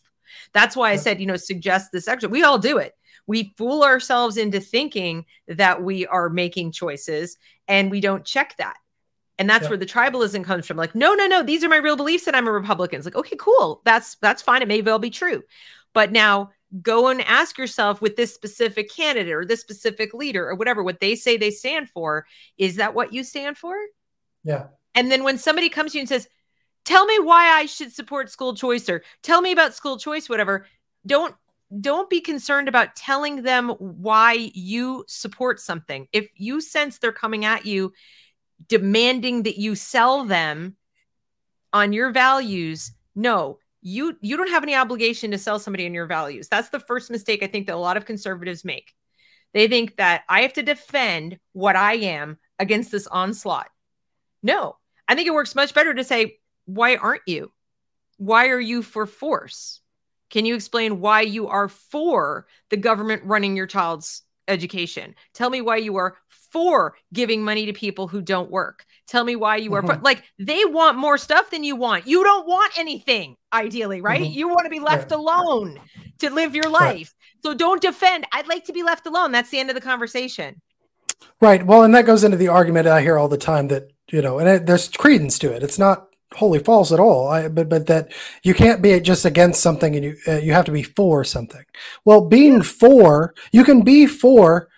That's 0.54 0.76
why 0.76 0.92
I 0.92 0.96
said, 0.96 1.20
you 1.20 1.26
know, 1.26 1.36
suggest 1.36 1.92
this 1.92 2.08
extra. 2.08 2.30
We 2.30 2.44
all 2.44 2.60
do 2.60 2.78
it. 2.78 2.94
We 3.28 3.54
fool 3.58 3.84
ourselves 3.84 4.38
into 4.38 4.60
thinking 4.60 5.26
that 5.48 5.82
we 5.82 6.06
are 6.06 6.30
making 6.30 6.72
choices 6.72 7.38
and 7.68 7.90
we 7.90 8.02
don't 8.02 8.24
check 8.26 8.56
that. 8.58 8.78
And 9.38 9.50
that's 9.50 9.68
where 9.68 9.78
the 9.78 9.86
tribalism 9.86 10.46
comes 10.46 10.66
from. 10.66 10.78
Like, 10.78 10.96
no, 10.96 11.14
no, 11.14 11.28
no, 11.28 11.44
these 11.44 11.64
are 11.64 11.70
my 11.70 11.78
real 11.78 11.98
beliefs 11.98 12.26
and 12.28 12.36
I'm 12.36 12.48
a 12.48 12.52
Republican. 12.52 12.98
It's 12.98 13.06
like, 13.06 13.18
okay, 13.18 13.36
cool. 13.38 13.82
That's 13.84 14.16
that's 14.16 14.42
fine. 14.42 14.62
It 14.62 14.68
may 14.68 14.82
well 14.82 15.00
be 15.00 15.10
true. 15.10 15.44
But 15.94 16.12
now 16.12 16.52
go 16.82 17.08
and 17.08 17.22
ask 17.22 17.58
yourself 17.58 18.02
with 18.02 18.16
this 18.16 18.34
specific 18.34 18.90
candidate 18.90 19.34
or 19.34 19.46
this 19.46 19.62
specific 19.62 20.14
leader 20.14 20.50
or 20.50 20.56
whatever, 20.56 20.84
what 20.84 21.00
they 21.00 21.16
say 21.16 21.38
they 21.38 21.52
stand 21.52 21.90
for, 21.90 22.26
is 22.58 22.76
that 22.76 22.94
what 22.94 23.14
you 23.14 23.24
stand 23.24 23.58
for? 23.58 23.76
Yeah. 24.44 24.68
And 24.94 25.12
then 25.12 25.24
when 25.24 25.38
somebody 25.38 25.70
comes 25.70 25.92
to 25.92 25.98
you 25.98 26.02
and 26.02 26.10
says, 26.10 26.28
tell 26.86 27.06
me 27.06 27.20
why 27.20 27.50
I 27.50 27.66
should 27.66 27.92
support 27.92 28.30
school 28.30 28.56
choice 28.56 28.88
or 28.90 29.04
tell 29.24 29.42
me 29.42 29.52
about 29.52 29.74
school 29.74 29.98
choice, 29.98 30.30
whatever. 30.30 30.66
Don't 31.06 31.36
don't 31.82 32.10
be 32.10 32.22
concerned 32.22 32.68
about 32.68 32.96
telling 32.96 33.42
them 33.42 33.70
why 33.70 34.52
you 34.54 35.04
support 35.08 35.60
something. 35.60 36.08
If 36.14 36.30
you 36.36 36.62
sense 36.62 37.00
they're 37.00 37.12
coming 37.12 37.44
at 37.44 37.66
you 37.66 37.92
demanding 38.68 39.44
that 39.44 39.58
you 39.58 39.76
sell 39.76 40.26
them 40.26 40.78
on 41.74 41.92
your 41.92 42.12
values, 42.12 42.92
no, 43.16 43.58
you 43.88 44.18
you 44.20 44.36
don't 44.36 44.50
have 44.50 44.64
any 44.64 44.76
obligation 44.76 45.30
to 45.30 45.38
sell 45.38 45.60
somebody 45.60 45.86
on 45.86 45.94
your 45.94 46.08
values. 46.08 46.48
That's 46.48 46.70
the 46.70 46.80
first 46.80 47.12
mistake 47.12 47.44
I 47.44 47.48
think 47.48 47.68
that 47.68 47.76
a 47.76 47.78
lot 47.78 47.98
of 47.98 48.06
conservatives 48.06 48.66
make. 48.66 48.92
They 49.54 49.68
think 49.68 49.98
that 49.98 50.24
I 50.28 50.42
have 50.42 50.54
to 50.54 50.64
defend 50.64 51.38
what 51.54 51.76
I 51.76 51.94
am 51.94 52.40
against 52.58 52.92
this 52.92 53.06
onslaught. 53.06 53.70
No, 54.42 54.76
I 55.08 55.14
think 55.14 55.28
it 55.28 55.36
works 55.36 55.54
much 55.54 55.76
better 55.76 55.94
to 55.94 56.04
say, 56.04 56.40
why 56.66 56.96
aren't 56.96 57.22
you? 57.28 57.52
Why 58.18 58.48
are 58.48 58.60
you 58.60 58.82
for 58.82 59.06
force? 59.06 59.82
Can 60.32 60.46
you 60.46 60.56
explain 60.56 61.00
why 61.00 61.22
you 61.22 61.48
are 61.48 61.70
for 61.70 62.48
the 62.72 62.78
government 62.78 63.22
running 63.24 63.56
your 63.56 63.68
child's 63.68 64.24
education? 64.48 65.16
Tell 65.34 65.50
me 65.50 65.62
why 65.62 65.78
you 65.78 65.96
are 65.98 66.18
for 66.52 66.96
giving 67.14 67.44
money 67.44 67.66
to 67.66 67.74
people 67.74 68.08
who 68.08 68.22
don't 68.22 68.50
work. 68.50 68.86
Tell 69.08 69.24
me 69.24 69.36
why 69.36 69.58
you 69.58 69.74
are 69.74 69.82
mm-hmm. 69.82 69.98
for, 69.98 70.02
like 70.02 70.24
they 70.40 70.64
want 70.66 70.98
more 70.98 71.18
stuff 71.18 71.52
than 71.52 71.64
you 71.64 71.76
want. 71.76 72.08
You 72.08 72.24
don't 72.24 72.48
want 72.48 72.78
anything, 72.80 73.36
ideally, 73.52 74.02
right? 74.02 74.22
Mm-hmm. 74.22 74.34
You 74.34 74.48
want 74.48 74.66
to 74.66 74.70
be 74.70 74.80
left 74.80 75.12
right. 75.12 75.20
alone 75.20 75.80
to 76.20 76.30
live 76.30 76.56
your 76.56 76.70
life. 76.70 77.14
Right. 77.14 77.44
So 77.44 77.54
don't 77.54 77.82
defend. 77.82 78.26
I'd 78.32 78.48
like 78.48 78.66
to 78.66 78.74
be 78.74 78.84
left 78.84 79.06
alone. 79.06 79.32
That's 79.32 79.50
the 79.50 79.60
end 79.60 79.70
of 79.70 79.76
the 79.76 79.82
conversation. 79.82 80.62
Right. 81.42 81.66
Well, 81.66 81.84
and 81.84 81.94
that 81.94 82.06
goes 82.06 82.24
into 82.24 82.38
the 82.38 82.48
argument 82.48 82.88
I 82.88 83.02
hear 83.02 83.18
all 83.18 83.28
the 83.28 83.38
time 83.38 83.68
that, 83.68 83.92
you 84.12 84.22
know, 84.22 84.40
and 84.40 84.48
it, 84.48 84.66
there's 84.66 84.88
credence 84.88 85.38
to 85.40 85.54
it. 85.54 85.62
It's 85.62 85.80
not 85.80 86.15
wholly 86.36 86.60
false 86.60 86.92
at 86.92 87.00
all. 87.00 87.28
I, 87.28 87.48
but 87.48 87.70
but 87.70 87.88
that 87.88 88.12
you 88.44 88.54
can't 88.54 88.82
be 88.82 89.00
just 89.00 89.26
against 89.26 89.62
something 89.62 89.96
and 89.96 90.06
you 90.06 90.18
uh, 90.28 90.38
you 90.38 90.54
have 90.54 90.66
to 90.66 90.72
be 90.72 90.84
for 90.84 91.24
something. 91.24 91.66
Well, 92.04 92.22
being 92.22 92.62
for 92.62 93.34
you 93.52 93.64
can 93.64 93.82
be 93.82 94.06
for 94.06 94.70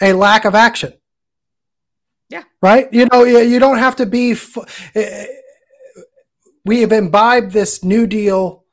a 0.00 0.12
lack 0.12 0.44
of 0.44 0.54
action. 0.54 0.92
Yeah. 2.28 2.44
Right. 2.60 2.92
You 2.92 3.06
know 3.12 3.24
you 3.24 3.58
don't 3.58 3.78
have 3.78 3.96
to 3.96 4.06
be. 4.06 4.36
Uh, 4.94 5.24
we 6.64 6.80
have 6.80 6.92
imbibed 6.92 7.52
this 7.52 7.84
New 7.84 8.06
Deal 8.06 8.64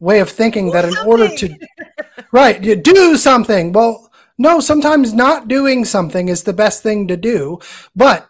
way 0.00 0.20
of 0.20 0.28
thinking 0.28 0.66
do 0.66 0.72
that 0.72 0.84
in 0.84 0.92
something. 0.92 1.10
order 1.10 1.28
to 1.36 1.56
right 2.32 2.62
you 2.62 2.76
do 2.76 3.16
something 3.16 3.72
well 3.72 4.10
no 4.36 4.60
sometimes 4.60 5.14
not 5.14 5.48
doing 5.48 5.84
something 5.84 6.28
is 6.28 6.42
the 6.42 6.52
best 6.52 6.82
thing 6.82 7.08
to 7.08 7.16
do 7.16 7.58
but 7.96 8.28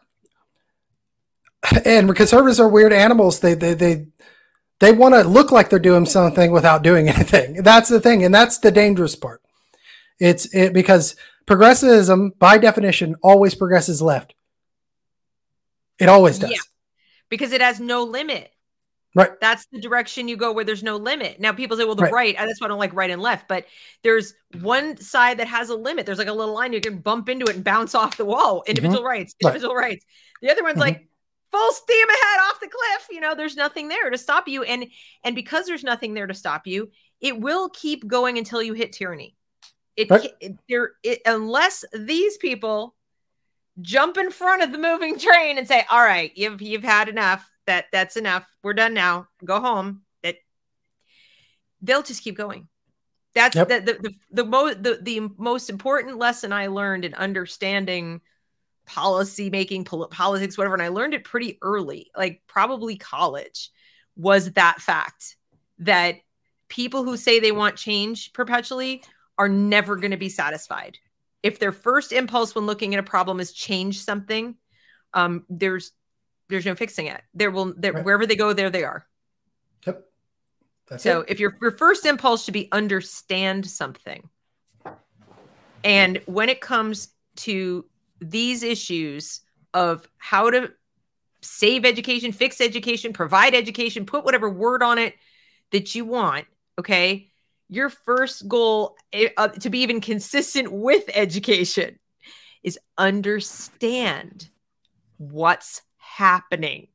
and 1.84 2.14
conservatives 2.14 2.60
are 2.60 2.68
weird 2.68 2.92
animals. 2.92 3.40
They 3.40 3.54
they 3.54 3.74
they 3.74 4.06
they 4.80 4.92
want 4.92 5.14
to 5.14 5.22
look 5.22 5.50
like 5.52 5.70
they're 5.70 5.78
doing 5.78 6.06
something 6.06 6.50
without 6.50 6.82
doing 6.82 7.08
anything. 7.14 7.62
That's 7.62 7.88
the 7.88 8.00
thing, 8.00 8.24
and 8.24 8.34
that's 8.34 8.58
the 8.58 8.70
dangerous 8.70 9.16
part. 9.16 9.42
It's 10.18 10.52
it 10.54 10.72
because 10.72 11.16
progressivism, 11.46 12.32
by 12.38 12.58
definition, 12.58 13.16
always 13.22 13.54
progresses 13.54 14.00
left. 14.00 14.34
It 15.98 16.08
always 16.08 16.38
does. 16.38 16.50
Yeah, 16.50 16.58
because 17.28 17.52
it 17.52 17.60
has 17.60 17.80
no 17.80 18.04
limit. 18.04 18.50
Right. 19.16 19.30
That's 19.40 19.66
the 19.66 19.80
direction 19.80 20.26
you 20.26 20.36
go 20.36 20.50
where 20.50 20.64
there's 20.64 20.82
no 20.82 20.96
limit. 20.96 21.38
Now 21.38 21.52
people 21.52 21.76
say, 21.76 21.84
well, 21.84 21.94
the 21.94 22.02
right. 22.02 22.12
right, 22.12 22.36
that's 22.36 22.60
why 22.60 22.64
I 22.64 22.68
don't 22.68 22.80
like 22.80 22.92
right 22.94 23.10
and 23.10 23.22
left. 23.22 23.46
But 23.46 23.66
there's 24.02 24.34
one 24.60 24.96
side 24.96 25.38
that 25.38 25.46
has 25.46 25.68
a 25.68 25.76
limit. 25.76 26.04
There's 26.04 26.18
like 26.18 26.26
a 26.26 26.32
little 26.32 26.52
line 26.52 26.72
you 26.72 26.80
can 26.80 26.98
bump 26.98 27.28
into 27.28 27.46
it 27.46 27.54
and 27.54 27.64
bounce 27.64 27.94
off 27.94 28.16
the 28.16 28.24
wall. 28.24 28.64
Individual 28.66 28.98
mm-hmm. 28.98 29.06
rights, 29.06 29.36
individual 29.40 29.74
right. 29.74 29.90
rights. 29.90 30.04
The 30.42 30.50
other 30.50 30.64
one's 30.64 30.72
mm-hmm. 30.72 30.80
like 30.80 31.08
full 31.54 31.72
steam 31.72 32.08
ahead 32.08 32.40
off 32.48 32.60
the 32.60 32.68
cliff 32.68 33.06
you 33.10 33.20
know 33.20 33.34
there's 33.34 33.56
nothing 33.56 33.88
there 33.88 34.10
to 34.10 34.18
stop 34.18 34.48
you. 34.48 34.64
And 34.64 34.86
and 35.22 35.34
because 35.34 35.66
there's 35.66 35.84
nothing 35.84 36.14
there 36.14 36.26
to 36.26 36.34
stop 36.34 36.66
you 36.66 36.90
it 37.20 37.38
will 37.38 37.68
keep 37.70 38.06
going 38.06 38.38
until 38.38 38.62
you 38.62 38.74
hit 38.74 38.92
tyranny. 38.92 39.36
It, 39.96 40.10
right. 40.10 40.30
it 40.40 40.56
there 40.68 40.92
it, 41.02 41.20
unless 41.24 41.84
these 41.92 42.36
people 42.38 42.94
jump 43.80 44.16
in 44.16 44.30
front 44.30 44.62
of 44.62 44.72
the 44.72 44.78
moving 44.78 45.18
train 45.18 45.58
and 45.58 45.66
say 45.68 45.84
all 45.90 46.02
right 46.02 46.32
you've 46.34 46.60
you've 46.60 46.84
had 46.84 47.08
enough. 47.08 47.48
That 47.66 47.86
that's 47.92 48.16
enough. 48.16 48.44
We're 48.62 48.74
done 48.74 48.92
now. 48.92 49.28
Go 49.44 49.60
home. 49.60 50.02
That 50.22 50.36
they'll 51.80 52.02
just 52.02 52.22
keep 52.22 52.36
going. 52.36 52.68
That's 53.34 53.56
yep. 53.56 53.68
the, 53.68 53.80
the 53.80 53.92
the 53.92 54.14
the, 54.30 54.44
most 54.44 54.82
the 54.82 54.98
the 55.02 55.20
most 55.38 55.70
important 55.70 56.18
lesson 56.18 56.52
i 56.52 56.68
learned 56.68 57.04
in 57.04 57.14
understanding 57.14 58.20
policy 58.86 59.50
making, 59.50 59.84
pol- 59.84 60.08
politics, 60.08 60.58
whatever. 60.58 60.74
And 60.74 60.82
I 60.82 60.88
learned 60.88 61.14
it 61.14 61.24
pretty 61.24 61.58
early, 61.62 62.10
like 62.16 62.42
probably 62.46 62.96
college, 62.96 63.70
was 64.16 64.52
that 64.52 64.80
fact 64.80 65.36
that 65.78 66.16
people 66.68 67.04
who 67.04 67.16
say 67.16 67.40
they 67.40 67.52
want 67.52 67.76
change 67.76 68.32
perpetually 68.32 69.02
are 69.38 69.48
never 69.48 69.96
going 69.96 70.10
to 70.12 70.16
be 70.16 70.28
satisfied. 70.28 70.98
If 71.42 71.58
their 71.58 71.72
first 71.72 72.12
impulse 72.12 72.54
when 72.54 72.66
looking 72.66 72.94
at 72.94 73.00
a 73.00 73.04
problem 73.04 73.40
is 73.40 73.52
change 73.52 74.00
something, 74.00 74.56
um, 75.12 75.44
there's 75.48 75.92
there's 76.48 76.66
no 76.66 76.74
fixing 76.74 77.06
it. 77.06 77.22
There 77.34 77.50
will 77.50 77.74
there, 77.76 77.92
right. 77.92 78.04
wherever 78.04 78.26
they 78.26 78.36
go, 78.36 78.52
there 78.52 78.70
they 78.70 78.84
are. 78.84 79.06
Yep. 79.86 80.04
That's 80.88 81.02
so 81.02 81.20
it. 81.20 81.30
if 81.30 81.40
your 81.40 81.56
your 81.60 81.72
first 81.72 82.06
impulse 82.06 82.44
should 82.44 82.54
be 82.54 82.68
understand 82.72 83.66
something, 83.66 84.28
and 85.82 86.20
when 86.26 86.48
it 86.48 86.60
comes 86.60 87.08
to 87.36 87.84
these 88.20 88.62
issues 88.62 89.40
of 89.72 90.08
how 90.18 90.50
to 90.50 90.72
save 91.42 91.84
education, 91.84 92.32
fix 92.32 92.60
education, 92.60 93.12
provide 93.12 93.54
education, 93.54 94.06
put 94.06 94.24
whatever 94.24 94.48
word 94.48 94.82
on 94.82 94.98
it 94.98 95.14
that 95.72 95.94
you 95.94 96.04
want, 96.04 96.46
okay? 96.78 97.28
Your 97.68 97.90
first 97.90 98.48
goal 98.48 98.96
eh, 99.12 99.28
uh, 99.36 99.48
to 99.48 99.70
be 99.70 99.80
even 99.80 100.00
consistent 100.00 100.72
with 100.72 101.04
education 101.12 101.98
is 102.62 102.78
understand 102.96 104.48
what's 105.18 105.82
happening. 105.98 106.88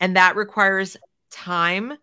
And 0.00 0.16
that 0.16 0.36
requires 0.36 0.96
time 1.30 1.94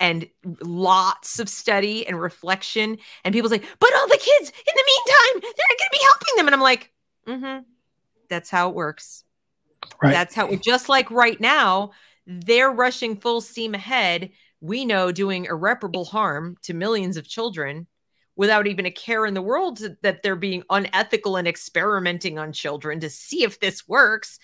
and 0.00 0.28
lots 0.62 1.38
of 1.38 1.48
study 1.48 2.06
and 2.06 2.20
reflection. 2.20 2.98
And 3.24 3.32
people 3.32 3.50
say, 3.50 3.60
but 3.78 3.94
all 3.94 4.08
the 4.08 4.16
kids 4.16 4.48
in 4.50 4.74
the 4.74 4.84
meantime, 4.86 5.40
they're 5.42 5.76
going 5.78 5.78
to 5.78 5.92
be 5.92 6.00
helping 6.02 6.36
them. 6.36 6.46
And 6.46 6.54
I'm 6.54 6.60
like, 6.60 6.92
mm-hmm. 7.26 7.71
That's 8.32 8.48
how 8.48 8.70
it 8.70 8.74
works. 8.74 9.24
Right. 10.02 10.12
That's 10.12 10.34
how, 10.34 10.54
just 10.56 10.88
like 10.88 11.10
right 11.10 11.38
now, 11.38 11.90
they're 12.26 12.70
rushing 12.70 13.20
full 13.20 13.42
steam 13.42 13.74
ahead. 13.74 14.30
We 14.62 14.86
know 14.86 15.12
doing 15.12 15.44
irreparable 15.44 16.06
harm 16.06 16.56
to 16.62 16.72
millions 16.72 17.18
of 17.18 17.28
children 17.28 17.86
without 18.34 18.66
even 18.66 18.86
a 18.86 18.90
care 18.90 19.26
in 19.26 19.34
the 19.34 19.42
world 19.42 19.80
that 20.00 20.22
they're 20.22 20.34
being 20.34 20.62
unethical 20.70 21.36
and 21.36 21.46
experimenting 21.46 22.38
on 22.38 22.52
children 22.52 23.00
to 23.00 23.10
see 23.10 23.44
if 23.44 23.60
this 23.60 23.86
works. 23.86 24.38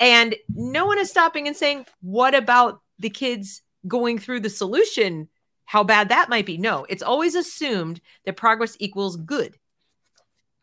And 0.00 0.34
no 0.52 0.86
one 0.86 0.98
is 0.98 1.10
stopping 1.10 1.46
and 1.46 1.56
saying, 1.56 1.86
what 2.00 2.34
about 2.34 2.80
the 2.98 3.10
kids 3.10 3.62
going 3.86 4.18
through 4.18 4.40
the 4.40 4.50
solution? 4.50 5.28
How 5.64 5.84
bad 5.84 6.08
that 6.08 6.28
might 6.28 6.46
be. 6.46 6.58
No, 6.58 6.84
it's 6.88 7.02
always 7.02 7.36
assumed 7.36 8.00
that 8.24 8.36
progress 8.36 8.76
equals 8.80 9.16
good. 9.16 9.56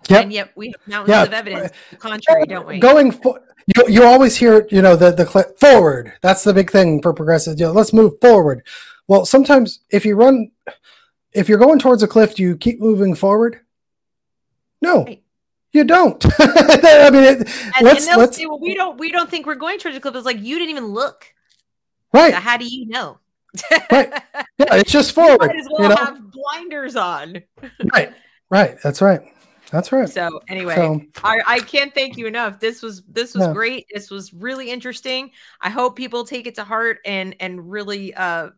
Yep. 0.09 0.23
And 0.23 0.33
yet 0.33 0.51
we 0.55 0.67
have 0.67 0.87
mountains 0.87 1.09
yeah. 1.09 1.23
of 1.23 1.33
evidence 1.33 1.73
contrary, 1.99 2.45
don't 2.45 2.67
we? 2.67 2.79
Going 2.79 3.11
for 3.11 3.41
you, 3.67 3.83
you 3.87 4.03
always 4.03 4.35
hear, 4.35 4.67
you 4.69 4.81
know, 4.81 4.95
the 4.95 5.11
the 5.11 5.25
forward. 5.59 6.13
That's 6.21 6.43
the 6.43 6.53
big 6.53 6.71
thing 6.71 7.01
for 7.01 7.13
progressives. 7.13 7.59
You 7.59 7.67
know, 7.67 7.71
let's 7.71 7.93
move 7.93 8.13
forward. 8.21 8.65
Well, 9.07 9.25
sometimes 9.25 9.79
if 9.89 10.05
you 10.05 10.15
run, 10.15 10.51
if 11.33 11.49
you're 11.49 11.57
going 11.57 11.79
towards 11.79 12.03
a 12.03 12.07
cliff, 12.07 12.35
do 12.35 12.43
you 12.43 12.57
keep 12.57 12.79
moving 12.79 13.15
forward? 13.15 13.61
No, 14.81 15.03
right. 15.05 15.23
you 15.71 15.83
don't. 15.83 16.23
I 16.39 17.09
mean, 17.11 17.23
it, 17.23 17.37
and, 17.75 17.85
let's, 17.85 18.07
and 18.07 18.19
let's, 18.19 18.37
say, 18.37 18.45
well, 18.45 18.59
we 18.59 18.75
don't, 18.75 18.99
we 18.99 19.11
don't 19.11 19.29
think 19.29 19.45
we're 19.45 19.55
going 19.55 19.79
towards 19.79 19.97
a 19.97 19.99
cliff. 19.99 20.15
It's 20.15 20.25
like 20.25 20.41
you 20.41 20.59
didn't 20.59 20.69
even 20.69 20.87
look. 20.87 21.33
Right. 22.13 22.33
So 22.33 22.39
how 22.39 22.57
do 22.57 22.67
you 22.67 22.87
know? 22.87 23.19
right. 23.91 24.11
Yeah, 24.57 24.75
it's 24.75 24.91
just 24.91 25.13
forward. 25.13 25.41
You 25.41 25.47
might 25.47 25.59
as 25.59 25.67
well 25.69 25.81
you 25.83 25.89
know? 25.89 25.95
have 25.95 26.31
blinders 26.31 26.95
on. 26.95 27.41
right. 27.93 28.13
Right. 28.49 28.77
That's 28.83 29.01
right. 29.01 29.21
That's 29.71 29.91
right. 29.91 30.09
So 30.09 30.41
anyway, 30.47 30.75
so, 30.75 31.01
I, 31.23 31.41
I 31.47 31.59
can't 31.59 31.93
thank 31.93 32.17
you 32.17 32.27
enough. 32.27 32.59
This 32.59 32.81
was 32.81 33.03
this 33.03 33.33
was 33.33 33.47
great. 33.53 33.87
This 33.93 34.11
was 34.11 34.33
really 34.33 34.69
interesting. 34.69 35.31
I 35.61 35.69
hope 35.69 35.95
people 35.95 36.23
take 36.23 36.47
it 36.47 36.55
to 36.55 36.63
heart 36.63 36.99
and 37.05 37.35
and 37.39 37.69
really 37.69 38.13
uh 38.13 38.49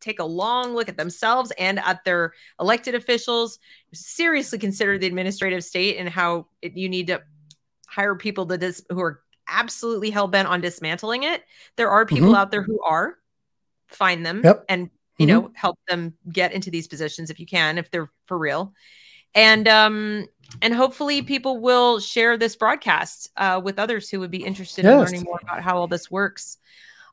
take 0.00 0.18
a 0.18 0.24
long 0.24 0.74
look 0.74 0.88
at 0.88 0.96
themselves 0.96 1.52
and 1.58 1.78
at 1.78 2.04
their 2.04 2.32
elected 2.60 2.94
officials. 2.94 3.58
Seriously 3.94 4.58
consider 4.58 4.98
the 4.98 5.06
administrative 5.06 5.64
state 5.64 5.96
and 5.96 6.08
how 6.08 6.48
it, 6.60 6.76
you 6.76 6.88
need 6.88 7.06
to 7.06 7.22
hire 7.86 8.14
people 8.14 8.44
that 8.46 8.62
is 8.62 8.84
who 8.90 9.00
are 9.00 9.20
absolutely 9.48 10.10
hell 10.10 10.28
bent 10.28 10.48
on 10.48 10.60
dismantling 10.60 11.22
it. 11.22 11.42
There 11.76 11.90
are 11.90 12.04
people 12.04 12.28
mm-hmm. 12.28 12.36
out 12.36 12.50
there 12.50 12.62
who 12.62 12.82
are. 12.82 13.18
Find 13.88 14.24
them 14.24 14.40
yep. 14.42 14.64
and 14.70 14.88
you 15.18 15.26
mm-hmm. 15.26 15.44
know 15.44 15.50
help 15.54 15.78
them 15.86 16.14
get 16.30 16.52
into 16.52 16.70
these 16.70 16.88
positions 16.88 17.28
if 17.28 17.38
you 17.38 17.44
can, 17.46 17.76
if 17.76 17.90
they're 17.90 18.10
for 18.24 18.38
real. 18.38 18.72
And 19.34 19.68
um 19.68 20.26
and 20.60 20.74
hopefully 20.74 21.22
people 21.22 21.60
will 21.60 21.98
share 21.98 22.36
this 22.36 22.56
broadcast 22.56 23.30
uh, 23.36 23.60
with 23.62 23.78
others 23.78 24.08
who 24.08 24.20
would 24.20 24.30
be 24.30 24.44
interested 24.44 24.84
yes. 24.84 24.92
in 24.92 24.98
learning 24.98 25.22
more 25.24 25.40
about 25.42 25.62
how 25.62 25.76
all 25.76 25.86
this 25.86 26.10
works. 26.10 26.58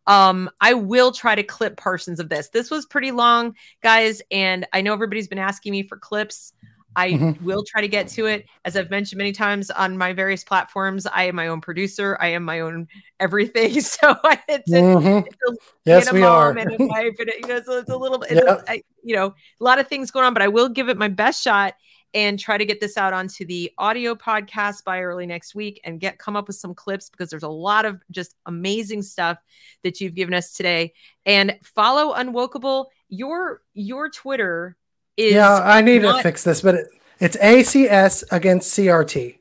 Um, 0.08 0.50
I 0.60 0.74
will 0.74 1.12
try 1.12 1.36
to 1.36 1.44
clip 1.44 1.78
portions 1.78 2.20
of 2.20 2.30
this. 2.30 2.50
This 2.50 2.72
was 2.72 2.86
pretty 2.86 3.12
long, 3.12 3.56
guys, 3.84 4.22
and 4.32 4.68
I 4.74 4.82
know 4.82 4.94
everybody's 4.94 5.28
been 5.28 5.38
asking 5.38 5.72
me 5.72 5.84
for 5.84 5.98
clips. 5.98 6.54
I 6.96 7.12
mm-hmm. 7.12 7.46
will 7.46 7.64
try 7.64 7.82
to 7.82 7.88
get 7.88 8.08
to 8.10 8.26
it. 8.26 8.46
As 8.66 8.76
I've 8.76 8.90
mentioned 8.90 9.20
many 9.20 9.32
times 9.32 9.70
on 9.70 9.98
my 9.98 10.12
various 10.12 10.44
platforms, 10.44 11.06
I 11.06 11.26
am 11.26 11.36
my 11.36 11.48
own 11.48 11.62
producer. 11.62 12.18
I 12.20 12.30
am 12.30 12.44
my 12.44 12.62
own 12.62 12.88
everything. 13.20 13.80
So 13.90 14.16
it's, 14.48 14.72
mm-hmm. 14.72 15.28
it's 15.28 15.38
a, 15.48 15.54
yes, 15.86 16.12
we 16.12 16.24
are. 16.24 16.58
And 16.58 16.72
a 16.80 16.86
wife 16.86 17.16
and, 17.20 17.32
you 17.42 17.48
know, 17.48 17.62
so 17.64 17.78
it's 17.78 17.90
a 17.90 17.98
little, 17.98 18.22
it's 18.24 18.34
yep. 18.34 18.64
a, 18.68 18.72
I, 18.72 18.84
you 19.04 19.16
know, 19.16 19.28
a 19.28 19.64
lot 19.64 19.80
of 19.80 19.88
things 19.88 20.12
going 20.12 20.26
on, 20.26 20.34
but 20.34 20.42
I 20.42 20.48
will 20.48 20.70
give 20.70 20.90
it 20.90 20.98
my 20.98 21.08
best 21.08 21.44
shot 21.44 21.76
and 22.14 22.40
try 22.40 22.58
to 22.58 22.66
get 22.66 22.80
this 22.80 22.98
out 22.98 23.14
onto 23.14 23.46
the 23.46 23.72
audio 23.78 24.16
podcast 24.16 24.84
by 24.84 25.02
early 25.02 25.26
next 25.26 25.54
week 25.54 25.80
and 25.84 26.00
get 26.00 26.18
come 26.18 26.36
up 26.36 26.48
with 26.48 26.56
some 26.56 26.74
clips 26.74 27.10
because 27.10 27.30
there's 27.30 27.44
a 27.44 27.48
lot 27.50 27.86
of 27.86 28.02
just 28.12 28.36
amazing 28.46 29.02
stuff 29.02 29.38
that 29.84 30.02
you've 30.02 30.16
given 30.16 30.34
us 30.34 30.54
today. 30.54 30.94
And 31.26 31.58
follow 31.64 32.14
Unwokable. 32.16 32.86
Your 33.10 33.62
your 33.74 34.10
Twitter 34.10 34.76
is 35.18 35.34
Yeah, 35.34 35.60
I 35.64 35.82
need 35.82 36.02
not- 36.02 36.18
to 36.18 36.24
fix 36.24 36.44
this, 36.44 36.62
but 36.62 36.76
it, 36.76 36.88
it's 37.20 37.38
ACS 37.38 38.24
against 38.32 38.78
CRT. 38.78 39.40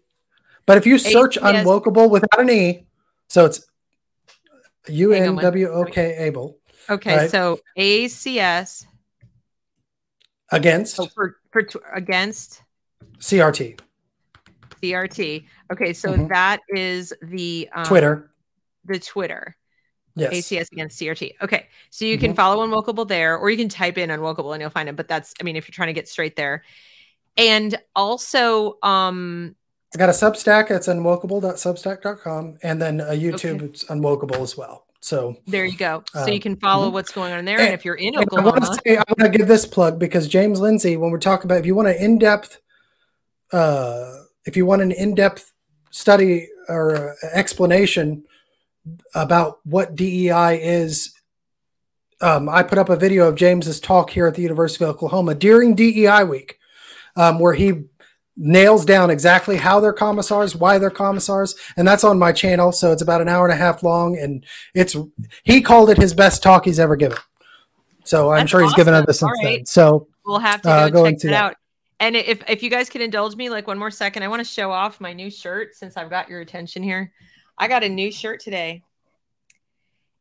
But 0.66 0.76
if 0.76 0.86
you 0.86 0.98
search 0.98 1.38
ACS- 1.38 1.62
Unwokable 1.62 2.10
without 2.10 2.40
an 2.40 2.50
E, 2.50 2.86
so 3.28 3.47
it's 3.47 3.66
U 4.88 5.12
N 5.12 5.36
W 5.36 5.68
O 5.68 5.84
K 5.84 6.16
able. 6.18 6.58
Okay, 6.90 7.16
right? 7.16 7.30
so 7.30 7.60
ACS 7.76 8.84
against 10.50 10.98
oh, 10.98 11.06
for 11.06 11.36
against 11.92 12.62
CRT. 13.18 13.80
CRT. 14.82 15.44
Okay, 15.72 15.92
so 15.92 16.12
mm-hmm. 16.12 16.28
that 16.28 16.60
is 16.68 17.12
the 17.22 17.68
um, 17.74 17.84
Twitter. 17.84 18.30
The 18.84 18.98
Twitter. 18.98 19.56
Yes. 20.14 20.32
ACS 20.32 20.72
against 20.72 21.00
CRT. 21.00 21.34
Okay, 21.42 21.68
so 21.90 22.04
you 22.04 22.16
mm-hmm. 22.16 22.26
can 22.26 22.34
follow 22.34 22.66
Unwokable 22.66 23.06
there, 23.06 23.36
or 23.36 23.50
you 23.50 23.56
can 23.56 23.68
type 23.68 23.98
in 23.98 24.10
Unwokable 24.10 24.52
and 24.52 24.60
you'll 24.60 24.70
find 24.70 24.88
it. 24.88 24.96
But 24.96 25.06
that's, 25.06 25.32
I 25.40 25.44
mean, 25.44 25.54
if 25.54 25.68
you're 25.68 25.74
trying 25.74 25.88
to 25.88 25.92
get 25.92 26.08
straight 26.08 26.34
there, 26.34 26.64
and 27.36 27.78
also, 27.94 28.78
um, 28.82 29.54
I 29.94 29.98
got 29.98 30.08
a 30.08 30.12
Substack. 30.12 30.70
It's 30.70 30.88
unwokable.substack.com, 30.88 32.58
and 32.62 32.82
then 32.82 33.00
a 33.00 33.12
YouTube. 33.12 33.56
Okay. 33.56 33.64
It's 33.66 33.84
Unwokable 33.84 34.42
as 34.42 34.56
well. 34.56 34.88
So 35.00 35.36
there 35.46 35.64
you 35.64 35.76
go. 35.76 36.02
So 36.12 36.22
um, 36.22 36.28
you 36.28 36.40
can 36.40 36.56
follow 36.56 36.86
mm-hmm. 36.86 36.94
what's 36.94 37.12
going 37.12 37.32
on 37.32 37.44
there. 37.44 37.58
And, 37.58 37.68
and 37.68 37.74
if 37.74 37.84
you're 37.84 37.94
in 37.94 38.16
Oklahoma, 38.16 38.48
I 38.48 38.58
want 38.58 38.64
to 38.64 38.80
say 38.84 38.96
I 38.96 39.04
want 39.08 39.32
to 39.32 39.38
give 39.38 39.46
this 39.46 39.64
plug 39.64 39.98
because 39.98 40.28
James 40.28 40.60
Lindsay, 40.60 40.96
when 40.96 41.10
we're 41.10 41.18
talking 41.18 41.46
about 41.46 41.58
if 41.58 41.66
you 41.66 41.74
want 41.74 41.88
an 41.88 41.96
in-depth, 41.96 42.60
uh, 43.52 44.12
if 44.44 44.56
you 44.56 44.66
want 44.66 44.82
an 44.82 44.92
in-depth 44.92 45.52
study 45.90 46.48
or 46.68 47.16
explanation 47.32 48.24
about 49.14 49.60
what 49.64 49.94
DEI 49.94 50.60
is, 50.62 51.14
um, 52.20 52.48
I 52.48 52.62
put 52.62 52.78
up 52.78 52.88
a 52.88 52.96
video 52.96 53.28
of 53.28 53.36
James's 53.36 53.80
talk 53.80 54.10
here 54.10 54.26
at 54.26 54.34
the 54.34 54.42
University 54.42 54.84
of 54.84 54.90
Oklahoma 54.90 55.34
during 55.34 55.74
DEI 55.74 56.24
week, 56.24 56.58
um, 57.16 57.38
where 57.38 57.54
he 57.54 57.84
nails 58.39 58.84
down 58.84 59.10
exactly 59.10 59.57
how 59.57 59.81
they're 59.81 59.92
commissars, 59.92 60.55
why 60.55 60.78
they're 60.78 60.91
commissars, 60.91 61.57
and 61.76 61.86
that's 61.86 62.05
on 62.05 62.18
my 62.18 62.33
channel. 62.33 62.73
So 62.73 62.92
it's 62.92 63.02
about 63.02 63.20
an 63.20 63.28
hour 63.28 63.44
and 63.44 63.52
a 63.52 63.57
half 63.57 63.83
long, 63.83 64.17
and 64.17 64.47
it's 64.75 64.97
he 65.42 65.60
called 65.60 65.91
it 65.91 65.99
his 65.99 66.15
best 66.15 66.42
talk 66.42 66.65
he's 66.65 66.78
ever 66.78 66.97
given. 66.97 67.18
So 68.05 68.31
I'm 68.31 68.41
that's 68.41 68.50
sure 68.50 68.60
he's 68.60 68.68
awesome. 68.68 68.76
given 68.76 68.94
other 68.94 69.12
since 69.12 69.33
right. 69.44 69.57
then. 69.58 69.67
So 69.67 70.07
we'll 70.25 70.39
have 70.39 70.62
to 70.62 70.70
uh, 70.70 70.89
go, 70.89 71.05
uh, 71.05 71.10
check 71.10 71.25
it 71.25 71.33
out. 71.33 71.57
And 72.00 72.17
if 72.17 72.42
if 72.49 72.62
you 72.62 72.70
guys 72.70 72.89
could 72.89 73.00
indulge 73.00 73.34
me 73.34 73.50
like 73.50 73.67
one 73.67 73.78
more 73.78 73.91
second, 73.91 74.23
I 74.23 74.28
want 74.28 74.41
to 74.41 74.50
show 74.50 74.70
off 74.70 75.00
my 75.00 75.12
new 75.12 75.31
shirt 75.31 75.75
since 75.75 75.97
I've 75.97 76.08
got 76.08 76.28
your 76.28 76.41
attention 76.41 76.83
here. 76.83 77.12
I 77.58 77.67
got 77.67 77.83
a 77.83 77.89
new 77.89 78.12
shirt 78.12 78.41
today, 78.41 78.84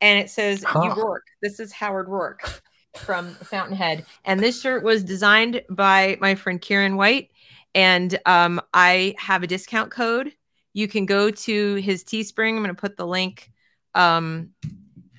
and 0.00 0.18
it 0.18 0.28
says 0.28 0.64
huh. 0.64 0.82
"You 0.82 0.90
Roark." 0.90 1.20
This 1.40 1.60
is 1.60 1.72
Howard 1.72 2.08
Roark 2.08 2.60
from 2.96 3.30
Fountainhead, 3.34 4.04
and 4.24 4.40
this 4.40 4.60
shirt 4.60 4.82
was 4.82 5.04
designed 5.04 5.62
by 5.70 6.18
my 6.20 6.34
friend 6.34 6.60
Kieran 6.60 6.96
White 6.96 7.30
and 7.74 8.18
um, 8.26 8.60
I 8.72 9.14
have 9.18 9.42
a 9.42 9.46
discount 9.46 9.90
code. 9.90 10.32
You 10.72 10.88
can 10.88 11.06
go 11.06 11.30
to 11.30 11.74
his 11.76 12.04
Teespring. 12.04 12.50
I'm 12.50 12.62
going 12.62 12.68
to 12.68 12.74
put 12.74 12.96
the 12.96 13.06
link 13.06 13.50
um, 13.94 14.50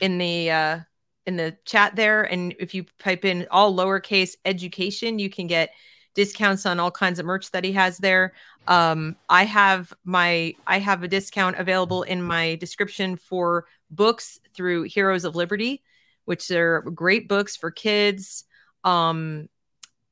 in 0.02 0.18
the 0.18 0.52
uh, 0.52 0.80
in 1.26 1.36
the 1.38 1.58
chat 1.66 1.96
there, 1.96 2.24
and 2.24 2.56
if 2.60 2.74
you 2.74 2.86
type 3.00 3.26
in 3.26 3.48
all 3.52 3.74
lowercase 3.76 4.36
education, 4.46 5.20
you 5.20 5.30
can 5.30 5.48
get 5.48 5.72
discounts 6.16 6.66
on 6.66 6.80
all 6.80 6.92
kinds 6.92 7.20
of 7.20 7.26
merch 7.26 7.52
that 7.52 7.64
he 7.64 7.72
has 7.72 7.98
there. 7.98 8.34
Um, 8.68 9.16
I 9.30 9.46
have 9.46 9.94
my 10.04 10.56
I 10.68 10.80
have 10.80 11.04
a 11.04 11.08
discount 11.08 11.58
available 11.58 12.04
in 12.04 12.22
my 12.22 12.56
description 12.56 13.16
for 13.16 13.66
books 13.90 14.40
through 14.54 14.84
Heroes 14.84 15.26
of 15.26 15.36
Liberty, 15.36 15.84
which 16.26 16.50
are 16.52 16.82
great 16.82 17.28
books 17.28 17.56
for 17.56 17.72
kids. 17.72 18.46
Um, 18.84 19.50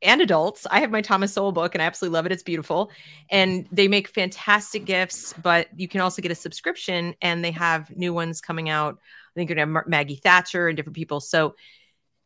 and 0.02 0.22
adults. 0.22 0.68
I 0.70 0.80
have 0.80 0.92
my 0.92 1.02
Thomas 1.02 1.34
Sowell 1.34 1.52
book 1.52 1.74
and 1.74 1.82
I 1.82 1.86
absolutely 1.86 2.16
love 2.16 2.26
it. 2.26 2.32
It's 2.32 2.44
beautiful. 2.44 2.92
And 3.30 3.68
they 3.72 3.88
make 3.88 4.08
fantastic 4.08 4.86
gifts, 4.86 5.34
but 5.42 5.68
you 5.76 5.88
can 5.88 6.02
also 6.02 6.22
get 6.22 6.32
a 6.32 6.36
subscription 6.36 7.16
and 7.22 7.44
they 7.44 7.52
have 7.52 7.96
new 7.96 8.14
ones 8.14 8.42
coming 8.42 8.70
out. 8.70 8.96
I 8.96 9.34
think 9.36 9.50
you're 9.50 9.56
going 9.56 9.68
to 9.68 9.74
have 9.76 9.88
Maggie 9.88 10.16
Thatcher 10.16 10.68
and 10.68 10.78
different 10.78 10.96
people. 10.96 11.20
So 11.20 11.56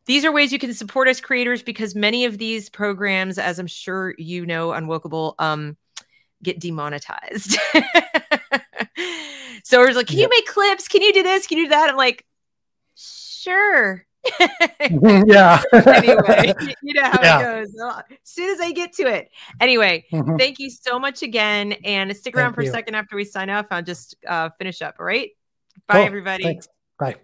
these 0.06 0.24
are 0.24 0.32
ways 0.32 0.52
you 0.52 0.58
can 0.58 0.74
support 0.74 1.08
us 1.08 1.20
creators 1.20 1.62
because 1.62 1.94
many 1.94 2.24
of 2.24 2.38
these 2.38 2.68
programs, 2.68 3.38
as 3.38 3.58
I'm 3.58 3.66
sure 3.66 4.14
you 4.18 4.44
know, 4.44 4.70
Unwokable, 4.70 5.34
um, 5.38 5.76
get 6.42 6.58
demonetized. 6.58 7.52
so 9.64 9.82
it's 9.84 9.96
like, 9.96 10.08
can 10.08 10.18
yep. 10.18 10.24
you 10.24 10.28
make 10.28 10.46
clips? 10.46 10.88
Can 10.88 11.02
you 11.02 11.12
do 11.12 11.22
this? 11.22 11.46
Can 11.46 11.58
you 11.58 11.66
do 11.66 11.70
that? 11.70 11.90
I'm 11.90 11.96
like, 11.96 12.26
sure 12.96 14.04
yeah. 15.26 15.62
anyway, 15.72 16.54
you 16.82 16.94
know 16.94 17.02
how 17.02 17.22
yeah. 17.22 17.40
it 17.40 17.42
goes. 17.42 17.74
As 18.10 18.16
soon 18.24 18.50
as 18.50 18.60
I 18.60 18.72
get 18.72 18.92
to 18.94 19.04
it. 19.04 19.30
Anyway, 19.60 20.04
mm-hmm. 20.12 20.36
thank 20.36 20.58
you 20.58 20.70
so 20.70 20.98
much 20.98 21.22
again. 21.22 21.72
And 21.84 22.14
stick 22.16 22.36
around 22.36 22.48
thank 22.50 22.54
for 22.54 22.62
you. 22.62 22.70
a 22.70 22.72
second 22.72 22.94
after 22.94 23.16
we 23.16 23.24
sign 23.24 23.50
off. 23.50 23.66
I'll 23.70 23.82
just 23.82 24.16
uh, 24.26 24.50
finish 24.58 24.82
up. 24.82 24.96
All 24.98 25.06
right. 25.06 25.30
Bye, 25.88 25.94
cool. 25.94 26.06
everybody. 26.06 26.44
Thanks. 26.44 26.68
Bye. 26.98 27.16